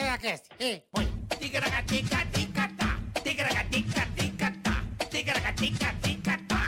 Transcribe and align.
Ticaracast. 0.00 0.46
Ei, 0.58 0.82
põe. 0.90 1.06
Ticaracatica-ticatá. 1.38 2.98
Ticaracatica-ticatá. 3.22 4.82
Ticaracatica-ticatá. 5.10 6.60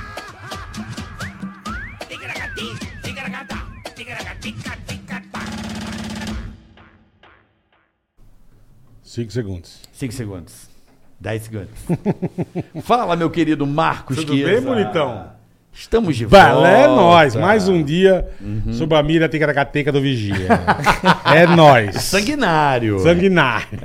Ticaracati, 2.09 2.67
ticaracatá. 3.03 3.59
Ticaracatica-ticatá. 3.97 5.41
Cinco 9.03 9.33
segundos. 9.33 9.81
5 9.95 10.13
segundos. 10.13 10.69
10 11.19 11.43
segundos. 11.43 11.79
Fala, 12.85 13.17
meu 13.17 13.31
querido 13.31 13.67
Marcos 13.67 14.17
Tudo 14.17 14.35
Chiesa. 14.35 14.53
bem, 14.53 14.61
bonitão? 14.61 15.42
Estamos 15.73 16.17
de 16.17 16.27
volta. 16.27 16.47
Bela, 16.47 16.69
é 16.69 16.87
nóis. 16.87 17.35
Mais 17.35 17.67
um 17.67 17.83
dia 17.83 18.29
sob 18.73 18.95
a 18.95 19.03
mira 19.03 19.29
ticaracateca 19.29 19.91
do 19.91 20.01
Vigia. 20.01 20.49
é 21.25 21.47
nóis. 21.47 22.03
Sanguinário. 22.03 22.99
Sanguinário. 23.01 23.81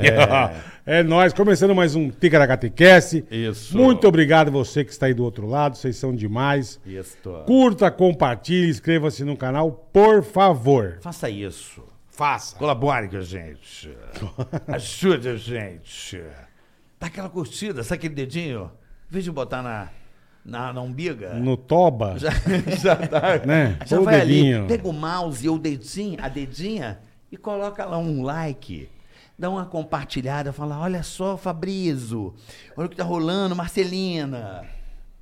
É, 0.85 1.01
nóis. 1.01 1.31
Começando 1.31 1.73
mais 1.73 1.95
um 1.95 2.09
Ticaracatecast. 2.09 3.25
Isso. 3.31 3.77
Muito 3.77 4.05
obrigado 4.05 4.51
você 4.51 4.83
que 4.83 4.91
está 4.91 5.05
aí 5.05 5.13
do 5.13 5.23
outro 5.23 5.47
lado. 5.47 5.77
Vocês 5.77 5.95
são 5.95 6.13
demais. 6.13 6.79
Isso. 6.85 7.17
Curta, 7.45 7.89
compartilhe, 7.89 8.69
inscreva-se 8.69 9.23
no 9.23 9.37
canal, 9.37 9.71
por 9.93 10.21
favor. 10.23 10.97
Faça 11.01 11.29
isso. 11.29 11.83
Faça. 12.09 12.55
Colabore 12.57 13.07
com 13.07 13.17
a 13.17 13.21
gente. 13.21 13.95
Ajude 14.67 15.29
a 15.29 15.35
gente. 15.37 16.21
Dá 16.99 17.07
aquela 17.07 17.29
curtida, 17.29 17.81
sabe 17.83 17.99
aquele 17.99 18.15
dedinho? 18.15 18.71
Em 19.09 19.13
vez 19.13 19.23
de 19.23 19.31
botar 19.31 19.61
na, 19.61 19.87
na, 20.47 20.71
na 20.71 20.81
umbiga. 20.81 21.33
No 21.33 21.57
toba. 21.57 22.15
Já, 22.17 22.29
já 22.81 22.95
tá. 22.95 23.37
Né? 23.45 23.77
Já 23.85 23.97
Põe 23.97 23.99
o 23.99 24.03
vai 24.05 24.21
dedinho. 24.21 24.59
ali, 24.59 24.67
pega 24.67 24.87
o 24.87 24.93
mouse 24.93 25.47
ou 25.49 25.57
o 25.57 25.59
dedinho, 25.59 26.17
a 26.21 26.29
dedinha 26.29 26.99
e 27.31 27.35
coloca 27.35 27.83
lá 27.85 27.97
um 27.97 28.23
like. 28.23 28.89
Dá 29.37 29.49
uma 29.49 29.65
compartilhada, 29.65 30.51
fala: 30.53 30.79
olha 30.79 31.03
só, 31.03 31.37
Fabrizo, 31.37 32.33
olha 32.75 32.87
o 32.87 32.89
que 32.89 32.95
tá 32.95 33.03
rolando, 33.03 33.55
Marcelina. 33.55 34.65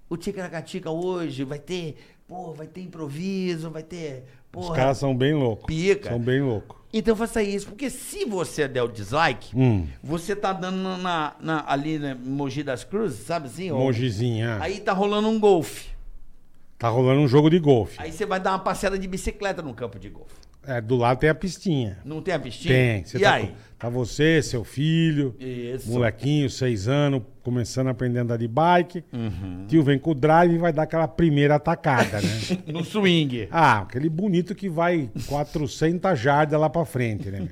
O 0.07 0.15
Ticaracatica 0.15 0.89
hoje 0.91 1.43
vai 1.43 1.57
ter, 1.59 1.97
pô, 2.27 2.53
vai 2.53 2.67
ter 2.67 2.81
improviso, 2.81 3.69
vai 3.71 3.83
ter. 3.83 4.23
Os 4.55 4.67
Porra, 4.67 4.75
caras 4.75 4.97
são 4.99 5.13
bem 5.17 5.33
loucos. 5.33 5.65
Pica. 5.65 6.09
São 6.11 6.19
bem 6.19 6.41
loucos. 6.41 6.77
Então 6.97 7.13
faça 7.13 7.43
isso, 7.43 7.67
porque 7.67 7.89
se 7.89 8.23
você 8.23 8.69
der 8.69 8.81
o 8.81 8.87
dislike, 8.87 9.53
Hum. 9.53 9.85
você 10.01 10.33
tá 10.33 10.53
dando 10.53 10.77
na, 10.97 11.35
na- 11.41 11.65
ali 11.67 11.99
na 11.99 12.15
Mogi 12.15 12.63
das 12.63 12.85
Cruzes, 12.85 13.25
sabe 13.25 13.47
assim? 13.47 13.69
ó? 13.69 13.77
Mogizinha. 13.77 14.57
Aí 14.61 14.79
tá 14.79 14.93
rolando 14.93 15.27
um 15.27 15.37
golfe. 15.37 15.89
Tá 16.79 16.87
rolando 16.87 17.19
um 17.19 17.27
jogo 17.27 17.49
de 17.49 17.59
golfe. 17.59 17.95
Aí 18.01 18.13
você 18.13 18.25
vai 18.25 18.39
dar 18.39 18.51
uma 18.51 18.59
passeada 18.59 18.97
de 18.97 19.07
bicicleta 19.09 19.61
no 19.61 19.73
campo 19.73 19.99
de 19.99 20.07
golfe. 20.07 20.35
É, 20.67 20.81
do 20.81 20.95
lado 20.95 21.19
tem 21.19 21.29
a 21.29 21.35
pistinha. 21.35 21.97
Não 22.03 22.21
tem 22.21 22.33
a 22.33 22.39
pistinha? 22.39 22.73
Tem. 22.73 23.03
Você 23.03 23.17
e 23.17 23.21
tá, 23.21 23.33
aí? 23.33 23.53
tá 23.77 23.89
você, 23.89 24.41
seu 24.41 24.63
filho, 24.63 25.35
Isso. 25.39 25.89
molequinho, 25.91 26.49
seis 26.49 26.87
anos, 26.87 27.21
começando 27.43 27.87
a 27.87 27.91
aprender 27.91 28.19
a 28.19 28.21
andar 28.23 28.37
de 28.37 28.47
bike. 28.47 29.03
Uhum. 29.13 29.65
Tio 29.67 29.83
vem 29.83 29.99
com 29.99 30.11
o 30.11 30.15
drive 30.15 30.53
e 30.53 30.57
vai 30.57 30.73
dar 30.73 30.83
aquela 30.83 31.07
primeira 31.07 31.55
atacada, 31.55 32.19
né? 32.21 32.29
No 32.67 32.83
swing. 32.83 33.47
ah, 33.51 33.81
aquele 33.81 34.09
bonito 34.09 34.55
que 34.55 34.67
vai 34.67 35.09
400 35.27 36.19
jardas 36.19 36.59
lá 36.59 36.69
pra 36.69 36.83
frente, 36.85 37.29
né? 37.29 37.47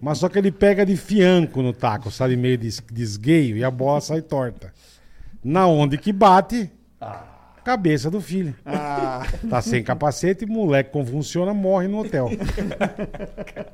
Mas 0.00 0.18
só 0.18 0.28
que 0.28 0.38
ele 0.38 0.52
pega 0.52 0.86
de 0.86 0.96
fianco 0.96 1.60
no 1.62 1.72
taco, 1.72 2.10
sabe? 2.10 2.36
Meio 2.36 2.56
de, 2.56 2.68
de 2.92 3.02
esgueio 3.02 3.56
e 3.56 3.64
a 3.64 3.70
bola 3.70 4.00
sai 4.00 4.22
torta. 4.22 4.72
Na 5.42 5.66
onde 5.66 5.98
que 5.98 6.12
bate, 6.12 6.70
cabeça 7.64 8.10
do 8.10 8.20
filho. 8.20 8.54
Tá 9.48 9.60
sem 9.62 9.82
capacete, 9.82 10.46
moleque 10.46 10.90
convulsiona, 10.90 11.52
morre 11.54 11.88
no 11.88 12.00
hotel. 12.00 12.30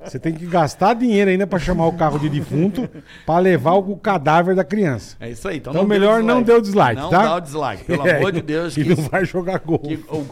Você 0.05 0.19
tem 0.19 0.33
que 0.35 0.47
gastar 0.47 0.95
dinheiro 0.95 1.31
ainda 1.31 1.47
pra 1.47 1.59
chamar 1.59 1.87
o 1.87 1.93
carro 1.93 2.19
de 2.19 2.29
defunto 2.29 2.89
pra 3.25 3.39
levar 3.39 3.75
o 3.75 3.97
cadáver 3.97 4.55
da 4.55 4.65
criança. 4.65 5.17
É 5.21 5.31
isso 5.31 5.47
aí. 5.49 5.57
Então, 5.59 5.73
Então 5.73 5.83
não 5.83 5.89
melhor 5.89 6.23
não 6.23 6.43
dê 6.43 6.53
o 6.53 6.61
dislike, 6.61 7.01
não 7.01 7.11
tá? 7.11 7.23
dá 7.25 7.35
o 7.37 7.41
dislike, 7.41 7.85
pelo 7.85 8.07
É, 8.07 8.17
amor 8.19 8.33
de 8.33 8.43
Deus. 8.43 8.77
E 8.77 8.83
Que, 8.85 8.91
não 8.91 8.97
vai 9.09 9.25
jogar 9.25 9.59
gol. 9.59 9.83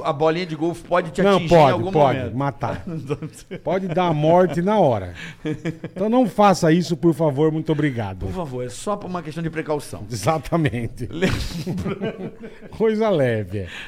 a 0.04 0.12
bolinha 0.12 0.46
de 0.46 0.54
golfe 0.56 0.82
pode 0.84 1.10
te 1.10 1.22
Não, 1.22 1.36
atingir 1.36 1.46
em 1.46 1.48
pode, 1.58 1.72
algum 1.72 1.92
pode 1.92 2.18
momento. 2.18 2.36
matar. 2.36 2.84
Pode 3.64 3.88
dar 3.88 4.06
a 4.08 4.12
morte 4.12 4.60
na 4.62 4.78
hora. 4.78 5.14
Então 5.84 6.08
não 6.08 6.26
faça 6.28 6.72
isso, 6.72 6.96
por 6.96 7.14
favor, 7.14 7.50
muito 7.52 7.70
obrigado. 7.72 8.26
Por 8.26 8.32
favor, 8.32 8.64
é 8.64 8.68
só 8.68 8.96
por 8.96 9.06
uma 9.08 9.22
questão 9.22 9.42
de 9.42 9.50
precaução. 9.50 10.04
Exatamente. 10.10 11.08
Coisa 12.76 13.08
leve. 13.10 13.43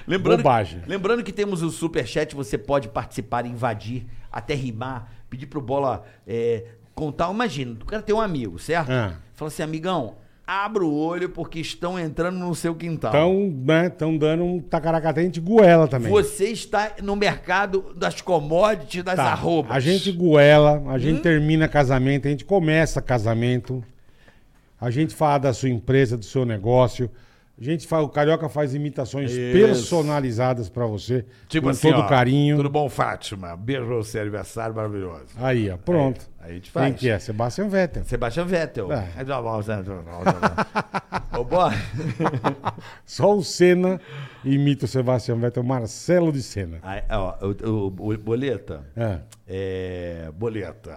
Lembrando, 0.07 0.39
Bobagem. 0.39 0.83
lembrando 0.87 1.23
que 1.23 1.33
temos 1.33 1.63
o 1.63 1.71
Superchat, 1.71 2.35
você 2.35 2.57
pode 2.59 2.89
participar, 2.89 3.47
invadir, 3.47 4.07
até 4.31 4.55
rimar, 4.55 5.11
pedir 5.31 5.47
pro 5.47 5.61
Bola 5.61 6.05
é, 6.27 6.65
contar. 6.95 7.31
Imagina, 7.31 7.73
o 7.81 7.85
cara 7.87 8.03
tem 8.03 8.15
um 8.15 8.21
amigo, 8.21 8.59
certo? 8.59 8.91
Ah. 8.91 9.15
Fala 9.35 9.49
assim, 9.49 9.63
amigão, 9.63 10.17
abra 10.47 10.85
o 10.85 10.95
olho 10.97 11.29
porque 11.29 11.59
estão 11.59 11.99
entrando 11.99 12.39
no 12.39 12.55
seu 12.55 12.75
quintal. 12.75 13.11
Então, 13.11 13.53
né, 13.65 13.89
estão 13.89 14.17
dando 14.17 14.45
um 14.45 14.61
tacaracatente 14.61 15.41
goela 15.41 15.89
também. 15.89 16.11
Você 16.11 16.47
está 16.47 16.93
no 17.03 17.17
mercado 17.17 17.93
das 17.97 18.21
commodities, 18.21 19.03
das 19.03 19.17
Tá, 19.17 19.25
arrobas. 19.33 19.73
A 19.73 19.81
gente 19.81 20.13
goela, 20.13 20.83
a 20.87 20.95
Hum? 20.95 20.99
gente 20.99 21.21
termina 21.23 21.67
casamento, 21.69 22.29
a 22.29 22.31
gente 22.31 22.45
começa 22.45 23.03
casamento, 23.03 23.83
a 24.81 24.91
gente 24.91 25.15
fala 25.15 25.39
da 25.39 25.53
sua 25.53 25.69
empresa, 25.69 26.17
do 26.17 26.25
seu 26.25 26.45
negócio. 26.47 27.11
A 27.59 27.65
gente 27.65 27.87
fala, 27.87 28.03
o 28.05 28.09
Carioca 28.11 28.51
faz 28.51 28.75
imitações 28.75 29.31
Isso. 29.33 29.53
personalizadas 29.59 30.69
pra 30.69 30.85
você, 30.85 31.25
Tipo 31.49 31.65
com 31.69 31.71
assim, 31.71 31.91
todo 31.91 32.01
ó, 32.03 32.07
carinho. 32.07 32.57
Tudo 32.59 32.69
bom, 32.69 32.87
Fátima? 32.91 33.57
Beijo 33.57 33.87
pra 33.87 33.95
você, 33.97 34.19
aniversário 34.21 34.75
maravilhoso. 34.77 35.25
Aí, 35.39 35.71
ó, 35.71 35.79
pronto. 35.79 36.29
Aí 36.39 36.51
a 36.51 36.55
gente 36.55 36.71
Quem 36.71 36.83
faz. 36.83 36.97
que 36.97 37.09
é? 37.09 37.19
Sebastian 37.19 37.69
Vettel. 37.69 38.05
Sebastian 38.05 38.45
Vettel. 38.45 38.93
É. 38.93 39.09
Ô, 41.39 41.45
Bola, 41.45 41.73
Só 43.05 43.35
o 43.35 43.43
Senna 43.43 44.01
imita 44.45 44.85
o 44.85 44.89
Sebastian 44.89 45.37
Vettel, 45.37 45.63
Marcelo 45.63 46.31
de 46.33 46.43
Senna. 46.43 46.79
aí, 46.83 47.03
ó, 47.11 47.35
o, 47.41 47.69
o- 47.71 48.11
o 48.13 48.19
Boleta, 48.19 48.85
É. 48.97 49.19
é, 49.47 50.31
Boleta, 50.35 50.91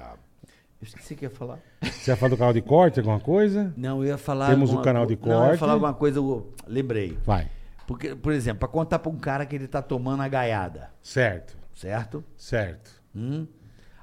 eu 0.81 0.85
esqueci 0.85 1.13
o 1.13 1.17
que 1.17 1.25
ia 1.25 1.29
falar. 1.29 1.59
Você 1.81 2.11
ia 2.11 2.17
falar 2.17 2.29
do 2.31 2.37
canal 2.37 2.53
de 2.53 2.61
corte, 2.61 2.99
alguma 2.99 3.19
coisa? 3.19 3.73
Não, 3.77 3.99
eu 4.03 4.09
ia 4.09 4.17
falar. 4.17 4.47
Temos 4.49 4.69
alguma 4.69 4.81
o 4.81 4.83
canal 4.83 5.05
de 5.05 5.15
Não, 5.21 5.27
eu 5.31 5.33
ia 5.39 5.45
corte. 5.47 5.59
falar 5.59 5.73
alguma 5.73 5.93
coisa, 5.93 6.19
eu 6.19 6.53
lembrei. 6.67 7.17
Vai. 7.25 7.49
Porque, 7.87 8.15
por 8.15 8.33
exemplo, 8.33 8.59
para 8.59 8.67
contar 8.67 8.99
pra 8.99 9.09
um 9.11 9.17
cara 9.17 9.45
que 9.45 9.55
ele 9.55 9.67
tá 9.67 9.81
tomando 9.81 10.21
a 10.21 10.27
gaiada, 10.27 10.91
Certo, 11.01 11.57
certo? 11.73 12.23
certo. 12.37 12.91
Hum? 13.15 13.47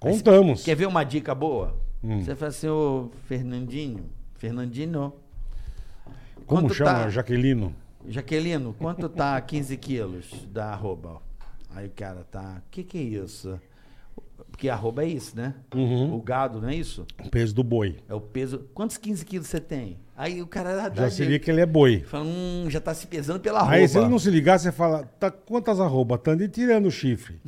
Contamos. 0.01 0.65
Quer 0.65 0.75
ver 0.75 0.87
uma 0.87 1.05
dica 1.05 1.35
boa? 1.35 1.77
Hum. 2.03 2.23
Você 2.25 2.35
fala 2.35 2.49
assim, 2.49 2.69
ô 2.69 3.11
Fernandinho, 3.27 4.07
Fernandinho, 4.35 5.13
Como 6.47 6.63
quanto 6.63 6.75
chama? 6.75 6.93
tá- 6.93 7.11
Jaquelino. 7.11 7.75
Jaquelino, 8.09 8.75
quanto 8.79 9.09
tá 9.09 9.41
15 9.41 9.77
quilos 9.77 10.31
da 10.51 10.67
arroba? 10.73 11.21
Aí 11.75 11.87
o 11.87 11.91
cara 11.91 12.25
tá, 12.31 12.63
o 12.67 12.71
que 12.71 12.83
que 12.85 12.99
é 12.99 13.03
isso? 13.03 13.61
Porque 14.57 14.71
arroba 14.71 15.05
é 15.05 15.09
isso, 15.09 15.37
né? 15.37 15.53
Uhum. 15.75 16.15
O 16.15 16.23
gado, 16.23 16.63
não 16.63 16.71
é 16.71 16.75
isso? 16.75 17.07
O 17.23 17.29
peso 17.29 17.55
do 17.55 17.63
boi. 17.63 17.99
É 18.09 18.15
o 18.15 18.21
peso. 18.23 18.67
Quantos 18.73 18.97
15 18.97 19.23
quilos 19.27 19.49
você 19.49 19.61
tem? 19.61 19.99
Aí 20.17 20.41
o 20.41 20.47
cara 20.47 20.89
dá 20.89 21.03
Já 21.03 21.11
se 21.11 21.27
liga 21.27 21.45
que 21.45 21.51
ele 21.51 21.61
é 21.61 21.67
boi. 21.67 22.01
Fala, 22.07 22.25
hum, 22.25 22.65
já 22.71 22.81
tá 22.81 22.95
se 22.95 23.07
pesando 23.07 23.39
pela 23.39 23.59
arroba. 23.59 23.75
Aí 23.75 23.87
se 23.87 23.99
ele 23.99 24.09
não 24.09 24.19
se 24.19 24.31
ligar, 24.31 24.59
você 24.59 24.73
fala, 24.73 25.05
tá 25.21 25.31
quantas 25.31 25.79
arroba? 25.79 26.17
Tanto 26.17 26.43
e 26.43 26.49
tirando 26.49 26.87
o 26.87 26.91
chifre. 26.91 27.39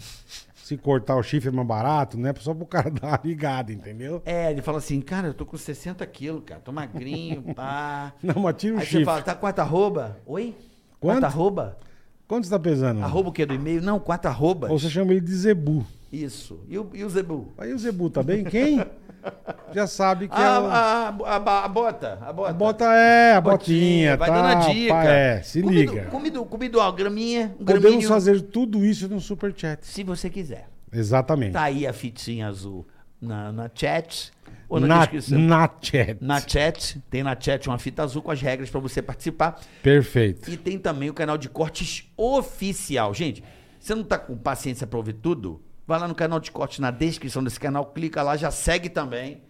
Se 0.55 0.77
cortar 0.77 1.17
o 1.17 1.23
chifre 1.23 1.49
é 1.49 1.51
mais 1.51 1.67
barato, 1.67 2.19
né? 2.19 2.35
Só 2.41 2.53
pro 2.53 2.67
cara 2.67 2.91
dar 2.93 3.09
uma 3.09 3.21
ligada, 3.25 3.73
entendeu? 3.73 4.21
É, 4.27 4.51
ele 4.51 4.61
fala 4.61 4.77
assim, 4.77 5.01
cara, 5.01 5.29
eu 5.29 5.33
tô 5.33 5.47
com 5.47 5.57
60 5.57 6.07
quilos, 6.09 6.43
cara, 6.45 6.61
tô 6.61 6.71
magrinho, 6.71 7.41
pá. 7.57 8.13
Não, 8.23 8.43
mas 8.43 8.57
tira 8.57 8.75
o 8.75 8.79
Aí 8.79 8.85
chifre. 8.85 8.99
você 8.99 9.05
fala, 9.07 9.23
tá 9.23 9.35
quanto 9.35 9.61
arroba? 9.61 10.19
Oi? 10.27 10.55
Quanto? 11.01 11.21
Quanto 11.21 11.25
arroba? 11.25 11.79
Quanto 12.27 12.45
você 12.45 12.51
tá 12.51 12.59
pesando? 12.59 13.03
Arroba 13.03 13.31
o 13.31 13.33
quê? 13.33 13.47
Do 13.47 13.55
e-mail? 13.55 13.81
Não, 13.81 13.99
quanto 13.99 14.27
arroba? 14.27 14.71
Ou 14.71 14.79
você 14.79 14.91
chama 14.91 15.13
ele 15.13 15.23
de 15.23 15.35
Zebu. 15.35 15.87
Isso. 16.13 16.61
E 16.69 16.79
o, 16.79 16.89
e 16.95 17.05
o 17.05 17.11
Zebu? 17.11 17.53
Aí 17.59 17.73
o 17.73 17.79
Zebu 17.79 18.09
tá 18.11 18.23
bem? 18.23 18.45
Quem? 18.45 18.79
Já 19.75 19.87
sabe 19.87 20.29
que 20.29 20.35
é 20.35 20.39
Ah, 20.39 20.61
o... 20.61 21.25
a, 21.25 21.35
a, 21.35 21.37
a, 21.37 21.65
a 21.65 21.69
bota, 21.69 22.19
a 22.23 22.33
bota. 22.33 22.51
A 22.51 22.53
bota 22.55 22.85
é, 22.95 23.33
a 23.35 23.41
botinha, 23.41 24.17
vai 24.17 24.29
tá, 24.31 24.35
dando 24.35 24.47
a 24.69 24.73
dica. 24.73 24.95
pá, 24.95 25.05
é, 25.05 25.43
se 25.43 25.61
Comido- 25.61 25.93
liga. 25.93 26.05
Comido, 26.07 26.45
comido, 26.47 26.79
ó, 26.79 26.91
graminha, 26.93 27.55
um 27.61 27.65
Podemos 27.65 27.83
graminho, 27.83 28.09
fazer 28.09 28.41
tudo 28.43 28.85
isso 28.85 29.09
no 29.09 29.21
Superchat. 29.21 29.85
se 29.87 30.03
você 30.05 30.31
quiser. 30.31 30.69
Exatamente. 30.91 31.53
Tá 31.53 31.65
aí 31.65 31.87
a 31.87 31.93
fitinha 31.93 32.47
azul 32.49 32.87
na, 33.21 33.53
na 33.53 33.71
chat 33.75 34.33
ou 34.69 34.81
na, 34.81 34.87
na, 34.87 34.99
descrição. 35.01 35.39
na 35.39 35.69
chat. 35.83 36.17
Na 36.21 36.41
chat, 36.41 37.03
tem 37.11 37.23
na 37.23 37.37
chat 37.39 37.67
uma 37.69 37.79
fita 37.79 38.03
azul 38.05 38.23
com 38.23 38.31
as 38.31 38.41
regras 38.41 38.71
pra 38.71 38.81
você 38.81 39.03
participar. 39.03 39.61
Perfeito. 39.83 40.49
E 40.51 40.57
tem 40.57 40.79
também 40.79 41.11
o 41.11 41.15
canal 41.15 41.37
de 41.37 41.49
cortes 41.51 42.09
oficial. 42.17 43.13
Gente, 43.13 43.43
você 43.79 43.95
não 43.95 44.05
tá 44.05 44.17
com 44.17 44.37
paciência 44.37 44.87
pra 44.87 44.97
ouvir 44.97 45.15
tudo? 45.15 45.61
Vai 45.89 45.99
lá 45.99 46.07
no 46.07 46.15
canal 46.15 46.39
de 46.39 46.51
cortes, 46.51 46.79
na 46.81 46.91
descrição 46.91 47.43
desse 47.43 47.59
canal, 47.59 47.87
clica 47.87 48.23
lá, 48.23 48.37
já 48.37 48.51
segue 48.51 48.91
também. 48.91 49.41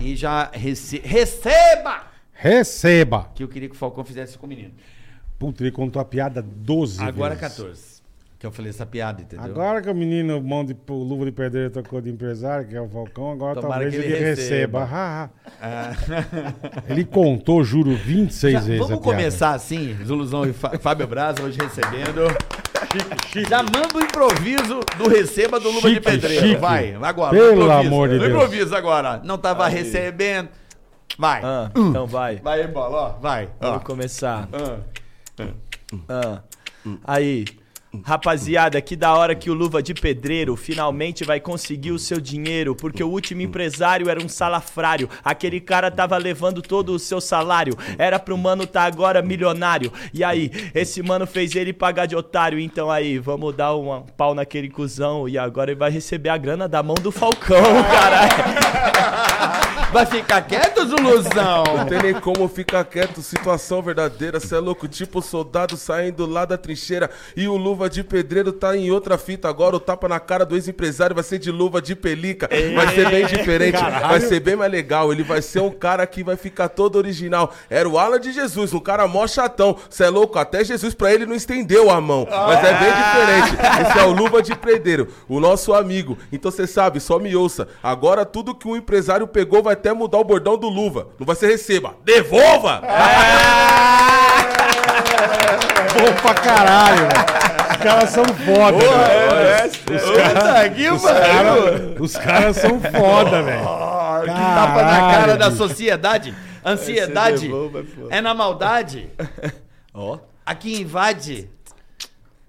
E 0.00 0.16
já 0.16 0.50
rece- 0.52 1.00
receba! 1.04 2.02
Receba. 2.32 3.30
Que 3.32 3.44
eu 3.44 3.48
queria 3.48 3.68
que 3.68 3.76
o 3.76 3.78
Falcão 3.78 4.04
fizesse 4.04 4.36
com 4.36 4.44
o 4.44 4.48
menino. 4.48 4.72
Puta, 5.38 5.62
ele 5.62 5.70
contou 5.70 6.02
a 6.02 6.04
piada 6.04 6.42
12 6.42 7.00
Agora 7.00 7.36
vezes. 7.36 7.56
14. 7.56 7.94
Que 8.40 8.44
eu 8.46 8.50
falei 8.50 8.70
essa 8.70 8.84
piada, 8.84 9.22
entendeu? 9.22 9.44
Agora 9.46 9.80
que 9.80 9.88
o 9.88 9.94
menino, 9.94 10.42
mão 10.42 10.64
de 10.64 10.76
o 10.88 10.94
luva 10.94 11.24
de 11.26 11.30
pedreiro, 11.32 11.70
tocou 11.70 12.00
de 12.00 12.10
empresário, 12.10 12.66
que 12.66 12.74
é 12.74 12.80
o 12.80 12.88
Falcão, 12.88 13.30
agora 13.30 13.60
Tomara 13.60 13.84
talvez 13.84 13.94
ele, 13.94 14.12
ele 14.12 14.24
receba. 14.24 14.80
receba. 14.84 15.30
Ah. 15.62 15.92
Ele 16.90 17.04
contou, 17.04 17.62
juro, 17.64 17.94
26 17.96 18.52
Já- 18.52 18.58
vezes. 18.60 18.78
vamos 18.80 18.88
piada. 19.00 19.02
começar 19.16 19.54
assim, 19.54 19.96
Zuluzão 20.04 20.44
e 20.44 20.52
Fá- 20.52 20.76
Fábio 20.78 21.06
Braz 21.06 21.38
hoje 21.40 21.56
recebendo. 21.58 22.22
Já 23.48 23.62
manda 23.62 23.96
o 23.96 24.00
improviso 24.00 24.80
do 24.96 25.08
receba 25.08 25.58
do 25.60 25.70
Luva 25.70 25.88
de 25.88 25.94
Chique, 25.94 26.00
Pedreiro. 26.10 26.46
chique. 26.46 26.60
Vai, 26.60 26.94
agora. 27.00 27.30
Pelo 27.30 27.70
amor 27.70 28.08
de 28.08 28.18
Deus. 28.18 28.30
improviso 28.30 28.74
agora. 28.74 29.20
Não 29.24 29.38
tava 29.38 29.66
recebendo. 29.68 30.48
Vai. 31.18 31.40
Ah, 31.44 31.70
então 31.76 32.06
vai. 32.06 32.36
Vai, 32.36 32.66
bola, 32.66 32.96
ó. 32.96 33.20
Vai. 33.20 33.48
Ó. 33.60 33.70
Vamos 33.70 33.84
começar. 33.84 34.48
Ah. 34.52 35.44
Ah. 36.08 36.42
Aí. 37.04 37.44
Rapaziada, 38.02 38.80
que 38.80 38.96
da 38.96 39.14
hora 39.14 39.34
que 39.34 39.50
o 39.50 39.54
Luva 39.54 39.82
de 39.82 39.94
Pedreiro 39.94 40.56
finalmente 40.56 41.24
vai 41.24 41.38
conseguir 41.40 41.92
o 41.92 41.98
seu 41.98 42.20
dinheiro, 42.20 42.74
porque 42.74 43.02
o 43.02 43.08
último 43.08 43.42
empresário 43.42 44.08
era 44.08 44.22
um 44.22 44.28
salafrário. 44.28 45.08
Aquele 45.22 45.60
cara 45.60 45.90
tava 45.90 46.16
levando 46.16 46.62
todo 46.62 46.92
o 46.94 46.98
seu 46.98 47.20
salário. 47.20 47.76
Era 47.98 48.18
pro 48.18 48.36
mano 48.36 48.66
tá 48.66 48.82
agora 48.82 49.22
milionário. 49.22 49.92
E 50.12 50.24
aí, 50.24 50.50
esse 50.74 51.02
mano 51.02 51.26
fez 51.26 51.54
ele 51.54 51.72
pagar 51.72 52.06
de 52.06 52.16
otário. 52.16 52.58
Então 52.58 52.90
aí, 52.90 53.18
vamos 53.18 53.54
dar 53.54 53.74
um 53.76 54.02
pau 54.16 54.34
naquele 54.34 54.68
cuzão. 54.68 55.28
E 55.28 55.38
agora 55.38 55.70
ele 55.70 55.78
vai 55.78 55.90
receber 55.90 56.30
a 56.30 56.36
grana 56.36 56.68
da 56.68 56.82
mão 56.82 56.96
do 56.96 57.12
Falcão, 57.12 57.62
caralho. 57.90 59.63
Vai 59.94 60.06
ficar 60.06 60.42
quieto, 60.42 60.84
Zuluzão? 60.88 61.62
Não 61.76 61.86
tem 61.86 62.02
nem 62.02 62.14
como 62.14 62.48
ficar 62.48 62.84
quieto, 62.84 63.22
situação 63.22 63.80
verdadeira. 63.80 64.40
Cê 64.40 64.56
é 64.56 64.58
louco, 64.58 64.88
tipo 64.88 65.22
soldado 65.22 65.76
saindo 65.76 66.26
lá 66.26 66.44
da 66.44 66.58
trincheira. 66.58 67.08
E 67.36 67.46
o 67.46 67.56
luva 67.56 67.88
de 67.88 68.02
pedreiro 68.02 68.50
tá 68.50 68.76
em 68.76 68.90
outra 68.90 69.16
fita. 69.16 69.48
Agora 69.48 69.76
o 69.76 69.78
tapa 69.78 70.08
na 70.08 70.18
cara 70.18 70.44
do 70.44 70.56
ex-empresário 70.56 71.14
vai 71.14 71.22
ser 71.22 71.38
de 71.38 71.52
luva 71.52 71.80
de 71.80 71.94
pelica. 71.94 72.48
Vai 72.74 72.92
ser 72.92 73.08
bem 73.08 73.24
diferente, 73.24 73.78
vai 73.78 74.20
ser 74.20 74.40
bem 74.40 74.56
mais 74.56 74.72
legal. 74.72 75.12
Ele 75.12 75.22
vai 75.22 75.40
ser 75.40 75.60
um 75.60 75.70
cara 75.70 76.04
que 76.08 76.24
vai 76.24 76.36
ficar 76.36 76.70
todo 76.70 76.96
original. 76.96 77.54
Era 77.70 77.88
o 77.88 77.96
Alan 77.96 78.18
de 78.18 78.32
Jesus, 78.32 78.74
um 78.74 78.80
cara 78.80 79.06
mó 79.06 79.28
chatão. 79.28 79.76
Cê 79.88 80.02
é 80.02 80.08
louco, 80.08 80.40
até 80.40 80.64
Jesus 80.64 80.92
pra 80.92 81.14
ele 81.14 81.24
não 81.24 81.36
estendeu 81.36 81.88
a 81.88 82.00
mão. 82.00 82.26
Mas 82.28 82.64
é 82.64 82.78
bem 82.80 82.92
diferente. 82.92 83.88
Esse 83.88 83.98
é 84.00 84.04
o 84.04 84.12
luva 84.12 84.42
de 84.42 84.56
pedreiro, 84.56 85.06
o 85.28 85.38
nosso 85.38 85.72
amigo. 85.72 86.18
Então 86.32 86.50
cê 86.50 86.66
sabe, 86.66 86.98
só 86.98 87.20
me 87.20 87.36
ouça. 87.36 87.68
Agora 87.80 88.24
tudo 88.24 88.56
que 88.56 88.66
um 88.66 88.74
empresário 88.74 89.28
pegou 89.28 89.62
vai 89.62 89.83
até 89.84 89.92
mudar 89.92 90.18
o 90.18 90.24
bordão 90.24 90.56
do 90.56 90.66
luva. 90.66 91.08
Não 91.18 91.26
vai 91.26 91.36
ser 91.36 91.48
receba, 91.48 91.94
devolva! 92.02 92.80
Bom 95.92 96.12
pra 96.22 96.34
caralho, 96.34 97.06
velho. 97.06 97.44
Os 97.70 97.76
caras 97.76 98.10
são 98.10 98.24
foda, 98.24 98.78
velho. 98.78 99.72
Os 99.94 100.16
caras 100.16 100.94
os 100.94 101.02
cara, 101.02 102.02
os 102.02 102.16
caras 102.16 102.56
são 102.56 102.80
foda, 102.80 103.42
velho. 103.42 103.60
Que 104.22 104.26
tapa 104.26 104.82
na 104.82 105.00
cara 105.12 105.36
da 105.36 105.50
sociedade. 105.50 106.34
Ansiedade 106.64 107.42
devolva, 107.42 107.84
é 108.08 108.16
é 108.16 108.20
na 108.22 108.32
maldade. 108.32 109.10
Ó. 109.92 110.18
Aqui 110.46 110.80
invade. 110.80 111.50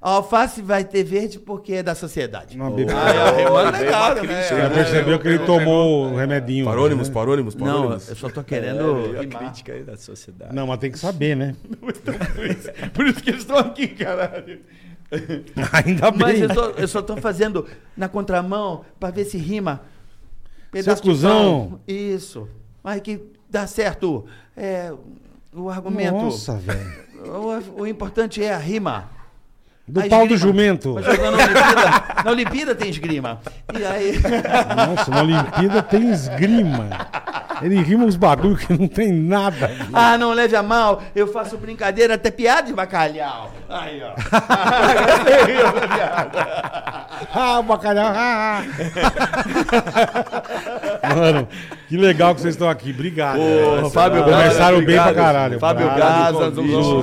A 0.05 0.09
alface 0.17 0.61
vai 0.61 0.83
ter 0.83 1.03
verde 1.03 1.39
porque 1.39 1.73
é 1.73 1.81
da 1.81 1.95
sociedade. 1.95 2.55
Uma 2.55 2.69
bebida. 2.69 2.93
Aí, 2.95 3.17
ó, 3.17 3.35
rimando 3.35 3.71
veio 3.71 3.85
legal, 3.85 4.13
uma 4.13 4.21
né? 4.23 4.43
Já 4.47 4.69
percebeu 4.69 5.19
que 5.19 5.27
ele 5.27 5.39
tomou 5.39 6.11
o 6.11 6.15
remedinho. 6.15 6.63
Parônimos, 6.63 7.07
né? 7.07 7.13
parônimos, 7.15 7.55
Não, 7.55 7.65
parônimos. 7.65 8.09
eu 8.09 8.15
só 8.15 8.29
tô 8.29 8.43
querendo. 8.45 9.15
a 9.17 9.21
rimar. 9.21 9.39
crítica 9.41 9.73
aí 9.73 9.81
da 9.83 9.97
sociedade. 9.97 10.53
Não, 10.55 10.67
mas 10.67 10.77
tem 10.77 10.91
que 10.91 10.99
saber, 10.99 11.35
né? 11.35 11.55
Por 12.93 13.07
isso 13.07 13.23
que 13.23 13.31
eles 13.31 13.41
estão 13.41 13.57
aqui, 13.57 13.87
caralho. 13.87 14.59
Ainda 15.73 16.11
bem. 16.11 16.19
Mas 16.19 16.41
eu, 16.41 16.49
tô- 16.53 16.69
eu 16.79 16.87
só 16.87 17.01
tô 17.01 17.17
fazendo 17.17 17.65
na 17.97 18.07
contramão 18.07 18.85
pra 18.99 19.09
ver 19.09 19.25
se 19.25 19.39
rima. 19.39 19.81
Pedaço 20.71 21.01
de 21.01 21.09
cuzão. 21.09 21.79
Isso. 21.87 22.47
Mas 22.83 23.01
que 23.01 23.21
dá 23.49 23.65
certo. 23.65 24.25
É, 24.55 24.93
o 25.51 25.67
argumento. 25.67 26.13
Nossa, 26.15 26.53
velho. 26.57 27.05
O, 27.75 27.81
o 27.81 27.87
importante 27.87 28.43
é 28.43 28.53
a 28.53 28.57
rima. 28.59 29.14
Do 29.87 30.01
A 30.01 30.09
pau 30.09 30.27
do 30.27 30.33
esgrima. 30.33 30.53
jumento. 30.53 30.93
Mas 30.95 31.05
jogando 31.05 31.37
na 31.37 31.43
Olimpíada, 31.43 32.03
na 32.25 32.31
Olimpíada 32.31 32.75
tem 32.75 32.89
esgrima. 32.89 33.39
E 33.77 33.85
aí. 33.85 34.19
Nossa, 34.75 35.11
na 35.11 35.21
Olimpíada 35.21 35.83
tem 35.83 36.09
esgrima. 36.09 36.89
Ele 37.61 37.79
rima 37.81 38.03
uns 38.03 38.15
bagulho 38.15 38.57
que 38.57 38.73
não 38.73 38.87
tem 38.87 39.13
nada. 39.13 39.69
Ah, 39.93 40.17
não 40.17 40.31
leve 40.33 40.55
a 40.55 40.63
mal, 40.63 41.03
eu 41.15 41.27
faço 41.31 41.55
brincadeira, 41.57 42.15
até 42.15 42.31
piada 42.31 42.63
de 42.63 42.73
bacalhau. 42.73 43.53
Aí, 43.69 44.01
ó. 44.03 44.13
Ah, 47.37 47.59
o 47.59 47.63
bacalhau. 47.63 48.13
Ah, 48.15 48.61
ah. 48.61 48.63
Mano, 51.15 51.47
que 51.87 51.97
legal 51.97 52.35
que 52.35 52.41
vocês 52.41 52.55
estão 52.55 52.69
aqui. 52.69 52.91
Obrigado. 52.91 53.39
Fábio 53.91 54.23
Braz, 54.23 54.43
Começaram 54.43 54.83
bem 54.83 54.95
pra 54.95 55.13
caralho. 55.13 55.59
Fábio 55.59 55.87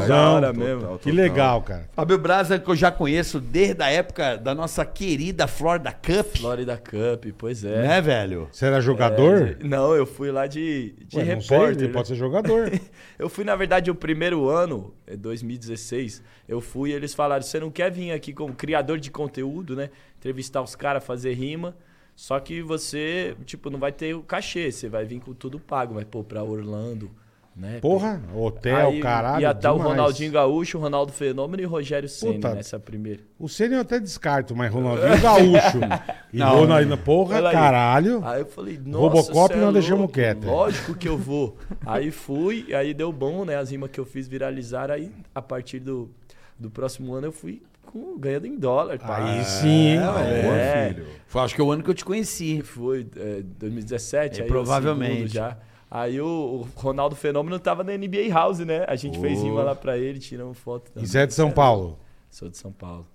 da 0.07 0.31
hora 0.31 0.53
mesmo. 0.53 0.99
Que 0.99 1.11
legal, 1.11 1.63
cara. 1.63 1.89
Fábio 1.95 2.19
Braza, 2.19 2.59
que 2.59 2.71
eu 2.71 2.77
já 2.77 2.91
conheço 2.91 3.41
desde 3.41 3.83
a 3.83 3.91
época 3.91 4.37
da 4.37 4.55
nossa 4.55 4.85
querida 4.85 5.47
Florida 5.47 5.93
Cup. 5.93 6.37
Florida 6.39 6.77
Cup, 6.77 7.27
pois 7.39 7.65
é. 7.65 7.83
Né, 7.83 8.01
velho? 8.01 8.49
Você 8.53 8.67
era 8.67 8.81
jogador? 8.81 9.57
É, 9.61 9.65
Não, 9.65 9.95
eu 9.95 10.07
fui 10.07 10.31
lá 10.31 10.47
de, 10.47 10.95
de 11.07 11.17
Ué, 11.19 11.25
não 11.35 11.41
sei, 11.41 11.57
repórter. 11.57 11.79
ele 11.79 11.87
né? 11.89 11.93
pode 11.93 12.09
ser 12.09 12.15
jogador. 12.15 12.71
Eu 13.19 13.29
fui, 13.29 13.45
na 13.45 13.55
verdade, 13.55 13.89
o 13.89 13.95
primeiro 13.95 14.49
ano, 14.49 14.93
é 15.07 15.17
2016, 15.17 16.23
eu 16.49 16.61
fui 16.61 16.91
e 16.91 16.93
eles 16.93 17.15
falaram, 17.15 17.43
você 17.43 17.61
não 17.61 17.71
quer 17.71 17.89
vir 17.91 18.11
aqui 18.11 18.33
como 18.33 18.53
criador 18.53 18.99
de 18.99 19.13
conteúdo, 19.13 19.77
né? 19.77 19.91
Entrevistar 20.19 20.61
os 20.61 20.75
caras, 20.75 21.05
fazer 21.05 21.33
rima, 21.35 21.77
só 22.23 22.39
que 22.39 22.63
você, 22.63 23.37
tipo, 23.45 23.69
não 23.69 23.81
vai 23.81 23.91
ter 23.91 24.15
o 24.15 24.23
cachê, 24.23 24.71
você 24.71 24.89
vai 24.89 25.05
vir 25.05 25.19
com 25.19 25.35
tudo 25.35 25.59
pago, 25.59 25.95
mas, 25.95 26.05
pô, 26.05 26.23
pra 26.23 26.41
Orlando, 26.45 27.11
né? 27.57 27.81
Porra, 27.81 28.23
hotel, 28.33 28.91
Aí 28.91 29.01
caralho. 29.01 29.43
ia 29.43 29.51
estar 29.51 29.73
o 29.73 29.77
demais. 29.79 29.97
Ronaldinho 29.97 30.31
Gaúcho, 30.31 30.79
o 30.79 30.81
Ronaldo 30.81 31.11
Fenômeno 31.11 31.65
e 31.65 31.67
o 31.67 31.69
Rogério 31.69 32.09
Senna 32.09 32.55
nessa 32.55 32.79
primeira. 32.79 33.25
O 33.41 33.49
Ceni 33.49 33.75
eu 33.75 33.81
até 33.81 33.99
descarto, 33.99 34.55
mas 34.55 34.73
Ronaldinho 34.73 35.21
Gaúcho. 35.21 35.81
E 36.33 36.39
Não. 36.39 36.61
Ronaldinho, 36.61 36.97
porra, 36.97 37.39
Olha 37.39 37.51
caralho. 37.51 38.25
Aí 38.25 38.43
eu 38.43 38.47
falei, 38.47 38.79
nossa, 38.79 39.01
Robocop 39.01 39.57
nós 39.57 39.71
é 39.71 39.73
deixamos 39.73 40.13
quieto. 40.13 40.47
Lógico 40.47 40.95
que 40.95 41.09
eu 41.09 41.19
vou. 41.19 41.59
aí 41.85 42.13
fui, 42.13 42.67
e 42.69 42.75
aí 42.75 42.95
deu 42.95 43.13
bom, 43.13 43.45
né? 43.45 43.57
As 43.57 43.73
rimas 43.73 43.91
que 43.91 43.99
eu 43.99 44.05
fiz 44.07 44.29
viralizaram. 44.29 44.95
Aí, 44.95 45.11
a 45.35 45.43
partir 45.43 45.81
do, 45.81 46.09
do 46.57 46.71
próximo 46.71 47.13
ano, 47.15 47.27
eu 47.27 47.33
fui 47.33 47.61
com, 47.93 48.19
ganhando 48.19 48.47
em 48.47 48.57
dólar. 48.57 48.99
pai. 48.99 49.39
Aí 49.39 49.45
sim, 49.45 49.69
hein? 49.91 49.99
É, 49.99 50.97
Foi 51.27 51.43
acho 51.43 51.55
que 51.55 51.61
é 51.61 51.65
o 51.65 51.71
ano 51.71 51.83
que 51.83 51.91
eu 51.91 51.95
te 51.95 52.05
conheci. 52.05 52.63
foi 52.63 53.07
é, 53.17 53.43
2017. 53.43 54.41
É, 54.41 54.43
aí 54.43 54.49
provavelmente. 54.49 55.35
já. 55.35 55.59
Aí 55.91 56.19
o, 56.21 56.27
o 56.27 56.69
Ronaldo 56.75 57.15
Fenômeno 57.15 57.59
tava 57.59 57.85
na 57.85 57.93
NBA 57.97 58.29
House, 58.33 58.61
né? 58.61 58.85
A 58.89 58.97
gente 58.97 59.19
fez 59.21 59.43
rima 59.43 59.63
lá 59.63 59.75
pra 59.75 59.99
ele, 59.99 60.19
tiramos 60.19 60.57
foto. 60.57 60.91
também. 60.91 61.05
Isso 61.05 61.19
é 61.19 61.27
de 61.27 61.35
São 61.35 61.51
Paulo. 61.51 61.99
Sou 62.31 62.49
de 62.49 62.57
São 62.57 62.73
Paulo. 62.73 63.07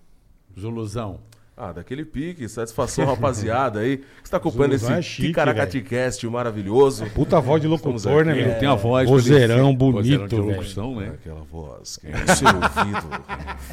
Zuluzão. 0.59 1.19
Ah, 1.59 1.71
daquele 1.71 2.05
pique, 2.05 2.47
satisfação, 2.47 3.05
rapaziada 3.09 3.79
aí. 3.79 3.97
Que 3.97 4.03
está 4.23 4.37
acompanhando 4.37 4.73
esse 4.75 4.91
é 4.91 5.01
chique, 5.01 5.29
Ticaracaticast 5.29 6.23
maravilhoso. 6.27 7.07
Puta 7.15 7.41
voz 7.41 7.59
de 7.59 7.67
locutor, 7.67 8.23
né, 8.23 8.35
meu? 8.35 8.59
Tem 8.59 8.69
a 8.69 8.75
voz 8.75 9.09
Vozeirão 9.09 9.75
bonito, 9.75 10.19
vozeirão 10.19 10.45
locução, 10.45 10.95
né? 10.97 11.13
Aquela 11.15 11.41
voz 11.41 11.97
que 11.97 12.07
no 12.09 12.35
seu 12.35 12.47
ouvido 12.47 13.23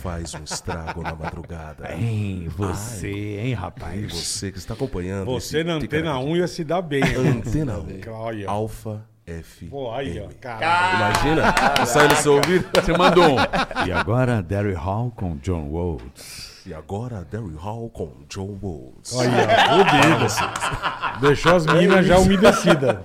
faz 0.02 0.32
um 0.34 0.44
estrago 0.44 1.02
na 1.02 1.14
madrugada. 1.14 1.94
Hein, 1.94 2.48
você, 2.56 3.10
hein, 3.10 3.50
E 3.50 3.52
rapaz? 3.52 4.10
você 4.12 4.50
que 4.50 4.56
está 4.56 4.72
acompanhando. 4.72 5.26
Você 5.26 5.62
na 5.62 5.74
Antena 5.74 6.02
Ticaracati- 6.04 6.26
1 6.30 6.36
ia 6.38 6.48
se 6.48 6.64
dar 6.64 6.80
bem. 6.80 7.00
né? 7.02 7.30
Antena 7.36 7.78
1. 7.78 8.10
Olha. 8.10 8.48
Alfa 8.48 9.04
F. 9.26 9.66
Pô, 9.66 9.92
aí, 9.92 10.20
ó. 10.20 10.28
Caralho. 10.40 10.96
Imagina? 11.34 11.52
Tá 11.52 11.84
saindo 11.84 12.14
no 12.14 12.20
seu 12.22 12.32
ouvido. 12.36 12.64
Você 12.74 12.92
mandou 12.96 13.24
um. 13.24 13.86
E 13.86 13.92
agora, 13.92 14.42
Derry 14.42 14.72
Hall 14.72 15.10
com 15.14 15.36
John 15.36 15.68
Woods. 15.68 16.53
E 16.66 16.73
agora, 16.73 17.26
Derry 17.30 17.54
Hall 17.56 17.90
com 17.90 18.11
John 18.28 18.59
Woods. 18.62 19.12
Olha, 19.14 19.30
ó, 19.71 19.78
fudido. 19.85 21.21
Deixou 21.21 21.56
as 21.56 21.66
meninas 21.66 22.06
já 22.06 22.18
umedecidas. 22.18 22.97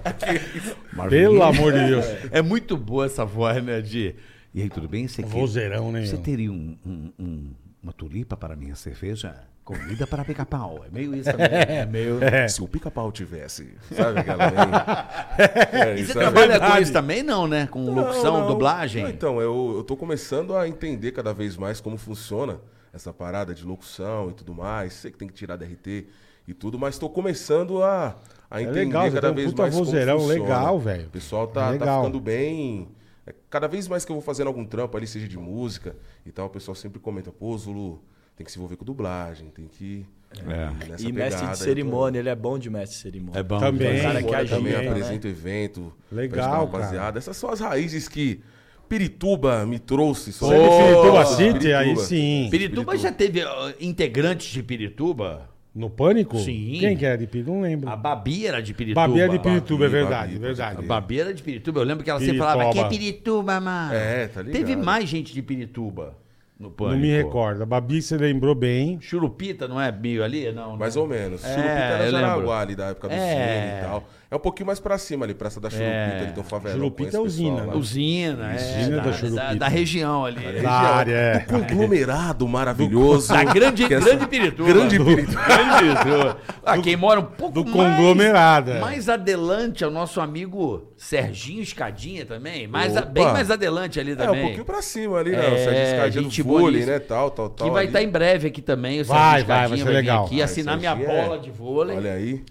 Pelo 1.10 1.44
amor 1.44 1.74
de 1.74 1.86
Deus. 1.88 2.06
É 2.32 2.42
muito 2.42 2.78
boa 2.78 3.06
essa 3.06 3.26
voz, 3.26 3.62
né, 3.64 3.82
de... 3.82 4.16
E 4.54 4.62
aí, 4.62 4.70
tudo 4.70 4.88
bem? 4.88 5.08
Você, 5.08 5.22
Vozeirão, 5.22 5.92
né, 5.92 6.06
você 6.06 6.18
teria 6.18 6.52
um- 6.52 6.76
um- 6.86 7.12
um- 7.20 7.52
uma 7.84 7.94
tulipa 7.94 8.36
para 8.38 8.56
minha 8.56 8.76
cerveja? 8.76 9.36
Comida 9.64 10.08
para 10.08 10.24
pica-pau. 10.26 10.84
É 10.88 10.90
meio 10.92 11.14
isso 11.14 11.30
também. 11.30 11.48
É 11.68 11.86
meio... 11.86 12.20
Se 12.48 12.62
o 12.64 12.68
pica-pau 12.68 13.12
tivesse, 13.12 13.74
sabe 13.92 14.22
aquela? 14.22 14.48
É, 15.38 16.00
E 16.00 16.06
você 16.06 16.12
é 16.12 16.22
trabalha 16.22 16.54
com 16.54 16.60
verdade. 16.66 16.84
isso 16.84 16.94
também, 16.94 17.22
não, 17.22 17.46
né? 17.46 17.68
Com 17.68 17.84
Não, 17.84 17.94
locução, 17.94 18.40
não. 18.40 18.48
dublagem? 18.48 19.04
Não, 19.04 19.10
então, 19.10 19.42
eu, 19.42 19.74
eu 19.78 19.84
tô 19.84 19.96
começando 19.98 20.56
a 20.56 20.68
entender 20.68 21.12
cada 21.12 21.34
vez 21.34 21.56
mais 21.58 21.80
como 21.82 21.98
funciona 21.98 22.58
essa 22.94 23.14
parada 23.14 23.54
de 23.54 23.64
locução 23.66 24.30
e 24.30 24.34
tudo 24.34 24.54
mais. 24.54 24.94
Sei 24.94 25.12
que 25.12 25.18
tem 25.18 25.28
que 25.28 25.34
tirar 25.34 25.56
DRT 25.56 26.08
e 26.48 26.54
tudo, 26.54 26.80
mas 26.80 26.98
tô 26.98 27.10
começando 27.10 27.84
a, 27.84 28.18
a 28.50 28.62
entender 28.62 28.86
legal, 28.86 29.12
cada 29.12 29.32
um 29.32 29.36
vez 29.36 29.50
puta 29.52 29.62
mais 29.64 29.76
vozeirão 29.76 30.18
como 30.18 30.28
funciona. 30.30 30.44
legal, 30.50 30.80
velho. 30.80 31.08
O 31.08 31.12
pessoal 31.12 31.48
tá, 31.48 31.66
tá 31.66 31.70
Legal. 31.72 32.02
ficando 32.04 32.20
bem... 32.20 32.88
é, 33.28 33.34
Cada 33.50 33.68
vez 33.68 33.88
mais 33.88 34.04
que 34.04 34.12
eu 34.12 34.16
vou 34.16 34.24
fazendo 34.24 34.48
algum 34.48 34.66
trampo 34.66 34.98
ali, 34.98 35.06
seja 35.06 35.28
de 35.28 35.38
música 35.38 35.96
e 36.26 36.32
tal, 36.32 36.48
o 36.48 36.50
pessoal 36.50 36.74
sempre 36.76 37.00
comenta, 37.00 37.32
pô, 37.32 37.56
Zulu, 37.58 38.02
tem 38.36 38.46
que 38.46 38.52
se 38.52 38.58
envolver 38.58 38.78
com 38.78 38.86
dublagem, 38.86 39.50
tem 39.50 39.68
que. 39.68 40.06
É. 40.32 40.70
E 41.00 41.12
mestre 41.12 41.12
pegada 41.12 41.36
de 41.38 41.46
aí, 41.46 41.56
cerimônia, 41.56 42.20
ele 42.20 42.30
é 42.30 42.36
bom 42.36 42.58
de 42.58 42.70
mestre 42.70 42.96
de 42.96 43.02
cerimônia. 43.02 43.40
É 43.40 43.44
bom. 43.44 43.60
Também. 43.60 44.00
O 44.00 44.30
cara 44.30 44.44
que 44.46 44.50
também 44.50 44.74
né? 44.74 44.88
apresenta 44.88 45.28
o 45.28 45.30
evento. 45.30 45.94
Legal, 46.12 46.66
rapaziada. 46.66 47.18
Essas 47.18 47.36
são 47.36 47.50
as 47.50 47.60
raízes 47.60 48.08
que 48.08 48.42
Pirituba 48.90 49.66
me 49.68 49.78
trouxe. 49.78 50.34
Você 50.34 50.54
é 50.54 50.64
de 50.64 50.84
Pirituba 50.84 51.26
City? 51.26 51.74
Aí 51.74 51.86
Pirituba. 51.86 52.06
sim. 52.08 52.48
Pirituba 52.50 52.98
já 52.98 53.12
teve 53.12 53.44
ó, 53.46 53.72
integrantes 53.80 54.52
de 54.52 54.64
Pirituba? 54.64 55.48
No 55.74 55.88
Pânico? 55.90 56.40
Sim. 56.40 56.78
Quem 56.80 56.98
que 56.98 57.06
era 57.06 57.16
de 57.16 57.28
Pirituba? 57.28 57.56
Não 57.56 57.62
lembro. 57.62 57.88
A 57.88 57.96
Babi 57.96 58.48
era 58.48 58.60
de 58.60 58.74
Pirituba. 58.74 59.08
Babi 59.08 59.22
é 59.22 59.28
de 59.28 59.40
Pirituba, 59.40 59.86
é 59.86 59.88
Babi, 59.88 60.00
verdade, 60.00 60.34
Babi, 60.34 60.40
verdade. 60.40 60.80
A 60.80 60.82
Babi 60.82 61.20
era 61.20 61.34
de 61.34 61.44
Pirituba. 61.44 61.80
Eu 61.80 61.86
lembro 61.86 62.04
que 62.04 62.10
ela 62.10 62.20
sempre 62.20 62.38
falava, 62.40 62.72
que 62.72 62.80
é 62.80 62.90
Pirituba, 62.90 63.60
mano. 63.62 63.94
É, 63.94 64.28
tá 64.28 64.42
ligado. 64.42 64.58
Teve 64.60 64.76
mais 64.76 65.08
gente 65.08 65.32
de 65.32 65.42
Pirituba 65.44 66.18
no 66.60 66.72
Pânico. 66.72 66.96
Não 66.96 67.02
me 67.02 67.16
recordo. 67.16 67.62
A 67.62 67.66
Babi 67.68 68.02
você 68.02 68.18
lembrou 68.18 68.56
bem. 68.56 69.00
Churupita 69.00 69.68
não 69.68 69.80
é 69.80 69.92
meio 69.92 70.24
ali? 70.24 70.52
Não, 70.52 70.72
não. 70.72 70.78
Mais 70.78 70.96
ou 70.98 71.08
menos. 71.08 71.46
É, 71.46 71.54
Churupita 71.54 71.74
era 71.74 72.12
Jaraguá 72.12 72.60
ali, 72.60 72.76
da 72.76 72.88
época 72.88 73.08
do 73.08 73.14
É. 73.14 73.80
E 73.80 73.86
tal. 73.86 74.10
É 74.32 74.36
um 74.36 74.40
pouquinho 74.40 74.68
mais 74.68 74.80
pra 74.80 74.96
cima 75.00 75.26
ali, 75.26 75.34
praça 75.34 75.60
da 75.60 75.72
Churupita, 75.72 75.92
É. 75.96 76.20
ali, 76.22 76.32
tão 76.34 76.44
favelão. 76.44 76.76
Churupita 76.78 77.02
é 77.02 77.06
pessoal 77.08 77.26
usina, 77.26 77.56
lá. 77.56 77.66
né? 77.66 77.74
Usina, 77.76 78.54
é. 78.54 78.56
Usina 78.56 78.98
da 78.98 79.02
da, 79.04 79.14
Churupita. 79.14 79.44
da, 79.44 79.54
da 79.56 79.68
região 79.68 80.26
ali. 80.26 80.62
Da 80.62 80.72
área, 80.72 81.14
é. 81.16 81.40
Do 81.40 81.46
conglomerado 81.48 82.48
maravilhoso. 82.48 83.30
Da 83.34 83.44
grande, 83.44 83.84
essa- 83.92 84.06
grande 84.06 84.28
Pirituba. 84.28 84.70
Grande 84.72 85.00
Pirituba. 85.00 85.42
Grande 85.46 85.80
Pirituba. 85.80 86.38
Ah, 86.64 86.78
quem 86.78 86.96
mora 86.96 87.20
um 87.22 87.26
pouco 87.26 87.64
do 87.64 87.76
mais, 87.76 87.96
conglomerado, 87.96 88.70
é. 88.72 88.80
Mais 88.80 89.10
adelante 89.10 89.84
é 89.84 89.88
o 89.88 89.92
nosso 89.92 90.22
amigo 90.22 90.84
Serginho 90.96 91.64
Escadinha 91.64 92.24
também. 92.24 92.68
Mais 92.68 92.96
a- 92.96 93.02
bem 93.02 93.24
mais 93.26 93.50
adelante 93.50 94.00
ali 94.00 94.12
É, 94.12 94.16
também. 94.16 94.40
um 94.42 94.44
pouquinho 94.44 94.66
pra 94.66 94.82
cima 94.84 95.18
ali, 95.18 95.32
né? 95.32 95.38
É, 95.44 95.54
o 95.54 95.58
Sérgio 95.58 95.84
Escadinha 95.96 96.22
do 96.44 96.44
vôlei, 96.44 96.86
né? 96.86 97.00
Tal, 97.00 97.32
tal, 97.32 97.50
tal. 97.50 97.68
Que 97.68 97.74
vai 97.74 97.82
ali. 97.86 97.88
estar 97.88 98.04
em 98.04 98.10
breve 98.10 98.48
aqui 98.50 98.62
também. 98.62 99.02
O 99.02 99.06
Vai, 99.06 99.18
Serginho 99.40 99.48
vai, 99.48 99.58
Escadinha 99.64 99.68
vai 99.70 99.78
ser 99.80 99.84
vir 99.86 99.92
legal. 100.06 100.26
aqui 100.26 100.36
Vai, 100.36 100.44
assinar 100.44 100.78
minha 100.78 100.92
Serginho 100.96 101.12
é- 101.18 101.24
bola 101.26 101.40
de 101.40 101.50
vôlei. 101.50 101.98
Olha 101.98 102.14
aí. 102.14 102.44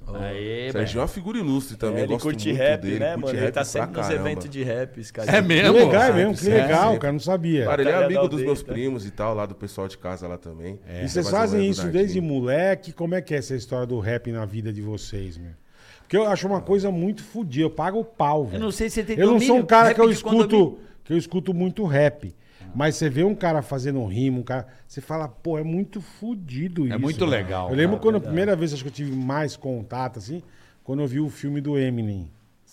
Serginho 0.72 0.98
é 0.98 1.02
uma 1.02 1.08
figura 1.08 1.38
ilustre 1.38 1.67
também. 1.76 1.98
É, 1.98 2.00
ele 2.00 2.08
gosto 2.08 2.22
curte 2.24 2.48
muito 2.48 2.58
rap, 2.58 2.80
dele, 2.80 2.98
né, 2.98 3.06
curte 3.12 3.20
mano? 3.26 3.38
Ele 3.38 3.44
rap 3.44 3.54
tá 3.54 3.60
pra 3.60 3.64
sempre 3.64 3.96
nos 3.96 4.06
caramba. 4.06 4.30
eventos 4.30 4.50
de 4.50 4.62
rap, 4.62 5.00
esse 5.00 5.12
cara. 5.12 5.30
É 5.30 5.42
Que 5.42 5.48
mesmo? 5.48 5.72
legal, 5.74 6.02
é 6.02 6.12
mesmo, 6.12 6.34
que 6.34 6.48
legal, 6.48 6.98
cara. 6.98 7.12
Não 7.12 7.20
sabia. 7.20 7.64
Cara, 7.64 7.82
ele 7.82 7.90
é 7.90 8.04
amigo 8.04 8.28
dos 8.28 8.42
meus 8.42 8.62
tá? 8.62 8.72
primos 8.72 9.06
e 9.06 9.10
tal, 9.10 9.34
lá 9.34 9.46
do 9.46 9.54
pessoal 9.54 9.88
de 9.88 9.98
casa 9.98 10.26
lá 10.26 10.38
também. 10.38 10.78
E 11.02 11.08
vocês 11.08 11.28
fazem 11.28 11.68
isso 11.68 11.88
desde 11.88 12.20
moleque? 12.20 12.92
Como 12.92 13.14
é 13.14 13.20
que 13.20 13.34
é 13.34 13.38
essa 13.38 13.54
história 13.54 13.86
do 13.86 13.98
rap 13.98 14.30
na 14.32 14.44
vida 14.44 14.72
de 14.72 14.80
vocês, 14.80 15.36
meu? 15.36 15.52
Porque 16.00 16.16
eu 16.16 16.26
acho 16.26 16.46
uma 16.46 16.62
coisa 16.62 16.90
muito 16.90 17.22
fodida. 17.22 17.64
Eu 17.66 17.70
pago 17.70 18.00
o 18.00 18.04
pau, 18.04 18.46
velho. 18.46 18.56
Eu 18.56 18.60
não 18.60 18.70
sei 18.70 18.88
se 18.88 18.94
você 18.96 19.04
tem 19.04 19.18
Eu 19.18 19.30
não 19.30 19.38
sou 19.40 19.56
um 19.56 19.66
cara 19.66 19.92
que 19.92 20.00
eu 20.00 20.10
escuto, 20.10 20.78
que 21.04 21.12
eu 21.12 21.18
escuto 21.18 21.52
muito 21.52 21.84
rap. 21.84 22.34
Mas 22.74 22.96
você 22.96 23.08
vê 23.08 23.24
um 23.24 23.34
cara 23.34 23.62
fazendo 23.62 23.98
um 23.98 24.06
rimo, 24.06 24.40
um 24.40 24.42
cara, 24.42 24.66
você 24.86 25.00
fala, 25.00 25.28
pô, 25.28 25.58
é 25.58 25.62
muito 25.62 26.00
fodido 26.00 26.86
isso. 26.86 26.98
muito 26.98 27.20
mano. 27.20 27.32
legal, 27.32 27.70
Eu 27.70 27.76
lembro 27.76 27.96
cara, 27.96 28.02
quando 28.02 28.16
a 28.16 28.20
primeira 28.20 28.54
vez 28.54 28.72
acho 28.72 28.82
que 28.82 28.88
eu 28.88 28.92
tive 28.92 29.12
mais 29.16 29.56
contato 29.56 30.18
assim, 30.18 30.42
quando 30.88 31.00
eu 31.00 31.06
vi 31.06 31.20
o 31.20 31.28
filme 31.28 31.60
do 31.60 31.78
Eminem. 31.78 32.30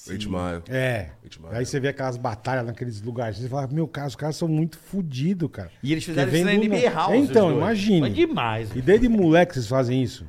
Eight 0.10 0.30
Mile. 0.30 0.64
É. 0.70 1.10
Eight 1.22 1.38
Mile. 1.42 1.54
Aí 1.54 1.66
você 1.66 1.82
vê 1.82 1.90
aquelas 1.90 2.16
batalhas 2.16 2.66
naqueles 2.66 3.02
lugares. 3.02 3.38
Você 3.38 3.50
fala, 3.50 3.68
meu 3.68 3.90
cara, 3.90 4.08
os 4.08 4.16
caras 4.16 4.38
são 4.38 4.48
muito 4.48 4.78
fodidos, 4.78 5.50
cara. 5.52 5.70
E 5.84 5.92
eles 5.92 6.06
fizeram 6.06 6.32
isso 6.32 6.46
na 6.46 6.54
NBA 6.54 6.90
House. 6.92 7.14
Então, 7.14 7.52
imagine. 7.52 8.00
Foi 8.00 8.10
demais. 8.12 8.74
E 8.74 8.82
desde 8.82 9.10
moleque 9.10 9.54
vocês 9.56 9.68
fazem 9.68 10.02
isso? 10.02 10.26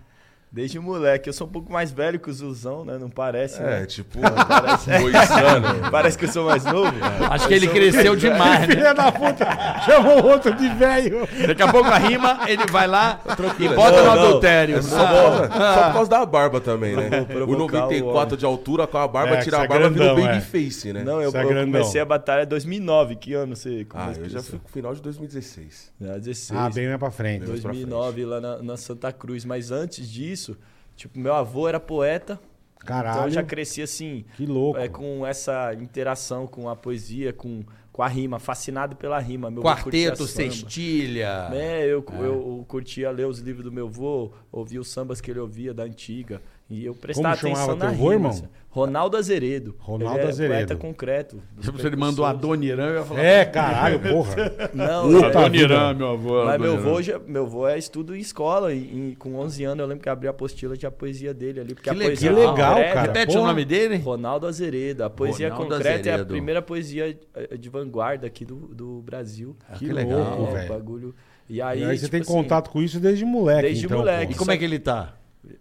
Desde 0.57 0.79
moleque. 0.81 1.29
Eu 1.29 1.35
sou 1.35 1.47
um 1.47 1.51
pouco 1.51 1.71
mais 1.71 1.93
velho 1.93 2.19
que 2.19 2.31
o 2.31 2.33
Zuzão, 2.33 2.83
né? 2.83 2.97
Não 2.99 3.11
parece, 3.11 3.61
É, 3.61 3.81
né? 3.81 3.85
tipo, 3.87 4.19
boiçando. 4.19 5.91
Parece 5.93 6.17
que 6.19 6.25
eu 6.25 6.29
sou 6.33 6.47
mais 6.47 6.65
novo. 6.65 6.93
Acho 7.31 7.47
que 7.47 7.53
ele 7.55 7.69
cresceu 7.69 8.17
demais, 8.17 8.61
né? 8.61 8.75
Filha 8.75 8.95
da 8.95 9.13
puta, 9.13 9.47
chamou 9.85 10.25
outro 10.25 10.55
de 10.55 10.69
velho. 10.71 11.29
Daqui 11.47 11.63
a 11.63 11.71
pouco 11.71 11.89
a 11.91 11.99
rima, 11.99 12.41
ele 12.47 12.65
vai 12.71 12.87
lá 12.87 13.21
e 13.59 13.65
Não, 13.69 13.75
bota 13.75 13.99
no 14.03 14.05
não. 14.05 14.13
adultério. 14.29 14.77
É 14.79 14.83
só, 14.83 14.97
por, 15.07 15.53
só 15.53 15.83
por 15.89 15.93
causa 15.93 16.11
da 16.11 16.25
barba 16.27 16.61
também, 16.61 16.97
né? 16.97 17.21
O 17.21 17.27
provocar 17.27 17.55
o 17.55 17.59
94 17.59 18.19
homem. 18.19 18.37
de 18.39 18.45
altura 18.47 18.87
com 18.87 18.99
a 18.99 19.09
barba, 19.09 19.35
É, 19.37 19.41
tirar 19.43 19.59
você 19.59 19.63
a 19.63 19.65
é 19.65 19.69
barba 19.69 19.89
grandão, 19.91 20.15
virou 20.17 20.29
é. 20.31 20.33
babyface, 20.33 20.93
né? 20.93 21.05
Não, 21.05 21.21
eu, 21.21 21.31
Você 21.31 21.37
é 21.39 21.43
eu 21.45 21.49
grandão. 21.49 21.73
comecei 21.81 22.01
a 22.01 22.05
batalha 22.05 22.43
em 22.45 22.47
2009. 22.47 23.17
Que 23.17 23.35
ano 23.35 23.55
você 23.57 23.87
Ah, 23.91 24.03
começou? 24.05 24.23
eu 24.25 24.29
já 24.31 24.43
fui 24.43 24.59
no 24.63 24.69
final 24.71 24.95
de 24.95 25.03
2016. 25.03 25.93
Ah, 26.03 26.19
16. 26.19 26.51
Ah, 26.61 26.71
bem 26.71 26.87
mais 26.89 26.99
pra 26.99 27.11
frente. 27.11 27.45
Deus. 27.45 27.61
pra 27.61 27.73
2009 27.73 28.25
lá 28.25 28.41
na, 28.41 28.63
na 28.63 28.77
Santa 28.77 29.13
Cruz. 29.13 29.45
Mas 29.45 29.71
antes 29.71 30.09
disso, 30.11 30.46
tipo, 30.95 31.19
meu 31.19 31.35
avô 31.35 31.67
era 31.69 31.81
poeta. 31.81 32.35
Então 32.83 32.97
eu 32.97 33.03
Caralho, 33.03 33.33
já 33.33 33.43
cresci 33.43 33.83
assim, 33.83 34.25
que 34.37 34.47
louco. 34.47 34.79
é, 34.79 34.89
com 34.89 35.27
essa 35.27 35.75
interação 35.75 36.47
com 36.47 36.69
a 36.69 36.77
poesia, 36.77 37.33
com, 37.33 37.65
com 37.91 38.03
a 38.03 38.07
rima, 38.07 38.39
fascinado 38.39 38.95
pela 38.95 39.19
rima. 39.19 39.51
Meu 39.51 39.63
Quarteto, 39.63 40.27
cestilha. 40.27 41.49
É, 41.53 41.85
eu, 41.85 42.05
eu, 42.13 42.23
eu 42.23 42.65
curtia 42.69 43.11
ler 43.11 43.27
os 43.27 43.41
livros 43.41 43.65
do 43.65 43.73
meu 43.73 43.87
avô, 43.89 44.31
ouvia 44.53 44.81
os 44.81 44.89
sambas 44.89 45.21
que 45.21 45.31
ele 45.31 45.41
ouvia 45.41 45.75
da 45.75 45.83
antiga. 45.83 46.41
E 46.69 46.85
eu 46.85 46.95
prestava 46.95 47.37
Como 47.37 47.55
chamava 47.55 47.73
atenção 47.73 47.77
na 47.77 47.81
teu 47.81 47.89
avô, 47.95 48.03
rima. 48.11 48.15
irmão? 48.15 48.31
assim. 48.31 48.49
Ronaldo 48.69 49.17
Azeredo. 49.17 49.75
Ronaldo 49.79 50.19
ele 50.19 50.27
é 50.27 50.29
Azeredo. 50.29 50.55
poeta 50.55 50.77
concreto. 50.77 51.43
Se 51.63 51.87
ele 51.87 51.97
mandou 51.97 52.27
a 52.27 52.35
precursores. 52.35 52.61
Dona 52.61 52.73
Irã, 52.73 52.87
eu 52.89 52.95
ia 52.97 53.05
falar. 53.05 53.21
É, 53.25 53.45
caralho, 53.47 54.01
porra. 54.01 54.37
Não, 54.75 55.09
Puta 55.11 55.41
é-. 55.47 55.57
Irã, 55.57 55.95
meu 55.95 56.09
avô. 56.11 56.45
Mas 56.45 56.61
meu 56.61 56.75
avô, 56.75 57.01
já, 57.01 57.19
meu 57.21 57.45
avô 57.45 57.67
é 57.67 57.79
estudo 57.79 58.15
em 58.15 58.19
escola. 58.19 58.75
E, 58.75 59.13
e 59.13 59.17
com 59.19 59.35
11 59.37 59.65
anos 59.65 59.79
eu 59.81 59.87
lembro 59.87 60.03
que 60.03 60.09
abri 60.11 60.27
a 60.27 60.31
apostila 60.33 60.77
de 60.77 60.87
a 60.87 60.91
poesia 60.91 61.33
dele 61.33 61.61
ali. 61.61 61.75
Porque 61.75 61.89
Que 61.89 61.97
a 61.97 61.99
poesia 62.07 62.31
legal. 62.33 62.53
Que 62.55 62.59
legal, 62.61 62.75
concreta- 62.75 62.95
cara. 62.95 63.07
Repete 63.07 63.27
Porra. 63.33 63.41
o 63.41 63.47
nome 63.47 63.65
dele? 63.65 63.97
Ronaldo 63.97 64.47
Azeredo. 64.47 65.05
A 65.05 65.09
poesia 65.11 65.49
Ronaldo 65.49 65.75
concreta 65.77 65.89
é 66.09 66.11
a 66.11 66.15
Azeredo. 66.17 66.27
primeira 66.29 66.61
poesia 66.61 67.19
eh, 67.35 67.57
de 67.57 67.69
vanguarda 67.71 68.27
aqui 68.27 68.45
do, 68.45 68.57
do 68.57 69.01
Brasil. 69.01 69.57
Que 69.79 69.87
que 69.87 69.93
legal, 69.93 70.49
É, 70.51 70.53
velho. 70.53 70.69
bagulho. 70.69 71.15
E 71.49 71.63
aí, 71.63 71.81
E 71.81 71.85
aí 71.85 71.97
você 71.97 72.07
tipo 72.07 72.11
tem 72.11 72.21
assim, 72.21 72.33
contato 72.33 72.69
com 72.71 72.83
isso 72.83 73.01
desde 73.01 73.25
moleque, 73.25 73.63
Desde 73.69 73.87
então, 73.87 73.99
moleque. 73.99 74.33
E 74.33 74.35
como 74.37 74.51
é 74.51 74.59
que 74.59 74.65
ele 74.65 74.81
tá? 74.81 75.15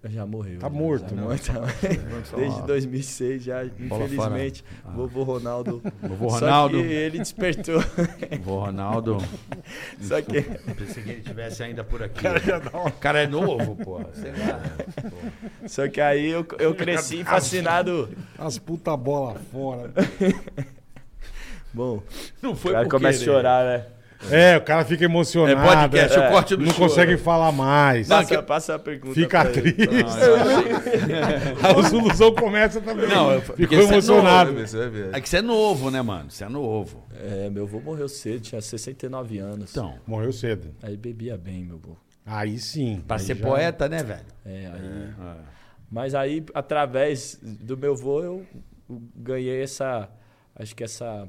Já 0.06 0.26
morreu. 0.26 0.60
Tá 0.60 0.68
já, 0.68 0.74
morto, 0.74 1.10
já 1.10 1.16
né? 1.16 1.22
morto. 1.22 2.36
Desde 2.36 2.62
2006 2.64 3.44
já, 3.44 3.66
infelizmente, 3.66 4.64
vovô 4.96 5.24
Ronaldo. 5.24 5.82
Vovô 6.02 6.30
Só 6.30 6.40
Ronaldo. 6.40 6.78
que 6.78 6.84
ele 6.84 7.20
despertou. 7.20 7.80
Vovô 8.42 8.66
Ronaldo. 8.66 9.18
Só 10.02 10.22
que 10.22 10.42
Pensei 10.42 11.04
que 11.04 11.10
ele 11.10 11.20
estivesse 11.20 11.64
ainda 11.64 11.84
por 11.84 12.04
aqui. 12.04 12.24
O 12.86 12.92
cara 12.94 13.24
é 13.24 13.28
novo, 13.28 13.76
pô. 13.76 14.00
Sei 14.14 14.32
lá. 14.32 14.62
Só 15.68 15.88
que 15.88 16.02
aí 16.02 16.28
eu, 16.28 16.46
eu 16.60 16.76
cresci 16.76 17.24
fascinado. 17.24 18.10
As 18.38 18.58
puta 18.58 18.96
bola 18.96 19.40
fora. 19.52 19.92
Bom, 21.74 22.02
Não 22.42 22.52
o 22.52 22.56
foi 22.56 22.72
cara 22.72 22.88
começa 22.88 23.22
a 23.22 23.26
chorar, 23.26 23.66
né? 23.66 23.86
É, 24.32 24.58
o 24.58 24.62
cara 24.62 24.84
fica 24.86 25.06
emocionado. 25.06 25.60
É 25.60 25.76
podcast, 25.76 26.18
é, 26.20 26.28
o 26.28 26.32
corte 26.32 26.56
do 26.56 26.66
Não 26.66 26.72
choro. 26.74 26.90
consegue 26.90 27.18
falar 27.18 27.52
mais. 27.52 28.08
Não, 28.08 28.18
Passa, 28.18 28.36
que- 28.38 28.42
passa 28.44 28.76
a 28.76 28.80
pergunta. 28.80 29.14
Fica 29.14 29.46
triste. 29.46 29.88
Não, 29.88 31.80
A 31.86 31.90
solução 31.90 32.34
começa 32.36 32.82
também. 32.82 33.08
Não, 33.08 33.32
eu- 33.34 33.42
Ficou 33.42 33.78
é 33.78 33.82
emocionado. 33.84 34.52
Você 34.52 34.56
vai 34.56 34.62
ver, 34.64 34.68
você 34.68 34.78
vai 34.78 34.90
ver. 34.90 35.16
É 35.16 35.22
que 35.22 35.30
você 35.30 35.38
é 35.38 35.42
novo, 35.42 35.92
né, 35.92 36.02
mano? 36.02 36.30
Você 36.32 36.44
é 36.44 36.50
novo. 36.50 37.04
É, 37.22 37.50
meu 37.50 37.64
avô 37.64 37.80
morreu 37.80 38.08
cedo, 38.10 38.42
tinha 38.42 38.62
69 38.62 39.38
anos. 39.40 39.72
Então, 39.72 39.96
Morreu 40.08 40.32
cedo. 40.32 40.74
Aí 40.82 40.96
bebia 40.98 41.38
bem, 41.38 41.64
meu 41.66 41.76
avô. 41.76 41.96
Aí 42.26 42.58
sim. 42.58 43.04
pra 43.08 43.18
Aí 43.18 43.24
ser 43.24 43.36
já- 43.36 43.46
poeta, 43.46 43.88
né, 43.88 44.04
velho? 44.04 44.26
É, 44.46 44.66
aí. 44.68 45.10
Mas 45.92 46.16
aí, 46.16 46.44
através 46.54 47.40
do 47.42 47.78
meu 47.78 47.94
avô, 47.94 48.22
eu 48.24 48.46
ganhei 49.16 49.62
essa. 49.62 50.10
Acho 50.56 50.76
que 50.76 50.84
essa 50.84 51.28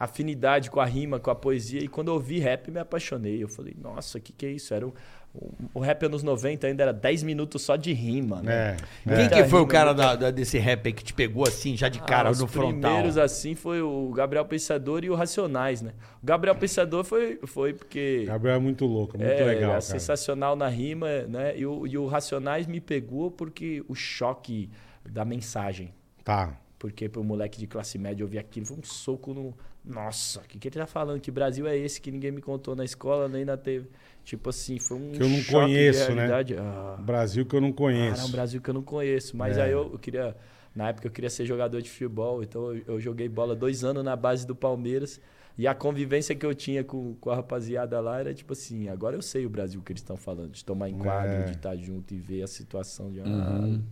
afinidade 0.00 0.70
com 0.70 0.80
a 0.80 0.84
rima, 0.86 1.20
com 1.20 1.30
a 1.30 1.34
poesia. 1.34 1.80
E 1.80 1.86
quando 1.86 2.08
eu 2.08 2.14
ouvi 2.14 2.38
rap, 2.38 2.70
me 2.70 2.80
apaixonei. 2.80 3.42
Eu 3.42 3.48
falei, 3.48 3.76
nossa, 3.78 4.16
o 4.16 4.20
que, 4.20 4.32
que 4.32 4.46
é 4.46 4.50
isso? 4.50 4.72
Era 4.72 4.86
um, 4.86 4.92
um- 5.34 5.50
o 5.74 5.80
rap 5.80 6.02
anos 6.06 6.22
90 6.22 6.66
ainda 6.66 6.82
era 6.84 6.92
10 6.92 7.22
minutos 7.22 7.60
só 7.60 7.76
de 7.76 7.92
rima, 7.92 8.40
né? 8.40 8.76
É. 9.06 9.14
Quem 9.14 9.24
é. 9.26 9.28
que 9.28 9.44
foi 9.44 9.60
o 9.60 9.66
cara 9.66 9.92
da, 9.92 10.16
da- 10.16 10.30
desse 10.30 10.58
rap 10.58 10.86
aí 10.86 10.92
que 10.94 11.04
te 11.04 11.12
pegou 11.12 11.46
assim, 11.46 11.76
já 11.76 11.90
de 11.90 12.00
cara, 12.00 12.30
Ah, 12.30 12.32
os 12.32 12.40
no 12.40 12.46
frontal? 12.46 12.80
primeiros 12.80 13.18
assim 13.18 13.54
foi 13.54 13.82
o 13.82 14.10
Gabriel 14.12 14.44
Pensador 14.46 15.04
e 15.04 15.10
o 15.10 15.14
Racionais, 15.14 15.82
né? 15.82 15.92
O 16.22 16.26
Gabriel 16.26 16.56
Pensador 16.56 17.04
foi, 17.04 17.38
foi 17.44 17.74
porque 17.74 18.24
Gabriel 18.26 18.56
é 18.56 18.58
muito 18.58 18.86
louco, 18.86 19.18
muito 19.18 19.30
é, 19.30 19.44
legal, 19.44 19.70
é 19.70 19.72
cara. 19.74 19.80
sensacional 19.82 20.56
na 20.56 20.68
rima, 20.68 21.08
né? 21.28 21.58
E 21.58 21.66
o, 21.66 21.86
e 21.86 21.98
o 21.98 22.06
Racionais 22.06 22.66
me 22.66 22.80
pegou 22.80 23.30
porque 23.30 23.84
o 23.86 23.94
choque 23.94 24.70
da 25.06 25.26
mensagem. 25.26 25.92
Tá. 26.24 26.54
Porque 26.78 27.06
pro 27.10 27.22
moleque 27.22 27.58
de 27.58 27.66
classe 27.66 27.98
média 27.98 28.24
ouvir 28.24 28.38
aquilo 28.38 28.64
foi 28.64 28.78
um 28.78 28.82
soco 28.82 29.34
no. 29.34 29.54
Nossa, 29.84 30.40
o 30.40 30.42
que, 30.42 30.58
que 30.58 30.68
ele 30.68 30.76
tá 30.76 30.86
falando? 30.86 31.20
Que 31.20 31.30
Brasil 31.30 31.66
é 31.66 31.76
esse 31.76 32.00
que 32.00 32.10
ninguém 32.10 32.30
me 32.30 32.42
contou 32.42 32.76
na 32.76 32.84
escola, 32.84 33.28
nem 33.28 33.44
na 33.44 33.56
TV? 33.56 33.88
Tipo 34.24 34.50
assim, 34.50 34.78
foi 34.78 34.96
um 34.98 35.12
Que 35.12 35.22
eu 35.22 35.28
não 35.28 35.42
conheço, 35.44 36.08
né? 36.10 36.26
realidade. 36.26 36.56
Ah, 36.58 36.96
Brasil 37.00 37.46
que 37.46 37.56
eu 37.56 37.60
não 37.60 37.72
Cara, 37.72 37.90
é 37.90 37.94
um 37.94 37.96
conheço. 38.10 38.32
Brasil 38.32 38.60
que 38.60 38.68
eu 38.70 38.74
não 38.74 38.82
conheço. 38.82 39.36
Mas 39.36 39.56
É. 39.56 39.62
aí 39.62 39.72
eu, 39.72 39.90
eu 39.92 39.98
queria. 39.98 40.36
Na 40.74 40.88
época 40.90 41.06
eu 41.08 41.10
queria 41.10 41.30
ser 41.30 41.44
jogador 41.46 41.80
de 41.82 41.90
futebol, 41.90 42.42
então 42.42 42.72
eu, 42.74 42.82
eu 42.86 43.00
joguei 43.00 43.28
bola 43.28 43.56
dois 43.56 43.82
anos 43.82 44.04
na 44.04 44.14
base 44.14 44.46
do 44.46 44.54
Palmeiras. 44.54 45.20
E 45.58 45.66
a 45.66 45.74
convivência 45.74 46.34
que 46.34 46.46
eu 46.46 46.54
tinha 46.54 46.84
com, 46.84 47.14
com 47.14 47.30
a 47.30 47.36
rapaziada 47.36 47.98
lá 48.00 48.20
era 48.20 48.32
tipo 48.34 48.52
assim: 48.52 48.88
agora 48.88 49.16
eu 49.16 49.22
sei 49.22 49.46
o 49.46 49.50
Brasil 49.50 49.80
que 49.82 49.90
eles 49.92 50.02
estão 50.02 50.16
falando, 50.16 50.50
de 50.52 50.64
tomar 50.64 50.88
enquadro, 50.90 51.32
É. 51.32 51.42
de 51.44 51.52
estar 51.52 51.74
junto 51.76 52.14
e 52.14 52.18
ver 52.18 52.42
a 52.42 52.46
situação 52.46 53.10
de. 53.10 53.20
Uhum. 53.20 53.82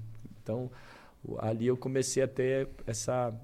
Então 0.42 0.71
ali 1.38 1.66
eu 1.66 1.76
comecei 1.76 2.23
a 2.23 2.28
ter 2.28 2.68
essa, 2.87 3.35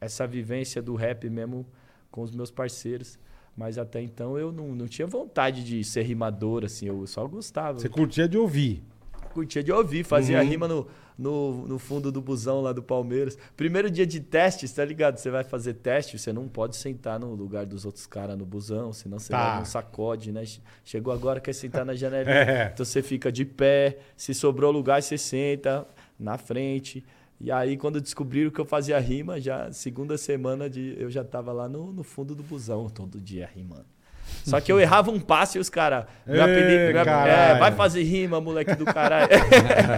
essa 0.00 0.26
vivência 0.26 0.82
do 0.82 0.94
rap 0.96 1.28
mesmo 1.30 1.64
com 2.10 2.22
os 2.22 2.30
meus 2.30 2.50
parceiros. 2.50 3.18
Mas 3.56 3.76
até 3.78 4.00
então 4.00 4.38
eu 4.38 4.52
não, 4.52 4.68
não 4.74 4.86
tinha 4.86 5.06
vontade 5.06 5.64
de 5.64 5.82
ser 5.84 6.02
rimador, 6.02 6.64
assim, 6.64 6.86
eu 6.86 7.06
só 7.06 7.26
gostava. 7.26 7.78
Você 7.78 7.88
curtia 7.88 8.28
de 8.28 8.38
ouvir. 8.38 8.82
curtia 9.34 9.62
de 9.62 9.70
ouvir, 9.72 10.02
fazia 10.04 10.40
Uhum. 10.40 10.48
rima 10.48 10.66
no, 10.68 10.86
no, 11.18 11.66
no 11.68 11.78
fundo 11.78 12.10
do 12.10 12.20
busão 12.20 12.60
lá 12.62 12.72
do 12.72 12.82
Palmeiras. 12.82 13.36
Primeiro 13.56 13.90
dia 13.90 14.06
de 14.06 14.18
teste, 14.20 14.66
tá 14.72 14.84
ligado? 14.84 15.18
Você 15.18 15.30
vai 15.30 15.44
fazer 15.44 15.74
teste, 15.74 16.18
você 16.18 16.32
não 16.32 16.48
pode 16.48 16.76
sentar 16.76 17.18
no 17.20 17.34
lugar 17.34 17.66
dos 17.66 17.84
outros 17.84 18.06
caras 18.06 18.36
no 18.38 18.46
busão, 18.46 18.92
senão 18.92 19.18
você 19.18 19.30
Tá. 19.30 19.52
vai 19.54 19.62
um 19.62 19.64
sacode, 19.64 20.32
né? 20.32 20.42
Chegou 20.84 21.12
agora, 21.12 21.38
quer 21.40 21.52
sentar 21.52 21.84
na 21.84 21.92
janelinha. 21.94 22.34
É. 22.34 22.70
Então 22.72 22.84
você 22.86 23.02
fica 23.02 23.30
de 23.30 23.44
pé, 23.44 23.98
se 24.16 24.32
sobrou 24.32 24.72
lugar, 24.72 25.02
você 25.02 25.18
senta 25.18 25.86
na 26.18 26.38
frente. 26.38 27.04
E 27.40 27.50
aí, 27.50 27.76
quando 27.76 28.00
descobriram 28.00 28.50
que 28.50 28.60
eu 28.60 28.66
fazia 28.66 28.98
rima, 28.98 29.40
já 29.40 29.72
segunda 29.72 30.18
semana 30.18 30.68
de, 30.68 30.94
eu 30.98 31.10
já 31.10 31.24
tava 31.24 31.52
lá 31.52 31.68
no, 31.68 31.90
no 31.90 32.02
fundo 32.02 32.34
do 32.34 32.42
busão, 32.42 32.88
todo 32.90 33.18
dia 33.18 33.48
rimando. 33.54 33.86
Só 34.44 34.60
que 34.60 34.70
eu 34.70 34.78
errava 34.78 35.10
um 35.10 35.18
passe 35.18 35.56
e 35.56 35.60
os 35.60 35.70
caras. 35.70 36.04
Ê, 36.26 36.92
caralho. 36.92 37.30
É, 37.30 37.58
vai 37.58 37.72
fazer 37.72 38.02
rima, 38.02 38.40
moleque 38.40 38.74
do 38.74 38.84
caralho. 38.84 39.28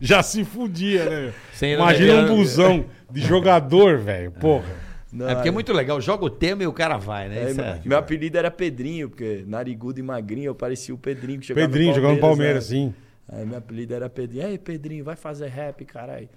Já 0.00 0.22
se 0.22 0.44
fudia, 0.44 1.04
né? 1.04 1.32
Sem 1.52 1.74
Imagina 1.74 2.22
um 2.22 2.36
busão 2.36 2.86
de 3.10 3.20
jogador, 3.20 3.98
velho. 3.98 4.30
Porra. 4.32 4.86
Não, 5.12 5.28
É 5.28 5.34
porque 5.34 5.48
é 5.48 5.52
muito 5.52 5.72
legal. 5.72 6.00
Joga 6.00 6.24
o 6.24 6.30
tema 6.30 6.62
e 6.62 6.66
o 6.66 6.72
cara 6.72 6.96
vai, 6.96 7.28
né? 7.28 7.38
aí, 7.38 7.46
Isso 7.50 7.56
meu, 7.56 7.64
é- 7.64 7.80
meu 7.84 7.98
apelido 7.98 8.38
era 8.38 8.50
Pedrinho, 8.50 9.08
porque 9.08 9.44
narigudo 9.46 9.98
e 9.98 10.02
magrinho, 10.02 10.46
eu 10.46 10.54
parecia 10.54 10.94
o 10.94 10.98
Pedrinho 10.98 11.40
que 11.40 11.48
jogava 11.48 11.66
Pedrinho 11.66 11.90
no 11.90 11.96
jogando 11.96 12.14
no 12.14 12.20
Palmeiras, 12.20 12.70
né? 12.70 12.76
sim. 12.76 12.94
Aí 13.28 13.44
meu 13.44 13.58
apelido 13.58 13.94
era 13.94 14.08
Pedrinho. 14.08 14.46
Aí, 14.46 14.58
Pedrinho, 14.58 15.04
vai 15.04 15.16
fazer 15.16 15.48
rap, 15.48 15.84
caralho. 15.84 16.28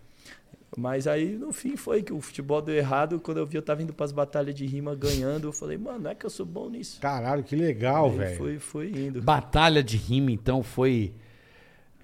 Mas 0.77 1.08
aí, 1.08 1.36
no 1.36 1.51
fim, 1.51 1.75
foi 1.75 2.03
que 2.03 2.13
o 2.13 2.22
futebol 2.22 2.62
deu 2.62 2.75
errado. 2.75 3.19
Quando 3.19 3.38
eu 3.38 3.46
vi, 3.46 3.58
eu 3.58 3.62
tava 3.62 3.81
indo 3.81 3.93
pras 3.93 4.12
batalhas 4.12 4.53
de 4.53 4.65
rima 4.65 4.96
ganhando. 4.96 5.48
Eu 5.48 5.51
falei, 5.51 5.77
mano, 5.77 6.00
não 6.00 6.12
é 6.12 6.15
que 6.15 6.25
eu 6.25 6.29
sou 6.29 6.46
bom 6.46 6.69
nisso. 6.69 7.00
Caralho, 7.01 7.43
que 7.43 7.55
legal, 7.55 8.12
velho. 8.12 8.38
Fui, 8.38 8.60
fui 8.60 9.08
indo. 9.08 9.22
Batalha 9.22 9.84
de 9.84 9.98
rima, 9.98 10.31
então, 10.31 10.62
foi 10.62 11.13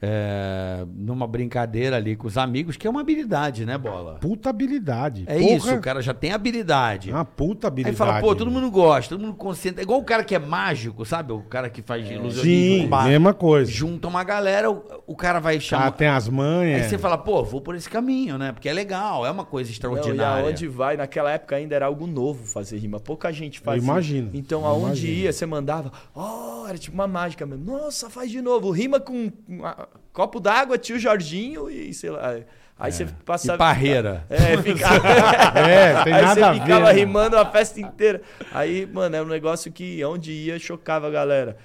é, 0.01 0.85
numa 0.95 1.25
brincadeira 1.25 1.95
ali 1.95 2.15
com 2.15 2.27
os 2.27 2.37
amigos, 2.37 2.75
que 2.77 2.85
é 2.85 2.89
uma 2.89 3.01
habilidade, 3.01 3.65
né, 3.65 3.77
Bola? 3.77 4.15
Puta 4.19 4.49
habilidade. 4.49 5.23
É 5.27 5.39
Porra, 5.39 5.55
isso, 5.55 5.75
o 5.75 5.81
cara 5.81 6.01
já 6.01 6.13
tem 6.13 6.31
habilidade. 6.31 7.09
Uma 7.11 7.25
puta 7.25 7.67
habilidade. 7.67 7.95
Aí 7.95 7.97
fala, 7.97 8.19
pô, 8.21 8.35
todo 8.35 8.51
mundo 8.51 8.69
gosta, 8.69 9.15
todo 9.15 9.21
mundo 9.25 9.35
concentra. 9.35 9.81
É 9.81 9.83
igual 9.83 9.99
o 9.99 10.03
cara 10.03 10.23
que 10.23 10.35
é 10.35 10.39
mágico, 10.39 11.05
sabe? 11.05 11.31
O 11.33 11.41
cara 11.43 11.69
que 11.69 11.81
faz 11.81 12.09
ilusionismo. 12.09 12.83
Sim, 12.83 12.87
ba- 12.87 13.05
mesma 13.05 13.33
coisa. 13.33 13.71
Junta 13.71 14.07
uma 14.07 14.23
galera, 14.23 14.69
o, 14.69 14.83
o 15.07 15.15
cara 15.15 15.39
vai 15.39 15.57
Ah, 15.57 15.59
chamar. 15.59 15.91
tem 15.91 16.07
as 16.07 16.27
manhas. 16.27 16.83
Aí 16.83 16.89
você 16.89 16.97
fala, 16.97 17.17
pô, 17.17 17.43
vou 17.43 17.61
por 17.61 17.75
esse 17.75 17.89
caminho, 17.89 18.37
né? 18.37 18.51
Porque 18.51 18.69
é 18.69 18.73
legal, 18.73 19.25
é 19.25 19.31
uma 19.31 19.45
coisa 19.45 19.67
Não, 19.67 19.71
e 19.71 19.73
extraordinária. 19.73 20.45
aonde 20.45 20.67
vai, 20.67 20.97
naquela 20.97 21.31
época 21.31 21.55
ainda 21.55 21.75
era 21.75 21.85
algo 21.85 22.05
novo 22.05 22.43
fazer 22.45 22.77
rima. 22.77 22.99
Pouca 22.99 23.31
gente 23.31 23.59
fazia. 23.59 23.81
imagino, 23.81 24.29
Então 24.33 24.65
aonde 24.65 24.85
imagino. 25.07 25.13
ia, 25.13 25.33
você 25.33 25.45
mandava, 25.45 25.91
ó, 26.13 26.67
era 26.67 26.77
tipo 26.77 26.93
uma 26.95 27.07
mágica 27.07 27.45
mesmo. 27.45 27.65
Nossa, 27.65 28.09
faz 28.09 28.29
de 28.29 28.41
novo. 28.41 28.71
Rima 28.71 28.99
com 28.99 29.31
ah, 29.63 29.84
copo 30.13 30.39
d'água, 30.39 30.77
tio 30.77 30.99
Jorginho 30.99 31.69
e 31.69 31.93
sei 31.93 32.09
lá. 32.09 32.35
Aí 32.77 32.91
você 32.91 33.05
passava. 33.25 33.55
E 33.55 33.57
parreira. 33.57 34.25
É, 34.29 34.57
ficava. 34.61 34.95
É, 35.57 36.03
tem 36.03 36.13
Aí 36.13 36.21
nada 36.21 36.33
você 36.35 36.43
a 36.43 36.51
ver, 36.51 36.61
ficava 36.61 36.85
né? 36.87 36.91
rimando 36.91 37.37
a 37.37 37.45
festa 37.45 37.79
inteira. 37.79 38.21
Aí, 38.51 38.85
mano, 38.85 39.15
é 39.15 39.21
um 39.21 39.25
negócio 39.27 39.71
que 39.71 40.03
onde 40.03 40.31
ia 40.31 40.59
chocava 40.59 41.07
a 41.07 41.11
galera. 41.11 41.55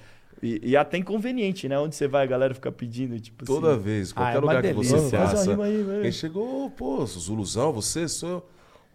E, 0.41 0.69
e 0.71 0.77
até 0.77 0.97
inconveniente, 0.97 1.67
né? 1.67 1.77
Onde 1.77 1.95
você 1.95 2.07
vai, 2.07 2.23
a 2.23 2.27
galera 2.27 2.53
fica 2.53 2.71
pedindo, 2.71 3.19
tipo 3.19 3.45
Toda 3.45 3.73
assim. 3.73 3.81
vez, 3.83 4.11
Ah, 4.11 4.15
qualquer 4.15 4.35
é 4.35 4.39
uma 4.39 4.47
lugar 4.53 4.61
que 4.63 4.73
você 4.73 4.93
delícia. 4.95 5.17
Faz 5.19 5.29
uma 5.31 5.37
passa. 5.37 5.51
rima 5.51 5.63
aí, 5.65 5.83
velho. 5.83 6.01
Quem 6.01 6.11
chegou, 6.11 6.69
pô, 6.71 7.05
Zuluzão, 7.05 7.71
você, 7.73 8.07
sou 8.07 8.29
eu. 8.29 8.45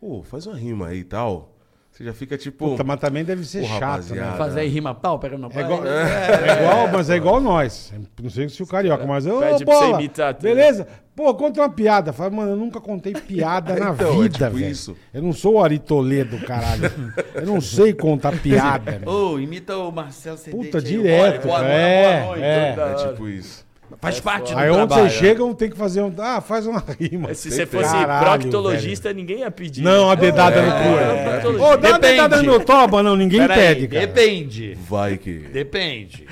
Pô, 0.01 0.23
faz 0.23 0.47
uma 0.47 0.57
rima 0.57 0.89
aí 0.89 0.99
e 1.01 1.05
tal. 1.05 1.56
Você 1.97 2.05
já 2.05 2.13
fica 2.13 2.37
tipo. 2.37 2.69
Puta, 2.73 2.85
mas 2.85 3.01
também 3.01 3.25
deve 3.25 3.43
ser 3.47 3.65
chato, 3.65 3.81
rapaziada. 3.81 4.31
né? 4.33 4.37
Fazer 4.37 4.61
aí 4.61 4.69
rima 4.69 4.95
pau, 4.95 5.19
pega 5.19 5.39
no 5.39 5.49
pau. 5.49 5.59
É 5.59 5.65
igual, 5.65 5.87
é 5.87 6.63
igual, 6.63 6.89
mas 6.93 7.09
é 7.09 7.17
igual 7.17 7.41
nós. 7.41 7.91
Não 8.23 8.29
sei 8.29 8.51
se 8.51 8.63
o 8.63 8.67
carioca, 8.67 9.07
mas 9.07 9.25
eu. 9.25 9.39
Pede 9.41 9.65
pra 9.65 9.75
você 9.75 9.85
bola, 9.87 9.99
imitar, 9.99 10.35
tá? 10.35 10.41
Beleza? 10.43 10.87
Pô, 11.15 11.35
conta 11.35 11.63
uma 11.63 11.71
piada. 11.71 12.13
Fala, 12.13 12.29
mano, 12.29 12.51
eu 12.51 12.57
nunca 12.57 12.83
contei 12.83 13.15
piada 13.15 13.75
na 13.81 13.93
Então, 13.93 14.11
é 14.11 14.23
vida, 14.25 14.47
tipo 14.47 14.59
velho. 14.59 14.71
isso. 14.71 14.95
Eu 15.15 15.23
não 15.23 15.33
sou 15.33 15.55
o 15.55 15.65
Ari 15.65 15.79
Toledo, 15.79 16.39
caralho. 16.41 16.93
eu 17.35 17.47
não 17.47 17.63
sei 17.63 17.95
contar 17.95 18.33
piada. 18.43 19.01
Ô, 19.11 19.39
imita 19.39 19.75
o 19.79 19.91
Marcelo 19.91 20.37
Cedete 20.37 20.65
Puta, 20.67 20.77
aí, 20.77 20.85
direto. 20.85 21.47
boa- 21.47 21.61
boa- 21.61 21.71
é, 21.71 22.21
boa 22.21 22.27
noite. 22.37 22.45
é. 22.45 22.77
É 22.79 23.09
tipo 23.09 23.27
isso. 23.27 23.66
Faz 24.01 24.21
parte 24.21 24.53
do 24.53 24.59
Aí 24.59 24.69
onde 24.69 24.79
trabalho. 24.89 25.03
vocês 25.09 25.13
chegam, 25.19 25.55
tem 25.55 25.71
que 25.71 25.77
fazer 25.77 26.03
um. 26.03 26.13
Ah, 26.19 26.41
faz 26.41 26.67
uma 26.67 26.83
rima. 27.01 27.33
Se 27.35 27.51
você 27.51 27.65
fosse 27.67 27.91
Caralho, 27.93 28.41
proctologista, 28.43 29.13
ninguém 29.13 29.41
ia 29.41 29.51
pedir. 29.51 29.83
Não, 29.83 30.11
a 30.11 30.15
dedada 30.15 30.61
no 30.61 30.69
É, 30.69 31.41
cu. 31.43 31.49
é, 31.59 31.63
Ô, 31.73 31.77
dá 31.77 31.89
uma 31.91 31.99
dedada 31.99 32.43
no 32.43 32.61
toba, 32.61 33.03
não. 33.03 33.17
Ninguém 33.17 33.41
Peraí, 33.41 33.59
pede, 33.59 33.89
cara. 33.89 34.07
Depende. 34.07 34.79
Vai 34.89 35.17
que. 35.17 35.33
Depende. 35.39 36.27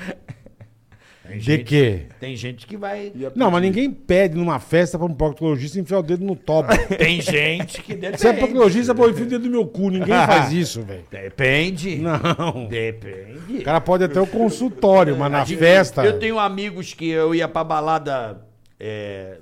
Tem 1.27 1.37
De 1.37 1.43
gente- 1.43 1.63
quê? 1.63 2.01
Tem 2.19 2.35
gente 2.35 2.67
que 2.67 2.77
vai. 2.77 3.11
Não, 3.35 3.49
mas 3.49 3.61
ninguém 3.61 3.89
pede 3.91 4.35
numa 4.35 4.59
festa 4.59 4.97
pra 4.97 5.07
um 5.07 5.13
proctologista 5.13 5.79
enfiar 5.79 5.99
o 5.99 6.03
dedo 6.03 6.23
no 6.23 6.35
toba. 6.35 6.77
Tem 6.97 7.19
gente 7.21 7.81
que 7.81 7.93
depende. 7.95 8.21
Você 8.21 8.27
é 8.27 8.33
proctologista, 8.33 8.93
pô, 8.93 9.09
enfia 9.09 9.25
o 9.25 9.29
dedo 9.29 9.45
no 9.45 9.51
meu 9.51 9.65
cu. 9.67 9.89
Ninguém 9.89 10.07
faz 10.25 10.51
isso, 10.53 10.81
velho. 10.83 11.03
Depende. 11.09 11.95
Não. 11.97 12.67
Depende. 12.67 13.57
O 13.59 13.63
cara 13.63 13.81
pode 13.81 14.03
até 14.03 14.19
o 14.21 14.27
consultório, 14.27 15.17
mas 15.17 15.31
na 15.31 15.43
gente- 15.43 15.57
festa. 15.57 16.05
Eu 16.05 16.19
tenho 16.19 16.37
amigos 16.39 16.93
que 16.93 17.09
eu 17.09 17.33
ia 17.33 17.47
pra 17.47 17.63
balada. 17.63 18.41
é, 18.79 19.37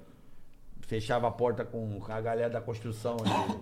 fechava 0.87 1.27
a 1.27 1.31
porta 1.31 1.63
com 1.65 1.99
a 2.07 2.21
galera 2.21 2.49
da 2.49 2.61
construção. 2.61 3.17
ali. 3.25 3.55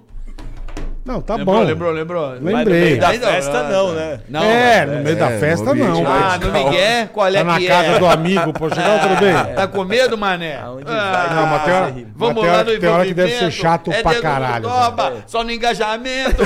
Não, 1.04 1.20
tá 1.20 1.36
lembrou, 1.36 1.56
bom. 1.58 1.64
lembrou, 1.64 1.92
lembrou? 1.92 2.30
Mas 2.30 2.42
no 2.42 2.58
Lembrei. 2.58 2.82
meio 2.82 3.00
da 3.02 3.10
festa, 3.10 3.64
não, 3.64 3.92
né? 3.94 4.20
Não, 4.30 4.44
é, 4.44 4.86
no 4.86 5.04
meio 5.04 5.16
da 5.16 5.32
É, 5.32 5.40
festa 5.40 5.66
no 5.66 5.72
ambiente 5.72 6.02
não. 6.04 6.12
Ah, 6.12 6.38
no 6.40 6.52
Miguel, 6.52 7.08
qual 7.12 7.28
é 7.28 7.32
Tá 7.34 7.44
na 7.44 7.58
que 7.58 7.68
casa 7.68 7.88
é? 7.88 8.00
do 8.00 8.06
amigo, 8.06 8.54
pô, 8.54 8.70
chegar 8.70 9.00
tudo 9.02 9.16
bem? 9.20 9.34
Tá 9.56 9.68
com 9.68 9.84
medo, 9.84 10.16
mané? 10.16 10.60
Aonde 10.62 10.86
Ah, 10.88 11.12
vai, 11.28 11.36
Não, 11.36 11.48
mas 11.48 11.64
tem 11.64 11.74
hora, 11.74 11.94
Vamos 12.16 12.46
lá 12.48 12.64
no 12.64 12.80
tem 12.80 12.90
hora 12.90 13.06
que 13.06 13.14
deve 13.16 13.32
ser 13.36 13.52
chato 13.52 13.92
é 13.92 14.04
pra 14.04 14.22
caralho. 14.22 14.64
toba, 14.70 15.10
velho. 15.10 15.24
Só 15.26 15.44
no 15.44 15.52
engajamento. 15.52 16.44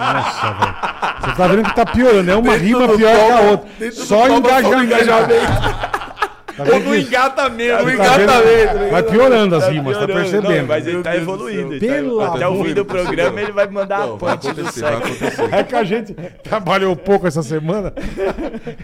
Nossa, 0.00 0.52
velho. 0.52 0.74
Você 1.20 1.32
tá 1.36 1.46
vendo 1.46 1.62
que 1.64 1.74
tá 1.76 1.86
piorando. 1.86 2.30
É 2.30 2.34
uma 2.36 2.56
rima 2.56 2.88
pior 2.88 2.96
que 2.96 3.32
a 3.32 3.40
outra. 3.50 3.92
Só 3.92 4.26
engajamento. 4.28 5.99
Tá 6.64 6.72
Ou 6.74 6.80
no 6.80 6.94
engatamento. 6.96 7.96
tá 7.96 8.40
vendo? 8.40 8.90
Vai 8.90 9.02
piorando 9.02 9.56
as 9.56 9.68
rimas, 9.68 9.96
tá 9.98 10.06
percebendo? 10.06 10.66
mas 10.68 10.86
ele 10.86 11.02
tá 11.02 11.16
evoluindo. 11.16 11.72
tá- 11.74 11.78
Pelo 11.80 12.20
até 12.20 12.48
o 12.48 12.64
fim 12.64 12.74
do 12.74 12.84
programa 12.84 13.40
ele 13.40 13.52
vai 13.52 13.66
mandar 13.66 13.96
a 14.02 14.06
vai 14.06 14.16
ponte 14.18 14.52
do 14.52 14.60
acontecer, 14.60 14.80
vai 14.82 14.92
sexo. 14.96 15.24
acontecer. 15.34 15.54
É 15.54 15.62
que 15.64 15.74
a 15.74 15.84
gente 15.84 16.14
trabalhou 16.42 16.94
pouco 16.96 17.26
essa 17.26 17.42
semana. 17.42 17.92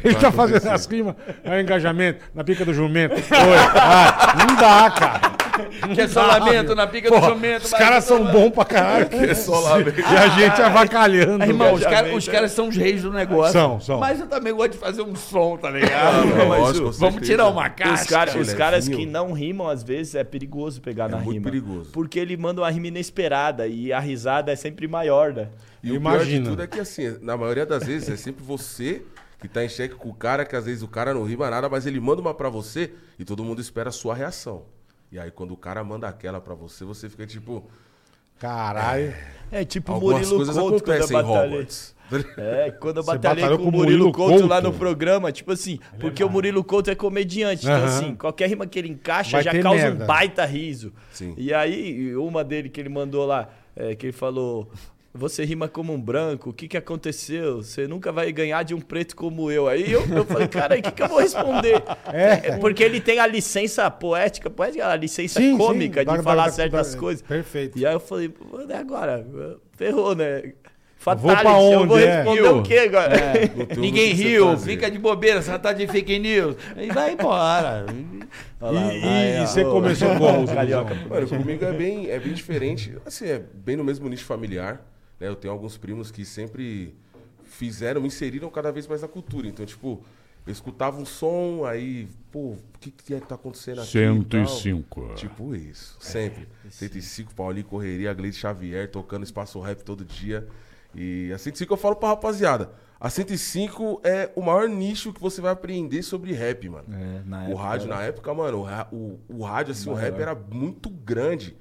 Ele 0.05 0.15
tá 0.15 0.31
fazendo 0.33 0.69
as 0.69 0.87
rimas. 0.87 1.15
É 1.45 1.57
o 1.57 1.61
engajamento, 1.61 2.25
na 2.35 2.43
pica 2.45 2.65
do 2.65 2.73
jumento. 2.73 3.15
Oi. 3.15 3.59
Ah, 3.75 4.35
não 4.39 4.57
dá, 4.57 4.91
cara. 4.91 5.21
Que 5.95 6.01
é 6.03 6.09
só 6.09 6.27
lamento 6.27 6.75
na 6.75 6.87
pica 6.87 7.11
do 7.11 7.21
jumento. 7.27 7.65
os 7.65 7.71
caria 7.71 8.01
são 8.01 8.25
bons 8.25 8.51
pra 8.51 8.65
caralho. 8.65 9.09
É 9.13 9.35
só 9.35 9.59
lamento. 9.61 10.01
E 10.01 10.03
a 10.05 10.29
gente 10.29 10.61
avacalhando. 10.63 11.43
Ah, 11.45 11.47
irmão, 11.47 11.75
os 11.75 11.83
caras 11.85 12.15
os 12.15 12.29
caras 12.29 12.53
são 12.53 12.69
os 12.69 12.77
reis 12.77 13.03
do 13.03 13.13
negócio. 13.13 13.53
São, 13.53 13.81
são. 13.81 13.99
Mas 14.01 14.21
eu 14.21 14.27
também 14.27 14.53
gosto 14.55 14.73
de 14.73 14.79
fazer 14.79 15.03
um 15.03 15.15
som, 15.15 15.57
tá 15.57 15.71
ligado? 15.71 16.27
Lógico, 16.49 16.91
Vamos 16.93 16.99
certeza. 17.15 17.21
tirar 17.33 17.49
uma 17.49 17.67
Os, 17.69 17.75
casca. 17.75 18.09
cara- 18.15 18.39
os 18.39 18.55
caras 18.55 18.89
que 18.89 19.07
não 19.07 19.33
rimam, 19.33 19.69
às 19.69 19.83
vezes, 19.83 20.15
é 20.15 20.25
perigoso 20.25 20.81
pegar 20.81 21.09
na 21.09 21.19
muito 21.19 21.33
rima. 21.33 21.45
perigoso. 21.45 21.91
Porque 21.93 22.19
ele 22.19 22.37
manda 22.37 22.61
uma 22.63 22.71
rima 22.71 22.89
inesperada 22.89 23.67
e 23.67 23.93
a 23.93 24.01
risada 24.01 24.53
é 24.53 24.57
sempre 24.57 24.87
maior, 24.89 25.33
né? 25.33 25.49
E 25.83 25.93
o 25.93 26.01
pior 26.01 26.15
Imagina. 26.15 26.45
de 26.45 26.51
tudo 26.51 26.63
é 26.63 26.67
que, 26.67 26.81
assim, 26.81 27.17
na 27.23 27.37
maioria 27.37 27.65
das 27.67 27.85
vezes 27.85 28.09
é 28.09 28.17
sempre 28.17 28.45
você 28.45 29.03
que 29.41 29.47
tá 29.47 29.63
em 29.65 29.69
xeque 29.69 29.95
com 29.95 30.09
o 30.09 30.15
cara, 30.15 30.45
que 30.45 30.57
às 30.57 30.65
vezes 30.65 30.83
o 30.83 30.89
cara 30.89 31.13
não 31.15 31.23
rima 31.23 31.49
nada, 31.51 31.69
mas 31.69 31.87
ele 31.87 32.01
manda 32.01 32.21
uma 32.21 32.33
pra 32.35 32.49
você 32.49 32.91
e 33.19 33.25
todo 33.25 33.45
mundo 33.45 33.61
espera 33.61 33.91
a 33.91 33.93
sua 33.93 34.15
reação. 34.15 34.63
E 35.17 35.19
aí, 35.19 35.31
quando 35.31 35.53
o 35.55 35.57
cara 35.57 35.83
manda 35.83 36.07
aquela 36.07 36.43
pra 36.43 36.55
você, 36.55 36.85
você 36.85 37.09
fica 37.09 37.27
tipo. 37.27 37.65
Caralho. 38.39 39.15
É 39.51 39.65
tipo 39.65 39.95
o 39.95 39.99
Murilo 39.99 40.37
coisas 40.37 40.55
Couto 40.55 40.85
quando 40.85 40.91
eu 40.91 41.05
acontecem 41.05 41.23
batalhei. 41.23 41.67
É, 42.37 42.71
quando 42.71 42.97
eu 42.99 43.03
Você 43.03 43.13
batalhei 43.13 43.45
batalhou 43.45 43.59
com 43.65 43.69
o 43.71 43.73
Murilo, 43.73 44.13
Couto, 44.13 44.33
Couto? 44.35 44.47
lá 44.47 44.61
no 44.61 44.75
programa, 44.75 45.33
tipo 45.33 45.53
assim, 45.53 45.79
porque 45.99 46.23
o 46.23 46.29
Murilo 46.29 46.63
Couto 46.63 46.91
é 46.91 46.95
comediante, 46.95 47.65
então 47.65 47.77
Aham. 47.77 47.87
assim, 47.87 48.15
qualquer 48.15 48.51
rima 48.51 48.67
que 48.67 48.79
ele 48.79 48.91
encaixa 48.91 49.31
Vai 49.31 49.43
já 49.43 49.63
causa 49.63 49.85
merda. 49.85 50.05
um 50.05 50.07
baita 50.07 50.45
riso. 50.45 50.93
Sim. 51.11 51.33
E 51.39 51.55
aí, 51.55 52.15
uma 52.15 52.45
dele 52.45 52.69
que 52.69 52.79
ele 52.79 52.91
mandou 52.91 53.25
lá, 53.25 53.49
é, 53.75 53.95
que 53.97 54.05
ele 54.05 54.13
falou. 54.13 54.71
Você 55.17 55.45
rima 55.45 55.67
como 55.69 55.93
um 55.93 56.01
branco, 56.01 56.51
o 56.51 56.53
que 56.53 56.69
que 56.69 56.77
aconteceu? 56.77 57.63
Você 57.63 57.87
nunca 57.89 58.13
vai 58.13 58.31
ganhar 58.33 58.63
de 58.63 58.75
um 58.75 58.81
preto 58.81 59.17
como 59.17 59.51
eu. 59.51 59.67
Aí 59.69 59.91
eu, 59.91 60.07
eu 60.15 60.25
falei, 60.25 60.47
cara, 60.49 60.79
o 60.79 60.83
que 60.83 60.91
que 60.93 61.03
eu 61.03 61.09
vou 61.09 61.19
responder? 61.21 61.83
É. 62.13 62.57
Porque 62.59 62.83
ele 62.85 63.01
tem 63.01 63.19
a 63.19 63.27
licença 63.27 63.91
poética, 63.91 64.49
poética, 64.49 64.87
a 64.87 64.97
licença 64.97 65.41
Sim, 65.41 65.57
cômica 65.57 66.01
sim, 66.05 66.17
de 66.17 66.23
falar 66.23 66.47
da- 66.47 66.53
certas 66.53 66.95
da- 66.95 67.01
coisas. 67.01 67.23
perfeito. 67.23 67.79
E 67.79 67.85
aí 67.87 67.93
eu 67.95 68.01
falei, 68.01 68.29
"Pô, 68.29 68.61
e 68.63 68.73
agora? 68.73 69.27
Ferrou, 69.73 70.15
né? 70.15 70.53
pra 71.05 71.17
Fatality, 71.17 71.73
eu 71.73 71.87
vou 71.87 71.97
onde, 71.97 72.05
é? 72.05 72.17
responder 72.17 72.49
o 72.49 72.63
quê 72.63 72.79
agora? 72.79 73.15
Não 73.57 73.67
tem 73.67 73.79
Ninguém 73.79 74.13
o 74.13 74.17
riu, 74.17 74.47
fazer. 74.47 74.71
fica 74.71 74.91
de 74.91 74.99
bobeira, 74.99 75.41
você 75.41 75.57
tá 75.57 75.73
de 75.73 75.87
fake 75.87 76.19
news. 76.19 76.57
E 76.77 76.89
vai 76.93 77.13
embora. 77.13 77.87
E, 77.93 78.97
e- 79.07 79.43
e 79.43 79.47
você 79.47 79.63
começou 79.65 80.09
como, 80.17 80.47
Carioca. 80.53 80.95
Ziluzão? 80.95 81.09
Mano, 81.15 81.29
comigo 81.29 81.65
é 81.65 81.73
bem, 81.73 82.11
é 82.11 82.19
bem 82.19 82.33
diferente. 82.33 82.97
Assim, 83.07 83.27
é 83.27 83.41
bem 83.55 83.77
no 83.77 83.85
mesmo 83.85 84.09
nicho 84.09 84.25
familiar. 84.25 84.81
Né? 85.21 85.29
Eu 85.29 85.37
tenho 85.37 85.53
alguns 85.53 85.77
primos 85.77 86.11
que 86.11 86.25
sempre 86.25 86.95
fizeram, 87.45 88.01
me 88.01 88.09
inseriram 88.09 88.51
cada 88.51 88.71
vez 88.73 88.87
mais 88.87 89.03
na 89.03 89.09
cultura. 89.09 89.47
Então, 89.47 89.65
tipo, 89.65 90.03
eu 90.47 90.53
escutava 90.53 91.01
um 91.01 91.05
som, 91.07 91.65
aí, 91.65 92.09
pô, 92.31 92.51
o 92.51 92.59
que 92.81 92.91
que 92.91 93.15
é 93.15 93.21
que 93.21 93.27
tá 93.27 93.35
acontecendo 93.35 93.81
aqui? 93.81 93.91
e 93.99 94.25
tal. 94.25 94.47
105. 94.47 95.15
Tipo 95.15 95.55
isso, 95.55 95.97
sempre. 96.01 96.49
105, 96.71 97.35
Paulinho 97.35 97.67
Correria, 97.67 98.13
Gleide 98.15 98.37
Xavier, 98.37 98.91
tocando 98.91 99.25
espaço 99.25 99.59
rap 99.61 99.83
todo 99.83 100.05
dia. 100.05 100.47
E 100.95 101.31
a 101.33 101.39
105 101.39 101.73
eu 101.73 101.77
falo 101.77 101.97
pra 101.97 102.09
rapaziada. 102.11 102.71
A 102.99 103.11
105 103.11 104.01
é 104.03 104.31
o 104.35 104.41
maior 104.41 104.67
nicho 104.69 105.13
que 105.13 105.21
você 105.21 105.41
vai 105.43 105.53
aprender 105.53 106.03
sobre 106.03 106.33
rap, 106.33 106.67
mano. 106.71 106.87
É, 106.91 107.23
na 107.27 107.41
o 107.41 107.45
época 107.51 107.63
rádio, 107.63 107.87
era- 107.89 107.97
na 107.97 108.03
época, 108.05 108.35
mano, 108.35 108.65
o, 108.91 108.97
o, 108.97 109.21
o 109.41 109.43
rádio, 109.45 109.73
assim, 109.73 109.91
o 109.91 109.95
rap 109.95 110.19
era 110.19 110.35
muito 110.35 110.89
grande. 110.89 111.55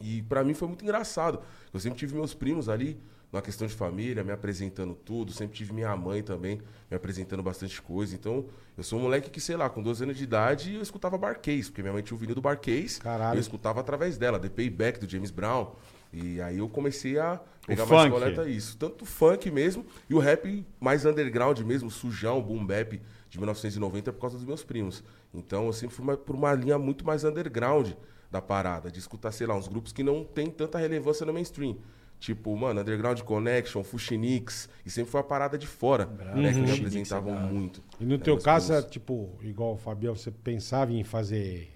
E 0.00 0.22
pra 0.22 0.42
mim 0.42 0.54
foi 0.54 0.66
muito 0.68 0.82
engraçado. 0.82 1.40
Eu 1.72 1.80
sempre 1.80 1.98
tive 1.98 2.14
meus 2.14 2.34
primos 2.34 2.68
ali, 2.68 2.98
na 3.32 3.40
questão 3.40 3.66
de 3.66 3.72
família, 3.74 4.22
me 4.22 4.30
apresentando 4.30 4.94
tudo. 4.94 5.32
Sempre 5.32 5.56
tive 5.56 5.72
minha 5.72 5.96
mãe 5.96 6.22
também, 6.22 6.60
me 6.90 6.96
apresentando 6.96 7.42
bastante 7.42 7.80
coisa. 7.80 8.14
Então, 8.14 8.44
eu 8.76 8.84
sou 8.84 8.98
um 8.98 9.02
moleque 9.02 9.30
que, 9.30 9.40
sei 9.40 9.56
lá, 9.56 9.70
com 9.70 9.82
12 9.82 10.04
anos 10.04 10.16
de 10.18 10.24
idade, 10.24 10.74
eu 10.74 10.82
escutava 10.82 11.16
Barcase, 11.16 11.64
porque 11.70 11.80
minha 11.80 11.94
mãe 11.94 12.02
tinha 12.02 12.14
o 12.14 12.20
vinil 12.20 12.34
do 12.34 12.42
Barcase. 12.42 13.00
Caralho. 13.00 13.38
Eu 13.38 13.40
escutava 13.40 13.80
através 13.80 14.18
dela, 14.18 14.38
The 14.38 14.50
Payback, 14.50 15.00
do 15.00 15.08
James 15.08 15.30
Brown. 15.30 15.72
E 16.12 16.42
aí 16.42 16.58
eu 16.58 16.68
comecei 16.68 17.18
a 17.18 17.40
pegar 17.66 17.84
O 17.84 17.88
mais 17.88 18.02
funk. 18.02 18.12
coleta 18.20 18.46
isso. 18.46 18.76
Tanto 18.76 19.06
funk 19.06 19.50
mesmo, 19.50 19.86
e 20.10 20.14
o 20.14 20.18
rap 20.18 20.66
mais 20.78 21.06
underground 21.06 21.58
mesmo, 21.60 21.90
sujão, 21.90 22.42
boom 22.42 22.66
bap 22.66 23.00
de 23.30 23.38
1990 23.38 24.12
por 24.12 24.20
causa 24.20 24.36
dos 24.36 24.44
meus 24.44 24.62
primos. 24.62 25.02
Então 25.32 25.64
eu 25.64 25.72
sempre 25.72 25.96
fui 25.96 26.04
uma- 26.04 26.18
por 26.18 26.36
uma 26.36 26.52
linha 26.52 26.78
muito 26.78 27.02
mais 27.06 27.24
underground 27.24 27.92
da 28.32 28.40
parada, 28.40 28.90
de 28.90 28.98
escutar, 28.98 29.30
sei 29.30 29.46
lá, 29.46 29.54
uns 29.54 29.68
grupos 29.68 29.92
que 29.92 30.02
não 30.02 30.24
tem 30.24 30.50
tanta 30.50 30.78
relevância 30.78 31.26
no 31.26 31.34
mainstream. 31.34 31.76
Tipo, 32.18 32.56
mano, 32.56 32.80
Underground 32.80 33.20
Connection, 33.20 33.84
Fuxinix, 33.84 34.68
e 34.86 34.90
sempre 34.90 35.10
foi 35.10 35.20
a 35.20 35.24
parada 35.24 35.58
de 35.58 35.66
fora, 35.66 36.06
né, 36.06 36.52
que 36.52 36.60
me 36.60 36.72
apresentavam 36.72 37.34
muito. 37.34 37.82
E 38.00 38.04
no 38.04 38.16
né, 38.16 38.22
teu 38.22 38.38
caso, 38.38 38.72
é, 38.72 38.80
tipo, 38.80 39.28
igual 39.42 39.74
o 39.74 39.76
Fabião, 39.76 40.14
você 40.14 40.30
pensava 40.30 40.92
em 40.92 41.04
fazer. 41.04 41.70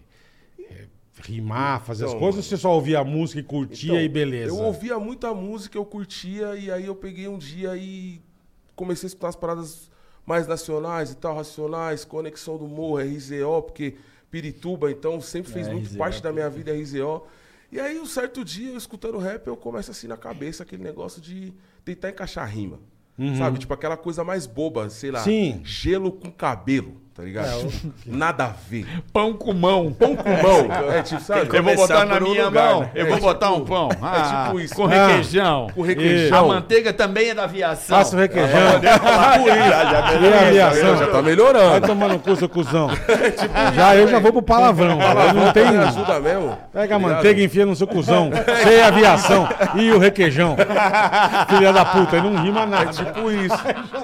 é, 0.58 0.86
rimar, 1.20 1.82
fazer 1.82 2.04
as 2.04 2.10
Então, 2.10 2.20
coisas, 2.20 2.44
ou 2.44 2.48
você 2.48 2.56
só 2.56 2.74
ouvia 2.74 3.00
a 3.00 3.04
música 3.04 3.40
e 3.40 3.42
curtia 3.42 3.92
Então, 3.92 4.00
e 4.02 4.08
beleza? 4.08 4.52
Eu 4.52 4.58
ouvia 4.58 4.98
muita 4.98 5.34
música, 5.34 5.76
eu 5.76 5.84
curtia, 5.84 6.54
e 6.56 6.70
aí 6.70 6.86
eu 6.86 6.94
peguei 6.94 7.26
um 7.26 7.38
dia 7.38 7.76
e 7.76 8.20
comecei 8.74 9.06
a 9.06 9.08
escutar 9.08 9.28
as 9.28 9.36
paradas 9.36 9.90
mais 10.24 10.46
nacionais 10.46 11.10
e 11.10 11.16
tal, 11.16 11.34
racionais, 11.36 12.04
Conexão 12.04 12.58
do 12.58 12.66
Morro, 12.66 12.98
RZO, 12.98 13.62
porque 13.62 13.96
Pirituba, 14.30 14.90
então, 14.90 15.20
sempre 15.20 15.52
fez 15.52 15.68
É, 15.68 15.72
muito 15.72 15.88
RZO, 15.88 15.98
parte 15.98 16.22
da 16.22 16.32
minha 16.32 16.48
vida 16.50 16.72
RZO. 16.72 17.22
E 17.70 17.80
aí, 17.80 17.98
um 17.98 18.06
certo 18.06 18.44
dia, 18.44 18.70
eu 18.70 18.76
escutando 18.76 19.18
rap, 19.18 19.46
eu 19.46 19.56
começo 19.56 19.90
assim 19.90 20.06
na 20.06 20.16
cabeça 20.16 20.62
aquele 20.62 20.82
negócio 20.82 21.20
de 21.20 21.52
tentar 21.84 22.10
encaixar 22.10 22.48
rima. 22.48 22.78
Sabe? 23.38 23.58
Tipo 23.58 23.72
aquela 23.72 23.96
coisa 23.96 24.22
mais 24.22 24.46
boba, 24.46 24.90
sei 24.90 25.10
lá. 25.10 25.20
Uhum. 25.20 25.24
Sim. 25.24 25.60
Gelo 25.64 26.12
com 26.12 26.30
cabelo, 26.30 27.00
tá 27.16 27.22
ligado? 27.22 27.72
Nada 28.06 28.44
a 28.44 28.50
ver. 28.68 28.86
Pão 29.12 29.32
com 29.32 29.52
mão. 29.52 29.92
Pão 29.92 30.14
com 30.14 30.28
mão. 30.28 30.92
é 30.92 31.02
tipo, 31.02 31.20
sabe? 31.22 31.48
Eu 31.56 31.62
vou 31.62 31.74
botar 31.76 32.04
na 32.04 32.20
minha 32.20 32.44
lugar, 32.46 32.64
mão. 32.72 32.80
né? 32.82 32.90
Eu 32.94 33.02
É 33.06 33.08
vou 33.08 33.16
tipo- 33.16 33.26
botar 33.28 33.50
um 33.52 33.64
pão. 33.64 33.88
Ah, 34.02 34.44
tipo 34.46 34.60
isso. 34.60 34.74
Com 34.74 34.84
Ah. 34.86 34.88
requeijão. 35.08 35.66
Com 35.74 35.82
A 35.82 35.86
requeijão. 35.86 36.48
manteiga 36.48 36.92
também 36.92 37.30
é 37.30 37.34
da 37.34 37.44
aviação. 37.44 37.96
Faça 37.96 38.16
o 38.16 38.18
requeijão. 38.18 38.50
já, 38.82 40.20
E 40.20 40.32
a 40.32 40.46
aviação? 40.48 40.96
Já 40.98 41.06
tá 41.06 41.12
Vai 41.12 41.22
melhorando. 41.22 41.86
tomar 41.86 42.08
no 42.08 42.18
cu, 42.18 42.36
seu 42.36 42.48
cuzão. 42.48 42.88
já 43.74 43.96
eu 43.96 44.08
já 44.08 44.18
vou 44.18 44.32
pro 44.32 44.42
palavrão. 44.42 44.98
Não 45.34 45.52
tem. 45.52 45.66
ajuda 45.66 46.20
mesmo. 46.20 46.58
Pega 46.72 46.94
a 46.94 46.98
Ligado? 46.98 47.00
manteiga 47.16 47.40
e 47.40 47.44
enfia 47.44 47.66
no 47.66 47.74
seu 47.76 47.86
cuzão. 47.86 48.30
Sem 48.62 48.82
aviação. 48.82 49.48
E 49.74 49.90
o 49.90 49.98
requeijão. 49.98 50.56
Filha 51.48 51.72
da 51.72 51.84
puta, 51.84 52.16
ele 52.16 52.30
não 52.30 52.42
rima 52.42 52.62
É 52.62 52.66
nada. 52.66 52.92
tipo 52.92 53.30
isso. 53.30 53.56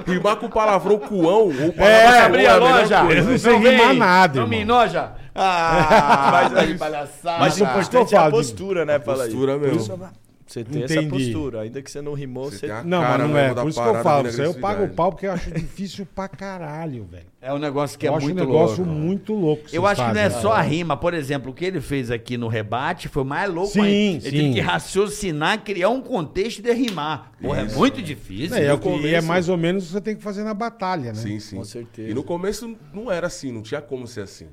Rimar 0.06 0.36
com 0.36 0.48
palavrão 0.48 0.98
cuão 0.98 1.42
ou 1.48 1.74
É, 1.78 2.20
Abrir 2.22 2.46
a 2.46 2.52
é 2.52 2.56
loja. 2.56 3.01
Coisa. 3.06 3.20
Eles 3.30 3.44
não 3.44 3.60
sei 3.60 3.70
rimar 3.70 3.94
nada, 3.94 4.40
Não 4.40 4.48
me 4.48 4.60
enoja. 4.60 5.12
Ah, 5.34 6.30
Mas 6.32 6.68
isso. 6.68 6.78
palhaçada. 6.78 7.38
Mas 7.38 7.56
o 7.56 7.60
eu 7.60 7.66
importante 7.66 8.14
é 8.14 8.18
a 8.18 8.30
postura, 8.30 8.84
né? 8.84 8.94
Aí. 8.94 9.00
postura 9.00 9.58
mesmo. 9.58 10.00
Isso, 10.46 10.54
Você 10.58 10.64
tem 10.64 10.82
essa 10.82 10.94
Entendi. 10.94 11.08
postura. 11.32 11.60
Ainda 11.62 11.80
que 11.80 11.90
você 11.90 12.02
não 12.02 12.14
rimou, 12.14 12.50
Você 12.50 12.58
você. 12.58 12.66
tem 12.68 12.84
Não, 12.84 13.00
cara 13.00 13.18
mas 13.18 13.28
não 13.28 13.34
mesmo 13.34 13.58
é. 13.58 13.62
Por 13.62 13.68
isso 13.70 13.82
que 13.82 13.88
eu 13.88 14.02
falo. 14.02 14.28
Isso 14.28 14.40
aí 14.40 14.46
eu 14.48 14.54
pago 14.54 14.84
o 14.84 14.88
pau 14.90 15.10
porque 15.12 15.26
eu 15.26 15.32
acho 15.32 15.50
difícil 15.50 16.06
pra 16.06 16.28
caralho, 16.28 17.04
velho. 17.04 17.26
É 17.40 17.52
um 17.52 17.58
negócio 17.58 17.98
que 17.98 18.06
é 18.06 18.10
eu 18.10 18.14
acho 18.16 18.24
um 18.26 18.28
muito 18.28 18.38
negócio 18.40 18.84
louco. 18.84 19.00
muito 19.00 19.34
louco. 19.34 19.62
Eu 19.72 19.86
acho 19.86 20.00
que 20.04 20.12
não 20.12 20.20
é 20.20 20.24
fazem. 20.28 20.42
só 20.42 20.52
a 20.52 20.60
rima. 20.60 20.96
Por 20.96 21.14
exemplo, 21.14 21.50
o 21.50 21.54
que 21.54 21.64
ele 21.64 21.80
fez 21.80 22.10
aqui 22.10 22.36
no 22.36 22.48
rebate 22.48 23.08
foi 23.08 23.24
mais 23.24 23.52
louco 23.52 23.72
Sim, 23.72 23.80
ainda. 23.80 24.26
Ele 24.28 24.36
sim. 24.36 24.42
teve 24.42 24.54
que 24.54 24.60
raciocinar, 24.60 25.62
criar 25.64 25.88
um 25.88 26.00
contexto 26.00 26.62
de 26.62 26.72
rimar. 26.72 27.32
Porra, 27.40 27.60
é 27.62 27.64
muito 27.64 28.00
difícil. 28.02 28.56
É, 28.56 28.64
é 28.64 28.68
no 28.68 28.74
o 28.74 28.78
que, 28.78 28.88
e 28.88 28.90
é 28.90 28.96
começo- 28.96 29.26
mais 29.28 29.48
ou 29.48 29.56
menos 29.56 29.84
o 29.84 29.86
que 29.86 29.92
você 29.94 30.00
tem 30.00 30.16
que 30.16 30.22
fazer 30.22 30.44
na 30.44 30.54
batalha, 30.54 31.12
né? 31.12 31.14
Sim, 31.14 31.38
sim. 31.40 31.56
Com 31.56 31.64
certeza. 31.64 32.10
E 32.10 32.14
no 32.14 32.22
começo 32.22 32.76
não 32.92 33.10
era 33.10 33.26
assim, 33.26 33.50
não 33.52 33.62
tinha 33.62 33.80
como 33.80 34.06
ser 34.06 34.22
assim. 34.22 34.46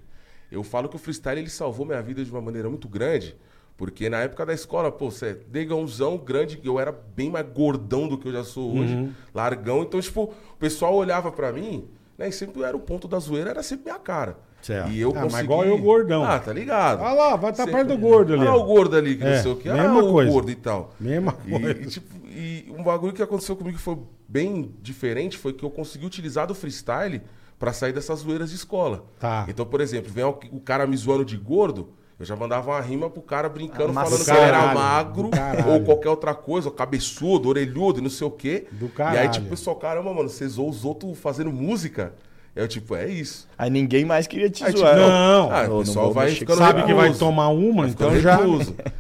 Eu 0.52 0.64
falo 0.64 0.90
que 0.90 0.96
o 0.96 1.00
freestyle 1.00 1.40
ele 1.40 1.50
salvou 1.50 1.86
minha 1.86 2.02
vida 2.02 2.24
de 2.26 2.32
uma 2.32 2.42
maneira 2.42 2.68
muito 2.70 2.88
grande, 2.88 3.36
porque 3.80 4.10
na 4.10 4.18
época 4.20 4.46
da 4.46 4.54
escola, 4.54 4.92
pô, 4.92 5.10
você 5.10 5.26
é 5.28 5.38
negãozão 5.52 6.18
grande, 6.18 6.60
eu 6.64 6.78
era 6.80 6.92
bem 6.92 7.32
mais 7.32 7.48
gordão 7.48 8.08
do 8.10 8.18
que 8.18 8.28
eu 8.28 8.34
já 8.34 8.44
sou 8.44 8.78
hoje, 8.78 8.94
Uhum. 8.94 9.12
largão, 9.34 9.82
então, 9.82 10.00
tipo, 10.02 10.24
o 10.26 10.58
pessoal 10.60 10.94
olhava 10.94 11.32
pra 11.32 11.52
mim, 11.54 11.88
né, 12.18 12.28
e 12.28 12.32
sempre 12.34 12.62
era 12.62 12.76
o 12.76 12.80
ponto 12.82 13.08
da 13.08 13.18
zoeira, 13.20 13.52
era 13.52 13.64
sempre 13.64 13.86
minha 13.86 13.98
cara. 13.98 14.38
Certo. 14.62 14.92
E 14.92 15.00
eu 15.00 15.12
Ah, 15.12 15.14
mas 15.14 15.24
consegui... 15.24 15.44
igual 15.46 15.64
eu, 15.66 15.78
gordão. 15.78 16.26
Ah, 16.26 16.38
tá 16.38 16.52
ligado? 16.52 17.02
Ah 17.02 17.14
lá, 17.14 17.36
vai 17.38 17.52
estar 17.52 17.64
Sempre- 17.64 17.86
perto 17.86 17.88
do 17.96 17.98
gordo 17.98 18.34
ali. 18.34 18.46
Ah, 18.46 18.54
o 18.58 18.66
gordo 18.66 18.98
ali, 18.98 19.16
que 19.16 19.24
É, 19.24 19.36
não 19.38 19.42
sei 19.44 19.52
o 19.54 19.56
que. 19.56 19.70
mesma 19.72 20.02
Ah, 20.02 20.04
o 20.04 20.12
coisa. 20.12 20.30
gordo 20.30 20.52
e 20.52 20.56
tal. 20.56 20.94
Mesma 21.00 21.34
E, 21.48 21.52
coisa. 21.52 21.72
e, 21.82 21.86
tipo, 21.86 22.28
e 22.28 22.74
um 22.78 22.84
bagulho 22.84 23.14
que 23.14 23.24
aconteceu 23.24 23.56
comigo 23.56 23.78
que 23.78 23.82
foi 23.84 23.98
bem 24.28 24.76
diferente 24.82 25.38
foi 25.38 25.54
que 25.54 25.64
eu 25.64 25.70
consegui 25.72 26.06
utilizar 26.06 26.46
do 26.46 26.54
freestyle 26.54 27.22
pra 27.58 27.72
sair 27.72 27.94
dessas 27.94 28.20
zoeiras 28.20 28.50
de 28.50 28.58
escola. 28.58 29.06
Tá. 29.18 29.46
Então, 29.48 29.66
por 29.66 29.80
exemplo, 29.80 30.12
vem 30.12 30.26
o 30.26 30.38
o 30.52 30.60
cara 30.60 30.86
me 30.86 30.98
zoando 30.98 31.24
de 31.24 31.38
gordo, 31.38 31.92
eu 32.20 32.26
já 32.26 32.36
mandava 32.36 32.72
uma 32.72 32.82
rima 32.82 33.10
pro 33.10 33.22
cara 33.22 33.48
brincando, 33.48 33.92
Ah, 33.98 34.04
falando 34.04 34.20
do 34.20 34.26
que 34.26 34.32
ele 34.32 34.40
era 34.40 34.74
magro 34.74 35.30
ou 35.68 35.82
qualquer 35.84 36.10
outra 36.10 36.36
coisa, 36.36 36.68
ou 36.68 36.74
cabeçudo, 36.74 37.48
orelhudo 37.50 38.00
e 38.00 38.02
não 38.04 38.10
sei 38.10 38.28
o 38.28 38.32
quê. 38.32 38.68
Do 38.72 38.88
E 38.88 38.90
caralho. 38.90 39.20
aí, 39.20 39.30
tipo, 39.30 39.48
o 39.48 39.50
pessoal, 39.50 39.76
caramba, 39.78 40.14
mano, 40.14 40.28
você 40.30 40.48
zoou 40.48 40.70
os 40.70 40.84
outros 40.84 41.18
fazendo 41.18 41.52
música. 41.52 42.14
Eu, 42.56 42.68
tipo, 42.68 42.94
é 42.96 43.08
isso. 43.08 43.48
Aí 43.58 43.70
ninguém 43.70 44.04
mais 44.04 44.28
queria 44.28 44.50
te 44.50 44.64
Aí, 44.66 44.72
tipo, 44.74 44.80
zoar. 44.86 44.98
não. 44.98 45.50
Ah, 45.52 45.64
o 45.70 45.80
pessoal 45.80 46.12
vai 46.12 46.26
mexer 46.26 46.40
ficando 46.40 46.58
Sabe 46.58 46.84
que 46.84 46.94
vai 46.94 47.14
tomar 47.14 47.50
uma, 47.50 47.84
Vai 47.84 47.92
então 47.92 48.20
já. 48.20 48.38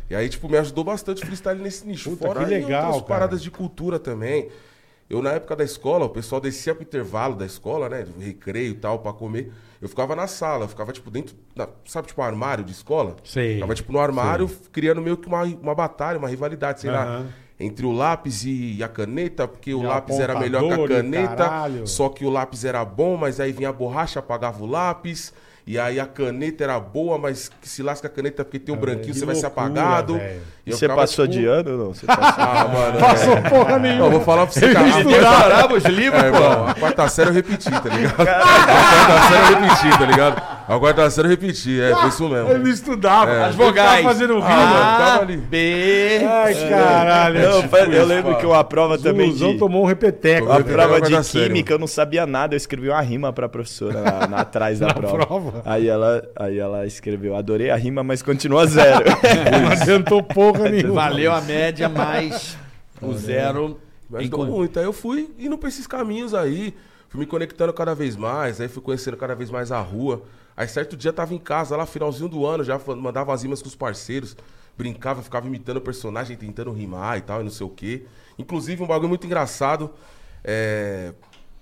E 0.10 0.16
aí, 0.16 0.30
tipo, 0.30 0.48
me 0.48 0.58
ajudou 0.58 0.84
bastante 0.86 1.24
o 1.24 1.26
freestyle 1.26 1.60
nesse 1.62 1.86
nicho. 1.86 2.12
Puta, 2.12 2.28
Fora 2.28 2.46
que 2.46 2.54
aí 2.54 2.62
legal, 2.62 2.86
outras 2.86 3.02
cara. 3.02 3.20
paradas 3.20 3.42
de 3.44 3.52
cultura 3.52 4.00
também. 4.00 4.48
Eu, 5.10 5.22
na 5.24 5.32
época 5.32 5.56
da 5.56 5.64
escola, 5.64 6.06
o 6.06 6.10
pessoal 6.10 6.40
descia 6.40 6.76
pro 6.76 6.84
intervalo 6.84 7.36
da 7.36 7.46
escola, 7.46 7.90
né? 7.90 8.04
Do 8.04 8.20
recreio 8.20 8.72
e 8.72 8.76
tal, 8.76 9.00
pra 9.00 9.12
comer. 9.12 9.52
Eu 9.82 9.90
ficava 9.90 10.16
na 10.16 10.28
sala, 10.28 10.66
eu 10.66 10.68
ficava, 10.68 10.92
tipo, 10.92 11.10
dentro, 11.10 11.36
da- 11.56 11.68
sabe, 11.86 12.08
tipo, 12.08 12.22
um 12.22 12.24
armário 12.24 12.64
de 12.64 12.72
escola? 12.72 13.16
Sei, 13.24 13.56
Ficava, 13.56 13.74
tipo, 13.74 13.92
no 13.92 14.00
armário, 14.00 14.48
criando 14.72 15.02
meio 15.02 15.18
que 15.18 15.28
uma, 15.28 15.44
uma 15.44 15.74
batalha, 15.74 16.20
uma 16.20 16.28
rivalidade, 16.28 16.82
sei 16.82 16.92
lá. 16.92 17.04
Aham. 17.04 17.28
Entre 17.62 17.86
o 17.86 17.92
lápis 17.92 18.46
e 18.46 18.82
a 18.82 18.88
caneta, 18.88 19.46
porque 19.46 19.74
o 19.74 19.82
E 19.84 19.86
lápis 19.86 20.18
era 20.18 20.40
melhor 20.40 20.62
que 20.64 20.94
a 20.94 20.98
caneta. 21.02 21.36
caralho. 21.38 21.88
Só 21.88 22.08
que 22.08 22.24
o 22.24 22.30
lápis 22.30 22.64
era 22.64 22.86
bom, 22.86 23.18
mas 23.18 23.40
aí 23.40 23.52
vinha 23.52 23.68
a 23.70 23.74
borracha, 23.74 24.20
apagava 24.20 24.64
o 24.64 24.66
lápis. 24.66 25.34
E 25.70 25.78
aí 25.78 26.00
a 26.00 26.08
caneta 26.08 26.64
era 26.64 26.80
boa, 26.80 27.20
mas 27.20 27.52
que 27.62 27.70
se 27.70 27.84
lasca 27.84 28.08
a 28.08 28.10
caneta 28.10 28.44
porque 28.44 28.58
tem 28.58 28.74
um 28.74 28.78
branquinho, 28.80 29.14
que 29.14 29.20
você 29.20 29.24
vai 29.24 29.36
ser 29.36 29.44
loucura, 29.44 29.68
apagado. 29.68 30.20
E 30.66 30.72
Você 30.72 30.88
passou 30.88 31.28
tipo, 31.28 31.40
de 31.40 31.46
ano 31.46 31.72
ou 31.74 31.78
não? 31.78 31.94
Você 31.94 32.08
passou. 32.10 32.44
Ah, 32.44 32.68
mano. 32.68 33.00
Passou 33.00 33.34
é. 33.38 33.42
porra 33.50 33.78
nenhuma. 33.78 34.06
Eu 34.08 34.12
vou 34.14 34.22
falar 34.22 34.48
pra 34.48 34.54
você, 34.56 34.74
cara. 34.74 34.88
Estourava 34.88 35.74
os 35.76 35.84
livros, 35.84 36.24
é, 36.24 36.26
irmão, 36.26 36.68
a 36.70 36.74
quarta 36.74 37.08
série 37.08 37.30
eu 37.30 37.34
repeti, 37.34 37.70
tá 37.70 37.88
ligado? 37.88 38.20
A 38.20 38.26
quarta 38.26 39.28
série 39.30 39.54
eu 39.54 39.62
repeti, 39.62 40.00
tá 40.00 40.06
ligado? 40.08 40.59
A 40.70 40.80
quarta 40.80 41.10
série 41.10 41.28
eu 41.28 41.32
repeti, 41.32 41.82
é, 41.82 41.96
foi 41.96 42.10
isso 42.10 42.30
mesmo. 42.30 42.52
Ele 42.52 42.70
estudava. 42.70 43.32
É. 43.32 43.44
As 43.46 43.56
vogais. 43.56 44.04
fazendo 44.06 44.36
rima. 44.36 44.46
Ah, 44.48 44.98
tava 45.00 45.12
A, 45.18 45.22
ali. 45.22 45.38
B. 45.38 46.20
Ai, 46.24 46.70
caralho. 46.70 47.42
Não, 47.42 47.62
tipo 47.64 47.76
eu 47.78 47.92
isso, 47.92 48.06
lembro 48.06 48.34
pá. 48.34 48.40
que 48.40 48.46
uma 48.46 48.64
prova 48.64 48.98
também 49.00 49.28
Zuluzão 49.32 49.54
de... 49.54 49.58
tomou 49.58 49.84
um 49.84 49.88
repeteco. 49.88 50.52
A 50.52 50.64
prova 50.64 51.02
de 51.02 51.20
química, 51.24 51.74
eu 51.74 51.80
não 51.80 51.88
sabia 51.88 52.28
nada, 52.28 52.54
eu 52.54 52.58
escrevi 52.58 52.88
uma 52.88 53.02
rima 53.02 53.34
pra 53.34 53.50
professora 53.50 54.00
na, 54.00 54.28
na- 54.28 54.38
atrás 54.42 54.80
da 54.80 54.94
prova. 54.94 55.26
prova? 55.26 55.62
Aí 55.66 55.88
ela, 55.88 56.24
aí 56.36 56.60
ela 56.60 56.86
escreveu, 56.86 57.36
adorei 57.36 57.72
a 57.72 57.76
rima, 57.76 58.04
mas 58.04 58.22
continua 58.22 58.68
zero. 58.68 59.06
Não 59.64 59.72
adiantou 59.72 60.22
porra 60.22 60.70
nenhuma. 60.70 60.94
Valeu 61.02 61.32
a 61.34 61.42
média, 61.42 61.90
mais 61.90 62.56
o 63.02 63.12
zero. 63.14 63.80
Con- 64.30 64.46
muito. 64.46 64.78
Aí 64.80 64.86
eu 64.86 64.94
fui 64.94 65.30
indo 65.40 65.58
pra 65.58 65.68
esses 65.70 65.88
caminhos 65.88 66.34
aí, 66.36 66.76
fui 67.10 67.22
me 67.22 67.26
conectando 67.26 67.74
cada 67.74 67.96
vez 67.96 68.16
mais, 68.16 68.62
aí 68.62 68.68
fui 68.68 68.84
conhecendo 68.84 69.18
cada 69.18 69.34
vez 69.34 69.50
mais 69.50 69.72
a 69.72 69.80
rua. 69.80 70.22
Aí 70.60 70.68
certo 70.68 70.98
dia 70.98 71.14
tava 71.14 71.34
em 71.34 71.38
casa, 71.38 71.78
lá 71.78 71.86
finalzinho 71.86 72.28
do 72.28 72.46
ano, 72.46 72.66
já 72.66 72.78
mandava 72.98 73.34
as 73.34 73.44
rimas 73.44 73.62
com 73.62 73.70
os 73.70 73.78
parceiros, 73.78 74.36
brincava, 74.78 75.24
ficava 75.24 75.48
imitando 75.48 75.78
o 75.78 75.82
personagem, 75.82 76.36
tentando 76.36 76.74
rimar 76.74 77.18
e 77.18 77.22
tal, 77.22 77.40
e 77.40 77.46
não 77.46 77.50
sei 77.50 77.66
o 77.66 77.70
quê. 77.70 78.06
Inclusive, 78.38 78.84
um 78.84 78.86
bagulho 78.86 79.08
muito 79.08 79.26
engraçado, 79.26 79.90
é... 80.44 81.14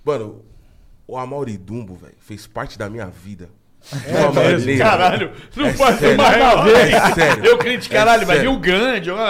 Mano, 0.04 0.44
o 1.06 1.16
Amaury 1.16 1.56
Dumbo, 1.56 1.94
velho, 1.94 2.16
fez 2.18 2.48
parte 2.48 2.76
da 2.76 2.90
minha 2.90 3.06
vida 3.06 3.48
É 4.06 4.48
mesmo. 4.50 4.78
Caralho, 4.78 5.30
não 5.56 5.66
É 5.66 5.72
pode 5.72 5.98
sério. 5.98 6.16
ter 6.16 6.22
mais 6.22 6.38
nada 6.38 6.60
a 6.60 6.62
ver. 6.64 6.92
É 6.92 7.00
sério. 7.14 7.44
Eu 7.46 7.56
crente, 7.56 7.88
caralho, 7.88 8.22
É 8.24 8.26
mas 8.26 8.46
o 8.46 8.56
Gandhi, 8.58 9.10
ó. 9.10 9.16
Não, 9.16 9.28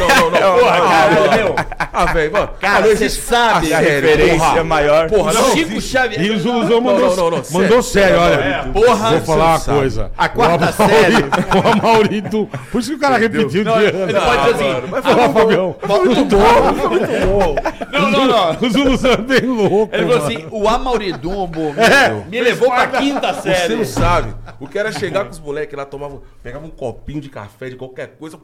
não, 0.00 0.08
não, 0.08 0.30
não. 0.30 0.58
Porra, 0.58 0.78
não, 0.78 0.88
cara, 0.88 1.10
não, 1.14 1.36
meu. 1.36 1.54
Ah, 1.92 2.04
velho, 2.06 2.32
mano. 2.32 2.48
Cara, 2.58 2.78
ah, 2.78 2.82
você 2.82 3.04
existe- 3.04 3.22
sabe 3.22 3.72
Ah, 3.74 3.76
A 3.76 3.80
referência 3.80 4.38
porra. 4.38 4.64
maior. 4.64 5.08
Porra, 5.10 5.32
não 5.34 5.52
Chico. 5.52 5.78
Xavier. 5.80 6.22
E 6.22 6.30
o 6.30 6.38
Zuluzão 6.38 6.80
mandou, 6.80 7.08
não, 7.16 7.16
não, 7.16 7.30
não, 7.38 7.42
mandou 7.50 7.82
sério, 7.82 7.82
sério. 7.82 8.18
olha. 8.18 8.34
É, 8.34 8.62
porra, 8.72 9.10
vou 9.10 9.20
falar 9.20 9.44
uma 9.50 9.60
coisa. 9.60 10.10
A 10.16 10.28
quarta 10.28 10.74
o 10.78 10.82
Amauri- 10.82 11.24
O 11.58 11.68
Amaurito. 11.72 12.50
Por 12.72 12.80
isso 12.80 12.90
que 12.90 12.96
o 12.96 13.00
cara 13.00 13.18
repetiu 13.18 13.62
Não, 13.64 13.76
de 13.78 13.84
ele 13.84 13.96
ano. 14.16 14.20
pode 14.22 14.40
dizer 14.42 14.54
assim, 14.54 14.72
mano, 14.72 14.88
mas 14.90 15.04
Fala, 15.04 15.28
Fabião. 15.28 15.76
muito 15.86 16.24
bom, 16.24 16.74
foi 16.78 16.88
muito 16.88 17.26
bom. 17.26 17.56
Não, 17.92 18.10
não, 18.10 18.24
não. 18.26 18.50
O 18.60 18.70
Zuluzão 18.70 19.12
é 19.12 19.16
bem 19.18 19.40
louco. 19.42 19.94
Ele 19.94 20.04
falou 20.06 20.18
mano. 20.20 20.24
assim, 20.38 20.46
o 20.50 20.68
Amauridumbo 20.68 21.72
me, 21.74 21.82
É. 21.82 22.22
me 22.30 22.40
levou 22.40 22.70
pra 22.70 22.86
quinta 22.86 23.34
série. 23.34 23.74
Sabe. 23.88 24.34
O 24.60 24.66
que 24.68 24.78
era 24.78 24.92
chegar 24.92 25.24
com 25.24 25.30
os 25.30 25.40
moleques 25.40 25.76
lá, 25.76 25.84
tomava, 25.84 26.20
pegava 26.42 26.64
um 26.66 26.70
copinho 26.70 27.20
de 27.20 27.28
café, 27.28 27.68
de 27.70 27.76
qualquer 27.76 28.08
coisa. 28.18 28.38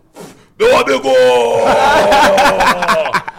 Meu 0.59 0.77
amigo! 0.79 1.09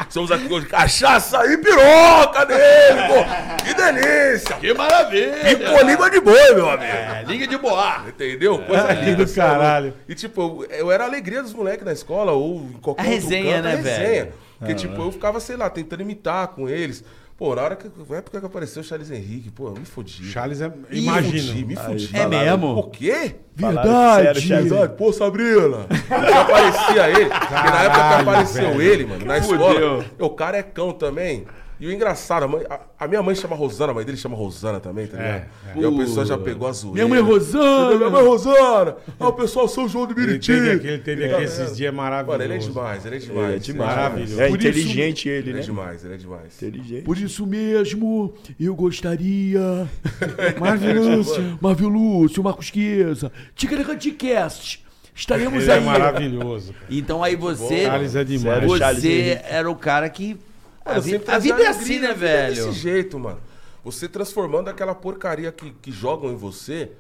Estamos 0.08 0.32
aqui 0.32 0.52
hoje. 0.54 0.66
Cachaça 0.68 1.46
e 1.46 1.58
piroca 1.58 2.46
dele, 2.46 3.02
pô! 3.08 3.64
Que 3.66 3.74
delícia! 3.74 4.56
Que 4.58 4.74
maravilha. 4.74 5.52
E 5.52 5.56
com 5.56 5.86
língua 5.86 6.10
de 6.10 6.20
boi, 6.22 6.54
meu 6.54 6.70
amigo! 6.70 6.84
É, 6.92 7.24
liga 7.28 7.48
de 7.48 7.58
boa. 7.58 8.04
Entendeu? 8.08 8.60
Coisa 8.60 8.96
Que 8.96 9.06
linda. 9.06 9.26
do 9.26 9.34
caralho. 9.34 9.94
E 10.08 10.16
tipo, 10.16 10.66
eu, 10.70 10.78
eu 10.80 10.92
era 10.92 11.04
a 11.04 11.08
alegria 11.08 11.42
dos 11.42 11.54
moleques 11.54 11.86
na 11.86 11.94
escola 11.94 12.32
ou 12.32 12.58
em 12.62 12.74
qualquer 12.82 13.02
A 13.02 13.06
outro 13.06 13.22
resenha, 13.22 13.56
canto, 13.56 13.68
a 13.68 13.70
né, 13.70 13.76
resenha. 13.76 13.98
velho? 13.98 14.34
Porque, 14.58 14.74
tipo, 14.74 15.02
eu 15.02 15.12
ficava, 15.12 15.40
sei 15.42 15.58
lá, 15.58 15.70
tentando 15.70 16.02
imitar 16.02 16.48
com 16.50 16.70
eles. 16.70 17.04
Pô, 17.38 17.54
na 17.54 17.64
hora 17.64 17.76
que. 17.76 17.90
Na 18.10 18.16
época 18.18 18.40
que 18.40 18.46
apareceu 18.46 18.82
o 18.82 18.86
Charles 18.86 19.12
Henrique, 19.12 19.52
pô, 19.52 19.68
eu 19.68 19.74
me 19.74 19.86
fodi. 19.86 20.24
Charles 20.24 20.62
é. 20.62 20.70
Me 20.70 20.76
fudi, 20.86 21.00
Imagina. 21.00 21.66
me 21.68 21.76
fudi. 21.76 22.10
É 22.14 22.28
mesmo? 22.28 22.68
O 22.78 22.84
quê? 22.90 23.36
Sério, 23.60 24.42
Charles. 24.42 24.70
Verdade, 24.70 24.94
pô, 24.98 25.12
Sabrina. 25.12 25.86
Que 26.08 26.14
aparecia 26.34 27.10
ele. 27.10 27.30
Porque 27.30 27.54
na 27.54 27.84
época 27.84 27.90
que 27.90 28.00
Caralho, 28.10 28.30
apareceu 28.30 28.68
velho. 28.70 28.82
ele, 28.82 29.06
mano, 29.06 29.26
na 29.26 29.42
Fudeu. 29.42 29.68
escola, 30.00 30.06
o 30.20 30.30
cara 30.30 30.58
é 30.58 30.64
cão 30.64 30.94
também. 30.94 31.46
E 31.80 31.88
o 31.88 31.92
engraçado, 31.92 32.44
a, 32.44 32.48
mãe- 32.48 32.64
a- 32.70 32.80
a 33.00 33.08
minha 33.08 33.22
mãe 33.22 33.36
chama 33.36 33.56
Rosana, 33.56 33.92
a 33.92 33.96
mãe 33.96 34.06
dele 34.06 34.18
chama 34.18 34.36
Rosana 34.36 34.80
também, 34.80 35.08
tá 35.08 35.18
ligado? 35.18 35.46
E 35.76 35.86
a 35.86 35.92
pessoa 35.92 36.26
já 36.26 36.38
pegou 36.38 36.68
a 36.68 36.72
zoeira. 36.72 36.96
Minha 36.96 37.08
mãe 37.08 37.20
é 37.20 37.22
Rosana. 37.22 37.98
Minha 37.98 38.10
mãe 38.10 38.22
é 38.22 38.26
Rosana. 38.28 38.96
Ah, 39.20 39.28
o 39.28 39.34
pessoal 39.34 39.68
São 39.68 39.88
João 39.90 40.08
de 40.08 40.14
Ele 40.14 40.26
Meriti. 40.28 40.52
teve 40.54 40.72
aqui, 40.72 40.88
ele 40.88 40.98
teve 41.00 41.26
aqui 41.26 41.44
esses 41.44 41.76
dias 41.76 41.94
maravilhosos. 41.94 42.32
Mano, 42.40 42.44
ele 42.44 42.54
é 42.54 42.58
demais, 42.68 43.06
ele 43.06 43.16
é 43.16 43.20
demais. 43.20 43.56
É 43.56 43.58
demais. 43.60 43.90
Maravilhoso. 43.96 44.42
É 44.42 44.50
inteligente 44.50 45.28
ele, 45.30 45.50
Ele 45.50 45.52
é 45.52 45.54
né? 45.60 45.66
demais, 45.66 46.06
ele 46.06 46.14
é 46.14 46.18
demais. 46.18 46.56
Inteligente. 46.56 47.04
Por 47.04 47.18
isso 47.18 47.46
mesmo, 47.46 48.34
eu 48.60 48.74
gostaria. 48.76 49.88
Marvin 50.60 50.94
Lúcio. 50.94 51.58
Marvio 51.60 51.90
Lúcio, 51.90 52.44
Marcos 52.44 52.68
Chiesa, 52.68 53.32
Ticaracaticast. 53.54 54.84
Estaremos 55.14 55.64
Ele 55.64 55.72
é 55.72 55.76
aí. 55.76 55.84
maravilhoso. 55.84 56.74
cara. 56.74 56.86
Então 56.90 57.24
aí 57.24 57.36
você. 57.36 57.86
Charles 57.86 58.16
é 58.16 58.24
demais. 58.24 58.78
Charles 58.78 59.02
Você 59.02 59.08
Henrique. 59.12 59.42
era 59.50 59.70
o 59.72 59.76
cara 59.76 60.10
que. 60.10 60.38
A, 60.86 60.90
Mano, 60.92 61.02
vi- 61.02 61.10
sempre 61.12 61.32
a 61.34 61.40
vida 61.40 61.64
é 61.64 61.68
assim, 61.68 62.00
né, 62.00 62.08
a 62.10 62.14
vida 62.14 62.28
é 62.28 62.30
velho? 62.30 62.68
Desse 62.68 62.80
jeito, 62.80 63.20
mano. 63.20 63.40
Você 63.84 64.08
transformando 64.08 64.70
aquela 64.70 64.94
porcaria 64.96 65.52
que, 65.52 65.72
que 65.72 65.92
jogam 65.92 66.32
em 66.32 66.36
você 66.36 66.92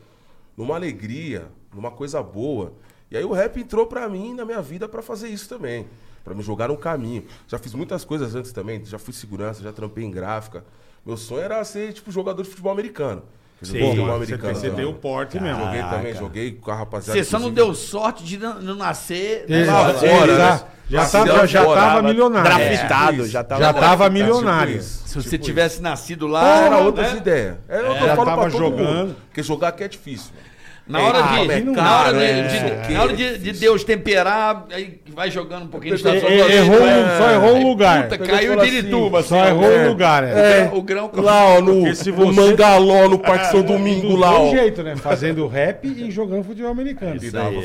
numa 0.57 0.75
alegria, 0.75 1.47
numa 1.73 1.91
coisa 1.91 2.21
boa. 2.21 2.73
E 3.11 3.15
aí 3.17 3.23
o 3.23 3.31
rap 3.31 3.59
entrou 3.59 3.85
pra 3.87 4.09
mim, 4.09 4.33
na 4.33 4.43
minha 4.45 4.61
vida, 4.61 4.87
pra 4.89 5.01
fazer 5.01 5.29
isso 5.29 5.47
também. 5.47 5.87
Pra 6.23 6.33
me 6.33 6.41
jogar 6.41 6.67
num 6.69 6.75
caminho. 6.75 7.25
Já 7.47 7.57
fiz 7.59 7.73
muitas 7.75 8.03
coisas 8.03 8.33
antes 8.33 8.51
também. 8.51 8.83
Já 8.83 8.97
fui 8.97 9.13
segurança, 9.13 9.61
já 9.61 9.71
trampei 9.71 10.03
em 10.03 10.11
gráfica. 10.11 10.65
Meu 11.05 11.15
sonho 11.17 11.41
era 11.43 11.63
ser, 11.63 11.93
tipo, 11.93 12.11
jogador 12.11 12.41
de 12.41 12.49
futebol 12.49 12.71
americano. 12.71 13.23
Futebol 13.61 13.95
você, 13.95 14.33
americano. 14.33 14.55
você 14.55 14.69
tem 14.69 14.85
o 14.85 14.93
porte 14.93 15.39
mesmo. 15.39 15.63
Joguei 15.63 15.81
também, 15.83 16.13
joguei 16.15 16.51
com 16.51 16.71
a 16.71 16.75
rapaziada. 16.75 17.17
Você 17.17 17.23
só 17.29 17.39
não 17.39 17.49
deu 17.51 17.73
sorte 17.73 18.23
de 18.23 18.37
não, 18.37 18.75
nascer. 18.75 19.45
Na 19.47 19.81
Lá 19.81 19.93
fora, 19.93 20.07
ele 20.07 20.31
né? 20.33 20.37
já, 20.37 20.65
já, 20.89 21.07
tava, 21.09 21.47
já 21.47 21.63
fora, 21.63 21.81
tava 21.81 22.01
milionário. 22.03 22.51
Draftado, 22.51 23.23
É, 23.23 23.27
já 23.27 23.43
tava. 23.43 23.61
já 23.61 23.73
tava 23.73 24.03
Tipo 24.05 24.13
milionário. 24.13 24.81
Se 24.81 25.15
você 25.15 25.37
tivesse 25.37 25.81
nascido 25.81 26.27
lá. 26.27 26.65
Era 26.65 26.69
né? 26.77 26.81
outras 26.83 27.13
ideias. 27.13 27.55
É, 27.69 27.79
eu 27.79 27.93
Já 27.93 28.15
falo 28.15 28.25
tava 28.25 28.41
pra 28.41 28.51
todo 28.51 28.57
jogando. 28.57 28.83
mundo. 28.93 29.15
Porque 29.27 29.41
jogar 29.41 29.69
aqui 29.69 29.83
é 29.83 29.87
difícil. 29.87 30.31
mano. 30.35 30.54
Na 30.87 30.99
hora, 31.01 31.17
É, 31.17 31.21
de, 31.21 31.51
ah, 31.51 31.53
é 31.57 31.61
na 31.63 31.99
hora 31.99 32.13
de, 32.13 32.23
é, 32.23 32.41
de- 32.43 32.57
é, 32.57 32.93
na 32.93 33.01
hora 33.03 33.13
de, 33.13 33.37
de 33.39 33.51
Deus 33.53 33.83
temperar, 33.83 34.67
aí 34.71 34.99
vai 35.15 35.31
jogando 35.31 35.63
um 35.63 35.67
pouquinho 35.67 35.95
de 35.95 36.01
estação. 36.01 36.29
E- 36.29 36.39
errou, 36.39 36.77
só 37.17 37.31
errou 37.31 37.55
um 37.55 37.67
lugar. 37.67 38.03
Puta, 38.07 38.23
e 38.23 38.27
caiu 38.27 38.55
de 38.59 38.67
Irituba. 38.67 39.23
Só 39.23 39.39
assim, 39.41 39.51
ó. 39.51 39.63
errou 39.63 39.79
um 39.79 39.87
lugar, 39.89 40.23
é. 40.23 40.69
O 40.71 40.81
grão 40.83 41.09
Lá, 41.15 41.45
ó, 41.55 41.61
no, 41.61 41.95
se 41.95 42.11
no 42.11 42.17
você- 42.17 42.39
Mangaló, 42.41 43.09
no 43.09 43.17
Parque 43.17 43.47
São 43.47 43.63
Domingo, 43.63 44.09
Do 44.09 44.15
lá, 44.15 44.39
ó. 44.39 44.51
jeito, 44.51 44.83
né? 44.83 44.95
Fazendo 44.95 45.47
rap 45.47 45.87
e 45.87 46.11
jogando 46.11 46.43
futebol 46.43 46.69
americano. 46.71 47.19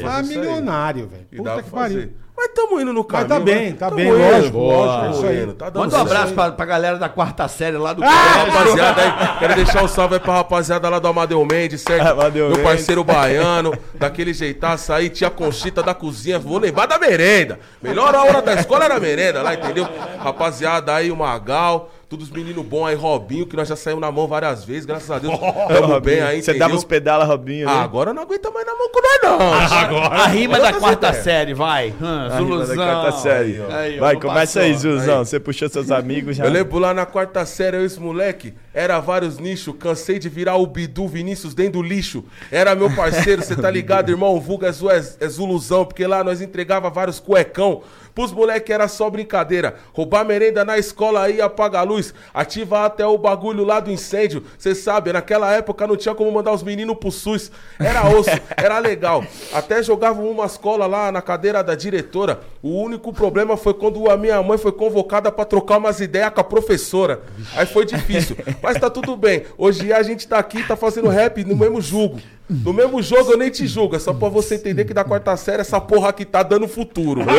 Ah, 0.06 0.22
milionário, 0.22 1.06
velho. 1.08 1.26
Puta 1.44 1.62
que 1.62 1.70
pariu. 1.70 2.08
Mas 2.42 2.52
tamo 2.54 2.80
indo 2.80 2.90
no 2.90 3.06
Mas 3.06 3.06
caminho. 3.06 3.28
tá 3.28 3.40
bem, 3.40 3.70
né? 3.70 3.76
tá 3.78 3.90
bem, 3.90 4.08
indo, 4.08 4.16
lógico, 4.18 4.58
lógico, 4.58 5.04
é 5.04 5.10
isso 5.10 5.26
aí. 5.26 5.42
indo, 5.42 5.52
tá 5.52 5.70
Manda 5.74 5.94
um 5.98 6.00
abraço 6.00 6.32
pra, 6.32 6.50
pra 6.52 6.64
galera 6.64 6.96
da 6.96 7.06
quarta 7.06 7.46
série 7.48 7.76
lá 7.76 7.92
do 7.92 8.02
Ah, 8.02 8.06
rapaziada 8.08 9.02
aí, 9.02 9.28
quero 9.40 9.54
deixar 9.56 9.84
um 9.84 9.88
salve 9.88 10.14
aí 10.14 10.20
pra 10.20 10.32
rapaziada 10.36 10.88
lá 10.88 10.98
do 10.98 11.06
Amadeu 11.06 11.44
Mendes, 11.44 11.82
certo? 11.82 12.06
Amadeu 12.08 12.46
Meu 12.46 12.56
Mendes. 12.56 12.64
parceiro 12.72 13.04
baiano, 13.04 13.74
daquele 13.92 14.32
jeitaço 14.32 14.90
aí, 14.90 15.10
tia 15.10 15.28
Conchita 15.28 15.82
da 15.82 15.92
cozinha, 15.92 16.38
vou 16.38 16.56
lembrar 16.58 16.86
da 16.86 16.98
merenda. 16.98 17.60
Melhor 17.82 18.14
hora 18.14 18.40
da 18.40 18.54
escola 18.54 18.86
era 18.86 18.94
a 18.94 19.00
merenda 19.00 19.42
lá, 19.42 19.52
entendeu? 19.52 19.86
Rapaziada 20.18 20.94
aí, 20.94 21.10
o 21.10 21.16
Magal, 21.16 21.90
todos 22.10 22.26
os 22.28 22.34
meninos 22.34 22.66
bons 22.66 22.86
aí, 22.86 22.96
Robinho, 22.96 23.46
que 23.46 23.54
nós 23.54 23.68
já 23.68 23.76
saímos 23.76 24.00
na 24.00 24.10
mão 24.10 24.26
várias 24.26 24.64
vezes, 24.64 24.84
graças 24.84 25.08
a 25.08 25.20
Deus. 25.20 25.32
Tamo 25.68 26.00
bem 26.00 26.20
aí, 26.20 26.42
Você 26.42 26.52
dava 26.54 26.74
os 26.74 26.82
pedala, 26.82 27.24
Robinho, 27.24 27.66
né? 27.66 27.72
Ah, 27.72 27.82
agora 27.82 28.12
não 28.12 28.24
aguenta 28.24 28.50
mais 28.50 28.66
na 28.66 28.74
mão 28.74 28.90
com 28.90 29.00
nós 29.00 29.20
não. 29.22 30.02
A 30.10 30.26
rima 30.26 30.58
da 30.58 30.72
quarta 30.72 31.12
série, 31.12 31.54
vai. 31.54 31.90
Hum, 31.90 32.04
A 32.04 32.36
rima 32.36 32.58
da 32.58 32.64
Zuluzão. 32.64 32.76
quarta 32.76 33.12
série. 33.12 33.62
Aí, 33.70 33.98
Vai, 34.00 34.16
começa 34.16 34.60
aí, 34.60 34.74
Zuzão. 34.74 35.24
Você 35.24 35.38
puxou 35.38 35.68
seus 35.68 35.88
amigos 35.92 36.36
já. 36.36 36.44
Eu 36.44 36.50
lembro 36.50 36.80
lá 36.80 36.92
na 36.92 37.06
quarta 37.06 37.46
série, 37.46 37.76
eu 37.76 37.82
e 37.82 37.86
esse 37.86 38.00
moleque, 38.00 38.54
era 38.74 38.98
vários 38.98 39.38
nichos, 39.38 39.72
cansei 39.78 40.18
de 40.18 40.28
virar 40.28 40.56
o 40.56 40.66
Bidu 40.66 41.06
Vinícius 41.06 41.54
dentro 41.54 41.74
do 41.74 41.82
lixo. 41.82 42.24
Era 42.50 42.74
meu 42.74 42.90
parceiro, 42.92 43.40
você 43.40 43.54
tá 43.54 43.70
ligado, 43.70 44.10
irmão? 44.10 44.34
O 44.34 44.40
vulgo 44.40 44.66
é, 44.66 44.70
é, 44.70 45.24
é 45.24 45.28
Zuluzão, 45.28 45.84
porque 45.84 46.04
lá 46.08 46.24
nós 46.24 46.40
entregava 46.40 46.90
vários 46.90 47.20
cuecão. 47.20 47.82
Pros 48.20 48.32
moleque 48.32 48.70
era 48.70 48.86
só 48.86 49.08
brincadeira. 49.08 49.76
Roubar 49.94 50.26
merenda 50.26 50.62
na 50.62 50.76
escola 50.76 51.22
aí, 51.22 51.40
apaga 51.40 51.78
a 51.78 51.82
luz. 51.82 52.12
Ativa 52.34 52.84
até 52.84 53.06
o 53.06 53.16
bagulho 53.16 53.64
lá 53.64 53.80
do 53.80 53.90
incêndio. 53.90 54.44
Cê 54.58 54.74
sabe, 54.74 55.10
naquela 55.10 55.50
época 55.54 55.86
não 55.86 55.96
tinha 55.96 56.14
como 56.14 56.30
mandar 56.30 56.52
os 56.52 56.62
meninos 56.62 56.98
pro 56.98 57.10
SUS. 57.10 57.50
Era 57.78 58.06
osso, 58.10 58.28
era 58.58 58.78
legal. 58.78 59.24
Até 59.54 59.82
jogavam 59.82 60.30
uma 60.30 60.44
escola 60.44 60.86
lá 60.86 61.10
na 61.10 61.22
cadeira 61.22 61.64
da 61.64 61.74
diretora. 61.74 62.40
O 62.62 62.82
único 62.82 63.10
problema 63.10 63.56
foi 63.56 63.72
quando 63.72 64.10
a 64.10 64.18
minha 64.18 64.42
mãe 64.42 64.58
foi 64.58 64.72
convocada 64.72 65.32
pra 65.32 65.46
trocar 65.46 65.78
umas 65.78 65.98
ideias 65.98 66.30
com 66.34 66.42
a 66.42 66.44
professora. 66.44 67.22
Aí 67.56 67.64
foi 67.64 67.86
difícil. 67.86 68.36
Mas 68.62 68.78
tá 68.78 68.90
tudo 68.90 69.16
bem. 69.16 69.44
Hoje 69.56 69.94
a 69.94 70.02
gente 70.02 70.28
tá 70.28 70.38
aqui, 70.38 70.62
tá 70.62 70.76
fazendo 70.76 71.08
rap 71.08 71.42
no 71.42 71.56
mesmo 71.56 71.80
jogo. 71.80 72.20
No 72.50 72.72
mesmo 72.72 73.00
jogo 73.00 73.30
eu 73.30 73.38
nem 73.38 73.48
te 73.48 73.66
julgo. 73.66 73.94
É 73.94 73.98
só 73.98 74.12
pra 74.12 74.28
você 74.28 74.56
entender 74.56 74.84
que 74.84 74.92
da 74.92 75.04
quarta 75.04 75.36
série 75.36 75.60
essa 75.60 75.80
porra 75.80 76.08
aqui 76.08 76.24
tá 76.24 76.42
dando 76.42 76.66
futuro. 76.66 77.22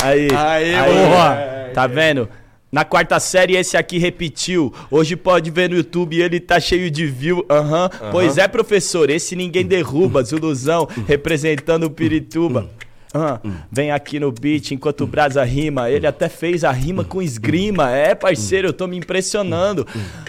Aí, 0.00 0.28
Aí, 0.34 0.72
porra. 0.72 1.70
Tá 1.74 1.86
vendo? 1.86 2.28
Na 2.72 2.84
quarta 2.86 3.20
série, 3.20 3.54
esse 3.54 3.76
aqui 3.76 3.98
repetiu. 3.98 4.72
Hoje 4.90 5.14
pode 5.14 5.50
ver 5.50 5.68
no 5.68 5.76
YouTube, 5.76 6.18
ele 6.18 6.40
tá 6.40 6.58
cheio 6.58 6.90
de 6.90 7.06
view. 7.06 7.44
Aham. 7.50 7.90
Pois 8.10 8.38
é, 8.38 8.48
professor, 8.48 9.10
esse 9.10 9.36
ninguém 9.36 9.66
derruba. 9.66 10.22
Zuluzão, 10.22 10.88
representando 11.06 11.84
o 11.84 11.90
Pirituba. 11.90 12.70
Ah, 13.14 13.38
vem 13.70 13.90
aqui 13.90 14.18
no 14.18 14.32
beat 14.32 14.70
enquanto 14.70 15.02
o 15.02 15.06
Brasa 15.06 15.44
rima. 15.44 15.90
Ele 15.90 16.06
até 16.06 16.28
fez 16.28 16.64
a 16.64 16.72
rima 16.72 17.04
com 17.04 17.20
esgrima. 17.20 17.90
É, 17.90 18.14
parceiro, 18.14 18.68
eu 18.68 18.72
tô 18.72 18.86
me 18.86 18.96
impressionando. 18.96 19.86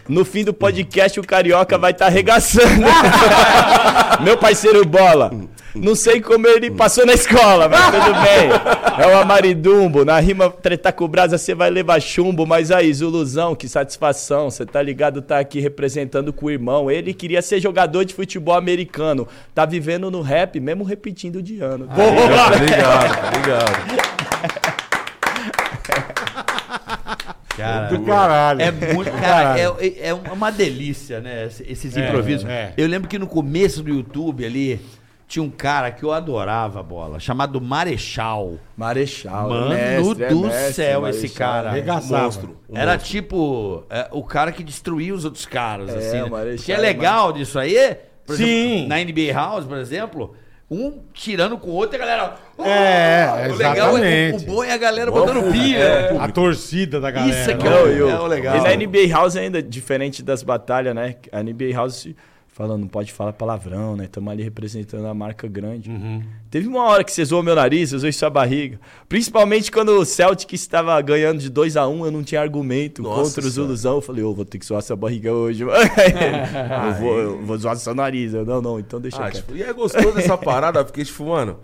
No 0.07 0.25
fim 0.25 0.43
do 0.43 0.53
podcast, 0.53 1.19
o 1.19 1.23
Carioca 1.23 1.77
vai 1.77 1.91
estar 1.91 2.05
tá 2.05 2.11
arregaçando. 2.11 2.83
Meu 4.23 4.37
parceiro 4.37 4.85
Bola. 4.85 5.31
Não 5.75 5.95
sei 5.95 6.21
como 6.21 6.45
ele 6.47 6.69
passou 6.69 7.05
na 7.05 7.13
escola, 7.13 7.67
mas 7.67 7.85
tudo 7.85 8.13
bem. 8.21 9.03
É 9.03 9.07
o 9.07 9.17
Amaridumbo. 9.19 10.05
Na 10.05 10.19
rima 10.19 10.49
tretar 10.49 10.93
com 10.93 11.05
o 11.05 11.07
Brasa, 11.07 11.37
você 11.37 11.55
vai 11.55 11.69
levar 11.69 11.99
chumbo. 11.99 12.45
Mas 12.45 12.69
aí, 12.71 12.93
Zuluzão, 12.93 13.55
que 13.55 13.67
satisfação. 13.67 14.51
Você 14.51 14.65
tá 14.65 14.81
ligado, 14.81 15.21
tá 15.21 15.39
aqui 15.39 15.59
representando 15.59 16.31
com 16.31 16.45
o 16.45 16.51
irmão. 16.51 16.91
Ele 16.91 17.13
queria 17.13 17.41
ser 17.41 17.59
jogador 17.59 18.03
de 18.05 18.13
futebol 18.13 18.55
americano. 18.55 19.27
Tá 19.55 19.65
vivendo 19.65 20.11
no 20.11 20.21
rap, 20.21 20.59
mesmo 20.59 20.83
repetindo 20.83 21.41
de 21.41 21.59
ano. 21.59 21.87
Tá 21.87 22.55
ligado, 22.59 23.15
tá 23.15 23.31
ligado. 23.31 24.13
Do 27.89 27.99
caralho. 28.01 28.61
É 28.61 28.71
muito, 28.71 29.11
cara, 29.11 29.59
é, 29.59 30.09
é 30.09 30.13
uma 30.13 30.51
delícia, 30.51 31.19
né? 31.21 31.45
esse- 31.47 31.63
Esses 31.71 31.95
É, 31.95 32.07
improvisos. 32.07 32.49
é. 32.49 32.73
Eu 32.75 32.87
lembro 32.87 33.07
que 33.07 33.19
no 33.19 33.27
começo 33.27 33.83
do 33.83 33.89
YouTube 33.91 34.43
ali, 34.45 34.79
Tinha 35.33 35.41
um 35.43 35.49
cara 35.49 35.89
que 35.89 36.03
eu 36.03 36.11
adorava 36.11 36.79
a 36.79 36.83
bola, 36.83 37.19
chamado 37.19 37.59
Marechal. 37.59 38.53
Marechal. 38.77 39.49
Mano 39.49 39.69
mestre, 39.69 40.23
é 40.25 40.27
do 40.29 40.41
mestre, 40.41 40.73
céu, 40.73 41.07
esse 41.07 41.21
Marechal. 41.21 41.37
cara. 41.47 41.69
Arregaçava. 41.69 42.23
Monstro. 42.25 42.57
um 42.69 42.77
Era 42.77 42.91
monstro. 42.91 43.09
tipo 43.11 43.83
é, 43.89 44.07
o 44.11 44.23
cara 44.23 44.51
que 44.51 44.63
destruía 44.63 45.11
os 45.11 45.25
outros 45.25 45.47
caras, 45.47 45.89
É, 45.89 45.97
assim. 45.97 46.17
né? 46.17 46.23
o 46.25 46.29
Marechal 46.29 46.57
Porque 46.57 46.71
é 46.71 46.75
é 46.75 46.77
legal 46.77 47.33
disso 47.33 47.57
aí. 47.57 47.97
Por 48.27 48.35
Sim. 48.37 48.43
exemplo, 48.85 48.89
na 48.89 48.97
NBA 49.03 49.33
House, 49.33 49.65
por 49.65 49.77
exemplo, 49.77 50.35
um 50.69 50.99
tirando 51.13 51.57
com 51.57 51.69
o 51.71 51.73
outro 51.73 51.95
e 51.95 52.01
a 52.01 52.05
galera. 52.05 52.35
"Oh!" 52.55 52.63
É, 52.63 53.47
o 53.51 53.55
legal 53.55 53.97
é 53.97 54.29
exatamente. 54.29 54.43
o 54.43 54.53
bom 54.53 54.63
é 54.63 54.71
a 54.71 54.77
galera 54.77 55.09
botando 55.11 55.51
pilha. 55.51 56.15
A 56.21 56.29
torcida 56.29 56.99
da 57.01 57.09
galera. 57.09 57.41
Isso 57.41 57.49
aqui 57.49 57.67
né? 57.67 57.75
É, 57.75 57.83
o- 58.03 58.09
é 58.11 58.19
o 58.19 58.27
legal. 58.27 58.55
E 58.57 58.61
na 58.61 58.71
NBA 58.75 59.07
House 59.11 59.35
ainda, 59.35 59.63
diferente 59.63 60.21
das 60.21 60.43
batalhas, 60.43 60.93
né? 60.93 61.15
A 61.31 61.41
NBA 61.41 61.73
House 61.73 62.07
falando, 62.53 62.81
não 62.81 62.87
pode 62.87 63.11
falar 63.11 63.33
palavrão, 63.33 63.97
né? 63.97 64.05
Estamos 64.05 64.31
ali 64.31 64.43
representando 64.43 65.07
a 65.07 65.13
marca 65.13 65.47
grande. 65.47 65.89
Teve 66.51 66.67
uma 66.67 66.83
hora 66.83 67.03
que 67.03 67.11
você 67.11 67.25
zoou 67.25 67.41
meu 67.41 67.55
nariz, 67.55 67.89
você 67.89 67.97
zoou 67.97 68.13
sua 68.13 68.29
barriga. 68.29 68.79
Principalmente 69.09 69.71
quando 69.71 69.89
o 69.89 70.05
Celtic 70.05 70.53
estava 70.53 71.01
ganhando 71.01 71.39
de 71.39 71.49
2 71.49 71.75
a 71.75 71.87
1 71.87 72.05
eu 72.05 72.11
não 72.11 72.23
tinha 72.23 72.39
argumento 72.39 73.01
Nossa 73.01 73.23
contra 73.23 73.47
os 73.47 73.57
ilusão. 73.57 73.95
Eu 73.95 74.01
falei, 74.01 74.23
ô, 74.23 74.35
vou 74.35 74.45
ter 74.45 74.59
que 74.59 74.65
zoar 74.67 74.83
sua 74.83 74.95
barriga 74.95 75.33
hoje. 75.33 75.63
eu, 75.65 76.93
vou, 76.99 77.17
eu 77.17 77.41
vou 77.43 77.57
zoar 77.57 77.75
seu 77.75 77.95
nariz. 77.95 78.35
Eu, 78.35 78.45
não, 78.45 78.61
não, 78.61 78.79
então 78.79 79.01
deixa 79.01 79.25
Ah, 79.25 79.31
tipo, 79.31 79.55
e 79.55 79.63
é 79.63 79.73
gostoso 79.73 80.19
essa 80.19 80.37
parada, 80.37 80.85
porque, 80.85 81.03
tipo, 81.03 81.25
mano, 81.25 81.57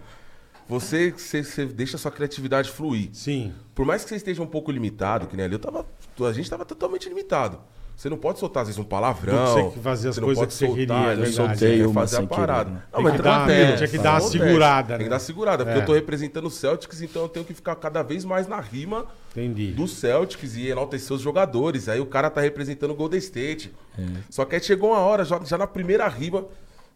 você, 0.67 1.11
você, 1.11 1.43
você 1.43 1.65
deixa 1.67 1.97
a 1.97 1.99
sua 1.99 2.09
criatividade 2.09 2.71
fluir. 2.71 3.09
Sim. 3.13 3.53
Por 3.75 3.85
mais 3.85 4.01
que 4.03 4.09
você 4.09 4.15
esteja 4.15 4.41
um 4.41 4.47
pouco 4.47 4.71
limitado, 4.71 5.27
que 5.27 5.37
nem 5.37 5.45
ali, 5.45 5.53
eu 5.53 5.59
tava. 5.59 5.85
A 6.19 6.33
gente 6.33 6.49
tava 6.49 6.65
totalmente 6.65 7.07
limitado. 7.07 7.59
Você 7.99 8.09
não 8.09 8.15
pode 8.15 8.39
soltar, 8.39 8.61
às 8.61 8.69
vezes, 8.69 8.79
um 8.79 8.85
palavrão. 8.85 9.45
Você 9.45 9.71
que 9.71 9.79
fazia 9.81 10.09
as 10.09 10.17
não 10.17 10.23
coisas 10.23 10.45
que 10.47 10.53
você 10.53 10.67
queria, 10.69 10.93
é 10.95 10.97
ali, 10.97 11.05
verdade. 11.07 11.31
soltar, 11.35 11.57
Soltei 11.57 11.85
uma 11.85 11.93
fazer 12.01 12.15
a 12.15 12.19
sem 12.19 12.27
querer, 12.29 12.39
parada. 12.39 12.69
né? 12.69 12.81
Não, 12.93 12.95
Tem 12.95 13.03
mas 13.03 13.11
que 13.17 13.21
dar- 13.21 13.45
tranquilo. 13.45 13.75
tinha 13.75 13.87
que 13.89 13.97
dar 13.97 14.09
uma 14.11 14.17
Acontece. 14.19 14.37
segurada, 14.45 14.87
Tem 14.87 14.97
né? 14.99 15.03
que 15.03 15.09
dar 15.09 15.19
segurada, 15.19 15.65
porque 15.65 15.79
É. 15.79 15.81
eu 15.81 15.85
tô 15.85 15.93
representando 15.93 16.45
o 16.45 16.49
Celtics, 16.49 17.01
então 17.01 17.23
eu 17.23 17.27
tenho 17.27 17.45
que 17.45 17.53
ficar 17.53 17.75
cada 17.75 18.01
vez 18.01 18.23
mais 18.23 18.47
na 18.47 18.61
rima 18.61 19.05
Entendi. 19.35 19.71
do 19.71 19.85
Celtics 19.85 20.55
e 20.55 20.67
enaltecer 20.69 21.13
os 21.13 21.21
jogadores. 21.21 21.89
Aí 21.89 21.99
o 21.99 22.05
cara 22.05 22.29
tá 22.29 22.39
representando 22.39 22.91
o 22.91 22.95
Golden 22.95 23.19
State. 23.19 23.69
É. 23.97 24.01
Só 24.29 24.45
que 24.45 24.55
aí 24.55 24.63
chegou 24.63 24.91
uma 24.91 24.99
hora, 24.99 25.25
já, 25.25 25.37
já 25.43 25.57
na 25.57 25.67
primeira 25.67 26.07
rima, 26.07 26.45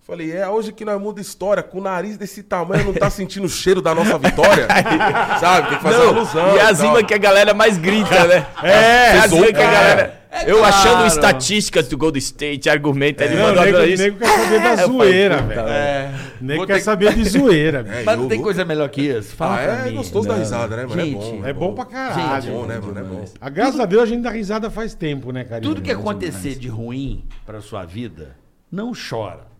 falei, 0.05 0.31
é 0.35 0.47
hoje 0.47 0.71
que 0.73 0.83
nós 0.85 0.99
muda 1.01 1.19
história, 1.21 1.63
com 1.63 1.79
o 1.79 1.81
nariz 1.81 2.17
desse 2.17 2.43
tamanho, 2.43 2.85
não 2.85 2.93
tá 2.93 3.09
sentindo 3.09 3.45
o 3.45 3.49
cheiro 3.49 3.81
da 3.81 3.95
nossa 3.95 4.17
vitória? 4.17 4.67
Sabe? 5.39 5.69
Tem 5.69 5.77
que 5.77 5.83
fazer 5.83 6.01
uma 6.03 6.17
alusão. 6.19 6.55
e 6.55 6.59
a 6.59 6.73
zima 6.73 7.03
que 7.03 7.13
a 7.13 7.17
galera 7.17 7.53
mais 7.53 7.77
grita, 7.77 8.27
né? 8.27 8.45
É, 8.63 9.11
a 9.19 9.27
zima 9.27 9.47
que 9.47 9.57
a 9.57 9.61
é. 9.61 9.71
galera. 9.71 10.23
É 10.35 10.49
eu 10.49 10.57
claro. 10.57 10.73
achando 10.75 11.05
estatísticas 11.05 11.87
do 11.87 11.95
Golden 11.95 12.17
State, 12.17 12.67
argumenta, 12.67 13.23
ele 13.23 13.35
Não, 13.35 13.43
o 13.43 13.47
mandou 13.49 13.65
nego, 13.65 13.83
isso. 13.83 14.01
nego 14.01 14.17
quer 14.17 14.27
saber 14.39 14.59
da 14.63 14.69
É, 14.73 14.85
zoeira, 14.87 15.41
velho. 15.43 15.59
É. 15.61 16.11
O 16.41 16.43
nego 16.43 16.57
Vou 16.57 16.67
quer 16.67 16.73
ter- 16.73 16.81
saber 16.81 17.13
de 17.13 17.23
zoeira, 17.29 17.83
velho. 17.83 18.03
Mas 18.05 18.17
não 18.19 18.27
tem 18.27 18.41
coisa 18.41 18.65
melhor 18.65 18.89
que 18.89 19.01
isso. 19.03 19.35
Fala 19.35 19.57
Ah, 19.57 19.61
é 19.87 19.89
mim. 19.91 19.97
gostoso 19.97 20.27
da 20.27 20.33
risada, 20.33 20.75
né, 20.75 20.85
mano? 20.87 20.99
Gente, 20.99 21.17
é 21.23 21.29
bom. 21.29 21.45
É 21.45 21.53
bom 21.53 21.73
pra 21.75 21.85
caralho. 21.85 22.47
É 22.47 22.51
bom, 22.51 22.65
né, 22.65 22.79
mano? 22.79 22.99
É 22.99 23.03
bom. 23.03 23.25
Ah, 23.39 23.49
graças 23.49 23.79
a 23.79 23.85
Deus 23.85 24.01
a 24.01 24.05
gente 24.07 24.23
dá 24.23 24.31
risada 24.31 24.71
faz 24.71 24.95
tempo, 24.95 25.31
né, 25.31 25.43
carinho? 25.43 25.71
Tudo 25.71 25.83
que 25.83 25.91
acontecer 25.91 26.55
de 26.55 26.67
ruim 26.67 27.23
pra 27.45 27.61
sua 27.61 27.85
vida, 27.85 28.35
não 28.71 28.91
chora. 28.93 29.52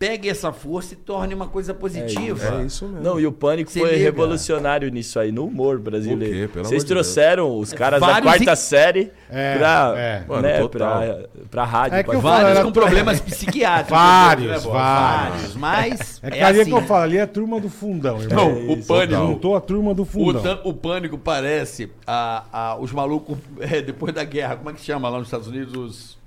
Pegue 0.00 0.30
essa 0.30 0.50
força 0.50 0.94
e 0.94 0.96
torne 0.96 1.34
uma 1.34 1.46
coisa 1.46 1.74
positiva. 1.74 2.60
É 2.62 2.64
isso 2.64 2.86
mesmo. 2.88 3.02
Não, 3.02 3.20
e 3.20 3.26
o 3.26 3.30
Pânico 3.32 3.70
Se 3.70 3.80
foi 3.80 3.90
liga. 3.90 4.02
revolucionário 4.02 4.90
nisso 4.90 5.20
aí, 5.20 5.30
no 5.30 5.44
humor 5.44 5.78
brasileiro. 5.78 6.34
O 6.34 6.38
quê? 6.46 6.48
Pelo 6.50 6.64
Vocês 6.64 6.82
trouxeram 6.84 7.58
os 7.58 7.74
caras 7.74 8.00
da 8.00 8.06
Vários 8.06 8.24
quarta 8.32 8.52
e- 8.52 8.56
série 8.56 9.12
É, 9.30 9.58
pra, 9.58 9.94
é. 9.98 10.24
Mano, 10.26 10.40
né, 10.42 10.68
pra, 10.68 11.18
pra 11.50 11.64
rádio. 11.64 11.98
É 11.98 12.02
Vários 12.02 12.50
era- 12.52 12.64
com 12.64 12.72
problemas 12.72 13.20
psiquiátricos. 13.20 13.90
Vários, 13.90 14.64
né, 14.64 14.70
vários. 14.72 15.54
Mas 15.56 16.18
É 16.22 16.28
é, 16.28 16.30
que 16.30 16.40
ali 16.40 16.60
assim. 16.62 16.70
que 16.70 16.76
eu 16.78 16.82
falo, 16.82 17.02
ali 17.02 17.18
é 17.18 17.20
a 17.22 17.26
turma 17.26 17.60
do 17.60 17.68
fundão, 17.68 18.22
irmão. 18.22 18.54
Não, 18.54 18.72
o 18.72 18.82
pânico. 18.82 19.20
Juntou 19.26 19.54
a 19.54 19.60
turma 19.60 19.92
do 19.92 20.00
O, 20.00 20.06
fundão. 20.06 20.42
tan- 20.42 20.60
o 20.64 20.72
pânico 20.72 21.18
parece 21.18 21.90
a, 22.06 22.44
a- 22.50 22.76
os 22.80 22.90
malucos 22.90 23.36
é, 23.60 23.82
depois 23.82 24.14
da 24.14 24.24
guerra. 24.24 24.56
Como 24.56 24.70
é 24.70 24.72
que 24.72 24.80
chama 24.80 25.10
lá 25.10 25.18
nos 25.18 25.26
Estados 25.26 25.46
Unidos? 25.46 25.76
Os, 25.76 26.19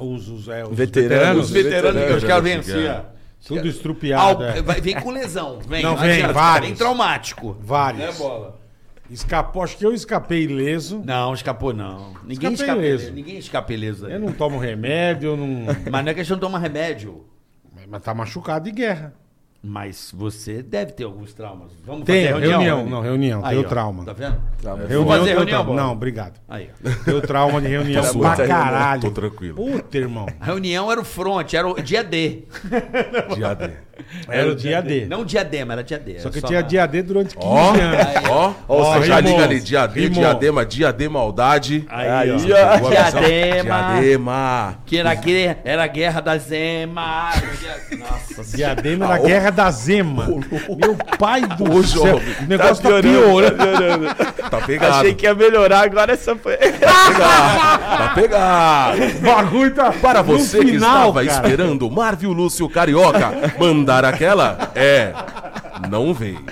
Os, 0.00 0.28
os, 0.28 0.48
é, 0.48 0.64
os 0.64 0.76
Veteranos. 0.76 1.46
os 1.46 1.50
veteranos 1.50 2.02
que 2.02 2.12
os 2.12 2.22
vêm 2.42 2.58
veteranos, 2.60 2.68
assim, 2.68 2.86
ó. 3.06 3.20
Tudo 3.46 3.60
Al- 3.60 3.66
estrupiado. 3.66 4.44
é. 4.44 4.62
vai- 4.62 4.80
Vem 4.80 5.00
com 5.00 5.10
lesão. 5.10 5.58
Vem, 5.66 5.82
Não, 5.82 5.96
vem, 5.96 6.10
adianta, 6.12 6.32
vários. 6.32 6.68
Vem 6.68 6.76
traumático. 6.76 7.56
Vários. 7.60 8.04
Né, 8.04 8.12
bola? 8.18 8.58
Escapou, 9.10 9.62
acho 9.62 9.76
que 9.76 9.84
eu 9.84 9.92
escapei 9.92 10.44
ileso. 10.44 11.02
Não, 11.04 11.34
escapou 11.34 11.72
não. 11.72 12.12
Ninguém 12.22 12.52
Escapei 12.52 12.54
escapa 12.54 12.78
ileso. 12.78 13.02
ileso. 13.02 13.12
Ninguém 13.16 13.38
escapa 13.38 13.72
ileso 13.72 14.06
aí. 14.06 14.12
Eu 14.12 14.20
não 14.20 14.32
tomo 14.32 14.58
remédio, 14.58 15.30
eu 15.30 15.36
não. 15.36 15.64
Mas 15.90 16.04
não 16.04 16.10
é 16.12 16.14
questão 16.14 16.36
de 16.36 16.40
tomar 16.42 16.58
remédio. 16.60 17.24
Mas 17.88 18.02
tá 18.02 18.14
machucado 18.14 18.66
de 18.66 18.70
guerra. 18.70 19.12
Mas 19.62 20.10
você 20.16 20.62
deve 20.62 20.92
ter 20.92 21.04
alguns 21.04 21.34
traumas. 21.34 21.70
Vamos 21.84 22.04
Tem, 22.06 22.28
fazer 22.28 22.40
reunião? 22.46 22.60
reunião, 22.62 22.86
não, 22.88 23.00
reunião, 23.02 23.44
Aí, 23.44 23.56
tenho 23.56 23.66
ó, 23.66 23.68
trauma. 23.68 24.04
Tá 24.06 24.12
vendo? 24.14 24.40
Trauma. 24.58 24.78
Reunião, 24.86 25.06
fazer 25.06 25.24
tenho 25.24 25.36
reunião, 25.36 25.64
trauma. 25.64 25.82
Não, 25.82 25.92
obrigado. 25.92 26.40
Aí, 26.48 26.70
ó. 26.82 27.04
Tenho 27.04 27.20
trauma 27.20 27.60
de 27.60 27.68
reunião 27.68 28.02
Tá 28.02 28.08
pra 28.10 28.18
muito 28.36 28.48
caralho. 28.48 29.00
Tô 29.02 29.10
tranquilo. 29.10 29.56
Puta, 29.56 29.98
irmão. 29.98 30.26
A 30.40 30.44
reunião 30.46 30.90
era 30.90 30.98
o 31.00 31.04
front, 31.04 31.52
era 31.52 31.68
o 31.68 31.74
dia 31.82 32.02
D. 32.02 32.44
Dia 33.36 33.54
D. 33.54 33.70
Era 34.28 34.50
o 34.50 34.56
dia 34.56 34.80
D. 34.80 35.04
Não 35.04 35.26
diadema, 35.26 35.74
era 35.74 35.84
dia 35.84 35.98
D. 35.98 36.18
Só 36.20 36.30
que 36.30 36.40
tinha 36.40 36.62
dia 36.62 36.86
D 36.86 37.02
durante 37.02 37.36
15 37.36 37.46
Ó, 37.46 37.70
anos. 37.74 38.28
ó, 38.30 38.54
Ó, 38.66 38.80
ó, 38.80 38.94
você 38.98 39.06
já 39.08 39.16
rimou. 39.16 39.32
liga 39.32 39.44
ali, 39.44 39.60
dia 39.60 39.86
D, 39.86 40.00
Rimou. 40.00 40.20
diadema, 40.20 40.64
dia 40.64 40.90
D, 40.90 41.06
maldade. 41.10 41.84
Aí, 41.90 42.08
ó. 42.08 42.14
Aí, 42.16 42.30
ó. 42.32 42.88
Diadema. 42.88 43.92
Diadema. 43.92 44.78
Que 44.86 44.96
era, 44.96 45.14
que 45.16 45.56
era 45.64 45.84
a 45.84 45.86
guerra 45.86 46.20
da 46.22 46.38
Zema. 46.38 47.28
Nossa 47.98 48.56
Diadema 48.56 49.04
era 49.04 49.14
a 49.16 49.18
guerra 49.18 49.49
da 49.50 49.70
Zema. 49.70 50.26
Meu 50.26 50.96
pai 51.18 51.42
do 51.42 51.72
Ô, 51.72 51.82
céu. 51.82 52.06
jovem. 52.06 52.34
O 52.40 52.46
negócio 52.46 52.82
tá, 52.82 53.00
piorando, 53.00 53.56
tá 53.56 53.64
piorando. 53.66 54.14
Tá 54.50 54.56
pegado. 54.66 54.94
Achei 54.96 55.14
que 55.14 55.26
ia 55.26 55.34
melhorar, 55.34 55.84
agora 55.84 56.12
essa 56.12 56.34
foi. 56.36 56.56
Tá 56.56 58.12
pegado. 58.14 58.98
O 59.18 59.20
bagulho 59.20 59.74
tá 59.74 59.92
Para 59.92 60.22
no 60.22 60.38
você 60.38 60.58
que 60.60 60.72
final, 60.72 61.08
estava 61.10 61.24
cara. 61.24 61.36
esperando 61.48 61.90
Marvio 61.90 62.32
Lúcio 62.32 62.68
Carioca 62.68 63.32
mandar 63.58 64.04
aquela, 64.04 64.70
é, 64.74 65.12
não 65.88 66.12
veio. 66.14 66.44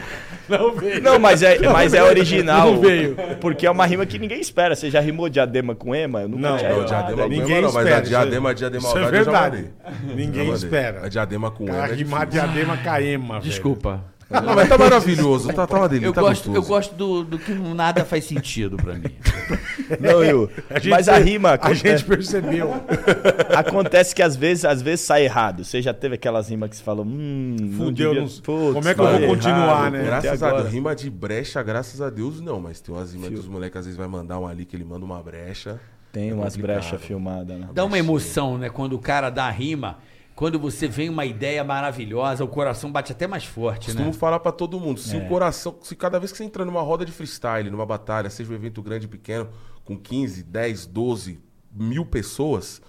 Não 0.59 0.75
veio. 0.75 1.03
Não, 1.03 1.19
mas 1.19 1.43
é, 1.43 1.59
mas 1.69 1.95
é 1.95 2.03
original. 2.03 2.73
Não 2.73 2.81
veio. 2.81 3.17
Porque 3.41 3.67
é 3.67 3.71
uma 3.71 3.85
rima 3.87 4.07
que 4.07 4.19
ninguém 4.19 4.41
espera. 4.41 4.75
Você 4.75 4.91
já 4.91 5.01
rimou 5.01 5.29
diadema 5.29 5.75
com 5.75 5.95
ema? 5.95 6.23
Eu 6.23 6.29
nunca 6.29 6.43
Não, 6.43 6.57
não, 6.57 6.79
Não, 6.79 6.85
diadema 6.85 7.23
com 7.23 7.29
Ninguém 7.29 7.57
ema 7.59 7.67
não, 7.67 7.73
mas 7.73 7.85
espera, 7.85 7.97
a 7.99 8.01
diadema, 8.09 8.51
é- 8.51 8.55
diadema 8.55 8.89
isso 8.89 8.99
é 8.99 9.11
verdade. 9.11 9.71
Ninguém 10.15 10.53
espera. 10.53 11.05
A 11.05 11.09
diadema 11.09 11.51
com 11.51 11.69
ema 11.69 11.87
é 11.87 11.95
rimar 11.95 12.27
diadema 12.27 12.77
caema, 12.79 13.41
velho. 13.41 13.51
Desculpa. 13.51 14.03
Não, 14.31 14.55
mas 14.55 14.69
tá 14.69 14.77
maravilhoso, 14.77 15.51
tá, 15.55 15.67
tá 15.67 15.79
uma 15.79 15.89
delícia, 15.89 16.09
Eu 16.09 16.13
tá 16.13 16.21
gosto, 16.21 16.55
eu 16.55 16.63
gosto 16.63 16.95
do, 16.95 17.25
do 17.25 17.39
que 17.39 17.53
nada 17.55 18.05
faz 18.05 18.25
sentido 18.27 18.77
pra 18.77 18.93
mim. 18.95 19.11
Não, 19.99 20.23
eu. 20.23 20.51
gente 20.73 20.91
Mas 20.91 21.09
a 21.09 21.17
rima 21.17 21.59
A 21.61 21.73
gente 21.73 22.05
percebeu. 22.05 22.75
acontece 23.57 24.15
que 24.15 24.23
às 24.23 24.37
vezes, 24.37 24.65
às 24.67 24.83
vezes 24.83 25.07
sai 25.07 25.25
errado. 25.25 25.65
Você 25.65 25.81
já 25.81 25.95
teve 25.95 26.17
aquelas 26.17 26.51
rimas 26.51 26.69
que 26.69 26.77
você 26.77 26.83
falou, 26.83 27.07
hum, 27.07 27.57
não 27.59 27.87
Fudeu, 27.87 28.11
devia- 28.15 28.21
não- 28.21 28.43
Putz, 28.43 28.75
como 28.75 28.89
é 28.89 28.95
que 28.95 29.01
eu 29.01 29.19
vou 29.19 29.29
continuar, 29.29 29.79
errado, 29.79 29.93
né? 29.93 30.05
Graças 30.05 30.43
a. 30.43 30.53
Deus, 30.61 30.73
rima 30.73 30.95
de 30.95 31.09
brecha, 31.09 31.63
graças 31.63 32.03
a 32.03 32.11
Deus, 32.11 32.39
não. 32.41 32.61
Mas 32.61 32.81
tem 32.81 32.95
umas 32.95 33.13
rimas 33.15 33.29
que 33.31 33.35
os 33.35 33.49
moleques 33.49 33.79
às 33.79 33.85
vezes 33.87 33.97
vai 33.99 34.09
mandar 34.09 34.39
um 34.39 34.47
ali 34.47 34.65
que 34.67 34.77
ele 34.77 34.85
manda 34.85 35.05
uma 35.07 35.23
brecha. 35.23 35.81
Tem 36.13 36.31
É 36.31 36.35
umas 36.35 36.57
brechas 36.57 37.01
filmadas, 37.03 37.59
né? 37.59 37.69
Dá 37.73 37.85
uma 37.85 37.99
emoção, 37.99 38.59
né? 38.59 38.69
Quando 38.69 38.95
o 38.95 38.99
cara 38.99 39.31
dá 39.31 39.45
a 39.47 39.51
rima, 39.51 39.99
quando 40.39 40.57
você 40.57 40.87
vem 40.87 41.09
uma 41.09 41.25
ideia 41.27 41.65
maravilhosa, 41.65 42.45
o 42.45 42.49
coração 42.49 42.93
bate 42.93 43.11
até 43.11 43.27
mais 43.27 43.45
forte, 43.45 43.87
Costumo 43.87 44.07
né? 44.07 44.13
falar 44.13 44.39
pra 44.39 44.53
todo 44.53 44.79
mundo, 44.79 45.01
se 45.01 45.17
É. 45.17 45.19
o 45.19 45.27
coração, 45.29 45.77
se 45.83 45.97
cada 45.97 46.17
vez 46.21 46.31
que 46.31 46.39
você 46.39 46.45
entra 46.45 46.65
numa 46.65 46.81
roda 46.81 47.05
de 47.05 47.11
freestyle, 47.11 47.69
numa 47.71 47.85
batalha, 47.85 48.31
seja 48.31 48.53
um 48.53 48.55
evento 48.55 48.81
grande 48.81 49.07
ou 49.07 49.11
pequeno, 49.11 49.49
com 49.85 49.99
15, 49.99 50.45
10, 50.45 50.87
12, 50.87 51.41
mil 51.75 52.07
pessoas, 52.07 52.81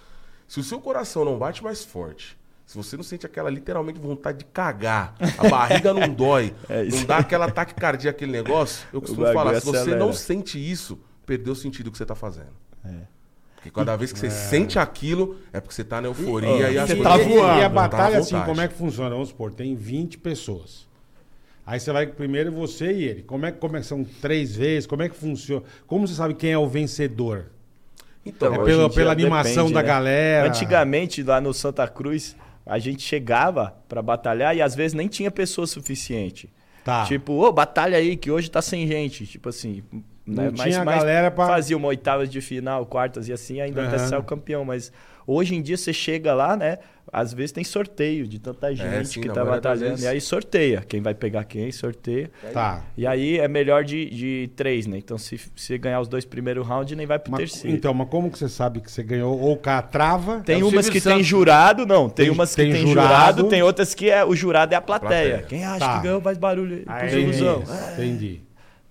se 0.46 0.60
o 0.60 0.62
seu 0.62 0.80
coração 0.80 1.24
não 1.24 1.38
bate 1.40 1.60
mais 1.64 1.84
forte, 1.84 2.38
se 2.64 2.76
você 2.76 2.96
não 2.96 3.02
sente 3.02 3.26
aquela 3.26 3.50
literalmente 3.50 3.98
vontade 3.98 4.38
de 4.38 4.44
cagar, 4.44 5.16
a 5.36 5.48
barriga 5.48 5.92
não 5.92 6.06
dói, 6.14 6.54
É 6.68 6.84
não 6.84 7.04
dá 7.04 7.16
aquela 7.16 7.46
ataque 7.46 7.74
cardíaco, 7.74 8.16
aquele 8.16 8.30
negócio, 8.30 8.86
eu 8.92 9.00
costumo 9.00 9.26
falar, 9.32 9.58
se 9.58 9.66
você 9.66 9.78
acelera. 9.78 9.98
não 9.98 10.12
sente 10.12 10.56
isso, 10.56 11.00
perdeu 11.26 11.52
o 11.54 11.56
sentido 11.56 11.90
que 11.90 11.98
você 11.98 12.06
tá 12.06 12.14
fazendo. 12.14 12.52
É. 12.84 13.19
Porque 13.62 13.70
cada 13.70 13.94
vez 13.94 14.10
que 14.10 14.18
você 14.18 14.30
sente 14.30 14.78
aquilo, 14.78 15.36
é 15.52 15.60
porque 15.60 15.74
você 15.74 15.84
tá 15.84 16.00
na 16.00 16.08
euforia 16.08 16.70
e, 16.70 16.78
as 16.78 16.88
Você 16.88 16.96
coisas- 16.96 17.02
tá 17.12 17.18
Tá 17.18 17.24
voando. 17.24 17.58
E 17.58 17.62
a 17.62 17.66
à 17.66 17.68
batalha, 17.68 18.18
assim, 18.18 18.30
vontade. 18.32 18.48
como 18.50 18.60
é 18.62 18.68
que 18.68 18.74
funciona? 18.74 19.10
Vamos 19.10 19.28
supor, 19.28 19.50
tem 19.52 19.74
20 19.76 20.16
pessoas. 20.16 20.88
Aí 21.66 21.78
você 21.78 21.92
vai 21.92 22.06
primeiro 22.06 22.50
você 22.50 22.90
e 22.90 23.04
ele. 23.04 23.22
Como 23.22 23.44
é 23.44 23.52
que 23.52 23.64
é 23.76 23.82
são 23.82 24.02
três 24.02 24.56
vezes? 24.56 24.86
Como 24.86 25.02
é 25.02 25.08
que 25.10 25.14
funciona? 25.14 25.62
Como 25.86 26.08
você 26.08 26.14
sabe 26.14 26.34
quem 26.34 26.52
é 26.52 26.58
o 26.58 26.66
vencedor? 26.66 27.46
Então, 28.24 28.54
É 28.54 28.58
pela- 28.90 29.12
animação 29.12 29.66
depende, 29.66 29.74
da 29.74 29.82
né? 29.82 29.86
galera. 29.88 30.48
Antigamente, 30.48 31.22
lá 31.22 31.40
no 31.40 31.52
Santa 31.54 31.86
Cruz, 31.86 32.34
a 32.66 32.78
gente 32.78 33.02
chegava 33.02 33.74
pra 33.88 34.00
batalhar 34.02 34.56
e 34.56 34.62
às 34.62 34.74
vezes 34.74 34.94
nem 34.94 35.06
tinha 35.06 35.30
pessoa 35.30 35.66
suficiente. 35.66 36.50
Tá. 36.84 37.04
Tipo, 37.04 37.34
ô, 37.34 37.52
batalha 37.52 37.98
aí 37.98 38.16
que 38.16 38.30
hoje 38.30 38.50
tá 38.50 38.62
sem 38.62 38.86
gente. 38.86 39.26
Tipo 39.26 39.50
assim. 39.50 39.82
Não 40.30 40.44
né? 40.44 40.52
tinha 40.54 40.84
galera 40.84 41.30
pra- 41.30 41.46
Fazia 41.48 41.76
uma 41.76 41.88
oitavas 41.88 42.30
de 42.30 42.40
final, 42.40 42.86
quartas 42.86 43.28
e 43.28 43.32
assim, 43.32 43.60
ainda 43.60 43.86
até 43.86 43.96
Aham. 43.96 44.06
sair 44.08 44.18
o 44.18 44.22
campeão. 44.24 44.64
Mas 44.64 44.92
Hoje 45.26 45.54
em 45.54 45.62
dia 45.62 45.76
você 45.76 45.92
chega 45.92 46.34
lá, 46.34 46.56
né? 46.56 46.78
Às 47.12 47.32
vezes 47.32 47.52
tem 47.52 47.62
sorteio 47.62 48.26
de 48.26 48.40
tanta 48.40 48.74
gente 48.74 49.06
sim, 49.08 49.20
que 49.20 49.28
tá 49.28 49.44
batalhando. 49.44 49.90
vezes. 49.90 50.04
E 50.04 50.08
aí 50.08 50.20
sorteia. 50.20 50.82
Quem 50.88 51.00
vai 51.00 51.14
pegar 51.14 51.44
quem, 51.44 51.70
sorteia. 51.70 52.28
Tá. 52.52 52.82
E 52.96 53.06
aí 53.06 53.38
é 53.38 53.46
melhor 53.46 53.84
de, 53.84 54.10
de 54.10 54.50
três, 54.56 54.86
né? 54.88 54.98
Então 54.98 55.16
se 55.18 55.38
você 55.54 55.78
ganhar 55.78 56.00
os 56.00 56.08
dois 56.08 56.24
primeiros 56.24 56.66
rounds, 56.66 56.96
nem 56.96 57.06
vai 57.06 57.18
pro 57.18 57.30
Mas- 57.30 57.52
terceiro. 57.52 57.76
então, 57.76 57.94
mas 57.94 58.08
como 58.08 58.28
que 58.28 58.38
você 58.38 58.48
sabe 58.48 58.80
que 58.80 58.90
você 58.90 59.04
ganhou? 59.04 59.38
Ou 59.38 59.52
o 59.52 59.56
cara 59.56 59.82
trava? 59.82 60.40
Tem 60.40 60.60
É 60.60 60.64
umas 60.64 60.86
que 60.88 61.00
tem 61.00 61.12
Santos. 61.12 61.26
jurado, 61.26 61.86
não. 61.86 62.08
Tem, 62.08 62.26
Tem- 62.26 62.34
umas 62.34 62.50
que 62.50 62.62
tem 62.62 62.72
tem, 62.72 62.86
jurado. 62.86 63.08
jurado, 63.08 63.44
tem 63.44 63.62
outras 63.62 63.94
que 63.94 64.10
é, 64.10 64.24
o 64.24 64.34
jurado 64.34 64.72
é 64.72 64.76
a 64.76 64.80
plateia. 64.80 65.38
Plateia. 65.38 65.46
Quem 65.48 65.64
acha 65.64 65.78
Tá. 65.78 65.96
que 65.98 66.04
ganhou 66.04 66.20
faz 66.20 66.38
barulho 66.38 66.82
aí. 66.88 67.10
Pros 67.10 67.36
Entendi. 67.98 68.40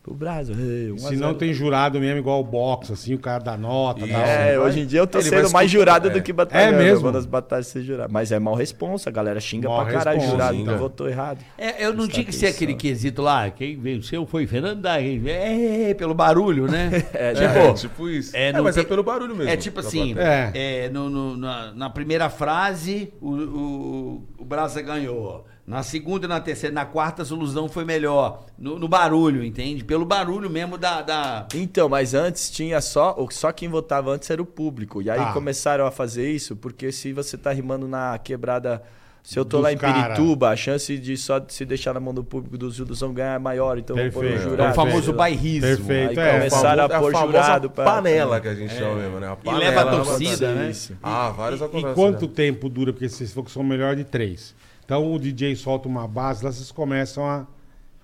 Pro 0.01 0.13
Brasil. 0.13 0.55
Ei, 0.57 0.91
um 0.91 0.95
a 0.95 0.99
Se 1.09 1.15
não 1.17 1.33
tem 1.33 1.53
jurado 1.53 1.99
mesmo, 1.99 2.19
igual 2.19 2.39
o 2.39 2.43
boxe, 2.43 2.93
assim, 2.93 3.13
o 3.13 3.19
cara 3.19 3.43
dá 3.43 3.57
nota. 3.57 4.07
Dá 4.07 4.17
É, 4.17 4.57
um- 4.57 4.63
hoje 4.63 4.79
em 4.79 4.85
dia 4.85 5.01
eu 5.01 5.05
tô 5.05 5.19
Ele 5.19 5.27
sendo 5.29 5.51
mais 5.51 5.69
jurado 5.69 6.07
é. 6.07 6.11
do 6.11 6.21
que 6.21 6.31
batalhando. 6.31 6.75
É 6.75 6.83
mesmo? 6.83 7.01
Quando 7.01 7.17
as 7.17 7.25
batalhas 7.25 7.67
ser 7.67 7.81
jurado. 7.83 8.11
Mas 8.11 8.31
é 8.31 8.39
mal 8.39 8.55
responsa, 8.55 9.09
a 9.09 9.11
galera 9.13 9.39
xinga 9.41 9.67
Mal 9.67 9.83
pra 9.83 9.93
caralho 9.93 10.17
responsa, 10.19 10.37
jurado. 10.37 10.55
Então 10.57 10.77
votou 10.77 11.09
errado. 11.09 11.39
É, 11.57 11.85
eu 11.85 11.93
não 11.93 12.07
tinha 12.07 12.25
que 12.25 12.31
ser 12.31 12.47
aquele 12.47 12.75
quesito 12.75 13.21
lá, 13.21 13.49
quem 13.49 13.77
venceu 13.77 14.25
foi 14.25 14.47
Fernando 14.47 14.79
da 14.81 14.99
é, 15.01 15.93
pelo 15.93 16.13
barulho, 16.13 16.65
né? 16.65 16.89
É, 17.13 17.33
tipo, 17.33 17.43
É, 17.59 17.73
tipo 17.73 18.09
isso. 18.09 18.35
é, 18.35 18.49
É, 18.49 18.61
mas 18.61 18.75
tem- 18.75 18.83
é 18.85 18.87
pelo 18.87 19.03
barulho 19.03 19.35
mesmo. 19.35 19.51
É 19.51 19.57
tipo 19.57 19.81
assim, 19.81 20.15
é, 20.17 20.89
no- 20.89 21.09
no- 21.09 21.35
na, 21.37 21.73
na 21.73 21.89
primeira 21.89 22.29
frase, 22.29 23.11
o, 23.21 23.31
o, 23.31 24.23
o 24.39 24.45
Brasa 24.45 24.81
ganhou. 24.81 25.45
Na 25.69 25.83
segunda, 25.83 26.27
na 26.27 26.39
terceira, 26.39 26.73
na 26.73 26.83
quarta, 26.83 27.21
a 27.21 27.25
solução 27.25 27.69
foi 27.69 27.85
melhor. 27.85 28.43
No, 28.57 28.79
no 28.79 28.87
barulho, 28.87 29.43
entende? 29.43 29.83
Pelo 29.83 30.03
barulho 30.03 30.49
mesmo 30.49 30.79
da. 30.79 31.03
da... 31.03 31.47
Então, 31.53 31.87
mas 31.87 32.15
antes 32.15 32.49
tinha 32.49 32.81
só. 32.81 33.15
o- 33.15 33.29
Só 33.29 33.51
quem 33.51 33.69
votava 33.69 34.09
antes 34.11 34.27
era 34.31 34.41
o 34.41 34.45
público. 34.47 34.99
E 34.99 35.11
aí 35.11 35.19
Tá. 35.19 35.31
começaram 35.31 35.85
a 35.85 35.91
fazer 35.91 36.31
isso, 36.31 36.55
porque 36.55 36.91
se 36.91 37.13
você 37.13 37.37
tá 37.37 37.51
rimando 37.51 37.87
na 37.87 38.17
quebrada. 38.17 38.81
Se 39.21 39.37
eu 39.37 39.45
tô 39.45 39.57
Dos 39.57 39.63
lá 39.65 39.73
em 39.73 39.77
cara. 39.77 40.15
Pirituba, 40.15 40.49
a 40.49 40.55
chance 40.55 40.97
de 40.97 41.15
só 41.17 41.37
de 41.37 41.53
se 41.53 41.63
deixar 41.65 41.93
na 41.93 41.99
mão 41.99 42.13
do 42.15 42.23
público 42.23 42.57
dos 42.57 42.79
ilusão 42.79 43.13
ganhar 43.13 43.35
é 43.35 43.37
maior. 43.37 43.77
Então 43.77 43.95
vou 43.95 44.09
pôr 44.11 44.25
um 44.25 44.37
jurado. 44.39 44.71
o 44.71 44.73
famoso 44.73 45.13
bairrismo. 45.13 45.67
Perfeito, 45.67 46.19
Aí 46.19 46.27
é. 46.29 46.31
começaram 46.37 46.81
a 46.83 46.85
É 46.85 46.99
pôr 46.99 47.11
famosa 47.11 47.27
jurado 47.43 47.69
pra- 47.69 47.85
panela 47.85 48.39
que 48.39 48.47
a 48.47 48.55
gente 48.55 48.73
chama 48.73 48.95
mesmo, 48.95 49.19
né? 49.19 49.27
A 49.27 49.37
E 49.51 49.53
leva 49.53 49.81
a 49.81 49.85
né? 49.85 49.91
torcida, 49.91 50.53
né? 50.55 50.71
Isso. 50.71 50.97
Ah, 51.03 51.29
várias 51.29 51.59
E 51.61 51.63
acontecem. 51.63 51.93
quanto 51.93 52.25
né? 52.25 52.31
tempo 52.33 52.67
dura? 52.69 52.91
Porque 52.91 53.07
vocês 53.07 53.31
falou 53.31 53.45
que 53.45 53.51
são 53.51 53.61
melhor 53.61 53.95
de 53.95 54.03
três. 54.05 54.55
Então 54.89 55.13
o 55.13 55.19
DJ 55.19 55.55
solta 55.55 55.87
uma 55.87 56.07
base, 56.07 56.43
lá 56.43 56.51
vocês 56.51 56.71
começam 56.71 57.23
a. 57.23 57.45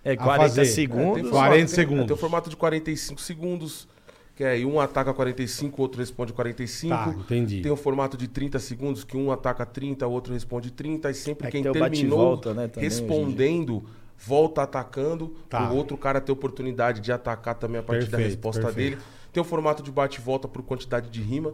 É 0.04 0.12
a 0.12 0.18
40 0.18 0.40
fazer. 0.44 0.62
É, 0.62 0.66
segundos. 0.66 1.14
tem 1.20 1.24
40 1.24 1.32
formato- 1.32 1.56
tem- 1.58 1.68
segundos. 1.68 2.04
é, 2.04 2.06
Tem 2.06 2.14
o 2.14 2.18
formato 2.20 2.50
de 2.52 2.56
45 2.56 3.22
segundos, 3.22 3.88
que 4.36 4.44
é 4.44 4.50
aí 4.52 4.64
um 4.68 4.80
ataca 4.80 5.12
45, 5.12 5.80
o 5.80 5.82
outro 5.82 6.00
responde 6.00 6.32
45. 6.32 6.96
Tá, 6.96 7.10
entendi. 7.10 7.62
Tem 7.64 7.72
o 7.72 7.76
formato 7.76 8.16
de 8.16 8.28
30 8.28 8.60
segundos, 8.60 9.04
que 9.04 9.18
um 9.18 9.32
ataca 9.32 9.66
30, 9.66 10.06
o 10.06 10.12
outro 10.12 10.32
responde 10.32 10.70
30. 10.72 11.10
E 11.10 11.16
sempre 11.16 11.48
É 11.48 11.50
que 11.50 11.54
quem 11.60 11.64
terminou 11.64 11.90
bate-volta, 11.90 12.54
né, 12.54 12.68
também, 12.68 12.88
respondendo, 12.88 13.84
volta 14.16 14.62
atacando. 14.62 15.36
Tá. 15.50 15.72
O 15.72 15.76
outro 15.76 15.98
cara 15.98 16.22
ter 16.22 16.32
oportunidade 16.32 17.02
de 17.02 17.12
atacar 17.12 17.56
também 17.56 17.80
a 17.80 17.84
partir 17.84 18.06
da 18.06 18.18
Perfeito, 18.18 18.28
resposta 18.36 18.62
perfeito. 18.62 18.98
dele. 18.98 19.02
Tem 19.34 19.42
o 19.42 19.44
formato 19.44 19.82
de 19.82 19.92
bate-volta 19.92 20.48
por 20.48 20.62
quantidade 20.62 21.10
de 21.10 21.20
rima, 21.20 21.52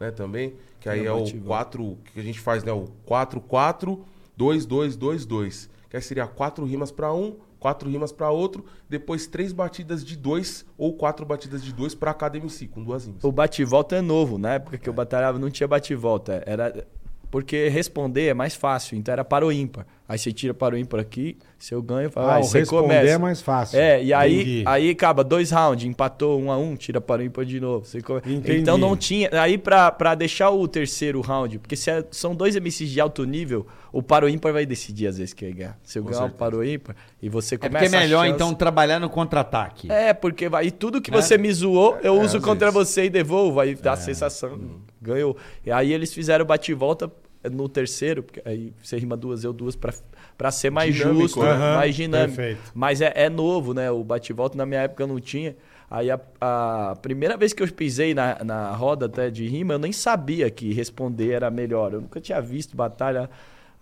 né, 0.00 0.10
também. 0.10 0.54
Que 0.80 0.88
aí 0.88 0.98
Tem 0.98 1.06
é 1.06 1.12
o 1.12 1.18
o 1.18 1.20
bate-volta. 1.20 1.46
4, 1.46 1.98
que 2.12 2.18
a 2.18 2.22
gente 2.24 2.40
faz, 2.40 2.64
né? 2.64 2.72
O 2.72 2.88
4, 3.06 3.40
4, 3.40 4.04
2, 4.42 4.66
2, 4.66 4.96
2, 4.96 5.24
2. 5.24 5.70
Que 5.88 5.96
aí 5.96 6.02
seria 6.02 6.26
quatro 6.26 6.64
rimas 6.64 6.90
pra 6.90 7.14
um, 7.14 7.36
quatro 7.60 7.88
rimas 7.88 8.10
pra 8.10 8.28
outro, 8.30 8.64
depois 8.88 9.24
três 9.24 9.52
batidas 9.52 10.04
de 10.04 10.16
dois 10.16 10.66
ou 10.76 10.94
quatro 10.94 11.24
batidas 11.24 11.62
de 11.62 11.72
dois 11.72 11.94
pra 11.94 12.12
cada 12.12 12.38
MC, 12.38 12.66
com 12.66 12.82
duas 12.82 13.06
rimas. 13.06 13.22
O 13.22 13.30
bate-volta 13.30 13.94
é 13.94 14.00
novo. 14.00 14.38
Na 14.38 14.54
época 14.54 14.78
que 14.78 14.88
eu 14.88 14.92
batalhava 14.92 15.38
não 15.38 15.48
tinha 15.48 15.68
bate-volta. 15.68 16.42
Era. 16.44 16.84
Porque 17.32 17.68
responder 17.70 18.26
é 18.26 18.34
mais 18.34 18.54
fácil, 18.54 18.94
então 18.96 19.10
era 19.12 19.24
para 19.24 19.44
o 19.46 19.50
ímpar. 19.50 19.86
Aí 20.06 20.18
você 20.18 20.30
tira 20.30 20.52
para 20.52 20.74
o 20.74 20.78
ímpar 20.78 21.00
aqui, 21.00 21.38
se 21.58 21.72
eu 21.74 21.80
ganho, 21.80 22.10
Ah, 22.14 22.38
o 22.38 22.42
você 22.44 22.58
responder 22.58 22.82
começa. 22.82 23.08
é 23.14 23.16
mais 23.16 23.40
fácil. 23.40 23.78
É, 23.78 24.04
e 24.04 24.12
aí, 24.12 24.34
Entendi. 24.42 24.64
aí 24.66 24.90
acaba 24.90 25.24
dois 25.24 25.50
rounds, 25.50 25.86
empatou 25.86 26.38
um 26.38 26.52
a 26.52 26.58
um, 26.58 26.76
tira 26.76 27.00
para 27.00 27.22
o 27.22 27.24
ímpar 27.24 27.46
de 27.46 27.58
novo. 27.58 27.86
Você 27.86 28.02
come-. 28.02 28.20
Então 28.46 28.76
não 28.76 28.94
tinha. 28.94 29.30
Aí 29.40 29.56
pra, 29.56 29.90
pra 29.90 30.14
deixar 30.14 30.50
o 30.50 30.68
terceiro 30.68 31.22
round, 31.22 31.58
porque 31.60 31.74
se 31.74 31.90
é- 31.90 32.04
são 32.10 32.34
dois 32.34 32.54
MCs 32.54 32.90
de 32.90 33.00
alto 33.00 33.24
nível, 33.24 33.66
o 33.90 34.02
para 34.02 34.26
o 34.26 34.28
ímpar 34.28 34.52
vai 34.52 34.66
decidir 34.66 35.06
às 35.06 35.16
vezes 35.16 35.32
quem 35.32 35.54
ganhar. 35.54 35.78
Se 35.82 35.98
eu 35.98 36.04
ganhar 36.04 36.26
o 36.26 36.30
para 36.30 36.54
o 36.54 36.62
ímpar 36.62 36.94
e 37.22 37.30
você 37.30 37.54
É 37.54 37.58
começa 37.58 37.84
porque 37.86 37.96
é 37.96 38.00
melhor, 38.00 38.24
chance- 38.26 38.34
então, 38.34 38.52
trabalhar 38.52 38.98
no 39.00 39.08
contra-ataque. 39.08 39.90
é, 39.90 40.12
porque 40.12 40.50
vai. 40.50 40.66
E 40.66 40.70
tudo 40.70 41.00
que 41.00 41.10
você 41.10 41.38
me 41.38 41.50
zoou, 41.50 41.96
eu 42.02 42.20
uso 42.20 42.36
às 42.36 42.44
contra 42.44 42.70
vezes. 42.70 42.88
você 42.90 43.04
e 43.06 43.08
devolvo. 43.10 43.58
Aí 43.60 43.74
dá 43.74 43.92
a 43.92 43.96
sensação. 43.96 44.60
Ganhou. 45.00 45.36
E 45.64 45.70
aí 45.72 45.92
eles 45.92 46.12
fizeram 46.12 46.44
bate-volta 46.44 47.10
no 47.50 47.68
terceiro, 47.68 48.22
porque 48.22 48.42
aí 48.44 48.72
você 48.82 48.96
rima 48.98 49.16
duas, 49.16 49.42
eu 49.44 49.52
duas, 49.52 49.74
pra, 49.76 49.92
pra 50.38 50.50
ser 50.50 50.70
mais 50.70 50.94
Dinâmico, 50.94 51.20
justo, 51.22 51.42
né? 51.42 51.74
Mais 51.76 51.94
dinâmico. 51.94 52.36
perfeito. 52.36 52.60
Mas 52.74 53.00
é, 53.00 53.12
é 53.14 53.28
novo, 53.28 53.72
né? 53.74 53.90
O 53.90 54.02
bate-volta 54.04 54.56
na 54.56 54.64
minha 54.66 54.80
época 54.82 55.06
não 55.06 55.18
tinha. 55.20 55.56
Aí 55.90 56.10
a, 56.10 56.18
a 56.40 56.96
primeira 57.02 57.36
vez 57.36 57.52
que 57.52 57.62
eu 57.62 57.68
pisei 57.70 58.14
na, 58.14 58.42
na 58.42 58.70
roda 58.72 59.06
até 59.06 59.28
de 59.30 59.46
rima, 59.46 59.74
eu 59.74 59.78
nem 59.78 59.92
sabia 59.92 60.50
que 60.50 60.72
responder 60.72 61.32
era 61.32 61.50
melhor. 61.50 61.92
Eu 61.92 62.00
nunca 62.00 62.20
tinha 62.20 62.40
visto 62.40 62.74
batalha. 62.76 63.28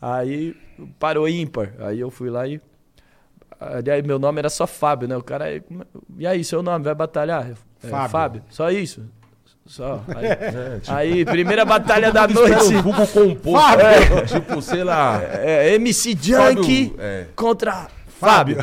Aí 0.03 0.57
parou 0.99 1.29
ímpar. 1.29 1.73
Aí 1.79 2.01
eu 2.01 2.11
fui 2.11 2.29
lá 2.31 2.49
e 2.49 2.61
Aliás, 3.63 4.03
meu 4.07 4.19
nome 4.19 4.39
era 4.39 4.49
só 4.49 4.67
Fábio, 4.67 5.07
né? 5.07 5.17
O 5.17 5.23
cara. 5.23 5.55
é- 5.55 5.63
E 6.19 6.27
aí, 6.27 6.43
seu 6.43 6.63
nome, 6.63 6.83
vai 6.83 6.95
batalhar? 6.95 7.51
"É, 7.83 7.89
Fábio. 7.89 8.09
Fábio. 8.11 8.43
Só 8.49 8.71
isso. 8.71 9.05
Só. 9.67 10.03
Aí, 10.89 11.13
aí, 11.13 11.25
primeira 11.25 11.65
batalha 11.65 12.11
da 12.13 12.27
noite. 12.27 12.75
o 12.75 12.83
Google 12.83 13.07
composto. 13.07 13.79
Tipo, 14.27 14.61
sei 14.61 14.83
lá. 14.83 15.23
É, 15.23 15.75
MC 15.75 16.17
Junk 16.21 16.57
Fábio, 16.57 16.97
é. 16.99 17.27
contra 17.37 17.87
Fábio. 18.19 18.59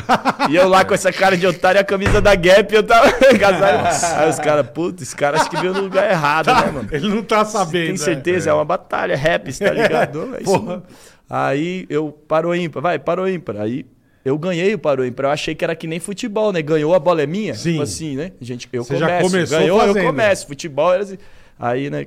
e 0.50 0.54
eu 0.56 0.68
lá 0.68 0.84
com 0.84 0.94
essa 0.94 1.12
cara 1.12 1.36
de 1.36 1.46
otário 1.46 1.78
e 1.78 1.80
a 1.80 1.84
camisa 1.84 2.20
da 2.20 2.34
Gap, 2.34 2.72
eu 2.72 2.82
tava. 2.82 3.06
Aí 3.06 4.28
os 4.28 4.38
caras, 4.38 4.68
puta, 4.70 5.02
esse 5.02 5.16
cara 5.16 5.40
acho 5.40 5.50
que 5.50 5.56
veio 5.56 5.72
no 5.72 5.80
lugar 5.80 6.08
errado, 6.08 6.46
né, 6.46 6.70
mano? 6.70 6.88
Ele 6.92 7.08
não 7.08 7.22
tá 7.22 7.44
sabendo. 7.44 7.86
Tem 7.86 7.96
certeza, 7.96 8.50
é. 8.50 8.52
uma 8.52 8.64
batalha, 8.64 9.16
rap, 9.16 9.52
tá 9.58 9.70
ligado? 9.72 10.36
É 10.36 10.42
isso 10.42 10.62
mesmo. 10.62 10.82
Aí 11.28 11.86
eu 11.90 12.12
parou 12.26 12.54
ímpar, 12.54 12.80
vai, 12.80 12.98
parou 12.98 13.28
ímpar. 13.28 13.56
Aí 13.56 13.84
eu 14.24 14.36
ganhei 14.38 14.74
o 14.74 14.78
parou 14.78 15.04
ímpar. 15.06 15.26
Eu 15.26 15.30
achei 15.30 15.54
que 15.54 15.64
era 15.64 15.74
que 15.74 15.86
nem 15.86 16.00
futebol, 16.00 16.52
né? 16.52 16.60
Ganhou 16.62 16.94
a 16.94 16.98
bola 16.98 17.22
é 17.22 17.26
minha? 17.26 17.54
Sim. 17.54 17.72
Tipo 17.72 17.82
assim, 17.82 18.16
né? 18.16 18.32
Gente, 18.40 18.68
eu 18.72 18.84
Você 18.84 18.94
começo. 18.98 19.50
ganhou, 19.50 19.80
fazendo. 19.80 19.98
eu 19.98 20.04
começo. 20.04 20.46
Futebol 20.46 20.92
era 20.92 21.02
assim. 21.02 21.18
Aí, 21.58 21.90
né? 21.90 22.06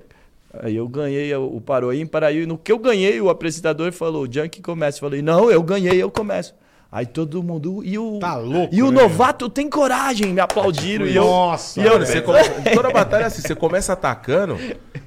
Aí 0.54 0.76
eu 0.76 0.88
ganhei 0.88 1.34
o 1.36 1.56
o 1.56 1.62
parou 1.62 1.94
ímpar. 1.94 2.24
Aí 2.24 2.46
no 2.46 2.58
que 2.58 2.72
eu 2.72 2.78
ganhei, 2.78 3.20
o 3.22 3.30
apresentador 3.30 3.92
falou: 3.92 4.24
o 4.28 4.32
Junk 4.32 4.62
começa. 4.62 4.98
Eu 4.98 5.02
falei: 5.02 5.22
não, 5.22 5.50
eu 5.50 5.64
ganhei, 5.64 6.02
eu 6.02 6.12
começo. 6.12 6.54
Aí 6.92 7.06
todo 7.06 7.42
mundo. 7.42 7.82
E 7.86 7.98
o, 7.98 8.20
Tá 8.20 8.36
louco, 8.36 8.76
e 8.76 8.84
o 8.84 8.92
né? 8.92 9.02
novato 9.02 9.48
tem 9.48 9.70
coragem, 9.70 10.34
me 10.34 10.42
aplaudiram. 10.42 11.06
E 11.08 11.16
eu, 11.16 11.24
Nossa, 11.24 11.80
e 11.80 11.86
eu, 11.86 11.94
Mano, 11.94 12.06
você 12.06 12.20
começa, 12.22 12.52
toda 12.76 12.90
batalha 12.92 13.24
é 13.24 13.26
assim, 13.28 13.42
você 13.42 13.56
começa 13.56 13.94
atacando, 13.94 14.58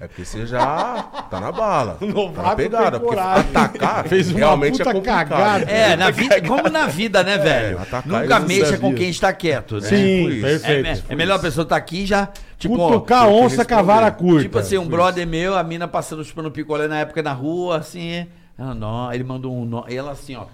é 0.00 0.06
porque 0.08 0.24
você 0.24 0.46
já 0.46 1.02
tá 1.30 1.38
na 1.40 1.52
bala. 1.52 1.98
tá 2.00 2.06
na 2.06 2.12
novato 2.14 2.56
pegada. 2.56 2.92
tem 2.92 3.00
Porque 3.00 3.14
coragem. 3.16 3.50
atacar 3.50 4.04
Fez 4.08 4.30
uma 4.30 4.38
realmente 4.38 4.78
puta 4.78 4.88
é 4.88 4.92
complicado. 4.94 5.28
cagada. 5.28 5.70
É, 5.70 5.94
na 5.94 6.10
vida, 6.10 6.40
como 6.40 6.70
na 6.70 6.86
vida, 6.86 7.22
né, 7.22 7.36
velho? 7.36 7.78
atacar 7.78 8.06
Nunca 8.22 8.40
mexa 8.40 8.78
com 8.78 8.94
quem 8.94 9.10
está 9.10 9.30
quieto, 9.34 9.74
né? 9.74 9.80
Sim, 9.82 9.96
tipo 9.96 10.28
isso. 10.30 10.46
É, 10.46 10.48
perfeito. 10.58 10.82
me- 10.84 11.02
é 11.10 11.14
melhor 11.16 11.36
a 11.36 11.38
pessoa 11.38 11.64
estar 11.64 11.76
aqui 11.76 12.04
e 12.04 12.06
já. 12.06 12.30
Tipo, 12.58 12.76
Cutucar 12.76 13.28
onça 13.28 13.62
com 13.62 13.74
a 13.74 13.82
vara 13.82 14.10
curta. 14.10 14.42
Tipo 14.42 14.58
assim, 14.58 14.78
um 14.78 14.86
brother 14.88 15.26
meu, 15.26 15.54
a 15.54 15.62
mina 15.62 15.86
passando 15.86 16.24
chupando 16.24 16.50
picolé 16.50 16.88
na 16.88 17.00
época 17.00 17.22
na 17.22 17.34
rua, 17.34 17.76
assim. 17.76 18.26
Ela, 18.58 18.74
não, 18.74 19.12
ele 19.12 19.22
mandou 19.24 19.54
um. 19.54 19.66
nó- 19.66 19.84
e 19.86 19.94
ela 19.94 20.12
assim, 20.12 20.34
ó. 20.34 20.44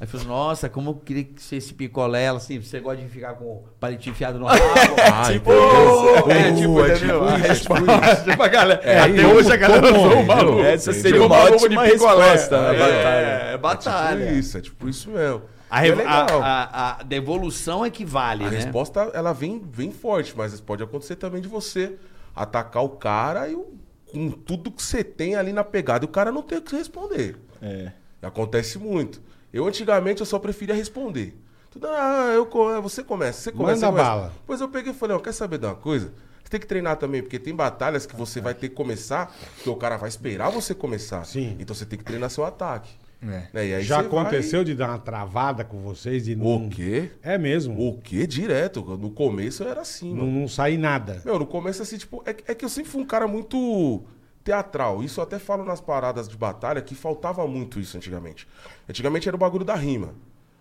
Aí 0.00 0.06
falou, 0.08 0.26
nossa, 0.26 0.68
como 0.68 0.90
eu 0.90 0.94
queria 0.96 1.24
que 1.24 1.40
você 1.40 1.56
esse 1.56 1.72
picolé, 1.72 2.24
ela 2.24 2.38
assim, 2.38 2.60
você 2.60 2.80
gosta 2.80 3.00
de 3.00 3.08
ficar 3.08 3.34
com 3.34 3.44
o 3.44 3.64
palito 3.78 4.08
enfiado 4.08 4.38
no 4.38 4.44
rabo. 4.46 4.60
Ah, 5.12 5.32
tipo, 5.32 5.50
entendeu? 5.52 6.30
é, 6.30 6.52
tipo, 6.52 6.80
é 6.84 6.96
entendeu? 6.96 7.20
tipo 7.20 7.36
isso, 7.36 7.46
é 7.46 7.54
tipo 7.54 7.74
isso. 7.76 8.24
tipo, 8.30 8.42
a 8.42 8.48
galera, 8.48 8.80
É, 8.84 8.98
até 9.00 9.24
eu 9.24 9.30
hoje 9.30 9.52
a 9.52 9.56
galera 9.56 9.86
usou 9.86 10.20
o 10.20 10.26
maluco. 10.26 10.60
Essa 10.60 10.92
seria 10.92 11.10
Chegou 11.12 11.26
uma 11.28 11.36
ótima 11.44 11.86
de 11.86 11.92
picolé. 11.92 12.30
resposta 12.32 12.56
na 12.60 12.72
batalha. 12.72 13.26
É, 13.48 13.52
É 13.54 13.56
batalha. 13.58 14.26
tipo 14.26 14.38
isso, 14.38 14.58
é 14.58 14.60
tipo 14.60 14.88
isso 14.88 15.10
mesmo. 15.10 15.42
A, 15.70 15.86
é 15.86 15.90
a, 16.06 16.26
a, 16.40 17.00
a 17.00 17.02
devolução 17.04 17.84
é 17.84 17.90
que 17.90 18.04
vale, 18.04 18.44
A 18.44 18.50
né? 18.50 18.56
resposta, 18.58 19.10
ela 19.14 19.32
vem, 19.32 19.62
vem 19.72 19.90
forte, 19.90 20.34
mas 20.36 20.60
pode 20.60 20.82
acontecer 20.82 21.16
também 21.16 21.40
de 21.40 21.48
você 21.48 21.94
atacar 22.34 22.82
o 22.84 22.90
cara 22.90 23.48
e 23.48 23.54
o- 23.54 23.72
com 24.12 24.30
tudo 24.30 24.70
que 24.70 24.82
você 24.82 25.02
tem 25.02 25.34
ali 25.34 25.52
na 25.52 25.64
pegada 25.64 26.04
e 26.04 26.06
o 26.06 26.10
cara 26.10 26.30
não 26.30 26.42
ter 26.42 26.58
o 26.58 26.62
que 26.62 26.76
responder. 26.76 27.36
É. 27.62 27.90
Acontece 28.22 28.78
muito. 28.78 29.20
Eu, 29.54 29.66
antigamente, 29.66 30.20
eu 30.20 30.26
só 30.26 30.38
preferia 30.38 30.74
responder. 30.74 31.34
Tudo, 31.70 31.86
ah, 31.88 32.32
eu, 32.34 32.44
co- 32.46 32.80
você 32.82 33.02
começa, 33.02 33.40
você 33.40 33.52
começa. 33.52 33.86
Manda 33.90 34.02
bala. 34.02 34.32
Pois 34.46 34.60
eu 34.60 34.68
peguei 34.68 34.92
e 34.92 34.94
falei, 34.94 35.16
ó, 35.16 35.20
quer 35.20 35.32
saber 35.32 35.58
de 35.58 35.66
uma 35.66 35.74
coisa? 35.74 36.12
Você 36.42 36.50
tem 36.50 36.60
que 36.60 36.66
treinar 36.66 36.96
também, 36.96 37.22
porque 37.22 37.38
tem 37.38 37.54
batalhas 37.54 38.04
que 38.06 38.14
você 38.14 38.40
vai 38.40 38.52
ter 38.54 38.68
que 38.68 38.74
começar, 38.74 39.34
que 39.62 39.70
o 39.70 39.76
cara 39.76 39.96
vai 39.96 40.08
esperar 40.08 40.50
você 40.50 40.74
começar. 40.74 41.24
Sim. 41.24 41.56
Então 41.58 41.74
você 41.74 41.86
tem 41.86 41.98
que 41.98 42.04
treinar 42.04 42.30
seu 42.30 42.44
ataque. 42.44 42.90
É. 43.22 43.48
Né? 43.54 43.80
Já 43.82 44.02
você 44.02 44.08
vai- 44.08 44.20
aconteceu 44.22 44.62
de 44.62 44.74
dar 44.74 44.90
uma 44.90 44.98
travada 44.98 45.64
com 45.64 45.80
vocês 45.80 46.28
e 46.28 46.34
não. 46.36 46.66
O 46.66 46.68
quê? 46.68 47.10
É 47.22 47.38
mesmo. 47.38 47.88
O 47.88 47.98
quê? 47.98 48.26
Direto. 48.26 48.82
No 48.98 49.10
começo 49.10 49.62
eu 49.62 49.68
era 49.70 49.80
assim, 49.80 50.10
Não, 50.14 50.26
mano. 50.26 50.40
não 50.40 50.48
sair 50.48 50.76
nada. 50.76 51.22
Meu, 51.24 51.38
no 51.38 51.46
começo, 51.46 51.80
assim, 51.82 51.96
tipo, 51.96 52.22
é, 52.26 52.30
é 52.46 52.54
que 52.54 52.64
eu 52.64 52.68
sempre 52.68 52.90
fui 52.90 53.00
um 53.00 53.06
cara 53.06 53.26
muito 53.26 54.02
teatral. 54.44 55.02
Isso 55.02 55.18
eu 55.18 55.24
até 55.24 55.38
falo 55.38 55.64
nas 55.64 55.80
paradas 55.80 56.28
de 56.28 56.36
batalha 56.36 56.82
que 56.82 56.94
faltava 56.94 57.46
muito 57.46 57.80
isso 57.80 57.96
antigamente. 57.96 58.46
Antigamente 58.88 59.26
era 59.26 59.34
o 59.34 59.38
bagulho 59.38 59.64
da 59.64 59.74
rima. 59.74 60.14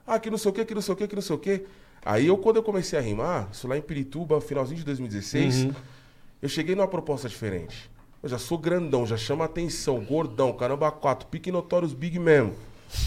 Ah, 0.08 0.18
que 0.18 0.30
não 0.30 0.38
sei 0.38 0.52
o 0.52 0.54
que, 0.54 0.66
que 0.66 0.74
não 0.74 0.82
sei 0.82 0.94
o 0.94 0.98
que, 0.98 1.08
que 1.08 1.16
não 1.16 1.22
sei 1.22 1.36
o 1.36 1.40
que. 1.40 1.66
Aí 2.06 2.28
eu, 2.28 2.38
quando 2.38 2.58
eu 2.58 2.64
comecei 2.64 2.98
a 2.98 3.02
rimar, 3.02 3.50
isso 3.52 3.68
lá 3.68 3.78
em 3.78 3.82
Pirituba, 3.82 4.42
finalzinho 4.42 4.78
de 4.80 4.86
2016, 4.86 5.68
eu 6.42 6.50
cheguei 6.50 6.76
numa 6.76 6.88
proposta 6.88 7.30
diferente. 7.30 7.90
Eu 8.22 8.30
já 8.30 8.38
sou 8.38 8.58
grandão, 8.58 9.06
já 9.06 9.18
chama 9.18 9.46
atenção, 9.46 10.04
gordão, 10.04 10.52
caramba, 10.54 10.92
quatro, 10.92 11.28
pique 11.28 11.52
notórios 11.52 11.94
big 11.94 12.20
mesmo. 12.20 12.56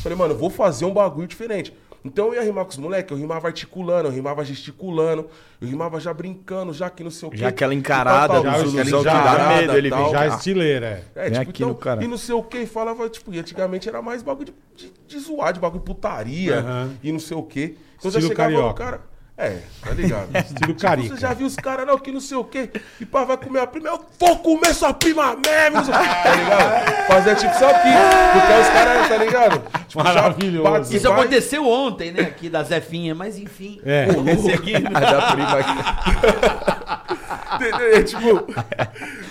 Falei, 0.03 0.17
mano, 0.17 0.35
eu 0.35 0.39
vou 0.39 0.51
fazer 0.51 0.85
um 0.85 0.93
bagulho 0.93 1.29
diferente. 1.29 1.75
Então 2.07 2.29
eu 2.29 2.35
ia 2.35 2.43
rimar 2.43 2.65
com 2.65 2.71
os 2.71 2.77
moleques, 2.77 3.11
eu 3.11 3.17
rimava 3.17 3.49
articulando, 3.49 4.09
eu 4.09 4.13
rimava 4.13 4.45
gesticulando, 4.45 5.29
eu 5.61 5.69
rimava 5.69 5.99
já 5.99 6.15
brincando, 6.15 6.73
já 6.73 6.89
que 6.89 7.03
não 7.03 7.11
sei 7.11 7.29
o 7.29 7.31
quê. 7.31 7.39
Já 7.39 7.49
aquela 7.49 7.75
encarada 7.75 8.35
tal, 8.35 8.43
dos 8.43 8.53
tal, 8.53 8.61
aquela 8.61 8.85
que 8.85 8.91
dá 8.91 8.99
encarada, 9.01 9.57
medo, 9.57 9.77
ele 9.77 9.91
tal. 9.91 10.11
Já 10.11 10.27
estileira, 10.29 11.05
é. 11.15 11.27
É, 11.27 11.31
tipo, 11.31 11.51
aqui 11.51 11.63
no 11.63 11.71
então, 11.71 11.75
cara. 11.75 12.05
e 12.05 12.07
não 12.07 12.17
sei 12.17 12.35
o 12.35 12.43
que, 12.43 12.65
falava, 12.67 13.09
tipo, 13.09 13.35
e 13.35 13.39
antigamente 13.39 13.89
era 13.89 14.01
mais 14.01 14.23
bagulho 14.23 14.55
de, 14.77 14.87
de, 14.87 14.93
de 15.07 15.19
zoar, 15.19 15.53
de 15.53 15.61
bagulho 15.61 15.81
de 15.81 15.87
putaria, 15.87 16.61
Aham. 16.61 16.93
e 17.03 17.11
não 17.11 17.19
sei 17.19 17.37
o 17.37 17.43
que. 17.43 17.77
Então 17.99 18.09
Estilo 18.11 18.21
já 18.21 18.29
chegava 18.29 18.51
no 18.51 18.57
carioca. 18.57 18.85
cara. 18.85 19.16
É, 19.39 19.59
tá 19.85 19.91
ligado? 19.93 20.29
Estilo 20.37 20.73
Tipo, 20.73 20.81
carica. 20.81 21.15
Você 21.15 21.21
já 21.21 21.35
viu 21.35 21.47
os 21.47 21.57
caras, 21.57 21.87
não, 21.87 21.99
que 21.99 22.11
não 22.11 22.21
sei 22.21 22.39
o 22.39 22.45
quê, 22.45 22.71
e 22.99 23.05
pá, 23.05 23.23
vai 23.25 23.37
comer 23.37 23.61
a 23.61 23.67
prima, 23.67 23.89
eu 23.91 24.03
vou 24.19 24.39
comer 24.39 24.73
sua 24.75 24.95
prima 24.95 25.37
mesmo, 25.37 25.83
tá 25.93 26.35
ligado? 26.35 27.07
Fazer 27.07 27.35
tipo 27.37 27.55
isso 27.55 27.65
aqui, 27.67 27.89
porque 28.33 28.53
os 28.61 28.69
caras, 28.69 29.09
tá 29.09 29.17
ligado? 29.19 29.63
Tipo, 29.89 30.03
Maravilhoso. 30.05 30.71
bate, 30.71 30.97
Isso 30.97 31.09
vai- 31.09 31.21
aconteceu 31.21 31.69
ontem, 31.69 32.13
né? 32.13 32.23
Aqui 32.23 32.49
da 32.49 32.63
Zefinha, 32.63 33.15
mas 33.15 33.39
enfim. 33.39 33.79
É. 33.85 34.07
Esse 34.33 34.53
aqui. 34.53 34.75
A 34.75 35.01
da 35.01 35.23
prima 35.33 35.59
aqui. 35.59 37.57
Entendeu? 37.57 37.95
É, 37.95 38.03
tipo, 38.03 38.47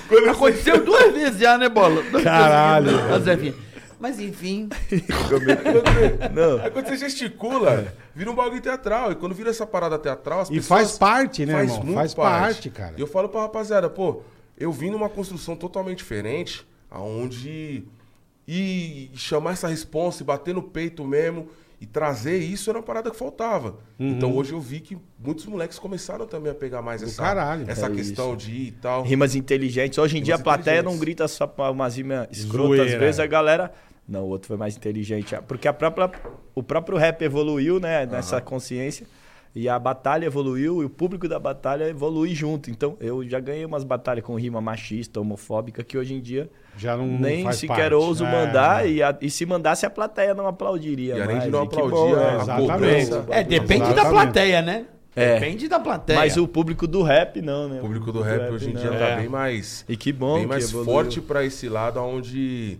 quando 0.07 0.29
Aconteceu 0.29 0.83
duas 0.85 1.13
vezes 1.13 1.39
já, 1.39 1.57
né, 1.57 1.67
Bola? 1.69 2.01
Duas 2.03 2.23
Caralho, 2.23 2.91
vezes 2.91 3.09
da 3.09 3.19
Zefinha. 3.19 3.53
Mas 3.99 4.19
enfim. 4.19 4.69
Não. 6.33 6.59
Aí 6.61 6.69
quando 6.71 6.87
você 6.87 6.97
gesticula, 6.97 7.93
vira 8.13 8.29
um 8.29 8.35
bagulho 8.35 8.61
teatral. 8.61 9.11
E 9.11 9.15
quando 9.15 9.33
vira 9.33 9.49
essa 9.49 9.65
parada 9.65 9.97
teatral, 9.97 10.41
as 10.41 10.49
E 10.49 10.55
pessoas... 10.55 10.67
faz 10.67 10.97
parte, 10.97 11.45
né, 11.45 11.53
faz 11.53 11.69
irmão? 11.71 11.85
muito 11.85 11.95
Faz 11.97 12.13
parte, 12.13 12.69
cara. 12.69 12.93
E 12.97 13.01
eu 13.01 13.07
falo 13.07 13.29
pra 13.29 13.41
rapaziada, 13.41 13.89
pô, 13.89 14.21
eu 14.57 14.71
vim 14.71 14.89
numa 14.89 15.09
construção 15.09 15.55
totalmente 15.55 15.99
diferente, 15.99 16.67
aonde 16.89 17.83
e 18.47 19.09
chamar 19.15 19.53
essa 19.53 19.67
responsa 19.67 20.21
e 20.21 20.25
bater 20.25 20.53
no 20.53 20.61
peito 20.61 21.03
mesmo 21.03 21.47
e 21.79 21.85
trazer 21.85 22.37
isso 22.37 22.69
era 22.69 22.79
uma 22.79 22.85
parada 22.85 23.11
que 23.11 23.17
faltava. 23.17 23.77
Uhum. 23.99 24.09
Então 24.09 24.35
hoje 24.35 24.53
eu 24.53 24.59
vi 24.59 24.79
que 24.79 24.97
muitos 25.19 25.45
moleques 25.45 25.77
começaram 25.77 26.25
também 26.25 26.51
a 26.51 26.55
pegar 26.55 26.81
mais 26.81 27.03
essa, 27.03 27.21
caralho. 27.21 27.69
essa 27.69 27.87
É 27.87 27.89
questão 27.89 28.35
de 28.35 28.51
ir 28.51 28.67
e 28.67 28.71
tal. 28.71 29.03
Rimas 29.03 29.35
inteligentes. 29.35 29.97
Hoje 29.97 30.17
em 30.17 30.23
dia 30.23 30.35
a 30.35 30.37
Rimas 30.37 30.43
plateia 30.43 30.81
não 30.83 30.97
grita 30.97 31.27
só 31.27 31.45
pra 31.45 31.71
umas 31.71 31.95
rimas 31.97 32.27
escrotas. 32.31 32.93
Às 32.93 32.99
vezes 32.99 33.19
a 33.19 33.27
galera. 33.27 33.71
Não, 34.07 34.23
o 34.23 34.27
outro 34.27 34.49
foi 34.49 34.57
mais 34.57 34.77
inteligente. 34.77 35.35
Porque 35.47 35.67
a 35.67 35.73
própria, 35.73 36.11
o 36.53 36.61
próprio 36.61 36.97
rap 36.97 37.21
evoluiu, 37.23 37.79
né? 37.79 38.05
Nessa 38.05 38.39
consciência. 38.39 39.07
E 39.55 39.69
a 39.69 39.79
batalha 39.79 40.25
evoluiu 40.25 40.81
e 40.81 40.85
o 40.85 40.89
público 40.89 41.29
da 41.29 41.39
batalha 41.39 41.85
evolui 41.87 42.35
junto. 42.35 42.69
Então, 42.69 42.97
eu 42.99 43.23
já 43.27 43.39
ganhei 43.39 43.63
umas 43.63 43.85
batalhas 43.85 44.25
com 44.25 44.35
rima 44.35 44.59
machista, 44.59 45.21
homofóbica, 45.21 45.81
que 45.81 45.97
hoje 45.97 46.13
em 46.13 46.19
dia 46.21 46.49
Já 46.77 46.97
não 46.97 47.07
nem 47.07 47.43
faz 47.45 47.55
sequer 47.55 47.91
parte. 47.91 47.93
ouso 47.93 48.25
É, 48.25 48.31
mandar. 48.31 48.85
é. 48.85 48.89
E, 48.91 49.01
a- 49.01 49.17
e 49.21 49.29
se 49.29 49.45
mandasse, 49.45 49.85
a 49.85 49.89
plateia 49.89 50.33
não 50.33 50.45
aplaudiria. 50.45 51.15
E 51.15 51.21
além 51.21 51.35
de 51.39 51.49
mais. 51.49 51.51
não 51.53 51.63
E 51.63 51.67
que 51.69 51.75
aplaudir, 51.75 51.95
bom, 51.95 52.13
a- 52.13 52.17
né? 52.17 52.29
a 52.29 52.35
Exatamente. 52.41 52.71
cobrança. 52.71 53.25
É, 53.29 53.43
depende 53.45 53.79
da 53.85 53.91
Exatamente. 53.91 54.11
plateia, 54.13 54.61
né? 54.61 54.85
É. 55.15 55.39
Depende 55.39 55.67
da 55.69 55.79
plateia. 55.79 56.19
Mas 56.19 56.35
o 56.35 56.45
público 56.45 56.85
do 56.85 57.01
rap 57.01 57.41
não, 57.41 57.69
né? 57.69 57.77
O 57.77 57.81
público 57.81 58.11
do 58.11 58.21
rap 58.21 58.51
hoje 58.51 58.69
em 58.71 58.73
dia 58.73 58.91
não. 58.91 58.99
tá 58.99 59.05
É. 59.05 59.15
bem 59.15 59.29
mais, 59.29 59.85
E 59.87 59.95
que 59.95 60.11
bom 60.11 60.33
bem 60.33 60.43
que 60.43 60.49
mais 60.49 60.67
evoluiu. 60.69 60.91
forte 60.93 61.21
pra 61.21 61.45
esse 61.45 61.69
lado 61.69 62.01
onde 62.01 62.77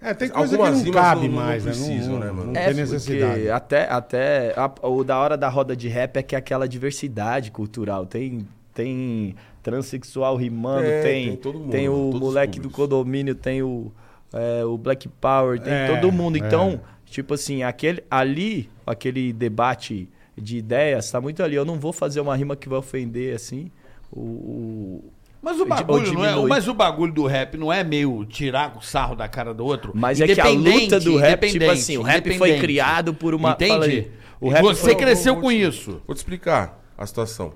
É, 0.00 0.12
tem 0.14 0.28
coisa 0.28 0.54
Algumas 0.56 0.80
que 0.82 0.86
não 0.86 0.92
cabe 0.92 1.22
não- 1.22 1.28
não 1.28 1.34
mais, 1.36 1.64
né? 1.64 1.70
precisam, 1.72 2.12
Não, 2.14 2.20
né, 2.20 2.30
mano? 2.30 2.52
não 2.52 2.60
É, 2.60 2.66
tem 2.66 2.74
necessidade. 2.74 3.50
até, 3.50 3.88
até 3.90 4.54
a- 4.56 4.70
o 4.88 5.02
da 5.02 5.18
hora 5.18 5.36
da 5.36 5.48
roda 5.48 5.74
de 5.74 5.88
rap 5.88 6.16
é 6.18 6.22
que 6.22 6.34
é 6.34 6.38
aquela 6.38 6.68
diversidade 6.68 7.50
cultural. 7.50 8.04
Tem, 8.06 8.46
tem 8.74 9.34
transexual 9.62 10.36
rimando, 10.36 10.88
É, 10.88 11.00
tem, 11.02 11.28
tem 11.28 11.36
todo 11.36 11.58
mundo, 11.58 11.70
tem 11.70 11.88
o 11.88 12.10
moleque 12.14 12.60
do 12.60 12.70
condomínio, 12.70 13.34
tem 13.34 13.62
o, 13.62 13.90
é, 14.32 14.64
o 14.64 14.76
Black 14.78 15.08
Power, 15.08 15.58
tem 15.60 15.72
É, 15.72 15.86
todo 15.86 16.12
mundo. 16.12 16.36
é. 16.36 16.40
Então, 16.40 16.80
tipo 17.06 17.34
assim, 17.34 17.62
aquele, 17.62 18.04
ali, 18.10 18.68
aquele 18.86 19.32
debate 19.32 20.08
de 20.36 20.58
ideias, 20.58 21.10
tá 21.10 21.20
muito 21.20 21.42
ali. 21.42 21.56
Eu 21.56 21.64
não 21.64 21.80
vou 21.80 21.92
fazer 21.92 22.20
uma 22.20 22.36
rima 22.36 22.54
que 22.54 22.68
vai 22.68 22.78
ofender, 22.78 23.34
assim, 23.34 23.70
o... 24.12 24.20
o- 24.20 25.04
Mas 25.46 25.60
o 25.60 25.64
bagulho 25.64 26.12
não 26.12 26.24
é, 26.24 26.34
mas 26.48 26.66
o 26.66 26.74
bagulho 26.74 27.12
do 27.12 27.24
rap 27.24 27.56
não 27.56 27.72
é 27.72 27.84
meio 27.84 28.24
tirar 28.24 28.76
o 28.76 28.80
sarro 28.82 29.14
da 29.14 29.28
cara 29.28 29.54
do 29.54 29.64
outro. 29.64 29.92
Mas 29.94 30.20
é 30.20 30.26
que 30.26 30.40
a 30.40 30.48
luta 30.48 30.98
do 30.98 31.16
rap, 31.16 31.48
tipo 31.48 31.70
assim, 31.70 31.96
o 31.96 32.02
rap 32.02 32.36
foi 32.36 32.58
criado 32.58 33.14
por 33.14 33.32
uma... 33.32 33.52
Entende? 33.52 34.10
O 34.40 34.48
rap 34.48 34.62
você 34.62 34.80
foi- 34.80 34.94
cresceu 34.96 35.34
vou 35.34 35.42
com 35.44 35.50
te- 35.50 35.62
isso. 35.62 36.02
Vou 36.04 36.14
te 36.14 36.18
explicar 36.18 36.82
a 36.98 37.06
situação. 37.06 37.54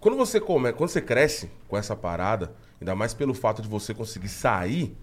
Quando 0.00 0.16
você 0.16 0.40
come, 0.40 0.72
quando 0.72 0.90
você 0.90 1.00
cresce 1.00 1.48
com 1.68 1.76
essa 1.76 1.94
parada, 1.94 2.52
ainda 2.80 2.96
mais 2.96 3.14
pelo 3.14 3.32
fato 3.32 3.62
de 3.62 3.68
você 3.68 3.94
conseguir 3.94 4.28
sair 4.28 4.96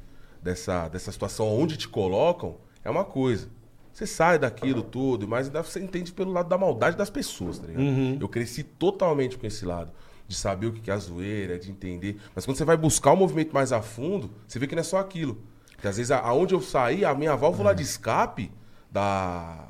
dessa, 0.44 0.90
dessa 0.90 1.14
situação 1.14 1.48
onde 1.48 1.78
te 1.78 1.88
colocam, 1.88 2.58
é 2.84 2.90
uma 2.90 3.06
coisa. 3.06 3.48
Você 3.94 4.06
sai 4.06 4.38
daquilo 4.38 4.82
tudo, 4.84 5.28
mas 5.30 5.48
ainda 5.48 5.64
você 5.64 5.80
entende 5.80 6.12
pelo 6.12 6.34
lado 6.34 6.50
da 6.50 6.58
maldade 6.58 6.98
das 6.98 7.10
pessoas, 7.10 7.58
tá 7.58 7.68
ligado? 7.68 7.84
Eu 8.20 8.28
cresci 8.28 8.64
totalmente 8.64 9.38
com 9.38 9.48
esse 9.48 9.66
lado. 9.66 9.92
De 10.28 10.36
saber 10.36 10.68
o 10.68 10.74
que 10.74 10.92
é 10.92 10.94
a 10.94 10.98
zoeira, 10.98 11.58
de 11.58 11.72
entender. 11.72 12.20
Mas 12.36 12.46
quando 12.46 12.58
você 12.58 12.66
vai 12.66 12.76
buscar 12.76 13.14
o 13.14 13.16
movimento 13.16 13.54
mais 13.54 13.72
a 13.72 13.82
fundo, 13.82 14.32
você 14.48 14.60
vê 14.60 14.68
que 14.68 14.76
não 14.76 14.82
é 14.82 14.84
só 14.84 14.98
aquilo. 14.98 15.38
Porque 15.72 15.88
às 15.88 15.98
vezes 15.98 16.12
aonde 16.12 16.54
eu 16.54 16.62
saí, 16.62 17.06
a 17.06 17.14
minha 17.14 17.36
válvula 17.36 17.74
de 17.74 17.84
escape 17.84 18.52
da, 18.92 19.68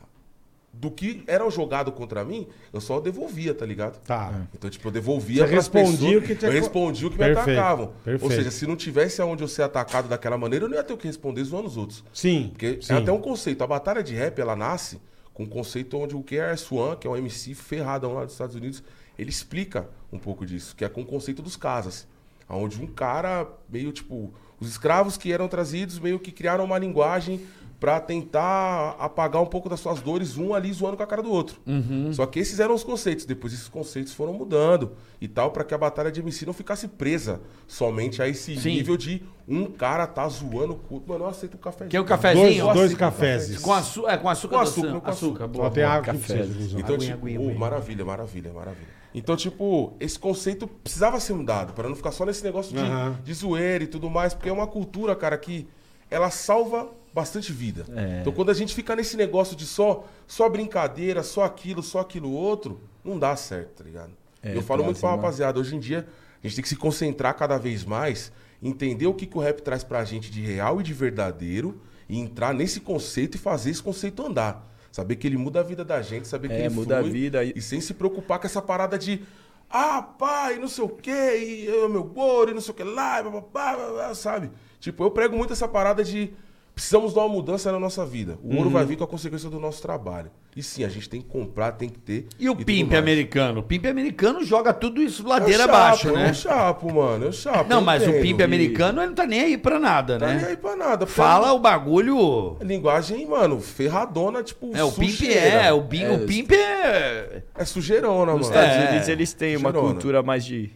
do 0.79 0.91
que 0.91 1.23
era 1.27 1.47
jogado 1.49 1.91
contra 1.91 2.23
mim, 2.23 2.47
eu 2.71 2.79
só 2.79 2.99
devolvia, 2.99 3.53
tá 3.53 3.65
ligado? 3.65 3.99
Tá. 4.03 4.47
Então, 4.53 4.69
tipo, 4.69 4.87
eu 4.87 4.91
devolvia 4.91 5.45
Você 5.45 5.53
respondia 5.53 5.97
pessoas, 5.97 6.23
o 6.23 6.27
que 6.27 6.35
te 6.35 6.45
Eu 6.45 6.51
respondia 6.51 7.07
o 7.07 7.11
que 7.11 7.17
me 7.17 7.25
Perfeito, 7.25 7.59
atacavam. 7.59 7.87
perfeito. 8.03 8.23
Ou 8.23 8.31
seja, 8.31 8.51
se 8.51 8.67
não 8.67 8.75
tivesse 8.75 9.21
aonde 9.21 9.43
eu 9.43 9.47
ser 9.47 9.63
atacado 9.63 10.07
daquela 10.07 10.37
maneira, 10.37 10.65
eu 10.65 10.69
não 10.69 10.77
ia 10.77 10.83
ter 10.83 10.93
o 10.93 10.97
que 10.97 11.07
responder 11.07 11.43
zoando 11.43 11.67
os 11.67 11.77
outros. 11.77 12.03
Sim. 12.13 12.49
Porque 12.51 12.79
sim. 12.81 12.93
é 12.93 12.97
até 12.97 13.11
um 13.11 13.19
conceito. 13.19 13.63
A 13.63 13.67
batalha 13.67 14.03
de 14.03 14.13
rap, 14.13 14.39
ela 14.39 14.55
nasce 14.55 15.01
com 15.33 15.43
um 15.43 15.47
conceito 15.47 15.97
onde 15.97 16.15
o 16.15 16.23
KRS-One, 16.23 16.97
que 16.97 17.07
é 17.07 17.09
um 17.09 17.17
MC 17.17 17.53
ferradão 17.53 18.13
lá 18.13 18.23
dos 18.23 18.33
Estados 18.33 18.55
Unidos, 18.55 18.83
ele 19.17 19.29
explica 19.29 19.89
um 20.11 20.19
pouco 20.19 20.45
disso, 20.45 20.75
que 20.75 20.85
é 20.85 20.89
com 20.89 21.01
o 21.01 21.05
conceito 21.05 21.41
dos 21.41 21.55
casas. 21.55 22.07
Onde 22.49 22.81
um 22.81 22.87
cara, 22.87 23.45
meio 23.69 23.91
tipo, 23.91 24.33
os 24.59 24.69
escravos 24.69 25.17
que 25.17 25.31
eram 25.33 25.47
trazidos 25.47 25.99
meio 25.99 26.17
que 26.17 26.31
criaram 26.31 26.63
uma 26.63 26.77
linguagem 26.77 27.41
pra 27.79 27.99
tentar 27.99 28.95
apagar 28.99 29.41
um 29.41 29.45
pouco 29.45 29.69
das 29.69 29.79
suas 29.79 30.01
dores, 30.01 30.35
um 30.35 30.53
ali 30.53 30.71
zoando 30.73 30.97
com 30.97 31.03
a 31.03 31.07
cara 31.07 31.21
do 31.21 31.29
outro. 31.31 31.59
Uhum. 31.67 32.11
Só 32.11 32.25
que 32.25 32.39
esses 32.39 32.59
eram 32.59 32.73
os 32.73 32.83
conceitos. 32.83 33.23
Depois 33.25 33.53
esses 33.53 33.67
conceitos 33.67 34.13
foram 34.13 34.33
mudando 34.33 34.93
e 35.21 35.27
tal, 35.27 35.51
pra 35.51 35.63
que 35.63 35.73
a 35.75 35.77
batalha 35.77 36.11
de 36.11 36.19
MC 36.21 36.45
não 36.45 36.53
ficasse 36.53 36.87
presa 36.87 37.39
somente 37.67 38.21
a 38.21 38.27
esse 38.27 38.55
Sim. 38.59 38.69
nível 38.71 38.97
de 38.97 39.21
um 39.47 39.65
cara 39.65 40.07
tá 40.07 40.27
zoando 40.27 40.73
o 40.73 40.77
culto. 40.77 41.07
Mano, 41.07 41.25
eu 41.25 41.29
aceito 41.29 41.53
o 41.53 41.57
café. 41.59 41.85
Quer 41.85 41.99
o 41.99 42.03
Dois, 42.03 42.09
cafezinho? 42.09 42.63
Dois 42.65 42.77
aceito 42.77 42.97
cafés. 42.97 43.59
Com, 43.59 43.73
açu 43.73 44.07
é, 44.07 44.17
com 44.17 44.29
açúcar 44.29 44.55
Com 44.55 44.61
açúcar, 44.63 44.99
com 45.01 45.09
açúcar. 45.09 45.47
boa. 45.47 45.65
Só 45.65 45.71
tem 45.71 45.83
boa. 45.83 45.95
água 45.95 46.13
café. 46.13 46.45
Então, 46.45 46.95
Aguinha, 46.95 47.11
tipo, 47.13 47.25
aguinha, 47.25 47.39
oh, 47.39 47.43
aguinha. 47.43 47.59
maravilha, 47.59 48.05
maravilha, 48.05 48.53
maravilha. 48.53 48.96
Então, 49.13 49.35
tipo, 49.35 49.93
esse 49.99 50.19
conceito 50.19 50.67
precisava 50.67 51.19
ser 51.19 51.33
mudado, 51.33 51.73
para 51.73 51.87
não 51.87 51.95
ficar 51.95 52.11
só 52.11 52.25
nesse 52.25 52.43
negócio 52.43 52.75
de, 52.75 52.81
Aham. 52.81 53.17
de 53.23 53.33
zoeira 53.33 53.83
e 53.83 53.87
tudo 53.87 54.09
mais, 54.09 54.33
porque 54.33 54.49
é 54.49 54.53
uma 54.53 54.67
cultura, 54.67 55.15
cara, 55.15 55.37
que 55.37 55.67
ela 56.09 56.29
salva 56.29 56.89
bastante 57.13 57.51
vida. 57.51 57.85
É. 57.95 58.19
Então, 58.21 58.31
quando 58.31 58.51
a 58.51 58.53
gente 58.53 58.75
fica 58.75 58.95
nesse 58.95 59.17
negócio 59.17 59.55
de 59.55 59.65
só, 59.65 60.05
só 60.27 60.47
brincadeira, 60.47 61.23
só 61.23 61.43
aquilo, 61.43 61.81
só 61.81 61.99
aquilo 61.99 62.31
outro, 62.31 62.79
não 63.03 63.17
dá 63.17 63.35
certo, 63.35 63.77
tá 63.77 63.83
ligado? 63.83 64.11
É, 64.43 64.55
eu 64.55 64.61
falo 64.61 64.81
tem 64.81 64.85
muito 64.87 64.99
pra 64.99 65.09
essa, 65.09 65.15
rapaziada, 65.15 65.59
hoje 65.59 65.75
em 65.75 65.79
dia, 65.79 66.07
a 66.43 66.47
gente 66.47 66.55
tem 66.55 66.61
que 66.61 66.69
se 66.69 66.75
concentrar 66.75 67.33
cada 67.35 67.57
vez 67.57 67.83
mais, 67.83 68.31
entender 68.61 69.07
o 69.07 69.13
que, 69.13 69.25
que 69.25 69.37
o 69.37 69.41
rap 69.41 69.61
traz 69.61 69.83
pra 69.83 70.03
gente 70.05 70.29
de 70.29 70.41
real 70.41 70.79
e 70.79 70.83
de 70.83 70.93
verdadeiro, 70.93 71.81
e 72.07 72.19
entrar 72.19 72.53
nesse 72.53 72.79
conceito 72.79 73.35
e 73.35 73.37
fazer 73.39 73.71
esse 73.71 73.81
conceito 73.81 74.25
andar. 74.25 74.65
Saber 74.97 75.15
que 75.15 75.27
ele 75.27 75.37
muda 75.37 75.59
a 75.59 75.63
vida 75.63 75.85
da 75.85 76.01
gente, 76.01 76.27
saber 76.27 76.47
que 76.47 76.55
É, 76.55 76.59
ele 76.65 76.69
muda 76.73 76.97
a 76.97 77.01
flui, 77.01 77.11
vida 77.11 77.43
e- 77.43 77.53
e 77.55 77.61
sem 77.61 77.79
se 77.79 77.93
preocupar 77.93 78.39
com 78.39 78.47
essa 78.47 78.59
parada 78.63 78.97
de 78.97 79.21
ah, 79.69 80.01
pai, 80.01 80.57
não 80.57 80.67
sei 80.67 80.83
o 80.85 80.89
quê, 80.89 81.37
e 81.37 81.65
eu, 81.67 81.87
meu 81.87 82.03
boro, 82.03 82.49
e 82.49 82.53
não 82.55 82.61
sei 82.61 82.71
o 82.71 82.73
que 82.73 82.83
lá, 82.83 83.19
e 83.19 83.23
bababá, 83.23 83.75
babá, 83.77 84.15
sabe? 84.15 84.49
Tipo, 84.79 85.03
eu 85.03 85.11
prego 85.11 85.37
muito 85.37 85.53
essa 85.53 85.67
parada 85.67 86.03
de 86.03 86.33
precisamos 86.77 87.11
dar 87.11 87.21
uma 87.21 87.29
mudança 87.29 87.71
na 87.71 87.79
nossa 87.79 88.05
vida. 88.05 88.37
O 88.43 88.49
Uhum. 88.51 88.57
ouro 88.59 88.69
vai 88.69 88.85
vir 88.85 88.95
com 88.97 89.03
a 89.03 89.07
consequência 89.07 89.49
do 89.49 89.59
nosso 89.59 89.81
trabalho. 89.81 90.29
E 90.55 90.61
sim, 90.61 90.83
a 90.83 90.89
gente 90.89 91.09
tem 91.09 91.21
que 91.21 91.27
comprar, 91.27 91.71
tem 91.71 91.89
que 91.89 91.97
ter. 91.99 92.27
E 92.39 92.47
o 92.47 92.53
tudo 92.53 92.65
pimp 92.65 92.93
americano? 92.93 93.59
O 93.61 93.63
pimp 93.63 93.85
americano 93.87 94.43
joga 94.43 94.71
tudo 94.73 95.01
isso 95.01 95.23
Eu 95.23 95.27
ladeira 95.29 95.63
chapo, 95.63 95.75
abaixo, 95.75 96.07
Eu 96.09 96.15
né? 96.15 96.33
chapo, 96.33 96.93
mano, 96.93 97.25
eu 97.25 97.31
chapo. 97.33 97.67
Não, 97.69 97.77
eu 97.79 97.83
mas 97.83 98.03
o 98.03 98.09
entendo. 98.09 98.21
pimp 98.21 98.41
americano 98.41 98.99
ele 99.01 99.07
não 99.07 99.15
tá 99.15 99.25
nem 99.25 99.41
aí 99.41 99.57
pra 99.57 99.79
nada, 99.79 100.17
Tá 100.19 100.27
né? 100.27 100.35
nem 100.35 100.45
aí 100.45 100.57
pra 100.57 100.75
nada. 100.75 101.05
Fala 101.07 101.51
o 101.53 101.59
bagulho. 101.59 102.57
é 102.59 102.63
Linguagem, 102.63 103.25
mano, 103.27 103.59
ferradona, 103.59 104.43
tipo. 104.43 104.69
É, 104.75 104.83
o 104.83 104.91
pimp 104.91 105.21
é, 105.23 105.73
o, 105.73 105.81
bi- 105.81 106.03
É, 106.03 106.11
o 106.11 106.25
pimp 106.25 106.51
é. 106.51 107.41
É 107.55 107.65
sujeirona, 107.65 108.33
Nos 108.33 108.49
mano. 108.49 108.61
Estados 108.65 108.83
É. 108.85 108.89
Unidos 108.91 109.07
eles 109.09 109.33
têm 109.33 109.57
uma 109.57 109.69
Sujeirona. 109.69 109.93
cultura 109.93 110.23
mais 110.23 110.45
de 110.45 110.71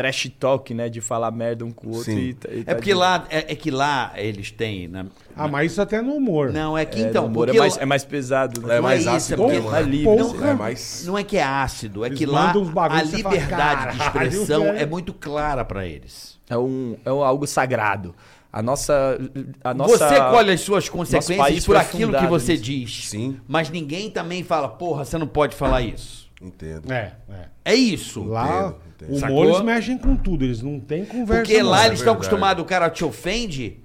trash 0.00 0.30
talk, 0.38 0.72
né? 0.72 0.88
De 0.88 1.00
falar 1.00 1.30
merda 1.30 1.64
um 1.64 1.70
com 1.70 1.88
o 1.88 1.96
outro. 1.96 2.12
E, 2.12 2.34
tá- 2.34 2.48
e 2.52 2.64
tá 2.64 2.72
É 2.72 2.74
porque 2.74 2.90
de- 2.90 2.94
lá, 2.96 3.26
é, 3.30 3.52
é 3.52 3.54
que 3.54 3.70
lá 3.70 4.12
eles 4.16 4.50
têm. 4.50 4.88
né? 4.88 5.06
Ah, 5.36 5.46
mas 5.46 5.72
isso 5.72 5.82
até 5.82 6.00
no 6.02 6.14
humor. 6.14 6.52
Não, 6.52 6.76
é 6.76 6.84
que 6.84 7.00
É, 7.02 7.08
então. 7.08 7.26
humor 7.26 7.44
é 7.48 7.52
porque 7.52 7.58
mais, 7.60 7.76
lá- 7.76 7.82
é 7.82 7.86
mais 7.86 8.04
pesado. 8.04 8.60
né? 8.62 8.74
É 8.74 8.76
Não 8.76 8.82
mais 8.82 8.98
é 9.00 9.02
isso, 9.02 9.34
ácido 9.34 9.42
é 9.50 9.60
porque- 9.60 9.70
né? 9.70 9.82
livre. 9.82 10.04
Porra. 10.16 10.48
É 10.50 10.54
mais... 10.54 11.04
Não 11.06 11.18
é 11.18 11.24
que 11.24 11.36
é 11.36 11.42
ácido, 11.44 12.04
é 12.04 12.08
Eles 12.08 12.18
que 12.18 12.26
lá 12.26 12.50
a 12.50 12.52
você 12.52 12.72
fala, 12.72 13.02
liberdade 13.02 13.92
de 13.92 13.98
"Caralho, 13.98 14.28
expressão 14.28 14.62
velho." 14.64 14.78
é 14.78 14.86
muito 14.86 15.12
clara 15.12 15.64
pra 15.64 15.86
eles. 15.86 16.38
É, 16.48 16.56
um, 16.56 16.96
é 17.04 17.12
um- 17.12 17.22
algo 17.22 17.46
sagrado. 17.46 18.14
A 18.52 18.60
nossa. 18.62 19.16
A 19.62 19.72
nossa 19.72 20.08
você 20.08 20.16
colhe 20.18 20.50
as 20.50 20.60
suas 20.62 20.88
consequências 20.88 21.64
por 21.64 21.76
aquilo 21.76 22.12
que 22.18 22.26
você 22.26 22.52
nisso. 22.52 22.64
diz. 22.64 23.08
Sim. 23.08 23.36
Mas 23.46 23.70
ninguém 23.70 24.10
também 24.10 24.42
fala, 24.42 24.68
porra, 24.68 25.04
você 25.04 25.16
não 25.16 25.26
pode 25.28 25.54
falar 25.54 25.82
isso. 25.82 26.28
Entendo. 26.42 26.90
É, 26.90 27.12
é. 27.30 27.44
É 27.66 27.74
isso. 27.74 28.24
Lá, 28.24 28.46
entendo. 28.70 28.76
O 29.08 29.18
Sacou? 29.18 29.36
humor 29.36 29.46
eles 29.48 29.60
mexem 29.62 29.98
com 29.98 30.16
tudo, 30.16 30.44
eles 30.44 30.62
não 30.62 30.78
têm 30.80 31.04
conversa. 31.04 31.42
Porque 31.44 31.62
lá 31.62 31.86
eles 31.86 31.98
estão 32.00 32.14
verdade. 32.14 32.26
acostumados, 32.28 32.62
o 32.62 32.66
cara 32.66 32.90
te 32.90 33.04
ofende, 33.04 33.78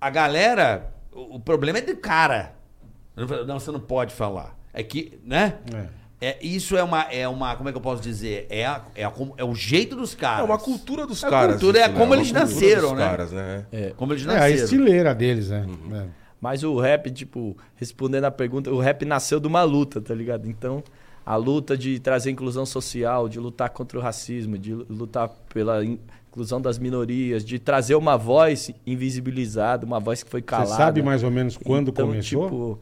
a 0.00 0.08
galera, 0.10 0.92
o, 1.12 1.36
o 1.36 1.40
problema 1.40 1.78
é 1.78 1.82
do 1.82 1.96
cara. 1.96 2.52
Não, 3.46 3.58
você 3.60 3.70
não 3.70 3.80
pode 3.80 4.14
falar. 4.14 4.56
É 4.72 4.82
que, 4.82 5.18
né? 5.24 5.54
É, 6.22 6.36
isso 6.42 6.76
é 6.76 6.82
uma, 6.82 7.02
é 7.10 7.26
uma, 7.26 7.56
como 7.56 7.68
é 7.68 7.72
que 7.72 7.78
eu 7.78 7.82
posso 7.82 8.02
dizer? 8.02 8.46
É, 8.50 8.66
a- 8.66 8.82
é, 8.94 9.04
a- 9.04 9.12
é 9.38 9.44
o 9.44 9.54
jeito 9.54 9.96
dos 9.96 10.14
caras. 10.14 10.40
É 10.40 10.44
uma 10.44 10.58
cultura 10.58 11.06
dos 11.06 11.22
É 11.22 11.26
a 11.26 11.30
caras. 11.30 11.52
cultura, 11.54 11.78
é 11.78 11.82
isso, 11.82 11.92
né? 11.92 11.98
como 11.98 12.14
eles 12.14 12.28
cultura 12.30 12.46
nasceram, 12.46 12.94
né? 12.94 13.04
caras, 13.08 13.32
né? 13.32 13.64
Como 13.96 14.12
eles 14.12 14.26
É, 14.26 14.30
a 14.30 14.34
nasceram. 14.34 14.54
estileira 14.64 15.14
deles, 15.14 15.48
né? 15.50 15.66
Uhum. 15.66 15.96
É. 15.96 16.06
Mas 16.40 16.62
o 16.62 16.78
rap, 16.78 17.10
tipo, 17.10 17.56
respondendo 17.76 18.24
a 18.24 18.30
pergunta, 18.30 18.70
o 18.70 18.78
rap 18.80 19.04
nasceu 19.04 19.40
de 19.40 19.46
uma 19.46 19.62
luta, 19.62 20.00
tá 20.00 20.14
ligado? 20.14 20.46
Então, 20.48 20.82
a 21.32 21.36
luta 21.36 21.76
de 21.76 22.00
trazer 22.00 22.30
inclusão 22.30 22.66
social, 22.66 23.28
de 23.28 23.38
lutar 23.38 23.70
contra 23.70 23.96
o 23.96 24.00
racismo, 24.02 24.58
de 24.58 24.74
lutar 24.74 25.28
pela 25.54 25.84
in- 25.84 25.98
inclusão 26.28 26.60
das 26.60 26.76
minorias, 26.78 27.44
de 27.44 27.58
trazer 27.58 27.94
uma 27.94 28.16
voz 28.16 28.70
invisibilizada, 28.86 29.86
uma 29.86 30.00
voz 30.00 30.22
que 30.24 30.30
foi 30.30 30.42
calada. 30.42 30.70
Você 30.70 30.76
sabe 30.76 31.02
mais 31.02 31.22
ou 31.22 31.30
menos 31.30 31.56
quando 31.56 31.90
Então, 31.90 32.06
começou? 32.08 32.44
Tipo, 32.44 32.78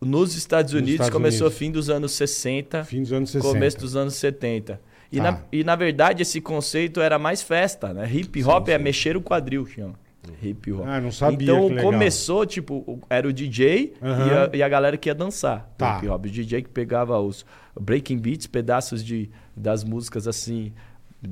nos 0.00 0.34
Estados 0.36 0.72
Nos 0.72 0.78
Unidos 0.82 0.94
Estados 0.94 1.12
começou 1.12 1.46
Unidos. 1.46 1.58
fim 1.58 1.70
dos 1.70 1.88
anos 1.88 2.12
60, 2.12 2.84
Fim 2.84 3.02
dos 3.02 3.12
anos 3.12 3.30
60. 3.30 3.52
começo 3.54 3.78
dos 3.78 3.96
anos 3.96 4.14
70. 4.14 4.80
E, 5.10 5.16
Tá. 5.16 5.22
na, 5.22 5.40
e 5.52 5.64
na 5.64 5.76
verdade 5.76 6.22
esse 6.22 6.40
conceito 6.40 7.00
era 7.00 7.18
mais 7.18 7.42
festa, 7.42 7.94
né? 7.94 8.06
Hip 8.12 8.44
hop 8.44 8.68
é 8.68 8.76
mexer 8.78 9.16
o 9.16 9.22
quadril, 9.22 9.64
chama. 9.64 9.94
Hip 10.42 10.72
hop. 10.72 10.84
Ah, 10.86 11.00
não 11.00 11.10
sabia, 11.12 11.52
Então 11.52 11.68
começou, 11.82 12.44
tipo, 12.46 13.00
era 13.08 13.26
o 13.28 13.32
DJ 13.32 13.94
e, 14.00 14.06
Aham. 14.06 14.50
a, 14.52 14.56
e 14.56 14.62
a 14.62 14.68
galera 14.68 14.96
que 14.96 15.08
ia 15.08 15.14
dançar. 15.14 15.72
Tá. 15.76 15.98
Hip 15.98 16.08
hop. 16.08 16.24
O 16.24 16.28
DJ 16.28 16.62
que 16.62 16.68
pegava 16.68 17.18
os 17.20 17.44
breaking 17.78 18.18
beats, 18.18 18.46
pedaços 18.46 19.04
de, 19.04 19.30
das 19.56 19.84
músicas 19.84 20.26
assim. 20.28 20.72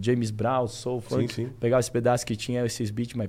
James 0.00 0.30
Brown, 0.30 0.66
Soul, 0.66 1.00
Funk, 1.00 1.32
sim. 1.32 1.48
pegava 1.60 1.80
esse 1.80 1.90
pedaço 1.90 2.24
que 2.26 2.36
tinha 2.36 2.64
esses 2.64 2.90
beats, 2.90 3.14
mas 3.14 3.28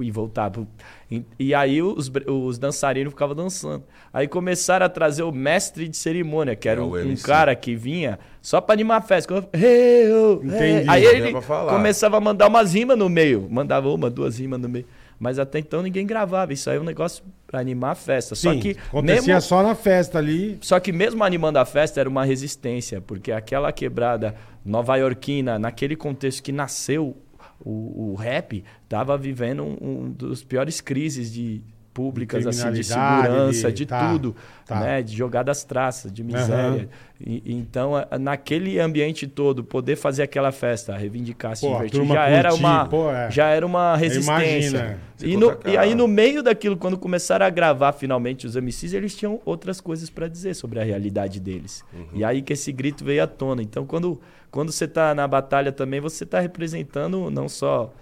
e 0.00 0.10
voltava. 0.10 0.66
E, 1.10 1.24
e 1.38 1.54
aí 1.54 1.82
os, 1.82 2.10
os 2.26 2.58
dançarinos 2.58 3.12
ficavam 3.12 3.34
dançando. 3.34 3.84
Aí 4.12 4.26
começaram 4.26 4.86
a 4.86 4.88
trazer 4.88 5.22
o 5.22 5.32
mestre 5.32 5.88
de 5.88 5.96
cerimônia, 5.96 6.56
que 6.56 6.68
era 6.68 6.80
É, 6.80 6.84
um, 6.84 7.12
um 7.12 7.16
cara 7.16 7.54
que 7.54 7.74
vinha 7.74 8.18
só 8.40 8.60
pra 8.60 8.72
animar 8.74 8.98
a 8.98 9.02
festa. 9.02 9.34
Hey, 9.52 10.10
oh, 10.12 10.40
hey. 10.42 10.48
Entendi. 10.48 10.90
Aí 10.90 11.04
ele 11.04 11.32
começava 11.32 12.16
a 12.16 12.20
mandar 12.20 12.48
umas 12.48 12.74
rimas 12.74 12.98
no 12.98 13.08
meio. 13.08 13.46
Mandava 13.50 13.88
uma, 13.88 14.10
duas 14.10 14.38
rimas 14.38 14.60
no 14.60 14.68
meio. 14.68 14.86
Mas 15.22 15.38
até 15.38 15.60
então 15.60 15.82
ninguém 15.82 16.04
gravava. 16.04 16.52
Isso 16.52 16.68
aí 16.68 16.76
é 16.76 16.80
um 16.80 16.84
negócio 16.84 17.22
pra 17.46 17.60
animar 17.60 17.92
a 17.92 17.94
festa. 17.94 18.34
Sim, 18.34 18.54
só 18.54 18.60
que 18.60 18.70
acontecia 18.88 19.34
mesmo, 19.34 19.40
só 19.48 19.62
na 19.62 19.76
festa 19.76 20.18
ali. 20.18 20.58
só 20.60 20.80
que 20.80 20.90
mesmo 20.90 21.22
animando 21.22 21.60
a 21.60 21.64
festa 21.64 22.00
era 22.00 22.08
uma 22.08 22.24
resistência, 22.24 23.00
porque 23.00 23.30
aquela 23.30 23.70
quebrada 23.70 24.34
nova-iorquina, 24.64 25.60
naquele 25.60 25.94
contexto 25.94 26.42
que 26.42 26.50
nasceu 26.50 27.16
o, 27.64 28.10
o 28.10 28.14
rap, 28.16 28.64
estava 28.82 29.16
vivendo 29.16 29.62
um, 29.62 29.76
um 29.80 30.10
dos 30.10 30.42
piores 30.42 30.80
crises 30.80 31.32
de 31.32 31.62
públicas, 31.94 32.46
assim, 32.46 32.70
de 32.72 32.84
segurança, 32.84 33.68
de- 33.68 33.74
de 33.78 33.86
tá, 33.86 34.10
tudo, 34.12 34.34
tá. 34.66 34.80
né? 34.80 35.02
De 35.02 35.14
jogar 35.16 35.42
das 35.42 35.62
traças, 35.64 36.12
de 36.12 36.22
miséria. 36.24 36.88
E- 37.20 37.42
então, 37.46 37.92
naquele 38.20 38.80
ambiente 38.80 39.26
todo, 39.26 39.62
poder 39.62 39.96
fazer 39.96 40.22
aquela 40.22 40.50
festa, 40.50 40.96
reivindicar, 40.96 41.54
se 41.54 41.66
Pô, 41.66 41.74
divertir, 41.74 42.06
já 42.06 42.26
era 42.28 42.48
curtir, 42.48 42.64
uma, 42.64 42.86
pô, 42.86 43.10
é. 43.10 43.30
já 43.30 43.46
era 43.48 43.64
uma 43.66 43.96
resistência. 43.96 44.68
Imagina. 44.78 44.98
Você 45.16 45.26
E, 45.28 45.36
no- 45.36 45.56
e 45.66 45.76
aí, 45.76 45.94
no 45.94 46.08
meio 46.08 46.42
daquilo, 46.42 46.76
quando 46.76 46.98
começaram 46.98 47.46
a 47.46 47.50
gravar 47.50 47.92
finalmente 47.92 48.46
os 48.46 48.56
MCs, 48.56 48.92
eles 48.94 49.14
tinham 49.14 49.40
outras 49.44 49.80
coisas 49.80 50.10
pra 50.10 50.26
dizer 50.26 50.54
sobre 50.54 50.80
a 50.80 50.84
realidade 50.84 51.38
deles. 51.38 51.84
E 52.14 52.24
aí 52.24 52.42
que 52.42 52.52
esse 52.54 52.72
grito 52.72 53.04
veio 53.04 53.22
à 53.22 53.26
tona. 53.26 53.62
Então, 53.62 53.86
quando, 53.86 54.20
quando 54.50 54.72
você 54.72 54.88
tá 54.88 55.14
na 55.14 55.28
batalha 55.28 55.70
também, 55.70 56.00
você 56.00 56.26
tá 56.26 56.40
representando 56.40 57.30
não 57.30 57.48
só 57.48 57.92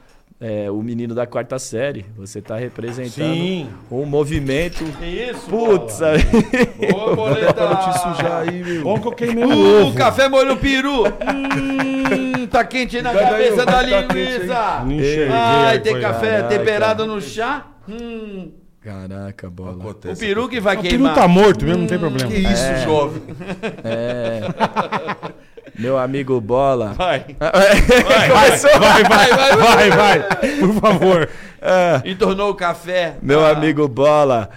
é, 0.41 0.71
o 0.71 0.83
menino 0.83 1.15
da 1.15 1.27
quarta 1.27 1.59
série, 1.59 2.07
você 2.17 2.41
tá 2.41 2.57
representando 2.57 3.35
Sim. 3.35 3.69
um 3.91 4.07
movimento. 4.07 4.83
Isso, 5.03 5.49
Putz, 5.51 5.95
sabe? 5.95 6.23
Ô, 6.95 7.15
boleta. 7.17 7.69
Não 7.69 7.77
te 7.77 7.99
sujar 7.99 8.49
aí, 8.49 8.63
meu. 8.65 8.83
Bom 8.85 8.99
que 8.99 9.09
eu 9.09 9.13
queimei 9.13 9.45
o 9.45 9.49
Uh, 9.51 9.83
ovo. 9.89 9.95
café 9.97 10.29
molho 10.29 10.57
peru. 10.57 11.05
Hum, 12.13 12.47
tá 12.49 12.65
quente 12.65 13.01
na 13.01 13.13
daí, 13.13 13.25
cabeça 13.25 13.57
vai, 13.65 13.67
da 13.67 13.73
tá 13.73 13.83
linguiça. 13.83 14.81
Não 14.85 14.93
enxerguei 14.93 15.29
Ai, 15.31 15.79
tem 15.79 16.01
café 16.01 16.31
Caraca. 16.43 16.49
temperado 16.59 17.07
no 17.07 17.21
chá? 17.21 17.67
Hum, 17.89 18.51
Caraca, 18.81 19.49
bola. 19.49 19.77
o 20.11 20.17
peru 20.17 20.49
que 20.49 20.59
vai 20.59 20.75
O 20.77 20.81
peru 20.81 20.89
queimar. 20.91 21.15
tá 21.15 21.29
morto 21.29 21.65
mesmo, 21.65 21.83
não 21.83 21.87
tem 21.87 21.99
problema. 22.01 22.29
Que 22.29 22.39
isso, 22.39 22.77
jovem? 22.85 23.23
É. 23.85 24.41
Meu 25.81 25.99
amigo 25.99 26.41
Bola. 26.41 26.93
Vai. 26.93 27.21
Começou. 27.41 28.71
Vai, 28.79 29.03
vai, 29.05 29.57
vai, 29.57 29.91
vai, 29.91 30.21
por 30.59 30.75
favor. 30.81 31.29
Entornou 32.05 32.51
o 32.51 32.55
café. 32.55 33.15
Meu 33.23 33.45
Ah, 33.45 33.51
amigo 33.51 33.89
Bola, 33.89 34.51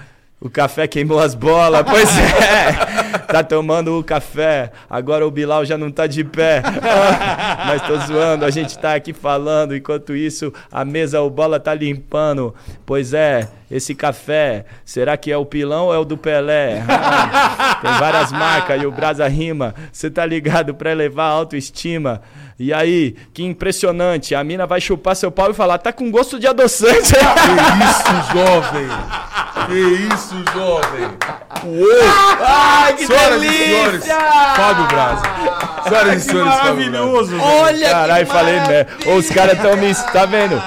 o 0.44 0.50
café 0.50 0.86
queimou 0.88 1.22
as 1.22 1.34
bolas. 1.34 1.86
Pois 1.90 2.10
é, 2.18 2.74
tá 3.32 3.42
tomando 3.42 3.98
o 3.98 4.04
café. 4.04 4.74
Agora 4.90 5.26
o 5.26 5.32
Bilal 5.32 5.64
já 5.64 5.78
não 5.78 5.90
tá 5.90 6.06
de 6.06 6.22
pé. 6.22 6.62
Mas 7.66 7.82
tô 7.84 7.96
zoando, 8.00 8.44
a 8.44 8.50
gente 8.50 8.78
tá 8.78 8.94
aqui 8.94 9.14
falando. 9.14 9.74
Enquanto 9.74 10.14
isso, 10.14 10.54
a 10.70 10.84
mesa, 10.84 11.22
o 11.22 11.30
Bola 11.30 11.62
tá 11.62 11.74
limpando. 11.74 12.54
Pois 12.86 13.14
é, 13.14 13.48
esse 13.72 13.96
café, 13.96 14.66
será 14.84 15.16
que 15.16 15.32
é 15.32 15.38
o 15.38 15.46
pilão 15.46 15.86
ou 15.86 15.94
é 15.94 15.98
o 15.98 16.04
do 16.04 16.18
Pelé? 16.18 16.84
Ah, 16.90 17.80
tem 17.82 17.92
várias 17.94 18.30
marcas 18.34 18.82
e 18.82 18.86
o 18.86 18.92
Brasa 18.92 19.26
rima. 19.30 19.74
Você 19.94 20.12
tá 20.12 20.26
ligado 20.26 20.76
pra 20.76 20.92
elevar 20.92 21.28
a 21.28 21.36
autoestima. 21.36 22.22
E 22.60 22.74
aí, 22.74 23.16
que 23.34 23.44
impressionante. 23.44 24.36
A 24.36 24.44
mina 24.44 24.66
vai 24.66 24.80
chupar 24.80 25.16
seu 25.16 25.32
pau 25.32 25.52
e 25.52 25.54
falar: 25.54 25.78
tá 25.78 25.92
com 25.92 26.10
gosto 26.12 26.40
de 26.40 26.48
adoçante. 26.48 27.14
Que 27.14 27.24
isso, 27.84 28.34
jovem? 28.34 28.88
Que 29.68 30.14
isso, 30.14 30.44
jovem? 30.54 31.10
Ai, 32.42 32.94
que 32.96 33.08
Senhoras 33.08 33.38
e 33.38 33.48
delícia! 33.48 33.68
senhores, 33.70 34.06
Fábio 34.06 34.88
Braza. 34.88 35.22
Senhoras 35.88 36.16
e 36.16 36.30
senhores. 36.30 36.54
Maravilhoso. 36.54 37.40
Olha 37.40 37.90
Caralho, 37.90 38.26
que 38.26 38.32
falei 38.32 38.54
merda. 38.56 38.88
Ô, 39.06 39.14
Os 39.16 39.30
caras 39.30 39.60
tão 39.62 39.78
me. 39.78 39.94
Tá 39.94 40.26
vendo? 40.26 40.62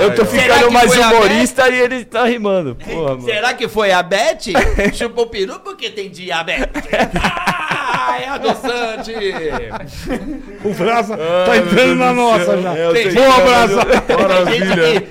Eu 0.00 0.14
tô 0.14 0.24
ficando 0.24 0.70
mais 0.70 0.96
humorista 0.96 1.68
e 1.68 1.80
ele 1.80 2.04
tá 2.04 2.24
rimando. 2.24 2.74
Porra, 2.76 3.10
mano. 3.16 3.24
Será 3.24 3.54
que 3.54 3.68
foi 3.68 3.92
a 3.92 4.02
Beth? 4.02 4.52
Chupou 4.92 5.26
peru 5.26 5.60
porque 5.60 5.90
tem 5.90 6.10
diabetes. 6.10 6.82
Ah, 8.12 8.20
é 8.20 8.28
adoçante. 8.28 9.12
O 10.64 10.74
Brasa 10.74 11.16
tá 11.16 11.56
entrando 11.56 11.94
na 11.96 12.12
nossa 12.12 12.60
já. 12.60 12.74
Tem 12.92 13.08
tô- 13.14 13.20
Boa, 13.20 13.40
Brasa. 13.40 13.80
Maravilha. 14.20 15.04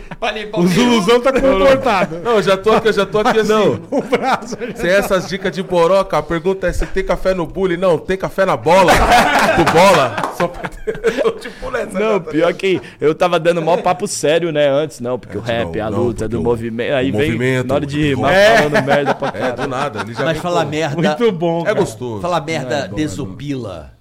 O. 0.54 0.68
Zuluzão 0.68 1.20
tá 1.20 1.32
comportado. 1.34 2.20
Não, 2.20 2.34
eu 2.34 2.44
já 2.44 2.56
tô 2.56 2.72
aqui, 2.74 2.90
eu 2.90 2.94
já 2.94 3.06
tô 3.08 3.20
aqui 3.20 3.40
assim. 3.40 3.82
O 3.90 4.02
Brasa. 4.04 4.58
Sem 4.76 4.90
essas 4.92 5.28
dicas 5.28 5.52
de 5.52 5.64
boroca, 5.64 6.18
a 6.18 6.22
pergunta 6.22 6.68
é 6.68 6.74
se 6.74 6.86
tem 6.86 7.04
café 7.04 7.34
no 7.34 7.48
bullying. 7.48 7.78
Não, 7.78 7.98
tem 7.98 8.18
café 8.18 8.46
na 8.46 8.56
bola. 8.56 8.92
Do 9.58 9.66
bola. 9.72 10.16
Só 10.42 10.48
pra... 10.48 10.70
Eu 10.86 11.32
tô 11.34 11.40
tipo 11.40 11.72
nessa. 11.72 12.00
Não, 12.00 12.20
tá 12.20 12.32
pior 12.32 12.54
que 12.54 12.82
eu 13.00 13.14
tava 13.16 13.40
dando 13.40 13.62
mó 13.62 13.78
papo 13.82 14.08
sério, 14.08 14.52
né, 14.52 14.68
antes, 14.70 15.00
não, 15.00 15.18
porque 15.20 15.38
o 15.38 15.42
rap, 15.42 15.78
não, 15.78 15.86
a 15.88 15.90
não, 15.90 15.98
luta 16.00 16.26
porque 16.26 16.28
do 16.36 16.40
o- 16.40 16.44
movimento. 16.44 16.94
Aí 16.94 17.12
vem 17.12 17.22
movimento, 17.32 17.68
na 17.68 17.76
hora 17.76 17.86
de 17.86 18.02
rimar, 18.10 18.34
É. 18.34 18.58
falando 18.58 18.86
merda 18.86 19.16
pra 19.16 19.34
É, 19.40 19.52
do 19.54 19.68
nada. 19.68 20.02
Ele 20.02 20.14
já 20.14 20.26
Mas 20.26 20.38
falar 20.40 20.66
merda. 20.66 20.96
Muito 20.96 21.32
bom, 21.32 21.62
É 21.62 21.66
cara. 21.66 21.80
gostoso. 21.80 22.22
Falar 22.22 22.42
merda 22.42 22.76
É 22.76 22.88
bom, 22.88 22.94
é 22.94 22.96
desopila. 22.98 23.94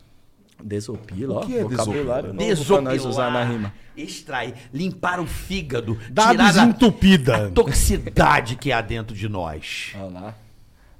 Desopila, 0.62 1.34
ó. 1.36 1.40
O 1.40 1.46
que 1.46 1.56
é 1.56 1.62
vocabulário 1.62 2.32
desopila? 2.34 2.54
novo 2.54 2.64
pra 2.66 2.80
nós 2.92 3.04
usar 3.06 3.30
na 3.30 3.44
rima. 3.44 3.72
Extrair, 3.96 4.54
limpar 4.72 5.20
o 5.20 5.26
fígado, 5.26 5.98
Dá 6.10 6.30
tirar 6.30 6.44
a 6.44 6.46
desentupida. 6.48 7.50
toxicidade 7.54 8.56
que 8.56 8.70
há 8.72 8.80
dentro 8.80 9.14
de 9.16 9.28
nós. 9.28 9.92
Olha 9.94 10.04
lá. 10.20 10.34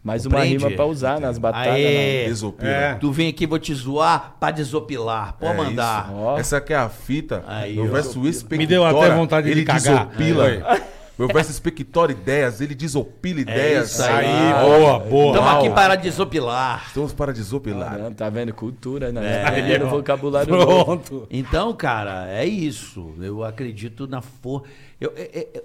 Mais 0.03 0.25
uma 0.25 0.41
rima 0.43 0.71
pra 0.71 0.87
usar 0.87 1.21
nas 1.21 1.37
batalhas. 1.37 1.75
Aê. 1.75 2.23
né? 2.23 2.29
Desopila. 2.29 2.71
É. 2.71 2.95
Tu 2.95 3.13
vem 3.13 3.29
aqui, 3.29 3.47
vou 3.47 3.59
te 3.59 3.75
zoar 3.75 4.35
pra 4.41 4.51
desopilar. 4.51 5.35
Pode 5.39 5.53
É 5.53 5.57
mandar. 5.57 6.11
Essa 6.39 6.57
aqui 6.57 6.73
é 6.73 6.77
a 6.77 6.89
fita 6.89 7.45
Aí, 7.47 7.77
no 7.77 7.85
ó. 7.85 7.89
verso 7.89 8.13
Swiss 8.13 8.43
Me 8.51 8.67
deu 8.67 8.85
até 8.85 9.11
vontade 9.15 9.47
de 9.47 9.53
ele 9.53 9.65
cagar. 9.65 10.07
desopila. 10.07 10.49
É. 10.51 11.01
Meu 11.19 11.29
verso 11.29 11.51
expectora 11.51 12.13
ideias, 12.13 12.63
ele 12.63 12.75
desopila 12.75 13.41
ideias. 13.43 13.91
isso 13.91 14.03
Aí, 14.03 14.25
Ah, 14.27 14.63
boa, 14.65 14.99
boa. 15.01 15.37
Estamos 15.37 15.51
aqui 15.59 15.69
para 15.75 15.95
desopilar. 15.97 16.85
Estamos 16.87 17.13
para 17.13 17.31
desopilar. 17.31 17.91
Caramba, 17.91 18.11
tá 18.13 18.31
vendo? 18.31 18.55
Cultura, 18.55 19.13
né? 19.13 19.45
Aprendendo 19.45 19.87
vocabulário 19.87 20.57
novo. 20.57 20.85
Pronto. 20.85 21.27
Então, 21.31 21.75
cara, 21.75 22.27
é 22.31 22.47
isso. 22.47 23.13
Eu 23.21 23.45
acredito 23.45 24.07
na 24.07 24.23
força. 24.23 24.67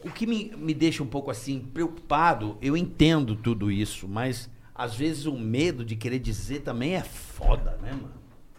O 0.05 0.11
que 0.11 0.25
me, 0.25 0.51
me 0.57 0.73
deixa 0.73 1.03
um 1.03 1.07
pouco 1.07 1.29
assim 1.29 1.59
preocupado, 1.59 2.57
eu 2.61 2.75
entendo 2.77 3.36
tudo 3.36 3.71
isso, 3.71 4.07
mas 4.07 4.49
às 4.73 4.95
vezes 4.95 5.25
o 5.25 5.38
medo 5.38 5.83
de 5.83 5.95
querer 5.95 6.19
dizer 6.19 6.61
também 6.61 6.95
é 6.95 7.01
foda, 7.01 7.77
né, 7.81 7.91
mano? 7.91 8.13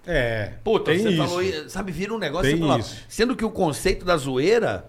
É. 0.06 0.54
Puta, 0.62 0.92
tem 0.92 1.00
você 1.00 1.08
isso. 1.10 1.16
falou, 1.26 1.68
sabe, 1.68 1.90
vira 1.92 2.14
um 2.14 2.18
negócio 2.18 2.48
Tem 2.50 2.56
você 2.60 2.66
fala, 2.66 2.78
isso. 2.78 3.04
sendo 3.08 3.34
que 3.34 3.44
o 3.44 3.50
conceito 3.50 4.04
da 4.04 4.16
zoeira 4.16 4.88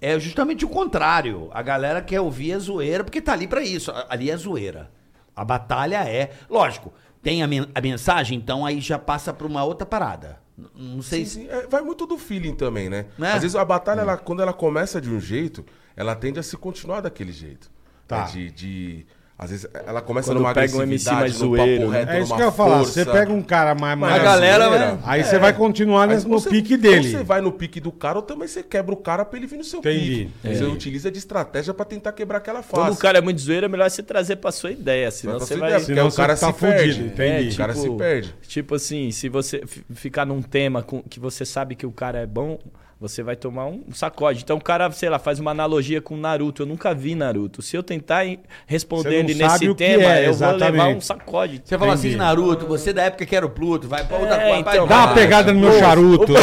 é 0.00 0.18
justamente 0.18 0.64
o 0.64 0.68
contrário. 0.68 1.48
A 1.52 1.62
galera 1.62 2.02
quer 2.02 2.20
ouvir 2.20 2.54
a 2.54 2.58
zoeira 2.58 3.04
porque 3.04 3.20
tá 3.20 3.34
ali 3.34 3.46
pra 3.46 3.62
isso. 3.62 3.92
Ali 4.08 4.30
é 4.30 4.36
zoeira. 4.36 4.90
A 5.36 5.44
batalha 5.44 6.02
é, 6.08 6.32
lógico, 6.50 6.92
tem 7.22 7.40
a, 7.42 7.46
men- 7.46 7.68
a 7.72 7.80
mensagem, 7.80 8.36
então 8.36 8.66
aí 8.66 8.80
já 8.80 8.98
passa 8.98 9.32
pra 9.32 9.46
uma 9.46 9.62
outra 9.62 9.86
parada. 9.86 10.41
Não 10.74 11.00
sei 11.02 11.24
Sim, 11.24 11.30
se 11.30 11.46
sim. 11.46 11.48
É, 11.48 11.66
vai 11.66 11.80
muito 11.82 12.06
do 12.06 12.18
feeling 12.18 12.54
também, 12.54 12.88
né? 12.90 13.06
Né? 13.18 13.32
Às 13.32 13.42
vezes 13.42 13.56
a 13.56 13.64
batalha, 13.64 14.00
ela, 14.02 14.16
quando 14.16 14.42
ela 14.42 14.52
começa 14.52 15.00
de 15.00 15.10
um 15.10 15.18
jeito, 15.20 15.64
ela 15.96 16.14
tende 16.14 16.38
a 16.38 16.42
se 16.42 16.56
continuar 16.56 17.00
daquele 17.00 17.32
jeito. 17.32 17.70
Tá. 18.06 18.26
né? 18.26 18.30
De, 18.32 18.50
de- 18.50 19.06
às 19.42 19.50
vezes 19.50 19.66
ela 19.86 20.00
começa 20.00 20.28
Quando 20.30 20.38
numa 20.38 20.54
pega 20.54 20.76
um 20.76 20.82
MC 20.82 21.10
mais 21.10 21.32
zoeiro, 21.34 21.80
papo 21.82 21.90
né? 21.92 21.98
reto, 22.00 22.12
É 22.12 22.20
isso 22.20 22.34
que 22.34 22.40
eu 22.42 22.46
ia 22.46 22.52
falar. 22.52 22.78
Você 22.78 23.04
pega 23.04 23.32
um 23.32 23.42
cara 23.42 23.74
mais. 23.74 23.98
Mas 23.98 24.10
mais 24.10 24.20
a 24.20 24.24
galera, 24.24 24.64
zoeira, 24.68 24.86
né? 24.92 24.98
Aí 25.04 25.24
você 25.24 25.38
vai 25.38 25.52
continuar 25.52 26.02
Aí 26.04 26.08
nesse- 26.14 26.28
no 26.28 26.38
você- 26.38 26.48
pique 26.50 26.74
ou 26.74 26.80
dele. 26.80 27.10
Você 27.10 27.22
vai 27.24 27.40
no 27.40 27.52
pique 27.52 27.80
do 27.80 27.90
cara 27.92 28.18
ou 28.18 28.22
também 28.22 28.46
você 28.48 28.62
quebra 28.62 28.92
o 28.94 28.96
cara 28.96 29.24
pra 29.24 29.38
ele 29.38 29.46
vir 29.46 29.56
no 29.56 29.64
seu 29.64 29.80
Entendi. 29.80 30.30
pique. 30.42 30.56
Você 30.56 30.64
utiliza 30.64 31.10
de 31.10 31.18
estratégia 31.18 31.74
pra 31.74 31.84
tentar 31.84 32.12
quebrar 32.12 32.38
aquela 32.38 32.62
face. 32.62 32.74
Quando 32.74 32.92
o 32.92 32.96
cara 32.96 33.18
é 33.18 33.20
muito 33.20 33.40
zoeiro, 33.40 33.66
é 33.66 33.68
melhor 33.68 33.90
você 33.90 34.02
trazer 34.02 34.36
pra 34.36 34.52
sua 34.52 34.70
ideia, 34.70 35.10
senão 35.10 35.36
pra 35.36 35.46
você 35.46 35.56
vai... 35.56 35.68
ideia, 35.70 35.80
porque 35.80 35.94
Senão 35.94 36.08
o 36.08 36.12
cara 36.12 36.36
tá 36.36 36.52
se 36.52 36.58
perde. 36.60 36.92
fudido, 36.92 37.06
entendi. 37.06 37.54
O 37.54 37.56
cara 37.56 37.74
se 37.74 37.90
perde. 37.90 38.34
Tipo 38.46 38.74
assim, 38.76 39.10
se 39.10 39.28
você 39.28 39.62
fi- 39.66 39.84
ficar 39.94 40.24
num 40.24 40.40
tema 40.40 40.82
com, 40.82 41.02
que 41.02 41.18
você 41.18 41.44
sabe 41.44 41.74
que 41.74 41.84
o 41.86 41.90
cara 41.92 42.18
é 42.20 42.26
bom, 42.26 42.58
você 43.02 43.22
vai 43.22 43.34
tomar 43.36 43.66
um 43.66 43.82
sacode. 43.92 44.42
Então 44.42 44.56
o 44.56 44.60
cara, 44.62 44.90
sei 44.92 45.08
lá, 45.10 45.18
faz 45.18 45.40
uma 45.40 45.50
analogia 45.50 46.00
com 46.00 46.16
Naruto. 46.16 46.62
Eu 46.62 46.66
nunca 46.66 46.94
vi 46.94 47.14
Naruto. 47.16 47.60
Se 47.60 47.76
eu 47.76 47.82
tentar 47.82 48.24
responder 48.66 49.16
ele 49.16 49.34
nesse 49.34 49.74
tema, 49.74 50.04
é, 50.04 50.28
eu 50.28 50.32
vou 50.32 50.46
levar 50.48 50.56
exatamente. 50.56 50.96
um 50.96 51.00
sacode. 51.00 51.60
Você 51.64 51.76
fala 51.76 51.92
Entendi. 51.94 52.08
assim, 52.08 52.16
Naruto, 52.16 52.64
você 52.66 52.92
da 52.92 53.02
época 53.02 53.26
que 53.26 53.34
era 53.34 53.44
o 53.44 53.50
Pluto, 53.50 53.88
vai 53.88 54.06
pra 54.06 54.16
outra 54.18 54.36
É, 54.36 54.52
coisa. 54.54 54.60
então. 54.70 54.86
Dá 54.86 54.98
uma 55.06 55.14
pegada 55.14 55.52
no 55.52 55.60
meu 55.60 55.78
charuto. 55.78 56.32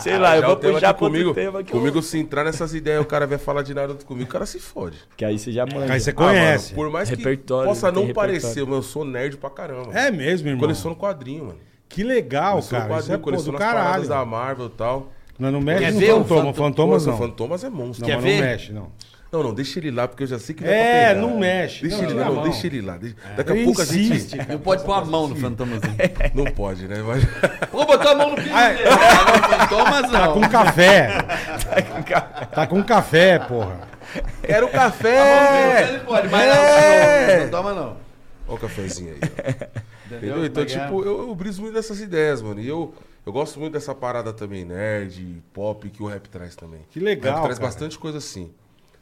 Sei 0.00 0.16
lá, 0.16 0.36
eu 0.36 0.42
Já 0.42 0.46
vou 0.46 0.56
puxar 0.56 0.94
comigo, 0.94 1.34
tema 1.34 1.62
que 1.62 1.72
eu- 1.72 1.78
comigo 1.78 2.00
se 2.02 2.18
entrar 2.18 2.44
nessas 2.44 2.72
ideias, 2.72 3.00
o 3.02 3.04
cara 3.04 3.26
vai 3.26 3.36
falar 3.38 3.62
de 3.62 3.74
Naruto 3.74 4.06
comigo, 4.06 4.28
o 4.28 4.32
cara 4.32 4.46
se 4.46 4.60
fode. 4.60 4.96
Que 5.16 5.24
aí 5.24 5.36
você 5.38 5.50
já 5.50 5.66
manda. 5.66 5.92
Aí 5.92 5.98
você 6.00 6.10
Ah, 6.10 6.14
conhece. 6.14 6.72
mano, 6.72 6.76
por 6.84 6.90
mais 6.92 7.10
que 7.10 7.16
Repertório, 7.16 7.68
possa 7.68 7.90
não 7.90 8.12
parecer, 8.12 8.64
mas 8.64 8.74
eu 8.74 8.82
sou 8.82 9.04
nerd 9.04 9.36
pra 9.38 9.50
caramba. 9.50 9.92
É 9.98 10.10
mesmo, 10.10 10.46
irmão. 10.48 10.60
Coleciono 10.60 10.94
quadrinho, 10.94 11.46
mano. 11.46 11.58
Que 11.88 12.02
legal, 12.04 12.52
Coleciono 12.62 12.82
cara. 12.88 13.00
Isso 13.00 13.12
é 13.12 13.18
pô, 13.18 13.30
do 13.32 13.52
caralho. 13.54 14.06
da 14.08 14.24
Marvel 14.24 14.66
e 14.66 14.70
tal. 14.70 15.08
Não, 15.38 15.50
não 15.52 15.60
mexe 15.60 15.84
Quer 15.84 15.92
no 15.92 15.98
ver 16.00 16.12
o 16.12 16.16
fantoma. 16.24 16.42
fanto- 16.44 16.56
Fantomas 16.56 17.06
Nossa, 17.06 17.18
não. 17.20 17.28
Fantomas 17.28 17.64
é 17.64 17.70
monstro. 17.70 18.00
Não, 18.02 18.08
Quer 18.08 18.16
mas 18.16 18.24
ver? 18.24 18.40
não 18.40 18.46
mexe, 18.46 18.72
não. 18.72 18.92
Não, 19.30 19.42
não, 19.42 19.52
deixa 19.54 19.78
ele 19.78 19.90
lá, 19.90 20.08
porque 20.08 20.22
eu 20.22 20.26
já 20.26 20.38
sei 20.38 20.54
que 20.54 20.64
vai 20.64 20.72
É, 20.72 21.00
pra 21.04 21.08
pegar. 21.14 21.20
não 21.20 21.38
mexe. 21.38 21.82
Deixa 21.82 21.98
Não, 21.98 22.04
ele 22.04 22.14
lá, 22.18 22.24
não, 22.24 22.34
mão. 22.36 22.42
deixa 22.44 22.66
ele 22.66 22.80
lá. 22.80 22.96
Deixa- 22.96 23.16
Daqui 23.36 23.52
a 23.52 23.54
Ele 23.56 23.64
pouco 23.66 23.82
a 23.82 23.84
gente... 23.84 24.00
insiste. 24.00 24.36
Não 24.48 24.58
pode 24.58 24.84
pôr 24.84 24.92
a 24.94 25.04
mão 25.04 25.28
no 25.28 25.36
fantomazinho. 25.36 25.96
Não 26.34 26.44
pode, 26.46 26.88
né? 26.88 27.02
Mas... 27.06 27.24
Vou 27.70 27.84
botar 27.86 28.12
a 28.12 28.14
mão 28.14 28.30
no 28.30 28.36
pinto 28.42 28.48
dele. 28.48 28.84
Não, 28.88 29.58
fantomas 29.58 30.10
Tá 30.10 30.26
não. 30.26 30.32
com 30.40 30.48
café. 30.48 31.08
Tá 32.54 32.66
com 32.66 32.82
café, 32.82 33.38
porra. 33.38 33.80
Quero 34.42 34.66
Ele 34.66 34.72
café! 34.72 36.00
pode, 36.06 36.28
mas 36.28 36.42
É. 36.42 37.36
não, 37.36 37.42
não 37.44 37.50
toma 37.50 37.74
não. 37.74 37.96
Olha 38.48 38.56
o 38.56 38.58
cafezinho 38.58 39.12
aí. 39.14 39.20
ó. 39.22 39.87
Entendeu? 40.16 40.44
Então, 40.44 40.64
tipo, 40.64 41.02
eu, 41.04 41.28
eu 41.28 41.34
briso 41.34 41.60
muito 41.60 41.74
dessas 41.74 42.00
ideias, 42.00 42.40
mano. 42.42 42.60
E 42.60 42.66
eu, 42.68 42.94
eu 43.26 43.32
gosto 43.32 43.60
muito 43.60 43.72
dessa 43.74 43.94
parada 43.94 44.32
também, 44.32 44.64
nerd, 44.64 45.42
pop, 45.52 45.88
que 45.90 46.02
o 46.02 46.06
rap 46.06 46.28
traz 46.28 46.56
também. 46.56 46.80
Que 46.90 46.98
legal, 46.98 47.32
O 47.32 47.36
rap 47.36 47.44
traz 47.44 47.58
cara. 47.58 47.70
bastante 47.70 47.98
coisa 47.98 48.18
assim. 48.18 48.50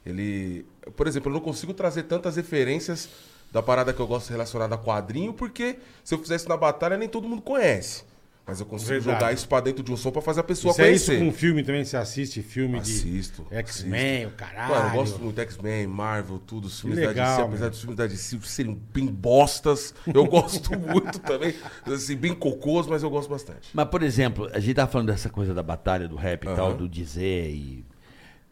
Ele. 0.05 0.67
Por 0.97 1.07
exemplo, 1.07 1.31
eu 1.31 1.35
não 1.35 1.41
consigo 1.41 1.73
trazer 1.75 2.05
tantas 2.05 2.37
referências 2.37 3.09
da 3.53 3.63
parada 3.63 3.93
que 3.93 4.01
eu 4.01 4.07
gosto 4.07 4.31
relacionada 4.31 4.75
a 4.75 4.79
quadrinho, 4.79 5.33
porque 5.33 5.77
se 6.05 6.15
eu 6.15 6.19
fizesse 6.19 6.49
na 6.49 6.57
batalha, 6.57 6.97
nem 6.97 7.09
todo 7.09 7.29
mundo 7.29 7.43
conhece. 7.43 8.05
Mas 8.47 8.61
eu 8.61 8.67
consigo 8.67 8.91
Verdade. 8.91 9.19
jogar 9.19 9.33
isso 9.33 9.49
pra 9.49 9.61
dentro 9.61 9.83
de 9.83 9.91
um 9.91 9.97
som 9.97 10.13
pra 10.13 10.23
fazer 10.23 10.39
a 10.39 10.45
pessoa 10.45 10.71
Isso 10.71 10.81
é 10.81 10.93
isso 10.93 11.07
conhecer. 11.07 11.25
com 11.25 11.33
filme 11.37 11.65
também? 11.65 11.85
Você 11.85 11.97
assiste 11.97 12.43
filme 12.43 12.79
Assisto, 12.79 13.45
de 13.51 13.57
X-Men, 13.57 14.27
o 14.27 14.31
caralho. 14.31 14.73
Mano, 14.73 14.89
eu 14.89 14.93
gosto 14.93 15.19
muito 15.19 15.35
de 15.35 15.41
X-Men, 15.43 15.87
Marvel, 15.89 16.39
tudo, 16.39 16.67
os 16.67 16.81
filmes 16.81 17.01
da 17.01 17.09
legal, 17.09 17.37
DC, 17.39 17.49
apesar 17.49 17.69
dos 17.71 17.81
filmes 17.81 17.97
da 17.97 18.07
DC 18.07 18.39
serem 18.45 18.81
bem 18.95 19.07
bostas, 19.07 19.93
eu 20.07 20.25
gosto 20.31 20.79
muito 20.79 21.19
também. 21.19 21.57
Assim, 21.85 22.15
bem 22.15 22.35
cocôs, 22.37 22.87
mas 22.87 23.03
eu 23.03 23.11
gosto 23.11 23.29
bastante. 23.29 23.69
Mas, 23.75 23.89
por 23.89 24.05
exemplo, 24.05 24.49
a 24.53 24.61
gente 24.61 24.77
tá 24.77 24.87
falando 24.87 25.09
dessa 25.09 25.29
coisa 25.29 25.53
da 25.53 25.63
batalha 25.63 26.07
do 26.07 26.15
rap 26.15 26.45
e 26.45 26.55
tal, 26.55 26.73
do 26.73 26.89
dizer 26.89 27.51
e... 27.51 27.85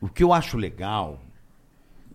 O 0.01 0.09
que 0.09 0.25
eu 0.25 0.33
acho 0.33 0.57
legal 0.57 1.21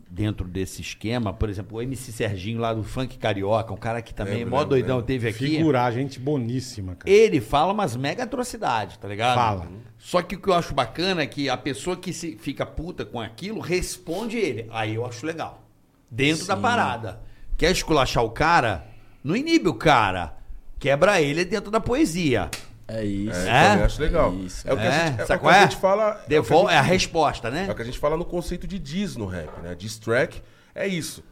dentro 0.10 0.47
desse 0.47 0.82
esquema, 0.82 1.32
por 1.32 1.49
exemplo, 1.49 1.78
o 1.78 1.82
MC 1.82 2.12
Serginho 2.12 2.60
lá 2.60 2.74
do 2.74 2.84
Funk 2.84 3.18
Carioca, 3.18 3.74
um 3.74 3.78
cara 3.78 4.01
que 4.01 4.14
também, 4.14 4.39
Lembro, 4.39 4.49
mó 4.49 4.57
lembro, 4.57 4.70
doidão, 4.70 4.95
lembro. 4.97 5.07
teve 5.07 5.28
aqui. 5.30 5.57
Figurar, 5.57 5.93
gente 5.93 6.20
boníssima, 6.20 6.95
cara. 6.95 7.10
Ele 7.10 7.39
fala 7.39 7.72
umas 7.72 7.95
mega 7.95 8.24
atrocidades, 8.24 8.97
tá 8.97 9.07
ligado? 9.07 9.36
Fala. 9.36 9.68
Só 9.97 10.22
que 10.22 10.36
o 10.36 10.41
que 10.41 10.49
eu 10.49 10.53
acho 10.53 10.74
bacana 10.74 11.22
é 11.22 11.28
que 11.28 11.49
a 11.49 11.57
pessoa 11.57 11.95
que 11.95 12.12
se 12.12 12.36
fica 12.38 12.66
puta 12.66 13.05
com 13.05 13.22
aquilo 13.22 13.60
responde 13.60 14.38
ele. 14.38 14.68
Aí 14.72 14.95
eu 14.95 15.05
acho 15.05 15.26
legal. 15.26 15.64
Dentro 16.10 16.47
da 16.47 16.57
parada. 16.57 17.22
Quer 17.57 17.72
esculachar 17.72 18.24
o 18.24 18.32
cara? 18.32 18.88
Não 19.24 19.36
inibe 19.36 19.68
o 19.68 19.76
cara. 19.76 20.38
Quebra 20.80 21.22
ele 21.22 21.45
dentro 21.45 21.70
da 21.70 21.80
poesia. 21.80 22.49
É 22.91 23.03
isso. 23.05 23.39
É, 23.39 23.49
É? 23.65 23.69
também 23.69 23.83
acho 23.85 24.01
legal. 24.01 24.33
Isso. 24.33 24.67
É 24.67 24.73
o 24.73 24.77
que 24.77 24.83
a 24.87 24.91
gente, 24.91 25.21
é, 25.21 25.25
sabe 25.25 25.33
o 25.33 25.37
que 25.37 25.37
qual 25.39 25.53
a 25.53 25.57
é? 25.57 25.61
gente 25.61 25.75
fala. 25.77 26.03
é 26.03 26.09
o 26.39 26.43
que 26.43 26.53
a 26.53 26.57
gente- 26.57 26.71
é 26.73 26.77
a 26.77 26.81
resposta, 26.81 27.49
né? 27.51 27.65
É 27.67 27.71
o 27.71 27.75
que 27.75 27.81
a 27.81 27.85
gente 27.85 27.99
fala 27.99 28.17
no 28.17 28.25
conceito 28.25 28.65
de 28.67 28.79
diss 28.79 29.15
no 29.15 29.25
rap, 29.25 29.49
né? 29.61 29.75
Diss 29.75 29.99
track 29.99 30.41
é 30.73 30.87
isso. 30.87 31.23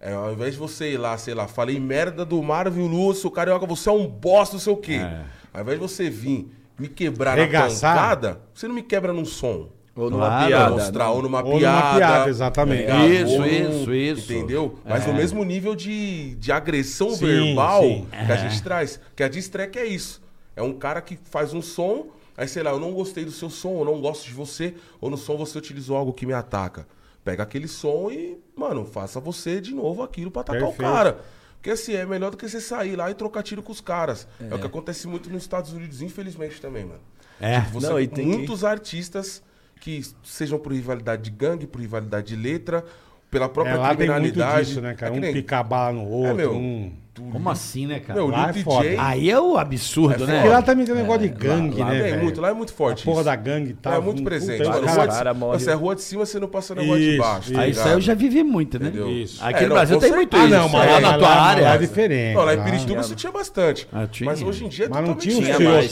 É, 0.00 0.12
ao 0.12 0.32
invés 0.32 0.54
de 0.54 0.58
você 0.58 0.92
ir 0.92 0.98
lá, 0.98 1.16
sei 1.18 1.34
lá, 1.34 1.46
falei 1.46 1.78
merda 1.78 2.24
do 2.24 2.42
Marvel 2.42 2.86
Lúcio, 2.86 3.30
carioca, 3.30 3.66
você 3.66 3.88
é 3.88 3.92
um 3.92 4.06
bosta, 4.06 4.54
não 4.54 4.60
sei 4.60 4.72
o 4.72 4.76
quê. 4.76 4.94
É. 4.94 5.22
Ao 5.52 5.60
invés 5.62 5.78
de 5.78 5.86
você 5.86 6.08
vir 6.08 6.50
me 6.78 6.88
quebrar 6.88 7.36
Regaçar. 7.36 7.94
na 7.94 8.00
pancada, 8.02 8.40
você 8.54 8.66
não 8.66 8.74
me 8.74 8.82
quebra 8.82 9.12
num 9.12 9.24
som. 9.24 9.68
Ou 9.94 10.08
numa 10.08 10.26
Claro. 10.28 10.46
piada. 10.46 10.70
mostrar, 10.70 11.04
né? 11.06 11.10
ou 11.10 11.22
numa 11.22 11.38
Ou 11.40 11.44
numa 11.50 11.58
piada. 11.58 11.96
piada, 11.98 12.30
exatamente. 12.30 12.86
tá 12.86 12.96
ligado? 12.96 13.12
Isso, 13.30 13.40
Ou- 13.40 13.46
isso, 13.46 13.94
isso. 13.94 14.32
Entendeu? 14.32 14.78
Mas 14.84 15.04
É. 15.04 15.08
no 15.08 15.14
mesmo 15.14 15.44
nível 15.44 15.74
de, 15.76 16.34
de 16.36 16.50
agressão 16.52 17.10
Sim, 17.10 17.26
verbal 17.26 17.82
sim. 17.82 18.06
que 18.26 18.32
a 18.32 18.36
gente 18.36 18.62
traz. 18.62 19.00
Que 19.14 19.22
a 19.22 19.28
diss 19.28 19.48
track 19.48 19.78
é 19.78 19.84
isso. 19.84 20.22
É 20.60 20.62
um 20.62 20.74
cara 20.74 21.00
que 21.00 21.18
faz 21.24 21.54
um 21.54 21.62
som, 21.62 22.08
aí 22.36 22.46
sei 22.46 22.62
lá, 22.62 22.70
eu 22.70 22.78
não 22.78 22.92
gostei 22.92 23.24
do 23.24 23.30
seu 23.30 23.48
som, 23.48 23.78
eu 23.78 23.84
não 23.84 24.00
gosto 24.00 24.26
de 24.26 24.32
você, 24.34 24.74
ou 25.00 25.08
no 25.10 25.16
som 25.16 25.36
você 25.36 25.56
utilizou 25.56 25.96
algo 25.96 26.12
que 26.12 26.26
me 26.26 26.32
ataca. 26.34 26.86
Pega 27.24 27.42
aquele 27.42 27.66
som 27.68 28.10
e, 28.10 28.38
mano, 28.56 28.84
faça 28.84 29.18
você 29.20 29.60
de 29.60 29.74
novo 29.74 30.02
aquilo 30.02 30.30
pra 30.30 30.42
atacar 30.42 30.60
Perfeito. 30.62 30.80
o 30.80 30.92
cara. 30.94 31.20
Porque 31.56 31.70
assim, 31.70 31.94
é 31.94 32.06
melhor 32.06 32.30
do 32.30 32.36
que 32.36 32.48
você 32.48 32.60
sair 32.60 32.96
lá 32.96 33.10
e 33.10 33.14
trocar 33.14 33.42
tiro 33.42 33.62
com 33.62 33.72
os 33.72 33.80
caras. 33.80 34.26
É, 34.40 34.54
o 34.54 34.58
que 34.58 34.66
acontece 34.66 35.06
muito 35.06 35.28
nos 35.30 35.42
Estados 35.42 35.72
Unidos, 35.72 36.00
infelizmente 36.00 36.60
também, 36.60 36.84
mano. 36.84 37.00
É. 37.40 37.60
Você 37.72 37.86
Não, 37.88 38.00
e 38.00 38.06
tem 38.06 38.16
tem 38.24 38.30
que- 38.30 38.36
muitos 38.38 38.64
artistas 38.64 39.42
que 39.80 40.02
sejam 40.22 40.58
por 40.58 40.72
rivalidade 40.72 41.22
de 41.22 41.30
gangue, 41.30 41.66
por 41.66 41.80
rivalidade 41.80 42.28
de 42.28 42.36
letra, 42.36 42.84
pela 43.30 43.48
própria 43.48 43.74
É, 43.74 43.76
lá 43.76 43.88
tem 43.94 44.08
muito 44.08 44.12
criminalidade. 44.14 44.68
disso, 44.68 44.80
né, 44.80 44.94
cara? 44.94 45.14
É 45.14 45.16
Um 45.16 45.20
nem- 45.20 45.32
pica 45.32 45.58
a 45.58 45.62
bala 45.62 45.92
no 45.92 46.06
outro, 46.08 46.30
É, 46.32 46.34
meu, 46.34 46.52
um... 46.54 46.92
Como 47.32 47.50
assim, 47.50 47.86
né, 47.86 47.98
cara? 48.00 48.18
Meu, 48.20 48.28
Lá 48.30 48.50
é 48.50 48.52
foda. 48.54 48.88
Aí 48.98 49.30
é 49.30 49.38
o 49.38 49.58
absurdo, 49.58 50.24
É 50.24 50.26
né? 50.26 50.34
Porque 50.36 50.48
lá 50.48 50.62
também 50.62 50.86
tem 50.86 50.94
um 50.94 50.98
negócio 50.98 51.22
de 51.22 51.28
gangue, 51.28 51.78
lá, 51.80 51.86
né, 51.86 51.92
tem 52.00 52.10
velho? 52.12 52.22
muito, 52.22 52.40
lá 52.40 52.48
é 52.48 52.52
muito 52.54 52.72
forte. 52.72 53.02
A 53.02 53.04
porra 53.04 53.16
isso. 53.20 53.24
da 53.24 53.36
gangue 53.36 53.70
e 53.70 53.74
tal. 53.74 53.92
Lá 53.92 53.98
é 53.98 54.00
muito 54.02 54.20
um 54.20 54.24
presente. 54.24 54.62
puta, 54.62 55.06
cara 55.08 55.32
de, 55.32 55.38
morre. 55.38 55.58
você 55.58 55.70
é 55.70 55.74
rua 55.74 55.94
de 55.96 56.02
cima, 56.02 56.24
você 56.24 56.38
não 56.38 56.48
passa 56.48 56.74
na 56.74 56.82
rua 56.82 56.96
de 56.98 57.10
Isso, 57.10 57.18
baixo. 57.18 57.40
isso. 57.46 57.52
tá 57.54 57.60
Ah, 57.60 57.68
isso 57.68 57.80
aí 57.82 57.92
eu 57.92 58.00
já 58.00 58.14
vivi 58.14 58.42
muito, 58.42 58.78
né? 58.78 58.88
Entendeu? 58.88 59.10
Isso. 59.10 59.44
Aqui 59.44 59.58
É, 59.58 59.62
no 59.62 59.68
não, 59.68 59.74
Brasil 59.76 59.98
tem 59.98 60.12
muito 60.12 60.36
certeza. 60.36 60.46
isso. 60.46 60.54
Ah, 60.56 60.62
não, 60.62 60.68
mas 60.78 60.90
lá 60.90 61.00
na 61.00 61.18
tua 61.18 61.28
lá- 61.28 61.42
área. 61.42 61.62
lá 61.64 61.74
é 61.74 61.78
diferente. 61.78 62.34
Não, 62.36 62.44
lá 62.44 62.54
em 62.54 62.62
Pirituba 62.64 63.02
você 63.02 63.14
tinha 63.14 63.32
bastante. 63.32 63.88
Ah. 63.92 64.08
Mas 64.24 64.42
hoje 64.42 64.64
em 64.64 64.68
dia 64.68 64.84
é 64.86 64.88
Mas 64.88 65.08
não 65.08 65.14
tinha 65.14 65.36
uns 65.36 65.40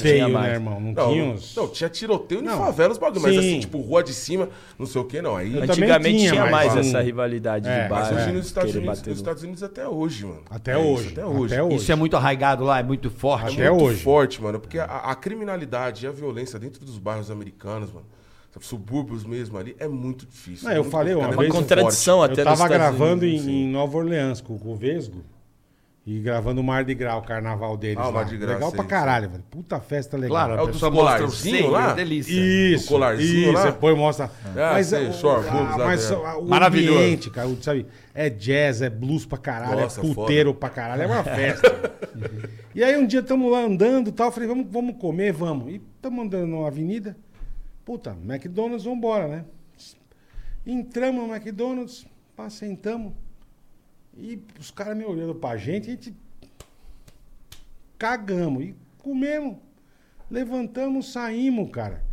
né, 0.02 0.52
irmão? 0.54 0.80
Não, 0.80 0.94
tinha 1.10 1.24
uns... 1.24 1.56
não, 1.56 1.68
tinha 1.68 1.90
tiroteio 1.90 2.40
em 2.40 2.44
Não. 2.44 2.58
favela, 2.58 2.92
os 2.92 2.98
bagulho, 2.98 3.20
mas 3.22 3.32
Sim. 3.32 3.38
assim, 3.40 3.60
tipo, 3.60 3.78
rua 3.80 4.02
de 4.02 4.14
cima, 4.14 4.48
não 4.78 4.86
sei 4.86 5.00
o 5.00 5.04
que, 5.04 5.20
não. 5.20 5.36
Antigamente 5.36 6.18
tinha, 6.28 6.42
mas 6.46 6.50
mais 6.50 6.76
essa 6.76 7.00
rivalidade 7.00 7.68
É, 7.68 7.84
de 7.84 7.88
Mas 7.88 7.88
bairro. 7.88 8.16
hoje 8.16 8.28
é. 8.28 8.32
nos 8.32 8.46
Estados, 8.46 9.42
Unidos, 9.42 9.62
até 9.62 9.86
hoje, 9.88 10.24
mano. 10.24 10.42
Até 10.50 10.72
É 10.72 10.78
hoje. 10.78 11.17
Isso, 11.20 11.26
até 11.28 11.38
hoje. 11.38 11.54
Até 11.54 11.62
hoje. 11.62 11.76
Isso 11.76 11.92
é 11.92 11.94
muito 11.94 12.16
arraigado 12.16 12.64
lá, 12.64 12.78
é 12.78 12.82
muito 12.82 13.10
forte. 13.10 13.54
Até 13.60 13.70
muito 13.70 13.84
hoje. 13.84 14.02
forte, 14.02 14.42
mano. 14.42 14.58
Porque 14.60 14.78
a, 14.78 14.84
a 14.84 15.14
criminalidade 15.14 16.04
e 16.04 16.08
a 16.08 16.12
violência 16.12 16.58
dentro 16.58 16.84
dos 16.84 16.98
bairros 16.98 17.30
americanos, 17.30 17.92
mano, 17.92 18.06
subúrbios 18.60 19.24
mesmo 19.24 19.56
ali, 19.56 19.76
é 19.78 19.86
muito 19.86 20.26
difícil. 20.26 20.68
Não, 20.68 20.74
eu 20.74 20.82
Muito 20.82 20.90
falei 20.92 21.14
uma 21.14 21.26
complicado, 21.28 21.40
é 21.40 21.44
vez- 21.44 21.54
muito 21.54 21.68
contradição 21.68 22.18
forte. 22.18 22.32
até 22.32 22.40
Eu 22.40 22.44
tava 22.44 22.68
gravando 22.68 23.24
Unidos, 23.24 23.44
em, 23.46 23.48
assim. 23.50 23.62
em 23.64 23.68
Nova 23.70 23.96
Orleans 23.98 24.40
com 24.40 24.54
o 24.54 24.74
Vesgo. 24.74 25.22
E 26.10 26.20
gravando 26.20 26.62
o 26.62 26.64
Mar 26.64 26.86
de 26.86 26.94
Grau, 26.94 27.18
o 27.18 27.22
carnaval 27.22 27.76
deles. 27.76 27.98
Ah, 27.98 28.04
o 28.04 28.06
lá. 28.06 28.12
Mardi 28.12 28.38
Gras, 28.38 28.54
Legal 28.54 28.70
sei, 28.70 28.76
pra 28.78 28.86
caralho, 28.88 29.28
velho. 29.28 29.44
Puta 29.50 29.78
festa 29.78 30.16
legal. 30.16 30.30
Claro, 30.46 30.52
É 30.58 30.62
o 30.62 30.66
dos 30.68 30.76
pessoa 30.76 30.90
mostra 30.90 31.14
o 31.16 31.18
colarzinho 31.18 31.56
seio, 31.58 31.70
lá? 31.70 31.90
é 31.90 31.94
delícia. 31.96 32.32
Isso, 32.32 32.84
O 32.86 32.88
colarzinho 32.88 33.42
isso, 33.42 33.52
lá? 33.52 33.60
você 33.60 33.72
põe 33.72 33.92
e 33.92 33.96
mostra. 33.98 34.30
Ah, 34.56 34.70
mas 34.72 34.86
sei, 34.86 35.06
o, 35.08 35.12
short, 35.12 35.46
a- 35.46 35.52
lá 35.52 35.76
mas 35.84 36.10
o 36.10 36.42
Maravilhoso. 36.46 36.98
ambiente, 36.98 37.28
cara, 37.30 37.48
sabe? 37.60 37.84
É 38.14 38.30
jazz, 38.30 38.80
é 38.80 38.88
blues 38.88 39.26
pra 39.26 39.36
caralho, 39.36 39.82
Nossa, 39.82 40.00
é 40.00 40.02
puteiro 40.14 40.54
pra 40.54 40.70
caralho, 40.70 41.02
é 41.02 41.06
uma 41.06 41.22
festa. 41.22 41.92
e 42.74 42.82
aí 42.82 42.96
um 42.96 43.06
dia 43.06 43.20
estamos 43.20 43.52
lá 43.52 43.60
andando 43.60 44.08
e 44.08 44.12
tal, 44.12 44.28
eu 44.28 44.32
falei, 44.32 44.48
vamos, 44.48 44.66
vamos 44.70 44.96
comer, 44.96 45.34
vamos. 45.34 45.70
E 45.74 45.82
estamos 45.94 46.24
andando 46.24 46.46
numa 46.46 46.68
avenida, 46.68 47.18
puta, 47.84 48.16
McDonald's, 48.24 48.84
vambora, 48.86 49.28
né? 49.28 49.44
Entramos 50.66 51.28
no 51.28 51.34
McDonald's, 51.34 52.06
pá, 52.34 52.48
sentamos. 52.48 53.12
E 54.18 54.42
os 54.58 54.70
caras 54.70 54.96
me 54.96 55.04
olhando 55.04 55.34
pra 55.34 55.56
gente, 55.56 55.88
a 55.88 55.92
gente 55.92 56.14
cagamos 57.96 58.64
e 58.64 58.74
comemos. 58.98 59.56
Levantamos, 60.30 61.12
saímos, 61.12 61.70
cara. 61.70 62.04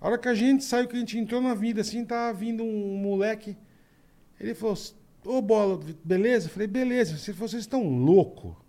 A 0.00 0.08
hora 0.08 0.18
que 0.18 0.28
a 0.28 0.34
gente 0.34 0.64
saiu, 0.64 0.88
que 0.88 0.96
a 0.96 0.98
gente 0.98 1.16
entrou 1.16 1.40
na 1.40 1.54
vida, 1.54 1.80
assim, 1.80 2.04
tava 2.04 2.36
vindo 2.36 2.64
um 2.64 2.96
moleque. 2.96 3.56
Ele 4.40 4.54
falou, 4.54 4.76
ô 5.24 5.40
bola, 5.40 5.80
beleza? 6.04 6.46
Eu 6.46 6.50
falei, 6.50 6.66
beleza. 6.66 7.16
Se 7.16 7.30
vocês 7.30 7.62
estão 7.62 7.88
louco. 7.88 8.60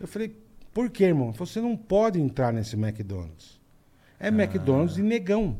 Eu 0.00 0.08
falei, 0.08 0.36
por 0.72 0.90
quê, 0.90 1.04
irmão? 1.04 1.32
Falou, 1.32 1.46
Você 1.46 1.60
não 1.60 1.76
pode 1.76 2.20
entrar 2.20 2.52
nesse 2.52 2.74
McDonald's. 2.74 3.60
É 4.18 4.28
McDonald's 4.28 4.96
de 4.96 5.02
negão. 5.02 5.56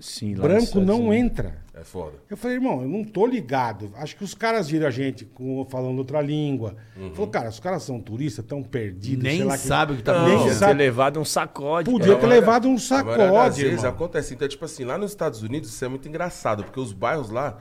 Sim, 0.00 0.34
lá 0.34 0.42
Branco 0.42 0.80
não 0.80 1.06
Unidos. 1.06 1.16
entra. 1.16 1.63
É 1.76 1.82
foda. 1.82 2.12
Eu 2.30 2.36
falei, 2.36 2.56
irmão, 2.56 2.82
eu 2.82 2.88
não 2.88 3.02
tô 3.02 3.26
ligado. 3.26 3.90
Acho 3.96 4.14
que 4.16 4.22
os 4.22 4.32
caras 4.32 4.68
viram 4.68 4.86
a 4.86 4.90
gente 4.92 5.24
com, 5.24 5.66
falando 5.68 5.98
outra 5.98 6.20
língua. 6.20 6.76
Falou, 7.14 7.28
cara, 7.28 7.48
os 7.48 7.58
caras 7.58 7.82
são 7.82 8.00
turistas, 8.00 8.44
tão 8.44 8.62
perdidos. 8.62 9.24
Nem 9.24 9.40
sei 9.50 9.58
sabe 9.58 9.94
o 9.94 9.96
que 9.96 10.02
tá 10.04 10.12
acontecendo. 10.12 10.42
Podia 10.52 10.66
ter 10.68 10.74
levado 10.74 11.18
um 11.20 11.24
sacode. 11.24 11.90
Podia 11.90 12.06
cara. 12.14 12.20
ter 12.20 12.26
levado 12.28 12.68
um 12.68 12.78
sacode, 12.78 13.62
vezes 13.62 13.78
irmão. 13.78 13.90
acontece. 13.90 14.34
Então, 14.34 14.46
tipo 14.46 14.64
assim, 14.64 14.84
lá 14.84 14.96
nos 14.96 15.10
Estados 15.10 15.42
Unidos 15.42 15.68
isso 15.68 15.84
é 15.84 15.88
muito 15.88 16.08
engraçado, 16.08 16.62
porque 16.62 16.78
os 16.78 16.92
bairros 16.92 17.28
lá, 17.30 17.60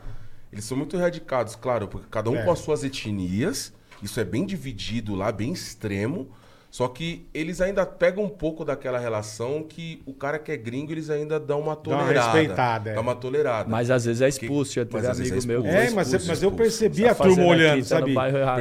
eles 0.52 0.64
são 0.64 0.78
muito 0.78 0.96
radicados, 0.96 1.56
claro, 1.56 1.88
porque 1.88 2.06
cada 2.12 2.30
um 2.30 2.36
É. 2.36 2.44
com 2.44 2.52
as 2.52 2.60
suas 2.60 2.84
etnias, 2.84 3.74
isso 4.04 4.20
é 4.20 4.24
bem 4.24 4.46
dividido 4.46 5.16
lá, 5.16 5.32
bem 5.32 5.52
extremo, 5.52 6.28
só 6.74 6.88
que 6.88 7.28
eles 7.36 7.62
ainda 7.62 7.86
pegam 7.86 8.24
um 8.24 8.30
pouco 8.30 8.66
daquela 8.66 8.98
relação 8.98 9.62
que 9.62 10.02
o 10.08 10.12
cara 10.12 10.40
que 10.40 10.52
é 10.52 10.58
gringo, 10.58 10.92
eles 10.92 11.08
ainda 11.08 11.40
dão 11.40 11.60
uma 11.60 11.74
uma 11.74 11.76
tolerada. 11.76 12.32
respeitada, 12.32 12.90
é. 12.90 12.94
Dá 12.96 13.02
uma 13.02 13.14
tolerada. 13.14 13.70
Mas 13.70 13.92
às 13.92 14.06
vezes 14.06 14.24
é 14.24 14.28
expulso. 14.28 14.74
Já 14.74 14.82
Mas 14.82 14.92
teve 14.92 15.08
às 15.08 15.18
vezes 15.20 15.46
amigo 15.46 15.46
é 15.46 15.54
meu. 15.54 15.60
expulso. 15.60 15.78
É, 15.78 15.88
que 15.88 15.94
mas, 15.94 16.08
expulso, 16.08 16.28
mas 16.30 16.42
eu 16.42 16.52
percebi 16.52 17.04
Tá 17.04 17.12
a 17.12 17.14
turma 17.14 17.30
fazendo 17.30 17.44
aqui, 17.44 17.52
olhando, 17.52 17.80
tá 17.80 17.86
sabe? 17.86 18.16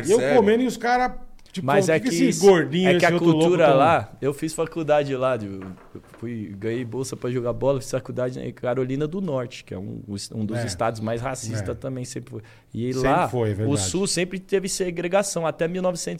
E 0.06 0.10
eu 0.10 0.36
comendo 0.36 0.62
e 0.62 0.66
os 0.66 0.76
caras, 0.76 1.12
tipo, 1.52 1.66
Mas 1.66 1.88
é 1.88 2.00
que 2.00 2.08
que, 2.08 2.24
esse 2.24 2.40
gordinho, 2.44 2.88
é 2.88 2.98
que 2.98 3.04
a 3.04 3.16
cultura 3.18 3.72
lá, 3.74 4.12
eu 4.20 4.32
fiz 4.32 4.52
faculdade 4.54 5.14
lá, 5.14 5.36
de- 5.36 5.46
eu 5.46 6.00
fui, 6.18 6.54
ganhei 6.58 6.84
bolsa 6.84 7.14
pra 7.16 7.30
jogar 7.30 7.52
bola, 7.52 7.80
fiz 7.80 7.90
faculdade 7.90 8.40
em 8.40 8.52
Carolina 8.52 9.06
do 9.06 9.20
Norte, 9.20 9.62
que 9.62 9.72
é 9.74 9.78
um, 9.78 10.00
um 10.34 10.44
dos 10.44 10.58
É. 10.58 10.66
estados 10.66 11.00
mais 11.00 11.20
racistas 11.20 11.68
É. 11.68 11.74
também 11.74 12.04
sempre 12.04 12.30
foi. 12.30 12.42
E 12.74 12.92
Sempre 12.94 13.08
lá, 13.10 13.28
foi, 13.28 13.52
é 13.52 13.66
o. 13.66 13.76
Sul 13.76 14.06
sempre 14.06 14.38
teve 14.40 14.66
segregação, 14.68 15.46
até 15.46 15.68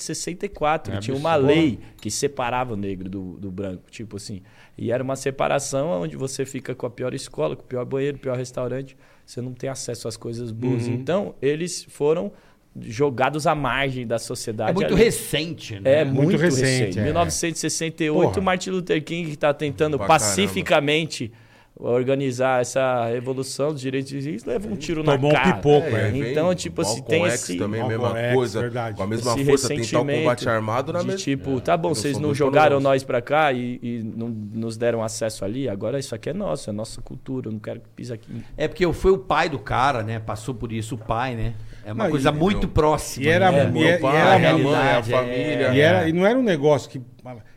1964, 0.06 0.94
É 0.94 0.98
tinha 1.00 1.16
uma 1.16 1.34
lei 1.34 1.78
que 2.00 2.10
separava 2.10 2.74
o 2.74 2.76
negro 2.76 3.08
do, 3.08 3.38
do 3.38 3.50
branco, 3.50 3.84
tipo 3.90 4.16
assim. 4.16 4.42
E 4.76 4.90
era 4.90 5.02
uma 5.02 5.16
separação 5.16 5.88
onde 6.02 6.16
você 6.16 6.44
fica 6.44 6.74
com 6.74 6.86
a 6.86 6.90
pior 6.90 7.14
escola, 7.14 7.56
com 7.56 7.62
o 7.62 7.66
pior 7.66 7.84
banheiro, 7.84 8.18
pior 8.18 8.36
restaurante, 8.36 8.96
você 9.24 9.40
não 9.40 9.52
tem 9.52 9.68
acesso 9.70 10.08
às 10.08 10.16
coisas 10.16 10.50
boas. 10.50 10.86
Uhum. 10.86 10.94
Então, 10.94 11.34
eles 11.40 11.84
foram 11.84 12.32
jogados 12.80 13.46
à 13.46 13.54
margem 13.54 14.06
da 14.06 14.18
sociedade. 14.18 14.70
É 14.70 14.74
muito 14.74 14.94
ali. 14.94 15.04
recente, 15.04 15.78
né? 15.80 16.00
É 16.00 16.04
muito, 16.04 16.22
Muito 16.22 16.36
recente, 16.40 16.62
recente. 16.66 16.98
é. 17.00 17.04
1968, 17.04 18.30
Porra. 18.30 18.40
Martin 18.40 18.70
Luther 18.70 19.02
King 19.04 19.30
está 19.30 19.52
tentando 19.52 19.98
pacificamente 19.98 21.32
organizar 21.74 22.60
essa 22.60 23.06
revolução 23.06 23.72
dos 23.72 23.80
direitos 23.80 24.10
civis, 24.10 24.44
leva 24.44 24.68
um 24.68 24.76
tiro 24.76 25.02
Tomou 25.02 25.18
na 25.18 25.28
um 25.28 25.32
cara. 25.42 25.56
pipoco, 25.56 25.86
É, 25.88 26.10
é. 26.10 26.30
Então, 26.30 26.54
tipo, 26.54 26.84
se 26.84 26.90
Malcolm 27.00 27.08
tem 27.08 27.24
X 27.30 27.34
esse- 27.34 27.56
também, 27.58 27.80
a 27.80 27.88
mesma 27.88 28.16
X, 28.18 28.34
coisa, 28.34 28.60
verdade. 28.60 28.96
com 28.96 29.02
a 29.02 29.06
mesma 29.06 29.32
esse 29.34 29.44
força, 29.44 29.68
tentar 29.68 30.00
o 30.00 30.06
combate 30.06 30.48
armado 30.48 30.92
na 30.92 31.00
de 31.00 31.06
mesma... 31.06 31.18
tipo, 31.20 31.60
tá 31.60 31.76
bom, 31.76 31.88
Eu 31.90 31.94
vocês 31.94 32.18
não 32.18 32.34
jogaram 32.34 32.76
poderoso. 32.76 32.84
nós 32.84 33.02
pra 33.04 33.20
cá 33.22 33.52
e, 33.52 33.80
e 33.82 34.02
não 34.04 34.28
nos 34.28 34.76
deram 34.76 35.02
acesso 35.02 35.44
ali, 35.44 35.68
agora 35.68 35.98
isso 35.98 36.14
aqui 36.14 36.28
é 36.30 36.34
nosso, 36.34 36.68
é 36.70 36.72
nossa 36.72 37.00
cultura, 37.00 37.48
eu 37.48 37.52
não 37.52 37.58
quero 37.58 37.80
que 37.80 37.88
pise 37.96 38.12
aqui. 38.12 38.28
É 38.56 38.68
porque 38.68 38.90
foi 38.92 39.10
o 39.10 39.18
pai 39.18 39.48
do 39.48 39.58
cara, 39.58 40.02
né? 40.02 40.18
Passou 40.20 40.54
por 40.54 40.72
isso, 40.72 40.94
o 40.94 40.98
pai, 40.98 41.34
né? 41.34 41.54
É 41.84 41.92
uma 41.92 42.04
Não, 42.04 42.10
coisa 42.10 42.30
e- 42.30 42.32
muito 42.32 42.68
próxima. 42.68 43.26
e 43.26 43.28
era- 43.28 43.50
né? 43.50 43.64
e 43.68 43.72
Meu 43.72 43.88
é- 43.88 43.96
e 43.96 43.98
pai, 43.98 44.16
era 44.16 44.50
a 44.50 44.58
mãe, 44.58 44.74
a 44.74 44.98
é. 44.98 45.02
família. 45.02 45.74
E, 45.74 45.80
era, 45.80 46.08
e 46.08 46.12
não 46.12 46.26
era 46.26 46.38
um 46.38 46.42
negócio 46.42 46.88
que. 46.90 47.00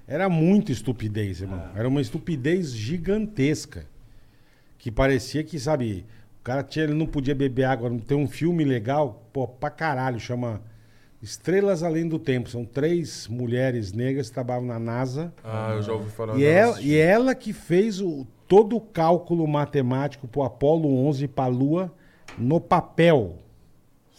Era 0.07 0.29
muito 0.29 0.71
estupidez, 0.71 1.41
irmão. 1.41 1.63
Era 1.75 1.87
uma 1.87 2.01
estupidez 2.01 2.71
gigantesca. 2.75 3.85
Que 4.77 4.91
parecia 4.91 5.43
que, 5.43 5.59
sabe, 5.59 6.05
o 6.39 6.43
cara 6.43 6.61
tinha, 6.61 6.85
ele 6.85 6.93
não 6.93 7.07
podia 7.07 7.33
beber 7.33 7.63
água. 7.63 7.91
Tem 8.05 8.15
um 8.17 8.27
filme 8.27 8.63
legal, 8.63 9.27
pô, 9.33 9.47
pra 9.47 9.69
caralho, 9.71 10.19
chama 10.19 10.61
Estrelas 11.21 11.81
Além 11.81 12.07
do 12.07 12.19
Tempo. 12.19 12.49
São 12.49 12.63
três 12.63 13.27
mulheres 13.27 13.93
negras 13.93 14.27
que 14.27 14.33
trabalham 14.35 14.65
na 14.65 14.77
NASA. 14.77 15.33
Ah, 15.43 15.71
eu 15.75 15.81
já 15.81 15.93
ouvi 15.93 16.11
falar. 16.11 16.37
E 16.37 16.45
ela, 16.45 16.79
e 16.81 16.95
ela 16.95 17.33
que 17.33 17.51
fez 17.51 17.99
o, 17.99 18.27
todo 18.47 18.75
o 18.75 18.81
cálculo 18.81 19.47
matemático 19.47 20.27
pro 20.27 20.43
Apolo 20.43 20.87
11 21.07 21.27
pra 21.27 21.47
Lua 21.47 21.91
no 22.37 22.61
papel. 22.61 23.39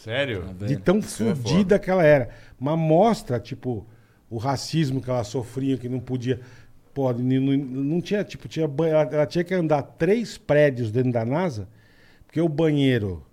Sério? 0.07 0.45
De 0.65 0.77
tão 0.77 0.99
é 0.99 1.03
fodida 1.03 1.79
que 1.81 1.91
ela 1.91 2.05
era. 2.05 2.29
Mas 2.61 2.79
mostra, 2.79 3.41
tipo, 3.41 3.85
o 4.31 4.39
racismo 4.39 5.01
que 5.03 5.11
ela 5.11 5.25
sofria, 5.25 5.77
que 5.77 5.89
não 5.89 5.99
podia. 5.99 6.41
Pô, 6.95 7.13
não, 7.13 7.41
não- 7.57 8.01
tinha, 8.01 8.23
tipo, 8.23 8.47
tinha 8.47 8.65
ela, 8.67 9.03
ela 9.13 9.27
tinha 9.27 9.43
que 9.43 9.53
andar 9.53 9.83
três 9.83 10.39
prédios 10.39 10.93
dentro 10.93 11.11
da 11.11 11.25
NASA, 11.25 11.69
porque 12.25 12.41
o 12.41 12.49
banheiro 12.49 13.27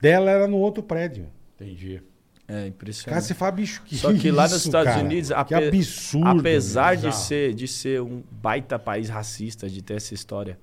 dela 0.00 0.30
era 0.30 0.46
no 0.46 0.58
outro 0.58 0.82
prédio. 0.82 1.28
Entendi. 1.54 2.02
É 2.48 2.52
Cara, 2.52 2.66
impressionante. 2.68 3.24
você 3.24 3.34
fala, 3.34 3.50
bicho, 3.52 3.82
que 3.84 3.96
Só 3.96 4.12
que 4.12 4.30
lá 4.30 4.44
nos 4.44 4.52
isso, 4.58 4.68
Estados 4.68 4.92
cara? 4.92 5.04
Unidos, 5.04 5.32
ape- 5.32 5.54
absurdo. 5.54 6.40
apesar 6.40 6.94
de 6.96 7.12
ser, 7.12 7.54
de 7.54 7.66
ser 7.66 8.02
um 8.02 8.22
baita 8.30 8.78
país 8.78 9.08
racista, 9.08 9.68
de 9.68 9.82
ter 9.82 9.94
essa 9.94 10.14
história 10.14 10.56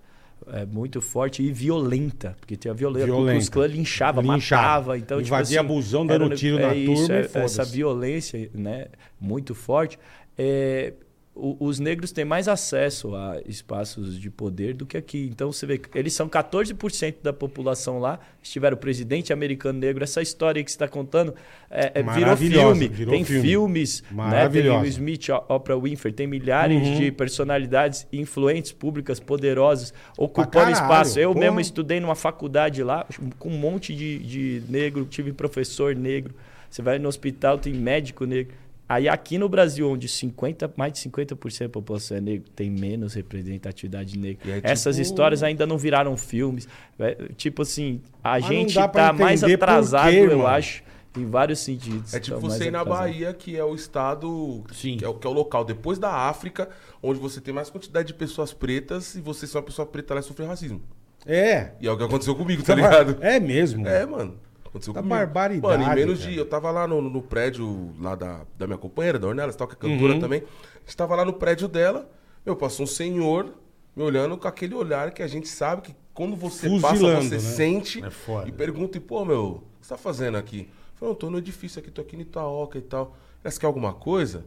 é, 0.52 0.66
muito 0.66 1.00
forte 1.02 1.41
e 1.44 1.52
violenta, 1.52 2.36
porque 2.39 2.56
tem 2.58 2.72
a 2.72 2.74
violência, 2.76 3.06
Violenta. 3.06 3.39
os 3.39 3.50
clãs 3.50 3.72
linchava, 3.72 4.22
Linchava. 4.22 4.62
matava, 4.64 4.98
então 4.98 5.22
Invadia 5.22 5.60
tipo 5.60 5.68
assim, 5.72 5.76
busão, 5.76 6.06
dando 6.06 6.26
um- 6.26 6.30
tiro 6.36 6.60
na 6.60 6.74
isso, 6.76 7.08
turma 7.08 7.16
é- 7.16 7.44
essa 7.46 7.64
violência, 7.64 8.50
né, 8.54 8.88
muito 9.20 9.54
forte. 9.56 9.98
É, 10.38 10.94
o- 11.36 11.58
os 11.60 11.80
negros 11.80 12.12
têm 12.12 12.24
mais 12.26 12.48
acesso 12.48 13.16
a 13.16 13.42
espaços 13.48 14.20
de 14.20 14.30
poder 14.30 14.74
do 14.76 14.86
que 14.86 14.96
aqui. 14.96 15.28
Então 15.32 15.52
você 15.52 15.66
vê 15.66 15.78
que 15.80 15.98
eles 15.98 16.14
são 16.14 16.30
14% 16.30 17.16
da 17.24 17.34
população 17.34 17.98
lá. 18.00 18.20
Estiveram 18.42 18.76
o 18.76 18.80
presidente 18.80 19.34
americano 19.34 19.80
negro. 19.80 20.04
Essa 20.04 20.22
história 20.22 20.64
que 20.64 20.70
você 20.70 20.76
está 20.76 20.88
contando 20.88 21.34
é, 21.72 21.92
é, 21.96 22.04
virou 22.04 22.38
filme. 22.38 22.88
virou 22.88 23.14
tem 23.16 23.24
filme. 23.26 23.42
filmes, 23.42 24.04
né? 24.12 24.48
Tem 24.50 24.70
o 24.70 24.86
Smith, 24.86 25.30
Oprah 25.50 25.76
Winfrey, 25.78 26.14
tem 26.14 26.28
milhares 26.28 26.88
Uhum. 26.88 26.96
de 27.00 27.12
personalidades 27.12 28.06
influentes, 28.14 28.72
públicas, 28.72 29.20
poderosas, 29.20 29.94
ocupando 30.18 30.52
caralho, 30.52 30.74
espaço. 30.74 31.20
Eu 31.20 31.30
porra. 31.34 31.46
mesmo 31.46 31.60
estudei 31.60 32.00
numa 32.00 32.16
faculdade 32.16 32.84
lá, 32.84 33.06
com 33.40 33.50
um 33.50 33.58
monte 33.58 33.96
de, 33.96 34.20
de 34.20 34.64
negro, 34.70 35.06
tive 35.06 35.32
professor 35.34 35.96
negro. 35.96 36.34
Você 36.70 36.82
vai 36.82 36.98
no 37.00 37.08
hospital, 37.08 37.58
tem 37.58 37.74
médico 37.74 38.26
negro. 38.26 38.54
Aí 38.88 39.08
aqui 39.08 39.38
no 39.38 39.48
Brasil, 39.48 39.90
onde 39.90 40.08
50, 40.08 40.72
mais 40.76 40.94
de 40.94 41.00
50% 41.00 41.60
da 41.62 41.70
população 41.70 42.18
é 42.18 42.22
negro, 42.22 42.50
tem 42.56 42.70
menos 42.70 43.14
representatividade 43.14 44.18
negra. 44.18 44.58
É 44.58 44.62
Essas 44.72 44.96
tipo- 44.98 45.04
histórias 45.08 45.42
ainda 45.42 45.66
não 45.66 45.78
viraram 45.78 46.16
filmes. 46.18 46.68
É, 47.00 47.16
Tipo 47.36 47.62
assim, 47.62 48.02
a 48.24 48.32
Mas 48.34 48.46
gente 48.46 48.74
tá 48.76 49.14
mais 49.14 49.44
atrasado, 49.44 50.12
quê, 50.12 50.18
eu 50.30 50.46
acho, 50.46 50.84
em 51.18 51.26
vários 51.26 51.60
sentidos. 51.60 52.14
É 52.14 52.20
tipo 52.20 52.36
Tá 52.40 52.48
mais 52.48 52.58
você 52.58 52.68
ir 52.68 52.72
na. 52.72 52.84
Bahia, 52.84 53.34
que 53.34 53.56
é 53.56 53.64
o 53.64 53.74
estado, 53.74 54.64
Sim. 54.74 54.98
Que, 54.98 55.06
é, 55.06 55.08
o- 55.08 55.14
que 55.14 55.26
é 55.26 55.30
o 55.30 55.34
local 55.34 55.64
depois 55.64 55.98
da 55.98 56.12
África, 56.12 56.68
onde 57.02 57.20
você 57.20 57.40
tem 57.40 57.54
mais 57.54 57.70
quantidade 57.70 58.08
de 58.10 58.14
pessoas 58.14 58.52
pretas 58.54 59.16
e 59.16 59.22
você 59.22 59.48
ser 59.48 59.58
uma 59.58 59.64
pessoa 59.64 59.86
preta 59.86 60.14
lá 60.14 60.20
e 60.20 60.24
sofrer 60.24 60.46
racismo. 60.48 60.82
É. 61.26 61.72
E 61.80 61.88
é 61.88 61.92
o 61.92 61.98
que 61.98 62.04
aconteceu 62.04 62.36
comigo, 62.36 62.62
tá 62.64 62.76
ligado? 62.76 63.18
É 63.22 63.40
mesmo. 63.40 63.88
É, 63.88 64.06
mano. 64.06 64.36
Aconteceu 64.74 64.93
Tá 64.93 65.01
comigo. 65.01 65.15
barbaridade, 65.15 65.78
Mano, 65.84 65.91
em 65.91 65.95
menos 65.95 66.19
cara. 66.19 66.32
de. 66.32 66.38
Eu 66.38 66.45
tava 66.47 66.71
lá 66.71 66.88
no, 66.88 66.99
no 66.99 67.21
prédio 67.21 67.93
lá 67.99 68.15
da, 68.15 68.41
da 68.57 68.65
minha 68.65 68.78
companheira, 68.80 69.19
da 69.19 69.28
que 69.67 69.74
é 69.74 69.78
cantora 69.78 70.13
Uhum. 70.13 70.19
também. 70.19 70.39
A 70.41 70.80
gente 70.80 70.97
tava 70.97 71.15
lá 71.15 71.24
no 71.24 71.34
prédio 71.34 71.67
dela. 71.67 72.09
Meu, 72.43 72.55
passou 72.55 72.84
um 72.84 72.88
senhor 72.88 73.53
me 73.95 74.01
olhando 74.03 74.36
com 74.36 74.47
aquele 74.47 74.74
olhar 74.74 75.11
que 75.11 75.21
a 75.21 75.28
gente 75.28 75.47
sabe 75.47 75.84
que 75.84 75.95
quando 76.13 76.36
você 76.36 76.67
passa, 76.80 76.88
Fuzilando, 76.95 77.24
você 77.30 77.36
né? 77.36 77.39
sente 77.39 78.03
É 78.03 78.09
foda. 78.09 78.49
e 78.49 78.51
pergunta, 78.51 78.97
e, 78.97 78.99
pô, 78.99 79.24
meu, 79.24 79.45
o 79.45 79.59
que 79.80 79.86
você 79.88 79.89
tá 79.89 79.97
fazendo 79.97 80.38
aqui? 80.38 80.61
Eu 80.61 80.97
falei, 80.97 81.13
não, 81.13 81.15
tô 81.19 81.30
no 81.30 81.38
edifício 81.38 81.80
aqui, 81.80 81.91
tô 81.91 82.01
aqui 82.01 82.15
no 82.15 82.24
Itaoca 82.24 82.78
e 82.78 82.82
tal. 82.82 83.15
Você 83.43 83.59
quer 83.59 83.67
alguma 83.67 83.93
coisa? 83.93 84.45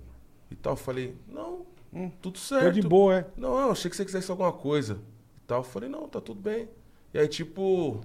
E 0.50 0.56
tal. 0.56 0.72
Eu 0.72 0.76
falei, 0.76 1.14
não, 1.28 1.62
tudo 2.20 2.38
certo. 2.38 2.64
Tô 2.64 2.70
de 2.72 2.82
boa, 2.82 3.16
é. 3.18 3.26
Não, 3.36 3.58
eu 3.60 3.70
achei 3.70 3.88
que 3.90 3.96
você 3.96 4.04
quisesse 4.04 4.30
alguma 4.30 4.52
coisa. 4.52 4.98
E 5.38 5.46
tal. 5.46 5.60
Eu 5.60 5.64
falei, 5.64 5.88
não, 5.88 6.08
tá 6.08 6.20
tudo 6.20 6.40
bem. 6.40 6.68
E 7.14 7.18
aí, 7.18 7.28
tipo, 7.28 8.00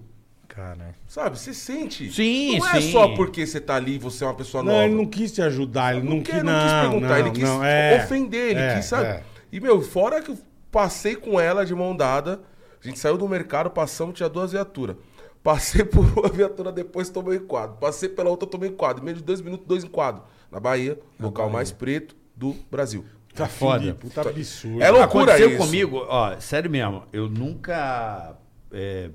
Cara. 0.53 0.93
Sabe? 1.07 1.39
Você 1.39 1.53
sente. 1.53 2.11
Sim, 2.11 2.59
não 2.59 2.67
é 2.69 2.81
sim. 2.81 2.91
só 2.91 3.07
porque 3.15 3.45
você 3.47 3.59
tá 3.61 3.75
ali 3.75 3.95
e 3.95 3.97
você 3.97 4.23
é 4.23 4.27
uma 4.27 4.33
pessoa 4.33 4.61
Não, 4.61 4.73
nova. 4.73 4.85
ele 4.85 4.95
não 4.95 5.05
quis 5.05 5.31
te 5.31 5.41
ajudar, 5.41 5.95
ele 5.95 6.03
não, 6.05 6.17
Não 6.17 6.21
quis, 6.23 6.33
quer- 6.35 6.43
não, 6.43 6.51
não 6.53 6.61
quis 6.61 6.71
perguntar, 6.89 7.07
não, 7.09 7.17
ele 7.17 7.31
quis 7.31 7.43
não, 7.43 7.63
é, 7.63 8.03
ofender, 8.03 8.51
ele 8.51 8.59
é, 8.59 8.75
quis, 8.75 8.85
sabe? 8.85 9.05
é. 9.05 9.23
E, 9.51 9.59
meu, 9.61 9.81
fora 9.81 10.21
que 10.21 10.29
eu 10.31 10.37
passei 10.69 11.15
com 11.15 11.39
ela 11.39 11.65
de 11.65 11.73
mão 11.73 11.95
dada, 11.95 12.41
a 12.83 12.87
gente 12.87 12.99
saiu 12.99 13.17
do 13.17 13.27
mercado, 13.29 13.69
passamos, 13.69 14.13
tinha 14.15 14.27
duas 14.27 14.51
viaturas. 14.51 14.97
Passei 15.41 15.83
por 15.85 16.05
uma 16.19 16.27
viatura 16.29 16.71
depois, 16.71 17.09
tomei 17.09 17.37
enquadro. 17.37 17.77
Passei 17.77 18.09
pela 18.09 18.29
outra, 18.29 18.47
tomei 18.47 18.69
enquadro. 18.69 19.01
Em 19.01 19.05
menos 19.05 19.21
de 19.21 19.25
dois 19.25 19.41
minutos, 19.41 19.65
dois 19.65 19.83
enquadros. 19.83 20.23
Na 20.51 20.59
Bahia, 20.59 20.99
local 21.19 21.49
mais 21.49 21.71
preto 21.71 22.13
do 22.35 22.55
Brasil. 22.69 23.05
Tá 23.33 23.47
foda. 23.47 23.79
foda. 23.79 23.95
Puta 23.95 24.21
absurdo. 24.29 24.83
É 24.83 24.89
loucura 24.91 25.31
Aconteceu 25.33 25.49
isso. 25.51 25.57
comigo, 25.57 26.05
ó, 26.09 26.37
sério 26.41 26.69
mesmo, 26.69 27.03
eu 27.13 27.29
nunca 27.29 28.35
é, 28.73 29.09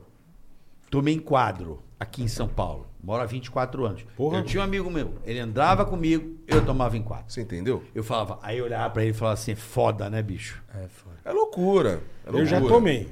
tomei 0.96 1.12
enquadro 1.12 1.82
aqui 2.00 2.22
em 2.22 2.28
São 2.28 2.48
Paulo. 2.48 2.86
Moro 3.02 3.22
há 3.22 3.26
24 3.26 3.84
anos. 3.84 4.02
Porra. 4.16 4.38
Eu 4.38 4.44
tinha 4.44 4.62
um 4.62 4.64
amigo 4.64 4.90
meu, 4.90 5.14
ele 5.24 5.38
andava 5.38 5.84
comigo, 5.84 6.38
eu 6.46 6.64
tomava 6.64 6.96
enquadro. 6.96 7.26
Você 7.28 7.42
entendeu? 7.42 7.84
Eu 7.94 8.02
falava, 8.02 8.38
aí 8.42 8.58
eu 8.58 8.64
olhava 8.64 8.88
pra 8.90 9.02
ele 9.02 9.10
e 9.10 9.14
falava 9.14 9.34
assim, 9.34 9.54
foda, 9.54 10.08
né, 10.08 10.22
bicho? 10.22 10.62
É 10.74 10.88
foda. 10.88 11.16
É 11.22 11.30
loucura. 11.30 12.00
É 12.26 12.30
Eu 12.30 12.46
já 12.46 12.58
loucura. 12.58 12.80
tomei. 12.80 13.08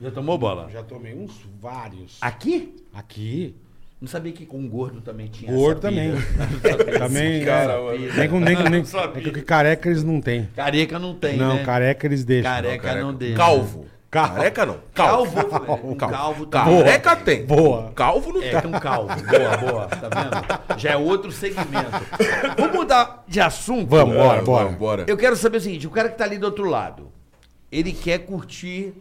Já 0.00 0.12
tomou 0.12 0.38
bola? 0.38 0.70
Já 0.70 0.82
tomei 0.84 1.12
uns 1.12 1.44
vários. 1.60 2.18
Aqui? 2.20 2.76
Aqui. 2.94 3.56
Não 4.00 4.06
sabia 4.06 4.30
que 4.30 4.46
com 4.46 4.68
gordo 4.68 5.00
também 5.00 5.26
tinha 5.26 5.52
Gordo 5.52 5.80
também. 5.80 6.12
Não. 6.14 6.98
Também. 7.00 7.44
Cara, 7.44 7.72
é, 7.72 7.80
mano. 7.82 8.16
nem 8.16 8.28
com, 8.28 8.38
nem, 8.38 8.56
nem, 8.70 8.78
Não 8.78 8.84
sabia. 8.84 9.28
é 9.28 9.30
que 9.32 9.42
careca 9.42 9.88
eles 9.88 10.04
não 10.04 10.20
têm. 10.20 10.48
Careca 10.54 11.00
não 11.00 11.16
tem, 11.16 11.36
não, 11.36 11.56
né? 11.56 11.64
careca 11.64 12.06
eles 12.06 12.24
deixam. 12.24 12.48
Careca 12.52 12.94
não 12.94 13.12
deixa. 13.12 13.36
Calvo. 13.36 13.86
Calvo. 14.10 14.34
Careca 14.36 14.64
não. 14.66 14.78
Calvo. 14.94 15.44
Calvo. 15.44 15.90
Um 15.90 15.94
calvo 15.94 16.46
tá. 16.46 16.64
Careca 16.64 17.16
tem. 17.16 17.44
Boa. 17.44 17.92
Calvo 17.94 18.32
não 18.32 18.42
É, 18.42 18.50
tem. 18.52 18.60
tem 18.62 18.74
um 18.74 18.80
calvo. 18.80 19.08
Boa, 19.08 19.56
boa. 19.58 19.86
Tá 19.86 20.08
vendo? 20.08 20.78
Já 20.80 20.90
é 20.92 20.96
outro 20.96 21.30
segmento. 21.30 21.90
Vamos 22.56 22.74
mudar 22.74 23.24
de 23.28 23.38
assunto? 23.40 23.86
Vamos, 23.90 24.14
bora, 24.14 24.28
Vamos, 24.40 24.44
bora. 24.46 24.68
bora. 24.70 25.04
Eu 25.06 25.16
quero 25.16 25.36
saber 25.36 25.58
o 25.58 25.60
seguinte: 25.60 25.86
o 25.86 25.90
cara 25.90 26.08
que 26.08 26.16
tá 26.16 26.24
ali 26.24 26.38
do 26.38 26.46
outro 26.46 26.64
lado, 26.64 27.12
ele 27.70 27.92
quer 27.92 28.20
curtir, 28.20 28.94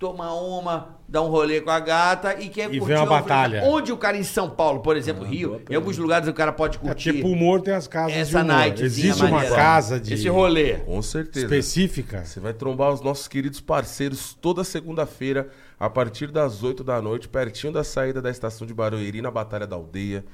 tomar 0.00 0.32
uma, 0.32 0.96
dar 1.06 1.20
um 1.20 1.28
rolê 1.28 1.60
com 1.60 1.68
a 1.68 1.78
gata 1.78 2.34
e 2.40 2.48
quer 2.48 2.72
E 2.74 2.78
curtir 2.78 2.94
ver 2.94 2.96
uma 2.96 3.04
batalha. 3.06 3.62
Onde 3.66 3.92
o 3.92 3.98
cara 3.98 4.16
em 4.16 4.22
São 4.24 4.48
Paulo, 4.48 4.80
por 4.80 4.96
exemplo, 4.96 5.22
Rio, 5.24 5.60
em 5.68 5.74
alguns 5.74 5.98
lugares 5.98 6.26
o 6.26 6.32
cara 6.32 6.50
pode 6.52 6.78
É 6.78 6.80
curtir 6.80 7.12
tipo 7.12 7.28
humor 7.28 7.60
tem 7.60 7.74
as 7.74 7.86
casas 7.86 8.14
de 8.14 8.18
essa 8.18 8.38
humor. 8.38 8.46
night. 8.46 8.82
Existe 8.82 9.22
uma 9.22 9.44
casa 9.44 10.00
de 10.00 10.14
Esse 10.14 10.26
rolê. 10.26 10.76
Com 10.78 11.02
certeza. 11.02 11.44
específica. 11.44 12.24
Você 12.24 12.40
vai 12.40 12.54
trombar 12.54 12.90
os 12.90 13.02
nossos 13.02 13.28
queridos 13.28 13.60
parceiros 13.60 14.34
toda 14.40 14.64
segunda-feira, 14.64 15.50
a 15.78 15.90
partir 15.90 16.28
das 16.30 16.62
8 16.62 16.82
da 16.82 17.00
noite, 17.02 17.28
pertinho 17.28 17.70
da 17.70 17.84
saída 17.84 18.22
da 18.22 18.30
estação 18.30 18.66
de 18.66 18.72
Barueri, 18.72 19.20
na 19.20 19.30
Batalha 19.30 19.66
da 19.66 19.76
Aldeia. 19.76 20.24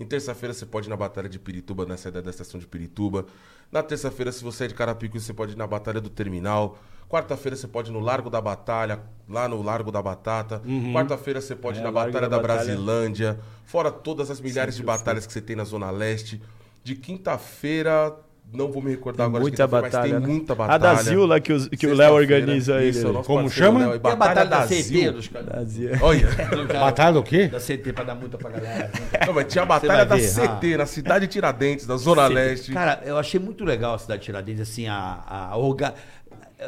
Em 0.00 0.06
terça-feira 0.06 0.54
você 0.54 0.64
pode 0.64 0.88
ir 0.88 0.90
na 0.90 0.96
Batalha 0.96 1.28
de 1.28 1.38
Pirituba, 1.38 1.84
na 1.84 1.96
saída 1.96 2.22
da 2.22 2.30
estação 2.30 2.58
de 2.58 2.66
Pirituba. 2.66 3.26
Na 3.70 3.82
terça-feira, 3.82 4.32
se 4.32 4.42
você 4.42 4.64
é 4.64 4.68
de 4.68 4.74
Carapicuí, 4.74 5.20
você 5.20 5.34
pode 5.34 5.52
ir 5.52 5.56
na 5.58 5.66
Batalha 5.66 6.00
do 6.00 6.08
Terminal. 6.08 6.78
Quarta-feira 7.08 7.54
você 7.56 7.68
pode 7.68 7.90
ir 7.90 7.92
no 7.92 8.00
Largo 8.00 8.30
da 8.30 8.40
Batalha, 8.40 9.02
lá 9.28 9.46
no 9.48 9.60
Largo 9.62 9.92
da 9.92 10.00
Batata. 10.00 10.62
Quarta-feira 10.92 11.40
você 11.40 11.54
pode 11.54 11.78
ir 11.78 11.80
É, 11.82 11.84
na 11.84 11.90
Largo 11.90 12.12
Batalha 12.12 12.30
da 12.30 12.36
da, 12.36 12.42
Batalha. 12.42 12.64
Brasilândia. 12.64 13.38
Fora 13.66 13.90
todas 13.92 14.30
as 14.30 14.40
milhares 14.40 14.74
de 14.74 14.82
batalhas 14.82 15.26
que 15.26 15.32
você 15.32 15.40
tem 15.42 15.54
na 15.54 15.64
Zona 15.64 15.90
Leste. 15.90 16.40
De 16.82 16.94
quinta-feira, 16.94 18.16
não 18.52 18.70
vou 18.72 18.82
me 18.82 18.90
recordar 18.90 19.26
agora 19.26 19.44
de 19.44 19.48
Muita 19.50 19.66
mas 19.68 19.82
batalha, 19.82 20.10
tem 20.10 20.20
né? 20.20 20.26
muita 20.26 20.52
A 20.52 20.56
batalha. 20.56 20.78
da 20.80 20.94
Zil 20.96 21.24
lá 21.26 21.38
que, 21.40 21.52
os- 21.52 21.68
que 21.68 21.86
o 21.86 21.94
Léo 21.94 22.14
organiza 22.14 22.82
isso, 22.84 22.98
ele. 23.00 23.06
é 23.06 23.10
o 23.10 23.12
nosso 23.12 23.26
Como 23.26 23.48
chama? 23.50 23.80
Léo, 23.80 23.90
e 23.90 23.94
E 23.94 24.10
a 24.12 24.16
batalha 24.16 24.44
da 24.50 24.62
CT 24.66 24.82
Zil. 24.82 25.12
dos 25.12 25.28
caras. 25.28 25.48
Da. 25.76 25.98
Olha, 26.04 26.28
Batalha 26.80 27.12
do 27.14 27.22
quê? 27.22 27.48
Da 27.48 27.58
CT 27.60 27.92
pra 27.92 28.04
dar 28.04 28.14
multa 28.14 28.36
pra 28.38 28.50
galera. 28.50 28.90
não, 29.26 29.32
mas 29.34 29.46
tinha 29.46 29.62
a 29.62 29.66
batalha 29.66 30.04
da 30.04 30.16
ver, 30.16 30.28
CT, 30.28 30.76
na 30.76 30.86
cidade 30.86 31.26
de 31.26 31.32
Tiradentes, 31.32 31.86
da 31.86 31.96
Zona 31.96 32.26
Leste. 32.26 32.72
Cara, 32.72 33.00
eu 33.04 33.16
achei 33.18 33.38
muito 33.38 33.64
legal 33.64 33.94
a 33.94 33.98
cidade 33.98 34.20
de 34.20 34.26
Tiradentes, 34.26 34.60
assim, 34.62 34.86
a, 34.88 35.22
a 35.52 35.56
orga- 35.56 35.94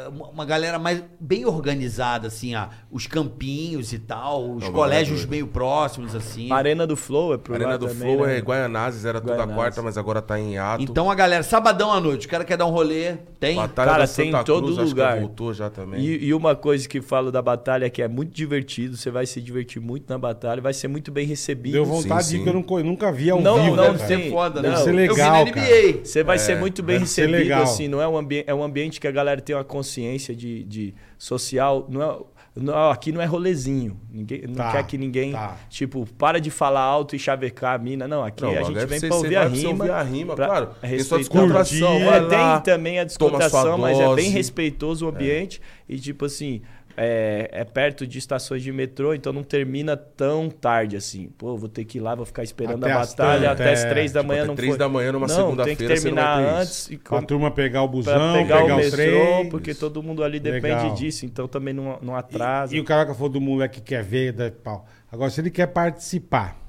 uma 0.09 0.27
uma 0.29 0.45
galera 0.45 0.77
mais 0.79 1.03
bem 1.19 1.45
organizada, 1.45 2.27
assim, 2.27 2.55
a, 2.55 2.69
os 2.91 3.07
campinhos 3.07 3.93
e 3.93 3.99
tal, 3.99 4.55
os 4.55 4.63
Não, 4.63 4.71
colégios 4.73 5.19
doido. 5.19 5.29
meio 5.29 5.47
próximos, 5.47 6.15
assim. 6.15 6.51
A 6.51 6.55
Arena 6.55 6.85
do 6.87 6.95
Flow 6.95 7.33
é 7.33 7.37
pro 7.37 7.53
a 7.53 7.57
Arena 7.57 7.71
lá 7.71 7.77
do 7.77 7.87
também, 7.87 8.15
Flow 8.15 8.25
né? 8.27 8.37
é 8.37 8.41
Guaianazes, 8.41 9.05
era 9.05 9.19
toda 9.21 9.33
Guaianazes. 9.33 9.55
quarta, 9.55 9.81
mas 9.81 9.97
agora 9.97 10.21
tá 10.21 10.39
em 10.39 10.57
ato. 10.57 10.83
Então 10.83 11.09
a 11.09 11.15
galera, 11.15 11.43
sabadão 11.43 11.91
à 11.91 11.99
noite, 11.99 12.27
o 12.27 12.29
cara 12.29 12.43
quer 12.43 12.57
dar 12.57 12.65
um 12.65 12.71
rolê, 12.71 13.15
tem? 13.39 13.55
Batalha 13.55 13.91
Cara, 13.91 14.05
da 14.05 14.11
tem 14.13 14.25
Santa 14.31 14.41
em 14.41 14.43
todo 14.45 14.63
Cruz, 14.65 14.77
acho 14.79 14.87
que 14.87 14.89
lugar. 15.01 15.19
voltou 15.19 15.53
já 15.53 15.69
também. 15.69 15.99
E, 16.01 16.25
e 16.25 16.33
uma 16.33 16.55
coisa 16.55 16.87
que 16.87 17.01
falo 17.01 17.31
da 17.31 17.41
batalha 17.41 17.89
que 17.89 18.01
é 18.01 18.07
muito 18.07 18.31
divertido, 18.31 18.97
você 18.97 19.11
vai 19.11 19.25
se 19.25 19.39
divertir 19.41 19.81
muito 19.81 20.09
na 20.09 20.17
batalha, 20.17 20.61
vai 20.61 20.73
ser 20.73 20.87
muito 20.87 21.11
bem 21.11 21.25
recebido. 21.27 21.73
Deu 21.73 21.85
vontade 21.85 22.23
Sim, 22.25 22.29
de 22.31 22.35
ir, 22.35 22.39
sim. 22.39 22.43
que 22.43 22.49
eu, 22.49 22.53
não, 22.53 22.83
nunca 22.83 23.11
vi 23.11 23.29
ao 23.29 23.39
Não, 23.41 23.63
vivo. 23.63 23.75
não, 23.75 23.93
né, 23.93 23.99
cara? 23.99 24.07
sim. 24.21 24.29
foda, 24.31 24.61
né? 24.61 24.69
Deve 24.69 24.81
ser 24.81 24.89
Eu 24.89 24.93
vi 24.93 24.99
legal, 25.07 25.45
na 25.45 25.51
NBA. 25.51 26.05
Você 26.05 26.23
vai 26.23 26.37
ser 26.39 26.57
muito 26.57 26.81
bem 26.83 26.99
recebido, 26.99 27.31
legal. 27.37 27.63
assim, 27.63 27.87
não 27.87 28.01
é 28.01 28.07
um, 28.07 28.17
ambi 28.17 28.43
é 28.47 28.53
um 28.53 28.63
ambiente 28.63 28.99
que 28.99 29.07
a 29.07 29.11
galera 29.11 29.39
tem 29.41 29.55
uma 29.55 29.63
consciência 29.83 30.33
de, 30.35 30.63
de 30.63 30.93
social, 31.17 31.85
não 31.89 32.01
é, 32.01 32.17
não, 32.55 32.89
aqui 32.91 33.11
não 33.11 33.19
é 33.19 33.25
rolezinho, 33.25 33.99
ninguém, 34.11 34.43
não 34.47 34.55
Tá, 34.55 34.71
quer 34.71 34.85
que 34.85 34.97
ninguém, 34.97 35.31
tá. 35.31 35.57
tipo, 35.69 36.07
para 36.17 36.39
de 36.39 36.49
falar 36.51 36.81
alto 36.81 37.15
e 37.15 37.19
chavecar 37.19 37.73
a 37.73 37.77
mina, 37.77 38.07
não, 38.07 38.23
aqui 38.23 38.43
Não, 38.43 38.51
a 38.51 38.63
gente 38.63 38.77
é 38.77 38.85
vem 38.85 38.99
você 38.99 39.09
ouvir 39.11 39.35
a 39.35 39.45
rima. 39.47 39.69
ouvir 39.69 39.91
a 39.91 40.03
rima, 40.03 40.35
pra 40.35 40.45
claro. 40.47 40.69
Tem 40.81 40.99
sua 40.99 41.17
descontração, 41.17 41.99
Curtir. 41.99 42.03
É, 42.07 42.19
lá, 42.21 42.59
tem 42.61 42.73
também 42.73 42.99
a 42.99 43.03
descontração, 43.03 43.77
mas 43.77 43.99
é 43.99 44.15
bem 44.15 44.29
respeitoso 44.29 45.05
o 45.05 45.09
ambiente 45.09 45.59
e 45.89 45.97
tipo 45.99 46.25
assim, 46.25 46.61
é, 46.95 47.49
é 47.51 47.63
perto 47.63 48.05
de 48.05 48.17
estações 48.17 48.61
de 48.61 48.71
metrô, 48.71 49.13
então 49.13 49.33
não 49.33 49.43
termina 49.43 49.97
tão 49.97 50.49
tarde 50.49 50.95
assim. 50.95 51.29
Pô, 51.37 51.57
vou 51.57 51.67
ter 51.69 51.85
que 51.85 51.97
ir 51.97 52.01
lá, 52.01 52.13
vou 52.15 52.25
ficar 52.25 52.43
esperando 52.43 52.83
Até 52.83 52.93
a 52.93 52.99
batalha 52.99 53.49
tantas, 53.49 53.61
até 53.61 53.73
as 53.73 53.83
é, 53.83 53.89
três 53.89 54.11
da 54.11 54.19
tipo, 54.19 54.27
manhã 54.27 54.41
até 54.41 54.47
não 54.47 54.55
três 54.55 54.69
foi. 54.71 54.77
da 54.77 54.89
manhã 54.89 55.11
numa 55.11 55.27
não, 55.27 55.27
tem 55.27 55.35
que 55.35 55.41
segunda-feira 55.43 55.95
terminar 55.95 56.37
ter 56.37 56.49
antes 56.61 56.91
e 56.91 56.97
Pra 56.97 57.21
turma 57.21 57.51
pegar 57.51 57.83
o 57.83 57.87
busão, 57.87 58.13
Pra 58.13 58.33
pegar, 58.33 58.61
pegar, 58.61 58.75
o 58.75 58.79
os 58.79 58.85
metrô, 58.85 58.97
trem. 58.97 59.49
porque 59.49 59.73
todo 59.73 60.03
mundo 60.03 60.23
ali 60.23 60.39
depende 60.39 60.67
Legal. 60.67 60.93
disso, 60.93 61.25
então 61.25 61.47
também 61.47 61.73
não, 61.73 61.97
não 62.01 62.15
atrasa. 62.15 62.73
E, 62.73 62.77
e 62.77 62.81
o 62.81 62.83
cara 62.83 63.05
que 63.05 63.13
falou 63.13 63.29
do 63.29 63.41
moleque 63.41 63.81
que 63.81 63.87
quer 63.87 64.03
ver, 64.03 64.31
da, 64.31 64.51
pau. 64.51 64.85
Agora, 65.11 65.29
se 65.29 65.41
ele 65.41 65.49
quer 65.49 65.67
participar, 65.67 66.59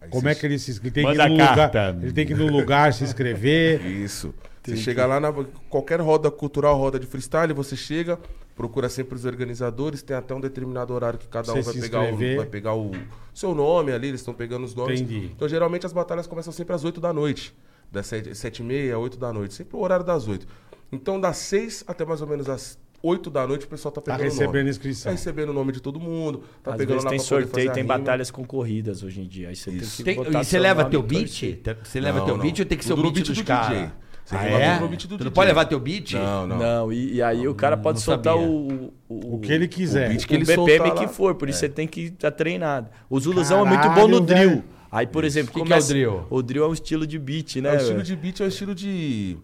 Aí 0.00 0.10
como 0.10 0.28
é 0.28 0.34
que 0.34 0.44
ele 0.44 0.58
se 0.58 0.70
inscreve? 0.70 1.00
Ele 1.00 1.06
tem 1.06 1.14
que 1.16 1.22
ir 1.22 1.28
no 1.28 1.34
lugar, 1.34 1.70
ele 2.02 2.12
tem 2.12 2.26
que 2.26 2.32
ir 2.32 2.36
no 2.36 2.46
lugar 2.46 2.92
se 2.92 3.04
inscrever. 3.04 3.84
Isso. 3.86 4.34
Você 4.62 4.76
chega 4.76 5.04
lá 5.04 5.20
na 5.20 5.32
qualquer 5.68 6.00
roda 6.00 6.30
cultural, 6.30 6.76
roda 6.76 6.98
de 6.98 7.06
freestyle, 7.06 7.52
você 7.52 7.76
chega, 7.76 8.18
procura 8.54 8.88
sempre 8.88 9.14
os 9.16 9.24
organizadores, 9.24 10.02
tem 10.02 10.16
até 10.16 10.34
um 10.34 10.40
determinado 10.40 10.92
horário 10.94 11.18
que 11.18 11.26
cada 11.26 11.52
Você 11.52 11.58
um 11.58 11.62
vai 11.62 11.74
pegar, 11.74 12.00
o, 12.02 12.16
vai 12.36 12.46
pegar 12.46 12.74
o 12.74 12.90
seu 13.32 13.54
nome 13.54 13.92
ali, 13.92 14.08
eles 14.08 14.20
estão 14.20 14.32
pegando 14.34 14.64
os 14.64 14.74
nomes. 14.74 15.00
Entendi. 15.00 15.30
Então, 15.34 15.48
geralmente 15.48 15.84
as 15.86 15.92
batalhas 15.92 16.26
começam 16.26 16.52
sempre 16.52 16.74
às 16.74 16.84
8 16.84 17.00
da 17.00 17.12
noite, 17.12 17.54
das 17.90 18.06
7, 18.06 18.34
7 18.34 18.60
e 18.60 18.64
meia, 18.64 18.98
8 18.98 19.18
da 19.18 19.32
noite, 19.32 19.54
sempre 19.54 19.76
o 19.76 19.80
horário 19.80 20.04
das 20.04 20.28
8. 20.28 20.46
Então, 20.92 21.20
das 21.20 21.36
6 21.38 21.84
até 21.86 22.04
mais 22.04 22.20
ou 22.20 22.28
menos 22.28 22.48
as 22.48 22.78
8 23.02 23.28
da 23.28 23.46
noite, 23.46 23.66
o 23.66 23.68
pessoal 23.68 23.92
tá 23.92 24.00
Tá 24.00 24.12
pegando 24.12 24.20
o 24.28 24.30
recebendo 24.30 24.54
nome. 24.58 24.70
inscrição. 24.70 25.10
Tá 25.10 25.16
recebendo 25.16 25.48
o 25.50 25.52
nome 25.52 25.72
de 25.72 25.80
todo 25.82 26.00
mundo, 26.00 26.42
tá 26.62 26.70
Às 26.70 26.76
pegando 26.78 26.88
vezes 26.94 27.04
lá 27.04 27.10
tem 27.10 27.18
sorteio, 27.18 27.72
tem 27.72 27.84
batalhas 27.84 28.30
concorridas 28.30 29.02
hoje 29.02 29.20
em 29.20 29.26
dia. 29.26 29.48
Aí 29.48 29.56
você 29.56 29.70
tem 29.70 29.80
que 29.80 30.02
Tem- 30.30 30.40
e 30.40 30.44
você 30.44 30.58
leva 30.58 30.84
teu 30.84 31.02
beat? 31.02 31.60
Você 31.82 32.00
leva 32.00 32.20
Não, 32.20 32.24
teu 32.26 32.36
não. 32.36 32.42
beat 32.42 32.60
ou 32.60 32.64
tem 32.64 32.78
que 32.78 32.84
ser 32.84 32.92
o 32.94 32.96
no 32.96 33.02
beat 33.02 33.14
beat 33.14 33.26
dos 33.26 33.36
do 33.36 33.42
DJ. 33.42 33.44
caras? 33.56 33.90
Você 34.24 34.36
Ah, 34.36 34.44
é? 34.46 34.78
beat 34.88 35.06
do 35.06 35.18
Tu 35.18 35.24
não 35.24 35.30
DJ. 35.30 35.30
pode 35.30 35.48
levar 35.48 35.64
teu 35.66 35.78
beat? 35.78 36.12
Não, 36.14 36.46
não. 36.46 36.58
Não, 36.58 36.92
e, 36.92 37.14
e 37.14 37.22
aí 37.22 37.46
o 37.46 37.54
cara 37.54 37.76
pode 37.76 37.98
não 37.98 38.02
soltar 38.04 38.34
o, 38.36 38.90
o, 39.08 39.34
O 39.34 39.38
que 39.38 39.52
ele 39.52 39.68
quiser. 39.68 40.06
O 40.06 40.08
beat 40.10 40.24
o 40.24 40.26
que 40.26 40.34
ele 40.34 40.44
BPM 40.44 40.78
soltar 40.78 40.94
que 40.94 41.02
lá. 41.02 41.08
for, 41.08 41.34
por 41.34 41.48
isso 41.48 41.58
você 41.58 41.68
tem 41.68 41.86
que 41.86 42.00
estar 42.04 42.30
treinado. 42.30 42.88
O 43.10 43.20
Zuluzão 43.20 43.66
é 43.66 43.68
muito 43.68 43.88
bom 43.90 44.08
no 44.08 44.20
drill. 44.20 44.48
velho. 44.50 44.64
Aí, 44.90 45.06
por 45.06 45.24
exemplo, 45.24 45.48
que 45.52 45.60
que 45.60 45.68
começa... 45.68 45.88
é 45.88 45.90
o 45.90 45.94
drill? 45.94 46.26
O 46.30 46.42
drill 46.42 46.64
é 46.64 46.68
um 46.68 46.72
estilo 46.72 47.06
de 47.06 47.18
beat, 47.18 47.56
né? 47.56 47.68
É, 47.68 47.72
o 47.72 47.76
estilo 47.76 47.92
velho? 47.96 48.04
de 48.04 48.16
beat 48.16 48.40
é 48.40 48.44
o 48.44 48.48
estilo 48.48 48.74
de. 48.74 49.36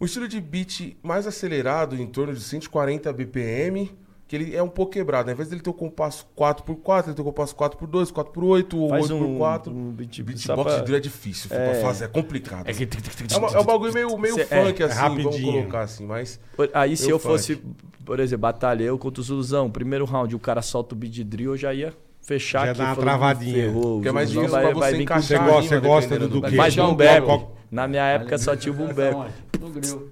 O 0.00 0.04
estilo 0.04 0.28
de 0.28 0.40
beat 0.40 0.96
mais 1.02 1.26
acelerado, 1.26 1.96
em 1.96 2.06
torno 2.06 2.34
de 2.34 2.40
140 2.40 3.12
BPM, 3.12 3.90
que 4.28 4.36
ele 4.36 4.54
é 4.54 4.62
um 4.62 4.68
pouco 4.68 4.92
quebrado. 4.92 5.30
Ao 5.30 5.34
invés 5.34 5.48
dele 5.48 5.62
ter 5.62 5.70
o 5.70 5.72
compasso 5.72 6.26
4x4, 6.38 7.06
ele 7.06 7.14
tem 7.14 7.22
o 7.22 7.24
compasso 7.24 7.56
4x2, 7.56 8.12
4x8 8.12 8.74
ou 8.78 8.88
Faz 8.90 9.10
8x4. 9.10 9.68
um, 9.68 9.88
um 9.88 9.90
beat, 9.90 10.20
Beatbox 10.22 10.62
pra- 10.62 10.76
de 10.78 10.84
drill 10.84 10.96
é 10.98 11.00
difícil 11.00 11.48
filho, 11.48 11.62
pra 11.62 11.74
fazer, 11.80 12.04
é 12.04 12.08
complicado. 12.08 12.68
É 12.68 12.72
que- 12.74 12.84
É, 12.84 13.36
uma- 13.38 13.48
é 13.48 13.58
um 13.58 13.64
bagulho 13.64 13.92
meio, 13.94 14.18
meio 14.18 14.34
Cê- 14.34 14.44
funk, 14.44 14.82
é, 14.82 14.86
assim, 14.86 15.00
vamos 15.00 15.24
rapidinho. 15.24 15.52
colocar 15.54 15.80
assim, 15.80 16.04
mas. 16.06 16.38
Aí 16.74 16.94
se 16.96 17.04
Eu 17.04 17.10
eu 17.12 17.18
funk. 17.18 17.32
fosse, 17.32 17.62
por 18.04 18.20
exemplo, 18.20 18.42
batalha 18.42 18.84
eu 18.84 18.98
contra 18.98 19.20
o 19.20 19.24
Zuluzão, 19.24 19.70
primeiro 19.70 20.04
round 20.04 20.36
o 20.36 20.38
cara 20.38 20.60
solta 20.60 20.94
o 20.94 20.98
beat 20.98 21.12
de 21.14 21.24
drill, 21.24 21.52
eu 21.52 21.56
já 21.56 21.72
ia 21.72 21.94
fechar 22.20 22.66
Já 22.66 22.70
aqui. 22.72 22.78
dá 22.80 22.84
uma 22.88 22.96
travadinha. 22.96 23.54
ferrou, 23.54 23.92
o 23.92 23.94
Porque 23.96 24.08
é 24.08 24.12
mais 24.12 24.30
difícil 24.30 24.50
pra 24.50 24.72
você 24.74 25.02
encaixar 25.02 25.22
Você 25.22 25.38
gosta, 25.50 25.68
você 25.68 25.80
gosta 25.80 26.18
do, 26.18 26.28
do 26.28 26.40
do 26.42 26.48
quê? 26.50 26.54
Mais 26.56 26.76
boom 26.76 26.90
um 26.90 26.94
bap. 26.94 27.46
Na 27.70 27.88
minha 27.88 28.04
época 28.04 28.36
só 28.36 28.54
tinha 28.54 28.72
o 28.72 28.76
boom 28.76 28.92
bap. 28.92 29.30
No 29.58 29.70
grill. 29.70 30.08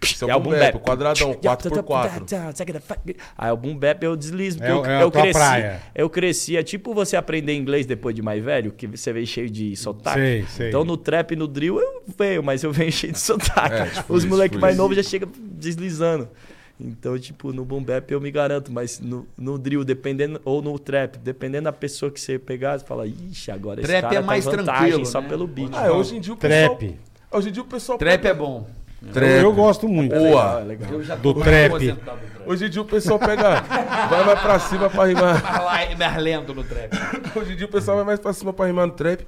Esse 0.00 0.24
é 0.24 0.28
É 0.30 0.34
o 0.34 0.38
o 0.38 0.40
boom 0.40 0.50
bap, 0.52 0.72
bap. 0.74 0.78
quadradão, 0.84 1.34
4x4. 1.34 3.16
Aí 3.36 3.50
o 3.52 3.56
boom 3.56 3.76
bap 3.76 4.02
eu 4.04 4.16
deslizo, 4.16 4.58
porque 4.58 4.70
É 4.70 4.74
eu, 4.74 4.80
o- 4.80 4.86
é 4.86 4.96
a 4.96 5.00
eu 5.02 5.10
cresci. 5.10 5.32
praia. 5.32 5.82
Eu 5.94 6.08
cresci, 6.10 6.56
é 6.56 6.62
tipo 6.62 6.94
você 6.94 7.16
aprender 7.16 7.54
inglês 7.54 7.86
depois 7.86 8.14
de 8.14 8.22
mais 8.22 8.42
velho, 8.42 8.72
que 8.72 8.86
você 8.86 9.12
vem 9.12 9.26
cheio 9.26 9.50
de 9.50 9.76
sotaque. 9.76 10.18
Sei, 10.20 10.44
sei. 10.48 10.68
Então 10.68 10.84
no 10.84 10.96
trap 10.96 11.32
e 11.32 11.36
no 11.36 11.46
drill 11.48 11.80
eu 11.80 12.02
venho, 12.16 12.42
mas 12.42 12.62
eu 12.62 12.72
venho 12.72 12.92
cheio 12.92 13.12
de 13.12 13.18
sotaque. 13.20 13.74
É, 13.74 13.86
tipo 13.86 14.12
Os 14.14 14.22
isso, 14.22 14.30
moleques 14.30 14.52
tipo 14.56 14.60
mais 14.60 14.74
isso. 14.74 14.82
novos 14.82 14.96
já 14.96 15.02
chegam 15.02 15.28
deslizando. 15.36 16.28
Então, 16.80 17.18
tipo, 17.18 17.52
no 17.52 17.64
boom 17.64 17.82
bap 17.82 18.08
eu 18.12 18.20
me 18.20 18.30
garanto, 18.30 18.70
mas 18.70 19.00
no, 19.00 19.26
no 19.36 19.58
drill, 19.58 19.82
dependendo, 19.84 20.40
ou 20.44 20.62
no 20.62 20.78
trap, 20.78 21.18
dependendo 21.18 21.64
da 21.64 21.72
pessoa 21.72 22.08
que 22.08 22.20
você 22.20 22.38
pegar, 22.38 22.78
você 22.78 22.84
fala, 22.86 23.04
ixi, 23.04 23.50
agora 23.50 23.80
esse 23.80 23.88
Trap 23.90 24.02
cara 24.02 24.14
é 24.14 24.20
mais 24.20 24.44
tá 24.44 24.52
em 24.52 24.56
vantagem 24.58 24.80
tranquilo, 24.82 25.06
só 25.06 25.20
né? 25.20 25.28
pelo 25.28 25.46
beat. 25.48 25.70
Ah, 25.74 25.90
hoje 25.92 26.16
em 26.16 26.20
dia 26.20 26.32
o 26.32 26.36
pessoal... 26.36 26.76
Trap. 26.76 26.96
Hoje 27.32 27.48
em 27.48 27.52
dia 27.52 27.62
o 27.62 27.66
pessoal... 27.66 27.98
Trap 27.98 28.12
pega- 28.22 28.28
é 28.28 28.34
bom. 28.34 28.68
Eu, 29.14 29.22
eu 29.22 29.52
gosto 29.52 29.88
muito. 29.88 30.14
Boa. 30.14 30.64
Eu 30.90 31.02
já 31.04 31.14
Do 31.14 31.32
tô 31.34 31.40
trap. 31.40 31.78
trap. 31.78 31.98
Hoje 32.46 32.66
em 32.66 32.70
dia 32.70 32.82
o 32.82 32.84
pessoal 32.84 33.18
pega... 33.18 33.60
vai 34.10 34.24
mais 34.24 34.40
pra 34.40 34.58
cima 34.58 34.90
pra 34.90 35.04
rimar. 35.04 35.42
Mais 35.98 36.16
lento 36.22 36.54
no 36.54 36.64
trap. 36.64 36.90
Hoje 37.36 37.52
em 37.52 37.56
dia 37.56 37.66
o 37.66 37.70
pessoal 37.70 37.96
vai 37.98 38.06
mais 38.06 38.18
pra 38.18 38.32
cima 38.32 38.52
pra 38.52 38.66
rimar 38.66 38.86
no 38.86 38.92
trap, 38.94 39.26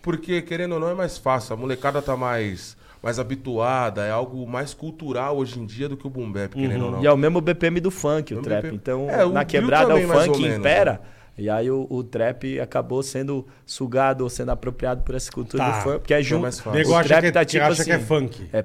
porque, 0.00 0.40
querendo 0.40 0.72
ou 0.74 0.80
não, 0.80 0.88
é 0.88 0.94
mais 0.94 1.18
fácil. 1.18 1.52
A 1.54 1.56
molecada 1.56 2.00
tá 2.00 2.16
mais, 2.16 2.76
mais 3.02 3.18
habituada, 3.18 4.04
é 4.06 4.10
algo 4.10 4.46
mais 4.46 4.72
cultural 4.72 5.36
hoje 5.36 5.58
em 5.58 5.66
dia 5.66 5.88
do 5.88 5.96
que 5.96 6.06
o 6.06 6.10
boom 6.10 6.30
bap, 6.32 6.54
querendo 6.54 6.86
ou 6.86 6.90
não. 6.92 7.02
E 7.02 7.06
é 7.06 7.12
o 7.12 7.16
mesmo 7.16 7.40
BPM 7.40 7.80
do 7.80 7.90
funk, 7.90 8.32
o 8.32 8.36
Mesmo 8.36 8.44
trap. 8.48 8.62
BPM. 8.62 8.76
Então, 8.76 9.10
É, 9.10 9.24
o 9.24 9.30
na 9.30 9.44
quebrada, 9.44 9.88
também, 9.88 10.06
o 10.06 10.08
ou 10.14 10.14
funk 10.22 10.40
menos, 10.40 10.58
impera. 10.58 10.92
né? 10.92 10.98
E 11.40 11.48
aí 11.50 11.70
o, 11.70 11.86
o 11.88 12.02
trap 12.04 12.60
acabou 12.60 13.02
sendo 13.02 13.46
sugado 13.64 14.22
ou 14.24 14.30
sendo 14.30 14.50
apropriado 14.50 15.02
por 15.02 15.14
essa 15.14 15.30
cultura 15.32 15.64
Tá. 15.64 15.78
do 15.78 15.82
funk. 15.82 15.98
Porque 16.00 16.14
é 16.14 16.22
junto. 16.22 16.46
O 16.68 16.72
nego 16.72 16.94
acha, 16.94 17.20
que, 17.20 17.26
é, 17.26 17.30
tá 17.30 17.40
que 17.44 17.50
tipo 17.52 17.64
acha 17.64 17.84
que 17.84 17.90
é 17.90 17.94
assim, 17.94 18.04
funk. 18.04 18.48
É, 18.52 18.64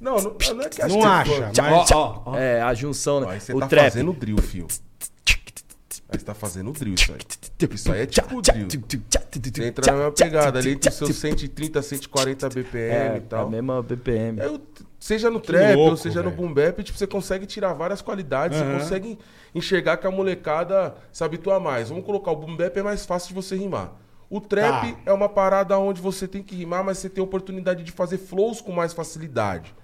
Não, 0.00 0.16
não, 0.16 0.22
não 0.54 0.62
é 0.62 0.68
que 0.68 0.82
acha 0.82 0.94
Não 0.94 1.00
que 1.00 1.06
é 1.06 1.10
acha, 1.10 1.32
funk. 1.46 1.60
mas... 1.60 1.90
Ó, 1.92 2.22
ó. 2.26 2.36
é 2.36 2.60
a 2.60 2.74
junção, 2.74 3.20
né? 3.20 3.26
Aí 3.30 3.40
você 3.40 3.52
o 3.54 3.60
tá 3.60 3.66
trap. 3.68 3.84
fazendo 3.84 4.12
drill, 4.12 4.38
fio. 4.38 4.66
Aí 6.08 6.18
você 6.18 6.24
tá 6.24 6.34
fazendo 6.34 6.70
drill, 6.72 6.94
isso 6.94 7.12
aí. 7.12 7.68
Isso 7.74 7.92
aí 7.92 8.00
é 8.02 8.06
tipo 8.06 8.40
drill. 8.40 8.68
Você 8.68 9.64
entra 9.66 9.86
na 9.86 9.96
mesma 9.98 10.12
pegada 10.12 10.58
ali 10.60 10.70
entre 10.72 10.88
os 10.88 10.94
seus 10.94 11.16
130, 11.16 11.82
140 11.82 12.48
BPM 12.48 12.94
É, 12.94 13.14
e 13.14 13.18
a 13.18 13.20
tal. 13.22 13.50
mesma 13.50 13.82
BPM. 13.82 14.40
É, 14.40 14.48
o- 14.48 14.60
seja 15.00 15.28
no 15.30 15.40
trap 15.40 15.74
louco, 15.74 15.90
ou 15.90 15.96
seja 15.96 16.22
no 16.22 16.30
velho. 16.30 16.42
boom 16.42 16.54
bap, 16.54 16.82
tipo, 16.84 16.96
você 16.96 17.06
consegue 17.08 17.44
tirar 17.44 17.72
várias 17.72 18.00
qualidades, 18.02 18.56
Aham. 18.60 18.74
você 18.74 18.78
consegue 18.84 19.18
enxergar 19.54 19.96
que 19.96 20.06
a 20.06 20.10
molecada 20.10 20.94
se 21.12 21.24
habitua 21.24 21.58
mais. 21.58 21.88
Vamos 21.88 22.04
colocar 22.04 22.30
o 22.30 22.36
boom 22.36 22.56
bap 22.56 22.76
é 22.78 22.82
mais 22.82 23.04
fácil 23.04 23.28
de 23.28 23.34
você 23.34 23.56
rimar. 23.56 23.92
O 24.30 24.40
trap 24.40 24.92
Tá. 24.92 24.98
é 25.06 25.12
uma 25.12 25.28
parada 25.28 25.76
onde 25.78 26.00
você 26.00 26.26
tem 26.28 26.42
que 26.42 26.54
rimar, 26.54 26.84
mas 26.84 26.98
você 26.98 27.08
tem 27.08 27.20
a 27.20 27.24
oportunidade 27.24 27.82
de 27.82 27.90
fazer 27.92 28.18
flows 28.18 28.60
com 28.60 28.70
mais 28.72 28.92
facilidade. 28.92 29.74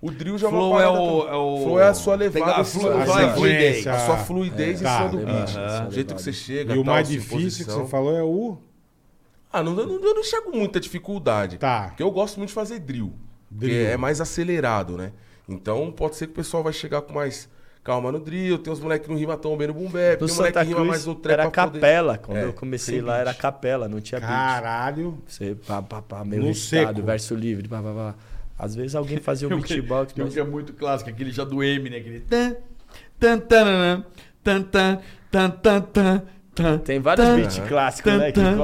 O 0.00 0.10
drill 0.12 0.38
já 0.38 0.46
é 0.46 0.50
Flow 0.50 0.70
uma 0.70 0.80
é 0.80 0.84
parada... 0.86 1.02
o- 1.02 1.20
também. 1.22 1.32
é 1.32 1.36
o- 1.36 1.62
Flow 1.64 1.80
é 1.80 1.88
a 1.88 1.94
sua 1.94 2.14
levada, 2.14 2.52
a 2.56 2.64
flu- 2.64 2.80
sua, 2.82 2.94
a 2.94 3.02
a 3.02 3.06
sua 3.06 3.24
influência. 3.24 3.92
a 3.92 3.98
sua 3.98 4.16
fluidez 4.18 4.78
É, 4.78 4.80
em 4.80 4.84
tá. 4.84 4.96
cima 4.96 5.08
do 5.10 5.26
beat. 5.26 5.88
O 5.88 5.90
jeito 5.90 6.14
que 6.14 6.22
você 6.22 6.32
chega, 6.32 6.74
E 6.74 6.78
o 6.78 6.84
tal, 6.84 6.94
mais 6.94 7.08
difícil 7.08 7.66
que 7.66 7.72
você 7.72 7.86
falou 7.86 8.16
é 8.16 8.22
o... 8.22 8.58
Ah, 9.52 9.62
não, 9.62 9.74
não, 9.74 9.82
eu 9.82 10.14
não 10.14 10.20
enxergo 10.20 10.54
muita 10.56 10.78
dificuldade. 10.78 11.56
Tá. 11.58 11.86
Porque 11.88 12.02
eu 12.02 12.10
gosto 12.10 12.36
muito 12.36 12.48
de 12.50 12.54
fazer 12.54 12.78
drill. 12.78 13.12
Drill. 13.50 13.70
Que 13.86 13.92
é 13.92 13.96
mais 13.96 14.20
acelerado, 14.20 14.96
né? 14.96 15.10
Então 15.48 15.90
pode 15.90 16.16
ser 16.16 16.26
que 16.26 16.32
o 16.32 16.36
pessoal 16.36 16.62
vai 16.62 16.72
chegar 16.72 17.00
com 17.00 17.14
mais 17.14 17.48
calma 17.82 18.12
no 18.12 18.20
drill. 18.20 18.58
Tem 18.58 18.70
uns 18.72 18.78
moleques 18.80 19.06
que 19.06 19.12
não 19.12 19.18
rimam 19.18 19.36
tão 19.38 19.56
bem 19.56 19.66
no 19.68 19.72
boom 19.74 19.84
bap. 19.88 20.18
Tem 20.18 20.28
moleque 20.28 20.28
Santa 20.28 20.60
que 20.60 20.66
rima 20.68 20.84
mais 20.84 21.02
Cruz 21.02 21.06
no 21.06 21.14
trap 21.14 21.32
era 21.40 21.50
pra 21.50 21.64
poder- 21.66 21.80
capela. 21.80 22.18
Quando 22.18 22.36
É, 22.36 22.44
eu 22.44 22.52
comecei 22.52 23.00
lá 23.00 23.14
beat. 23.14 23.20
era 23.22 23.34
capela, 23.34 23.88
não 23.88 24.00
tinha 24.02 24.20
beat. 24.20 24.30
Caralho. 24.30 25.18
Você, 25.26 25.56
pá, 25.66 25.80
pá, 25.82 26.02
pá, 26.02 26.24
meu 26.24 26.40
No 26.40 26.52
verso 27.02 27.34
livre, 27.34 27.66
pá, 27.66 27.80
pá, 27.82 27.92
pá. 27.94 28.14
Às 28.58 28.74
vezes 28.74 28.94
alguém 28.94 29.18
fazia 29.18 29.46
o 29.46 29.50
beatbox, 29.56 30.12
Tem 30.12 30.24
um 30.24 30.26
mas... 30.26 30.34
que 30.34 30.40
é 30.40 30.44
muito 30.44 30.72
clássico, 30.72 31.10
aquele 31.10 31.30
já 31.30 31.44
do 31.44 31.62
M, 31.62 31.88
né? 31.88 31.98
Aquele. 31.98 32.20
Tan, 32.20 32.56
tan, 33.18 33.38
tan, 33.38 34.04
tan, 34.42 34.62
tan, 34.62 35.00
tan, 35.30 35.80
tan, 35.80 36.22
tan, 36.54 36.78
Tem 36.78 36.98
vários 36.98 37.28
beats 37.36 37.58
clássicos, 37.68 38.12
né? 38.14 38.32
Que 38.32 38.40
tan. 38.40 38.56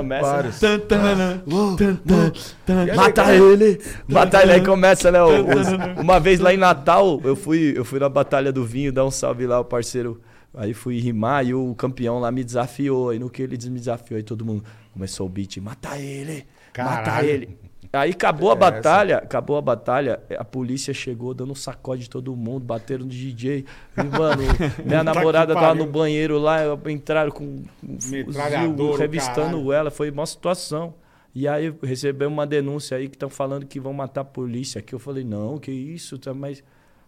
E 2.87 2.91
é 2.91 2.95
Mata 2.95 3.25
legal. 3.25 3.53
ele! 3.53 3.81
Mata 4.09 4.43
ele! 4.43 4.53
Aí 4.53 4.65
começa, 4.65 5.13
né? 5.13 5.21
uma 6.01 6.19
vez 6.19 6.41
lá 6.41 6.53
em 6.53 6.57
Natal, 6.57 7.21
eu 7.23 7.37
fui, 7.37 7.73
eu 7.77 7.85
fui 7.85 8.01
na 8.01 8.09
Batalha 8.09 8.53
do 8.53 8.65
Vinho, 8.65 8.93
dar 8.93 9.05
um 9.05 9.11
salve 9.11 9.47
lá, 9.47 9.61
o 9.61 9.65
parceiro. 9.65 10.21
Aí 10.57 10.73
fui 10.73 11.01
rimar 11.01 11.45
e 11.45 11.53
o 11.53 11.75
campeão 11.75 12.21
lá 12.21 12.31
me 12.31 12.45
desafiou. 12.45 13.11
Aí 13.11 13.19
no 13.19 13.29
que 13.29 13.43
ele 13.43 13.59
me 13.71 13.79
desafiou, 13.79 14.17
aí 14.17 14.23
todo 14.23 14.45
mundo 14.45 14.65
começou 14.93 15.27
o 15.27 15.29
beat: 15.29 15.57
mata 15.59 15.99
ele! 15.99 16.47
Mata 16.77 17.25
ele! 17.25 17.64
Aí 17.95 18.11
acabou 18.11 18.51
a 18.51 18.55
batalha, 18.57 19.19
acabou 19.19 19.57
a 19.57 19.61
batalha, 19.61 20.21
a 20.37 20.45
polícia 20.45 20.93
chegou 20.93 21.33
dando 21.33 21.55
sacode 21.55 22.03
de 22.03 22.11
todo 22.11 22.35
mundo, 22.35 22.65
bateram 22.65 23.05
no 23.05 23.11
DJ. 23.11 23.65
E, 23.97 24.03
mano, 24.03 24.43
minha 24.85 25.05
namorada 25.05 25.55
que 25.55 25.61
tava 25.61 25.75
no 25.75 25.87
banheiro 25.87 26.39
lá, 26.39 26.59
entraram 26.87 27.31
com 27.31 27.63
um 27.83 28.01
fuzil, 28.01 28.97
revistando 28.97 29.51
caralho. 29.51 29.73
ela, 29.73 29.91
foi 29.91 30.11
uma 30.11 30.27
situação. 30.27 30.95
E 31.35 31.47
aí 31.47 31.75
recebeu 31.83 32.29
uma 32.29 32.47
denúncia 32.47 32.97
aí 32.97 33.09
que 33.09 33.17
estão 33.17 33.29
falando 33.29 33.67
que 33.67 33.81
vão 33.81 33.93
matar 33.93 34.23
a 34.23 34.25
polícia 34.25 34.79
aqui. 34.79 34.93
Eu 34.95 34.99
falei, 34.99 35.25
não, 35.25 35.59
que 35.59 35.71
isso, 35.71 36.19
tá, 36.19 36.35
mas. 36.35 36.63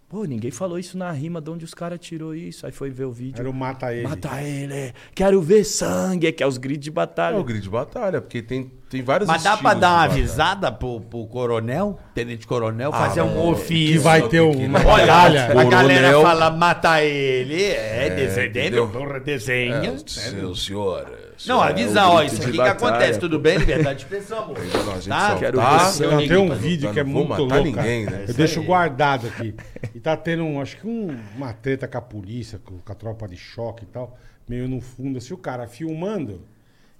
Pô, 0.08 0.24
ninguém 0.24 0.52
falou 0.52 0.78
isso 0.78 0.96
na 0.96 1.10
rima, 1.10 1.40
de 1.40 1.50
onde 1.50 1.64
os 1.64 1.74
caras 1.74 1.98
tirou 1.98 2.32
isso. 2.32 2.64
Aí 2.64 2.70
foi 2.70 2.90
ver 2.90 3.06
o 3.06 3.10
vídeo. 3.12 3.40
Era 3.40 3.50
o 3.50 3.52
Mata 3.52 3.92
Ele. 3.92 4.06
Mata 4.06 4.40
ele, 4.40 4.94
quero 5.12 5.42
ver 5.42 5.64
sangue, 5.64 6.30
que 6.30 6.44
é 6.44 6.46
os 6.46 6.58
gritos 6.58 6.84
de 6.84 6.90
É 6.90 6.92
batalha. 6.92 7.36
o 7.38 7.42
grid 7.42 7.60
de 7.60 7.68
batalha, 7.68 8.20
porque 8.20 8.40
tem, 8.40 8.70
tem 8.88 9.02
vários 9.02 9.26
Mas 9.26 9.42
dá 9.42 9.56
pra 9.56 9.74
dar 9.74 9.90
uma 9.94 10.02
avisada 10.04 10.70
pro, 10.70 11.00
pro 11.00 11.26
coronel, 11.26 11.98
tenente 12.14 12.46
coronel, 12.46 12.90
Ah, 12.94 12.98
fazer 13.08 13.22
um 13.22 13.34
não. 13.34 13.48
ofício. 13.50 13.94
Que 13.94 13.98
vai 13.98 14.28
ter 14.28 14.40
uma 14.42 14.78
Olha, 14.86 15.46
a 15.60 15.64
galera 15.64 16.22
fala, 16.22 16.50
mata 16.52 17.02
ele, 17.02 17.64
é, 17.64 18.08
desenho, 18.10 18.46
entendeu? 18.48 18.88
porra, 18.88 19.18
desenha. 19.18 19.98
Seu 20.06 20.54
senhor. 20.54 21.25
Não, 21.46 21.60
avisa, 21.60 22.06
o 22.06 22.10
ó, 22.12 22.22
isso 22.22 22.36
aqui 22.40 22.52
que 22.52 22.56
batalha, 22.56 22.72
acontece, 22.72 23.18
tudo 23.18 23.38
bem? 23.38 23.58
Liberdade 23.58 23.98
de 23.98 24.04
expressão, 24.04 24.44
amor. 24.44 24.56
Não, 24.58 24.92
a 24.92 24.94
gente 24.96 25.08
Tá? 25.08 25.36
Quero 25.38 25.58
tá- 25.58 25.92
tem 25.92 26.06
um 26.08 26.16
Ninguém 26.16 26.54
vídeo 26.58 26.88
tá- 26.88 26.94
que 26.94 27.00
é 27.00 27.04
muito 27.04 27.42
louco. 27.44 27.54
ninguém, 27.62 28.06
né? 28.06 28.24
Eu 28.28 28.34
deixo 28.34 28.62
guardado 28.62 29.26
aqui. 29.26 29.54
E 29.94 30.00
tá 30.00 30.16
tendo, 30.16 30.44
um, 30.44 30.60
acho 30.60 30.76
que 30.78 30.86
um- 30.86 31.16
uma 31.36 31.52
treta 31.52 31.86
com 31.86 31.98
a 31.98 32.00
polícia, 32.00 32.58
com, 32.64 32.78
com 32.78 32.92
a 32.92 32.94
tropa 32.94 33.28
de 33.28 33.36
choque 33.36 33.84
e 33.84 33.86
tal. 33.86 34.16
Meio 34.48 34.68
no 34.68 34.80
fundo, 34.80 35.18
assim, 35.18 35.34
o 35.34 35.38
cara 35.38 35.66
filmando 35.66 36.40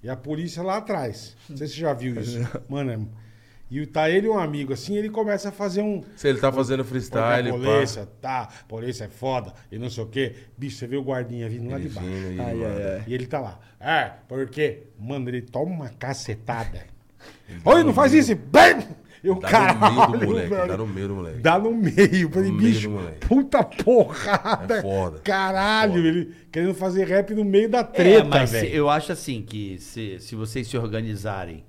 e 0.03 0.09
a 0.11 0.16
polícia 0.16 0.62
lá 0.62 0.76
atrás. 0.78 1.34
Não 1.49 1.57
sei 1.57 1.66
se 1.66 1.74
você 1.74 1.80
já 1.80 1.93
viu 1.95 2.20
isso. 2.20 2.39
Mano, 2.68 2.91
é- 2.93 2.99
e 3.71 3.85
tá 3.87 4.09
ele 4.09 4.27
e 4.27 4.31
um 4.31 4.39
amigo 4.39 4.73
assim, 4.73 4.97
ele 4.97 5.11
começa 5.11 5.49
a 5.49 5.53
fazer 5.53 5.83
um. 5.83 6.03
Se 6.17 6.29
ele 6.29 6.39
tá 6.39 6.53
fazendo 6.53 6.85
freestyle, 6.85 7.49
a 7.51 7.53
pá. 7.53 7.59
polícia, 7.59 8.09
tá, 8.21 8.41
a 8.61 8.64
polícia 8.69 9.05
é 9.05 9.09
foda 9.09 9.53
e 9.73 9.79
não 9.79 9.91
sei 9.91 10.05
o 10.05 10.07
quê. 10.07 10.35
Bicho, 10.57 10.77
você 10.77 10.87
vê 10.87 10.97
o 10.97 11.03
guardinha 11.03 11.49
vindo 11.49 11.69
lá 11.71 11.77
Ele 11.79 11.89
de 11.89 11.95
baixo. 11.95 12.09
Ai, 12.09 12.39
ai, 12.39 12.93
ai. 12.95 13.05
E 13.07 13.14
ele 13.14 13.27
tá 13.27 13.41
lá. 13.41 13.59
É, 13.81 14.12
porque, 14.29 14.85
mano, 14.99 15.29
ele 15.29 15.43
toma 15.43 15.71
uma 15.73 15.89
cacetada. 15.89 16.85
Oi, 17.64 17.83
não 17.83 17.93
faz 17.93 18.12
isso! 18.14 18.35
Bem! 18.37 18.87
E 19.25 19.31
o 19.31 19.41
Dá 19.41 19.49
caralho, 19.49 19.81
no 19.81 20.11
meio 20.11 20.21
do 20.21 20.27
moleque, 20.29 20.49
velho. 20.51 20.69
dá 20.69 20.77
no 20.77 20.87
meio 20.87 21.09
do 21.09 21.14
moleque. 21.17 21.39
Dá 21.41 21.59
no 21.59 21.75
meio. 21.75 22.31
Falei, 22.31 22.51
No 22.51 22.57
meio 22.59 22.73
bicho, 22.75 22.91
moleque. 22.91 23.27
puta 23.27 23.64
porrada. 23.64 24.77
É 24.77 24.83
foda. 24.83 25.19
Caralho, 25.25 25.95
Foda. 25.95 26.07
ele 26.09 26.35
querendo 26.53 26.75
fazer 26.75 27.09
rap 27.09 27.35
no 27.35 27.45
meio 27.45 27.69
da 27.69 27.81
É, 27.81 27.83
treta, 27.83 28.29
mas 28.29 28.51
se- 28.51 28.61
velho. 28.61 28.75
eu 28.75 28.89
acho 28.89 29.11
assim 29.11 29.43
que 29.43 29.79
se, 29.81 30.21
se 30.21 30.37
vocês 30.37 30.69
se 30.69 30.77
organizarem. 30.79 31.64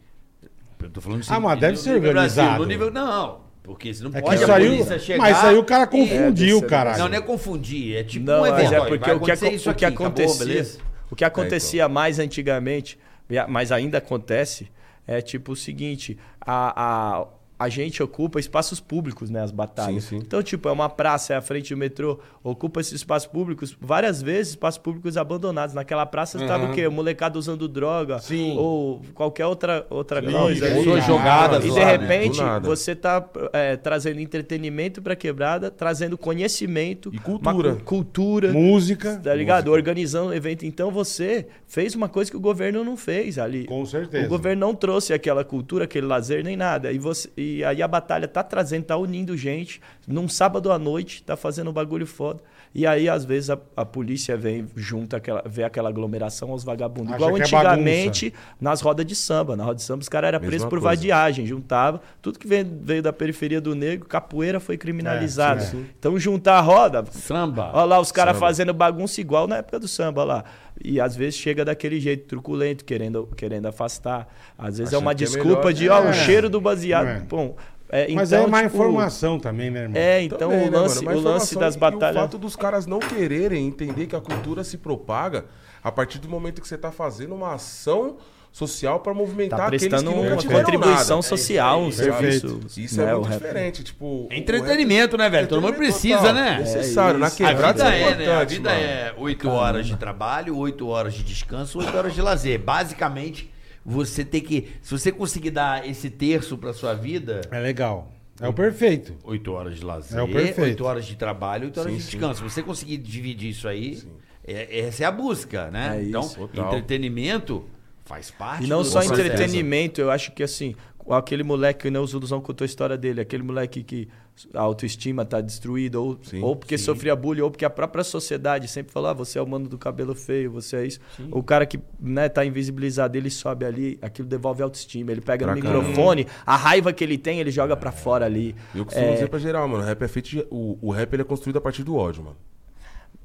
Eu 0.82 0.90
tô 0.90 1.02
falando 1.02 1.22
assim. 1.22 1.34
Ah, 1.34 1.40
mas 1.40 1.56
no 1.56 1.62
deve 1.62 1.78
ser 1.78 1.92
organizado. 1.96 2.60
no 2.60 2.66
nível, 2.66 2.92
não. 2.92 3.46
Porque 3.64 3.94
se 3.94 4.02
não 4.02 4.12
É 4.12 4.14
que 4.14 4.22
pode 4.22 4.44
a 4.44 4.56
aí- 4.56 4.68
polícia 4.70 4.98
chegar. 5.00 5.18
mas 5.24 5.38
isso 5.38 5.46
aí 5.48 5.58
o 5.58 5.64
cara 5.64 5.86
confundiu, 5.88 6.60
É, 6.60 6.62
caralho. 6.62 7.00
Não, 7.00 7.10
não 7.10 7.18
é 7.18 7.22
confundir. 7.22 7.98
É 7.98 8.04
tipo 8.04 8.26
Não, 8.26 8.38
um 8.38 8.42
mas 8.42 8.54
evento. 8.54 8.74
é 8.74 8.78
porque 8.88 8.98
vai 8.98 8.98
o 8.98 9.00
que, 9.02 9.12
acontecer 9.32 9.46
acon- 9.48 9.56
isso 9.56 9.70
o 9.70 9.74
que 9.76 9.86
aqui, 9.86 9.94
acabou, 9.94 10.08
acontecia, 10.08 10.46
beleza? 10.46 10.80
o 11.12 11.16
que 11.16 11.26
acontecia 11.26 11.90
mais 11.90 12.20
antigamente, 12.20 12.98
e 13.30 13.38
a- 13.38 13.48
mas 13.48 13.72
ainda 13.74 13.98
acontece, 13.98 14.70
é 15.06 15.22
tipo 15.22 15.52
o 15.52 15.56
seguinte, 15.56 16.18
a, 16.40 16.74
a, 17.22 17.28
a 17.60 17.70
gente 17.70 18.04
ocupa 18.04 18.40
espaços 18.40 18.80
públicos, 18.80 19.30
né, 19.30 19.42
as 19.42 19.52
batalhas. 19.52 20.04
Sim, 20.04 20.18
sim. 20.20 20.24
Então, 20.26 20.44
tipo, 20.44 20.70
é 20.70 20.72
uma 20.72 20.88
praça, 20.90 21.34
é 21.34 21.38
a 21.38 21.42
frente 21.42 21.74
do 21.74 21.78
metrô, 21.78 22.20
ocupa 22.44 22.80
esses 22.80 22.94
espaços 22.94 23.28
públicos, 23.28 23.76
várias 23.82 24.22
vezes 24.22 24.50
espaços 24.52 24.78
públicos 24.78 25.18
abandonados. 25.18 25.74
Naquela 25.74 26.06
praça 26.06 26.38
estava 26.40 26.70
o 26.70 26.74
quê? 26.74 26.86
O 26.86 26.92
molecada 26.92 27.40
usando 27.40 27.68
droga, 27.68 28.20
Sim. 28.20 28.56
ou 28.58 29.02
qualquer 29.16 29.48
outra, 29.48 29.88
outra 29.90 30.22
Sim, 30.22 30.32
coisa. 30.32 30.68
pessoas 30.68 30.88
ali. 30.98 31.02
jogadas 31.08 31.66
E 31.66 31.70
lá, 31.70 31.74
de 31.74 31.80
né? 31.80 31.92
repente, 31.92 32.40
nada. 32.42 32.68
você 32.68 32.96
tá 32.96 33.28
é, 33.54 33.76
trazendo 33.76 34.20
entretenimento 34.20 35.02
pra 35.02 35.16
quebrada, 35.16 35.72
trazendo 35.72 36.16
conhecimento, 36.18 37.10
E 37.14 37.18
cultura. 37.18 37.76
cultura, 37.84 38.54
Música. 38.54 39.20
Tá 39.24 39.34
ligado? 39.34 39.70
Organizando 39.72 40.30
o 40.30 40.34
evento. 40.34 40.66
Então 40.66 40.92
você 40.92 41.48
fez 41.66 41.96
uma 41.96 42.08
coisa 42.08 42.30
que 42.30 42.38
o 42.38 42.40
governo 42.40 42.84
não 42.84 42.96
fez 42.96 43.40
ali. 43.40 43.66
Com 43.66 43.84
certeza. 43.86 44.26
O 44.28 44.30
governo 44.30 44.68
não 44.68 44.76
trouxe 44.76 45.12
aquela 45.12 45.44
cultura, 45.44 45.86
aquele 45.86 46.06
lazer, 46.06 46.44
nem 46.44 46.56
nada. 46.56 46.92
E, 46.92 47.00
você, 47.00 47.30
e 47.36 47.47
aí 47.64 47.82
a 47.82 47.88
batalha 47.88 48.28
tá 48.28 48.44
trazendo, 48.44 48.86
tá 48.86 48.98
unindo 48.98 49.36
gente. 49.38 49.82
Num 50.08 50.28
sábado 50.28 50.72
à 50.72 50.80
noite, 50.80 51.24
tá 51.24 51.36
fazendo 51.36 51.70
um 51.70 51.74
bagulho 51.74 52.06
foda. 52.06 52.42
E 52.76 52.86
aí, 52.86 53.10
às 53.10 53.26
vezes, 53.26 53.50
a, 53.50 53.58
a 53.76 53.84
polícia 53.86 54.38
vem 54.38 54.68
junto, 54.76 55.16
aquela, 55.16 55.42
vê 55.46 55.64
aquela 55.64 55.90
aglomeração 55.90 56.52
aos 56.52 56.64
vagabundos. 56.64 57.14
Acha 57.14 57.24
Igual 57.24 57.38
é 57.38 57.42
antigamente, 57.42 58.34
nas 58.62 58.82
rodas 58.82 59.06
de 59.06 59.16
samba. 59.16 59.56
Na 59.56 59.64
roda 59.64 59.76
de 59.76 59.84
samba, 59.84 60.02
os 60.02 60.10
caras 60.10 60.28
eram 60.30 60.40
presos 60.40 60.66
por 60.66 60.80
coisa. 60.80 60.86
vadiagem. 60.96 61.46
Juntava. 61.46 62.02
Tudo 62.22 62.38
que 62.38 62.48
veio, 62.48 62.68
veio 62.82 63.02
da 63.02 63.12
periferia 63.12 63.60
do 63.60 63.74
negro, 63.74 64.08
capoeira 64.08 64.60
foi 64.60 64.78
criminalizado. 64.78 65.62
É, 65.62 65.66
sim, 65.66 65.86
Então, 65.98 66.18
juntar 66.20 66.58
a 66.58 66.62
roda, 66.62 67.04
Samba. 67.12 67.72
Olha 67.74 67.86
lá 67.86 68.00
os 68.00 68.12
caras 68.12 68.38
fazendo 68.38 68.74
bagunça 68.74 69.20
igual 69.22 69.48
na 69.48 69.58
época 69.58 69.80
do 69.80 69.88
samba, 69.88 70.22
olha 70.22 70.28
lá. 70.34 70.44
E 70.84 71.00
às 71.02 71.16
vezes 71.16 71.36
chega 71.40 71.66
daquele 71.66 72.00
jeito 72.00 72.28
truculento, 72.28 72.86
querendo, 72.86 73.28
querendo 73.36 73.66
afastar. 73.66 74.28
Às 74.58 74.78
vezes 74.78 74.94
é 74.94 74.98
uma 74.98 75.12
é 75.12 75.16
desculpa 75.16 75.68
melhor. 75.68 75.74
de, 75.74 75.90
ó, 75.90 76.04
É. 76.04 76.10
o 76.12 76.14
cheiro 76.14 76.50
do 76.50 76.62
baseado. 76.62 77.08
É. 77.08 77.20
Bom, 77.22 77.56
É, 77.90 78.14
Mas 78.14 78.32
então, 78.32 78.44
é 78.46 78.48
má 78.48 78.64
tipo, 78.64 78.76
informação 78.76 79.40
também, 79.40 79.70
né, 79.72 79.84
irmão? 79.84 79.98
É, 80.02 80.22
então 80.22 80.38
Também, 80.38 80.68
o 80.68 80.72
né, 80.72 80.78
lance? 80.78 81.04
Mas 81.06 81.18
o 81.18 81.22
lance 81.22 81.58
das 81.58 81.76
e- 81.76 81.80
batalhas. 81.80 82.18
O 82.18 82.20
fato 82.20 82.38
dos 82.38 82.56
caras 82.56 82.86
não 82.86 83.00
quererem 83.00 83.66
entender 83.66 84.08
que 84.08 84.16
a 84.16 84.20
cultura 84.22 84.64
se 84.64 84.78
propaga 84.78 85.46
a 85.84 85.92
partir 85.92 86.20
do 86.20 86.28
momento 86.28 86.62
que 86.62 86.68
você 86.68 86.78
tá 86.78 86.92
fazendo 86.92 87.34
uma 87.34 87.54
ação 87.54 88.18
social 88.52 89.00
para 89.02 89.14
movimentar 89.14 89.60
Tá 89.60 89.66
aqueles 89.68 89.84
que 89.84 89.90
prestando 89.90 90.12
nunca 90.16 90.30
uma 90.32 90.38
tiveram 90.38 90.64
contribuição 90.64 91.18
nada. 91.18 91.22
social, 91.28 91.80
um 91.82 91.92
Perfeito. 91.92 92.50
serviço. 92.50 92.80
Isso 92.80 93.02
né, 93.02 93.12
é 93.12 93.14
muito 93.14 93.30
diferente, 93.30 93.84
tipo... 93.84 94.28
É 94.32 94.38
entretenimento, 94.38 95.16
né, 95.18 95.30
velho? 95.30 95.48
Todo 95.48 95.62
mundo 95.62 95.76
precisa, 95.76 96.18
total, 96.18 96.34
né? 96.34 96.58
Necessário, 96.60 97.20
na 97.20 97.28
A 97.28 97.32
quebrada 97.32 97.86
vida 97.86 98.00
isso 98.02 98.22
é, 98.22 98.26
né? 98.26 98.36
A 98.36 98.44
vida 98.44 98.70
mano. 98.70 98.82
é 98.84 99.14
oito 99.18 99.50
horas 99.50 99.86
de 99.86 99.96
trabalho, 99.96 100.58
oito 100.58 100.88
horas 100.88 101.14
de 101.14 101.24
descanso, 101.24 101.80
oito 101.80 101.96
horas 101.96 102.14
de 102.16 102.22
lazer. 102.22 102.60
Basicamente, 102.60 103.50
você 103.90 104.26
tem 104.26 104.42
que. 104.42 104.68
Se 104.82 104.92
você 104.92 105.12
conseguir 105.14 105.52
dar 105.52 105.88
esse 105.88 106.10
terço 106.10 106.58
pra 106.58 106.74
sua 106.74 106.94
vida, 106.94 107.42
É 107.50 107.60
legal. 107.60 108.12
É 108.40 108.48
o 108.48 108.54
perfeito. 108.54 109.16
oito 109.24 109.52
horas 109.54 109.78
de 109.78 109.86
lazer, 109.86 110.20
É 110.20 110.22
o 110.22 110.28
perfeito. 110.28 110.62
oito 110.62 110.84
horas 110.86 111.06
de 111.06 111.16
trabalho, 111.16 111.66
oito 111.66 111.80
horas 111.80 111.92
Sim, 111.94 111.98
de 111.98 112.04
sim. 112.04 112.12
descanso. 112.12 112.38
Se 112.48 112.54
você 112.56 112.62
conseguir 112.62 112.98
dividir 112.98 113.50
isso 113.50 113.68
aí, 113.68 113.98
é- 114.46 114.82
essa 114.82 115.04
é 115.04 115.08
a 115.08 115.12
busca, 115.12 115.72
né? 115.72 115.98
É 116.00 116.04
então, 116.04 116.22
isso, 116.22 116.48
entretenimento 116.54 117.66
faz 118.06 118.30
parte 118.30 118.66
E 118.66 118.68
não 118.68 118.80
do 118.84 118.86
só 118.86 119.00
processo. 119.00 119.22
entretenimento, 119.22 120.00
eu 120.02 120.12
acho 120.12 120.32
que 120.34 120.44
assim, 120.44 120.76
aquele 121.10 121.44
moleque 121.44 121.82
que 121.82 121.88
o 121.88 121.92
Neuzuduzão 121.92 122.40
contou 122.42 122.64
a 122.64 122.68
história 122.68 122.98
dele, 122.98 123.22
aquele 123.22 123.44
moleque 123.44 123.84
que 123.84 124.08
a 124.54 124.62
autoestima 124.62 125.26
tá 125.26 125.42
destruída, 125.42 126.00
ou, 126.00 126.18
Sim, 126.24 126.42
ou 126.42 126.56
porque 126.56 126.78
sim. 126.78 126.84
sofria 126.86 127.16
bullying, 127.16 127.42
ou 127.42 127.50
porque 127.52 127.66
a 127.66 127.70
própria 127.70 128.04
sociedade 128.04 128.68
sempre 128.68 128.92
falou, 128.92 129.10
ah, 129.10 129.14
você 129.14 129.40
é 129.40 129.42
o 129.42 129.48
mano 129.48 129.68
do 129.68 129.78
cabelo 129.78 130.14
feio, 130.14 130.52
você 130.52 130.76
é 130.78 130.86
isso. 130.86 131.00
O 131.32 131.42
cara 131.42 131.66
que 131.66 131.80
né, 132.00 132.30
tá 132.30 132.46
invisibilizado, 132.46 133.18
ele 133.18 133.30
sobe 133.30 133.66
ali, 133.66 133.98
aquilo 134.02 134.28
devolve 134.28 134.62
autoestima. 134.62 135.12
Ele 135.12 135.22
pega 135.22 135.46
Pra 135.46 135.56
no 135.56 135.62
caramba. 135.62 135.82
microfone, 135.88 136.28
a 136.46 136.56
raiva 136.56 136.92
que 136.94 137.04
ele 137.04 137.18
tem, 137.18 137.40
ele 137.40 137.52
joga 137.52 137.76
pra 137.76 137.92
fora 137.92 138.26
ali. 138.26 138.56
Eu 138.76 138.86
costumo 138.86 139.06
É, 139.08 139.14
dizer 139.14 139.30
pra 139.30 139.40
geral, 139.40 139.68
mano, 139.68 139.84
o 139.84 139.86
rap 139.86 140.02
é 140.02 140.08
feito 140.08 140.30
de, 140.30 140.46
o, 140.50 140.78
o 140.82 140.92
rap 140.92 141.12
ele 141.14 141.22
é 141.22 141.26
construído 141.26 141.58
a 141.58 141.62
partir 141.62 141.84
do 141.84 141.96
ódio, 141.96 142.24
mano. 142.24 142.36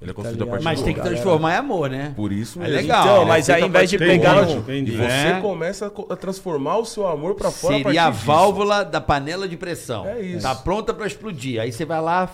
Ele 0.03 0.11
é 0.11 0.15
construído 0.15 0.43
a 0.43 0.45
ligado? 0.45 0.51
partir 0.51 0.65
Mas 0.65 0.79
do 0.81 0.85
tem 0.85 0.95
que 0.95 1.01
transformar 1.01 1.55
em 1.55 1.57
amor, 1.59 1.89
né? 1.91 2.13
Por 2.17 2.33
isso 2.33 2.59
É 2.61 2.63
mesmo. 2.65 2.77
legal. 2.77 3.03
Então, 3.07 3.25
mas 3.27 3.49
aí 3.51 3.63
a 3.63 3.67
em 3.67 3.71
vez 3.71 3.89
de 3.91 3.99
pegar 3.99 4.37
ódio, 4.39 4.65
um-. 4.69 4.73
E 4.73 4.91
você 4.91 5.03
É. 5.05 5.39
começa 5.41 5.87
a 5.87 6.13
a 6.13 6.17
transformar 6.17 6.79
o 6.79 6.85
seu 6.85 7.07
amor 7.07 7.35
pra 7.35 7.51
fora 7.51 7.77
Seria 7.77 8.03
a 8.03 8.05
a 8.05 8.07
partir 8.07 8.17
disso. 8.17 8.27
válvula 8.27 8.85
da 8.85 9.01
panela 9.01 9.47
de 9.49 9.57
pressão. 9.57 10.07
É 10.07 10.21
isso. 10.21 10.43
Tá 10.43 10.55
pronta 10.55 10.93
pra 10.93 11.07
explodir. 11.07 11.61
Aí 11.61 11.71
você 11.73 11.85
vai 11.85 12.01
lá. 12.01 12.29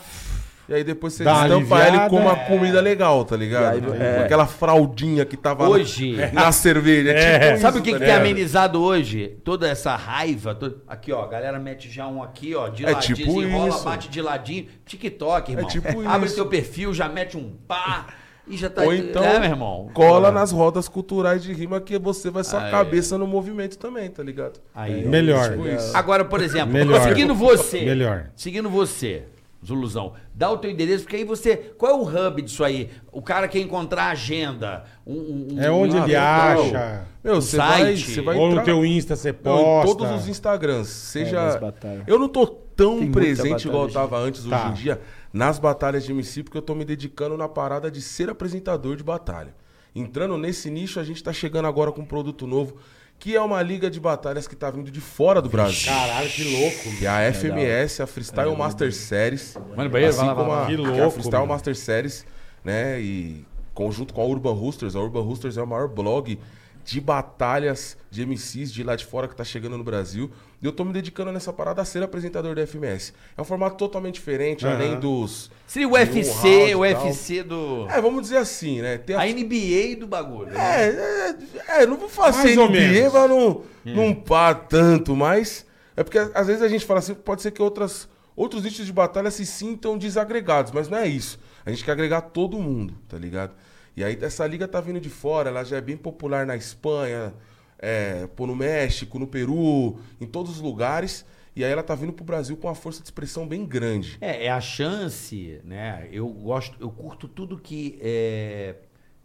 E 0.69 0.75
aí 0.75 0.85
depois 0.85 1.15
você 1.15 1.25
Dá 1.25 1.33
estampa 1.47 1.55
aliviada. 1.77 1.89
ele 1.89 2.09
com 2.11 2.17
uma 2.21 2.37
comida 2.37 2.79
legal, 2.81 3.25
tá 3.25 3.35
ligado? 3.37 3.93
Aí, 3.95 4.01
é. 4.03 4.19
Aquela 4.25 4.47
fraldinha 4.47 5.25
que 5.25 5.35
tava 5.37 5.65
na- 5.65 5.71
Hoje. 5.71 6.15
na 6.33 6.53
cerveja. 6.53 7.11
É. 7.11 7.53
tipo 7.53 7.61
Sabe 7.63 7.79
isso, 7.79 7.79
o 7.79 7.83
que, 7.83 7.93
tá 7.93 7.99
que 7.99 8.05
tem 8.05 8.15
amenizado 8.15 8.83
hoje? 8.83 9.39
Toda 9.43 9.67
essa 9.67 9.97
raiva. 9.97 10.55
to- 10.55 10.83
Aqui, 10.87 11.11
ó. 11.11 11.25
A 11.25 11.27
galera 11.27 11.59
mete 11.59 11.91
já 11.91 12.07
um 12.07 12.23
aqui, 12.23 12.55
ó. 12.55 12.69
De 12.69 12.85
É 12.85 12.91
ladinho, 12.91 13.17
tipo 13.17 13.33
desenrola, 13.41 13.69
isso. 13.71 13.85
bate 13.85 14.09
de 14.11 14.21
ladinho. 14.21 14.67
TikTok, 14.85 15.53
irmão. 15.53 15.67
tipo 15.69 16.07
Abre 16.07 16.27
isso. 16.27 16.35
teu 16.35 16.47
perfil, 16.47 16.93
já 16.93 17.09
mete 17.09 17.37
um 17.37 17.51
pá. 17.67 18.07
E 18.47 18.57
já 18.57 18.69
tá. 18.71 18.83
Ou 18.83 18.95
então, 18.95 19.23
é, 19.23 19.39
meu 19.41 19.51
irmão. 19.51 19.91
cola 19.93 20.31
nas 20.33 20.51
rodas 20.53 20.89
culturais 20.89 21.43
de 21.43 21.53
rima 21.53 21.81
que 21.83 21.99
você 21.99 22.31
vai 22.31 22.43
sua 22.45 22.65
Aí. 22.65 22.71
cabeça 22.71 23.19
no 23.19 23.27
movimento 23.27 23.77
também, 23.79 24.09
tá 24.11 24.23
ligado? 24.23 24.59
Aí. 24.75 25.05
Melhor. 25.07 25.51
Tipo 25.51 25.69
isso. 25.69 25.95
Agora, 25.95 26.25
por 26.25 26.41
exemplo, 26.43 26.73
Melhor. 26.73 27.01
seguindo 27.03 27.35
você. 27.35 27.83
Melhor. 27.83 28.31
Seguindo 28.35 28.71
você, 28.71 29.25
Zuluzão, 29.65 30.13
dá 30.33 30.49
o 30.51 30.59
teu 30.59 30.71
endereço, 30.71 31.03
porque 31.03 31.17
aí 31.17 31.25
você. 31.25 31.57
Qual 31.77 31.91
é 31.91 31.95
o 31.95 32.03
hub 32.29 32.41
disso 32.43 32.63
aí? 32.63 32.91
O 33.11 33.21
cara 33.21 33.49
quer 33.49 33.59
encontrar 33.59 34.05
a 34.05 34.11
agenda. 34.11 34.85
Um, 35.05 35.15
um- 35.15 35.49
um- 35.55 35.61
É 35.61 35.69
onde 35.71 35.97
Ah, 35.99 36.05
ele 36.05 36.15
acha. 36.17 37.07
Meu, 37.25 37.37
Um 37.37 37.41
você 37.41 37.57
vai, 37.57 37.81
site. 37.81 38.11
você 38.13 38.21
vai 38.21 38.37
Ou 38.37 38.47
no 38.47 38.53
entrar- 38.53 38.65
teu 38.65 38.85
Insta 38.85 39.17
você 39.17 39.33
posta. 39.33 39.91
em 39.91 39.97
todos 39.97 40.21
os 40.23 40.29
Instagrams. 40.29 40.87
das 40.87 40.89
Seja. 40.89 41.59
batalhas. 41.59 42.05
eu 42.07 42.19
não 42.21 42.29
tô 42.29 42.47
tão 42.47 43.01
Tem 43.01 43.11
presente 43.11 43.49
batalha, 43.51 43.67
igual 43.69 43.83
eu 43.83 43.89
gente. 43.89 43.95
tava 43.95 44.19
antes, 44.19 44.45
Tá. 44.45 44.57
hoje 44.57 44.69
em 44.71 44.75
dia, 44.75 45.01
nas 45.33 45.59
batalhas 45.59 46.05
de 46.05 46.13
MC, 46.13 46.45
porque 46.45 46.57
eu 46.57 46.63
tô 46.63 46.75
me 46.77 46.85
dedicando 46.85 47.37
na 47.37 47.49
parada 47.49 47.91
de 47.91 48.01
ser 48.01 48.31
apresentador 48.31 48.95
de 48.95 49.03
batalha. 49.03 49.53
Entrando 49.93 50.39
nesse 50.39 50.71
nicho, 50.71 51.01
a 51.01 51.05
gente 51.05 51.21
tá 51.23 51.33
chegando 51.33 51.67
agora 51.67 51.91
com 51.91 52.03
um 52.03 52.07
produto 52.07 52.47
novo, 52.47 52.77
que 53.19 53.35
é 53.35 53.41
uma 53.41 53.61
liga 53.63 53.91
de 53.91 53.99
batalhas 53.99 54.47
que 54.47 54.55
tá 54.55 54.71
vindo 54.71 54.91
de 54.91 55.01
fora 55.01 55.43
do 55.43 55.49
Brasil. 55.49 55.91
Caralho, 55.93 56.31
que 56.31 56.45
louco. 56.45 56.97
Que 56.99 57.07
é 57.07 57.09
a 57.09 57.33
FMS, 57.33 58.01
a 58.01 58.07
Freestyle 58.07 58.57
Master 58.57 58.93
Series. 58.95 59.57
Mano, 59.77 59.91
assim 59.97 60.19
vai 60.19 60.27
lá, 60.29 60.35
como 60.35 60.51
vai 60.51 60.57
lá. 60.59 60.63
a, 60.63 60.67
Que 60.67 60.77
que 60.77 60.83
é 60.83 60.87
a 60.87 60.91
louco, 60.91 61.11
Freestyle 61.13 61.41
mano. 61.41 61.47
Master 61.53 61.77
Series, 61.77 62.27
né? 62.65 63.01
E 63.01 63.45
conjunto 63.75 64.15
com 64.15 64.21
a 64.23 64.25
Urban 64.25 64.53
Roosters. 64.53 64.95
A 64.95 65.01
Urban 65.01 65.23
Roosters 65.23 65.57
é 65.57 65.63
o 65.63 65.67
maior 65.67 65.89
blog 65.89 66.39
de 66.85 67.01
batalhas 67.01 67.97
de 68.11 68.25
MCs 68.25 68.73
de 68.73 68.83
lá 68.83 68.97
de 68.97 69.05
fora 69.05 69.27
que 69.29 69.35
tá 69.37 69.45
chegando 69.45 69.77
no 69.77 69.85
Brasil. 69.85 70.31
E 70.61 70.67
eu 70.67 70.73
tô 70.73 70.85
me 70.85 70.93
dedicando 70.93 71.31
nessa 71.31 71.53
parada 71.53 71.81
a 71.81 71.85
ser 71.85 72.03
apresentador 72.03 72.55
da 72.55 72.67
FMS. 72.67 73.13
É 73.37 73.41
um 73.41 73.45
formato 73.45 73.77
totalmente 73.77 74.15
diferente, 74.15 74.67
Aham. 74.67 74.75
além 74.75 74.99
dos. 74.99 75.51
Seria 75.67 75.87
o 75.89 75.93
UFC, 75.93 76.75
o. 76.75 76.81
UFC 76.81 77.43
do. 77.45 77.87
É, 77.89 78.01
vamos 78.01 78.23
dizer 78.23 78.39
assim, 78.39 78.83
né? 78.83 78.99
Tem 78.99 79.15
a 79.15 79.21
A 79.21 79.27
NBA 79.27 79.97
do 80.01 80.07
bagulho. 80.09 80.51
né? 80.51 80.59
é, 80.59 81.37
é, 81.79 81.83
é, 81.83 81.87
não 81.87 81.97
vou 81.97 82.09
fazer 82.09 82.57
Mais 82.57 82.71
NBA, 82.71 83.11
mas 83.13 83.31
não, 83.31 83.63
não 83.85 84.15
pá 84.15 84.53
tanto, 84.53 85.15
mas 85.15 85.65
é 85.97 86.03
porque 86.03 86.19
às 86.19 86.47
vezes 86.49 86.63
a 86.63 86.69
gente 86.69 86.85
fala 86.85 86.99
assim, 86.99 87.15
pode 87.15 87.41
ser 87.43 87.53
que 87.53 87.63
outras, 87.63 88.09
outros 88.35 88.65
nichos 88.65 88.85
de 88.85 88.93
batalha 88.93 89.31
se 89.31 89.47
sintam 89.47 89.97
desagregados, 89.97 90.73
mas 90.73 90.89
não 90.89 90.99
é 90.99 91.07
isso. 91.07 91.39
A 91.65 91.71
gente 91.71 91.85
quer 91.85 91.93
agregar 91.93 92.21
todo 92.23 92.59
mundo, 92.59 92.95
tá 93.09 93.17
ligado? 93.17 93.55
E 93.97 94.03
aí 94.03 94.19
essa 94.23 94.45
liga 94.47 94.67
tá 94.67 94.81
vindo 94.81 95.01
de 95.01 95.11
fora, 95.11 95.51
ela 95.51 95.63
já 95.65 95.77
é 95.77 95.81
bem 95.81 95.97
popular 95.97 96.47
na 96.47 96.57
Espanha, 96.57 97.33
é, 97.79 98.27
pô, 98.37 98.47
no 98.47 98.57
México, 98.57 99.19
no 99.19 99.27
Peru, 99.27 99.99
em 100.21 100.27
todos 100.27 100.53
os 100.53 100.61
lugares. 100.61 101.25
E 101.57 101.65
aí 101.65 101.73
ela 101.73 101.83
tá 101.83 101.95
vindo 101.95 102.13
pro 102.13 102.25
Brasil 102.25 102.57
com 102.57 102.69
uma 102.69 102.75
força 102.75 103.01
de 103.01 103.07
expressão 103.07 103.47
bem 103.47 103.67
grande. 103.67 104.17
É, 104.21 104.47
é 104.47 104.51
a 104.51 104.61
chance, 104.61 105.61
né? 105.65 106.09
Eu 106.13 106.29
gosto, 106.29 106.77
eu 106.81 106.91
curto 106.91 107.27
tudo 107.27 107.59
que 107.59 107.99
é, 108.01 108.77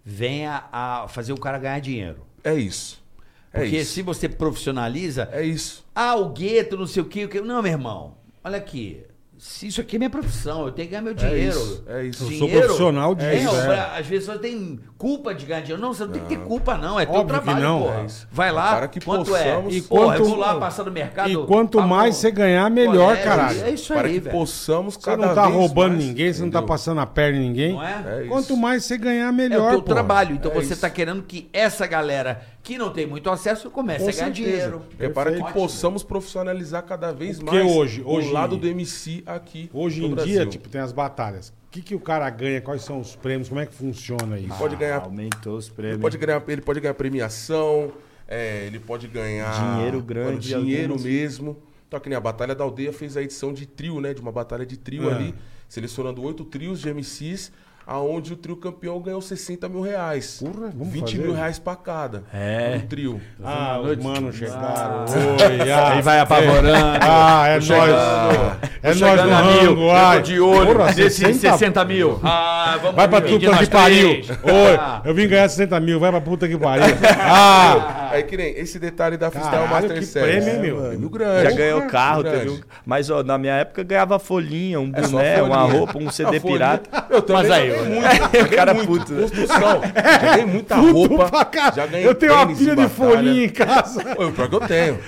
venha 0.03 0.63
a 0.71 1.07
fazer 1.07 1.31
o 1.33 1.39
cara 1.39 1.59
ganhar 1.59 1.79
dinheiro. 1.79 2.25
É 2.43 2.55
isso. 2.55 3.03
É 3.51 3.59
Porque 3.59 3.77
isso. 3.77 3.93
se 3.93 4.01
você 4.01 4.27
profissionaliza, 4.27 5.29
É 5.31 5.43
isso. 5.43 5.85
ah, 5.93 6.15
o 6.15 6.29
gueto, 6.29 6.75
não 6.75 6.87
sei 6.87 7.03
o 7.03 7.05
quê, 7.05 7.25
o 7.25 7.29
quê. 7.29 7.39
Não, 7.39 7.61
meu 7.61 7.71
irmão, 7.71 8.17
olha 8.43 8.57
aqui. 8.57 9.03
Se 9.45 9.67
isso 9.67 9.81
aqui 9.81 9.97
é 9.97 9.99
minha 9.99 10.09
profissão, 10.09 10.65
eu 10.67 10.71
tenho 10.71 10.87
que 10.87 10.91
ganhar 10.91 11.01
meu 11.01 11.13
dinheiro. 11.13 11.49
isso, 11.49 11.83
é 11.85 12.03
isso. 12.05 12.23
Eu 12.31 12.37
sou 12.39 12.47
profissional 12.49 13.13
disso, 13.13 13.27
É, 13.53 13.59
é. 13.59 13.65
pra- 13.65 13.97
Às 13.97 14.07
vezes 14.07 14.25
você 14.25 14.37
tem 14.39 14.79
culpa 14.97 15.35
de 15.35 15.45
ganhar 15.45 15.59
dinheiro. 15.59 15.81
Não, 15.81 15.93
você 15.93 16.05
não, 16.05 16.13
tem 16.13 16.21
que 16.21 16.29
ter 16.29 16.37
culpa, 16.39 16.77
não. 16.77 16.97
É 16.97 17.05
teu 17.05 17.13
Óbvio 17.15 17.39
que 17.39 17.43
trabalho, 17.43 17.65
não. 17.65 17.81
porra. 17.81 17.99
É 17.99 18.05
isso. 18.05 18.27
Vai 18.31 18.51
lá, 18.53 18.75
Para 18.77 18.87
que 18.87 19.01
quanto 19.01 19.35
é? 19.35 19.43
possamos- 19.43 19.73
E 19.73 19.77
E 19.79 19.81
porra, 19.81 20.01
eu 20.15 20.21
quanto- 20.21 20.23
vou 20.29 20.37
lá 20.37 20.55
passar 20.55 20.83
no 20.85 20.91
mercado. 20.91 21.29
E 21.29 21.45
quanto 21.45 21.77
pago- 21.77 21.89
mais 21.89 22.15
você 22.15 22.31
ganhar, 22.31 22.69
melhor, 22.71 23.17
é, 23.17 23.21
caralho. 23.21 23.63
É 23.65 23.69
isso 23.71 23.93
Para 23.93 24.07
aí, 24.07 24.13
que 24.13 24.19
velho. 24.21 24.31
possamos 24.37 24.95
Você 24.95 25.15
não 25.17 25.35
tá 25.35 25.43
vez 25.43 25.55
roubando 25.55 25.93
mais, 25.95 26.05
ninguém, 26.05 26.31
você 26.31 26.41
não 26.41 26.49
tá 26.49 26.59
entendeu? 26.59 26.67
passando 26.73 27.01
a 27.01 27.05
perna 27.05 27.37
em 27.37 27.41
ninguém. 27.41 27.73
Não 27.73 27.83
é? 27.83 28.03
É 28.07 28.19
isso. 28.21 28.29
Quanto 28.29 28.55
mais 28.55 28.85
você 28.85 28.97
ganhar, 28.97 29.27
É 29.27 29.31
melhor, 29.33 29.67
o 29.67 29.71
teu 29.71 29.81
pô. 29.83 29.93
trabalho. 29.93 30.35
Então 30.35 30.51
É 30.51 30.53
você 30.55 30.61
isso. 30.67 30.73
está 30.73 30.89
querendo 30.89 31.21
que 31.21 31.49
essa 31.51 31.85
galera 31.85 32.41
que 32.63 32.77
não 32.77 32.89
tem 32.91 33.05
muito 33.05 33.29
acesso 33.29 33.69
comece 33.69 34.05
Com 34.05 34.09
a 34.09 34.13
ganhar 34.13 34.25
certeza. 34.33 34.49
dinheiro. 34.49 34.81
É 34.97 35.09
para 35.09 35.31
que 35.33 35.53
possamos 35.53 36.01
profissionalizar 36.01 36.81
cada 36.83 37.11
vez 37.11 37.37
Porque 37.39 37.57
mais 37.59 37.71
hoje- 37.75 38.01
hoje- 38.05 38.29
o 38.29 38.31
lado 38.31 38.55
do 38.57 38.65
MC 38.65 39.21
aqui 39.25 39.69
Hoje 39.73 39.99
no 40.01 40.07
em 40.07 40.11
Brasil. 40.11 40.33
dia, 40.33 40.45
tipo, 40.45 40.69
tem 40.69 40.79
as 40.79 40.91
batalhas. 40.93 41.49
O 41.49 41.71
que, 41.73 41.81
que 41.81 41.93
o 41.95 41.99
cara 41.99 42.29
ganha? 42.29 42.61
Quais 42.61 42.83
são 42.83 42.99
os 42.99 43.15
prêmios? 43.15 43.49
Como 43.49 43.59
é 43.59 43.65
que 43.65 43.73
funciona 43.73 44.39
isso? 44.39 44.55
pode 44.57 44.75
ganhar, 44.77 45.01
Aumentou 45.01 45.57
os 45.57 45.67
prêmios. 45.69 45.95
ele 45.95 46.01
pode 46.01 46.17
ganhar, 46.17 46.43
ele 46.47 46.61
pode 46.61 46.79
ganhar 46.79 46.93
premiação, 46.93 47.91
é, 48.27 48.65
ele 48.65 48.79
pode 48.79 49.07
ganhar 49.07 49.75
Dinheiro 49.75 50.01
grande, 50.01 50.51
mano, 50.53 50.63
dinheiro 50.65 50.83
algumas- 50.93 51.03
mesmo. 51.03 51.57
Então, 51.87 51.99
que 51.99 52.09
nem 52.09 52.17
a 52.17 52.21
Batalha 52.21 52.55
da 52.55 52.63
Aldeia 52.63 52.93
fez 52.93 53.17
a 53.17 53.21
edição 53.21 53.51
de 53.53 53.65
trio, 53.65 53.99
né? 53.99 54.13
De 54.13 54.21
uma 54.21 54.31
batalha 54.31 54.65
de 54.65 54.77
trio 54.77 55.09
Ah. 55.09 55.15
ali, 55.15 55.35
selecionando 55.67 56.23
oito 56.23 56.43
trios 56.45 56.79
de 56.79 56.89
MCs, 56.89 57.51
aonde 57.85 58.33
o 58.33 58.35
trio 58.35 58.55
campeão 58.55 58.99
ganhou 59.01 59.21
60 59.21 59.67
mil 59.69 59.81
reais. 59.81 60.39
Porra, 60.43 60.71
vamos 60.75 60.93
20 60.93 61.01
fazer. 61.11 61.17
mil 61.23 61.33
reais 61.33 61.59
pra 61.59 61.75
cada. 61.75 62.23
É. 62.33 62.79
Um 62.83 62.87
trio. 62.87 63.21
Ah, 63.43 63.79
os 63.79 63.97
manos 63.97 64.35
chegaram. 64.35 65.05
Oi, 65.61 65.71
ah, 65.71 65.93
Aí 65.93 66.01
vai 66.01 66.19
apavorando. 66.19 66.97
Ah, 67.01 67.45
é 67.47 67.53
nóis. 67.59 68.73
É 68.81 68.87
nóis 68.87 68.97
Chegando 68.97 69.29
no 69.29 69.43
mil, 69.51 69.69
rango. 69.69 69.81
eu 69.81 69.91
ai. 69.91 70.21
de 70.21 70.39
olho 70.39 70.75
Porra, 70.75 70.93
desses 70.93 71.15
60 71.15 71.51
60 71.57 71.85
mil. 71.85 72.19
Ah, 72.23 72.77
vamos 72.81 72.95
Vai 72.95 73.07
pra 73.07 73.21
puta 73.21 73.39
que 73.39 73.47
nós 73.47 73.69
pariu. 73.69 74.09
Oi, 74.09 74.75
Ah. 74.79 75.01
eu 75.05 75.13
vim 75.13 75.27
ganhar 75.27 75.47
60 75.49 75.79
mil, 75.79 75.99
vai 75.99 76.11
pra 76.11 76.21
puta 76.21 76.47
que 76.47 76.57
pariu. 76.57 76.85
Ah, 77.35 78.09
Aí 78.11 78.23
que 78.23 78.37
nem 78.37 78.51
esse 78.57 78.77
detalhe 78.77 79.17
da 79.17 79.31
Freestyle 79.31 79.67
Master 79.67 80.03
Series. 80.03 80.43
prêmio, 80.43 80.49
hein, 80.53 80.59
meu? 80.61 80.77
Prêmio 80.89 81.09
grande. 81.09 81.49
Já 81.49 81.51
ganhou 81.55 81.81
carro, 81.87 82.21
grande. 82.23 82.39
teve 82.39 82.51
um... 82.51 82.59
Mas 82.85 83.09
ó, 83.09 83.23
na 83.23 83.37
minha 83.39 83.53
época 83.55 83.83
ganhava 83.83 84.19
folhinha, 84.19 84.79
um 84.79 84.91
É 84.93 85.01
boné, 85.01 85.41
uma 85.41 85.61
roupa, 85.63 85.97
um 85.97 86.09
CD 86.11 86.39
pirata. 86.39 87.05
Eu 87.09 87.21
também 87.21 87.41
Mas 87.43 87.51
aí, 87.51 87.72
muito. 87.81 88.43
O 88.53 88.55
cara 88.55 88.73
muito. 88.73 88.87
puto, 88.87 89.13
né? 89.13 89.21
Construção. 89.21 89.81
Já 89.83 90.17
ganhei 90.19 90.45
muita 90.45 90.75
Puto 90.75 90.93
roupa. 90.93 91.51
Já 91.75 91.85
ganhei 91.85 92.07
Eu 92.07 92.15
tenho 92.15 92.33
uma 92.33 92.47
pilha 92.47 92.75
de 92.75 92.87
folhinha 92.89 93.45
em 93.45 93.49
casa. 93.49 94.03
Pô, 94.15 94.31
pior 94.31 94.49
que 94.49 94.55
eu 94.55 94.59
tenho. 94.61 94.99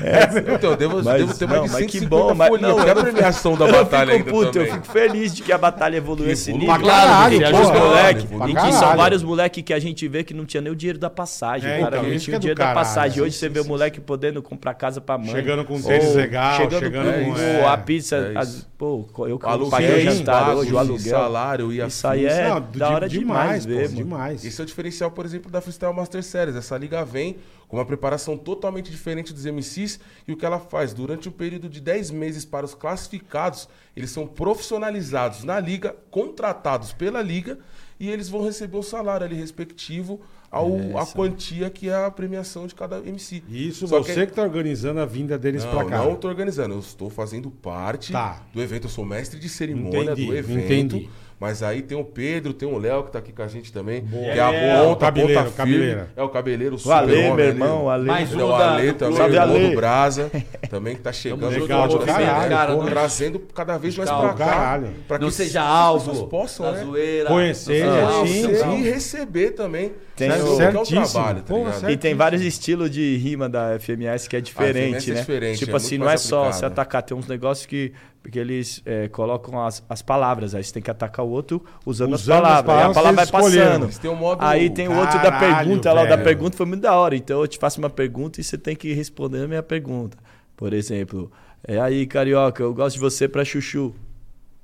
eu, 0.48 0.60
tenho, 0.60 0.72
eu 0.72 0.78
devo, 0.78 1.04
Mas- 1.04 1.18
devo 1.18 1.38
ter 1.38 1.48
mais 1.48 1.60
não, 1.60 1.68
de 1.68 1.74
mas 1.74 1.82
150 1.82 2.00
que 2.00 2.06
bom, 2.06 2.34
mas- 2.34 2.48
folhinhas. 2.50 2.72
não, 2.72 2.80
eu 2.80 2.86
quero 2.86 3.00
a 3.00 3.04
premiação 3.04 3.56
da 3.56 3.68
batalha 3.68 4.14
ainda 4.14 4.32
puto, 4.32 4.52
também. 4.52 4.68
eu 4.68 4.74
fico 4.74 4.88
feliz 4.88 5.36
de 5.36 5.44
que 5.44 5.52
a 5.52 5.58
batalha 5.58 5.98
evoluiu 5.98 6.32
esse 6.32 6.52
nível. 6.52 6.68
Pra 6.76 6.86
caralho, 6.86 7.40
pô. 7.40 7.62
os 7.62 7.70
moleque, 7.70 8.28
em 8.52 8.56
que 8.56 8.72
são 8.74 8.96
vários 8.96 9.24
moleques 9.24 9.64
que 9.64 9.74
a 9.74 9.80
gente 9.80 10.08
vê 10.08 10.24
que 10.24 10.34
não 10.34 10.46
tinha 10.46 10.62
nem 10.62 10.72
o 10.72 10.76
dinheiro 10.76 11.00
da 11.00 11.10
passagem. 11.10 11.70
É, 11.70 11.80
cara 11.80 11.98
então, 11.98 12.10
não 12.10 12.18
tinha 12.18 12.36
é 12.36 12.38
o 12.38 12.40
dinheiro 12.40 12.60
da 12.60 12.74
passagem. 12.74 13.22
Hoje 13.22 13.36
você 13.36 13.50
vê 13.50 13.60
o 13.60 13.66
moleque 13.66 14.00
podendo 14.00 14.42
comprar 14.42 14.74
casa 14.74 15.02
pra 15.02 15.18
mãe. 15.18 15.30
Chegando 15.30 15.64
com 15.66 15.82
tênis 15.82 16.16
legal, 16.16 16.58
chegando 16.58 16.92
com 16.92 17.40
é. 17.40 17.66
a 17.66 17.78
pizza. 17.78 18.16
É 18.18 18.66
pô, 18.78 19.06
eu 19.28 19.40
paguei 19.70 20.08
o 20.08 20.12
jantar 20.12 20.56
hoje, 20.56 20.74
o 20.74 20.78
aluguel. 20.78 21.18
salário 21.18 21.72
e 21.72 21.86
Isso 21.86 22.08
aí 22.08 22.26
é 22.26 22.52
Não, 22.60 22.72
da 22.72 22.88
de- 22.88 22.94
hora 22.94 23.10
demais, 23.10 23.66
pô, 23.66 23.72
ver, 23.72 23.84
mano. 23.90 23.96
demais. 23.96 24.46
Esse 24.46 24.60
é 24.62 24.64
o 24.64 24.68
diferencial, 24.68 25.12
por 25.12 25.26
exemplo, 25.26 25.52
da 25.52 25.62
Freestyle 25.62 25.94
Master 25.94 26.24
Series. 26.24 26.56
Essa 26.56 26.78
liga 26.78 27.04
vem 27.06 27.38
com 27.68 27.78
uma 27.78 27.86
preparação 27.86 28.38
totalmente 28.38 28.92
diferente 28.92 29.34
dos 29.34 29.46
MCs 29.46 30.00
e 30.28 30.32
o 30.34 30.38
que 30.38 30.46
ela 30.46 30.60
faz? 30.60 30.94
Durante 30.94 31.28
um 31.28 31.32
período 31.32 31.68
de 31.68 31.82
10 31.82 32.12
meses 32.12 32.46
para 32.46 32.66
os 32.66 32.74
classificados, 32.76 33.68
eles 33.96 34.12
são 34.12 34.28
profissionalizados 34.28 35.44
na 35.44 35.60
liga, 35.60 35.96
contratados 36.12 36.92
pela 36.94 37.22
liga 37.22 37.58
e 38.00 38.10
eles 38.10 38.28
vão 38.30 38.44
receber 38.44 38.78
um 38.78 38.84
salário 38.84 39.26
ali 39.26 39.36
respectivo 39.36 40.20
ao 40.52 40.98
a 40.98 41.06
quantia 41.06 41.70
que 41.70 41.90
é 41.90 41.96
a 42.06 42.12
premiação 42.12 42.68
de 42.68 42.76
cada 42.76 43.00
MC. 43.00 43.44
Isso, 43.50 43.88
Só 43.88 44.02
você 44.02 44.26
que, 44.26 44.34
tá 44.34 44.42
organizando 44.44 45.00
a 45.00 45.06
vinda 45.06 45.38
deles 45.38 45.64
pra 45.66 45.84
Não, 45.84 45.90
cá. 45.90 45.98
não 45.98 46.14
estou 46.14 46.30
organizando, 46.30 46.76
eu 46.76 46.80
estou 46.80 47.10
fazendo 47.10 47.50
parte 47.52 48.12
Tá. 48.12 48.42
do 48.54 48.62
evento, 48.62 48.86
eu 48.86 48.90
sou 48.90 49.06
mestre 49.06 49.40
de 49.40 49.50
cerimônia 49.50 50.12
Entendi, 50.12 50.26
do 50.28 50.36
evento. 50.36 50.66
entendi. 50.96 51.10
Mas 51.38 51.62
aí 51.62 51.82
tem 51.82 51.98
o 51.98 52.04
Pedro, 52.04 52.54
tem 52.54 52.68
o 52.68 52.78
Léo 52.78 53.04
que 53.04 53.12
tá 53.12 53.20
aqui 53.20 53.34
com 53.34 53.42
a 53.42 53.48
gente 53.48 53.72
também, 53.72 54.06
que 54.06 54.16
É, 54.16 54.38
é 54.38 54.40
a 54.40 54.54
é, 54.54 54.78
ponta, 54.78 54.88
o 54.88 54.92
a 54.94 54.96
cabeleiro, 54.98 55.44
ponta 55.44 55.64
o 55.64 55.66
firme. 55.68 56.04
É 56.16 56.24
o 56.24 56.30
cabeleiro, 56.30 56.76
o 56.78 56.88
O 56.88 56.92
Ale, 56.94 57.32
meu 57.32 57.40
irmão, 57.46 57.84
o 57.86 57.90
Ale. 57.90 58.06
Mais 58.06 58.32
Ele 58.32 58.42
é 58.42 58.46
um 58.46 58.48
o 58.48 58.58
da- 58.58 58.72
Ale 58.74 58.92
do 58.92 58.98
também, 58.98 59.20
irmão 59.26 59.42
Ale. 59.42 59.70
do 59.70 59.76
Brasa, 59.76 60.32
também 60.70 60.96
que 60.96 61.02
tá 61.02 61.12
chegando. 61.12 61.50
legal 61.50 61.88
mundo, 61.88 62.00
caralho, 62.06 62.50
né? 62.50 62.76
porra. 62.76 62.90
Trazendo 62.90 63.40
cada 63.54 63.78
vez 63.78 63.98
mais 63.98 64.10
pra 64.10 64.34
cá. 64.34 64.46
caralho. 64.46 64.88
pra 65.08 65.20
Não 65.20 65.28
que 65.28 65.34
seja 65.34 65.62
as 65.62 65.68
alvo 65.68 66.28
possam, 66.28 66.66
da 66.68 66.72
né? 66.72 66.84
zoeira. 66.86 67.30
Conhecer, 67.30 67.86
não 67.86 68.26
seja 68.26 68.64
sim. 68.64 68.78
E 68.80 68.84
receber 68.90 69.52
também. 69.52 69.92
Tem 70.16 70.32
o- 70.32 70.34
Que 70.34 70.40
é 70.40 70.44
o 70.70 70.86
Certíssimo. 70.86 71.12
trabalho, 71.12 71.42
tá 71.44 71.72
certo. 71.74 71.92
E 71.92 71.98
tem 71.98 72.16
vários 72.16 72.42
estilos 72.42 72.90
de 72.90 73.18
rima 73.18 73.50
da 73.50 73.78
FMS 73.78 74.30
que 74.30 74.38
é 74.38 74.42
diferente, 74.42 74.78
FMS 74.96 75.12
é 75.12 75.14
né? 75.14 75.20
diferente, 75.20 75.60
tipo 75.60 75.72
é 75.72 75.76
assim, 75.76 75.98
não 75.98 76.06
é 76.06 76.10
mais 76.10 76.22
só 76.22 76.40
aplicado. 76.44 76.60
se 76.60 76.66
atacar, 76.66 77.04
tem 77.04 77.18
uns 77.18 77.28
negócios 77.28 77.66
que, 77.66 77.92
que 78.32 78.40
eles 78.40 78.82
é, 78.86 79.10
colocam 79.10 79.60
as, 79.66 79.84
as 79.90 80.02
palavras, 80.02 80.56
aí 80.56 80.64
você 80.64 80.72
tem 80.74 80.82
que 80.82 80.90
atacar 80.90 81.26
o 81.26 81.30
outro 81.30 81.62
usando, 81.86 82.16
as 82.16 82.22
Usando 82.22 82.46
as 82.46 82.62
palavras. 82.62 82.70
Aí 82.78 82.92
a 82.92 82.94
palavras 82.94 82.96
palavra 82.96 83.26
vai 83.26 83.72
passando. 83.82 84.00
Têm 84.00 84.10
um 84.12 84.16
modo- 84.16 84.42
Aí 84.42 84.70
tem 84.70 84.88
o 84.88 84.98
outro 84.98 85.22
da 85.22 85.32
pergunta, 85.34 85.92
lá 85.92 86.02
o 86.02 86.06
da 86.08 86.16
velho. 86.16 86.24
pergunta 86.24 86.56
foi 86.58 86.66
muito 86.66 86.82
da 86.82 86.96
hora. 86.96 87.16
Então 87.16 87.42
eu 87.42 87.48
te 87.48 87.58
faço 87.60 87.80
uma 87.80 87.90
pergunta 87.90 88.40
e 88.40 88.44
você 88.44 88.58
tem 88.58 88.76
que 88.76 88.94
responder 88.94 89.44
a 89.44 89.48
minha 89.50 89.64
pergunta. 89.64 90.18
Por 90.56 90.72
exemplo, 90.74 91.30
é 91.68 91.78
aí, 91.80 92.06
carioca, 92.08 92.64
eu 92.64 92.74
gosto 92.74 92.96
de 92.96 93.02
você 93.02 93.28
pra 93.28 93.44
chuchu. 93.44 93.94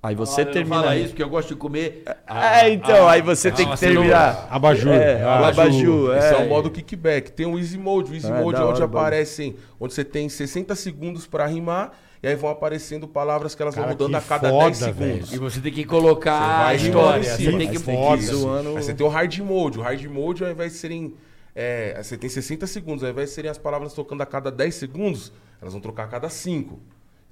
Aí 0.03 0.15
você 0.15 0.41
Olha, 0.41 0.45
não 0.45 0.52
termina. 0.53 0.76
fala 0.78 0.98
isso, 0.98 1.10
porque 1.10 1.22
eu 1.22 1.30
gosto 1.30 1.49
de 1.49 1.56
comer. 1.56 2.03
É, 2.28 2.69
então, 2.72 3.07
aí 3.07 3.22
você 3.22 3.52
tem 3.52 3.69
que 3.69 3.80
terminar. 3.80 4.48
Abajur. 4.49 4.91
É, 4.94 5.22
Ah, 5.22 5.48
abajur. 5.49 6.18
Esse 6.18 6.34
é, 6.34 6.41
é. 6.41 6.45
o 6.45 6.49
modo 6.49 6.72
kickback. 6.72 7.32
Tem 7.32 7.45
o 7.45 7.57
easy 7.60 7.78
mode. 7.78 8.11
O 8.11 8.15
easy 8.15 8.26
É, 8.28 8.41
mode 8.41 8.60
é 8.60 8.64
onde 8.64 8.82
hora, 8.82 8.86
aparecem, 8.86 9.56
onde 9.80 9.94
você 9.94 10.03
tem 10.03 10.28
60 10.28 10.73
segundos 10.76 11.28
pra 11.28 11.45
rimar 11.45 11.91
e 12.23 12.28
aí 12.28 12.36
vão 12.36 12.49
aparecendo 12.49 13.07
palavras 13.07 13.53
que 13.53 13.61
elas 13.61 13.76
Cara, 13.76 13.88
vão 13.88 13.94
mudando 13.95 14.15
a 14.15 14.22
cada 14.22 14.49
foda, 14.49 14.65
10 14.65 14.78
segundos. 14.78 15.34
E 15.34 15.38
você 15.38 15.60
tem 15.61 15.72
que 15.72 15.84
colocar 15.86 16.65
a 16.68 16.73
história. 16.73 17.23
Você 17.23 17.52
tem 17.57 17.69
que 17.69 17.78
foda. 17.80 18.22
Isso. 18.22 18.38
Zoando. 18.38 18.69
Aí 18.78 18.84
você 18.84 18.94
tem 18.95 19.06
o 19.06 19.10
hard 19.10 19.38
mode. 19.40 19.78
O 19.78 19.82
hard 19.84 20.03
mode, 20.06 20.44
ao 20.44 20.49
invés 20.49 20.72
de 20.73 20.78
serem. 20.80 21.14
é, 21.56 22.02
você 22.02 22.18
tem 22.18 22.28
60 22.30 22.65
segundos. 22.65 23.03
Ao 23.03 23.10
invés 23.11 23.30
de 23.30 23.36
serem 23.36 23.52
as 23.52 23.57
palavras 23.60 23.94
tocando 23.94 24.22
a 24.22 24.26
cada 24.26 24.49
10 24.52 24.73
segundos, 24.73 25.32
elas 25.61 25.73
vão 25.73 25.82
trocar 25.82 26.06
a 26.06 26.07
cada 26.07 26.28
5. 26.30 26.80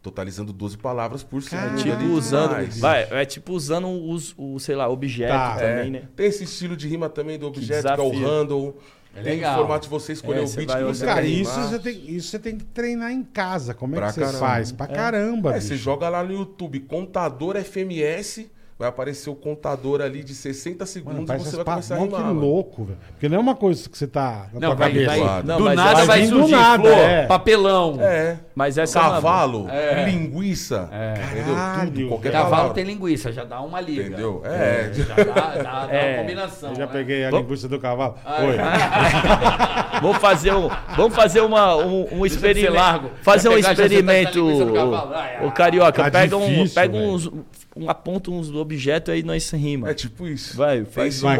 Totalizando 0.01 0.53
12 0.53 0.77
palavras 0.77 1.23
por 1.23 1.41
segundo. 1.43 1.75
Tipo 1.75 1.89
e 1.89 1.97
tudo 1.97 2.13
usando. 2.13 2.51
mais. 2.51 2.79
Vai, 2.79 3.07
é 3.11 3.25
tipo 3.25 3.51
usando 3.53 3.87
os, 3.89 4.33
o, 4.37 4.57
sei 4.59 4.75
lá, 4.75 4.87
objeto 4.87 5.29
Tá. 5.31 5.55
também, 5.55 5.87
É, 5.87 5.89
né? 5.89 6.01
Tem 6.15 6.27
esse 6.27 6.45
estilo 6.45 6.77
de 6.77 6.87
rima 6.87 7.09
também 7.09 7.37
do 7.37 7.45
objeto, 7.47 7.83
que, 7.83 7.99
é 7.99 8.03
o 8.03 8.09
handle. 8.11 8.77
tem 9.13 9.23
legal. 9.23 9.55
o 9.55 9.57
formato 9.59 9.83
de 9.83 9.89
você 9.89 10.13
escolher 10.13 10.39
É, 10.39 10.43
o 10.43 10.47
você 10.47 10.55
beat 10.57 10.69
vai 10.69 10.77
que 10.79 10.87
você. 10.87 11.05
Cara, 11.05 11.21
quer 11.21 11.27
isso 11.27 11.51
você, 11.61 11.79
tem, 11.79 12.11
isso 12.15 12.27
você 12.29 12.39
tem 12.39 12.57
que 12.57 12.63
treinar 12.63 13.11
em 13.11 13.23
casa. 13.23 13.73
Como 13.73 13.93
é 13.95 13.97
Pra 13.97 14.07
que 14.07 14.13
você 14.13 14.19
caramba. 14.21 14.39
faz? 14.39 14.71
Pra 14.71 14.87
caramba, 14.87 15.49
É, 15.51 15.53
bicho. 15.55 15.67
você 15.67 15.75
joga 15.75 16.07
lá 16.07 16.23
no 16.23 16.31
YouTube, 16.31 16.79
contador 16.81 17.57
FMS, 17.57 18.49
vai 18.79 18.87
aparecer 18.87 19.29
o 19.29 19.35
contador 19.35 19.99
ali 19.99 20.23
de 20.23 20.33
60 20.33 20.77
Mano, 20.77 20.87
segundos 20.87 21.23
e 21.23 21.25
parece 21.25 21.49
você 21.49 21.55
vai 21.57 21.65
começar 21.65 21.95
a 21.95 21.97
rimar. 21.97 22.21
que 22.21 22.27
mano. 22.27 22.39
louco, 22.39 22.85
velho. 22.85 22.97
Porque 23.09 23.27
não 23.27 23.35
é 23.35 23.39
uma 23.41 23.55
coisa 23.55 23.89
que 23.89 23.97
você 23.97 24.07
tá 24.07 24.47
na 24.53 24.59
Não, 24.61 24.69
tua 24.69 24.75
vai, 24.75 24.89
cabeça. 24.93 25.25
vai, 25.25 25.43
Não, 25.43 25.57
do 25.57 25.73
nada 25.73 26.05
vai 26.05 26.21
vir 26.21 26.29
do 26.29 26.37
surgir 26.39 26.51
nada, 26.55 26.83
flor, 26.83 26.93
é. 26.97 27.25
papelão. 27.27 27.97
É. 27.99 28.37
Mas 28.55 28.77
essa 28.77 28.97
é 28.99 29.01
Cavalo, 29.01 29.67
linguiça, 30.05 30.89
entendeu? 31.33 31.55
Caralho, 31.55 31.91
Tudo, 31.91 32.07
qualquer 32.07 32.31
Cavalo 32.31 32.51
palavra. 32.51 32.73
tem 32.73 32.83
linguiça, 32.85 33.31
já 33.33 33.43
dá 33.43 33.61
uma 33.61 33.81
liga. 33.81 34.03
Entendeu? 34.03 34.41
É. 34.45 34.91
Já 34.93 35.15
dá, 35.15 35.23
dá, 35.23 35.55
dá 35.85 35.87
É. 35.93 36.13
uma 36.13 36.21
combinação. 36.21 36.69
Eu 36.69 36.75
já 36.75 36.85
né? 36.85 36.91
peguei 36.93 37.25
a 37.25 37.31
linguiça 37.31 37.67
do 37.67 37.79
cavalo. 37.79 38.15
Ah, 38.25 38.41
Oi. 38.43 39.99
Vamos 40.01 40.17
fazer 40.19 40.53
um, 40.53 40.69
vamos 40.95 41.13
fazer 41.15 41.41
uma, 41.41 41.75
um, 41.75 42.07
um 42.19 42.25
experimento. 42.25 42.73
largo. 42.73 43.11
Fazer 43.21 43.49
Já 43.49 43.55
um 43.55 43.57
experimento. 43.57 44.45
O 45.45 45.51
carioca, 45.51 46.03
Tá 46.05 46.09
pega, 46.11 46.37
um, 46.37 46.67
pega 46.69 46.95
uns. 46.97 47.29
Aponta 47.87 48.31
uns 48.31 48.49
objetos 48.51 49.13
aí 49.13 49.23
nós 49.23 49.49
rima. 49.51 49.89
É 49.89 49.93
tipo 49.93 50.27
isso. 50.27 50.57
Vai, 50.57 50.85
faz 50.85 51.15
esse 51.15 51.23
Vai, 51.23 51.37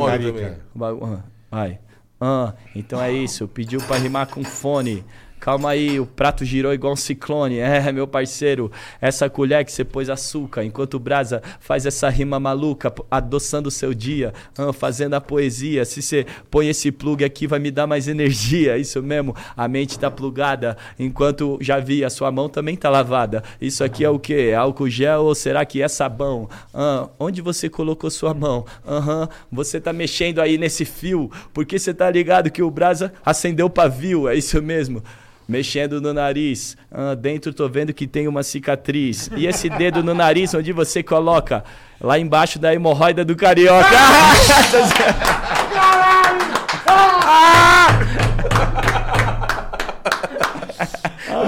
ah, 2.22 2.54
então 2.76 3.02
é 3.02 3.12
isso. 3.12 3.48
Pediu 3.48 3.80
pra 3.82 3.98
rimar 3.98 4.28
com 4.28 4.44
fone. 4.44 5.06
Calma 5.40 5.70
aí, 5.70 6.00
o 6.00 6.06
prato 6.06 6.44
girou 6.44 6.74
igual 6.74 6.94
um 6.94 6.98
ciclone. 6.98 7.60
É, 7.60 7.92
meu 7.92 8.06
parceiro, 8.06 8.70
essa 9.00 9.30
colher 9.30 9.64
que 9.64 9.72
você 9.72 9.86
pôs 9.86 10.10
açúcar, 10.10 10.66
enquanto 10.66 10.96
o 10.96 11.00
Brasa 11.00 11.42
faz 11.60 11.86
essa 11.86 12.10
rima 12.10 12.40
maluca, 12.40 12.94
adoçando 13.10 13.70
o 13.70 13.72
seu 13.72 13.94
dia, 13.94 14.34
ah, 14.58 14.74
fazendo 14.74 15.14
a 15.14 15.22
poesia. 15.22 15.86
Se 15.86 16.02
você 16.02 16.26
põe 16.52 16.68
esse 16.68 16.92
plug 16.92 17.24
aqui, 17.24 17.48
vai 17.48 17.58
me 17.58 17.72
dar 17.72 17.88
mais 17.88 18.08
energia. 18.08 18.78
Isso 18.80 19.02
mesmo, 19.02 19.34
a 19.56 19.68
mente 19.68 19.98
tá 19.98 20.12
plugada, 20.12 20.76
enquanto 20.98 21.58
já 21.62 21.80
vi, 21.80 22.04
a 22.04 22.10
sua 22.10 22.32
mão 22.32 22.50
também 22.50 22.76
tá 22.76 22.90
lavada. 22.90 23.42
Isso 23.62 23.84
aqui 23.84 24.04
é 24.04 24.10
o 24.10 24.20
quê? 24.20 24.54
Álcool 24.58 24.90
gel 24.90 25.24
ou 25.24 25.36
será 25.36 25.66
que 25.66 25.82
é 25.82 25.88
sabão? 25.88 26.50
Ah, 26.74 27.08
onde 27.18 27.42
você 27.42 27.70
colocou 27.70 28.10
sua 28.10 28.34
mão? 28.34 28.66
Aham, 28.86 29.30
você 29.50 29.80
tá 29.80 29.94
mexendo 29.94 30.40
aí 30.40 30.58
nesse 30.58 30.84
fio, 30.84 31.32
porque 31.54 31.80
você 31.80 31.94
tá 31.94 32.10
ligado 32.10 32.52
que 32.52 32.62
o 32.62 32.70
Brasa 32.70 33.14
acendeu 33.26 33.68
o 33.68 33.70
pavio, 33.70 34.28
é 34.28 34.36
isso 34.36 34.62
mesmo. 34.62 35.02
Mexendo 35.50 36.00
no 36.00 36.14
nariz. 36.14 36.78
Ah, 36.92 37.16
dentro 37.16 37.52
tô 37.52 37.68
vendo 37.68 37.92
que 37.92 38.06
tem 38.06 38.28
uma 38.28 38.44
cicatriz. 38.44 39.32
E 39.36 39.48
esse 39.48 39.68
dedo 39.68 40.04
no 40.04 40.14
nariz, 40.14 40.54
onde 40.54 40.72
você 40.72 41.02
coloca? 41.02 41.64
Lá 42.00 42.20
embaixo 42.20 42.60
da 42.60 42.72
hemorroida 42.72 43.26
do 43.26 43.36
carioca. 43.36 43.90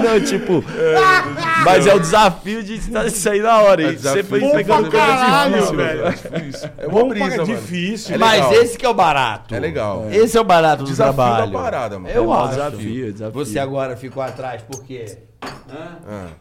Não, 0.02 0.20
tipo. 0.20 0.64
Mas 1.64 1.86
é 1.86 1.94
o 1.94 2.00
desafio 2.00 2.62
de 2.62 2.80
sair 3.10 3.42
na 3.42 3.60
hora. 3.60 3.92
Desafio. 3.92 4.22
você 4.22 4.28
foi 4.28 4.40
pegando 4.40 4.90
caralho, 4.90 5.54
difícil, 5.54 5.76
velho. 5.76 6.04
É 6.78 6.86
uma 6.86 6.92
Vamos 6.98 7.08
brisa, 7.10 7.30
mano. 7.30 7.44
difícil. 7.46 8.14
É 8.14 8.18
Mas 8.18 8.34
legal. 8.46 8.52
esse 8.62 8.78
que 8.78 8.86
é 8.86 8.88
o 8.88 8.94
barato. 8.94 9.54
É 9.54 9.60
legal. 9.60 10.06
Esse 10.10 10.36
é 10.36 10.40
o 10.40 10.44
barato 10.44 10.84
do 10.84 10.88
Desafio 10.90 11.14
trabalho. 11.14 11.52
da 11.52 11.58
parada, 11.58 11.98
mano. 11.98 12.14
Eu 12.14 12.32
É 12.32 12.36
acho. 12.36 12.48
desafio, 12.50 13.12
desafio. 13.12 13.32
Você 13.44 13.58
agora 13.58 13.96
ficou 13.96 14.22
atrás 14.22 14.62
por 14.62 14.82
quê? 14.84 15.18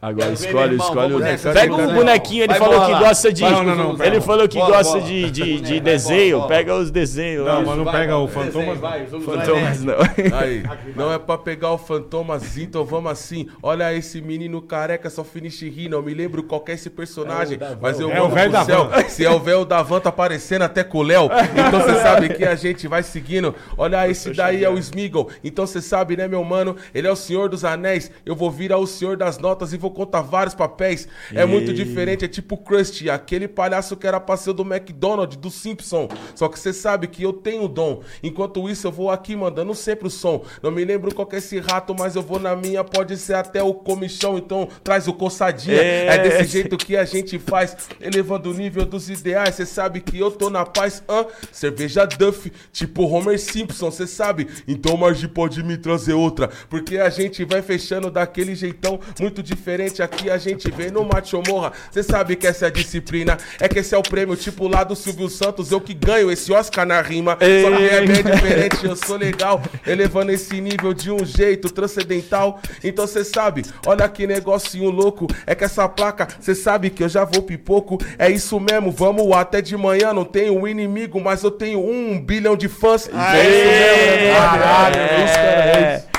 Agora 0.01 0.25
Quero 0.27 0.35
ver, 0.35 0.45
escolhe, 0.47 0.71
irmão, 0.73 0.87
escolhe 0.87 1.13
o. 1.13 1.19
nessa, 1.19 1.51
Pega 1.53 1.73
um 1.75 1.93
bonequinho, 1.93 2.41
ele 2.43 2.47
Vai 2.49 2.59
falou 2.59 2.79
bola. 2.79 2.93
que 2.97 3.03
gosta 3.05 3.33
de. 3.33 3.41
Não, 3.43 3.63
não, 3.63 3.75
não, 3.93 4.05
ele 4.05 4.21
falou 4.21 4.47
que 4.47 4.57
Bola, 4.57 4.77
gosta 4.77 5.01
de, 5.01 5.31
de, 5.31 5.43
de 5.43 5.61
Boneco, 5.61 5.81
desenho. 5.85 6.37
bola, 6.37 6.47
bola. 6.47 6.57
Pega 6.59 6.75
os 6.75 6.91
desenhos 6.91 7.45
lá. 7.45 7.53
Não, 7.55 7.65
mas 7.65 7.77
não 7.77 7.85
Vai, 7.85 7.93
pega 8.01 8.17
o 8.17 8.27
fantomas. 8.27 8.77
vai, 8.79 9.05
Fantomas 9.05 9.83
não. 9.83 9.95
Aí, 10.39 10.63
não 10.95 11.11
é 11.13 11.17
pra 11.17 11.37
pegar 11.37 11.71
o 11.71 11.77
fantomazinho, 11.77 12.65
então 12.65 12.83
vamos 12.85 13.11
assim. 13.11 13.47
Olha 13.63 13.93
esse 13.93 14.21
menino 14.21 14.61
careca, 14.61 15.09
só 15.09 15.23
finish 15.23 15.61
ri, 15.61 15.87
não 15.87 16.01
me 16.01 16.13
lembro 16.13 16.43
qual 16.43 16.63
é 16.67 16.73
esse 16.73 16.89
personagem. 16.89 17.57
mas 17.79 17.99
eu 17.99 18.11
É 18.11 18.21
o 18.21 18.29
velho 18.29 18.51
pro 18.51 18.59
da 18.59 18.65
céu. 18.65 18.89
van. 18.89 19.03
Se 19.07 19.25
é 19.25 19.29
o 19.31 19.39
velho 19.39 19.65
da 19.65 19.81
van, 19.81 19.99
tá 19.99 20.09
aparecendo 20.09 20.63
até 20.63 20.83
com 20.83 20.97
o 20.99 21.03
Léo. 21.03 21.29
Então 21.67 21.79
você 21.79 21.95
sabe 22.01 22.29
que 22.29 22.43
a 22.43 22.55
gente 22.55 22.87
vai 22.87 23.03
seguindo. 23.03 23.55
Olha, 23.77 24.07
esse 24.09 24.31
daí 24.33 24.63
é 24.63 24.69
o 24.69 24.77
Smeagol. 24.77 25.29
Então 25.43 25.65
você 25.65 25.81
sabe, 25.81 26.17
né, 26.17 26.27
meu 26.27 26.43
mano? 26.43 26.75
Ele 26.93 27.07
é 27.07 27.11
o 27.11 27.15
Senhor 27.15 27.47
dos 27.49 27.63
Anéis. 27.63 28.11
Eu 28.25 28.35
vou 28.35 28.51
virar 28.51 28.77
o 28.77 28.87
senhor 28.91 29.17
das 29.17 29.37
notas 29.37 29.73
e 29.73 29.77
vou 29.77 29.91
contar 29.91 30.21
vários 30.21 30.53
papéis. 30.55 31.07
É 31.33 31.45
muito 31.45 31.71
E- 31.71 31.73
diferente, 31.73 32.25
é 32.25 32.27
tipo 32.27 32.57
Krusty, 32.57 33.09
aquele 33.09 33.47
palhaço 33.47 33.95
que 33.97 34.05
era 34.05 34.19
parceiro 34.19 34.63
do 34.63 34.63
McDonald's, 34.73 35.37
do 35.37 35.49
Simpson. 35.49 36.07
Só 36.35 36.47
que 36.47 36.59
você 36.59 36.71
sabe 36.73 37.07
que 37.07 37.23
eu 37.23 37.33
tenho 37.33 37.67
dom. 37.67 38.01
Enquanto 38.21 38.69
isso, 38.69 38.87
eu 38.87 38.91
vou 38.91 39.09
aqui 39.09 39.35
mandando 39.35 39.73
sempre 39.73 40.07
o 40.07 40.09
som. 40.11 40.43
Não 40.61 40.71
me 40.71 40.83
lembro 40.85 41.13
qual 41.13 41.25
que 41.25 41.35
é 41.35 41.39
esse 41.39 41.59
rato, 41.59 41.95
mas 41.97 42.15
eu 42.15 42.21
vou 42.21 42.39
na 42.39 42.55
minha, 42.55 42.83
pode 42.83 43.17
ser 43.17 43.35
até 43.35 43.63
o 43.63 43.73
comichão. 43.73 44.37
Então 44.37 44.67
traz 44.83 45.07
o 45.07 45.13
coçadinha. 45.13 45.77
É. 45.81 46.07
É, 46.07 46.17
desse 46.19 46.45
jeito 46.51 46.77
que 46.77 46.95
a 46.97 47.05
gente 47.05 47.39
faz, 47.39 47.75
elevando 47.99 48.51
o 48.51 48.53
nível 48.53 48.85
dos 48.85 49.09
ideais. 49.09 49.55
Você 49.55 49.65
sabe 49.65 50.01
que 50.01 50.19
eu 50.19 50.29
tô 50.31 50.49
na 50.49 50.65
paz, 50.65 51.01
hã? 51.09 51.25
Cerveja 51.51 52.05
Duff, 52.05 52.51
tipo 52.71 53.03
Homer 53.05 53.39
Simpson, 53.39 53.89
você 53.91 54.05
sabe? 54.07 54.47
Então 54.67 54.97
Margie 54.97 55.27
pode 55.27 55.63
me 55.63 55.77
trazer 55.77 56.13
outra, 56.13 56.49
porque 56.69 56.97
a 56.97 57.09
gente 57.09 57.43
vai 57.45 57.61
fechando 57.61 58.09
daquele 58.11 58.53
jeitão 58.81 58.99
muito 59.19 59.43
diferente. 59.43 60.01
Aqui 60.01 60.29
a 60.29 60.37
gente 60.37 60.69
vem 60.71 60.89
no 60.89 61.05
Macho 61.05 61.41
Morra. 61.47 61.71
Você 61.91 62.01
sabe 62.01 62.35
que 62.35 62.47
essa 62.47 62.65
é 62.65 62.67
a 62.67 62.71
disciplina, 62.71 63.37
é 63.59 63.67
que 63.67 63.79
esse 63.79 63.93
é 63.93 63.97
o 63.97 64.01
prêmio, 64.01 64.35
tipo 64.35 64.67
lá 64.67 64.83
do 64.83 64.95
Silvio 64.95 65.29
Santos, 65.29 65.71
eu 65.71 65.79
que 65.79 65.93
ganho 65.93 66.31
esse 66.31 66.51
Oscar 66.51 66.85
na 66.85 66.99
rima. 67.01 67.33
Só 67.33 67.77
que 67.77 67.83
é 67.83 68.05
bem 68.05 68.23
diferente, 68.23 68.85
eu 68.85 68.95
sou 68.95 69.17
legal, 69.17 69.61
elevando 69.85 70.31
esse 70.31 70.59
nível 70.59 70.93
de 70.93 71.11
um 71.11 71.23
jeito 71.23 71.69
transcendental. 71.69 72.59
Então 72.83 73.05
você 73.05 73.23
sabe, 73.23 73.63
olha 73.85 74.07
que 74.09 74.25
negocinho 74.25 74.89
louco, 74.89 75.27
é 75.45 75.53
que 75.53 75.63
essa 75.63 75.87
placa, 75.87 76.27
você 76.39 76.55
sabe 76.55 76.89
que 76.89 77.03
eu 77.03 77.09
já 77.09 77.23
vou 77.23 77.43
pipoco. 77.43 77.97
É 78.17 78.29
isso 78.29 78.59
mesmo, 78.59 78.91
vamos 78.91 79.31
até 79.33 79.61
de 79.61 79.77
manhã, 79.77 80.11
não 80.13 80.25
tenho 80.25 80.57
um 80.57 80.67
inimigo, 80.67 81.21
mas 81.21 81.43
eu 81.43 81.51
tenho 81.51 81.79
um 81.79 82.19
bilhão 82.19 82.55
de 82.55 82.67
fãs. 82.67 83.07
é 83.07 83.11
isso 83.11 83.65
mesmo, 83.65 84.27
é 84.27 84.33
nóis. 84.33 84.51
Caralho, 84.51 84.95
É 84.95 85.25
isso, 85.25 85.33
cara, 85.35 85.65
é 85.65 85.95
isso. 85.97 86.10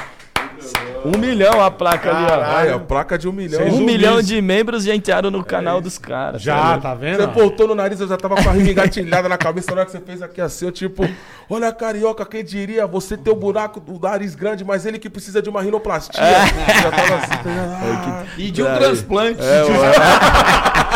Um 1.04 1.18
milhão 1.18 1.60
a 1.62 1.70
placa 1.70 2.10
ali, 2.10 2.70
ó. 2.70 2.76
A 2.76 2.78
placa 2.78 3.18
de 3.18 3.28
um 3.28 3.32
milhão. 3.32 3.60
Vocês 3.60 3.74
Um 3.74 3.84
milhão 3.84 4.22
de 4.22 4.40
membros 4.40 4.84
já 4.84 4.94
entraram 4.94 5.30
no 5.30 5.44
canal 5.44 5.80
dos 5.80 5.98
caras. 5.98 6.42
Já, 6.42 6.78
tá 6.78 6.94
vendo? 6.94 7.18
Você 7.18 7.26
voltou 7.26 7.68
no 7.68 7.74
nariz, 7.74 8.00
eu 8.00 8.08
já 8.08 8.16
tava 8.16 8.36
com 8.36 8.48
a 8.48 8.52
rima 8.52 8.70
engatilhada 8.70 9.28
na 9.28 9.36
cabeça 9.36 9.72
na 9.72 9.80
hora 9.80 9.86
que 9.86 9.92
você 9.92 10.00
fez 10.00 10.22
aqui 10.22 10.40
assim, 10.40 10.66
eu 10.66 10.72
tipo, 10.72 11.08
olha 11.48 11.72
carioca, 11.72 12.24
quem 12.24 12.44
diria, 12.44 12.86
você 12.86 13.16
tem 13.16 13.32
o 13.32 13.36
buraco 13.36 13.80
do 13.80 13.98
nariz 13.98 14.34
grande, 14.34 14.64
mas 14.64 14.86
ele 14.86 14.98
que 14.98 15.10
precisa 15.10 15.42
de 15.42 15.48
uma 15.48 15.62
rinoplastia. 15.62 16.22
Já 16.22 16.90
tava 16.90 17.14
assim, 17.16 17.32
ah, 17.46 18.24
E 18.38 18.50
de 18.50 18.62
um 18.62 18.74
transplante. 18.74 19.40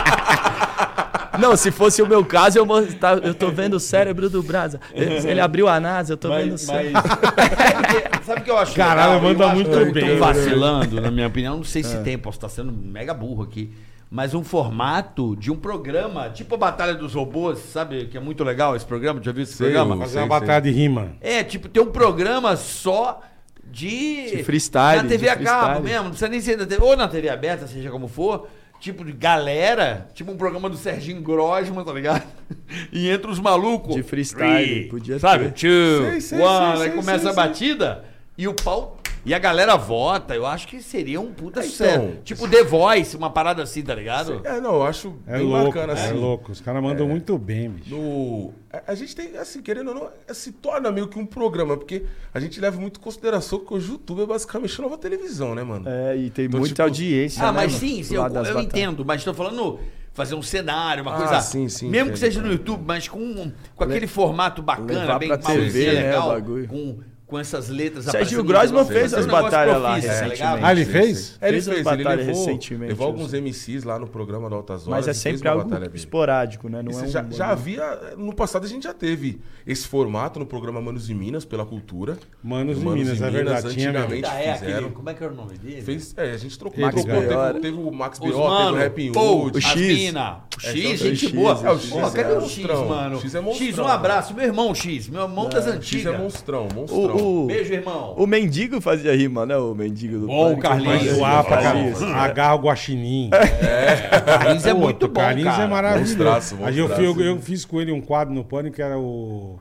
Não, 1.39 1.57
se 1.57 1.71
fosse 1.71 2.03
o 2.03 2.07
meu 2.07 2.25
caso, 2.25 2.59
eu, 2.59 2.67
tá- 2.95 3.15
eu 3.15 3.35
tô 3.35 3.51
vendo 3.51 3.75
o 3.75 3.81
cérebro 3.81 4.29
do 4.31 4.43
Brasa. 4.43 4.81
Ele 4.95 5.41
abriu 5.41 5.69
a 5.69 5.79
NASA, 5.81 6.13
eu 6.15 6.17
tô 6.17 6.29
vendo 6.29 6.49
o 6.49 6.53
Mas, 6.53 6.61
cérebro. 6.63 6.93
mas- 6.95 8.25
sabe 8.27 8.41
o 8.41 8.45
que 8.45 8.51
eu 8.51 8.59
acho 8.59 8.75
Caralho, 8.75 9.23
manda 9.23 9.49
muito 9.49 9.71
eu 9.71 9.87
tô 9.87 9.93
bem, 9.93 10.09
né? 10.11 10.17
vacilando, 10.17 11.01
na 11.01 11.11
minha 11.11 11.27
opinião. 11.27 11.57
Não 11.57 11.65
sei 11.65 11.83
se 11.83 11.99
tem, 12.03 12.17
posso 12.19 12.39
estar 12.39 12.49
sendo 12.49 12.73
mega 12.73 13.15
burro 13.15 13.43
aqui. 13.43 13.73
Mas 14.09 14.35
um 14.35 14.45
formato 14.45 15.35
de 15.37 15.51
um 15.51 15.57
programa, 15.57 16.31
tipo 16.31 16.55
a 16.55 16.59
Batalha 16.59 16.95
dos 16.95 17.13
Robôs, 17.15 17.59
sabe? 17.59 18.07
Que 18.07 18.17
é 18.17 18.21
muito 18.21 18.45
legal 18.45 18.77
esse 18.77 18.87
programa. 18.87 19.21
Já 19.21 19.33
viu 19.33 19.43
esse 19.43 19.55
Sei, 19.55 19.73
programa? 19.73 19.97
Fazer 19.99 20.19
uma 20.21 20.29
batalha 20.29 20.61
de 20.61 20.71
rima. 20.71 21.13
É, 21.21 21.43
tipo, 21.43 21.69
tem 21.69 21.83
um 21.83 21.91
programa 21.91 22.55
só 22.57 23.21
de. 23.65 24.31
De 24.37 24.45
freestyle, 24.45 25.03
Na 25.03 25.09
TV 25.09 25.29
a 25.29 25.37
cabo 25.37 25.83
mesmo, 25.83 26.05
não 26.05 26.11
precisa 26.11 26.29
nem 26.29 26.41
ser 26.41 26.57
da 26.57 26.65
TV. 26.67 26.81
Ou 26.85 26.97
na 26.97 27.09
TV 27.09 27.29
aberta, 27.29 27.67
seja 27.67 27.91
como 27.91 28.07
for. 28.07 28.47
Tipo, 28.81 29.05
de 29.05 29.13
galera. 29.13 30.09
Tipo 30.15 30.31
um 30.33 30.37
programa 30.37 30.69
do 30.69 30.77
Serginho 30.77 31.21
Grosman, 31.23 31.85
tá 31.85 31.93
ligado? 31.93 32.23
E 32.93 33.09
entra 33.11 33.31
os 33.31 33.39
malucos. 33.41 33.95
De 33.95 34.03
freestyle, 34.03 34.65
Three, 34.67 34.89
podia 34.89 35.19
Sabe? 35.19 35.51
ter. 35.51 35.53
Two, 35.53 36.11
Sei, 36.11 36.21
sei, 36.21 36.39
one. 36.41 36.77
sei, 36.79 36.87
aí 36.91 36.93
começa 36.97 37.31
a 37.31 37.33
batida 37.33 38.05
e 38.39 38.47
o 38.47 38.55
pau. 38.55 38.99
E 39.27 39.35
a 39.35 39.39
galera 39.39 39.77
vota. 39.77 40.35
Eu 40.35 40.47
acho 40.47 40.69
que 40.69 40.81
seria 40.81 41.21
um 41.21 41.33
puta 41.33 41.59
Então. 41.61 41.69
sucesso. 41.71 42.19
Tipo 42.25 42.49
The 42.49 42.63
Voice, 42.63 43.17
uma 43.17 43.29
parada 43.29 43.63
assim, 43.63 43.83
tá 43.83 43.95
ligado? 43.95 44.41
É, 44.45 44.61
não, 44.61 44.77
eu 44.77 44.83
acho 44.85 45.15
É 45.27 45.37
bem 45.39 45.47
louco, 45.47 45.65
bacana 45.67 45.93
é 45.93 45.97
assim. 46.05 46.15
louco. 46.15 46.53
Os 46.53 46.61
caras 46.61 46.81
mandam 46.83 47.09
muito 47.09 47.37
bem, 47.37 47.69
bicho. 47.69 47.95
No... 47.95 48.53
A, 48.73 48.93
a 48.93 48.95
gente 48.95 49.17
tem, 49.17 49.37
assim, 49.37 49.61
querendo 49.61 49.89
ou 49.89 49.95
não, 49.95 50.09
é, 50.29 50.33
se 50.33 50.53
torna 50.53 50.91
meio 50.93 51.09
que 51.09 51.19
um 51.19 51.27
programa, 51.27 51.77
porque 51.77 52.05
a 52.33 52.39
gente 52.39 52.61
leva 52.61 52.81
muito 52.81 53.01
em 53.01 53.03
consideração 53.03 53.59
que 53.59 53.75
hoje 53.75 53.89
o 53.91 53.93
YouTube 53.95 54.23
é 54.23 54.27
basicamente 54.27 54.81
nova 54.81 54.97
televisão, 54.97 55.55
né, 55.55 55.65
mano? 55.65 55.89
É, 55.89 56.17
e 56.17 56.31
tem 56.31 56.45
Então, 56.47 56.61
muita 56.61 56.75
tipo, 56.75 56.83
audiência. 56.83 57.43
Ah, 57.43 57.47
né, 57.47 57.53
mas 57.63 57.73
mano? 57.73 57.79
sim, 57.85 58.03
sim, 58.05 58.15
eu, 58.15 58.25
eu 58.27 58.61
entendo, 58.61 59.05
mas 59.05 59.25
tô 59.25 59.35
falando 59.35 59.81
fazer 60.15 60.35
um 60.35 60.43
cenário, 60.43 61.03
uma 61.03 61.15
Ah, 61.15 61.19
coisa. 61.19 61.41
sim, 61.41 61.69
sim, 61.69 61.91
mesmo 61.91 62.13
que 62.13 62.19
seja 62.19 62.41
no 62.41 62.51
YouTube, 62.51 62.83
mas 62.87 63.07
com, 63.07 63.53
com 63.75 63.85
aquele 63.85 64.07
formato 64.07 64.63
bacana, 64.63 65.01
levar 65.01 65.19
bem 65.19 65.29
pra 65.29 65.37
TV, 65.39 65.87
né, 65.93 66.03
legal, 66.05 66.29
bagulho. 66.29 66.69
com, 66.69 66.99
com 67.27 67.39
essas 67.39 67.69
letras 67.69 68.07
no 68.37 68.45
Grossman 68.45 68.85
fez 68.85 69.13
as 69.13 69.27
batalhas 69.27 69.81
lá 69.83 69.89
tá 69.91 69.95
recentemente. 69.97 70.43
Ah, 70.63 70.73
ele 70.73 70.85
fez? 70.85 71.37
É, 71.41 71.49
ele 71.49 71.61
Fez 71.61 71.69
as 71.69 71.75
fez, 71.75 71.87
ele 71.87 72.05
levou, 72.05 72.25
recentemente, 72.47 72.89
levou 72.91 73.07
alguns 73.09 73.31
sei. 73.31 73.41
MCs 73.41 73.83
lá 73.85 73.99
no 73.99 74.07
programa 74.07 74.49
do 74.49 74.55
Altas 74.55 74.87
Horas. 74.87 75.07
Mas 75.07 75.09
é 75.09 75.13
sempre 75.13 75.49
uma 75.49 75.63
algo 75.63 75.97
esporádico, 75.97 76.69
né? 76.69 76.83
Não 76.83 76.91
Isso 76.93 77.01
é 77.05 77.05
um... 77.05 77.09
já, 77.11 77.27
já 77.31 77.47
havia, 77.49 78.15
no 78.17 78.33
passado 78.35 78.65
a 78.65 78.69
gente 78.69 78.85
já 78.85 78.95
teve 78.95 79.41
esse 79.67 79.89
formato 79.89 80.39
no 80.39 80.47
programa 80.47 80.81
Manos 80.81 81.11
e 81.11 81.15
Minas, 81.15 81.45
pela 81.45 81.67
cultura. 81.67 82.17
Manos 82.43 82.79
O 82.79 82.81
e 82.81 82.85
Minas, 82.85 83.21
é 83.21 83.31
verdade, 83.31 83.75
tinha 83.75 83.91
antigamente 83.91 84.27
Ainda 84.27 84.41
é 84.43 84.55
fizeram. 84.55 84.77
aquele, 84.79 84.91
como 84.95 85.11
é 85.11 85.15
que 85.15 85.25
era 85.25 85.33
o 85.33 85.37
nome 85.37 85.59
dele? 85.59 85.83
Fez, 85.83 86.15
é, 86.17 86.31
a 86.31 86.37
gente 86.37 86.57
trocou, 86.59 86.81
Max 86.81 87.03
trocou 87.03 87.21
teve, 87.23 87.61
teve 87.61 87.77
o 87.77 87.91
Max 87.91 88.19
Bior, 88.21 88.57
teve 88.59 88.71
o 88.73 88.75
Rap 88.77 89.11
pô, 89.13 89.33
Hood. 89.45 89.59
o 89.59 89.61
X. 89.61 89.73
O 89.77 90.67
É, 90.67 90.71
X, 90.71 90.99
só- 91.01 91.05
gente 91.07 91.27
o 91.27 91.29
X, 91.29 91.33
boa. 91.33 91.61
é, 91.65 91.71
o 91.71 91.79
X 91.79 91.91
Pô, 91.91 91.99
é 92.07 92.11
cadê 92.13 92.33
o 92.35 92.49
X, 92.49 92.65
mano? 92.67 93.21
X 93.21 93.35
é 93.35 93.39
X, 93.39 93.45
monstrão, 93.45 93.85
um 93.85 93.89
abraço. 93.89 94.33
Meu 94.35 94.45
irmão, 94.45 94.75
X. 94.75 95.09
Meu 95.09 95.23
irmão 95.23 95.49
das 95.49 95.65
X 95.65 95.73
é 95.73 95.77
antigas. 95.77 96.19
monstrão, 96.21 96.69
monstrão. 96.75 97.16
O, 97.17 97.45
o, 97.45 97.47
Beijo, 97.47 97.73
irmão. 97.73 98.15
o 98.17 98.27
Mendigo 98.27 98.81
fazia 98.81 99.15
rima, 99.17 99.45
né? 99.47 99.57
O 99.57 99.75
Mendigo 99.75 100.19
do 100.21 100.27
Bom. 100.27 100.57
Carlinhos. 100.59 101.17
Zoar 101.17 101.45
pra 101.45 101.63
Carlinhos. 101.63 102.03
Agarra 102.03 102.55
o 102.55 102.59
guaxinim. 102.61 103.31
Carlinhos 104.25 104.67
é 104.67 104.75
muito 104.75 105.05
o 105.07 105.09
bom, 105.09 105.21
Carlinhos 105.21 105.51
cara. 105.53 105.65
é 105.65 105.67
maravilhoso. 105.67 106.13
Monstraço, 106.17 106.57
Aí 106.63 106.79
eu, 106.79 106.89
eu- 106.89 107.21
eu 107.21 107.41
fiz 107.41 107.65
com 107.65 107.81
ele 107.81 107.93
um 107.93 108.01
quadro 108.01 108.35
no 108.35 108.45
Pânico 108.45 108.77
que 108.77 108.83
era 108.83 108.99
o 108.99 109.59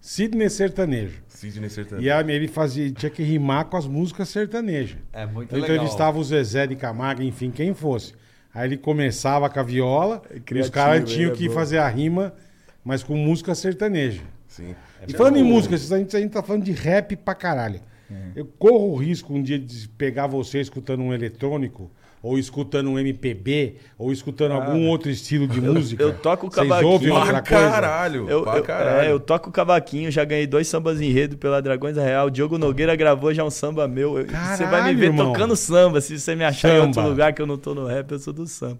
Sidney 0.00 0.48
Sertanejo. 0.50 1.20
Sidney 1.28 1.68
Sertanejo. 1.68 2.06
E 2.06 2.10
aí 2.10 2.30
ele 2.30 2.48
fazia, 2.48 2.90
tinha 2.90 3.10
que 3.10 3.22
rimar 3.22 3.66
com 3.66 3.76
as 3.76 3.86
músicas 3.86 4.28
sertanejas. 4.28 4.96
É 5.12 5.26
muito 5.26 5.54
Eu 5.54 5.60
legal. 5.60 5.76
entrevistava 5.76 6.18
o 6.18 6.24
Zezé 6.24 6.66
de 6.66 6.76
Camargo, 6.76 7.22
enfim, 7.22 7.50
quem 7.50 7.74
fosse. 7.74 8.14
Aí 8.54 8.68
ele 8.68 8.76
começava 8.78 9.50
com 9.50 9.60
a 9.60 9.62
viola 9.62 10.22
e 10.32 10.38
os 10.38 10.44
criativo, 10.44 10.72
caras 10.72 11.10
tinham 11.12 11.32
é 11.32 11.34
que 11.34 11.48
bom. 11.48 11.54
fazer 11.54 11.78
a 11.78 11.88
rima, 11.88 12.32
mas 12.82 13.02
com 13.02 13.14
música 13.16 13.54
sertaneja. 13.54 14.22
Sim. 14.48 14.74
E 15.06 15.12
falando 15.12 15.36
em 15.38 15.42
música, 15.44 15.74
a 15.74 15.78
gente, 15.78 16.16
a 16.16 16.20
gente 16.20 16.30
tá 16.32 16.42
falando 16.42 16.64
de 16.64 16.72
rap 16.72 17.16
pra 17.16 17.34
caralho. 17.34 17.80
Eu 18.36 18.46
corro 18.58 18.92
o 18.92 18.96
risco 18.96 19.34
um 19.34 19.42
dia 19.42 19.58
de 19.58 19.88
pegar 19.88 20.26
você 20.28 20.60
escutando 20.60 21.02
um 21.02 21.12
eletrônico, 21.12 21.90
ou 22.22 22.38
escutando 22.38 22.88
um 22.90 22.98
MPB, 22.98 23.76
ou 23.98 24.12
escutando 24.12 24.52
algum 24.52 24.86
outro 24.88 25.10
estilo 25.10 25.46
de 25.48 25.60
música. 25.60 26.02
eu 26.02 26.14
toco 26.16 26.46
Vocês 26.46 26.68
cavaquinho. 26.68 26.92
ouvem 26.92 27.08
Pra 27.08 27.18
outra 27.18 27.42
coisa? 27.42 27.70
caralho, 27.70 28.28
Eu, 28.30 28.42
pra 28.42 28.56
eu, 28.58 28.62
caralho. 28.62 29.08
é, 29.08 29.10
eu 29.12 29.18
toco 29.20 29.50
cavaquinho, 29.50 30.08
já 30.10 30.24
ganhei 30.24 30.46
dois 30.46 30.68
sambas 30.68 31.00
enredo 31.00 31.36
pela 31.36 31.60
Dragões 31.60 31.96
da 31.96 32.04
Real. 32.04 32.30
Diogo 32.30 32.58
Nogueira 32.58 32.94
gravou 32.94 33.34
já 33.34 33.44
um 33.44 33.50
samba 33.50 33.88
meu. 33.88 34.18
Eu- 34.18 34.24
Você 34.26 34.32
vai 34.32 34.54
me 34.56 34.70
Caralho, 34.70 34.98
ver 34.98 35.04
irmão. 35.06 35.32
tocando 35.32 35.56
samba. 35.56 36.00
Se 36.00 36.18
você 36.18 36.34
me 36.36 36.44
achar 36.44 36.74
em 36.74 36.78
outro 36.78 36.94
Samba. 36.94 37.08
lugar 37.08 37.32
que 37.32 37.42
eu 37.42 37.46
não 37.46 37.58
tô 37.58 37.74
no 37.74 37.86
rap, 37.86 38.10
eu 38.12 38.18
sou 38.20 38.32
do 38.32 38.46
samba. 38.46 38.78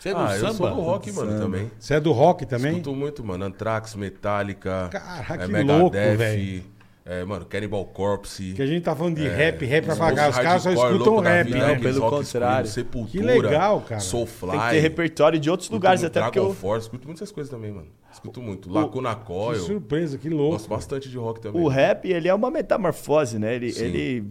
Você 0.00 0.08
é 0.08 0.12
do 0.14 0.18
Ah, 0.18 0.34
eu 0.34 0.40
samba? 0.40 0.54
sou 0.54 0.70
do 0.70 0.80
rock, 0.80 1.12
mano, 1.12 1.30
Samba. 1.30 1.42
também. 1.44 1.70
Você 1.78 1.94
é 1.94 2.00
do 2.00 2.10
rock 2.12 2.46
também? 2.46 2.70
Escuto 2.72 2.94
muito, 2.96 3.22
mano. 3.22 3.44
Anthrax, 3.44 3.94
Metallica, 3.94 4.88
Caraca, 4.90 5.34
é, 5.34 5.38
que 5.46 5.52
Megadeth, 5.52 5.78
louco, 5.78 5.96
velho. 6.16 6.62
é, 7.04 7.24
mano, 7.24 7.44
Cannibal 7.44 7.84
Corpse. 7.84 8.54
Que 8.54 8.62
a 8.62 8.66
gente 8.66 8.82
tá 8.82 8.96
falando 8.96 9.16
de 9.16 9.26
É, 9.26 9.34
rap, 9.34 9.62
rap 9.66 9.84
pra 9.84 9.92
os 9.92 9.98
pagar. 9.98 10.30
Os 10.30 10.36
caras 10.38 10.62
só 10.62 10.70
escutam 10.72 11.18
rap, 11.18 11.46
vida, 11.46 11.66
né? 11.66 11.78
Pelo 11.78 12.08
contrário. 12.08 12.66
Sepultura, 12.68 13.10
Que 13.10 13.40
legal, 13.42 13.80
cara. 13.82 14.00
Soulfly. 14.00 14.50
Tem 14.52 14.60
que 14.60 14.70
ter 14.70 14.80
repertório 14.80 15.38
de 15.38 15.50
outros 15.50 15.66
Escuto 15.66 15.76
lugares, 15.76 16.00
muito 16.00 16.10
até 16.16 16.20
porque 16.24 16.38
Dragon 16.38 16.50
eu, 16.52 16.56
Force, 16.56 16.86
escuto 16.86 17.06
muitas 17.06 17.30
coisas 17.30 17.50
também, 17.50 17.70
mano. 17.70 17.88
Escuto 18.10 18.40
muito. 18.40 18.72
Lacuna 18.72 19.14
Que 19.14 19.24
Coil. 19.26 19.60
surpresa, 19.60 20.16
que 20.16 20.30
louco. 20.30 20.52
Gosto 20.52 20.68
bastante 20.70 21.08
de 21.10 21.18
rock 21.18 21.40
também. 21.40 21.62
o 21.62 21.68
rap 21.68 22.06
ele 22.10 22.26
é 22.26 22.34
uma 22.34 22.50
metamorfose, 22.50 23.38
né? 23.38 23.54
Ele, 23.54 23.70
Sim. 23.70 23.84
ele 23.84 24.24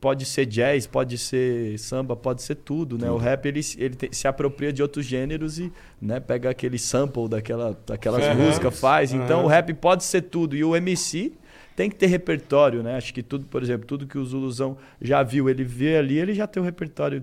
pode 0.00 0.24
ser 0.24 0.46
jazz, 0.46 0.86
pode 0.86 1.16
ser 1.18 1.78
samba, 1.78 2.14
pode 2.16 2.42
ser 2.42 2.54
tudo, 2.56 2.96
né? 2.98 3.10
O 3.10 3.16
rap 3.16 3.46
ele, 3.46 3.60
ele 3.78 3.94
te- 3.94 4.08
se 4.12 4.26
apropria 4.28 4.72
de 4.72 4.82
outros 4.82 5.04
gêneros 5.06 5.58
e 5.58 5.72
né, 6.00 6.20
pega 6.20 6.50
aquele 6.50 6.78
sample 6.78 7.28
daquela, 7.28 7.78
daquelas 7.86 8.24
Aham. 8.24 8.34
músicas, 8.46 8.78
faz. 8.78 9.12
Então 9.12 9.44
o 9.44 9.46
rap 9.46 9.72
pode 9.74 10.04
ser 10.04 10.22
tudo. 10.22 10.56
E 10.56 10.64
o 10.64 10.74
MC 10.76 11.32
tem 11.76 11.90
que 11.90 11.96
ter 11.96 12.06
repertório, 12.06 12.82
né? 12.82 12.96
Acho 12.96 13.12
que 13.12 13.22
tudo, 13.22 13.46
por 13.46 13.62
exemplo, 13.62 13.86
tudo 13.86 14.06
que 14.06 14.16
o 14.18 14.24
Zuluzão 14.24 14.76
já 15.00 15.22
viu, 15.22 15.48
ele 15.48 15.64
vê 15.64 15.96
ali, 15.96 16.18
ele 16.18 16.34
já 16.34 16.46
tem 16.46 16.62
um 16.62 16.66
repertório 16.66 17.22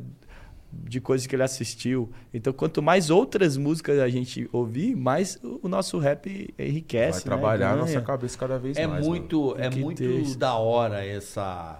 de 0.74 1.02
coisas 1.02 1.28
que 1.28 1.36
ele 1.36 1.44
assistiu. 1.44 2.10
Então, 2.34 2.54
quanto 2.54 2.82
mais 2.82 3.10
outras 3.10 3.58
músicas 3.58 4.00
a 4.00 4.08
gente 4.08 4.50
ouvir, 4.54 4.96
mais 4.96 5.38
o 5.44 5.60
o 5.64 5.68
nosso 5.68 5.98
rap 6.00 6.54
enriquece. 6.58 7.20
Vai 7.20 7.22
trabalhar 7.38 7.68
né? 7.68 7.74
a 7.74 7.76
nossa 7.86 8.02
cabeça 8.02 8.38
cada 8.38 8.58
vez 8.58 8.78
É 8.78 8.88
mais. 8.88 9.06
muito, 9.06 9.54
é 9.60 9.70
muito 9.70 10.38
da 10.38 10.56
hora 10.56 11.06
essa, 11.06 11.78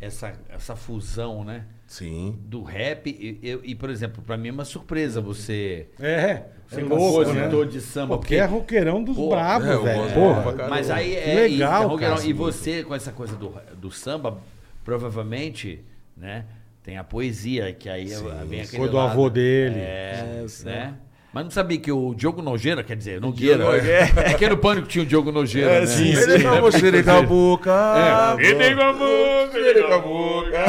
essa, 0.00 0.32
essa 0.48 0.76
fusão, 0.76 1.44
né? 1.44 1.64
Sim. 1.86 2.38
Do 2.44 2.62
rap 2.62 3.08
e, 3.08 3.38
eu- 3.42 3.60
e, 3.64 3.74
por 3.74 3.88
exemplo, 3.90 4.22
pra 4.22 4.36
mim 4.36 4.48
é 4.48 4.52
uma 4.52 4.64
surpresa 4.64 5.20
você 5.20 5.86
É, 5.98 6.42
é 6.70 6.80
louco, 6.80 7.20
né? 7.20 7.34
compositor 7.34 7.66
de 7.66 7.80
samba. 7.80 8.18
Porque 8.18 8.34
é 8.36 8.44
roqueirão 8.44 9.02
dos 9.02 9.16
Pô, 9.16 9.30
bravos, 9.30 9.66
é, 9.68 9.76
velho. 9.78 10.12
Porra. 10.14 10.68
Mas 10.68 10.90
aí 10.90 11.14
é 11.16 11.34
legal, 11.34 11.82
e, 11.82 11.84
é 11.84 11.86
roqueirão. 11.88 12.16
cara. 12.16 12.28
e 12.28 12.32
você 12.32 12.84
com 12.84 12.94
essa 12.94 13.10
coisa 13.10 13.34
do, 13.36 13.54
do 13.76 13.90
samba, 13.90 14.38
provavelmente, 14.84 15.80
né? 16.16 16.44
Tem 16.82 16.96
a 16.96 17.04
poesia, 17.04 17.72
que 17.72 17.88
aí 17.88 18.06
vem 18.48 18.60
aquele 18.62 18.78
Foi 18.78 18.88
do 18.88 18.96
lado. 18.96 19.10
avô 19.12 19.28
dele. 19.28 19.78
É, 19.78 20.44
né? 20.64 20.94
Mas 21.30 21.44
não 21.44 21.50
sabia 21.50 21.78
que 21.78 21.92
o 21.92 22.14
Diogo 22.14 22.40
Nogueira, 22.40 22.82
quer 22.82 22.96
dizer, 22.96 23.20
Nogueira. 23.20 23.62
Nogueira. 23.62 24.10
É 24.16 24.32
que 24.32 24.48
no 24.48 24.56
Pânico 24.56 24.88
tinha 24.88 25.04
o 25.04 25.06
Diogo 25.06 25.30
Nogueira, 25.30 25.72
É, 25.72 25.80
né? 25.80 25.86
sim, 25.86 26.08
Ele 26.14 26.42
com 26.42 26.48
a 26.48 26.60
boca, 26.60 26.78
ele 26.78 27.02
com 27.02 27.10
a 27.10 27.22
boca. 27.22 28.36
Ele 28.38 28.74
com 28.74 28.82
a 28.82 28.92
boca, 28.94 29.58
Ele 29.58 29.82
com 29.82 29.92
a 29.92 29.98
boca. 29.98 30.64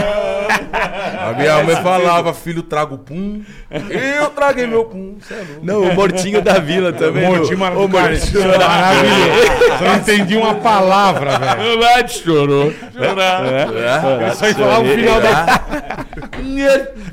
A 1.29 1.33
minha 1.33 1.63
mãe 1.63 1.75
falava, 1.77 2.33
filho, 2.33 2.61
trago 2.61 2.97
pum. 2.97 3.41
Eu 3.71 4.29
traguei 4.31 4.67
meu 4.67 4.83
pum. 4.83 5.17
É. 5.31 5.43
Não, 5.63 5.81
o 5.81 5.95
Mortinho 5.95 6.41
da 6.41 6.59
Vila 6.59 6.91
também. 6.91 7.25
O 7.25 7.37
Mortinho 7.37 7.55
o 7.57 7.59
maravilhoso. 7.59 8.33
Mortinho 8.33 8.57
Maravilhoso. 8.57 9.77
Só 9.77 9.85
não 9.85 9.95
entendi 9.95 10.35
uma 10.35 10.55
palavra, 10.55 11.39
velho. 11.39 11.79
Lá 11.79 12.01
de 12.01 12.13
chorou. 12.13 12.73
Eu 12.95 14.35
só 14.35 14.45
ia 14.47 14.55
falar 14.55 14.79
o 14.81 14.85
final 14.85 15.21
da. 15.21 16.05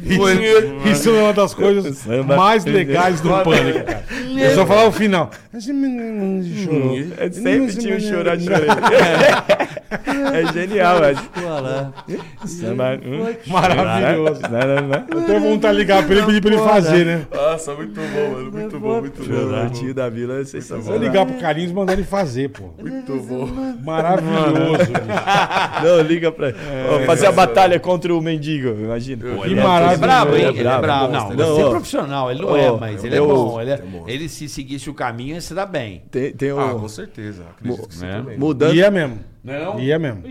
Isso, 0.03 0.89
isso 0.91 1.11
é 1.11 1.23
uma 1.23 1.33
das 1.33 1.55
coisas 1.55 2.05
mais 2.25 2.65
legais 2.65 3.21
do 3.21 3.29
pânico, 3.43 3.85
cara. 3.85 4.05
Eu 4.37 4.55
só 4.55 4.67
falar 4.67 4.85
o 4.87 4.93
final. 4.93 5.31
Chorou. 5.61 6.97
É 7.19 7.31
sempre 7.31 7.75
tinha 7.77 7.97
um 7.97 8.01
chorar, 8.01 8.39
chorei. 8.39 8.69
É 10.35 10.53
genial, 10.53 10.99
velho. 11.01 11.19
Maravilhoso. 13.47 14.41
Não, 14.43 15.19
Eu 15.21 15.27
tenho 15.27 15.41
vontade 15.41 15.75
de 15.75 15.79
ligar 15.83 16.05
pra 16.05 16.13
ele 16.15 16.23
e 16.23 16.27
pedir 16.27 16.41
pra 16.43 16.51
ele 16.53 16.63
fazer, 16.63 17.07
né? 17.07 17.23
Nossa, 17.33 17.75
muito 17.75 17.95
bom, 18.01 18.31
mano. 18.33 18.51
Muito 18.53 18.81
bom, 18.81 19.01
muito 19.01 19.23
O 19.23 19.27
bom. 19.27 19.57
Mortinho 19.57 19.95
da 19.95 20.09
Vila 20.09 20.41
é 20.41 20.45
Se 20.45 20.57
eu 20.57 20.63
sensacional. 20.63 20.99
ligar 21.01 21.25
pro 21.27 21.37
Carlinhos 21.39 21.71
e 21.71 21.75
mandar 21.75 21.93
ele 21.93 22.03
fazer, 22.05 22.51
pô. 22.51 22.71
Muito 22.79 23.13
bom. 23.23 23.47
Maravilhoso. 23.85 24.91
Não, 25.83 26.01
liga 26.03 26.33
pra 26.33 26.49
ele. 26.49 26.59
Ó, 26.91 27.07
Fazer 27.07 27.27
a 27.27 27.33
batalha 27.33 27.79
contra 27.79 28.13
o 28.15 28.21
mendigo, 28.21 28.75
imagina. 28.87 29.35
Pô, 29.37 29.43
Que 29.43 29.49
ele 29.51 29.61
é-. 29.61 29.93
É 29.93 29.97
brabo, 29.97 30.37
hein? 30.37 30.43
Ele 30.43 30.47
é 30.59 30.61
Ele 30.61 30.69
é 30.69 30.79
brabo. 30.81 31.13
Não, 31.13 31.31
Não, 31.31 31.55
você 31.55 31.63
é 31.63 31.69
profissional, 31.71 32.31
ele 32.31 32.41
não 32.43 32.49
Ó, 32.49 32.57
é, 32.57 32.71
mas 32.81 33.05
ele 33.05 33.17
é 33.17 33.21
bom. 33.21 33.61
Ele, 33.61 33.71
é- 33.73 33.83
ele 34.07 34.29
se 34.29 34.49
seguisse 34.49 34.89
o 34.89 34.95
caminho, 34.95 35.35
ia 35.35 35.41
se 35.41 35.53
dar 35.55 35.67
bem. 35.67 36.03
Tem, 36.11 36.33
tem 36.33 36.51
Ah, 36.51 36.75
um... 36.75 36.81
com 36.81 36.89
certeza. 36.89 37.45
Acredito 37.59 37.89
que 37.89 37.95
sim 37.95 38.07
né? 38.07 38.25
Mudando... 38.39 38.75
Ia 38.75 38.91
mesmo. 38.91 39.19
Não? 39.45 39.79
Ia 39.79 39.99
mesmo. 39.99 40.23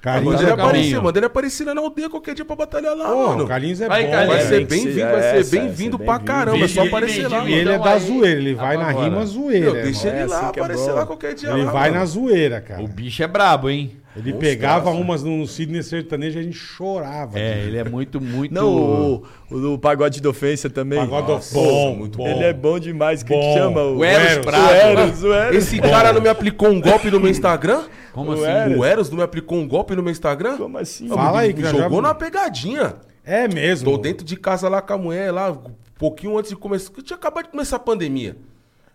Carlinhos 0.00 0.34
Manda 0.34 0.46
Tá 0.46 0.52
ele 0.52 0.60
aparecer, 0.62 1.00
manda 1.00 1.18
ele 1.18 1.26
aparecer 1.26 1.64
lá 1.64 1.74
na 1.74 1.80
aldeia 1.80 2.10
qualquer 2.10 2.34
dia 2.34 2.44
pra 2.44 2.54
batalhar 2.54 2.94
lá, 2.94 3.06
Pô, 3.06 3.28
mano. 3.28 3.44
o 3.44 3.48
Carlinhos 3.48 3.80
é 3.80 3.88
Vai, 3.88 4.04
bom, 4.04 4.10
Carlinhos. 4.10 4.36
Vai 4.36 4.46
ser 4.46 4.66
bem-vindo, 4.66 5.00
vai 5.00 5.16
é, 5.16 5.20
ser 5.32 5.36
essa, 5.40 5.50
bem-vindo 5.56 5.98
pra 5.98 6.18
caramba. 6.18 6.62
É 6.62 6.68
só 6.68 6.82
aparecer 6.84 7.20
ele- 7.20 7.28
lá, 7.28 7.36
E 7.38 7.40
mano. 7.40 7.54
ele 7.54 7.70
é 7.70 7.72
Então 7.72 7.84
da 7.84 7.98
zoeira, 7.98 8.38
ele 8.40 8.54
vai 8.54 8.76
na 8.76 8.88
agora. 8.90 9.04
rima 9.08 9.24
zoeira. 9.24 9.72
Meu, 9.72 9.82
deixa 9.82 10.08
ele 10.08 10.18
É 10.18 10.26
lá, 10.26 10.42
é 10.42 10.44
aparecer 10.60 10.92
lá 10.92 11.06
qualquer 11.06 11.34
dia 11.34 11.48
Ele 11.52 11.64
vai 11.64 11.90
na 11.90 12.04
zoeira, 12.04 12.60
cara. 12.60 12.82
O 12.82 12.86
bicho 12.88 13.22
é 13.22 13.26
brabo, 13.26 13.70
hein? 13.70 13.96
Ele 14.16 14.30
Monstraço. 14.32 14.38
pegava 14.54 14.90
umas 14.90 15.22
no, 15.24 15.36
no 15.38 15.46
Sidney 15.46 15.82
Sertanejo 15.82 16.38
e 16.38 16.40
a 16.40 16.42
gente 16.44 16.56
chorava. 16.56 17.36
É, 17.38 17.50
cara. 17.54 17.60
ele 17.62 17.76
é 17.78 17.84
muito, 17.84 18.20
muito. 18.22 18.54
Não, 18.54 18.72
o, 18.72 19.22
o 19.50 19.60
do 19.60 19.78
Pagode 19.78 20.20
da 20.22 20.30
Ofensa 20.30 20.70
também. 20.70 21.00
Pagode 21.00 21.28
Nossa, 21.32 21.54
bom, 21.54 21.96
muito 21.96 22.18
bom. 22.18 22.28
Ele 22.28 22.44
é 22.44 22.52
bom 22.52 22.78
demais. 22.78 23.22
Quem 23.24 23.36
Bom. 23.36 23.52
que 23.52 23.58
chama? 23.58 23.82
O 23.82 24.04
Eros 24.04 24.36
O 24.36 24.40
Prado. 24.42 24.70
Eros, 24.72 25.22
o 25.24 25.32
Eros. 25.32 25.56
Esse 25.56 25.80
cara 25.80 26.12
não 26.12 26.20
me 26.20 26.28
aplicou 26.28 26.68
um 26.68 26.80
golpe 26.80 27.10
no 27.10 27.18
meu 27.18 27.30
Instagram? 27.30 27.82
Como 28.12 28.30
O 28.30 28.34
assim? 28.34 28.44
Eros. 28.44 28.78
O 28.78 28.84
Eros 28.84 29.10
não 29.10 29.16
me 29.16 29.22
aplicou 29.24 29.58
um 29.58 29.66
golpe 29.66 29.96
no 29.96 30.02
meu 30.02 30.12
Instagram? 30.12 30.56
Como 30.58 30.78
assim? 30.78 31.08
Fala 31.08 31.40
aí, 31.40 31.52
Me 31.52 31.62
nós 31.62 31.72
já- 31.72 31.78
jogou 31.82 32.00
na 32.00 32.14
pegadinha. 32.14 32.94
É 33.24 33.48
mesmo. 33.48 33.90
Tô 33.90 33.98
dentro 33.98 34.24
de 34.24 34.36
casa 34.36 34.68
lá 34.68 34.80
com 34.80 34.92
a 34.92 34.98
mulher, 34.98 35.32
lá, 35.32 35.50
um 35.50 35.72
pouquinho 35.98 36.38
antes 36.38 36.50
de 36.50 36.56
começar. 36.56 36.92
que 36.92 37.02
Tinha 37.02 37.16
acabado 37.16 37.46
de 37.46 37.50
começar 37.50 37.76
a 37.76 37.80
pandemia. 37.80 38.36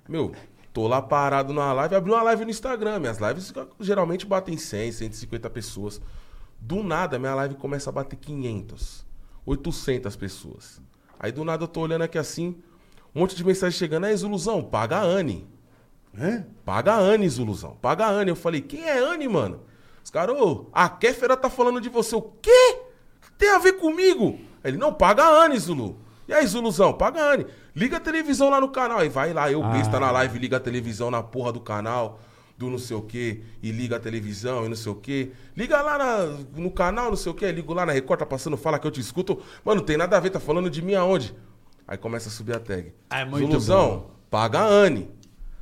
Meu, 0.07 0.31
tô 0.73 0.87
lá 0.87 1.01
parado 1.01 1.53
na 1.53 1.71
live, 1.73 1.95
abri 1.95 2.11
uma 2.11 2.23
live 2.23 2.45
no 2.45 2.51
Instagram. 2.51 2.99
Minhas 2.99 3.17
lives 3.17 3.53
geralmente 3.79 4.25
batem 4.25 4.57
100, 4.57 4.91
150 4.91 5.49
pessoas. 5.49 6.01
Do 6.59 6.83
nada, 6.83 7.17
minha 7.17 7.35
live 7.35 7.55
começa 7.55 7.89
a 7.89 7.93
bater 7.93 8.15
500, 8.15 9.05
800 9.45 10.15
pessoas. 10.15 10.81
Aí 11.19 11.31
do 11.31 11.43
nada 11.43 11.63
eu 11.63 11.67
tô 11.67 11.81
olhando 11.81 12.03
aqui 12.03 12.17
assim, 12.17 12.55
um 13.13 13.21
monte 13.21 13.35
de 13.35 13.43
mensagem 13.43 13.77
chegando. 13.77 14.05
Aí, 14.05 14.15
Zuluzão, 14.15 14.63
paga 14.63 14.97
a 14.97 15.01
Anne. 15.01 15.47
Hã? 16.17 16.45
Paga 16.65 16.93
a 16.93 16.97
Anne, 16.97 17.27
Zuluzão. 17.27 17.75
Paga 17.81 18.05
a 18.05 18.09
Anne. 18.09 18.29
Eu 18.29 18.35
falei, 18.35 18.61
quem 18.61 18.83
é 18.83 18.99
Anne, 18.99 19.27
mano? 19.27 19.61
Os 20.03 20.11
caras, 20.11 20.39
ô, 20.39 20.67
a 20.71 20.87
Kéfera 20.89 21.35
tá 21.35 21.49
falando 21.49 21.81
de 21.81 21.89
você. 21.89 22.15
O 22.15 22.21
quê? 22.21 22.81
Tem 23.37 23.49
a 23.49 23.59
ver 23.59 23.73
comigo? 23.73 24.39
Ele, 24.63 24.77
não, 24.77 24.93
paga 24.93 25.23
a 25.23 25.45
Anne, 25.45 25.57
Zulu. 25.57 25.99
E 26.29 26.33
aí, 26.33 26.45
Zuluzão, 26.45 26.93
paga 26.93 27.19
a 27.23 27.33
Anne. 27.33 27.47
Liga 27.75 27.97
a 27.97 27.99
televisão 27.99 28.51
lá 28.51 28.61
no 28.61 28.69
canal. 28.69 28.99
Aí 28.99 29.09
vai 29.09 29.33
lá, 29.33 29.51
eu, 29.51 29.63
besta 29.63 29.99
na 29.99 30.11
live, 30.11 30.37
liga 30.37 30.57
a 30.57 30.59
televisão 30.59 31.09
na 31.09 31.23
porra 31.23 31.51
do 31.51 31.59
canal, 31.59 32.19
do 32.55 32.69
não 32.69 32.77
sei 32.77 32.95
o 32.95 33.01
quê, 33.01 33.41
e 33.63 33.71
liga 33.71 33.95
a 33.95 33.99
televisão 33.99 34.63
e 34.65 34.69
não 34.69 34.75
sei 34.75 34.91
o 34.91 34.95
quê. 34.95 35.31
Liga 35.57 35.81
lá 35.81 35.97
na- 35.97 36.25
no 36.55 36.69
canal, 36.69 37.09
não 37.09 37.15
sei 37.17 37.31
o 37.31 37.35
quê, 37.35 37.51
ligo 37.51 37.73
lá 37.73 37.83
na 37.83 37.93
Record, 37.93 38.19
tá 38.19 38.25
passando, 38.27 38.55
fala 38.57 38.77
que 38.77 38.85
eu 38.85 38.91
te 38.91 39.01
escuto. 39.01 39.41
Mano, 39.65 39.81
tem 39.81 39.97
nada 39.97 40.17
a 40.17 40.19
ver, 40.19 40.29
tá 40.29 40.39
falando 40.39 40.69
de 40.69 40.83
mim 40.83 40.93
aonde? 40.93 41.33
Aí 41.87 41.97
começa 41.97 42.29
a 42.29 42.31
subir 42.31 42.55
a 42.55 42.59
tag. 42.59 42.93
Ah, 43.09 43.21
é 43.21 43.25
Zuluzão, 43.47 44.05
paga 44.29 44.59
a 44.59 44.65
Anne. 44.67 45.09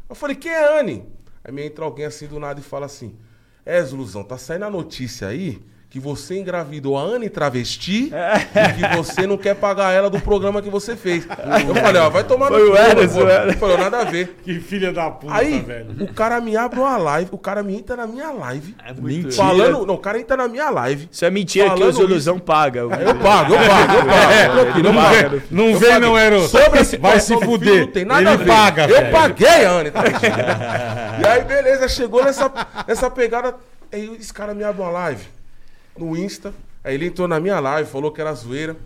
Eu 0.09 0.15
falei, 0.15 0.35
quem 0.35 0.51
é 0.51 0.79
Anne? 0.81 1.05
Aí 1.45 1.51
me 1.53 1.65
entra 1.65 1.85
alguém 1.85 2.05
assim 2.05 2.27
do 2.27 2.39
nada 2.41 2.59
e 2.59 2.63
fala 2.63 2.85
assim: 2.87 3.15
É, 3.65 3.81
Zuluzão, 3.81 4.21
tá 4.21 4.37
saindo 4.37 4.65
a 4.65 4.69
notícia 4.69 5.29
aí 5.29 5.61
que 5.89 6.01
você 6.01 6.37
engravidou 6.37 6.97
a 6.97 7.01
Anne 7.01 7.29
travesti 7.29 8.11
e 8.13 8.73
que 8.73 8.95
você 8.97 9.25
não 9.25 9.37
quer 9.37 9.55
pagar 9.55 9.93
ela 9.93 10.09
do 10.09 10.19
programa 10.19 10.61
que 10.61 10.69
você 10.69 10.95
fez. 10.97 11.25
Eu 11.67 11.75
falei, 11.75 12.01
ó, 12.01 12.09
vai 12.09 12.23
tomar 12.25 12.47
Foi 12.49 12.67
o 12.69 12.71
cu. 12.71 12.77
Ele 12.77 13.53
Falou, 13.53 13.77
nada 13.77 13.99
a 13.99 14.03
ver. 14.03 14.37
Que 14.43 14.59
filha 14.59 14.91
da 14.91 15.09
puta, 15.09 15.33
Aí, 15.33 15.59
velho. 15.61 15.95
o 16.03 16.13
cara 16.13 16.41
me 16.41 16.57
abre 16.57 16.79
uma 16.79 16.97
live, 16.97 17.29
o 17.31 17.37
cara 17.37 17.63
me 17.63 17.73
entra 17.75 17.95
na 17.95 18.05
minha 18.05 18.31
live. 18.31 18.75
Mentira. 19.01 19.31
Falando. 19.31 19.85
Não, 19.85 19.95
o 19.95 19.97
cara 19.97 20.19
entra 20.19 20.35
na 20.35 20.47
minha 20.47 20.69
live. 20.69 21.07
Isso 21.09 21.23
é 21.23 21.29
mentira 21.31 21.67
que 21.69 21.75
o 21.75 21.77
Falando 21.77 21.93
Zuluzão 21.93 22.37
paga. 22.37 22.81
Eu 22.81 22.89
pago, 22.89 23.53
eu 23.53 23.59
pago, 23.59 23.93
eu 23.93 24.05
pago. 24.05 24.31
É, 24.31 24.81
não 24.83 24.93
vem, 25.09 25.41
não 25.49 25.79
vem, 25.79 25.99
não, 25.99 26.17
Eros. 26.17 26.49
Sobre 26.51 26.81
esse 26.81 26.97
Vai 26.97 27.19
se 27.19 27.33
fuder. 27.39 27.69
filho, 27.73 27.85
Não 27.85 27.91
tem 27.93 28.05
nada 28.05 28.21
Ele 28.21 28.29
a 28.29 28.35
ver. 28.35 28.45
paga, 28.47 28.83
Eu 28.83 28.89
velho. 28.97 29.11
paguei 29.11 29.65
a 29.65 29.71
Anne, 29.71 29.91
tá 29.91 30.03
ligado? 30.03 30.27
E 31.23 31.25
aí, 31.25 31.43
beleza, 31.45 31.87
chegou 31.87 32.23
nessa, 32.23 32.51
nessa 32.87 33.09
pegada. 33.09 33.55
Aí 33.91 34.17
esse 34.19 34.33
cara 34.33 34.53
me 34.53 34.63
abre 34.63 34.81
uma 34.81 34.91
live 34.91 35.36
no 35.97 36.15
Insta. 36.15 36.53
Aí 36.83 36.95
ele 36.95 37.07
entrou 37.07 37.27
na 37.27 37.39
minha 37.39 37.59
live, 37.59 37.89
falou 37.89 38.11
que 38.11 38.21
era 38.21 38.33
zoeira. 38.33 38.77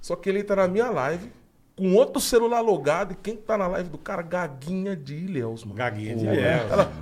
Só 0.00 0.16
que 0.16 0.28
ele 0.28 0.40
entra 0.40 0.56
na 0.56 0.68
minha 0.68 0.90
live 0.90 1.30
com 1.76 1.92
outro 1.94 2.20
celular 2.20 2.60
logado 2.60 3.12
e 3.12 3.16
quem 3.16 3.36
tá 3.36 3.58
na 3.58 3.66
live 3.66 3.88
do 3.88 3.98
cara? 3.98 4.22
Gaguinha 4.22 4.94
de 4.94 5.14
Ilhéus, 5.14 5.64
mano. 5.64 5.76
Gaguinha 5.76 6.14
de 6.14 6.24
Ilhéus. 6.24 6.70
Ela, 6.70 6.92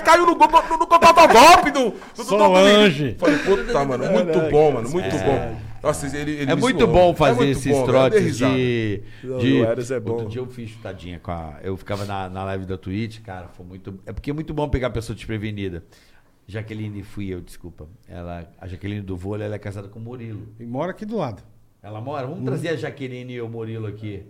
caiu 0.00 0.26
no 0.26 0.36
golpe 0.36 0.68
do 0.68 0.86
golpe 0.86 1.70
do 1.70 1.94
Solange. 2.22 3.16
Falei, 3.18 3.38
puta, 3.38 3.84
mano, 3.84 4.10
muito 4.10 4.40
bom, 4.50 4.72
mano, 4.72 4.90
muito 4.90 5.16
bom. 5.18 5.67
Nossa, 5.82 6.16
ele, 6.16 6.32
ele 6.32 6.50
É 6.52 6.54
muito 6.54 6.80
zoou. 6.80 6.92
bom 6.92 7.10
É 7.10 7.14
fazer 7.14 7.44
muito 7.44 7.58
esses 7.58 7.72
bom, 7.72 7.84
trotes 7.84 8.36
de. 8.38 9.02
Não, 9.22 9.38
de... 9.38 9.92
é 9.92 10.00
bom. 10.00 10.12
Outro 10.12 10.28
dia 10.28 10.40
eu 10.40 10.46
fiz 10.46 10.74
tadinha 10.76 11.18
com 11.18 11.30
a. 11.30 11.58
Eu 11.62 11.76
ficava 11.76 12.04
na, 12.04 12.28
na 12.28 12.44
live 12.44 12.66
da 12.66 12.76
Twitch, 12.76 13.20
cara, 13.20 13.48
foi 13.48 13.64
muito. 13.64 13.98
É 14.06 14.12
porque 14.12 14.30
é 14.30 14.34
muito 14.34 14.52
bom 14.52 14.68
pegar 14.68 14.88
a 14.88 14.90
pessoa 14.90 15.14
desprevenida. 15.14 15.84
Jaqueline 16.46 17.02
fui 17.02 17.28
eu, 17.28 17.40
desculpa. 17.42 17.86
Ela, 18.08 18.50
a 18.58 18.66
Jaqueline 18.66 19.02
do 19.02 19.16
vôlei, 19.16 19.46
ela 19.46 19.56
é 19.56 19.58
casada 19.58 19.86
com 19.86 19.98
o 19.98 20.02
Murilo. 20.02 20.48
E 20.58 20.64
mora 20.64 20.92
aqui 20.92 21.04
do 21.04 21.16
lado. 21.16 21.42
Ela 21.82 22.00
mora? 22.00 22.26
Vamos 22.26 22.44
trazer 22.44 22.70
a 22.70 22.76
Jaqueline 22.76 23.34
e 23.34 23.40
o 23.40 23.48
Murilo 23.48 23.86
aqui. 23.86 24.24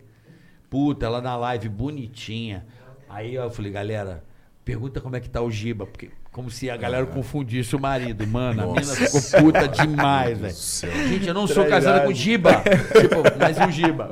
Puta, 0.69 1.07
ela 1.07 1.21
na 1.21 1.37
live 1.37 1.69
bonitinha. 1.69 2.67
Aí 3.09 3.37
eu 3.37 3.49
falei, 3.51 3.71
galera, 3.73 4.25
pergunta 4.65 5.01
como 5.01 5.17
é 5.17 5.21
que 5.21 5.31
tá 5.31 5.41
o 5.41 5.51
Giba, 5.51 5.87
porque 5.87 6.11
como 6.31 6.51
se 6.51 6.71
a 6.71 6.77
galera 6.77 7.05
confundisse 7.07 7.75
o 7.75 7.81
marido. 7.81 8.27
Mano, 8.27 8.63
a 8.63 8.67
mina 8.67 8.83
ficou 8.95 9.43
puta 9.43 9.67
demais, 9.67 10.39
velho. 10.39 11.09
Gente, 11.09 11.27
eu 11.29 11.35
não 11.35 11.47
sou 11.47 11.65
casada 11.67 12.01
com 12.07 12.13
Giba. 12.13 12.63
tipo, 13.01 13.17
mas 13.39 13.59
o 13.59 13.71
Giba. 13.73 14.11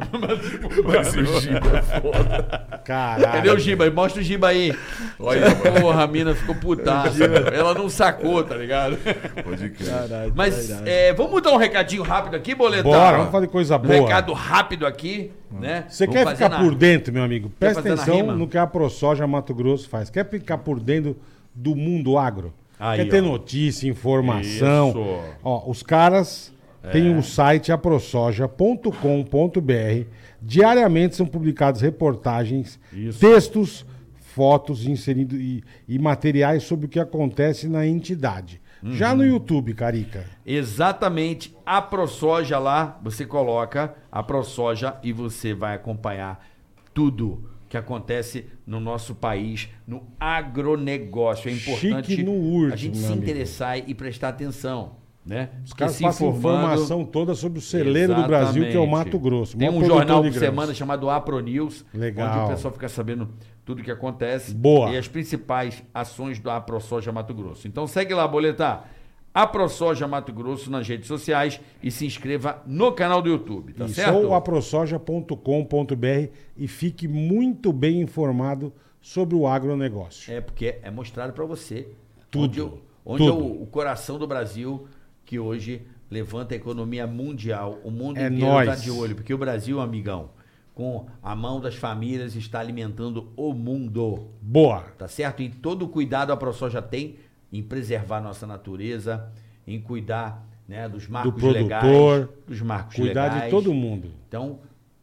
Mas 0.85 1.15
o 1.15 1.41
Giba. 1.41 2.79
Caralho. 2.85 3.33
Cadê 3.33 3.51
o 3.51 3.59
Giba? 3.59 3.91
Mostra 3.91 4.21
o 4.21 4.25
Giba 4.25 4.49
aí. 4.49 4.75
Olha, 5.21 5.55
Porra, 5.81 6.03
a 6.05 6.07
mina 6.07 6.35
ficou 6.35 6.55
putaça. 6.55 7.23
Ela 7.25 7.75
não 7.75 7.89
sacou, 7.89 8.43
tá 8.43 8.57
ligado? 8.57 8.97
Pode 9.45 9.71
crer. 9.71 9.89
Caralho, 9.91 10.33
Mas 10.35 10.71
é, 10.85 11.13
vamos 11.13 11.41
dar 11.43 11.53
um 11.53 11.57
recadinho 11.57 12.03
rápido 12.03 12.35
aqui, 12.35 12.55
Boletão? 12.55 12.91
Bora, 12.91 13.19
vamos 13.19 13.33
fazer 13.33 13.47
coisa 13.49 13.77
Um 13.77 13.81
boa. 13.81 13.95
recado 14.01 14.33
rápido 14.33 14.87
aqui, 14.87 15.31
né? 15.51 15.85
Você 15.89 16.07
quer 16.07 16.27
ficar 16.29 16.49
na- 16.49 16.59
por 16.59 16.75
dentro, 16.75 17.13
meu 17.13 17.23
amigo? 17.23 17.51
Presta 17.59 17.81
atenção 17.81 18.17
rima? 18.17 18.33
no 18.35 18.49
que 18.49 18.59
a 18.59 18.67
ProSoja 18.67 19.27
Mato 19.27 19.55
Grosso 19.55 19.89
faz. 19.89 20.11
Quer 20.11 20.29
ficar 20.29 20.59
por 20.59 20.81
dentro 20.81 21.17
do 21.57 21.75
mundo 21.75 22.19
agro? 22.19 22.53
Aí, 22.79 22.99
Quer 23.05 23.11
ter 23.11 23.23
ó. 23.23 23.27
notícia, 23.27 23.89
informação? 23.89 24.91
Isso. 24.91 25.21
Ó, 25.43 25.71
os 25.71 25.83
caras 25.83 26.53
têm 26.93 27.17
o 27.17 27.23
site 27.23 27.73
aprosoja.com.br. 27.73 30.07
Diariamente 30.41 31.17
são 31.17 31.27
publicadas 31.27 31.81
reportagens, 31.81 32.79
textos, 33.19 33.87
fotos 34.21 34.87
inserindo 34.87 35.35
e, 35.37 35.65
e 35.89 35.99
materiais 35.99 36.63
sobre 36.65 36.87
o 36.87 36.89
que 36.89 37.01
acontece 37.01 37.67
na 37.69 37.87
entidade. 37.87 38.61
Já 38.85 39.13
Uhum. 39.13 39.17
no 39.17 39.27
YouTube, 39.27 39.73
Carica. 39.73 40.25
Exatamente, 40.45 41.57
a 41.65 41.81
ProSoja 41.81 42.59
lá, 42.59 43.01
você 43.03 43.25
coloca 43.25 43.95
a 44.13 44.23
ProSoja 44.23 44.97
e 45.03 45.13
você 45.13 45.55
vai 45.55 45.75
acompanhar 45.75 46.47
tudo. 46.93 47.49
Que 47.69 47.77
acontece 47.77 48.47
no 48.67 48.79
nosso 48.81 49.15
país, 49.15 49.69
no 49.87 50.03
agronegócio. 50.21 51.49
É 51.49 51.53
importante 51.53 52.09
Chique 52.11 52.23
no 52.23 52.33
urso, 52.33 52.75
a 52.75 52.77
gente 52.77 52.97
se 52.99 53.07
amigo. 53.07 53.23
interessar 53.23 53.79
e 53.79 53.95
prestar 53.95 54.29
atenção. 54.31 54.93
Né? 55.25 55.49
Os 55.65 55.73
caras 55.73 56.01
passam 56.01 56.29
informando- 56.29 56.57
informação 56.67 57.05
toda 57.05 57.35
sobre 57.35 57.59
o 57.59 57.63
celeiro 57.63 58.15
do 58.15 58.23
Brasil, 58.29 58.63
que 58.63 58.69
é 58.69 58.79
o 58.79 58.85
Exatamente. 58.85 58.91
Mato 59.07 59.19
Grosso. 59.19 59.57
Tem 59.59 59.69
um 59.69 59.85
jornal 59.85 60.23
de 60.23 60.31
por 60.31 60.39
semana 60.39 60.73
chamado 60.73 61.11
Apro 61.11 61.41
News, 61.41 61.85
Legal. 61.93 62.29
onde 62.31 62.45
o 62.45 62.49
pessoal 62.55 62.73
fica 62.73 62.89
sabendo 62.89 63.29
tudo 63.65 63.83
que 63.83 63.91
acontece 63.91 64.55
Boa. 64.55 64.91
e 64.91 64.97
as 64.97 65.09
principais 65.09 65.83
ações 65.93 66.39
do 66.39 66.49
AproSoja 66.49 67.11
Mato 67.11 67.35
Grosso. 67.35 67.67
Então 67.67 67.89
segue 67.89 68.15
lá, 68.15 68.29
boletar. 68.29 68.89
AproSoja 69.37 70.09
Mato 70.09 70.33
Grosso 70.33 70.71
nas 70.71 70.89
redes 70.89 71.07
sociais 71.07 71.61
e 71.83 71.91
se 71.91 72.07
inscreva 72.07 72.63
no 72.67 72.93
canal 72.93 73.21
do 73.21 73.29
YouTube, 73.29 73.75
tá 73.75 73.85
Isso, 73.85 73.97
certo? 73.97 74.15
ou 74.17 74.35
aprosoja.com.br 74.35 76.31
e 76.57 76.67
fique 76.67 77.07
muito 77.07 77.73
bem 77.73 78.01
informado 78.01 78.73
sobre 79.01 79.37
o 79.37 79.47
agronegócio. 79.47 80.33
É 80.33 80.41
porque 80.41 80.79
é 80.83 80.91
mostrado 80.91 81.33
para 81.35 81.45
você 81.45 81.89
Tudo, 82.31 82.81
onde, 83.05 83.25
onde 83.25 83.31
tudo. 83.31 83.31
é 83.31 83.35
o, 83.59 83.63
o 83.63 83.67
coração 83.67 84.19
do 84.19 84.27
Brasil 84.27 84.89
que 85.25 85.39
hoje 85.39 85.83
levanta 86.11 86.55
a 86.55 86.57
economia 86.57 87.07
mundial. 87.07 87.79
O 87.85 87.91
mundo 87.91 88.19
É 88.19 88.29
inteiro 88.29 88.61
está 88.61 88.75
de 88.77 88.91
olho, 88.91 89.17
porque 89.17 89.35
o 89.35 89.39
Brasil, 89.39 89.81
amigão, 89.81 90.31
com 90.75 91.07
a 91.23 91.35
mão 91.37 91.61
das 91.61 91.75
famílias, 91.75 92.35
está 92.37 92.61
alimentando 92.61 93.29
o 93.37 93.53
mundo. 93.53 94.29
Boa. 94.41 94.81
Tá 94.97 95.09
certo? 95.09 95.43
E 95.43 95.49
todo 95.51 95.85
o 95.85 95.89
cuidado 95.89 96.33
a 96.33 96.37
ProSoja 96.37 96.81
tem 96.81 97.17
em 97.53 97.63
preservar 97.63 98.21
nossa 98.21 98.47
natureza, 98.47 99.29
em 99.67 99.81
cuidar 99.81 100.45
né, 100.69 100.89
dos 100.89 101.07
marcos 101.09 101.33
produtor, 101.35 101.63
legais, 101.63 102.29
dos 102.47 102.61
marcos 102.61 102.97
Cuidar 102.97 103.25
legais. 103.25 103.45
de 103.45 103.51
todo 103.51 103.73
mundo. 103.73 104.11
Então, 104.29 104.59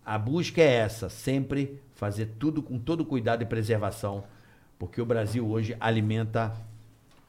a 0.05 0.17
busca 0.17 0.61
é 0.61 0.73
essa, 0.75 1.09
sempre 1.09 1.79
fazer 1.95 2.31
tudo 2.37 2.61
com 2.61 2.77
todo 2.77 3.05
cuidado 3.05 3.43
e 3.43 3.45
preservação, 3.45 4.23
porque 4.77 5.01
o 5.01 5.05
Brasil 5.05 5.47
hoje 5.47 5.75
alimenta 5.79 6.51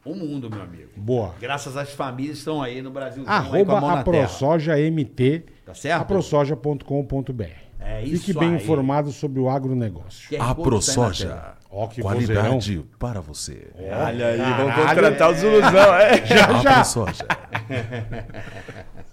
o 0.05 0.15
mundo, 0.15 0.51
meu 0.51 0.63
amigo. 0.63 0.91
Boa. 0.97 1.35
Graças 1.41 1.77
às 1.77 1.93
famílias 1.93 2.35
que 2.35 2.39
estão 2.41 2.61
aí 2.63 2.83
no 2.83 2.91
Brasil, 2.91 3.23
estão 3.23 3.35
aí 3.35 3.43
com 3.43 3.55
a 3.55 3.57
Arroba 3.77 3.81
mão 3.81 3.97
na 3.97 4.03
terra. 4.03 4.25
aprosojamt, 4.25 5.45
Tá 5.65 5.73
certo? 5.75 6.03
aprosoja.com.br. 6.03 7.45
É 7.81 8.03
Fique 8.03 8.15
isso 8.31 8.39
bem 8.39 8.51
aí. 8.51 8.57
informado 8.57 9.13
sobre 9.13 9.41
o 9.41 9.49
agronegócio. 9.49 10.35
A 10.41 10.47
tá 10.49 10.55
ProSoja. 10.55 11.55
Ó, 11.77 11.89
que 11.89 12.01
Qualidade 12.01 12.85
para 13.01 13.21
você. 13.21 13.69
Olha 13.77 14.27
aí, 14.29 14.39
vamos 14.39 14.75
contratar 14.77 15.31
os 15.33 15.39
Zuluzão, 15.39 15.95
é. 15.95 16.25
Já, 16.25 16.47
A 16.47 16.59
já. 16.61 16.73
ProSoja. 16.75 17.27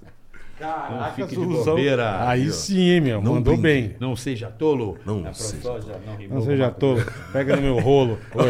Não 0.62 1.12
fique 1.16 1.28
de 1.30 1.36
Zuluzão. 1.36 1.66
bobeira. 1.76 2.28
Aí 2.28 2.52
sim, 2.52 2.80
hein, 2.92 3.02
meu. 3.02 3.22
Não 3.22 3.34
Mandou 3.36 3.58
brinque. 3.58 3.62
bem. 3.90 3.96
Não 4.00 4.16
seja 4.16 4.48
tolo. 4.48 4.98
Não 5.06 5.26
a 5.28 5.34
seja 5.34 5.58
ProSoja 5.62 5.94
não 6.30 6.36
Não 6.38 6.46
seja 6.46 6.70
tolo. 6.70 7.04
Pega 7.34 7.56
no 7.56 7.62
meu 7.62 7.80
rolo. 7.82 8.18
Oi, 8.36 8.46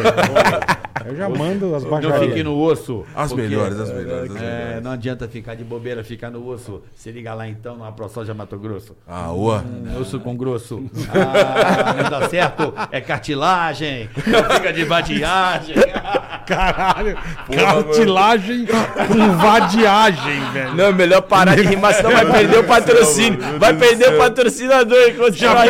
Eu 1.03 1.15
já 1.15 1.27
mando 1.27 1.73
as 1.75 1.83
Não 1.83 1.89
baixarias. 1.89 2.25
fique 2.29 2.43
no 2.43 2.59
osso. 2.59 3.03
As 3.15 3.33
melhores, 3.33 3.79
as 3.79 3.89
melhores, 3.91 4.29
as 4.35 4.41
É, 4.41 4.41
melhores. 4.65 4.83
não 4.83 4.91
adianta 4.91 5.27
ficar 5.27 5.55
de 5.55 5.63
bobeira, 5.63 6.03
ficar 6.03 6.29
no 6.29 6.45
osso. 6.47 6.81
Se 6.95 7.11
liga 7.11 7.33
lá 7.33 7.47
então 7.47 7.75
na 7.77 7.91
ProSoja 7.91 8.33
Mato 8.35 8.57
Grosso. 8.59 8.95
Ah, 9.07 9.31
ua. 9.31 9.63
Osso 9.99 10.19
com 10.19 10.35
grosso. 10.35 10.83
Ah, 11.11 11.93
não 12.03 12.09
dá 12.09 12.29
certo. 12.29 12.71
É 12.91 13.01
cartilagem. 13.01 14.09
Não 14.27 14.55
fica 14.55 14.71
de 14.73 14.83
vadiagem. 14.83 15.75
Caralho. 16.45 17.17
Cartilagem 17.51 18.65
com 18.65 19.37
vadiagem, 19.37 20.51
velho. 20.51 20.75
Não, 20.75 20.93
melhor 20.93 21.21
parar 21.21 21.55
de 21.55 21.61
rimar, 21.63 21.93
senão 22.01 22.11
vai 22.11 22.25
perder 22.31 22.59
o 22.59 22.63
patrocínio. 22.63 23.39
Vai 23.59 23.73
perder 23.75 24.13
o 24.13 24.17
patrocinador 24.17 25.09
enquanto 25.09 25.33
já 25.35 25.53
vai. 25.53 25.67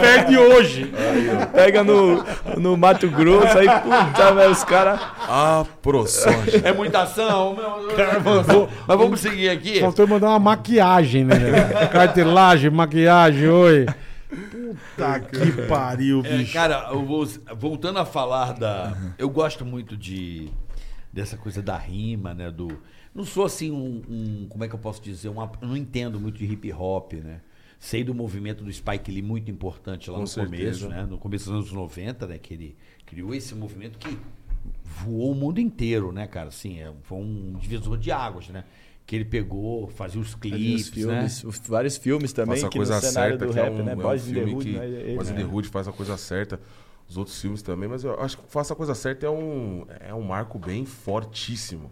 Perde 0.00 0.36
hoje. 0.38 0.92
Pega 1.54 1.82
no, 1.84 2.24
no 2.56 2.76
Mato 2.76 3.08
Grosso, 3.08 3.58
aí 3.58 3.66
puta, 3.68 4.32
velho, 4.34 4.50
os 4.50 4.64
caras. 4.64 5.00
A 5.28 5.64
ProSoja. 5.82 6.62
É 6.64 6.72
muita 6.72 7.02
ação. 7.02 7.54
meu. 7.56 8.68
Mas 8.86 8.98
vamos 8.98 9.20
seguir 9.20 9.48
aqui. 9.50 9.80
Faltou 9.80 10.06
mandar 10.06 10.28
uma 10.28 10.38
maquiagem, 10.38 11.24
né? 11.24 11.34
velho? 11.36 11.88
Cartilagem, 11.90 12.70
maquiagem, 12.70 13.48
oi. 13.48 13.86
Puta 14.30 15.20
que 15.20 15.52
pariu, 15.68 16.22
É, 16.24 16.38
bicho. 16.38 16.52
cara, 16.52 16.88
eu 16.90 17.04
vou- 17.04 17.28
voltando 17.56 17.98
a 17.98 18.04
falar 18.06 18.54
da. 18.54 18.92
Eu 19.18 19.28
gosto 19.28 19.64
muito 19.64 19.96
de. 19.96 20.48
dessa 21.12 21.36
coisa 21.36 21.60
da 21.62 21.76
rima, 21.76 22.32
né? 22.32 22.50
Do. 22.50 22.68
Não 23.14 23.24
sou 23.24 23.44
assim 23.44 23.70
um. 23.70 24.02
um- 24.08 24.46
como 24.48 24.64
é 24.64 24.68
que 24.68 24.74
eu 24.74 24.78
posso 24.78 25.02
dizer? 25.02 25.28
Um, 25.28 25.40
eu 25.42 25.50
não 25.68 25.76
entendo 25.76 26.18
muito 26.18 26.38
de 26.38 26.44
hip 26.46 26.72
hop, 26.72 27.12
né? 27.14 27.40
Sei 27.78 28.04
do 28.04 28.14
movimento 28.14 28.62
do 28.62 28.72
Spike 28.72 29.10
Lee 29.10 29.22
muito 29.22 29.50
importante 29.50 30.08
lá 30.08 30.14
Com 30.16 30.22
no 30.22 30.26
certeza. 30.26 30.86
começo, 30.86 30.88
né? 30.88 31.04
No 31.04 31.18
começo 31.18 31.46
dos 31.50 31.54
anos 31.54 31.72
90, 31.72 32.26
né? 32.26 32.38
Que 32.38 32.54
ele 32.54 32.76
criou 33.04 33.34
esse 33.34 33.54
movimento 33.54 33.98
que 33.98 34.16
voou 34.84 35.32
o 35.32 35.34
mundo 35.34 35.60
inteiro, 35.60 36.12
né, 36.12 36.26
cara? 36.26 36.48
Assim, 36.48 36.78
é, 36.80 36.92
foi 37.02 37.18
um 37.18 37.56
divisor 37.60 37.98
de 37.98 38.10
águas, 38.12 38.48
né? 38.48 38.64
Que 39.04 39.16
ele 39.16 39.24
pegou, 39.24 39.88
fazia 39.88 40.20
os 40.20 40.34
clipes, 40.36 40.88
filmes, 40.90 41.42
né? 41.42 41.48
os- 41.48 41.58
vários 41.66 41.96
filmes 41.96 42.32
também, 42.32 42.54
Faça 42.54 42.68
a 42.68 42.70
coisa 42.70 43.00
cenário 43.00 43.30
certa, 43.38 43.46
do 43.46 43.52
que 43.52 43.58
é 43.58 43.62
rap, 43.64 43.72
um, 43.72 43.84
né? 43.84 43.92
é 43.92 43.96
um 43.96 43.98
Boys 43.98 44.24
filme 44.24 44.54
Hood, 44.54 44.64
que... 44.70 44.78
né? 44.78 44.86
Ele- 44.88 45.16
Boys 45.16 45.30
Hood 45.52 45.68
faz 45.68 45.88
a 45.88 45.92
coisa 45.92 46.16
certa. 46.16 46.60
Os 47.08 47.16
outros 47.18 47.38
filmes 47.40 47.62
também, 47.62 47.88
mas 47.88 48.04
eu 48.04 48.18
acho 48.20 48.38
que 48.38 48.44
Faça 48.48 48.72
a 48.72 48.76
Coisa 48.76 48.94
Certa 48.94 49.26
é 49.26 49.28
um, 49.30 49.84
é 50.00 50.14
um 50.14 50.22
marco 50.22 50.58
bem 50.58 50.86
fortíssimo. 50.86 51.90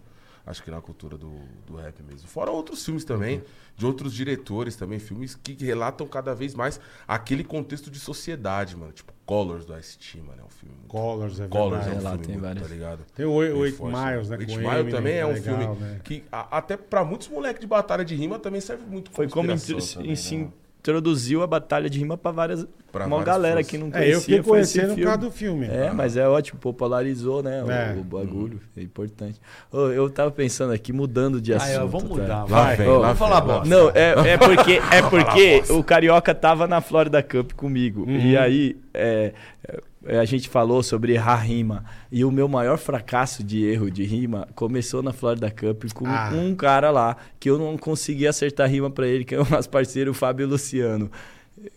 Acho 0.51 0.61
que 0.63 0.69
na 0.69 0.81
cultura 0.81 1.17
do, 1.17 1.31
do 1.65 1.77
rap 1.77 2.03
mesmo. 2.03 2.27
Fora 2.27 2.51
outros 2.51 2.83
filmes 2.83 3.05
também, 3.05 3.41
de 3.77 3.85
outros 3.85 4.13
diretores 4.13 4.75
também, 4.75 4.99
filmes 4.99 5.33
que 5.33 5.53
relatam 5.63 6.05
cada 6.05 6.35
vez 6.35 6.53
mais 6.53 6.77
aquele 7.07 7.41
contexto 7.43 7.89
de 7.89 7.99
sociedade, 7.99 8.75
mano. 8.75 8.91
Tipo, 8.91 9.13
Colors 9.25 9.63
do 9.65 9.77
Ice-T, 9.79 10.17
mano. 10.19 10.41
É 10.41 10.45
um 10.45 10.49
filme. 10.49 10.75
muito- 10.75 10.89
Colors, 10.89 11.39
é 11.39 11.47
Colors 11.47 11.87
é 11.87 11.89
verdade. 11.91 11.99
um 11.99 12.03
lá 12.03 12.09
filme 12.11 12.25
tem 12.27 12.37
muito, 12.37 12.61
tá 12.61 12.67
ligado? 12.67 13.05
Tem 13.15 13.25
o 13.25 13.41
Eight- 13.41 13.61
Eight 13.63 13.81
Miles, 13.81 14.29
né, 14.29 14.37
Eight 14.41 14.53
com 14.53 14.59
Mile 14.59 14.71
Eminem, 14.81 14.91
também 14.91 15.15
é 15.15 15.25
um 15.25 15.31
legal, 15.31 15.57
filme 15.75 15.75
né? 15.79 16.01
que 16.03 16.23
a- 16.29 16.57
até 16.57 16.75
pra 16.75 17.05
muitos 17.05 17.29
moleques 17.29 17.61
de 17.61 17.67
batalha 17.67 18.03
de 18.03 18.13
rima 18.13 18.37
também 18.37 18.59
serve 18.59 18.83
muito 18.85 19.09
Foi 19.11 19.29
como 19.29 19.49
inspiração 19.53 19.87
intro- 19.87 20.01
também, 20.01 20.15
se 20.17 20.35
né? 20.35 20.51
Introduziu 20.81 21.43
a 21.43 21.47
batalha 21.47 21.87
de 21.89 21.99
rima 21.99 22.17
pra 22.17 22.31
várias. 22.31 22.65
Pra 22.91 23.05
uma 23.05 23.23
galera 23.23 23.63
que 23.63 23.77
não 23.77 23.87
É, 23.87 23.91
conhecia. 23.91 24.13
eu 24.13 24.19
fiquei 24.19 24.43
conhecendo 24.43 24.87
por 24.89 24.95
filme. 24.95 25.03
causa 25.05 25.17
do 25.19 25.31
filme. 25.31 25.65
É, 25.67 25.91
mas 25.91 26.17
é 26.17 26.27
ótimo, 26.27 26.59
popularizou, 26.59 27.41
né? 27.41 27.63
o- 27.63 27.71
É. 27.71 27.95
O, 27.97 28.03
bagulho. 28.03 28.59
É 28.75 28.81
importante. 28.81 29.39
Ô, 29.71 29.87
eu 29.87 30.09
tava 30.09 30.29
pensando 30.31 30.73
aqui, 30.73 30.91
mudando 30.91 31.39
de 31.39 31.53
Ah, 31.53 31.57
assunto. 31.57 31.71
é, 31.75 31.77
vamos 31.85 32.03
tá? 32.03 32.07
mudar. 32.09 32.37
Lá 32.39 32.45
vai. 32.45 32.75
vem, 32.75 32.87
Ô, 32.89 32.97
lá 32.97 33.13
Vamos 33.13 33.19
falar 33.19 33.41
bosta. 33.41 33.69
Não, 33.69 33.89
é, 33.91 34.33
é 34.33 34.37
porque, 34.37 34.81
é 34.91 35.01
porque 35.09 35.63
o 35.71 35.81
Carioca 35.83 36.35
tava 36.35 36.67
na 36.67 36.81
Florida 36.81 37.23
Cup 37.23 37.53
comigo. 37.53 38.01
Uhum. 38.01 38.17
E 38.19 38.35
aí 38.35 38.75
é, 38.93 39.31
é, 39.65 39.79
a 40.05 40.25
gente 40.25 40.49
falou 40.49 40.81
sobre 40.81 41.13
errar 41.13 41.37
rima. 41.37 41.83
E 42.11 42.25
o 42.25 42.31
meu 42.31 42.47
maior 42.47 42.77
fracasso 42.77 43.43
de 43.43 43.63
erro 43.65 43.89
de 43.91 44.03
rima 44.03 44.47
começou 44.55 45.03
na 45.03 45.13
Florida 45.13 45.49
Cup 45.51 45.83
com 45.93 46.05
Ah. 46.07 46.31
um 46.33 46.55
cara 46.55 46.89
lá 46.91 47.15
que 47.39 47.49
eu 47.49 47.57
não 47.57 47.77
consegui 47.77 48.25
acertar 48.27 48.69
rima 48.69 48.89
pra 48.89 49.07
ele, 49.07 49.23
que 49.25 49.35
é 49.35 49.39
o 49.39 49.45
nosso 49.49 49.69
parceiro 49.69 50.11
o 50.11 50.13
Fábio 50.13 50.47
Luciano. 50.47 51.11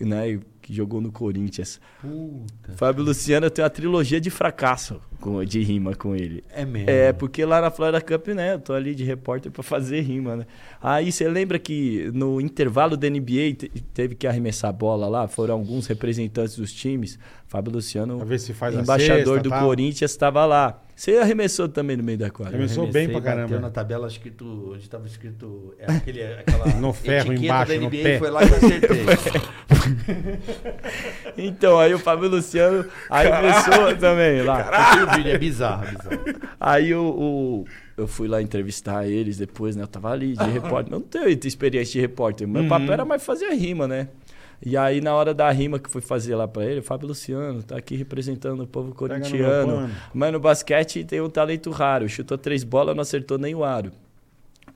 Né, 0.00 0.40
que 0.64 0.72
jogou 0.72 0.98
no 1.00 1.12
Corinthians. 1.12 1.78
Fábio 2.76 3.04
Luciano, 3.04 3.46
eu 3.46 3.50
tenho 3.50 3.64
uma 3.64 3.70
trilogia 3.70 4.18
de 4.20 4.30
fracasso 4.30 4.98
com- 5.20 5.44
de 5.44 5.62
rima 5.62 5.94
com 5.94 6.16
ele. 6.16 6.42
É 6.50 6.64
mesmo. 6.64 6.88
É, 6.88 7.12
porque 7.12 7.44
lá 7.44 7.60
na 7.60 7.70
Florida 7.70 8.00
Cup, 8.00 8.28
né, 8.28 8.54
eu 8.54 8.58
tô 8.58 8.72
ali 8.72 8.94
de 8.94 9.04
repórter 9.04 9.52
pra 9.52 9.62
fazer 9.62 10.00
rima, 10.00 10.36
né? 10.36 10.46
Aí 10.82 11.12
você 11.12 11.28
lembra 11.28 11.58
que 11.58 12.10
no 12.14 12.40
intervalo 12.40 12.96
da 12.96 13.06
NBA 13.08 13.54
te- 13.54 13.68
teve 13.92 14.14
que 14.14 14.26
arremessar 14.26 14.70
a 14.70 14.72
bola 14.72 15.06
lá, 15.06 15.28
foram 15.28 15.54
alguns 15.54 15.86
representantes 15.86 16.56
dos 16.56 16.72
times. 16.72 17.18
Fábio 17.46 17.72
Luciano, 17.72 18.18
embaixador 18.82 19.24
cesta, 19.24 19.40
do 19.42 19.48
tal. 19.50 19.64
Corinthians, 19.66 20.10
estava 20.10 20.44
lá. 20.46 20.82
Você 20.96 21.16
arremessou 21.18 21.68
também 21.68 21.96
no 21.96 22.04
meio 22.04 22.16
da 22.18 22.30
quadra. 22.30 22.54
Arremessou 22.54 22.86
bem 22.90 23.08
pra 23.08 23.18
bateu 23.20 23.34
caramba. 23.36 23.58
na 23.60 23.70
tabela 23.70 24.06
escrito, 24.06 24.70
onde 24.72 24.82
estava 24.84 25.06
escrito 25.06 25.74
é, 25.78 25.90
aquele, 25.90 26.22
aquela 26.22 26.66
No 26.80 26.92
ferro 26.92 27.32
embaixo, 27.32 27.72
da 27.72 27.78
no 27.80 27.86
NBA, 27.88 28.02
pé. 28.02 28.18
foi 28.18 28.30
lá 28.30 28.40
que 28.46 28.52
eu 28.52 28.56
acertei. 28.56 29.04
Então, 31.36 31.78
aí 31.78 31.92
o 31.94 31.98
Fábio 31.98 32.28
Luciano 32.28 32.84
arremessou 33.10 33.96
também 33.96 34.42
lá. 34.42 34.96
Eu 35.00 35.06
vi 35.06 35.12
o 35.12 35.16
vídeo, 35.16 35.32
é 35.32 35.38
bizarro, 35.38 35.86
bizarro. 35.86 36.24
Aí 36.60 36.94
o, 36.94 37.02
o- 37.04 37.64
eu 37.96 38.06
fui 38.06 38.26
lá 38.28 38.40
entrevistar 38.42 39.06
eles 39.06 39.36
depois, 39.36 39.76
né? 39.76 39.82
Eu 39.82 39.86
tava 39.88 40.10
ali 40.10 40.34
de 40.36 40.44
repórter. 40.50 40.90
Não 40.92 41.00
tenho 41.00 41.28
experiência 41.28 41.92
de 41.92 42.00
repórter. 42.00 42.46
Meu 42.46 42.66
papel 42.68 42.92
era 42.92 43.04
mais 43.04 43.22
fazer 43.24 43.46
a 43.46 43.54
rima, 43.54 43.86
né? 43.86 44.08
E 44.66 44.76
aí, 44.78 45.00
na 45.00 45.14
hora 45.14 45.34
da 45.34 45.50
rima 45.50 45.78
que 45.78 45.90
fui 45.90 46.00
fazer 46.00 46.34
lá 46.34 46.48
pra 46.48 46.64
ele, 46.64 46.80
o 46.80 46.82
Fábio 46.82 47.08
Luciano 47.08 47.62
tá 47.62 47.76
aqui 47.76 47.96
representando 47.96 48.62
o 48.62 48.66
povo 48.66 48.94
corintiano. 48.94 49.90
Mas 50.14 50.32
no 50.32 50.40
basquete 50.40 51.04
tem 51.04 51.20
um 51.20 51.28
talento 51.28 51.70
raro. 51.70 52.08
Chutou 52.08 52.38
três 52.38 52.64
bolas, 52.64 52.94
não 52.96 53.02
acertou 53.02 53.36
nem 53.36 53.54
o 53.54 53.62
aro. 53.62 53.92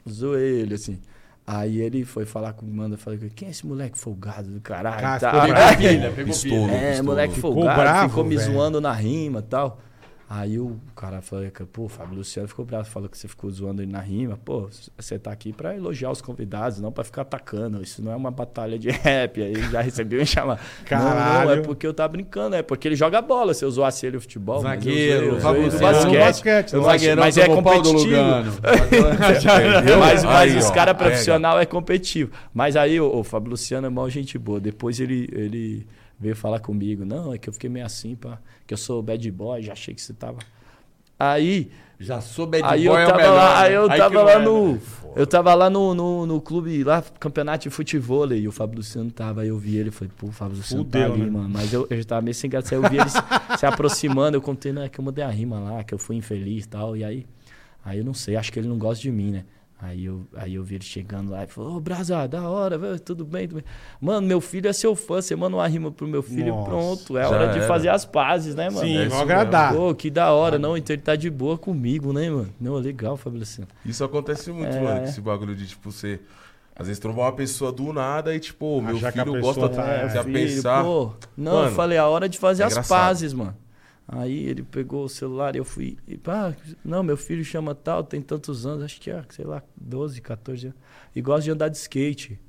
Usou 0.05 0.37
ele, 0.39 0.75
assim. 0.75 0.99
Aí 1.47 1.81
ele 1.81 2.05
foi 2.05 2.27
falar 2.27 2.53
com 2.53 2.67
o 2.67 2.69
Manda, 2.69 2.99
falei, 2.99 3.19
quem 3.35 3.49
é 3.49 3.51
esse 3.51 3.67
moleque 3.67 3.99
folgado 3.99 4.51
do 4.51 4.61
caralho? 4.61 5.01
Cara, 5.01 5.19
Tá- 5.19 5.31
ficou 5.31 5.47
Pegou 5.57 5.77
pilha, 5.79 6.13
pegou 6.13 6.35
pilha. 6.37 6.57
é, 6.77 6.89
pistola. 6.91 7.03
moleque 7.03 7.35
Ficou 7.37 7.53
folgado, 7.55 7.81
bravo, 7.81 8.09
ficou 8.11 8.25
me 8.25 8.37
velho. 8.37 8.53
zoando 8.53 8.81
na 8.83 8.93
rima 8.93 9.39
e 9.39 9.43
tal. 9.43 9.81
Aí 10.31 10.59
o 10.59 10.77
cara 10.95 11.23
falou, 11.23 11.47
pô, 11.73 11.85
o 11.85 11.89
Fábio 11.89 12.17
Luciano 12.19 12.47
ficou 12.47 12.63
bravo, 12.63 12.85
falou 12.87 13.09
que 13.09 13.17
você 13.17 13.27
ficou 13.27 13.51
zoando 13.51 13.81
ele 13.81 13.91
na 13.91 14.01
rima. 14.01 14.37
Pô, 14.45 14.69
você 14.95 15.19
tá 15.19 15.33
aqui 15.33 15.55
pra 15.55 15.75
elogiar 15.75 16.11
os 16.11 16.21
convidados, 16.21 16.79
não 16.81 16.93
pra 16.93 17.03
ficar 17.03 17.23
atacando. 17.23 17.81
Isso 17.83 18.03
não 18.03 18.13
é 18.13 18.17
uma 18.17 18.31
batalha 18.31 18.79
de 18.79 18.91
rap. 18.93 19.43
Aí 19.43 19.53
ele 19.53 19.71
já 19.71 19.81
recebeu 19.81 20.21
um 20.21 20.27
chamado. 20.27 20.59
Não, 20.91 20.99
não, 20.99 21.09
Caralho. 21.09 21.51
é 21.53 21.61
porque 21.63 21.87
eu 21.87 21.95
tava 21.95 22.11
brincando, 22.13 22.57
é 22.57 22.63
porque 22.63 22.87
ele 22.89 22.95
joga 22.95 23.23
bola. 23.23 23.55
Se 23.55 23.65
eu 23.65 23.71
zoasse 23.71 24.05
ele 24.07 24.19
o 24.19 24.21
futebol, 24.21 24.61
Zagueiro, 24.61 25.39
mas 25.43 25.45
eu 25.75 25.81
basquete. 25.81 26.19
basquete, 26.19 26.73
né? 26.77 26.79
acho- 26.91 27.17
mas 27.17 27.39
é 27.39 27.47
competitivo. 27.49 28.05
Entendeu? 29.79 29.99
Mas, 29.99 30.25
mas 30.25 30.53
Aí, 30.53 30.57
os 30.59 30.71
caras 30.71 30.97
profissional 30.97 31.59
é 31.59 31.67
competitivo. 31.67 32.31
Mas 32.53 32.77
aí 32.77 33.01
o, 33.01 33.17
o 33.19 33.25
Fábio 33.25 33.51
Luciano 33.51 33.87
é 33.87 33.91
mó 33.91 34.09
gente 34.09 34.39
boa. 34.39 34.61
Depois 34.61 35.01
ele, 35.01 35.29
ele 35.33 35.87
veio 36.19 36.37
falar 36.37 36.61
comigo. 36.61 37.05
Não, 37.05 37.33
é 37.33 37.39
que 37.39 37.49
eu 37.49 37.53
fiquei 37.53 37.71
meio 37.71 37.87
assim, 37.87 38.15
pá, 38.17 38.39
que 38.67 38.75
eu 38.75 38.79
sou 38.79 39.03
bad 39.03 39.31
boy, 39.31 39.63
já 39.63 39.73
achei 39.73 39.95
que 39.95 40.03
você 40.03 40.13
tava. 40.13 40.39
Aí, 41.19 41.71
Já 41.99 42.21
sou 42.21 42.47
bad 42.47 42.63
aí 42.65 42.87
boy 42.87 42.97
eu 42.97 42.99
é 43.01 43.07
tava 43.07 43.17
melhor, 43.19 43.35
lá, 43.35 43.55
né? 43.55 43.67
aí 43.67 43.75
eu 43.75 43.91
Aí 43.91 43.99
tava 43.99 44.23
lá 44.23 44.33
é, 44.33 44.39
no. 44.39 44.73
né? 44.75 44.81
Eu 45.17 45.27
tava 45.27 45.55
lá 45.55 45.69
no, 45.69 45.95
no, 45.95 46.27
no 46.27 46.41
clube, 46.41 46.85
lá, 46.85 47.03
campeonato 47.19 47.65
de 47.65 47.71
futebol, 47.71 48.31
e 48.33 48.47
o 48.47 48.53
Fábio 48.53 48.77
Luciano 48.77 49.11
tava, 49.11 49.41
aí 49.41 49.49
eu 49.49 49.59
vi 49.59 49.77
ele, 49.77 49.91
falei, 49.91 50.13
pô, 50.17 50.29
o 50.29 50.33
Fábio 50.33 50.59
Luciano 50.59 50.85
Fudeu, 50.85 51.09
tá 51.09 51.15
ali, 51.15 51.25
né? 51.25 51.31
mano. 51.31 51.49
Mas 51.49 51.73
eu, 51.73 51.89
eu 51.91 51.97
já 51.97 52.05
tava 52.05 52.23
meio 52.23 52.35
sem 52.35 52.49
graça, 52.49 52.73
aí 52.73 52.81
eu 52.81 52.89
vi 52.89 52.99
ele 52.99 53.09
se, 53.11 53.19
se 53.59 53.67
aproximando, 53.67 54.37
eu 54.37 54.41
contei, 54.41 54.73
não, 54.73 54.83
é 54.83 54.89
que 54.89 55.01
eu 55.01 55.05
mudei 55.05 55.25
a 55.25 55.29
rima 55.29 55.59
lá, 55.59 55.83
que 55.83 55.93
eu 55.93 55.99
fui 55.99 56.15
infeliz 56.15 56.67
e 56.67 56.69
tal, 56.69 56.97
e 56.97 57.03
aí, 57.03 57.27
aí 57.85 57.99
eu 57.99 58.05
não 58.05 58.15
sei, 58.15 58.37
acho 58.37 58.53
que 58.53 58.61
ele 58.61 58.69
não 58.69 58.79
gosta 58.79 59.03
de 59.03 59.11
mim, 59.11 59.33
né? 59.33 59.45
Aí 59.81 60.07
eu, 60.07 60.27
aí 60.35 60.55
eu 60.57 60.65
vi 60.65 60.75
ele 60.75 60.85
chegando 60.85 61.31
lá 61.31 61.45
e 61.45 61.47
falou, 61.47 61.77
ô 61.77 61.81
Brasa, 61.81 62.27
da 62.27 62.49
hora, 62.49 62.77
velho, 62.77 62.99
tudo 62.99 63.25
bem, 63.25 63.47
tudo 63.47 63.63
bem. 63.63 63.65
Mano, 64.01 64.27
meu 64.27 64.41
filho 64.41 64.69
é 64.69 64.73
seu 64.73 64.97
fã, 64.97 65.23
você 65.23 65.37
manda 65.37 65.57
uma 65.57 65.69
rima 65.69 65.93
pro 65.93 66.05
meu 66.09 66.21
filho 66.21 66.49
Nossa, 66.53 66.63
e 66.63 66.69
pronto. 66.69 67.17
É 67.19 67.29
hora 67.29 67.47
de 67.53 67.59
era. 67.59 67.69
fazer 67.69 67.89
as 67.89 68.05
pazes, 68.05 68.57
né, 68.57 68.69
mano? 68.71 68.81
Sim, 68.85 68.97
É 68.97 69.21
agradar. 69.21 69.73
Pô, 69.73 69.95
que 69.95 70.11
da 70.11 70.33
hora, 70.33 70.59
não. 70.59 70.77
Então 70.77 70.95
ele 70.95 71.03
tá 71.03 71.15
de 71.15 71.31
boa 71.31 71.57
comigo, 71.57 72.13
né, 72.13 72.29
mano? 72.29 72.53
Não, 72.61 72.75
legal, 72.75 73.17
Luciano. 73.25 73.69
Isso 73.87 74.03
acontece 74.03 74.51
muito, 74.51 74.75
É, 74.77 74.81
mano. 74.83 75.01
é. 75.01 75.05
Esse 75.05 75.21
bagulho 75.21 75.55
de, 75.55 75.69
tipo, 75.69 75.93
você. 75.93 76.19
Às 76.75 76.87
vezes 76.89 76.99
trombar 77.01 77.27
uma 77.27 77.33
pessoa 77.33 77.71
do 77.73 77.93
nada 77.93 78.35
e, 78.35 78.41
tipo, 78.41 78.81
meu 78.83 78.97
Achar 78.97 79.13
que 79.13 79.21
a 79.21 79.25
filho 79.25 79.41
gosta 79.41 79.69
tá- 79.69 79.83
de 80.07 80.17
é, 80.17 80.19
a 80.19 80.25
Filho, 80.25 80.33
pensar. 80.33 80.83
Pô, 80.85 81.13
não, 81.37 81.53
Mano, 81.53 81.69
eu 81.69 81.75
falei, 81.75 81.99
a 81.99 82.07
hora 82.09 82.29
de 82.29 82.37
fazer 82.39 82.63
é 82.65 82.67
as 82.67 82.73
engraçado. 82.73 82.99
pazes, 82.99 83.33
mano. 83.33 83.57
Aí 84.11 84.47
ele 84.47 84.63
pegou 84.63 85.05
o 85.05 85.09
celular 85.09 85.55
e 85.55 85.59
eu 85.59 85.65
fui. 85.67 85.99
E, 86.07 86.17
pá, 86.17 86.57
não, 86.83 87.03
meu 87.03 87.17
filho 87.17 87.45
chama 87.45 87.75
tal, 87.75 88.03
tem 88.03 88.23
tantos 88.23 88.65
anos, 88.65 88.83
acho 88.83 88.99
que 88.99 89.11
é, 89.11 89.23
sei 89.29 89.45
lá, 89.45 89.63
12, 89.77 90.23
14 90.23 90.69
anos. 90.69 90.79
E 91.15 91.21
gosta 91.21 91.43
de 91.43 91.51
andar 91.51 91.69
de 91.69 91.77
skate. 91.77 92.41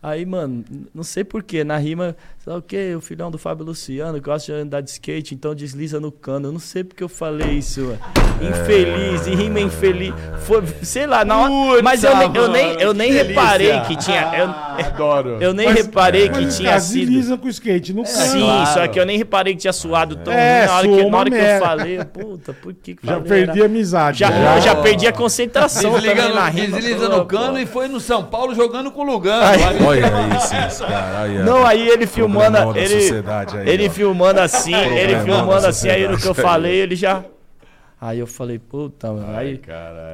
Aí, 0.00 0.24
mano, 0.24 0.64
não 0.94 1.02
sei 1.02 1.24
porquê, 1.24 1.64
na 1.64 1.76
rima, 1.76 2.14
sei 2.44 2.52
lá 2.52 2.58
o 2.60 2.62
quê, 2.62 2.94
o 2.96 3.00
filhão 3.00 3.32
do 3.32 3.36
Fábio 3.38 3.64
Luciano 3.66 4.20
gosta 4.22 4.52
de 4.54 4.60
andar 4.60 4.80
de 4.80 4.90
skate, 4.90 5.34
então 5.34 5.52
desliza 5.56 5.98
no 5.98 6.12
cano. 6.12 6.48
Eu 6.48 6.52
não 6.52 6.60
sei 6.60 6.84
porque 6.84 7.02
eu 7.02 7.08
falei 7.08 7.50
isso, 7.58 7.80
mano. 7.80 7.98
Infeliz, 8.40 9.26
e 9.26 9.34
rima 9.34 9.58
infeliz. 9.58 10.14
Foi, 10.44 10.62
sei 10.82 11.04
lá, 11.04 11.24
na 11.24 11.36
hora. 11.50 11.82
Mas 11.82 12.04
eu, 12.04 12.16
nem- 12.16 12.30
eu 12.36 12.48
nem, 12.48 12.80
eu 12.80 12.94
nem 12.94 13.12
reparei 13.12 13.80
que 13.80 13.96
tinha. 13.96 14.30
Eu, 14.36 14.48
Adoro. 14.86 15.38
eu 15.40 15.52
nem 15.52 15.66
Mas- 15.66 15.76
reparei 15.78 16.28
Mas 16.28 16.38
que 16.38 16.44
os 16.44 16.56
tinha 16.56 16.78
sido. 16.78 17.06
deslizam 17.06 17.36
com 17.36 17.46
o 17.46 17.50
skate 17.50 17.92
no 17.92 18.04
cano. 18.04 18.16
Sim, 18.16 18.40
claro. 18.40 18.74
só 18.74 18.86
que 18.88 19.00
eu 19.00 19.04
nem 19.04 19.18
reparei 19.18 19.54
que 19.54 19.60
tinha 19.62 19.72
suado 19.72 20.14
tão 20.16 20.32
É, 20.32 20.66
ruim 20.66 20.68
na 20.68 20.76
hora, 20.76 20.86
que, 20.88 21.10
na 21.10 21.18
hora 21.18 21.30
que 21.30 21.36
eu 21.36 21.58
falei. 21.60 22.04
Puta, 22.04 22.52
por 22.52 22.72
que 22.72 22.94
que 22.94 23.04
Já 23.06 23.14
falei? 23.20 23.28
perdi 23.28 23.62
a 23.62 23.64
amizade. 23.64 24.18
Já, 24.20 24.30
já. 24.30 24.56
eu 24.56 24.62
já 24.62 24.74
perdi 24.76 25.06
a 25.08 25.12
concentração 25.12 25.92
Desliga 25.94 26.14
também 26.14 26.28
no, 26.28 26.34
na 26.36 26.48
rima. 26.48 26.76
desliza 26.80 27.10
Pô, 27.10 27.16
no 27.16 27.26
cano 27.26 27.52
pô. 27.54 27.58
e 27.58 27.66
foi 27.66 27.88
no 27.88 27.98
São 27.98 28.22
Paulo 28.24 28.54
jogando 28.54 28.92
com 28.92 29.02
o 29.02 29.04
Lugano. 29.04 29.44
Aí, 29.44 29.87
esses 29.94 30.80
caras. 30.80 31.16
Aí, 31.16 31.40
ó. 31.40 31.44
Não, 31.44 31.66
aí 31.66 31.88
ele 31.88 32.06
filmando, 32.06 32.58
ele, 32.76 32.94
aí, 32.94 33.68
ele 33.68 33.88
filmando 33.90 34.40
assim, 34.40 34.74
ele 34.74 35.18
filmando 35.20 35.66
assim, 35.66 35.88
aí 35.88 36.08
no 36.08 36.16
que 36.16 36.26
eu 36.26 36.34
falei, 36.34 36.74
ele 36.76 36.96
já... 36.96 37.24
Aí 38.00 38.20
eu 38.20 38.28
falei, 38.28 38.60
puta, 38.60 39.12
mano, 39.12 39.36
aí... 39.36 39.60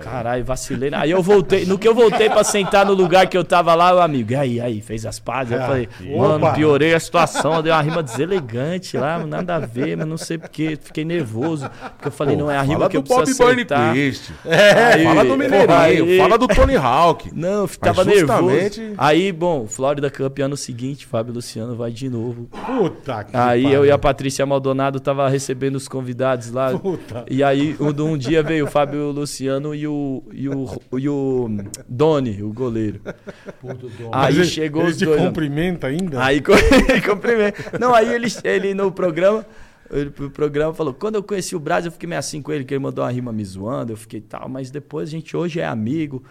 Caralho, 0.03 0.43
vacilei. 0.43 0.89
Aí 0.95 1.11
eu 1.11 1.23
voltei, 1.23 1.67
no 1.67 1.77
que 1.79 1.87
eu 1.87 1.95
voltei 1.95 2.31
pra 2.31 2.43
sentar 2.43 2.87
no 2.87 2.95
lugar 2.95 3.27
que 3.29 3.37
eu 3.37 3.45
tava 3.45 3.75
lá, 3.75 3.95
o 3.95 4.01
amigo, 4.01 4.33
e 4.33 4.37
aí, 4.37 4.59
aí, 4.61 4.81
fez 4.81 5.05
as 5.05 5.19
pazes. 5.19 5.53
Eu 5.53 5.63
Ah, 5.63 5.67
falei, 5.67 5.87
que- 5.87 6.17
mano, 6.17 6.37
Opa. 6.47 6.55
piorei 6.55 6.95
a 6.95 7.01
situação, 7.01 7.63
deu 7.63 7.75
uma 7.75 7.83
rima 7.83 8.03
deselegante 8.03 8.97
lá, 8.97 9.19
nada 9.27 9.57
a 9.57 9.59
ver, 9.59 9.99
mas 9.99 10.07
não 10.07 10.17
sei 10.17 10.39
porquê, 10.39 10.79
fiquei 10.81 11.05
nervoso. 11.05 11.69
Porque 11.97 12.09
eu 12.09 12.13
falei, 12.13 12.37
não 12.37 12.51
é 12.51 12.57
a 12.57 12.63
rima 12.63 12.89
que 12.89 12.97
eu 12.97 13.03
do 13.03 13.09
Bob 13.09 13.19
preciso 13.25 13.43
acertar. 13.45 13.87
Burnquist. 13.93 14.33
Aí- 14.47 15.05
Fala 15.05 15.25
do 15.25 15.37
Mineirinho. 15.37 15.73
aí- 15.79 16.19
Fala 16.19 16.39
do 16.39 16.49
Tony 16.49 16.77
Hawk. 16.77 17.31
Não, 17.35 17.63
eu 17.65 17.69
tava 17.69 18.03
justamente- 18.05 18.81
nervoso. 18.81 18.95
Aí, 18.97 19.31
bom, 19.31 19.67
Flórida 19.67 20.11
Cup 20.11 20.39
ano 20.39 20.57
seguinte, 20.57 21.05
Fábio 21.05 21.35
Luciano 21.35 21.77
vai 21.77 21.91
de 21.91 22.09
novo. 22.09 22.49
Puta 22.65 23.25
que 23.25 23.37
Aí 23.37 23.63
pariu. 23.65 23.79
eu 23.81 23.85
e 23.85 23.91
a 23.91 23.99
Patrícia 23.99 24.47
Maldonado 24.47 24.99
tava 25.01 25.29
recebendo 25.29 25.77
os 25.77 25.87
convidados 25.87 26.51
lá. 26.51 26.71
Puta. 26.79 27.25
E 27.31 27.43
aí 27.45 27.74
um, 27.81 28.13
um 28.13 28.17
dia 28.19 28.43
veio 28.43 28.67
o 28.67 28.71
Fábio 28.71 29.11
Luciano 29.11 29.75
e 29.75 29.87
o, 29.87 30.23
e 30.33 30.49
o, 30.49 30.67
e 30.99 31.09
o 31.09 31.49
Doni, 31.89 32.43
o 32.43 32.53
goleiro. 32.53 33.01
Mas 33.63 33.77
Aí 34.13 34.35
ele- 34.37 34.45
chegou 34.47 34.83
ele 34.83 34.91
os 34.93 34.97
te 34.99 35.05
dois. 35.05 35.21
né? 35.21 35.27
cumprimenta 35.27 35.87
ainda? 35.87 36.23
Aí 36.25 36.41
cumprimento. 37.05 37.79
Não, 37.79 37.95
aí 37.95 38.13
ele, 38.15 38.29
ele 38.45 38.75
no 38.75 38.91
programa, 38.93 39.45
ele 39.91 40.11
pro 40.11 40.31
programa 40.31 40.73
falou: 40.75 40.95
quando 40.95 41.17
eu 41.17 41.23
conheci 41.23 41.55
o 41.57 41.61
Brasil, 41.61 41.89
eu 41.89 41.93
fiquei 41.93 42.09
meio 42.09 42.19
assim 42.19 42.41
com 42.43 42.53
ele, 42.53 42.65
que 42.65 42.75
ele 42.75 42.83
mandou 42.83 43.05
uma 43.05 43.11
rima 43.11 43.33
me 43.33 43.45
zoando, 43.45 43.93
eu 43.93 43.97
fiquei 43.97 44.21
tal, 44.21 44.49
mas 44.49 44.71
depois 44.71 45.09
a 45.09 45.13
gente 45.13 45.37
hoje 45.37 45.61
é 45.61 45.67
amigo, 45.67 46.23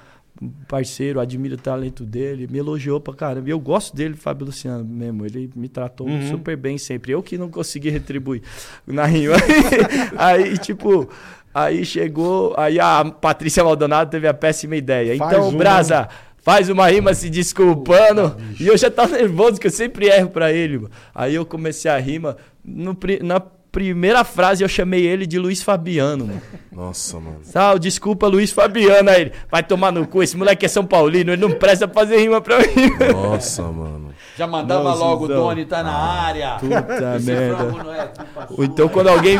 parceiro, 0.67 1.19
admiro 1.19 1.55
o 1.55 1.57
talento 1.57 2.03
dele, 2.05 2.47
me 2.49 2.57
elogiou 2.57 2.99
pra 2.99 3.13
caramba. 3.13 3.49
Eu 3.49 3.59
gosto 3.59 3.95
dele, 3.95 4.15
Fábio 4.15 4.45
Luciano 4.47 4.83
mesmo. 4.83 5.25
Ele 5.25 5.49
me 5.55 5.69
tratou 5.69 6.07
super 6.29 6.57
bem 6.57 6.77
sempre. 6.77 7.11
Eu 7.11 7.21
que 7.23 7.37
não 7.37 7.49
consegui 7.49 7.89
retribuir 7.89 8.41
na 8.85 9.05
rima. 9.05 9.35
aí, 10.17 10.57
tipo. 10.57 11.09
Aí 11.55 11.85
chegou, 11.85 12.55
aí 12.57 12.79
a 12.79 13.05
Patrícia 13.05 13.63
Maldonado 13.63 14.09
teve 14.09 14.27
a 14.27 14.33
péssima 14.33 14.75
ideia. 14.75 15.15
Faz 15.17 15.31
então, 15.33 15.49
uma- 15.49 15.57
Brasa, 15.59 16.09
faz 16.41 16.67
uma 16.67 16.87
rima 16.87 17.13
se 17.13 17.29
desculpando. 17.29 18.35
e 18.59 18.65
eu 18.65 18.75
já 18.75 18.89
tava 18.89 19.15
nervoso, 19.15 19.59
que 19.61 19.67
eu 19.67 19.71
sempre 19.71 20.07
erro 20.07 20.29
pra 20.31 20.51
ele. 20.51 20.77
mano. 20.79 20.89
Aí 21.13 21.35
eu 21.35 21.45
comecei 21.45 21.91
a 21.91 21.97
rima. 21.99 22.37
no 22.65 22.97
na 23.21 23.39
primeira 23.73 24.23
frase 24.23 24.63
eu 24.63 24.69
chamei 24.69 25.03
ele 25.03 25.25
de 25.25 25.39
Luiz 25.39 25.63
Fabiano, 25.63 26.27
mano. 26.27 26.41
Nossa, 26.71 27.19
mano. 27.19 27.39
Sal, 27.41 27.79
desculpa, 27.79 28.27
Luiz 28.27 28.51
Fabiano. 28.51 29.09
Aí 29.09 29.21
ele, 29.21 29.31
vai 29.51 29.63
tomar 29.63 29.91
no 29.91 30.07
cu, 30.07 30.21
esse 30.21 30.37
moleque 30.37 30.63
é 30.63 30.69
São 30.69 30.85
Paulino, 30.85 31.33
ele 31.33 31.41
não 31.41 31.51
presta 31.51 31.87
pra 31.87 32.03
fazer 32.03 32.17
rima 32.17 32.39
pra 32.39 32.59
mim. 32.59 32.65
Nossa, 33.11 33.63
mano. 33.63 34.13
Já 34.35 34.47
mandava 34.47 34.83
Nossa, 34.83 34.99
logo, 34.99 35.25
o. 35.25 35.27
Doni 35.27 35.63
tá 35.65 35.83
na 35.83 35.93
área. 35.95 36.57
Puta 36.59 37.15
Esse 37.17 37.25
merda. 37.25 37.55
frango 37.57 37.83
não 37.83 37.93
é 37.93 38.05
culpa 38.07 38.47
Ou 38.49 38.55
sua. 38.55 38.65
então 38.65 38.89
quando 38.89 39.07
alguém, 39.09 39.39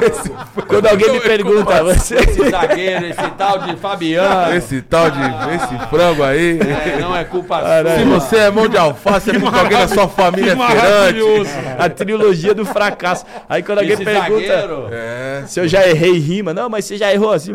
quando 0.68 0.86
alguém 0.88 1.12
me 1.14 1.20
pergunta, 1.20 1.84
você... 1.84 2.16
Esse 2.16 2.50
zagueiro, 2.50 3.06
esse 3.08 3.30
tal 3.32 3.58
de 3.60 3.76
Fabiano. 3.76 4.56
Esse 4.56 4.82
tal 4.84 5.10
de. 5.10 5.20
Esse 5.56 5.88
frango 5.90 6.24
aí. 6.24 6.60
é, 6.60 7.00
não 7.00 7.16
é 7.16 7.24
culpa 7.24 7.60
Se 7.62 8.04
sua. 8.04 8.20
você 8.20 8.38
é 8.38 8.52
mão 8.52 8.68
de 8.68 8.78
alface, 8.78 9.32
é 9.32 9.40
porque 9.40 9.60
alguém 9.60 9.78
da 9.80 9.88
sua 9.88 10.08
família 10.08 10.52
é. 10.52 11.84
A 11.84 11.90
trilogia 11.90 12.54
do 12.54 12.64
fracasso. 12.66 13.26
Aí 13.50 13.64
quando 13.64 13.80
alguém 13.80 13.94
Esse 13.94 14.06
pergunta... 14.06 14.46
zagueiro. 14.48 14.88
É. 14.92 15.44
Se 15.48 15.60
eu 15.60 15.68
já 15.68 15.88
errei 15.88 16.20
rima, 16.20 16.54
não, 16.54 16.70
mas 16.70 16.86
você 16.86 16.98
já 16.98 17.12
errou 17.12 17.32
assim. 17.32 17.54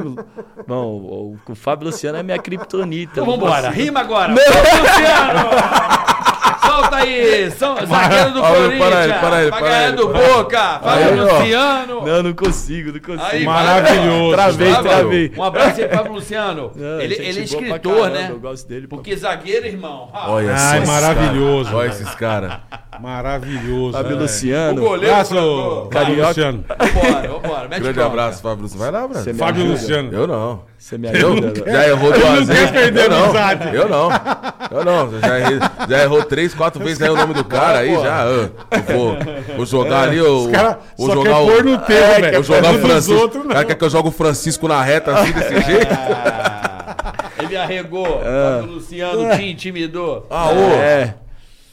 Bom, 0.66 0.84
o, 0.86 1.36
o 1.48 1.54
Fábio 1.54 1.86
Luciano 1.86 2.18
é 2.18 2.22
minha 2.22 2.38
criptonita. 2.38 3.12
Então 3.12 3.24
não 3.26 3.34
vambora, 3.34 3.68
consigo. 3.68 3.74
rima 3.84 4.00
agora. 4.00 4.34
Fábio 4.34 4.82
Luciano! 4.82 6.17
Solta 6.64 6.96
aí, 6.96 7.50
São, 7.50 7.76
zagueiro 7.86 8.32
do 8.32 8.40
Corinthians. 8.40 8.78
para 8.78 8.98
aí, 8.98 9.20
para 9.20 9.36
aí, 9.36 9.50
para 9.50 9.78
aí, 9.86 9.92
do. 9.92 10.08
Boca. 10.08 10.80
Fábio. 10.80 11.24
Luciano. 11.24 12.06
Não, 12.06 12.22
não 12.22 12.32
consigo, 12.32 12.92
não 12.92 13.00
consigo. 13.00 13.22
Aí, 13.30 13.44
Maravilhoso. 13.44 14.32
Travei, 14.32 14.74
travei. 14.76 15.32
Um 15.36 15.42
abraço 15.42 15.80
aí, 15.80 15.88
Fábio 15.88 16.12
Luciano. 16.12 16.72
Não, 16.74 17.00
ele, 17.00 17.14
ele 17.14 17.40
é 17.40 17.42
escritor, 17.42 17.96
caramba, 17.96 18.10
né? 18.10 18.28
Eu 18.30 18.40
gosto 18.40 18.68
dele. 18.68 18.86
Porque 18.86 19.16
zagueiro, 19.16 19.66
irmão. 19.66 20.10
Olha 20.12 20.54
Ai, 20.56 20.84
maravilhoso. 20.84 21.74
Olha 21.74 21.88
esses 21.88 22.14
caras. 22.14 22.52
Maravilhoso. 23.00 23.92
Fábio 23.96 24.16
é. 24.16 24.20
Luciano. 24.20 24.80
O 24.82 24.84
goleiro. 24.84 25.14
Abraço, 25.14 25.88
Fábio. 25.92 26.26
Luciano. 26.26 26.64
Vambora, 26.68 27.28
vambora. 27.28 27.68
Mete 27.68 27.82
Grande 27.82 28.00
abraço, 28.00 28.42
Fábio 28.42 28.62
Luciano. 28.62 28.82
Vai 28.82 28.90
lá, 28.92 29.06
Você 29.06 29.12
Brasil. 29.14 29.34
Fábio? 29.34 29.64
Luciano. 29.66 30.12
Eu 30.12 30.26
não. 30.26 30.60
Você 30.78 30.96
me 30.98 31.08
ajuda? 31.08 31.52
Já 31.70 31.88
errou 31.88 32.12
duas 32.12 32.46
vezes. 32.46 32.70
quer 32.70 32.72
perder 32.72 33.04
eu 33.04 33.10
não. 33.10 33.24
amizade. 33.24 33.76
Eu 33.76 33.88
não. 33.88 34.08
Eu 34.70 34.84
não. 34.84 35.20
Já, 35.20 35.40
errei- 35.40 35.58
já 35.88 36.02
errou 36.02 36.24
três, 36.24 36.54
quatro 36.54 36.82
vezes 36.82 37.02
aí 37.02 37.10
o 37.10 37.16
nome 37.16 37.34
do 37.34 37.44
cara 37.44 37.78
aí 37.80 37.92
já. 37.94 38.22
ah, 38.22 38.26
eu 38.26 38.52
vou, 38.96 39.16
vou 39.56 39.66
jogar 39.66 40.02
ali. 40.04 40.18
Eu, 40.18 40.44
Os 40.44 40.50
caras 40.52 40.76
vou 40.96 41.12
jogar 41.12 41.38
o. 41.40 41.46
pôr 41.46 41.64
no 41.64 41.78
teu, 41.78 41.96
É, 41.96 42.20
velho. 42.20 42.42
Vou 42.42 42.56
jogar 42.56 42.74
o 42.74 42.78
Francisco. 42.78 43.20
outros, 43.20 43.44
O 43.44 43.48
cara 43.48 43.64
quer 43.64 43.74
que 43.74 43.84
eu 43.84 43.90
jogue 43.90 44.08
o 44.08 44.12
Francisco 44.12 44.68
na 44.68 44.82
reta 44.82 45.12
assim 45.18 45.32
desse 45.32 45.60
jeito? 45.62 45.96
Ele 47.42 47.56
arregou. 47.56 48.06
Fábio 48.06 48.72
Luciano 48.74 49.36
te 49.36 49.42
intimidou. 49.50 50.26
Ah, 50.30 50.48
ô. 50.50 50.74
É. 50.80 51.14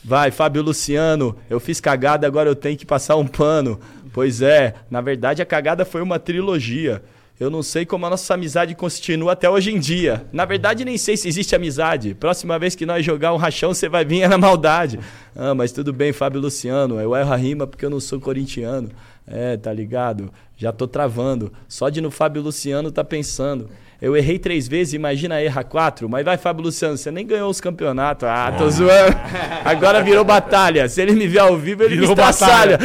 Vai, 0.08 0.30
Fábio 0.30 0.62
Luciano, 0.62 1.36
eu 1.50 1.60
fiz 1.60 1.82
cagada, 1.82 2.28
agora 2.28 2.48
eu 2.48 2.56
tenho 2.56 2.78
que 2.78 2.86
passar 2.86 3.16
um 3.16 3.26
pano. 3.26 3.80
Pois 4.14 4.40
é, 4.40 4.76
na 4.88 5.02
verdade 5.02 5.42
a 5.42 5.46
cagada 5.46 5.84
foi 5.84 6.00
uma 6.00 6.20
trilogia. 6.20 7.02
Eu 7.40 7.50
não 7.50 7.64
sei 7.64 7.88
como 7.88 8.06
a 8.06 8.10
nossa 8.12 8.36
amizade 8.36 8.76
continua 8.76 9.32
até 9.32 9.50
hoje 9.50 9.72
em 9.72 9.80
dia. 9.80 10.28
Na 10.32 10.46
verdade, 10.46 10.86
nem 10.86 10.98
sei 10.98 11.18
se 11.18 11.28
existe 11.28 11.56
amizade. 11.56 12.14
Próxima 12.14 12.58
vez 12.60 12.76
que 12.76 12.86
nós 12.86 13.04
jogar 13.04 13.34
um 13.34 13.38
rachão, 13.38 13.74
você 13.74 13.90
vai 13.90 14.06
vir 14.06 14.22
é 14.22 14.28
na 14.30 14.38
maldade. 14.38 15.00
Ah, 15.36 15.56
mas 15.56 15.72
tudo 15.72 15.92
bem, 15.92 16.14
Fábio 16.14 16.40
Luciano. 16.40 16.98
Eu 16.98 17.14
erro 17.16 17.34
a 17.34 17.36
rima 17.36 17.66
porque 17.66 17.84
eu 17.84 17.90
não 17.90 18.00
sou 18.00 18.22
corintiano. 18.22 18.90
É, 19.28 19.58
tá 19.58 19.74
ligado? 19.74 20.32
Já 20.56 20.72
tô 20.72 20.88
travando. 20.88 21.52
Só 21.68 21.90
de 21.90 22.00
no 22.00 22.12
Fábio 22.12 22.44
Luciano 22.44 22.92
tá 22.92 23.04
pensando. 23.04 23.70
Eu 24.02 24.16
errei 24.16 24.38
três 24.38 24.68
vezes, 24.68 24.94
imagina 24.94 25.42
errar 25.42 25.64
quatro. 25.64 26.08
Mas 26.10 26.24
vai, 26.26 26.38
Fábio 26.38 26.64
Luciano, 26.64 26.98
você 26.98 27.10
nem 27.12 27.26
ganhou 27.26 27.50
os 27.50 27.62
campeonatos. 27.62 28.28
Ah, 28.28 28.54
tô 28.58 28.70
zoando. 28.70 29.16
Agora 29.64 30.04
virou 30.04 30.24
batalha. 30.24 30.88
Se 30.90 31.02
ele 31.02 31.14
me 31.14 31.28
ver 31.28 31.40
ao 31.40 31.58
vivo, 31.58 31.84
ele 31.84 31.96
Virou 31.96 32.10
me 32.10 32.14
estraçalha. 32.14 32.78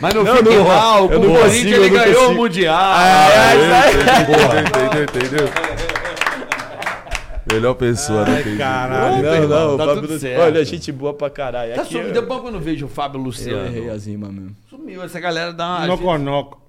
Mas 0.00 0.14
não, 0.14 0.24
Não, 0.24 0.42
não, 0.42 0.52
eu 0.52 1.20
com 1.20 1.26
não 1.26 1.34
o 1.34 1.38
Corinthians 1.40 1.64
ele 1.66 1.74
eu 1.86 1.90
não 1.90 2.04
ganhou 2.04 2.30
o. 2.30 2.34
Mundial. 2.34 2.94
Entendeu, 4.20 5.04
entendeu, 5.04 5.04
entendeu? 5.04 5.48
Melhor 7.52 7.74
pessoa, 7.74 8.24
né? 8.24 8.40
Entendi. 8.40 8.56
Caralho. 8.56 9.22
Não, 9.22 9.34
irmão, 9.34 9.48
não, 9.68 9.74
o 9.74 9.78
tá 9.78 9.84
Fábio 9.84 10.00
tudo 10.02 10.12
Luciano. 10.14 10.36
certo. 10.36 10.40
Olha, 10.54 10.64
gente 10.64 10.90
boa 10.90 11.12
pra 11.14 11.28
caralho. 11.30 11.74
Tá 11.74 11.82
Aqui 11.82 11.92
sumindo. 11.92 12.08
eu, 12.08 12.14
Depois 12.22 12.40
quando 12.40 12.54
eu 12.54 12.60
vejo 12.60 12.86
o 12.86 12.88
Fábio 12.88 13.18
eu 13.20 13.24
Luciano. 13.24 13.66
errei 13.66 13.90
as 13.90 14.06
rimas 14.06 14.30
mesmo. 14.32 14.56
Sumiu, 14.68 15.02
essa 15.04 15.20
galera 15.20 15.52
dá 15.52 15.66
uma... 15.66 15.86
Noconoco. 15.86 16.63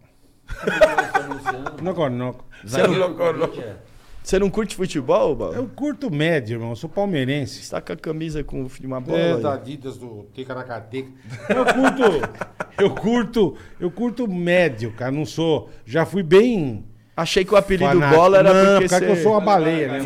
Noconoco. 1.82 2.46
Zagueiro 2.68 3.16
Corinthians. 3.16 3.78
Você 4.26 4.40
não 4.40 4.50
curte 4.50 4.76
futebol, 4.76 5.36
Bal? 5.36 5.54
Eu 5.54 5.68
curto 5.68 6.10
médio, 6.10 6.56
irmão. 6.56 6.72
Eu 6.72 6.76
sou 6.76 6.90
palmeirense. 6.90 7.64
Você 7.64 7.70
tá 7.70 7.80
com 7.80 7.94
a 7.94 7.96
camisa 7.96 8.44
com 8.44 8.68
uma 8.84 9.00
bola? 9.00 9.20
É, 9.20 9.34
aí. 9.34 9.42
da 9.42 9.54
Adidas 9.54 9.98
do 9.98 10.26
Ticaracateca. 10.34 11.10
Eu 11.48 11.66
curto, 11.66 12.02
eu 12.80 12.96
curto, 12.96 13.58
eu 13.80 13.92
curto 13.92 14.28
médio, 14.28 14.92
cara. 14.94 15.12
Não 15.12 15.28
sou. 15.28 15.70
Já 15.86 16.08
fui 16.08 16.24
bem. 16.24 16.84
Achei 17.18 17.46
que 17.46 17.54
o 17.54 17.58
apelido 17.58 17.86
fanático. 17.92 18.16
bola 18.20 18.38
era 18.40 18.54
não, 18.54 18.82
porque 18.82 19.00
que 19.00 19.06
eu 19.06 19.16
você... 19.16 19.24
sou 19.24 19.32
uma 19.32 19.40
baleia, 19.42 19.88
né? 19.88 20.00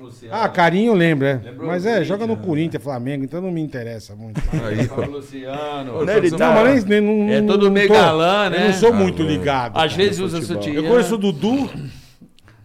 Luciano. 0.00 0.34
Ah, 0.34 0.48
carinho 0.48 0.94
lembra, 0.94 1.40
é. 1.44 1.50
Lembrou 1.50 1.66
Mas 1.66 1.84
é, 1.84 2.04
joga 2.04 2.24
no 2.26 2.36
né? 2.36 2.42
Corinthians, 2.44 2.82
Flamengo, 2.82 3.24
então 3.24 3.40
não 3.40 3.50
me 3.50 3.60
interessa 3.60 4.14
muito. 4.14 4.40
Aí, 4.64 4.84
Fábio 4.86 5.10
Luciano. 5.10 6.04
Né, 6.04 6.16
ele 6.18 6.30
Não, 6.30 6.38
tá- 6.38 6.54
mas 6.54 6.84
nem, 6.84 7.00
não, 7.00 7.28
É 7.32 7.42
todo 7.42 7.70
meio 7.70 7.88
tô- 7.88 7.94
galã, 7.94 8.48
né? 8.50 8.62
Eu 8.62 8.66
não 8.66 8.72
sou 8.74 8.92
muito 8.94 9.22
ligado. 9.24 9.76
Às 9.76 9.92
cara. 9.92 9.96
vezes 10.04 10.20
usa 10.20 10.40
sutiã. 10.40 10.72
Eu 10.72 10.84
conheço 10.84 11.16
o 11.16 11.18
Dudu, 11.18 11.68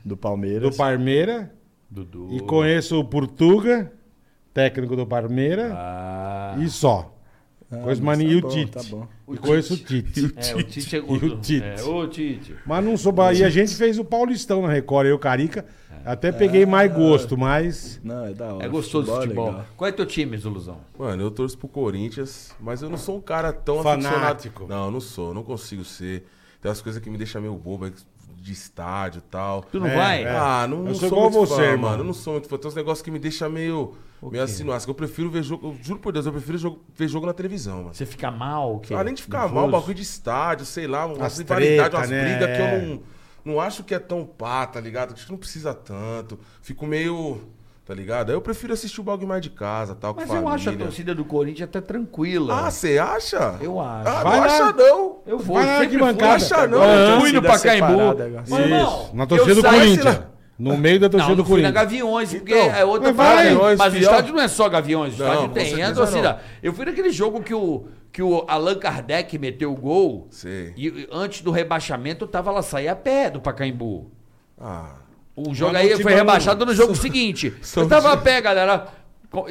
Do 0.05 0.15
Palmeiras. 0.15 0.69
do 0.69 0.77
Parmeira, 0.77 1.51
Dudu. 1.89 2.27
e 2.31 2.39
conheço 2.39 2.99
o 2.99 3.03
Portuga, 3.03 3.91
técnico 4.53 4.95
do 4.95 5.07
Parmeira, 5.07 5.71
Ah. 5.73 6.55
e 6.59 6.69
só. 6.69 7.10
Conheço 7.79 7.87
mas 7.87 7.99
mais 8.01 8.17
tá 8.19 8.23
ninguém, 8.23 8.37
e 8.37 8.41
bom, 8.41 8.47
o 8.47 8.51
Tite. 8.51 8.71
tá 8.71 8.83
bom. 8.83 9.07
E 9.33 9.37
conheço 9.37 9.73
o 9.73 9.77
Tite. 9.77 10.33
É, 10.35 10.55
o 10.55 10.63
Tite 10.63 10.95
é 10.95 10.99
E 10.99 11.01
o 11.01 11.37
Tite. 11.39 11.63
É, 11.63 11.81
o 11.83 12.07
Tite. 12.07 12.55
Mas 12.65 12.83
não 12.85 12.97
sou. 12.97 13.13
E 13.33 13.43
a 13.43 13.49
gente 13.49 13.73
fez 13.75 13.97
o 13.97 14.03
Paulistão 14.03 14.61
na 14.61 14.67
Record, 14.69 15.07
eu, 15.07 15.17
Carica. 15.17 15.65
Até 16.03 16.31
peguei 16.31 16.65
mais 16.65 16.91
gosto, 16.91 17.37
mas. 17.37 17.99
Não, 18.03 18.25
é 18.25 18.33
da 18.33 18.53
hora. 18.53 18.65
É 18.65 18.67
gostoso 18.69 19.11
o 19.11 19.15
é 19.17 19.21
futebol. 19.21 19.45
legal. 19.47 19.65
Qual 19.77 19.87
é 19.87 19.91
teu 19.91 20.05
time, 20.05 20.35
Zuluzão? 20.37 20.79
Mano, 20.97 21.21
eu 21.23 21.31
torço 21.31 21.57
pro 21.57 21.67
Corinthians, 21.67 22.53
mas 22.59 22.81
eu 22.81 22.89
não 22.89 22.97
sou 22.97 23.17
um 23.17 23.21
cara 23.21 23.53
tão 23.53 23.81
Fanático. 23.83 24.15
aficionado. 24.15 24.67
Não, 24.67 24.85
eu 24.85 24.91
não 24.91 24.99
sou, 24.99 25.33
não 25.33 25.43
consigo 25.43 25.85
ser. 25.85 26.25
Tem 26.61 26.69
umas 26.69 26.81
coisas 26.81 27.01
que 27.01 27.09
me 27.09 27.17
deixam 27.17 27.41
meio 27.41 27.55
bobo, 27.55 27.85
é 27.87 27.91
de 28.35 28.51
estádio 28.51 29.19
e 29.19 29.29
tal. 29.29 29.61
Tu 29.71 29.79
não 29.79 29.87
É, 29.87 29.95
vai? 29.95 30.23
é. 30.23 30.29
Ah, 30.29 30.67
não, 30.67 30.79
Eu 30.79 30.83
não 30.85 30.93
sou 30.95 31.07
sou, 31.09 31.17
igual 31.19 31.31
muito 31.31 31.47
você, 31.49 31.71
fã, 31.71 31.77
mano. 31.77 31.97
Eu 31.99 32.03
não 32.05 32.13
sou 32.13 32.33
muito 32.33 32.49
fã. 32.49 32.57
Tem 32.57 32.67
uns 32.67 32.75
negócios 32.75 33.01
que 33.03 33.11
me 33.11 33.19
deixam 33.19 33.49
meio, 33.49 33.93
meio 34.29 34.43
assim. 34.43 34.65
Eu 34.87 34.93
prefiro 34.93 35.29
ver 35.29 35.41
jogo. 35.41 35.69
Eu 35.69 35.77
juro 35.81 35.99
por 35.99 36.11
Deus, 36.13 36.25
eu 36.25 36.31
prefiro 36.31 36.57
jogo- 36.57 36.81
ver 36.93 37.07
jogo 37.07 37.25
na 37.25 37.33
televisão, 37.33 37.77
mano. 37.83 37.93
Você 37.93 38.05
fica 38.05 38.29
mal? 38.29 38.75
o 38.75 38.79
quê? 38.79 38.93
Além 38.93 39.13
de 39.13 39.23
ficar 39.23 39.47
mal, 39.47 39.67
um 39.67 39.71
bagulho 39.71 39.95
de 39.95 40.01
estádio, 40.03 40.65
sei 40.65 40.85
lá, 40.85 41.05
As 41.19 41.37
rivalidades, 41.39 41.77
treta, 41.89 41.97
umas 41.97 42.09
né? 42.09 42.23
brigas 42.37 42.57
que 42.57 42.61
É. 42.63 42.75
eu 42.75 42.87
não, 42.87 43.01
não 43.45 43.61
acho 43.61 43.83
que 43.83 43.95
é 43.95 43.99
tão 43.99 44.23
pá, 44.25 44.67
tá 44.67 44.79
ligado? 44.79 45.13
Acho 45.13 45.25
que 45.25 45.31
não 45.31 45.39
precisa 45.39 45.73
tanto. 45.73 46.37
Fico 46.61 46.85
meio. 46.85 47.41
Tá 47.83 47.95
ligado? 47.95 48.29
Aí 48.29 48.35
eu 48.35 48.41
prefiro 48.41 48.71
assistir 48.73 49.01
o 49.01 49.03
bagulho 49.03 49.27
mais 49.27 49.41
de 49.41 49.49
casa, 49.49 49.95
tal, 49.95 50.13
Mas 50.15 50.29
com 50.29 50.35
eu 50.35 50.47
acho 50.47 50.69
a 50.69 50.73
torcida 50.77 51.15
do 51.15 51.25
Corinthians 51.25 51.67
até 51.67 51.81
tranquila. 51.81 52.67
Ah, 52.67 52.71
você 52.71 52.99
acha? 52.99 53.57
Eu 53.59 53.81
acho. 53.81 54.07
Ah, 54.07 54.23
Vai 54.23 54.39
não 54.39 54.39
lá. 54.39 54.45
acha 54.45 54.71
não. 54.73 55.17
eu 55.25 55.39
vou, 55.39 55.55
Vai 55.57 55.65
lá, 55.65 55.73
sempre 55.79 55.87
que 55.89 55.97
fui. 55.97 56.13
bancada. 56.13 56.33
Acha 56.35 56.67
não. 56.67 56.83
Eu 56.83 57.19
fui 57.19 57.31
no 57.31 57.41
Torcida 57.41 57.41
Pacaembu. 57.41 57.87
separada 57.91 58.25
agora. 58.25 58.43
Mas, 58.47 58.59
irmão, 58.59 59.03
Isso. 59.03 59.15
Na 59.15 59.25
torcida 59.25 59.55
do 59.55 59.63
Corinthians. 59.63 60.19
No 60.61 60.77
meio 60.77 60.99
da 60.99 61.05
Não, 61.07 61.11
torcida 61.11 61.29
não 61.29 61.35
do 61.35 61.45
fui 61.45 61.61
na 61.61 61.71
Corinthians. 61.71 61.91
Gaviões, 62.01 62.33
porque 62.33 62.53
Então, 62.53 62.75
é 62.75 62.85
outra 62.85 63.07
mas 63.07 63.15
vai. 63.17 63.43
Gaviões, 63.45 63.79
Mas 63.79 63.93
o 63.93 63.97
pior. 63.97 64.09
estádio 64.11 64.33
não 64.35 64.41
é 64.41 64.47
só 64.47 64.69
Gaviões, 64.69 65.15
o 65.15 65.17
Não, 65.17 65.25
estádio 65.27 65.47
com 65.49 65.53
tem 65.53 65.93
torcida. 65.93 66.33
não. 66.33 66.39
Eu 66.61 66.73
fui 66.73 66.85
naquele 66.85 67.11
jogo 67.11 67.41
que 67.41 67.53
o, 67.53 67.87
que 68.11 68.21
o 68.21 68.45
Allan 68.47 68.75
Kardec 68.77 69.37
meteu 69.39 69.71
o 69.71 69.75
gol. 69.75 70.27
Sei. 70.29 70.73
E 70.77 71.07
antes 71.11 71.41
do 71.41 71.51
rebaixamento, 71.51 72.25
eu 72.25 72.27
tava 72.27 72.51
lá, 72.51 72.61
saí 72.61 72.87
a 72.87 72.95
pé 72.95 73.29
do 73.29 73.41
Pacaembu. 73.41 74.11
Ah. 74.59 74.95
O 75.35 75.53
jogo 75.53 75.75
aí 75.75 75.89
não 75.89 75.99
foi 75.99 76.13
rebaixado 76.13 76.65
no 76.65 76.73
jogo 76.75 76.95
seguinte. 76.95 77.53
Eu 77.75 77.87
tava 77.87 78.11
a 78.13 78.17
pé, 78.17 78.41
galera. 78.41 78.87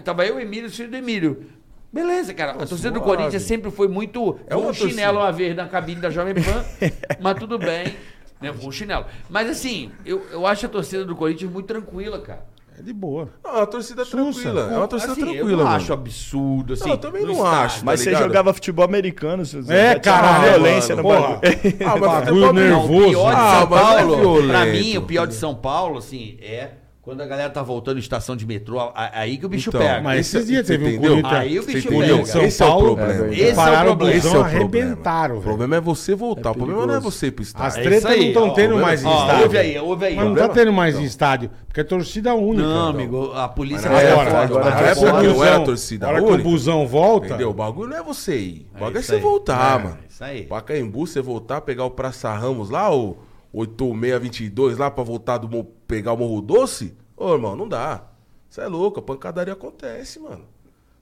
Tava 0.04 0.26
eu, 0.26 0.38
Emílio 0.38 0.66
e 0.66 0.68
o 0.68 0.70
filho 0.70 0.90
do 0.90 0.96
Emílio. 0.96 1.46
Beleza, 1.92 2.32
cara. 2.34 2.52
A 2.52 2.66
torcida 2.66 2.90
do. 2.90 3.00
Corinthians 3.00 3.42
sempre 3.42 3.70
foi 3.70 3.88
muito. 3.88 4.38
É 4.46 4.54
um 4.54 4.72
chinelo 4.72 5.18
uma 5.18 5.32
vez 5.32 5.56
na 5.56 5.66
cabine 5.66 6.00
da 6.00 6.10
Jovem 6.10 6.34
Pan, 6.34 6.64
mas 7.18 7.38
tudo 7.38 7.58
bem. 7.58 7.96
Né, 8.40 8.52
com 8.58 8.66
um 8.68 8.72
chinelo. 8.72 9.04
Mas 9.28 9.48
assim, 9.50 9.90
eu, 10.04 10.24
eu 10.32 10.46
acho 10.46 10.64
a 10.64 10.68
torcida 10.68 11.04
do 11.04 11.14
Corinthians 11.14 11.50
muito 11.52 11.66
tranquila, 11.66 12.18
cara. 12.20 12.44
É 12.78 12.82
de 12.82 12.94
boa. 12.94 13.28
Não, 13.44 13.56
a 13.58 13.66
torcida 13.66 14.00
é 14.00 14.04
Sussa. 14.06 14.16
tranquila. 14.40 14.72
É 14.72 14.78
uma 14.78 14.88
torcida 14.88 15.12
Assim, 15.12 15.20
eu 15.20 15.26
tranquila, 15.26 15.50
não 15.58 15.64
mano. 15.64 15.76
acho 15.76 15.92
absurdo, 15.92 16.72
assim. 16.72 16.84
Não, 16.84 16.90
eu 16.92 16.96
também 16.96 17.22
não 17.24 17.32
estádio. 17.32 17.52
acho. 17.58 17.84
Mas 17.84 18.00
tá 18.00 18.04
você 18.04 18.10
ligado? 18.10 18.22
jogava 18.26 18.54
futebol 18.54 18.84
americano, 18.86 19.44
seu 19.44 19.60
Zé. 19.60 19.88
É, 19.88 19.92
uma 19.96 20.00
caralho, 20.00 20.52
violência 20.54 20.96
mano, 20.96 21.08
no 21.08 21.14
bagulho. 21.20 21.40
Ah, 21.84 21.96
mas 21.98 22.00
Bagulho 22.24 22.52
nervoso. 22.54 22.90
Não, 22.90 23.04
o 23.04 23.10
pior 23.10 23.34
de 23.34 23.36
Ah, 23.40 23.58
São 23.60 23.68
mas 23.68 23.80
é 23.80 23.82
Paulo, 23.98 24.16
violento. 24.16 24.48
pra 24.48 24.64
mim, 24.66 24.96
o 24.96 25.02
pior 25.02 25.26
de 25.26 25.34
São 25.34 25.54
Paulo, 25.54 25.98
assim, 25.98 26.38
é 26.40 26.70
quando 27.02 27.22
a 27.22 27.26
galera 27.26 27.48
tá 27.48 27.62
voltando 27.62 27.96
em 27.96 28.00
estação 28.00 28.36
de 28.36 28.44
metrô, 28.46 28.78
aí 28.94 29.38
que 29.38 29.46
o 29.46 29.48
bicho 29.48 29.70
Então, 29.70 29.80
pega. 29.80 30.02
Mas 30.02 30.20
Esse- 30.20 30.36
esses 30.36 30.48
dias 30.48 30.66
teve 30.66 30.84
um 30.84 30.88
entendeu? 30.88 31.10
Corinthians. 31.12 31.32
Aí 31.40 31.58
o 31.58 31.62
bicho 31.64 31.88
pega. 31.88 32.26
São 32.26 32.42
Esse 32.42 32.62
é 32.62 32.66
o 32.66 32.68
Paulo, 32.68 32.96
problema. 32.96 33.26
Esse 33.34 33.42
é 33.42 33.52
o 33.52 33.56
pararam 33.56 33.86
problema. 33.86 34.12
o 34.12 34.16
Esse 34.18 34.26
é 34.26 34.30
busão, 34.30 34.40
o 34.40 34.50
problema. 34.50 34.84
arrebentaram, 34.86 35.34
O 35.34 35.38
velho. 35.38 35.48
problema 35.48 35.76
é 35.76 35.80
você 35.80 36.14
voltar. 36.14 36.50
o 36.50 36.54
problema 36.54 36.86
não 36.86 36.94
é 36.94 37.00
você 37.00 37.26
ir 37.28 37.30
pro 37.30 37.42
As 37.42 37.48
estádio. 37.48 37.80
É 37.80 37.82
tretas 37.84 38.04
não 38.18 38.22
estão 38.26 38.50
tendo 38.54 38.76
ó, 38.76 38.80
mais 38.80 39.02
em 39.02 39.06
Ó, 39.06 39.20
estádio. 39.22 39.42
ouve 39.44 39.58
aí, 39.58 39.78
ouve 39.78 40.04
aí. 40.04 40.16
Mas 40.16 40.24
não 40.26 40.34
tá 40.34 40.48
tendo 40.50 40.72
mais 40.74 40.98
em 40.98 41.04
estádio, 41.04 41.50
porque 41.66 41.80
é 41.80 41.84
torcida 41.84 42.34
única. 42.34 42.62
Não, 42.68 42.90
Então. 42.90 43.00
amigo, 43.00 43.32
a 43.34 43.48
polícia 43.48 43.90
Mas 43.90 44.06
agora 44.06 44.30
fora. 44.30 44.48
que 44.48 45.26
não 45.28 45.44
era 45.44 45.60
torcida 45.60 46.06
a 46.06 46.10
hora 46.10 46.18
que 46.20 46.24
o 46.26 46.28
única. 46.34 46.48
busão 46.48 46.86
volta. 46.86 47.26
Entendeu? 47.28 47.48
O 47.50 47.54
bagulho 47.54 47.88
não 47.90 47.96
é 47.96 48.02
você 48.02 48.36
ir. 48.36 48.66
O 48.76 48.78
bagulho 48.78 48.98
é, 48.98 49.02
você 49.02 49.16
voltar, 49.18 49.80
É, 49.80 49.82
mano. 49.84 49.98
isso 50.08 50.22
aí. 50.22 50.42
Pacaembu, 50.42 51.06
você 51.06 51.22
voltar, 51.22 51.62
pegar 51.62 51.84
o 51.84 51.90
Praça 51.90 52.30
Ramos 52.34 52.68
lá, 52.68 52.94
o 52.94 53.16
8622 53.52 54.78
lá 54.78 54.90
pra 54.90 55.04
voltar 55.04 55.38
do 55.38 55.64
pegar 55.64 56.12
o 56.12 56.16
Morro 56.16 56.40
Doce. 56.40 56.96
Ô, 57.16 57.32
irmão, 57.32 57.56
não 57.56 57.68
dá. 57.68 58.08
Você 58.48 58.62
é 58.62 58.66
louco, 58.66 58.98
a 59.00 59.02
pancadaria 59.02 59.52
acontece, 59.52 60.18
mano. 60.18 60.44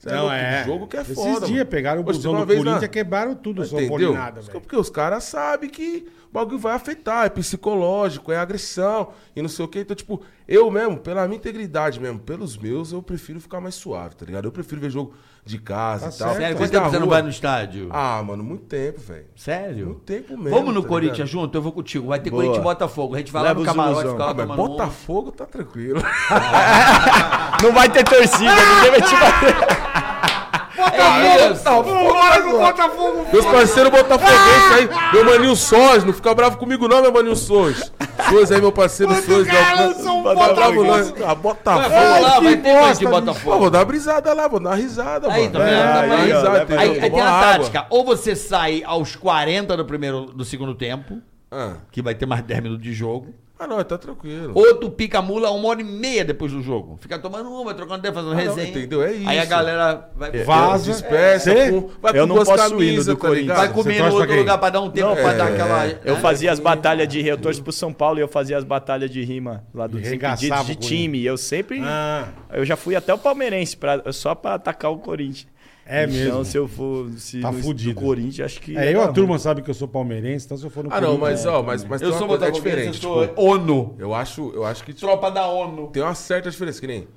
Cê 0.09 0.15
Não, 0.15 0.23
louco, 0.23 0.35
é. 0.37 0.63
O 0.63 0.65
jogo 0.67 0.87
que 0.87 0.97
é 0.97 1.01
Esses 1.03 1.15
foda. 1.15 1.47
dias 1.47 1.51
mano. 1.59 1.67
pegaram 1.67 2.01
o 2.03 2.05
Hoje, 2.09 2.19
busão 2.19 2.33
uma 2.33 2.41
do 2.41 2.47
Corinthians 2.49 2.81
na- 2.81 2.85
e 2.87 2.89
quebraram 2.89 3.35
tudo, 3.35 3.65
só 3.65 3.77
Entendeu? 3.77 3.89
polinada, 4.13 4.41
velho. 4.41 4.61
Porque 4.61 4.77
os 4.77 4.89
caras 4.91 5.25
sabem 5.25 5.69
que 5.71 6.07
o 6.31 6.35
bagulho 6.35 6.59
vai 6.59 6.75
afetar, 6.75 7.27
é 7.27 7.29
psicológico, 7.29 8.31
é 8.33 8.37
agressão 8.37 9.09
e 9.35 9.43
não 9.43 9.49
sei 9.49 9.65
o 9.65 9.69
que. 9.69 9.81
Então, 9.81 9.97
tipo, 9.97 10.21
eu 10.47 10.71
mesmo, 10.71 10.99
pela 10.99 11.27
minha 11.27 11.37
integridade 11.39 11.99
mesmo, 12.01 12.19
pelos 12.19 12.57
meus, 12.57 12.93
eu 12.93 13.03
prefiro 13.03 13.41
ficar 13.41 13.61
mais 13.61 13.75
suave, 13.75 14.15
tá 14.17 14.25
ligado? 14.27 14.45
Eu 14.47 14.53
prefiro 14.53 14.81
ver 14.81 14.91
jogo 14.91 15.15
de 15.45 15.59
casa 15.59 16.09
Tá 16.11 16.15
e 16.15 16.19
tal. 16.19 16.29
certo. 16.29 16.41
Sério, 16.43 16.57
quanto 16.59 16.71
tempo 16.71 16.91
você 16.91 16.99
não 16.99 17.09
vai 17.09 17.23
no 17.23 17.31
estádio? 17.31 17.89
Ah, 17.91 18.23
mano, 18.23 18.45
muito 18.45 18.65
tempo, 18.65 19.01
velho. 19.01 19.25
Sério? 19.35 19.87
Muito 19.87 20.01
tempo 20.03 20.37
mesmo. 20.37 20.51
Vamos 20.51 20.75
no 20.75 20.83
tá 20.83 20.89
Corinthians 20.89 21.17
ligado? 21.31 21.43
junto? 21.45 21.57
Eu 21.57 21.63
vou 21.63 21.73
contigo. 21.73 22.07
Vai 22.09 22.21
ter 22.21 22.29
Boa. 22.29 22.43
Corinthians 22.43 22.61
e 22.63 22.65
Botafogo. 22.65 23.15
A 23.15 23.19
gente 23.19 23.33
vai 23.33 23.43
lá 23.43 23.49
Leva 23.49 23.61
no 23.61 23.61
os 23.63 23.67
camarote, 23.67 23.93
ilusão. 24.01 24.13
fica 24.13 24.25
lá 24.25 24.31
Ah, 24.31 24.35
mas 24.47 24.51
um. 24.51 24.57
Botafogo 24.57 25.33
tá 25.33 25.47
tranquilo. 25.47 26.03
Não 27.63 27.73
vai 27.73 27.89
ter 27.89 28.05
torcida, 28.05 28.55
ninguém 28.55 28.91
vai 28.91 29.03
te 29.03 29.15
bater. 29.17 29.78
É 30.79 31.53
isso. 31.53 31.65
Meus 33.33 33.45
parceiros 33.47 33.91
botafoguenses 33.93 34.73
aí, 34.77 34.89
meu 35.13 35.25
maninho 35.25 35.57
Sons, 35.57 36.05
não 36.05 36.13
fica 36.13 36.35
bravo 36.35 36.57
comigo 36.57 36.87
não, 36.89 37.03
meu 37.03 37.13
maninho 37.13 37.37
Sons. 37.37 37.93
Sons 38.31 38.53
aí, 38.53 38.61
meu 38.61 38.73
parceiro 38.73 39.15
Sons. 39.15 39.47
Não, 40.05 40.23
não 40.35 40.55
bravo 40.55 40.85
não. 40.85 40.95
Ah, 40.95 41.35
Vai, 41.35 41.35
Botafogo. 41.37 41.89
Vamos 41.89 42.21
lá, 42.23 42.41
vai 42.41 42.57
ter 42.57 43.03
e 43.03 43.05
Pô, 43.05 43.11
Botafogo. 43.11 43.59
vou 43.59 43.71
dar 43.71 43.79
uma 43.81 43.85
brisada 43.85 44.33
lá, 44.33 44.49
vou 44.49 44.61
dar 44.61 44.71
uma 44.71 44.77
risada, 44.77 45.33
Aí, 45.33 45.49
mano. 45.49 45.59
tá? 45.59 45.69
É, 45.69 45.79
Tá 45.79 46.01
aí? 46.01 46.79
Aí, 46.79 47.01
aí 47.01 47.11
tem 47.11 47.21
a 47.21 47.25
tática. 47.41 47.87
Ou 47.91 48.05
você 48.05 48.35
sai 48.37 48.83
aos 48.85 49.17
40 49.17 49.77
do 49.77 49.85
primeiro 49.85 50.27
do 50.27 50.45
segundo 50.45 50.75
tempo, 50.75 51.19
Ah. 51.51 51.77
que 51.91 52.03
vai 52.03 52.15
ter 52.15 52.27
mais 52.27 52.43
10 52.43 52.62
minutos 52.62 52.83
de 52.85 52.93
jogo. 52.93 53.35
Ah, 53.61 53.66
não, 53.66 53.83
tá 53.83 53.99
tranquilo. 53.99 54.53
Ou 54.55 54.77
tu 54.77 54.89
pica 54.89 55.19
a 55.19 55.23
mula 55.23 55.51
uma 55.51 55.69
hora 55.70 55.81
e 55.81 55.85
meia 55.85 56.25
depois 56.25 56.53
do 56.53 56.62
jogo. 56.62 56.97
Fica 57.01 57.19
tomando 57.19 57.51
uma, 57.51 57.75
trocando 57.75 57.99
ideia, 57.99 58.15
fazendo 58.15 58.31
Ah, 58.31 58.37
não, 58.37 58.41
resenha. 58.55 58.69
entendeu? 58.69 59.03
É 59.03 59.12
isso. 59.15 59.29
Aí 59.29 59.39
a 59.41 59.45
galera 59.47 60.11
vai, 60.15 60.31
Vaza. 60.45 60.93
Dispersa, 60.93 61.51
Cê- 61.51 61.73
com, 61.73 61.91
vai 62.01 62.12
Eu 62.16 62.20
com 62.23 62.27
não 62.29 62.35
duas 62.37 62.49
posso 62.49 62.62
ir 62.62 62.70
no 62.70 62.70
camisas, 62.79 63.07
do 63.07 63.16
tá 63.16 63.20
Corinthians. 63.27 63.57
vai 63.59 63.73
comer 63.73 63.97
pra 63.97 64.12
outro 64.12 64.29
quem? 64.29 64.39
lugar 64.39 64.59
pra 64.59 64.70
dar 64.70 64.81
um 64.81 64.91
tempo 64.91 65.09
Não, 65.09 65.15
pra 65.16 65.33
é, 65.33 65.37
dar 65.37 65.49
aquela. 65.49 65.87
Eu 66.05 66.15
né? 66.15 66.20
fazia 66.20 66.53
as 66.53 66.61
batalhas 66.61 67.09
de. 67.09 67.27
Eu 67.27 67.37
torço 67.37 67.61
pro 67.61 67.73
São 67.73 67.93
Paulo 67.93 68.20
e 68.20 68.23
eu 68.23 68.29
fazia 68.29 68.57
as 68.57 68.62
batalhas 68.62 69.11
de 69.11 69.25
rima 69.25 69.65
lá 69.75 69.89
do 69.89 69.99
Desimpedidos 69.99 70.65
de 70.65 70.77
time. 70.77 71.25
Eu 71.25 71.37
sempre. 71.37 71.81
Ah, 71.83 72.29
Eu 72.53 72.65
já 72.65 72.77
fui 72.77 72.95
até 72.95 73.12
o 73.12 73.19
Palmeirense, 73.19 73.77
pra, 73.77 74.12
só 74.12 74.37
pra 74.37 74.55
atacar 74.55 74.93
o 74.93 74.99
Corinthians. 74.99 75.49
É 75.90 76.06
mesmo. 76.06 76.27
Então, 76.28 76.44
se 76.44 76.56
eu 76.56 76.69
for 76.69 77.10
se 77.12 77.40
Tá 77.40 77.51
no, 77.51 77.62
fudido. 77.62 77.98
no 78.01 78.06
Corinthians, 78.06 78.40
acho 78.44 78.60
que. 78.60 78.77
É, 78.77 78.85
ia 78.86 78.90
eu, 78.93 79.01
a 79.01 79.05
ruim. 79.06 79.15
turma 79.15 79.39
sabe 79.39 79.62
que 79.62 79.70
eu 79.70 79.74
sou 79.74 79.89
palmeirense, 79.89 80.44
então 80.44 80.56
se 80.59 80.65
eu 80.65 80.70
for 80.70 80.85
no 80.85 80.93
Ah, 80.93 81.01
não, 81.01 81.19
Corinthians- 81.19 81.44
mas, 81.44 81.55
ó, 81.55 81.62
mas, 81.62 81.85
mas 81.85 82.02
Eu 82.02 82.10
tem 82.10 82.19
sou 82.19 82.27
uma 82.27 82.36
coisa 82.39 82.44
é 82.44 82.51
botafoguense, 82.51 82.86
eu 82.86 82.93
diferente. 82.93 83.01
sou 83.02 83.27
Tipo, 83.28 83.40
ONU. 83.43 83.94
eu 83.98 84.15
acho, 84.15 84.51
eu 84.55 84.65
acho 84.66 84.85
que 84.85 84.93
tipo, 84.93 85.06
Tropa 85.06 85.31
da 85.31 85.47
ONU. 85.48 85.89
tem 85.89 86.02
uma 86.02 86.15
certa 86.15 86.51
diferença, 86.51 86.81
que 86.81 86.86
nem 86.86 87.09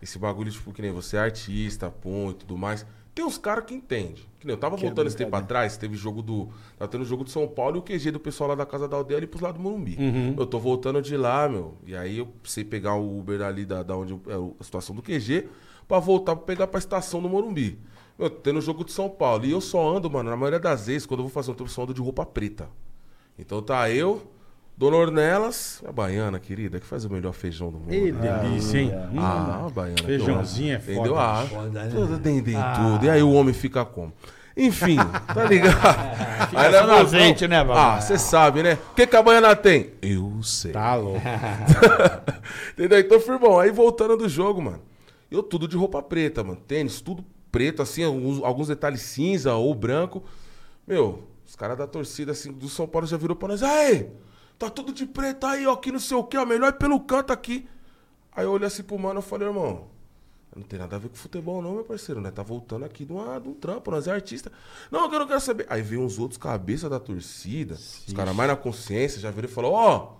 esse 0.00 0.18
bagulho, 0.18 0.50
tipo, 0.50 0.72
que 0.72 0.80
nem 0.80 0.92
você 0.92 1.16
é 1.16 1.20
artista, 1.20 1.90
pum, 1.90 2.30
e 2.30 2.34
tudo 2.34 2.56
mais. 2.56 2.86
Tem 3.12 3.24
uns 3.24 3.36
caras 3.36 3.64
que 3.64 3.74
entendem. 3.74 4.14
Que 4.38 4.46
nem 4.46 4.54
eu 4.54 4.60
tava 4.60 4.76
voltando 4.76 5.08
esse 5.08 5.16
tempo 5.16 5.34
atrás, 5.36 5.76
teve 5.76 5.96
jogo 5.96 6.22
do. 6.22 6.48
Tava 6.78 6.88
tendo 6.90 7.04
jogo 7.04 7.24
de 7.24 7.30
São 7.32 7.46
Paulo 7.48 7.76
e 7.76 7.78
o 7.80 7.82
QG 7.82 8.12
do 8.12 8.20
pessoal 8.20 8.48
lá 8.50 8.54
da 8.54 8.64
casa 8.64 8.86
da 8.88 8.96
aldeia 8.96 9.18
ali 9.18 9.26
pros 9.26 9.42
lados 9.42 9.58
do 9.60 9.62
Morumbi. 9.62 9.98
Eu 10.38 10.46
tô 10.46 10.58
voltando 10.60 11.02
de 11.02 11.16
lá, 11.16 11.46
meu. 11.48 11.74
E 11.84 11.94
aí 11.96 12.18
eu 12.18 12.26
precisei 12.26 12.64
pegar 12.64 12.94
o 12.94 13.18
Uber 13.18 13.42
ali 13.42 13.66
da, 13.66 13.82
da 13.82 13.96
onde 13.96 14.12
é 14.14 14.32
a 14.60 14.64
situação 14.64 14.94
do 14.94 15.02
QG 15.02 15.48
pra 15.88 15.98
voltar 15.98 16.36
pra 16.36 16.44
pegar 16.46 16.68
pra 16.68 16.78
estação 16.78 17.20
do 17.20 17.28
Morumbi. 17.28 17.78
Meu, 18.20 18.28
tendo 18.28 18.60
jogo 18.60 18.84
de 18.84 18.92
São 18.92 19.08
Paulo. 19.08 19.46
E 19.46 19.50
eu 19.50 19.62
só 19.62 19.96
ando, 19.96 20.10
mano, 20.10 20.28
na 20.28 20.36
maioria 20.36 20.60
das 20.60 20.86
vezes, 20.88 21.06
quando 21.06 21.20
eu 21.20 21.24
vou 21.24 21.32
fazer 21.32 21.50
um 21.52 21.54
tempo, 21.54 21.70
eu 21.70 21.72
só 21.72 21.84
ando 21.84 21.94
de 21.94 22.02
roupa 22.02 22.26
preta. 22.26 22.68
Então 23.38 23.62
tá 23.62 23.90
eu, 23.90 24.22
Dona 24.76 24.98
Ornelas, 24.98 25.82
a 25.88 25.90
baiana 25.90 26.38
querida, 26.38 26.78
que 26.78 26.84
faz 26.84 27.06
o 27.06 27.10
melhor 27.10 27.32
feijão 27.32 27.70
do 27.70 27.78
mundo. 27.78 27.94
Ih, 27.94 28.12
né? 28.12 28.40
delícia, 28.42 28.78
hein? 28.78 28.92
Hum. 29.10 29.18
Ah, 29.18 29.64
a 29.66 29.70
baiana. 29.70 29.94
que 29.94 30.02
eu 30.02 30.06
Feijãozinho 30.06 30.74
é 30.74 30.78
foda, 30.78 30.92
Entendeu? 30.98 31.18
Ah, 31.18 31.44
né? 31.72 31.88
tudo 31.90 32.18
tem, 32.18 32.42
tem 32.42 32.56
tudo. 32.76 33.06
E 33.06 33.08
aí 33.08 33.22
o 33.22 33.32
homem 33.32 33.54
fica 33.54 33.86
como? 33.86 34.12
Enfim, 34.54 34.96
tá 35.32 35.44
ligado? 35.44 35.78
aí 36.54 36.72
só 36.72 36.82
no 36.82 36.88
nós 36.88 37.00
azeite, 37.14 37.46
vamos- 37.46 37.50
né, 37.56 37.64
papai? 37.64 37.96
Ah, 37.96 38.00
você 38.02 38.18
sabe, 38.18 38.62
né? 38.62 38.78
O 38.92 38.94
que, 38.94 39.06
que 39.06 39.16
a 39.16 39.22
baiana 39.22 39.56
tem? 39.56 39.92
Eu 40.02 40.42
sei. 40.42 40.72
Tá 40.72 40.94
louco. 40.94 41.22
Entendeu? 42.76 42.98
Então, 42.98 43.18
firmão, 43.18 43.58
aí 43.58 43.70
voltando 43.70 44.14
do 44.14 44.28
jogo, 44.28 44.60
mano. 44.60 44.82
Eu 45.30 45.42
tudo 45.42 45.66
de 45.66 45.76
roupa 45.76 46.02
preta, 46.02 46.44
mano. 46.44 46.56
Tênis, 46.66 47.00
tudo 47.00 47.24
preto, 47.50 47.82
assim, 47.82 48.04
alguns, 48.04 48.42
alguns 48.42 48.68
detalhes 48.68 49.02
cinza 49.02 49.54
ou 49.54 49.74
branco. 49.74 50.22
Meu, 50.86 51.24
os 51.46 51.56
caras 51.56 51.76
da 51.76 51.86
torcida, 51.86 52.32
assim, 52.32 52.52
do 52.52 52.68
São 52.68 52.86
Paulo 52.86 53.06
já 53.06 53.16
virou 53.16 53.36
pra 53.36 53.48
nós. 53.48 53.62
Aí, 53.62 54.10
tá 54.58 54.70
tudo 54.70 54.92
de 54.92 55.06
preto 55.06 55.46
aí, 55.46 55.66
ó, 55.66 55.72
aqui 55.72 55.92
não 55.92 55.98
sei 55.98 56.16
o 56.16 56.24
que, 56.24 56.36
ó, 56.36 56.44
melhor 56.44 56.68
é 56.68 56.72
pelo 56.72 57.00
canto 57.00 57.32
aqui. 57.32 57.68
Aí 58.32 58.44
eu 58.44 58.52
olhei 58.52 58.66
assim 58.66 58.82
pro 58.82 58.98
mano 58.98 59.20
e 59.20 59.22
falei, 59.22 59.48
irmão, 59.48 59.88
não 60.54 60.62
tem 60.62 60.78
nada 60.78 60.96
a 60.96 60.98
ver 60.98 61.08
com 61.08 61.16
futebol 61.16 61.60
não, 61.62 61.74
meu 61.74 61.84
parceiro, 61.84 62.20
né? 62.20 62.30
Tá 62.30 62.42
voltando 62.42 62.84
aqui 62.84 63.04
de, 63.04 63.12
uma, 63.12 63.38
de 63.38 63.48
um 63.48 63.54
trampo, 63.54 63.90
nós 63.90 64.06
é 64.06 64.12
artista. 64.12 64.50
Não, 64.90 65.12
eu 65.12 65.18
não 65.18 65.26
quero 65.26 65.40
saber. 65.40 65.66
Aí 65.68 65.82
veio 65.82 66.02
uns 66.02 66.18
outros 66.18 66.38
cabeça 66.38 66.88
da 66.88 67.00
torcida, 67.00 67.74
os 67.74 68.12
caras 68.14 68.34
mais 68.34 68.48
na 68.48 68.56
consciência, 68.56 69.20
já 69.20 69.30
viram 69.30 69.48
e 69.48 69.52
falou, 69.52 69.72
ó... 69.72 70.19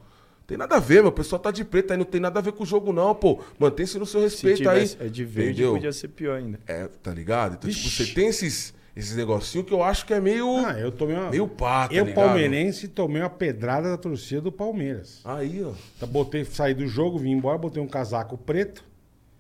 tem 0.51 0.59
nada 0.59 0.77
a 0.77 0.81
ver, 0.81 1.01
meu. 1.01 1.11
O 1.11 1.13
pessoal 1.13 1.39
tá 1.41 1.53
de 1.53 1.65
preto 1.65 1.93
aí, 1.93 1.97
não 1.97 2.05
tem 2.05 2.21
nada 2.21 2.41
a 2.41 2.43
ver 2.43 2.51
com 2.53 2.65
o 2.65 2.67
jogo, 2.67 2.93
não, 2.93 3.15
pô. 3.15 3.39
Mantém-se 3.57 3.97
no 4.01 4.05
seu 4.05 4.21
Se 4.21 4.25
respeito 4.27 4.57
tivesse 4.59 4.97
aí. 5.01 5.07
é 5.07 5.09
de 5.09 5.25
verde, 5.25 5.51
Entendeu? 5.53 5.73
podia 5.75 5.93
ser 5.93 6.09
pior 6.09 6.37
ainda. 6.39 6.59
É, 6.67 6.89
tá 6.89 7.15
ligado? 7.15 7.55
Então, 7.55 7.71
tipo, 7.71 7.89
você 7.89 8.05
tem 8.07 8.27
esses, 8.27 8.75
esses 8.97 9.15
negocinhos 9.15 9.65
que 9.69 9.73
eu 9.73 9.81
acho 9.85 10.05
que 10.05 10.13
é 10.13 10.21
meio. 10.21 10.57
Ah, 10.67 10.77
eu 10.79 10.91
tomei 10.91 11.15
uma. 11.15 11.31
Meio 11.31 11.47
pá, 11.47 11.87
tá 11.87 11.95
Eu, 11.95 12.05
ligado? 12.05 12.25
palmeirense, 12.27 12.89
tomei 12.89 13.23
uma 13.23 13.31
pedrada 13.31 13.89
da 13.91 13.97
torcida 13.97 14.41
do 14.41 14.51
Palmeiras. 14.51 15.21
Aí, 15.25 15.63
ó. 15.63 15.71
Tá, 16.01 16.05
Botei, 16.07 16.45
saí 16.45 16.75
do 16.75 16.87
jogo, 16.89 17.17
vim 17.17 17.31
embora, 17.31 17.57
botei 17.57 17.81
um 17.81 17.87
casaco 17.87 18.37
preto. 18.37 18.83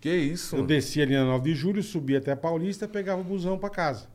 Que 0.00 0.14
isso, 0.14 0.54
Eu 0.54 0.58
mano. 0.60 0.68
desci 0.68 1.02
ali 1.02 1.14
na 1.14 1.24
9 1.24 1.50
de 1.50 1.54
julho, 1.56 1.82
subi 1.82 2.14
até 2.16 2.30
a 2.32 2.36
Paulista, 2.36 2.86
pegava 2.88 3.20
o 3.20 3.24
busão 3.24 3.58
pra 3.58 3.68
casa. 3.68 4.06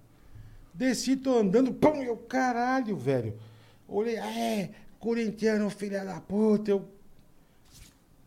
Desci, 0.74 1.16
tô 1.16 1.38
andando, 1.38 1.72
pum, 1.74 2.02
eu, 2.02 2.18
caralho, 2.18 2.98
velho. 2.98 3.36
Olhei, 3.88 4.18
ah, 4.18 4.32
é, 4.40 4.72
corintiano, 5.06 5.70
filha 5.70 6.04
da 6.04 6.20
puta, 6.20 6.72
eu... 6.72 6.82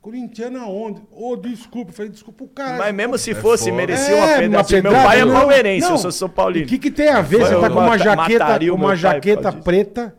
Corintiano 0.00 0.60
aonde? 0.60 1.02
Ô, 1.10 1.34
desculpa, 1.34 1.90
eu 1.90 1.94
falei, 1.94 2.12
desculpa 2.12 2.44
o 2.44 2.48
cara. 2.48 2.78
Mas 2.78 2.94
mesmo 2.94 3.18
se 3.18 3.32
É 3.32 3.34
fosse, 3.34 3.64
foda. 3.64 3.76
merecia 3.76 4.14
uma 4.14 4.26
É, 4.26 4.38
pedrada. 4.38 4.48
Meu 4.48 4.82
pedrada, 4.82 5.05
pai 5.09 5.20
é 5.20 5.24
não, 5.24 5.34
palmeirense, 5.34 5.86
não. 5.86 5.94
eu 5.94 5.98
sou 5.98 6.12
São 6.12 6.28
Paulino. 6.28 6.66
O 6.66 6.68
que, 6.68 6.78
que 6.78 6.90
tem 6.92 7.09
a 7.09 7.20
ver? 7.20 7.40
Você 7.40 7.55
Eu 7.55 7.60
tá 7.60 7.68
com 7.68 7.80
uma 7.80 7.98
jaqueta, 7.98 8.59
meu 8.60 8.74
uma 8.76 8.94
jaqueta 8.94 9.52
preta, 9.52 10.14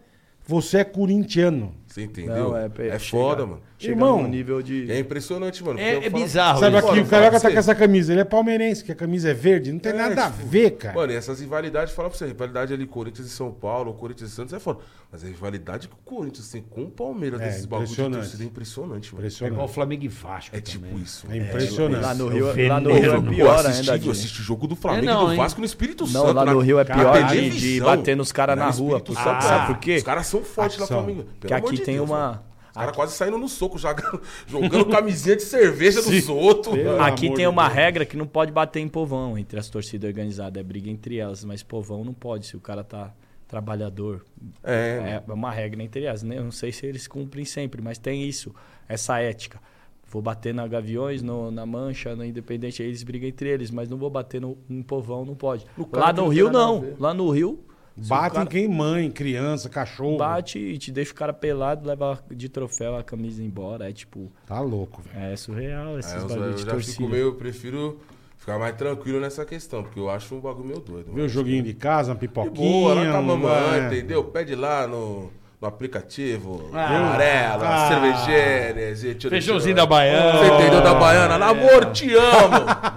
você 0.46 0.80
é 0.80 0.84
corintiano. 0.84 1.74
Você 1.88 2.04
entendeu? 2.04 2.50
Não, 2.50 2.58
é 2.58 2.70
é, 2.90 3.00
foda, 3.00 3.46
mano. 3.46 3.62
Chega 3.80 3.94
Irmão, 3.94 4.22
num 4.24 4.28
nível 4.28 4.62
de. 4.62 4.92
É 4.92 5.00
impressionante, 5.00 5.64
mano. 5.64 5.80
É- 5.80 5.96
é 6.06 6.10
falo- 6.10 6.22
bizarro 6.24 6.60
Sabe 6.60 6.76
isso. 6.78 6.86
aqui, 6.86 6.96
Mano, 6.98 7.08
o 7.08 7.10
Carioca 7.10 7.40
tá 7.40 7.50
com 7.50 7.58
essa 7.58 7.74
camisa, 7.74 8.12
ele 8.12 8.20
é 8.20 8.26
palmeirense, 8.26 8.84
que 8.84 8.92
a 8.92 8.96
camisa 8.96 9.30
é 9.30 9.34
verde, 9.34 9.72
não 9.72 9.80
tem 9.80 9.94
É, 9.94 9.96
nada 9.96 10.26
a 10.26 10.30
tipo, 10.32 10.46
ver, 10.48 10.72
cara. 10.72 10.96
Mano, 10.96 11.14
e 11.14 11.16
essas 11.16 11.40
rivalidades, 11.40 11.94
fala 11.94 12.10
pra 12.10 12.18
você, 12.18 12.26
rivalidade 12.28 12.74
ali, 12.74 12.86
Corinthians 12.86 13.28
e 13.28 13.30
São 13.30 13.52
Paulo, 13.52 13.94
Corinthians 13.94 14.32
e 14.32 14.36
Santos 14.36 14.54
é 14.54 14.60
foda. 14.60 14.80
Mas 15.12 15.24
a 15.24 15.28
rivalidade 15.28 15.88
que 15.88 15.94
o 15.94 15.98
Corinthians 16.04 16.50
tem 16.52 16.62
com 16.62 16.84
o 16.84 16.92
Palmeiras 16.92 17.40
É, 17.40 17.46
nesses 17.46 17.66
bagulhos 17.66 17.90
de 17.90 17.94
impressionante. 17.96 18.22
torcida 18.24 18.44
é 18.44 18.46
impressionante, 18.48 19.16
mano. 19.16 19.26
É 19.26 19.30
igual 19.30 19.40
Impressionante. 19.40 19.74
Flamengo 19.74 20.04
e 20.04 20.08
Vasco. 20.10 20.56
É 20.56 20.62
tipo 20.62 20.86
também. 20.86 21.02
isso. 21.02 21.26
É 21.32 21.38
impressionante. 21.38 22.02
Lá 22.04 22.14
no 22.14 22.24
É 22.26 22.28
o 22.28 22.52
Rio, 22.52 22.68
lá 22.68 22.80
no. 22.82 22.94
Rio 22.94 23.14
é 23.16 23.22
pior 23.22 23.66
assisti, 23.66 23.92
ainda. 23.92 24.06
eu 24.06 24.12
assisti 24.12 24.44
jogo 24.44 24.68
do 24.68 24.76
Flamengo 24.76 25.06
É, 25.06 25.14
não, 25.14 25.28
e 25.28 25.32
do? 25.32 25.36
Vasco 25.38 25.60
no 25.62 25.66
Espírito 25.66 26.04
Não, 26.04 26.12
Santo. 26.24 26.34
lá 26.34 26.46
na- 26.46 26.54
no 26.54 26.60
Rio 26.60 26.80
é 26.80 26.84
pior 26.84 27.24
de, 27.30 27.80
bater 27.80 28.16
nos 28.18 28.32
caras 28.34 28.58
Lá 28.58 28.66
na 28.66 28.72
rua. 28.72 29.02
Sabe, 29.16 29.68
por 29.68 29.78
quê? 29.80 29.96
Os 29.96 30.04
caras 30.04 30.28
são 30.28 30.44
fortes 30.44 30.78
lá 30.78 30.82
no. 30.84 30.88
Flamengo. 30.88 31.26
Que 31.40 31.54
aqui 31.54 31.78
tem 31.80 32.00
uma- 32.02 32.44
caras 32.80 32.96
quase 32.96 33.14
saindo 33.16 33.38
no 33.38 33.48
soco, 33.48 33.78
jogando, 33.78 34.22
jogando 34.48 34.86
camisinha 34.88 35.36
de 35.36 35.44
cerveja 35.44 36.02
dos 36.02 36.28
outros. 36.30 36.76
Aqui 37.02 37.34
tem 37.34 37.46
uma 37.48 37.64
Deus. 37.66 37.74
regra 37.76 38.06
que 38.06 38.18
não 38.18 38.26
pode 38.28 38.52
bater 38.52 38.80
em 38.80 38.88
povão 38.88 39.38
entre 39.38 39.60
as 39.60 39.70
torcidas 39.70 40.08
organizadas. 40.08 40.60
É 40.60 40.64
briga 40.64 40.90
entre 40.90 41.18
elas, 41.18 41.44
mas 41.44 41.62
povão 41.64 42.04
não 42.04 42.14
pode 42.14 42.46
se 42.48 42.56
o 42.58 42.60
cara 42.60 42.84
tá 42.84 43.14
trabalhador. 43.48 44.24
É, 44.64 45.22
É 45.28 45.32
uma 45.34 45.52
regra 45.52 45.82
entre 45.84 46.04
elas. 46.04 46.24
né? 46.24 46.38
Eu 46.38 46.44
não 46.44 46.52
sei 46.52 46.72
se 46.72 46.86
eles 46.86 47.08
cumprem 47.08 47.46
sempre, 47.46 47.82
mas 47.82 47.98
tem 47.98 48.24
isso, 48.24 48.54
essa 48.88 49.20
ética. 49.20 49.60
Vou 50.12 50.22
bater 50.22 50.54
na 50.54 50.68
Gaviões, 50.68 51.22
no- 51.22 51.52
na 51.52 51.66
Mancha, 51.68 52.16
na 52.16 52.26
Independente, 52.26 52.82
aí 52.82 52.88
eles 52.88 53.04
brigam 53.04 53.30
entre 53.30 53.48
eles, 53.50 53.70
mas 53.70 53.88
não 53.88 53.98
vou 53.98 54.10
bater 54.10 54.42
no, 54.42 54.58
em 54.70 54.82
povão, 54.82 55.24
não 55.24 55.36
pode. 55.36 55.66
cara 55.92 56.06
Lá 56.08 56.14
no 56.14 56.28
Rio, 56.30 56.52
não. 56.52 56.84
Lá 57.00 57.14
no 57.14 57.30
Rio, 57.30 57.60
Bate 57.98 58.32
em 58.32 58.34
cara 58.38 58.46
quem 58.50 58.68
mãe, 58.68 59.12
criança, 59.12 59.68
cachorro. 59.70 60.18
bate 60.18 60.58
e 60.58 60.78
te 60.78 60.92
deixa 60.92 61.12
o 61.12 61.16
cara 61.16 61.34
pelado, 61.34 61.88
leva 61.88 62.20
de 62.32 62.48
troféu 62.48 62.96
a 62.96 63.04
camisa 63.04 63.44
embora. 63.44 63.90
É 63.90 63.94
tipo, 63.94 64.32
Tá 64.46 64.60
louco, 64.62 65.02
velho. 65.02 65.26
é 65.26 65.36
surreal 65.36 66.00
esses 66.00 66.14
É, 66.14 66.20
bagulho 66.20 66.44
eu 66.46 66.54
de 66.54 66.66
torcida. 66.66 66.94
fico 66.98 67.10
meio, 67.10 67.24
eu 67.28 67.34
prefiro 67.36 68.00
ficar 68.38 68.58
mais 68.58 68.76
tranquilo 68.76 69.20
nessa 69.20 69.44
questão, 69.46 69.84
porque 69.84 70.00
eu 70.00 70.10
acho 70.10 70.34
um 70.34 70.40
bagulho 70.40 70.68
meio 70.68 70.80
doido. 70.80 71.08
Vê 71.08 71.12
mano. 71.12 71.26
o 71.26 71.30
joguinho 71.30 71.62
de 71.64 71.74
casa, 71.74 72.12
uma 72.12 72.16
De 72.16 72.22
pipoquinha. 72.28 72.54
boa, 72.72 72.94
lá 72.94 73.12
com 73.12 73.18
a 73.18 73.22
mamãe, 73.22 73.80
é. 73.82 73.88
entendeu? 73.88 74.24
Pede 74.24 74.56
lá 74.56 74.88
no, 74.88 75.30
no 75.62 75.68
aplicativo, 75.68 76.70
Ah. 76.74 76.98
amarela, 76.98 77.68
Ah. 77.68 77.88
cervejinha, 77.90 78.96
gente. 78.96 79.30
Feijãozinho 79.30 79.76
da 79.76 79.86
Baiana. 79.86 80.40
Você 80.40 80.54
entendeu 80.54 80.82
da 80.82 80.94
Baiana? 80.96 81.46
Amor, 81.46 81.86
te 81.92 82.14
amo. 82.16 82.56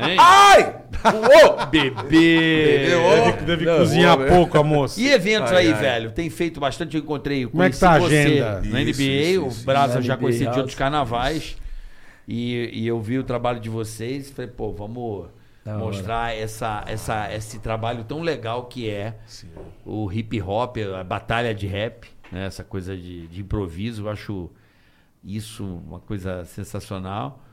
Hein? 0.08 0.16
Ai! 0.18 0.76
Uou! 1.04 1.66
Bebê. 1.66 2.76
Entendeu? 2.84 3.02
Deve, 3.32 3.44
deve 3.44 3.64
Não, 3.64 3.78
cozinhar 3.78 4.16
pouco 4.16 4.56
a 4.56 4.62
moça. 4.62 5.00
E 5.00 5.08
eventos 5.10 5.50
Ai, 5.50 5.66
aí, 5.66 5.72
ai. 5.72 5.80
velho? 5.80 6.10
Tem 6.12 6.30
feito 6.30 6.60
bastante, 6.60 6.96
eu 6.96 7.02
encontrei. 7.02 7.46
Como 7.46 7.60
é 7.64 7.68
que 7.70 7.76
tá 7.78 7.94
a 7.94 7.98
você 7.98 8.18
agenda? 8.20 8.60
Na 8.66 8.78
NBA, 8.78 8.90
Isso, 8.90 9.02
isso, 9.02 9.44
o 9.44 9.48
isso. 9.48 9.64
Brasa 9.66 10.00
já 10.00 10.16
conheci 10.16 10.46
de 10.46 10.56
outros 10.56 10.76
carnavais. 10.76 11.56
E, 12.28 12.70
e 12.72 12.86
eu 12.86 13.00
vi 13.00 13.18
o 13.18 13.24
trabalho 13.24 13.58
de 13.58 13.68
vocês 13.68 14.28
e 14.28 14.32
falei, 14.32 14.48
pô, 14.56 14.70
vamos 14.72 15.26
Da 15.64 15.74
mostrar 15.76 16.32
essa, 16.36 16.84
essa, 16.86 17.28
esse 17.34 17.58
trabalho 17.58 18.04
tão 18.04 18.22
legal 18.22 18.66
que 18.66 18.88
é 18.88 19.14
o 19.84 20.10
hip 20.12 20.40
hop, 20.40 20.76
a 21.00 21.02
batalha 21.02 21.52
de 21.52 21.66
rap, 21.66 22.06
né? 22.32 22.46
essa 22.46 22.64
coisa 22.64 22.96
de, 22.96 23.28
de 23.28 23.40
improviso. 23.42 24.02
Eu 24.04 24.08
acho 24.10 24.50
isso 25.22 25.64
uma 25.64 26.00
coisa 26.00 26.44
sensacional. 26.44 27.44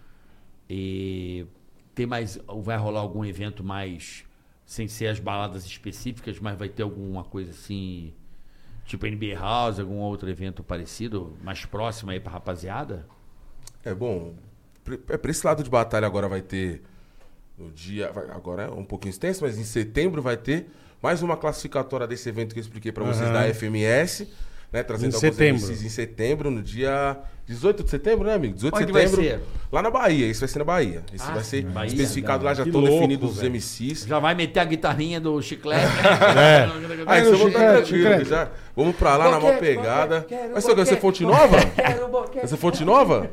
E 0.69 1.45
tem 1.93 2.05
mais. 2.05 2.39
Vai 2.63 2.77
rolar 2.77 3.01
algum 3.01 3.23
evento 3.25 3.63
mais. 3.63 4.23
Sem 4.65 4.87
ser 4.87 5.07
as 5.07 5.19
baladas 5.19 5.65
específicas, 5.65 6.39
mas 6.39 6.57
vai 6.57 6.69
ter 6.69 6.83
alguma 6.83 7.23
coisa 7.23 7.51
assim. 7.51 8.13
Tipo 8.85 9.05
NBA 9.05 9.35
House, 9.39 9.79
algum 9.79 9.97
outro 9.97 10.29
evento 10.29 10.63
parecido, 10.63 11.37
mais 11.43 11.63
próximo 11.65 12.09
aí 12.11 12.19
pra 12.19 12.31
rapaziada? 12.31 13.07
É 13.85 13.93
bom, 13.93 14.33
é 15.07 15.17
pra 15.17 15.29
esse 15.29 15.45
lado 15.45 15.63
de 15.63 15.69
batalha 15.69 16.07
agora 16.07 16.27
vai 16.27 16.41
ter 16.41 16.81
no 17.55 17.69
dia, 17.71 18.11
vai- 18.11 18.29
agora 18.31 18.63
é 18.63 18.69
um 18.69 18.83
pouquinho 18.83 19.11
extenso, 19.11 19.43
mas 19.43 19.59
em 19.59 19.63
setembro 19.63 20.21
vai 20.23 20.37
ter 20.37 20.69
mais 21.03 21.21
uma 21.21 21.37
classificatória 21.37 22.07
desse 22.07 22.27
evento 22.29 22.53
que 22.53 22.59
eu 22.59 22.63
expliquei 22.63 22.91
pra 22.91 23.03
vocês 23.03 23.29
da 23.31 23.43
FMS, 23.53 24.27
né, 24.71 24.83
trazendo 24.83 25.11
Em 25.11 25.15
alguns 25.15 25.19
setembro. 25.35 25.61
MCs 25.61 25.83
em 25.83 25.89
setembro, 25.89 26.51
no 26.51 26.61
dia 26.61 27.17
18 27.47 27.83
de 27.83 27.89
setembro, 27.89 28.27
né, 28.27 28.35
amigo? 28.35 28.53
18 28.53 28.77
de 28.77 28.83
Onde 28.83 28.91
vai 28.93 29.07
setembro. 29.07 29.25
ser? 29.25 29.41
Lá 29.71 29.81
na 29.81 29.89
Bahia, 29.89 30.27
isso 30.27 30.39
vai 30.41 30.49
ser 30.49 30.59
na 30.59 30.65
Bahia. 30.65 31.03
Isso 31.13 31.25
Ah, 31.27 31.33
vai 31.33 31.43
ser 31.43 31.63
Bahia, 31.65 31.87
especificado 31.87 32.45
lá, 32.45 32.53
já 32.53 32.63
Que 32.63 32.69
estão 32.69 32.81
louco, 32.81 32.95
definidos 32.95 33.37
os. 33.37 33.43
MCs. 33.43 34.05
Já 34.05 34.19
vai 34.19 34.35
meter 34.35 34.59
a 34.59 34.65
guitarrinha 34.65 35.19
do 35.19 35.41
chiclete? 35.41 35.85
É. 36.37 36.69
Ah, 37.07 37.19
isso 37.19 37.29
eu 37.31 37.37
vou 37.37 37.47
estar 37.47 37.73
tranquilo 37.77 38.25
já. 38.25 38.49
Vamos 38.75 38.95
pra 38.95 39.17
lá 39.17 39.31
na 39.31 39.39
maior 39.39 39.57
pegada. 39.59 40.25
Vai 40.53 40.61
ser 40.61 40.67
o 40.67 40.69
quê? 40.71 40.75
Vai 40.75 40.85
ser 40.85 40.97
Fonte 40.97 41.23
Nova? 41.23 41.57
Vai 42.35 42.47
ser 42.47 42.57
Fonte 42.57 42.85
Nova? 42.85 43.31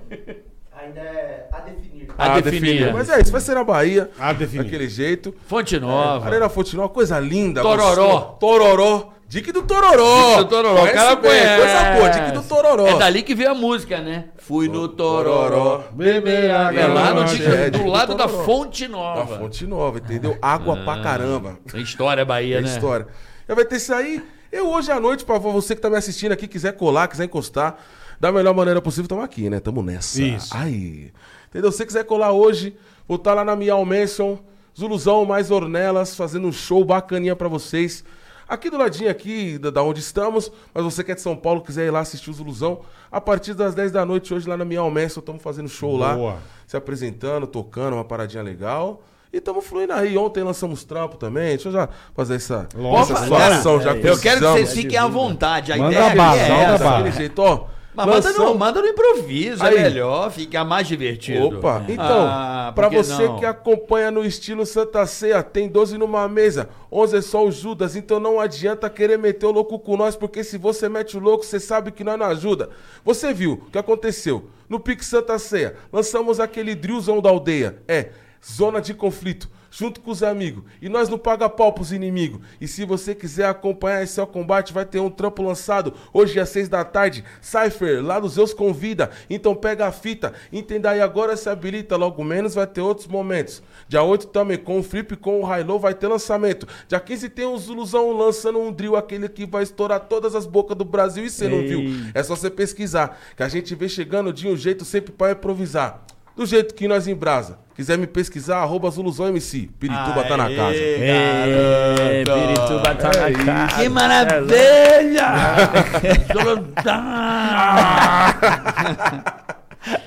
Ainda 0.79 1.01
é 1.01 1.49
a 1.53 1.61
definir. 1.61 2.07
A 2.17 2.41
definir. 2.41 2.93
Mas 2.93 3.09
é, 3.09 3.21
isso 3.21 3.33
vai 3.33 3.41
ser 3.41 3.55
na 3.55 3.65
Bahia. 3.65 4.11
A 4.19 4.33
definir. 4.33 4.65
Daquele 4.65 4.89
jeito. 4.89 5.35
Fonte 5.47 5.79
Nova. 5.79 6.27
Arena 6.27 6.49
Fonte 6.49 6.75
Nova, 6.77 6.89
coisa 6.89 7.19
linda. 7.19 7.61
Tororó. 7.63 8.37
Tororó. 8.41 9.13
Dique 9.29 9.51
do 9.51 9.63
Tororó. 9.63 10.29
Dique 10.31 10.45
do 10.45 10.49
Tororó, 10.49 10.85
o 10.85 10.93
cara 10.93 11.17
bem, 11.17 11.31
conhece. 11.31 11.57
Coisa 11.61 11.93
boa, 11.97 12.09
Dique 12.11 12.31
do 12.33 12.43
Tororó. 12.43 12.87
É 12.87 12.99
dali 12.99 13.23
que 13.23 13.35
veio 13.35 13.51
a 13.51 13.55
música, 13.55 14.01
né? 14.01 14.27
Fui 14.37 14.69
no 14.69 14.87
Tororó. 14.89 15.85
Beber 15.93 16.51
água. 16.53 16.81
É 16.81 16.87
lá 16.87 17.13
no 17.13 17.25
Dique- 17.25 17.45
é, 17.45 17.71
do 17.71 17.87
lado 17.87 18.15
do 18.15 18.19
da. 18.19 18.29
Fonte 18.29 18.87
Da 18.87 18.93
Nova. 18.93 19.39
Fonte 19.39 19.67
Nova, 19.67 19.99
entendeu? 19.99 20.39
Água 20.41 20.77
pra 20.77 21.01
caramba. 21.03 21.59
Tem 21.71 21.81
história 21.83 22.25
Bahia, 22.25 22.59
É 22.59 22.61
né? 22.61 22.69
história. 22.69 23.09
Já 23.49 23.55
vai 23.55 23.65
ter 23.65 23.77
isso 23.77 23.93
aí. 23.93 24.23
Eu 24.53 24.69
hoje 24.69 24.93
à 24.93 25.01
noite, 25.01 25.25
por 25.25 25.33
favor, 25.35 25.53
você 25.53 25.75
que 25.75 25.81
tá 25.83 25.91
me 25.91 25.97
assistindo 25.97 26.31
aqui, 26.33 26.47
quiser 26.47 26.73
colar, 26.75 27.09
quiser 27.09 27.25
encostar, 27.25 27.77
da 28.21 28.31
melhor 28.31 28.55
maneira 28.55 28.81
possível, 28.81 29.09
tamo 29.09 29.23
aqui, 29.23 29.51
né? 29.51 29.59
Tamo 29.59 29.83
nessa. 29.83 30.23
Isso. 30.23 30.57
Aí. 30.57 31.13
Entendeu? 31.49 31.73
Se 31.73 31.79
você 31.79 31.87
quiser 31.87 32.05
colar 32.05 32.31
hoje, 32.31 32.77
vou 33.09 33.17
estar 33.17 33.35
lá 33.35 33.45
na 33.45 33.57
Miau 33.57 33.85
Mansion, 33.85 34.39
Zuluzão 34.79 35.25
mais 35.25 35.51
Ornelas, 35.51 36.15
fazendo 36.15 36.47
um 36.47 36.53
show 36.53 36.85
bacaninha 36.85 37.35
pra 37.35 37.49
vocês. 37.49 38.05
Aqui 38.49 38.71
do 38.71 38.79
ladinho 38.79 39.11
aqui, 39.11 39.59
da, 39.59 39.71
da 39.71 39.83
onde 39.83 40.01
estamos, 40.01 40.53
mas 40.73 40.85
você 40.85 41.03
que 41.03 41.11
é 41.11 41.15
de 41.15 41.21
São 41.21 41.35
Paulo, 41.35 41.61
quiser 41.63 41.87
ir 41.87 41.91
lá 41.91 42.01
assistir 42.01 42.31
o 42.31 42.33
Zuluzão, 42.33 42.81
a 43.11 43.21
partir 43.21 43.55
das 43.55 43.75
10 43.75 43.91
da 43.91 44.05
noite 44.05 44.33
hoje 44.33 44.49
lá 44.49 44.57
na 44.57 44.65
Miau 44.65 44.89
Mansion, 44.91 45.19
estamos 45.21 45.43
fazendo 45.43 45.69
show 45.69 45.97
lá, 45.97 46.15
Boa. 46.15 46.37
se 46.67 46.77
apresentando, 46.77 47.47
tocando, 47.47 47.95
uma 47.95 48.05
paradinha 48.05 48.43
legal. 48.43 49.03
E 49.33 49.39
estamos 49.39 49.67
fluindo 49.67 49.93
aí. 49.93 50.17
Ontem 50.17 50.43
lançamos 50.45 50.85
trampo 50.85 51.17
também. 51.17 51.49
Deixa 51.49 51.69
eu 51.69 51.73
já 51.73 51.89
fazer 52.15 52.37
essa, 52.37 52.69
Lógico. 52.75 53.13
essa 53.13 53.25
situação. 53.25 53.81
já 53.83 53.95
Eu 53.95 54.19
quero 54.19 54.41
que 54.41 54.47
vocês 54.47 54.73
fiquem 54.73 54.99
à 54.99 55.09
vontade. 55.09 55.73
A 55.73 55.77
Manda 55.77 55.93
ideia 55.93 56.15
bala, 56.15 56.39
é 56.41 56.49
essa. 56.49 56.85
bala. 56.85 56.97
Daquele 56.99 57.17
jeito, 57.17 57.43
ó. 57.43 57.67
Mas 57.97 58.07
manda 58.07 58.33
no, 58.33 58.55
manda 58.55 58.81
no 58.83 58.87
improviso, 58.89 59.65
Aí. 59.65 59.77
é 59.77 59.83
melhor, 59.85 60.31
fica 60.31 60.63
mais 60.65 60.87
divertido. 60.87 61.47
Opa, 61.59 61.83
então, 61.89 62.27
Ah, 62.29 62.71
pra 62.75 62.89
por 62.89 62.97
que 62.97 63.03
você 63.03 63.27
não? 63.27 63.39
que 63.39 63.47
acompanha 63.47 64.11
no 64.11 64.23
estilo 64.25 64.67
Santa 64.67 65.07
Ceia, 65.07 65.43
tem 65.43 65.67
12 65.69 65.97
numa 65.97 66.29
mesa, 66.29 66.69
11 66.93 67.17
é 67.17 67.23
só 67.23 67.45
o 67.47 67.51
Judas, 67.51 67.97
então 67.97 68.21
não 68.21 68.39
adianta 68.39 68.91
querer 68.91 69.19
meter 69.19 69.47
o 69.47 69.51
louco 69.51 69.79
com 69.79 69.97
nós, 69.97 70.15
porque 70.15 70.45
se 70.45 70.59
você 70.59 70.89
mete 70.89 71.17
o 71.17 71.21
louco, 71.21 71.45
você 71.45 71.59
sabe 71.59 71.91
que 71.91 72.05
nós 72.05 72.19
não 72.19 72.27
ajuda. 72.27 72.69
Você 73.05 73.33
viu 73.33 73.53
o 73.67 73.71
que 73.71 73.79
aconteceu? 73.79 74.51
No 74.69 74.79
Pique 74.79 75.05
Santa 75.05 75.39
Ceia, 75.39 75.75
lançamos 75.93 76.39
aquele 76.39 76.75
drillzão 76.75 77.23
da 77.23 77.31
aldeia, 77.31 77.79
é, 77.89 78.11
zona 78.45 78.81
de 78.81 78.93
conflito. 78.93 79.49
Junto 79.79 80.01
com 80.01 80.11
os 80.11 80.23
amigos. 80.23 80.65
E 80.81 80.89
nós 80.89 81.07
não 81.07 81.19
paga 81.19 81.51
pau 81.51 81.71
pros 81.71 81.93
inimigos. 81.93 82.41
E 82.59 82.67
se 82.67 82.83
você 82.87 83.15
quiser 83.15 83.45
acompanhar 83.45 84.03
esse 84.03 84.19
ao 84.19 84.27
combate, 84.27 84.73
vai 84.73 84.87
ter 84.87 85.01
um 85.01 85.11
trampo 85.11 85.43
lançado 85.43 85.93
hoje 86.15 86.41
às 86.41 86.49
seis 86.49 86.67
da 86.67 86.83
tarde. 86.83 87.23
Cypher, 87.43 88.03
lá 88.03 88.19
nos 88.19 88.33
Zeus 88.33 88.55
convida. 88.55 89.11
Então 89.29 89.55
pega 89.55 89.87
a 89.87 89.93
fita. 89.93 90.33
Entenda 90.51 90.89
aí 90.89 91.03
agora 91.03 91.37
se 91.37 91.51
habilita. 91.51 91.95
Logo 91.95 92.25
menos 92.25 92.55
vai 92.55 92.67
ter 92.67 92.81
outros 92.81 93.07
momentos. 93.07 93.63
Dia 93.87 94.03
8 94.03 94.29
também 94.29 94.57
com 94.57 94.79
o 94.79 94.83
Flip, 94.83 95.15
com 95.17 95.43
o 95.43 95.55
Hilo 95.55 95.79
vai 95.79 95.93
ter 95.93 96.09
lançamento. 96.09 96.67
Dia 96.89 96.99
15 96.99 97.29
tem 97.29 97.45
o 97.45 97.59
Zuluzão 97.59 98.17
lançando 98.17 98.59
um 98.59 98.73
drill, 98.73 98.97
aquele 98.97 99.29
que 99.29 99.45
vai 99.45 99.63
estourar 99.63 100.01
todas 100.01 100.35
as 100.35 100.47
bocas 100.47 100.75
do 100.75 100.87
Brasil. 100.87 101.27
E 101.27 101.29
você 101.29 101.49
não 101.49 101.61
viu? 101.61 101.83
É 102.15 102.23
só 102.23 102.35
você 102.35 102.49
pesquisar. 102.49 103.21
Que 103.37 103.43
a 103.43 103.49
gente 103.49 103.75
vê 103.75 103.91
chegando 103.91 104.33
de 104.33 104.49
um 104.49 104.57
jeito 104.57 104.87
sempre 104.87 105.13
pra 105.13 105.33
improvisar. 105.33 106.16
Do 106.37 106.45
jeito 106.45 106.75
que 106.75 106.87
nós 106.87 107.09
embrasa. 107.09 107.59
Quiser 107.75 107.97
me 107.99 108.07
pesquisar, 108.07 108.59
arroba 108.59 108.91
Zuluzão 108.91 109.29
MC. 109.29 109.71
Pirituba 109.79 110.25
tá 110.25 110.37
na 110.37 110.55
casa. 110.55 110.77
É, 110.77 112.23
Pirituba 112.25 112.95
tá 112.95 113.09
na 113.09 113.45
casa. 113.45 113.83
Que 113.83 113.89
maravilha! 113.89 115.27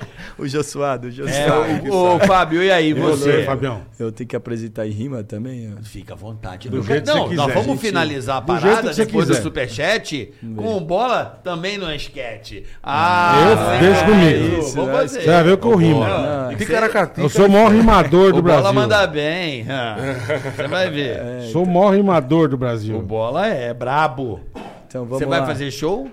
O 0.40 0.48
Josuado, 0.48 1.06
o 1.06 1.10
É, 1.10 1.12
Josuado. 1.12 1.92
ô, 1.92 2.16
ô, 2.16 2.20
Fábio, 2.20 2.62
e 2.62 2.70
aí, 2.70 2.90
E 2.90 2.94
você, 2.94 3.32
você? 3.32 3.44
Fabião? 3.44 3.82
Eu 3.98 4.10
tenho 4.10 4.26
que 4.28 4.34
apresentar 4.34 4.86
em 4.86 4.90
rima 4.90 5.22
também? 5.22 5.74
ó. 5.78 5.82
Fica 5.82 6.14
à 6.14 6.16
vontade. 6.16 6.68
Do 6.68 6.78
Não, 6.78 6.82
jeito 6.82 7.02
que 7.04 7.06
não, 7.08 7.28
você 7.28 7.34
nós 7.34 7.46
quiser, 7.46 7.54
vamos 7.60 7.66
gente. 7.80 7.86
finalizar 7.86 8.36
a 8.36 8.40
Do 8.40 8.52
jeito 8.52 8.62
parada 8.64 8.88
que 8.88 8.94
você 8.94 9.04
depois 9.06 9.26
do 9.26 9.30
quiser. 9.32 9.42
superchat 9.42 10.32
com 10.56 10.82
bola 10.82 11.40
também 11.44 11.76
no 11.76 11.92
esquete. 11.92 12.64
Ah, 12.82 13.34
Eu- 13.50 13.56
sim, 13.56 13.86
deixa 13.86 14.04
comigo. 14.06 14.58
isso, 14.60 14.74
Vamos 14.76 14.90
né? 14.90 14.96
fazer. 15.00 15.20
Você 15.20 15.26
vai 15.30 15.44
ver 15.44 15.56
que 15.58 15.66
eu 15.66 15.76
rimo. 15.76 16.02
Eu 17.18 17.28
sou 17.28 17.46
o 17.46 17.50
maior 17.50 17.70
rimador 17.72 18.32
do 18.32 18.38
O 18.38 18.42
bola 18.42 18.60
Brasil. 18.60 18.72
manda 18.72 19.06
bem. 19.06 19.66
ah, 19.68 19.96
Você 20.56 20.66
vai 20.68 20.90
ver. 20.90 21.42
Sou 21.52 21.64
o 21.64 21.66
maior 21.66 21.94
rimador 21.94 22.48
do 22.48 22.54
O 22.54 22.58
Brasil. 22.58 23.00
bola 23.02 23.46
é 23.46 23.72
brabo. 23.74 24.40
Então 24.86 25.04
vamos 25.04 25.18
Você 25.18 25.26
vai 25.26 25.40
lá. 25.40 25.46
fazer 25.46 25.70
show? 25.70 26.08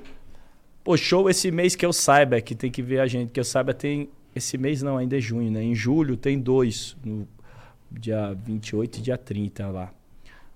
Pô, 0.84 0.96
show 0.96 1.30
esse 1.30 1.52
mês 1.52 1.76
que 1.76 1.86
eu 1.86 1.92
saiba, 1.92 2.40
que 2.40 2.56
tem 2.56 2.72
que 2.72 2.82
ver 2.82 3.00
a 3.02 3.08
gente, 3.08 3.30
que 3.32 3.40
eu 3.40 3.44
saiba 3.44 3.74
tem. 3.74 4.10
Esse 4.38 4.58
mês 4.58 4.82
não, 4.82 4.98
ainda 4.98 5.18
é 5.18 5.20
junho, 5.20 5.52
né? 5.52 5.64
Em 5.64 5.76
julho 5.76 6.16
tem 6.16 6.40
dois, 6.40 6.96
no 7.04 7.28
dia 7.92 8.36
28 8.46 9.00
e 9.00 9.02
dia 9.02 9.18
30 9.18 9.68
lá. 9.68 9.92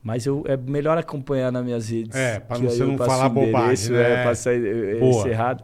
Mas 0.03 0.25
eu, 0.25 0.43
é 0.47 0.57
melhor 0.57 0.97
acompanhar 0.97 1.51
nas 1.51 1.63
minhas 1.63 1.89
redes. 1.89 2.15
É, 2.15 2.41
aí 2.49 2.61
você 2.61 2.83
não 2.83 2.97
falar 2.97 3.29
bobagem, 3.29 3.91
né? 3.91 4.25
É, 4.25 4.33
sair 4.33 4.65
é, 4.65 4.99
Boa. 4.99 5.19
esse 5.19 5.29
errado. 5.29 5.63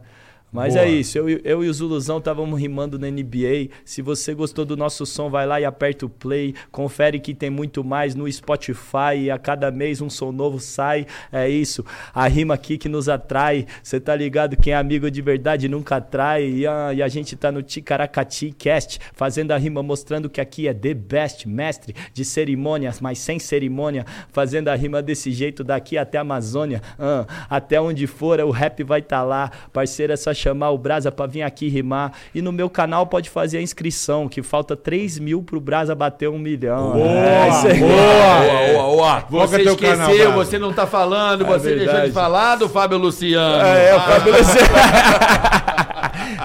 Mas 0.52 0.76
Boa. 0.76 0.86
é 0.86 0.90
isso, 0.90 1.18
eu, 1.18 1.30
e- 1.30 1.42
eu 1.44 1.64
e 1.64 1.68
o 1.68 1.74
Zuluzão 1.74 2.20
estávamos 2.20 2.60
rimando 2.60 2.98
na 2.98 3.08
NBA. 3.12 3.70
Se 3.84 4.02
você 4.02 4.34
gostou 4.34 4.64
do 4.64 4.78
nosso 4.78 5.06
som, 5.06 5.30
vai 5.30 5.46
lá 5.46 5.60
e 5.60 5.66
aperta 5.66 6.06
o 6.06 6.10
play. 6.10 6.56
Confere 6.72 7.20
que 7.20 7.34
tem 7.34 7.50
muito 7.50 7.84
mais 7.84 8.16
no 8.16 8.32
Spotify. 8.32 9.18
E 9.18 9.32
a 9.32 9.38
cada 9.38 9.70
mês 9.70 10.00
um 10.02 10.10
som 10.10 10.32
novo 10.32 10.58
sai. 10.60 11.06
É 11.32 11.50
isso. 11.50 11.84
A 12.14 12.28
rima 12.28 12.54
aqui 12.54 12.78
que 12.78 12.88
nos 12.88 13.10
atrai. 13.10 13.66
Você 13.84 14.00
tá 14.00 14.16
ligado? 14.16 14.56
Quem 14.56 14.72
é 14.72 14.78
amigo 14.78 15.12
de 15.12 15.22
verdade 15.22 15.68
nunca 15.68 15.98
atrai. 15.98 16.48
E 16.50 16.66
a, 16.66 16.94
e 16.94 17.04
a 17.04 17.08
gente 17.10 17.36
tá 17.36 17.52
no 17.52 17.62
Ticaracati 17.62 18.52
Cast, 18.58 19.00
fazendo 19.14 19.52
a 19.52 19.58
rima, 19.58 19.84
mostrando 19.84 20.30
que 20.30 20.40
aqui 20.40 20.68
é 20.68 20.74
the 20.74 20.94
best, 20.94 21.48
mestre 21.48 21.94
de 22.14 22.24
cerimônias, 22.24 23.02
mas 23.02 23.20
sem 23.20 23.38
cerimônia. 23.38 24.06
Fazendo 24.32 24.70
a 24.70 24.76
rima 24.76 25.02
desse 25.02 25.32
jeito 25.32 25.64
daqui 25.64 25.98
até 25.98 26.18
a 26.18 26.22
Amazônia. 26.22 26.82
Ah, 26.98 27.26
até 27.50 27.80
onde 27.82 28.08
for, 28.08 28.40
o 28.40 28.50
rap 28.50 28.82
vai 28.84 29.02
tá 29.02 29.22
lá. 29.24 29.52
Parceiro, 29.74 30.14
é 30.14 30.16
só 30.16 30.34
chamar 30.38 30.70
o 30.72 30.78
Brasa 30.78 31.12
pra 31.12 31.26
vir 31.26 31.42
aqui 31.42 31.68
rimar. 31.68 32.12
E 32.34 32.42
no 32.42 32.52
meu 32.52 32.70
canal 32.70 33.06
pode 33.08 33.30
fazer 33.30 33.58
a 33.58 33.62
inscrição, 33.62 34.28
que 34.28 34.42
falta 34.44 34.76
3 34.76 35.20
mil 35.20 35.42
pro 35.44 35.60
Brasa 35.60 35.94
bater 35.96 36.30
um 36.30 36.38
milhão. 36.40 36.94
é 36.98 37.50
isso 37.50 37.68
aí. 37.68 37.80
Boa, 37.80 38.84
boa, 38.88 39.20
boa. 39.30 39.48
Você 39.48 39.56
é 39.58 39.64
esqueceu, 39.64 39.98
canal, 39.98 40.32
você 40.34 40.60
não 40.60 40.72
tá 40.74 40.86
falando, 40.88 41.46
você 41.46 41.70
deixou 41.70 41.86
verdade. 41.86 42.08
de 42.08 42.14
falar 42.14 42.56
do 42.58 42.70
Fábio 42.70 42.98
Luciano. 42.98 43.56
É, 43.66 43.94
o 43.94 43.98
Ah, 43.98 44.02
Fábio 44.02 44.34
Luciano. 44.38 44.68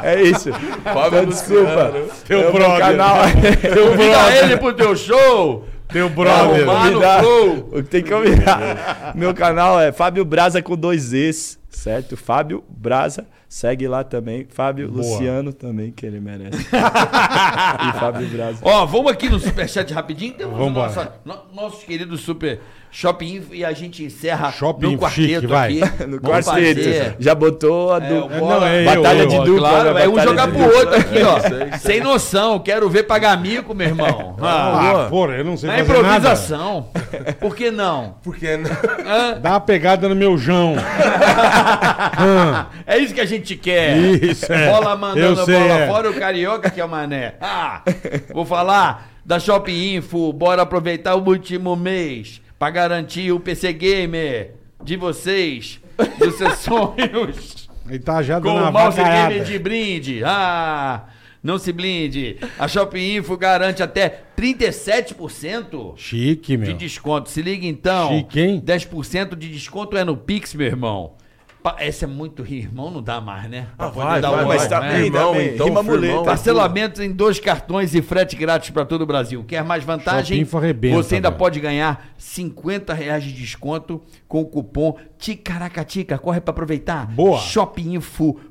É 0.02 0.20
isso. 0.22 0.48
Então, 0.48 1.24
desculpa. 1.26 1.92
Teu 2.26 2.40
É 2.42 2.48
o 2.48 2.52
brother. 2.52 2.78
canal. 2.78 3.16
Teu 3.60 3.94
brother. 3.96 4.44
ele 4.44 4.56
pro 4.56 4.72
teu 4.72 4.96
show. 4.96 5.64
Teu 5.88 6.08
brother. 6.08 6.64
Convidar. 6.64 7.24
O 7.24 7.82
tem 7.82 8.02
que 8.02 8.10
convidar. 8.10 9.12
Meu 9.14 9.32
canal 9.34 9.80
é 9.80 9.92
Fábio 9.92 10.24
Brasa 10.24 10.60
com 10.62 10.76
dois 10.76 11.12
Es, 11.12 11.58
certo? 11.68 12.16
Fábio 12.16 12.64
Brasa. 12.68 13.26
Segue 13.52 13.86
lá 13.86 14.02
também. 14.02 14.46
Fábio 14.48 14.90
Boa. 14.90 15.02
Luciano 15.02 15.52
também, 15.52 15.92
que 15.92 16.06
ele 16.06 16.18
merece. 16.18 16.56
e 16.72 18.00
Fábio 18.00 18.26
Brasa. 18.28 18.60
Ó, 18.62 18.86
vamos 18.86 19.12
aqui 19.12 19.28
no 19.28 19.38
superchat 19.38 19.92
rapidinho. 19.92 20.32
Temos 20.32 20.54
o 20.54 20.56
Vambora. 20.56 20.86
nossa, 20.86 21.20
no, 21.22 21.38
nossos 21.54 21.84
queridos 21.84 22.22
super 22.22 22.62
shopping 22.94 23.36
Info 23.36 23.54
e 23.54 23.64
a 23.64 23.72
gente 23.72 24.04
encerra 24.04 24.52
Shopping 24.52 24.92
no 24.92 24.98
quarteto 24.98 25.32
chique, 25.32 25.46
vai. 25.46 25.80
aqui. 25.82 26.04
No 26.06 26.20
quarteto. 26.20 27.16
Já 27.18 27.34
botou 27.34 27.90
a 27.92 27.98
do... 27.98 28.30
É, 28.30 28.40
não, 28.40 28.64
é 28.66 28.84
Batalha 28.84 29.22
eu. 29.22 29.26
de 29.28 29.38
dupla. 29.38 29.68
Claro, 29.70 29.98
é 29.98 30.08
um 30.08 30.20
jogar 30.20 30.48
pro 30.48 30.58
dupla. 30.58 30.78
outro 30.78 30.94
aqui, 30.96 31.22
ó. 31.22 31.78
Sem 31.78 32.00
noção, 32.00 32.58
quero 32.60 32.88
ver 32.90 33.04
pagar 33.04 33.40
mico, 33.40 33.74
meu 33.74 33.88
irmão. 33.88 34.36
Ah, 34.44 35.04
Ah, 35.04 35.08
porra, 35.08 35.34
eu 35.36 35.44
não 35.44 35.56
sei 35.56 35.70
na 35.70 35.78
fazer 35.78 35.92
nada. 35.92 35.98
improvisação. 36.08 36.88
Por 37.40 37.56
que 37.56 37.70
não? 37.70 38.16
Porque 38.22 38.56
não. 38.56 38.70
Dá 39.40 39.50
uma 39.50 39.60
pegada 39.60 40.08
no 40.08 40.14
meu 40.14 40.36
jão. 40.36 40.74
É 42.86 42.98
isso 42.98 43.14
que 43.14 43.20
a 43.20 43.24
gente 43.26 43.56
quer. 43.56 43.96
Isso, 43.96 44.52
é. 44.52 44.70
Bola 44.70 44.96
mandando 44.96 45.44
sei, 45.44 45.58
bola 45.58 45.80
é. 45.80 45.86
fora, 45.88 46.10
o 46.10 46.14
carioca 46.14 46.70
que 46.70 46.80
é 46.80 46.84
o 46.84 46.88
mané. 46.88 47.34
Ah, 47.40 47.82
vou 48.32 48.44
falar 48.44 49.08
da 49.24 49.38
Shopping 49.38 49.96
Info. 49.96 50.32
Bora 50.32 50.62
aproveitar 50.62 51.14
o 51.14 51.24
último 51.26 51.76
mês 51.76 52.40
pra 52.62 52.70
garantir 52.70 53.32
o 53.32 53.40
PC 53.40 53.72
Gamer 53.72 54.52
de 54.84 54.96
vocês, 54.96 55.80
dos 56.16 56.36
seus 56.36 56.58
sonhos. 56.62 57.68
Ele 57.88 57.98
tá 57.98 58.22
já 58.22 58.40
Com 58.40 58.50
o 58.50 58.70
mouse 58.72 58.96
vacaiada. 58.98 59.30
gamer 59.34 59.44
de 59.44 59.58
brinde. 59.58 60.22
Ah, 60.24 61.06
não 61.42 61.58
se 61.58 61.72
blinde. 61.72 62.36
A 62.56 62.68
Shopping 62.68 63.16
Info 63.16 63.36
garante 63.36 63.82
até 63.82 64.20
37% 64.38 65.94
Chique, 65.96 66.52
de 66.52 66.56
meu. 66.56 66.74
desconto. 66.76 67.30
Se 67.30 67.42
liga 67.42 67.66
então. 67.66 68.10
Chique, 68.10 68.38
hein? 68.40 68.62
10% 68.64 69.34
de 69.34 69.48
desconto 69.48 69.96
é 69.96 70.04
no 70.04 70.16
Pix, 70.16 70.54
meu 70.54 70.68
irmão. 70.68 71.14
Essa 71.78 72.04
é 72.06 72.08
muito 72.08 72.44
irmão, 72.44 72.90
não 72.90 73.00
dá 73.02 73.20
mais, 73.20 73.48
né? 73.48 73.68
Pra 73.76 73.88
poder 73.90 74.06
vai, 74.06 74.20
dar 74.20 74.30
vai, 74.30 74.44
vai, 74.44 74.56
nome, 74.56 74.68
tá 74.68 74.80
né? 74.80 74.92
bem, 74.92 75.06
Irmão, 75.06 75.34
bem. 75.34 75.54
então, 75.54 75.66
Rima 75.66 75.84
firmão. 75.84 76.00
muleta. 76.00 76.24
Parcelamentos 76.24 77.00
em 77.00 77.12
dois 77.12 77.38
cartões 77.38 77.94
e 77.94 78.02
frete 78.02 78.34
grátis 78.36 78.70
para 78.70 78.84
todo 78.84 79.02
o 79.02 79.06
Brasil. 79.06 79.44
Quer 79.44 79.62
mais 79.64 79.84
vantagem? 79.84 80.46
Arrebenta, 80.52 80.96
Você 80.96 81.14
ainda 81.16 81.28
velho. 81.30 81.38
pode 81.38 81.60
ganhar 81.60 82.06
50 82.18 82.92
reais 82.94 83.22
de 83.24 83.32
desconto 83.32 84.02
com 84.26 84.40
o 84.40 84.46
cupom 84.46 84.96
Ticaracatica. 85.18 86.18
Corre 86.18 86.40
para 86.40 86.50
aproveitar. 86.50 87.06
Boa. 87.06 87.38
Shopinfo.com.br 87.38 88.42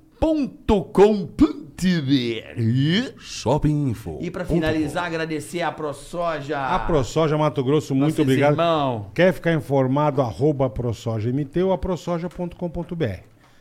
YouTube. 1.87 3.13
Shopping 3.19 3.89
Info. 3.89 4.17
E 4.21 4.29
pra 4.31 4.45
finalizar, 4.45 5.05
agradecer 5.05 5.61
a 5.61 5.71
ProSoja. 5.71 6.59
A 6.59 6.79
ProSoja 6.79 7.37
Mato 7.37 7.63
Grosso, 7.63 7.95
muito 7.95 8.21
obrigado. 8.21 8.51
irmão. 8.53 9.07
Quer 9.13 9.33
ficar 9.33 9.53
informado, 9.53 10.21
arroba 10.21 10.69
ProSojaMT 10.69 11.61
ou. 11.63 11.77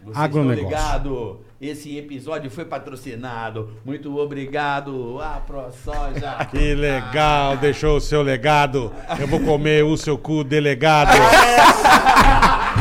Vocês 0.02 0.16
Agronegócio. 0.16 0.64
estão 0.64 1.02
ligados? 1.02 1.36
Esse 1.60 1.98
episódio 1.98 2.50
foi 2.50 2.64
patrocinado. 2.64 3.70
Muito 3.84 4.16
obrigado 4.18 5.20
a 5.20 5.40
ProSoja. 5.40 6.38
Que 6.50 6.74
legal, 6.74 7.58
deixou 7.58 7.98
o 7.98 8.00
seu 8.00 8.22
legado. 8.22 8.90
Eu 9.18 9.26
vou 9.26 9.40
comer 9.40 9.84
o 9.84 9.96
seu 9.96 10.16
cu, 10.16 10.42
delegado. 10.42 11.10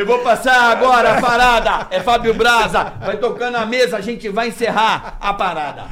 Eu 0.00 0.06
vou 0.06 0.20
passar 0.20 0.72
agora 0.72 1.18
a 1.18 1.20
parada. 1.20 1.86
É 1.90 2.00
Fábio 2.00 2.32
Braza. 2.32 2.94
Vai 3.04 3.18
tocando 3.18 3.56
a 3.56 3.66
mesa, 3.66 3.98
a 3.98 4.00
gente 4.00 4.30
vai 4.30 4.48
encerrar 4.48 5.18
a 5.20 5.34
parada. 5.34 5.84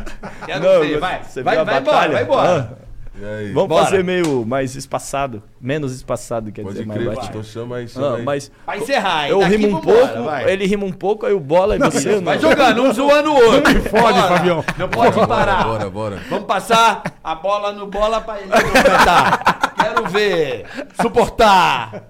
Quero 0.47 0.65
Não, 0.65 0.81
ver, 0.81 0.99
vai. 0.99 1.23
você 1.23 1.43
Vai, 1.43 1.63
vai 1.63 1.79
embora, 1.79 2.09
vai 2.13 2.23
embora. 2.23 2.79
E 3.21 3.25
aí? 3.25 3.53
Vamos 3.53 3.69
Bora. 3.69 3.85
fazer 3.85 4.03
meio 4.03 4.47
mais 4.47 4.77
espaçado. 4.77 5.43
Menos 5.61 5.93
espaçado, 5.93 6.51
quer 6.53 6.63
Pode 6.63 6.75
dizer, 6.75 6.87
mais 6.87 7.01
crer, 7.03 7.15
baixo. 7.15 7.29
então 7.31 7.43
chama 7.43 7.77
aí, 7.77 7.89
chama 7.89 8.13
Ah, 8.13 8.17
aí. 8.17 8.23
mas 8.23 8.51
Vai 8.65 8.79
encerrar, 8.79 9.25
hein? 9.25 9.31
eu 9.33 9.41
Daqui 9.41 9.57
rimo 9.57 9.77
um 9.77 9.81
pouco, 9.83 10.23
vai. 10.23 10.51
ele 10.51 10.67
rima 10.67 10.87
um 10.87 10.93
pouco, 10.93 11.27
aí 11.27 11.33
o 11.35 11.41
bola 11.41 11.75
e 11.77 11.79
você 11.81 12.15
não. 12.15 12.23
Vai 12.23 12.39
jogando, 12.39 12.83
um 12.85 12.93
zoando 12.95 13.31
o 13.33 13.35
outro. 13.35 13.75
Não 13.75 13.83
fode, 13.83 14.23
Fabião. 14.23 14.65
Não 14.79 14.89
pode 14.89 15.27
parar. 15.27 15.65
Bora, 15.65 15.91
bora. 15.91 16.19
Vamos 16.31 16.47
passar 16.47 17.03
a 17.23 17.35
bola 17.35 17.73
no 17.73 17.89
bola 17.89 18.21
pra 18.23 18.41
ele 18.41 18.49
completar. 18.55 19.68
Quero 19.89 20.09
ver. 20.09 20.67
Suportar. 21.01 22.03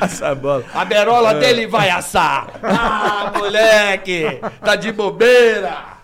Essa 0.00 0.34
bola. 0.34 0.64
A 0.74 0.84
berola 0.84 1.34
dele 1.34 1.66
vai 1.66 1.90
assar. 1.90 2.46
Ah, 2.62 3.32
moleque. 3.36 4.40
Tá 4.60 4.76
de 4.76 4.92
bobeira. 4.92 5.94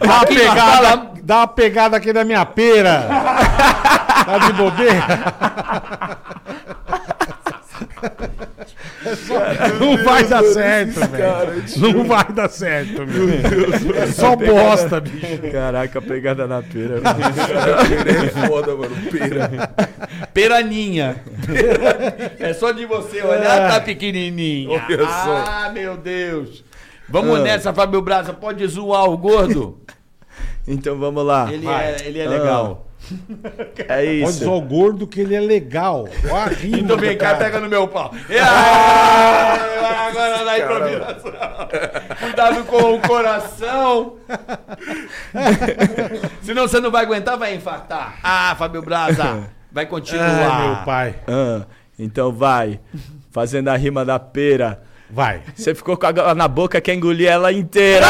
Dá 0.00 0.16
uma 0.16 0.26
pegada, 0.26 1.10
dá 1.22 1.36
uma 1.36 1.46
pegada 1.48 1.96
aqui 1.98 2.12
na 2.12 2.24
minha 2.24 2.44
pera. 2.46 3.06
Tá 4.24 4.38
de 4.38 4.52
bobeira? 4.54 5.04
É 9.04 9.78
Não 9.78 10.02
vai 10.02 10.24
dar 10.24 10.42
certo, 10.44 11.00
velho. 11.00 11.64
Não 11.76 12.04
vai 12.04 12.32
dar 12.32 12.48
certo, 12.48 13.06
meu. 13.06 13.94
É 13.96 14.06
só 14.06 14.34
bosta, 14.34 15.00
bicho. 15.00 15.38
Caraca, 15.52 16.00
pegada 16.00 16.46
na 16.46 16.62
pera. 16.62 17.00
Pera 18.04 18.24
é 18.24 18.46
foda, 18.46 18.74
mano. 18.74 18.96
Pera. 19.10 19.50
Peraninha. 20.32 21.16
É 22.38 22.52
só 22.54 22.72
de 22.72 22.86
você 22.86 23.22
olhar, 23.22 23.70
tá 23.70 23.80
pequenininha. 23.80 24.82
Ah, 25.06 25.70
meu 25.72 25.96
Deus. 25.96 26.64
Vamos 27.08 27.40
nessa, 27.40 27.72
Fábio 27.72 28.00
Braza. 28.00 28.32
Pode 28.32 28.66
zoar 28.66 29.04
o 29.04 29.16
gordo? 29.18 29.80
então 30.66 30.98
vamos 30.98 31.24
lá. 31.24 31.52
Ele 31.52 31.66
é, 31.68 31.96
ele 32.06 32.18
é 32.18 32.28
legal. 32.28 32.86
É 33.76 33.84
Pode 33.84 34.22
isso. 34.22 34.42
usar 34.44 34.50
o 34.50 34.60
gordo 34.60 35.06
que 35.06 35.20
ele 35.20 35.34
é 35.34 35.40
legal. 35.40 36.08
Ó 36.30 36.36
a 36.36 36.46
rima 36.46 36.78
Então 36.78 36.96
vem 36.96 37.16
cá, 37.16 37.34
pega 37.34 37.60
no 37.60 37.68
meu 37.68 37.86
pau. 37.88 38.12
Ah, 39.86 40.06
agora 40.08 40.44
na 40.44 40.58
improvisação. 40.58 41.32
Cuidado 42.20 42.64
com 42.64 42.94
o 42.94 43.00
coração. 43.00 44.14
Senão 46.42 46.66
você 46.66 46.80
não 46.80 46.90
vai 46.90 47.04
aguentar, 47.04 47.36
vai 47.36 47.54
infartar. 47.54 48.14
Ah, 48.22 48.54
Fábio 48.58 48.82
Braza, 48.82 49.50
vai 49.70 49.84
continuar. 49.84 50.26
Ai, 50.26 50.66
meu 50.66 50.76
pai. 50.84 51.14
Ah, 51.28 51.62
então 51.98 52.32
vai. 52.32 52.80
Fazendo 53.30 53.68
a 53.68 53.76
rima 53.76 54.04
da 54.04 54.18
pera. 54.18 54.82
Vai. 55.10 55.42
Você 55.54 55.74
ficou 55.74 55.96
com 55.96 56.06
a 56.06 56.34
na 56.34 56.48
boca, 56.48 56.80
quer 56.80 56.94
engolir 56.94 57.28
ela 57.28 57.52
inteira. 57.52 58.06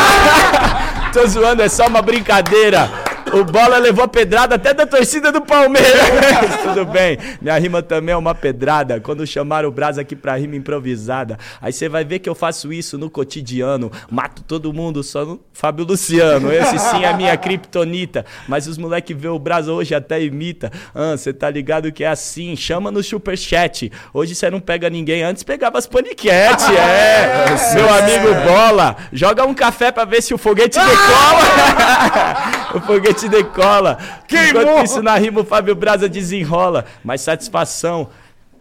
Tô 1.12 1.26
zoando, 1.26 1.62
é 1.62 1.68
só 1.68 1.86
uma 1.86 2.02
brincadeira. 2.02 2.88
O 3.34 3.44
Bola 3.44 3.78
levou 3.78 4.04
a 4.04 4.08
pedrada 4.08 4.54
até 4.54 4.72
da 4.72 4.86
torcida 4.86 5.32
do 5.32 5.40
Palmeiras. 5.40 5.90
Tudo 6.62 6.84
bem. 6.84 7.18
Minha 7.40 7.58
rima 7.58 7.82
também 7.82 8.12
é 8.12 8.16
uma 8.16 8.34
pedrada. 8.34 9.00
Quando 9.00 9.26
chamaram 9.26 9.68
o 9.68 9.72
Brás 9.72 9.98
aqui 9.98 10.14
pra 10.14 10.36
rima 10.36 10.54
improvisada. 10.54 11.36
Aí 11.60 11.72
você 11.72 11.88
vai 11.88 12.04
ver 12.04 12.20
que 12.20 12.28
eu 12.28 12.34
faço 12.34 12.72
isso 12.72 12.96
no 12.96 13.10
cotidiano. 13.10 13.90
Mato 14.08 14.42
todo 14.42 14.72
mundo, 14.72 15.02
só 15.02 15.24
no 15.24 15.40
Fábio 15.52 15.84
Luciano. 15.84 16.52
Esse 16.52 16.78
sim 16.78 17.02
é 17.02 17.08
a 17.08 17.16
minha 17.16 17.36
kriptonita. 17.36 18.24
Mas 18.46 18.68
os 18.68 18.78
moleque 18.78 19.12
vê 19.12 19.26
o 19.26 19.38
Brás 19.38 19.66
hoje 19.66 19.96
até 19.96 20.22
imita. 20.22 20.70
Ah, 20.94 21.16
você 21.16 21.32
tá 21.32 21.50
ligado 21.50 21.90
que 21.90 22.04
é 22.04 22.08
assim. 22.08 22.54
Chama 22.54 22.92
no 22.92 23.02
superchat. 23.02 23.90
Hoje 24.12 24.36
você 24.36 24.48
não 24.48 24.60
pega 24.60 24.88
ninguém. 24.88 25.24
Antes 25.24 25.42
pegava 25.42 25.76
as 25.76 25.88
paniquete, 25.88 26.76
é. 26.76 27.46
Meu 27.74 27.92
amigo 27.92 28.34
Bola, 28.46 28.96
joga 29.12 29.44
um 29.44 29.54
café 29.54 29.90
pra 29.90 30.04
ver 30.04 30.22
se 30.22 30.32
o 30.32 30.38
foguete 30.38 30.78
decola. 30.84 32.74
o 32.74 32.80
foguete 32.80 33.23
decola. 33.28 33.98
Enquanto 34.28 34.84
isso 34.84 35.02
na 35.02 35.16
rima 35.16 35.40
o 35.40 35.44
Fábio 35.44 35.74
Braza 35.74 36.08
desenrola. 36.08 36.84
Mas 37.02 37.20
satisfação 37.20 38.08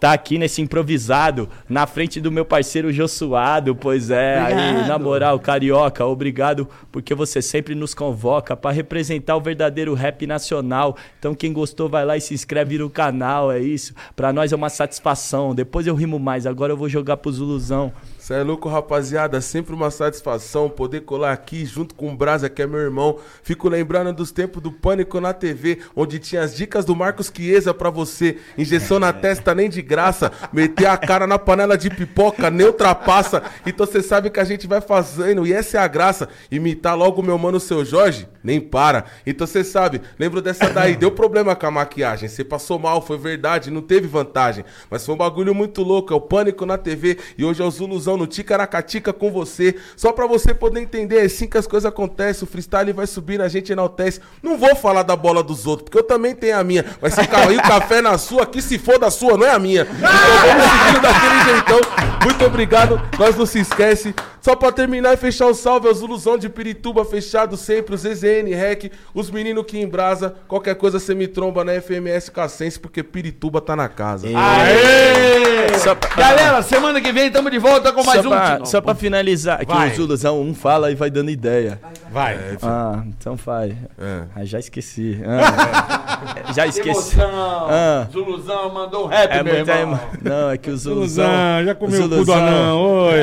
tá 0.03 0.11
aqui 0.11 0.37
nesse 0.37 0.61
improvisado, 0.61 1.47
na 1.69 1.87
frente 1.87 2.19
do 2.19 2.29
meu 2.29 2.43
parceiro 2.43 2.91
Josuado, 2.91 3.73
pois 3.73 4.09
é, 4.09 4.37
aí, 4.37 4.51
Obrigado. 4.51 4.87
na 4.89 4.99
moral, 4.99 5.39
carioca, 5.39 6.05
obrigado, 6.05 6.67
porque 6.91 7.15
você 7.15 7.41
sempre 7.41 7.73
nos 7.73 7.93
convoca 7.93 8.53
pra 8.53 8.69
representar 8.69 9.37
o 9.37 9.39
verdadeiro 9.39 9.93
rap 9.93 10.27
nacional. 10.27 10.97
Então 11.17 11.33
quem 11.33 11.53
gostou 11.53 11.87
vai 11.87 12.03
lá 12.03 12.17
e 12.17 12.21
se 12.21 12.33
inscreve 12.33 12.77
no 12.79 12.89
canal, 12.89 13.49
é 13.49 13.61
isso. 13.61 13.93
Pra 14.13 14.33
nós 14.33 14.51
é 14.51 14.55
uma 14.57 14.67
satisfação. 14.69 15.55
Depois 15.55 15.87
eu 15.87 15.95
rimo 15.95 16.19
mais, 16.19 16.45
agora 16.45 16.73
eu 16.73 16.77
vou 16.77 16.89
jogar 16.89 17.15
pro 17.15 17.31
Zuluzão. 17.31 17.93
Cê 18.23 18.35
é 18.35 18.41
louco, 18.41 18.69
rapaziada. 18.69 19.41
Sempre 19.41 19.75
uma 19.75 19.91
satisfação 19.91 20.69
poder 20.69 21.01
colar 21.01 21.33
aqui 21.33 21.65
junto 21.65 21.93
com 21.93 22.09
o 22.09 22.15
Brasa, 22.15 22.49
que 22.49 22.61
é 22.61 22.65
meu 22.65 22.79
irmão. 22.79 23.19
Fico 23.43 23.67
lembrando 23.67 24.13
dos 24.13 24.31
tempos 24.31 24.63
do 24.63 24.71
Pânico 24.71 25.19
na 25.19 25.33
TV, 25.33 25.79
onde 25.93 26.19
tinha 26.19 26.41
as 26.41 26.55
dicas 26.55 26.85
do 26.85 26.95
Marcos 26.95 27.29
Chiesa 27.35 27.73
pra 27.73 27.89
você. 27.89 28.37
Injeção 28.57 28.97
na 28.97 29.11
testa 29.11 29.53
nem 29.53 29.69
de 29.69 29.81
graça. 29.81 30.31
Meter 30.53 30.85
a 30.85 30.95
cara 30.95 31.27
na 31.27 31.37
panela 31.37 31.77
de 31.77 31.89
pipoca, 31.89 32.49
nem 32.49 32.65
ultrapassa. 32.67 33.43
Então 33.65 33.85
você 33.85 34.01
sabe 34.01 34.29
que 34.29 34.39
a 34.39 34.45
gente 34.45 34.67
vai 34.67 34.79
fazendo, 34.79 35.45
e 35.45 35.51
essa 35.51 35.77
é 35.77 35.81
a 35.81 35.87
graça. 35.89 36.29
Imitar 36.49 36.97
logo 36.97 37.21
meu 37.21 37.37
mano, 37.37 37.59
seu 37.59 37.83
Jorge, 37.83 38.25
nem 38.41 38.61
para. 38.61 39.03
Então 39.27 39.45
você 39.45 39.65
sabe, 39.65 40.01
lembro 40.17 40.41
dessa 40.41 40.69
daí. 40.69 40.95
Deu 40.95 41.11
problema 41.11 41.57
com 41.57 41.65
a 41.65 41.71
maquiagem. 41.71 42.29
Você 42.29 42.45
passou 42.45 42.79
mal, 42.79 43.01
foi 43.01 43.17
verdade, 43.17 43.69
não 43.69 43.81
teve 43.81 44.07
vantagem. 44.07 44.63
Mas 44.89 45.05
foi 45.05 45.13
um 45.13 45.17
bagulho 45.17 45.53
muito 45.53 45.83
louco. 45.83 46.13
É 46.13 46.15
o 46.15 46.21
Pânico 46.21 46.65
na 46.65 46.77
TV. 46.77 47.17
E 47.37 47.43
hoje 47.43 47.61
é 47.61 47.65
o 47.65 47.69
Zuluzão 47.69 48.12
no 48.17 48.27
Ticaracatica 48.27 49.11
com 49.11 49.31
você. 49.31 49.75
Só 49.95 50.11
pra 50.11 50.27
você 50.27 50.53
poder 50.53 50.81
entender, 50.81 51.19
é 51.19 51.25
assim 51.25 51.47
que 51.47 51.57
as 51.57 51.67
coisas 51.67 51.87
acontecem. 51.87 52.43
O 52.43 52.47
freestyle 52.47 52.93
vai 52.93 53.07
subir, 53.07 53.41
a 53.41 53.47
gente 53.47 53.71
enaltece. 53.71 54.19
Não 54.41 54.57
vou 54.57 54.75
falar 54.75 55.03
da 55.03 55.15
bola 55.15 55.43
dos 55.43 55.65
outros, 55.65 55.85
porque 55.85 55.97
eu 55.97 56.03
também 56.03 56.35
tenho 56.35 56.57
a 56.57 56.63
minha. 56.63 56.85
Mas 57.01 57.13
se 57.13 57.27
cair 57.27 57.57
o 57.57 57.61
café 57.61 58.01
na 58.01 58.17
sua, 58.17 58.45
que 58.45 58.61
se 58.61 58.77
for 58.77 58.99
da 58.99 59.09
sua, 59.09 59.37
não 59.37 59.45
é 59.45 59.51
a 59.51 59.59
minha. 59.59 59.81
Então 59.81 60.47
vamos 60.47 60.63
seguindo 60.71 61.01
daquele 61.01 61.43
jeitão. 61.43 61.81
Muito 62.23 62.45
obrigado, 62.45 63.01
nós 63.17 63.35
não 63.35 63.45
se 63.45 63.59
esquece. 63.59 64.13
Só 64.43 64.57
pra 64.57 64.73
terminar 64.73 65.13
e 65.13 65.17
fechar 65.17 65.47
o 65.47 65.53
salve, 65.53 65.87
é 65.87 65.91
o 65.91 65.93
Zuluzão 65.93 66.37
de 66.37 66.49
Pirituba, 66.49 67.05
fechado 67.05 67.55
sempre, 67.55 67.95
o 67.95 67.97
ZZN 67.97 68.53
Rec, 68.53 68.91
os 69.15 69.31
meninos 69.31 69.63
que 69.65 69.79
embrasa. 69.79 70.35
Qualquer 70.49 70.75
coisa 70.75 70.99
você 70.99 71.15
me 71.15 71.27
tromba 71.29 71.63
na 71.63 71.71
FMS 71.79 72.29
Cassense, 72.29 72.77
porque 72.77 73.01
Pirituba 73.01 73.61
tá 73.61 73.73
na 73.73 73.87
casa. 73.87 74.27
Aê! 74.27 75.63
Pra- 75.99 76.09
Galera, 76.15 76.61
semana 76.61 76.99
que 76.99 77.11
vem 77.11 77.27
estamos 77.27 77.49
de 77.51 77.57
volta 77.57 77.91
com 77.93 78.03
mais 78.03 78.21
só, 78.21 78.27
um. 78.27 78.31
pra, 78.31 78.65
só 78.65 78.81
pra 78.81 78.93
finalizar, 78.95 79.61
aqui 79.61 79.73
Vai. 79.73 79.91
o 79.91 79.95
Zuluzão 79.95 80.41
um 80.41 80.53
fala 80.53 80.91
e 80.91 80.95
vai 80.95 81.09
dando 81.09 81.29
ideia. 81.31 81.79
Vai. 82.11 82.37
Ah, 82.61 83.01
então 83.07 83.35
vai. 83.35 83.75
É. 83.99 84.23
Ah, 84.35 84.43
já 84.45 84.59
esqueci. 84.59 85.19
Ah, 85.25 86.19
já 86.53 86.67
esqueci. 86.67 87.19
Emoção. 87.19 87.67
Ah. 87.69 88.07
Zuluzão 88.11 88.73
mandou 88.73 89.05
um 89.05 89.07
rap, 89.07 89.31
É 89.31 89.41
meu 89.43 89.55
muita 89.55 89.73
irmão. 89.73 89.99
Não, 90.21 90.49
é 90.51 90.57
que 90.57 90.69
o 90.69 90.75
Zuluzão. 90.77 91.25
Zuluzão, 91.25 91.65
já 91.65 91.75
comeu 91.75 91.99
o 91.99 92.03
cu 92.03 92.07
do 92.09 92.15
Zuluzão- 92.15 92.35
anão, 92.47 92.81
oi. 92.81 93.21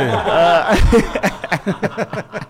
O 1.10 1.10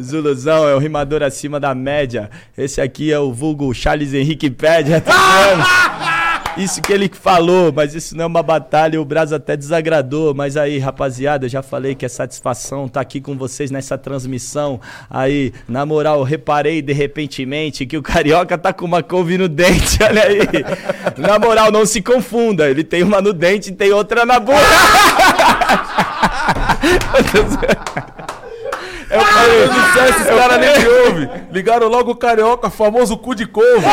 Zuluzão 0.00 0.68
é 0.68 0.74
o 0.74 0.78
rimador 0.78 1.22
acima 1.22 1.60
da 1.60 1.74
média. 1.74 2.30
Esse 2.56 2.80
aqui 2.80 3.12
é 3.12 3.18
o 3.18 3.32
vulgo 3.32 3.72
Charles 3.74 4.14
Henrique 4.14 4.50
Pédia. 4.50 5.00
Tá? 5.00 5.14
Isso 6.56 6.82
que 6.82 6.92
ele 6.92 7.08
falou, 7.12 7.72
mas 7.72 7.94
isso 7.94 8.16
não 8.16 8.24
é 8.24 8.26
uma 8.26 8.42
batalha. 8.42 9.00
O 9.00 9.04
Braz 9.04 9.32
até 9.32 9.56
desagradou. 9.56 10.34
Mas 10.34 10.56
aí, 10.56 10.78
rapaziada, 10.78 11.46
eu 11.46 11.48
já 11.48 11.62
falei 11.62 11.94
que 11.94 12.04
é 12.04 12.08
satisfação 12.08 12.86
estar 12.86 13.00
aqui 13.00 13.20
com 13.20 13.36
vocês 13.36 13.70
nessa 13.70 13.96
transmissão. 13.96 14.80
Aí, 15.08 15.52
na 15.68 15.86
moral, 15.86 16.24
reparei 16.24 16.82
de 16.82 16.92
repentemente 16.92 17.86
que 17.86 17.96
o 17.96 18.02
carioca 18.02 18.58
tá 18.58 18.72
com 18.72 18.84
uma 18.84 19.00
couve 19.02 19.38
no 19.38 19.48
dente. 19.48 20.02
Olha 20.02 20.24
aí. 20.24 20.40
Na 21.16 21.38
moral, 21.38 21.70
não 21.70 21.86
se 21.86 22.02
confunda. 22.02 22.68
Ele 22.68 22.82
tem 22.82 23.04
uma 23.04 23.20
no 23.20 23.32
dente 23.32 23.70
e 23.70 23.74
tem 23.74 23.92
outra 23.92 24.26
na 24.26 24.40
boca. 24.40 24.58
Entonces, 27.18 27.76
Meu 29.10 29.18
Deus 29.18 29.74
do 29.74 29.92
céu, 29.92 30.08
esses 30.08 30.26
caras 30.26 30.58
nem 30.58 30.78
me 30.78 30.88
ouvem. 30.88 31.30
Ligaram 31.50 31.88
logo 31.88 32.12
o 32.12 32.14
carioca, 32.14 32.70
famoso 32.70 33.16
cu 33.16 33.34
de 33.34 33.44
couve. 33.44 33.84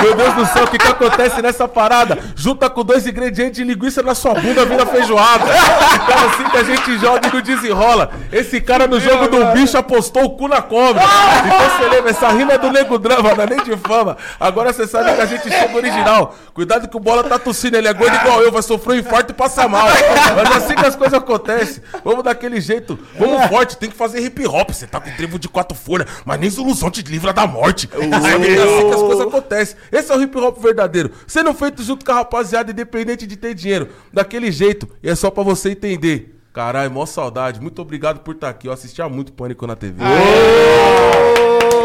Meu 0.00 0.14
Deus 0.14 0.34
do 0.34 0.46
céu, 0.46 0.64
o 0.64 0.66
que, 0.68 0.78
que 0.78 0.86
acontece 0.86 1.42
nessa 1.42 1.68
parada? 1.68 2.18
Junta 2.34 2.70
com 2.70 2.82
dois 2.82 3.06
ingredientes 3.06 3.56
de 3.56 3.64
linguiça 3.64 4.02
na 4.02 4.14
sua 4.14 4.34
bunda, 4.34 4.64
vira 4.64 4.86
feijoada. 4.86 5.44
Então 5.44 6.26
assim 6.26 6.44
que 6.50 6.56
a 6.56 6.62
gente 6.64 6.98
joga 6.98 7.28
e 7.28 7.34
não 7.34 7.42
desenrola. 7.42 8.10
Esse 8.32 8.60
cara 8.60 8.86
no 8.86 8.98
jogo 8.98 9.28
do 9.28 9.44
bicho 9.52 9.76
apostou 9.76 10.24
o 10.24 10.30
cu 10.30 10.48
na 10.48 10.62
cobra. 10.62 11.02
Então 11.46 11.70
você 11.70 11.88
lembra, 11.94 12.10
essa 12.10 12.28
rima 12.28 12.54
é 12.54 12.58
do 12.58 12.70
Nego 12.70 12.98
Drama, 12.98 13.34
não 13.34 13.44
é 13.44 13.46
nem 13.46 13.62
de 13.62 13.76
fama. 13.76 14.16
Agora 14.40 14.72
você 14.72 14.86
sabe 14.86 15.12
que 15.14 15.20
a 15.20 15.26
gente 15.26 15.50
chega 15.50 15.76
original. 15.76 16.34
Cuidado 16.54 16.88
que 16.88 16.96
o 16.96 17.00
Bola 17.00 17.22
tá 17.24 17.38
tossindo, 17.38 17.76
ele 17.76 17.88
é 17.88 17.92
gordo 17.92 18.16
igual 18.16 18.40
eu, 18.42 18.50
vai 18.50 18.62
sofrer 18.62 18.94
um 18.94 18.98
infarto 19.00 19.32
e 19.32 19.34
passar 19.34 19.68
mal. 19.68 19.86
Mas 19.86 20.50
é 20.50 20.56
assim 20.56 20.74
que 20.74 20.86
as 20.86 20.96
coisas 20.96 21.18
acontecem. 21.18 21.82
Vamos 22.02 22.24
daquele 22.24 22.60
jeito, 22.60 22.98
vamos 23.18 23.46
forte, 23.48 23.76
tem 23.76 23.90
que 23.90 23.96
fazer 23.96 24.20
hip 24.20 24.46
hop. 24.46 24.61
Você 24.70 24.86
tá 24.86 25.00
com 25.00 25.10
trevo 25.16 25.38
de 25.38 25.48
quatro 25.48 25.76
folhas, 25.76 26.08
mas 26.24 26.38
nem 26.38 26.50
Zuluzão 26.50 26.90
te 26.90 27.02
livra 27.02 27.32
da 27.32 27.46
morte. 27.46 27.88
Sabe 27.88 28.48
é 28.48 28.62
assim 28.62 28.88
que 28.88 28.94
as 28.94 29.00
coisas 29.00 29.26
acontecem. 29.26 29.76
Esse 29.90 30.12
é 30.12 30.16
o 30.16 30.22
hip 30.22 30.36
hop 30.38 30.58
verdadeiro. 30.58 31.10
Sendo 31.26 31.52
feito 31.54 31.82
junto 31.82 32.04
com 32.04 32.12
a 32.12 32.16
rapaziada, 32.16 32.70
independente 32.70 33.26
de 33.26 33.36
ter 33.36 33.54
dinheiro. 33.54 33.88
Daquele 34.12 34.50
jeito, 34.50 34.88
e 35.02 35.08
é 35.08 35.14
só 35.14 35.30
pra 35.30 35.42
você 35.42 35.70
entender. 35.70 36.38
Caralho, 36.52 36.90
mó 36.90 37.06
saudade. 37.06 37.60
Muito 37.60 37.80
obrigado 37.80 38.20
por 38.20 38.34
estar 38.34 38.50
aqui. 38.50 38.68
Eu 38.68 38.72
assistia 38.72 39.08
muito 39.08 39.32
Pânico 39.32 39.66
na 39.66 39.74
TV. 39.74 40.02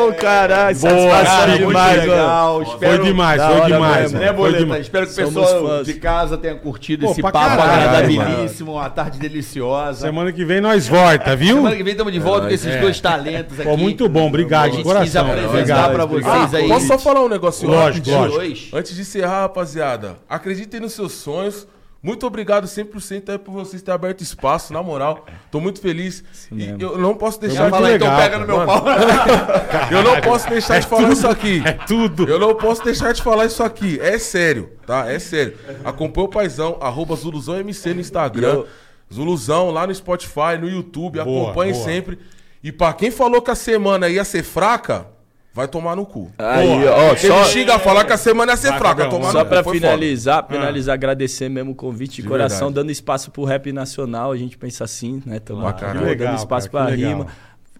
Ô, 0.09 0.13
caralho, 0.13 0.75
satisfação 0.77 1.57
demais, 1.57 1.99
legal. 2.01 2.63
Foi 2.63 2.73
Espero, 2.73 3.03
demais, 3.03 3.41
foi 3.41 3.65
demais. 3.65 4.11
né, 4.11 4.27
Foi 4.27 4.35
Boleta? 4.35 4.57
demais. 4.59 4.81
Espero 4.81 5.05
que 5.07 5.11
o 5.13 5.15
pessoal 5.15 5.67
fãs. 5.67 5.85
de 5.87 5.93
casa 5.95 6.37
tenha 6.37 6.55
curtido 6.55 7.05
Pô, 7.05 7.11
esse 7.11 7.21
papo 7.21 7.37
caralho, 7.37 7.61
agradabilíssimo, 7.89 8.73
uma 8.73 8.89
tarde 8.89 9.19
deliciosa. 9.19 10.01
Semana 10.07 10.31
que 10.31 10.45
vem 10.45 10.61
nós 10.61 10.87
volta, 10.87 11.35
viu? 11.35 11.57
Semana 11.57 11.75
que 11.75 11.83
vem 11.83 11.91
estamos 11.91 12.13
de 12.13 12.19
volta 12.19 12.47
com 12.47 12.53
esses 12.53 12.73
É. 12.73 12.79
dois 12.81 12.99
talentos 12.99 13.59
aqui. 13.59 13.69
Pô, 13.69 13.77
muito 13.77 14.07
bom, 14.09 14.27
obrigado, 14.27 14.65
A 14.65 14.69
de 14.69 14.75
gente 14.77 14.83
coração. 14.85 15.05
quis 15.05 15.15
apresentar 15.45 15.89
pra 15.91 16.05
vocês 16.05 16.53
aí. 16.53 16.67
Posso 16.67 16.87
só 16.87 16.97
falar 16.99 17.23
um 17.23 17.29
negócio 17.29 17.67
Lógico, 17.67 18.09
lógico. 18.09 18.75
Antes 18.77 18.95
de 18.95 19.01
encerrar, 19.01 19.41
rapaziada, 19.41 20.17
acreditem 20.29 20.79
nos 20.79 20.93
seus 20.93 21.11
sonhos. 21.13 21.67
Muito 22.07 22.25
obrigado 22.25 22.65
100% 22.65 23.27
aí 23.27 23.37
por 23.37 23.51
vocês 23.51 23.81
terem 23.81 23.95
aberto 23.95 24.21
espaço, 24.21 24.71
na 24.71 24.81
moral. 24.81 25.25
Tô 25.51 25.59
muito 25.59 25.81
feliz. 25.81 26.23
E 26.49 26.69
eu 26.79 26.97
não 26.97 27.13
posso 27.13 27.37
deixar 27.37 27.65
de 27.65 27.71
falar, 27.71 27.89
legal, 27.89 28.07
então 28.07 28.23
pega 28.23 28.39
no 28.39 28.47
meu 28.47 28.57
mano. 28.59 28.67
pau. 28.67 28.85
eu 29.91 30.01
não 30.01 30.21
posso 30.21 30.49
deixar 30.49 30.79
de 30.79 30.87
falar 30.87 31.09
isso 31.11 31.27
aqui. 31.27 31.61
É 31.65 31.73
tudo. 31.73 32.25
Eu 32.25 32.39
não 32.39 32.55
posso 32.55 32.81
deixar 32.81 33.11
de 33.11 33.21
falar 33.21 33.45
isso 33.47 33.61
aqui. 33.61 33.99
É 33.99 34.17
sério, 34.17 34.71
tá? 34.85 35.11
É 35.11 35.19
sério. 35.19 35.57
Acompanha 35.83 36.27
o 36.27 36.29
paizão, 36.29 36.77
arroba 36.79 37.13
ZuluzãoMC 37.13 37.93
no 37.93 37.99
Instagram. 37.99 38.63
Zuluzão 39.13 39.69
lá 39.69 39.85
no 39.85 39.93
Spotify, 39.93 40.57
no 40.57 40.69
YouTube. 40.69 41.21
Boa, 41.21 41.43
Acompanhe 41.43 41.73
boa. 41.73 41.83
sempre. 41.83 42.19
E 42.63 42.71
pra 42.71 42.93
quem 42.93 43.11
falou 43.11 43.41
que 43.41 43.51
a 43.51 43.55
semana 43.55 44.07
ia 44.07 44.23
ser 44.23 44.43
fraca, 44.43 45.07
vai 45.57 45.67
tomar 45.67 45.95
no 45.95 46.05
cu. 46.05 46.31
Aí, 46.37 46.87
ó, 46.87 47.09
Ele 47.09 47.17
só, 47.17 47.43
xinga 47.45 47.75
a 47.75 47.79
falar 47.79 48.05
que 48.05 48.13
a 48.13 48.17
semana 48.17 48.53
ia 48.53 48.57
ser 48.57 48.69
Vai, 48.69 48.77
fraca, 48.79 49.09
tomar 49.09 49.31
só 49.31 49.39
no 49.39 49.43
cu. 49.45 49.49
pra 49.49 49.63
Foi 49.63 49.73
finalizar, 49.79 50.45
finalizar, 50.47 50.93
agradecer 50.93 51.49
mesmo 51.49 51.71
o 51.71 51.75
convite 51.75 52.17
de, 52.17 52.21
De 52.21 52.27
coração, 52.27 52.67
verdade. 52.67 52.75
dando 52.75 52.91
espaço 52.91 53.31
pro 53.31 53.43
rap 53.43 53.71
nacional, 53.73 54.31
a 54.31 54.37
gente 54.37 54.57
pensa 54.57 54.83
assim, 54.83 55.21
né? 55.25 55.39
Tamo 55.39 55.65
aqui, 55.67 55.81
Bacana. 55.81 55.99
pô, 55.99 56.05
Que 56.05 56.11
legal, 56.11 56.27
dando 56.27 56.37
espaço 56.39 56.69
cara, 56.71 56.85
pra 56.85 56.95
legal. 56.95 57.11
rima. 57.11 57.27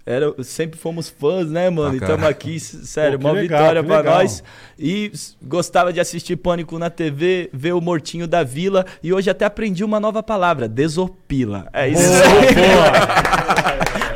Era, 0.09 0.33
sempre 0.41 0.79
fomos 0.79 1.09
fãs, 1.09 1.49
né, 1.51 1.69
mano? 1.69 1.95
E 1.97 1.99
Bacana. 1.99 2.17
tamo 2.19 2.29
aqui, 2.29 2.57
sério, 2.61 3.19
Pô, 3.19 3.27
uma 3.27 3.33
legal, 3.33 3.59
vitória 3.59 3.81
legal. 3.81 4.03
nós. 4.05 4.41
E 4.79 5.11
gostava 5.43 5.91
de 5.91 5.99
assistir 5.99 6.37
Pânico 6.37 6.79
na 6.79 6.89
TV, 6.89 7.49
ver 7.51 7.73
o 7.73 7.81
Mortinho 7.81 8.25
da 8.25 8.41
Vila. 8.41 8.85
E 9.03 9.11
hoje 9.11 9.29
até 9.29 9.43
aprendi 9.43 9.83
uma 9.83 9.99
nova 9.99 10.23
palavra, 10.23 10.65
desopila. 10.67 11.67
É 11.73 11.89
isso 11.89 12.01
aí. 12.01 13.97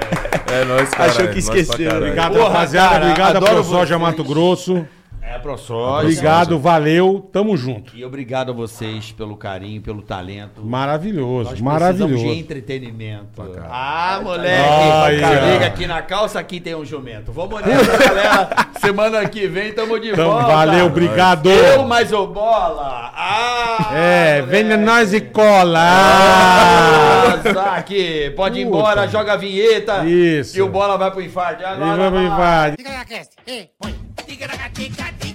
É 0.51 0.65
nóis, 0.65 0.89
cara. 0.89 1.09
Achou 1.11 1.27
que 1.29 1.39
esqueceu. 1.39 1.95
Obrigado, 1.95 2.33
Porra, 2.33 2.49
rapaziada. 2.49 3.05
obrigado 3.05 3.35
a 3.35 3.37
adoro 3.37 3.51
ProSoja 3.53 3.97
vocês. 3.97 4.01
Mato 4.01 4.23
Grosso. 4.23 4.85
É, 5.35 5.39
ProSoja. 5.39 6.01
Obrigado, 6.07 6.59
valeu. 6.59 7.29
Tamo 7.31 7.55
junto. 7.55 7.95
E 7.95 8.03
obrigado 8.03 8.51
a 8.51 8.53
vocês 8.53 9.11
pelo 9.11 9.35
carinho, 9.37 9.81
pelo 9.81 10.01
talento. 10.01 10.61
Maravilhoso, 10.65 11.51
Nós 11.51 11.59
precisamos 11.61 11.61
de 11.61 11.63
maravilhoso. 11.63 12.27
entretenimento. 12.39 13.41
Ah, 13.69 14.19
moleque! 14.23 15.23
Ó. 15.23 15.51
Liga 15.53 15.65
aqui 15.67 15.87
na 15.87 16.01
calça, 16.01 16.39
aqui 16.39 16.59
tem 16.59 16.75
um 16.75 16.83
jumento. 16.85 17.31
Vamos 17.31 17.61
nessa, 17.61 17.97
galera. 17.97 18.49
Semana 18.79 19.27
que 19.29 19.47
vem 19.47 19.71
tamo 19.73 19.99
de 19.99 20.09
Então, 20.09 20.31
volta. 20.31 20.47
valeu, 20.47 20.85
obrigado. 20.87 21.49
Eu 21.49 21.85
mais 21.87 22.11
o 22.11 22.27
bola. 22.27 23.11
Ah! 23.15 23.91
É, 23.95 24.41
vem 24.41 24.63
na 24.63 24.77
nós 24.77 25.13
e 25.13 25.21
cola. 25.21 25.79
Ah, 25.79 27.33
Ah. 27.45 27.53
Zaque, 27.53 28.31
pode 28.35 28.59
ir 28.59 28.65
Puta. 28.65 28.77
embora, 28.77 29.07
joga 29.07 29.33
a 29.33 29.37
vinheta. 29.37 30.05
Isso. 30.05 30.57
E 30.57 30.61
o 30.61 30.67
bola 30.67 30.97
vai 30.97 31.09
pro 31.11 31.21
infarto. 31.21 31.61
E 31.61 31.65
Agora 31.65 32.09
vamos 32.09 32.29
vai. 32.29 32.69
invadir. 32.69 32.77
Ticaracast, 32.77 33.31
ei, 33.47 33.69
tigre, 34.31 34.71
tica, 34.73 35.11
tica. 35.19 35.30